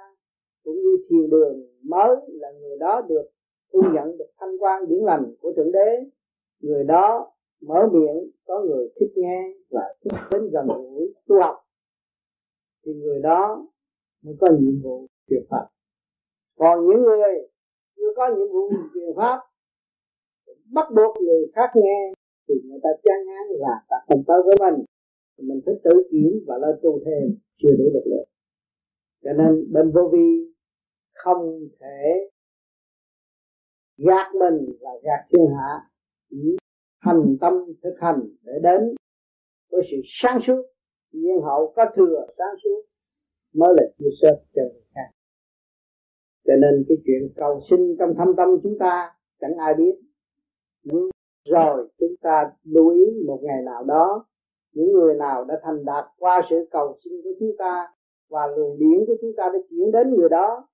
cũng 0.64 0.76
như 0.76 0.98
thiền 1.10 1.30
đường 1.30 1.68
mới 1.84 2.16
là 2.28 2.52
người 2.52 2.78
đó 2.80 3.02
được 3.02 3.30
thu 3.74 3.82
nhận, 3.94 4.18
được 4.18 4.32
thanh 4.40 4.58
quan 4.60 4.88
điển 4.90 5.00
lành 5.00 5.36
của 5.42 5.54
thượng 5.56 5.72
đế. 5.72 6.10
Người 6.60 6.84
đó 6.84 7.32
mở 7.62 7.90
miệng, 7.92 8.32
có 8.46 8.62
người 8.62 8.90
thích 9.00 9.12
nghe 9.16 9.54
và 9.70 9.96
thích 10.04 10.20
đến 10.32 10.50
gần 10.52 10.68
gũi 10.68 11.14
tu 11.28 11.42
học. 11.42 11.56
Thì 12.86 12.94
người 12.94 13.20
đó 13.22 13.68
mới 14.24 14.36
có 14.42 14.48
nhiệm 14.60 14.82
vụ 14.84 15.08
truyền 15.30 15.44
pháp. 15.50 15.66
Còn 16.58 16.88
những 16.88 17.02
người 17.02 17.50
chưa 17.96 18.14
có 18.16 18.28
nhiệm 18.36 18.48
vụ 18.54 18.70
truyền 18.94 19.16
pháp, 19.18 19.40
bắt 20.74 20.88
buộc 20.96 21.22
người 21.22 21.52
khác 21.56 21.70
nghe, 21.76 22.14
thì 22.48 22.56
người 22.66 22.80
ta 22.84 22.90
chán 23.04 23.18
ngán 23.28 23.46
là 23.50 23.76
ta 23.90 23.96
không 24.08 24.24
tới 24.28 24.38
với 24.46 24.56
mình. 24.60 24.86
Mình 25.38 25.62
phải 25.66 25.76
tự 25.84 26.04
kiểm 26.12 26.32
và 26.48 26.56
lên 26.58 26.80
tu 26.84 27.00
thêm, 27.06 27.38
chưa 27.58 27.70
đủ 27.78 27.84
lực 27.94 28.04
lượng. 28.06 28.28
Cho 29.24 29.34
nên 29.38 29.72
bên 29.74 29.92
vô 29.92 30.10
vi 30.14 30.54
không 31.14 31.60
thể 31.80 32.30
gạt 33.98 34.32
mình 34.40 34.78
và 34.82 34.92
gạt 35.04 35.28
thiên 35.30 35.48
hạ, 35.58 35.90
chỉ 36.30 36.58
hành 37.00 37.38
tâm 37.42 37.54
thực 37.84 37.96
hành 38.00 38.22
để 38.42 38.54
đến 38.64 38.96
với 39.72 39.82
sự 39.92 39.98
sáng 40.06 40.40
suốt. 40.42 40.64
Nhiên 41.12 41.42
hậu 41.44 41.74
có 41.76 41.86
thừa, 41.96 42.26
sáng 42.38 42.56
suốt 42.64 42.93
mới 43.54 43.74
là 43.78 43.84
chia 43.98 44.10
sẻ 44.22 44.30
cho 44.56 44.62
người 44.62 44.84
khác. 44.96 45.10
Cho 46.46 46.54
nên 46.62 46.86
cái 46.88 46.98
chuyện 47.06 47.30
cầu 47.36 47.60
sinh 47.60 47.96
trong 48.00 48.14
thâm 48.18 48.28
tâm 48.38 48.48
chúng 48.64 48.78
ta, 48.80 49.12
chẳng 49.42 49.58
ai 49.58 49.74
biết. 49.74 49.96
Nhưng 50.84 51.10
rồi 51.50 51.90
chúng 52.00 52.16
ta 52.22 52.52
lưu 52.64 52.90
ý 52.90 53.06
một 53.28 53.40
ngày 53.44 53.62
nào 53.66 53.84
đó, 53.84 54.26
những 54.74 54.92
người 54.92 55.16
nào 55.16 55.46
đã 55.46 55.60
thành 55.64 55.86
đạt 55.86 56.06
qua 56.18 56.42
sự 56.50 56.68
cầu 56.72 56.98
xin 57.04 57.14
của 57.24 57.34
chúng 57.40 57.52
ta 57.58 57.88
và 58.30 58.48
luồng 58.48 58.80
điển 58.80 59.06
của 59.08 59.16
chúng 59.22 59.32
ta 59.38 59.44
đã 59.54 59.60
chuyển 59.70 59.92
đến 59.92 60.16
người 60.16 60.30
đó, 60.30 60.68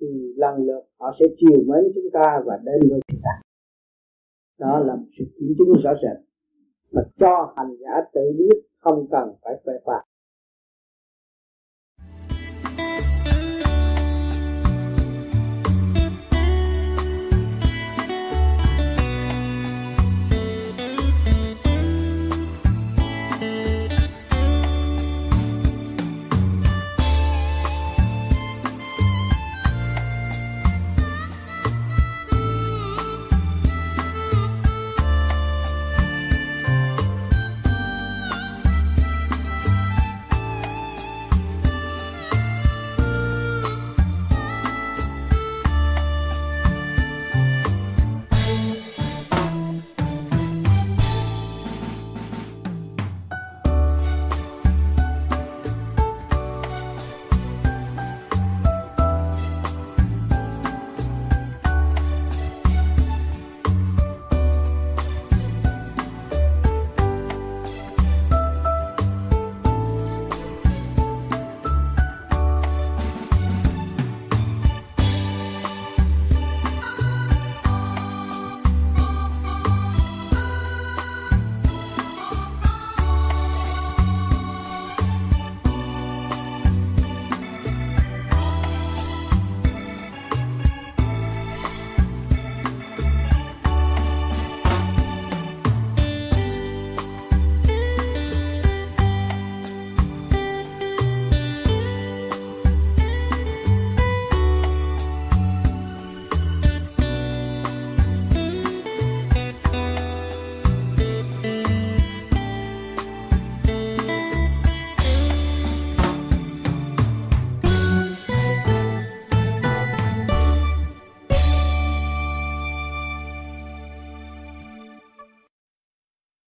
thì 0.00 0.34
lần 0.36 0.66
lượt 0.66 0.82
họ 0.98 1.12
sẽ 1.20 1.26
chiều 1.36 1.58
mến 1.66 1.92
chúng 1.94 2.10
ta 2.12 2.42
và 2.46 2.58
đến 2.64 2.80
với 2.90 3.00
chúng 3.08 3.20
ta. 3.24 3.30
Đó 4.58 4.78
là 4.78 4.94
một 4.94 5.06
sự 5.18 5.24
kiểm 5.38 5.54
chứng 5.58 5.72
rõ 5.84 5.90
rệt 6.02 6.24
mà 6.92 7.02
cho 7.18 7.52
hành 7.56 7.76
giả 7.80 8.00
tự 8.12 8.20
biết 8.38 8.62
không 8.78 9.06
cần 9.10 9.34
phải 9.42 9.54
phê 9.66 9.72
phạt 9.84 10.02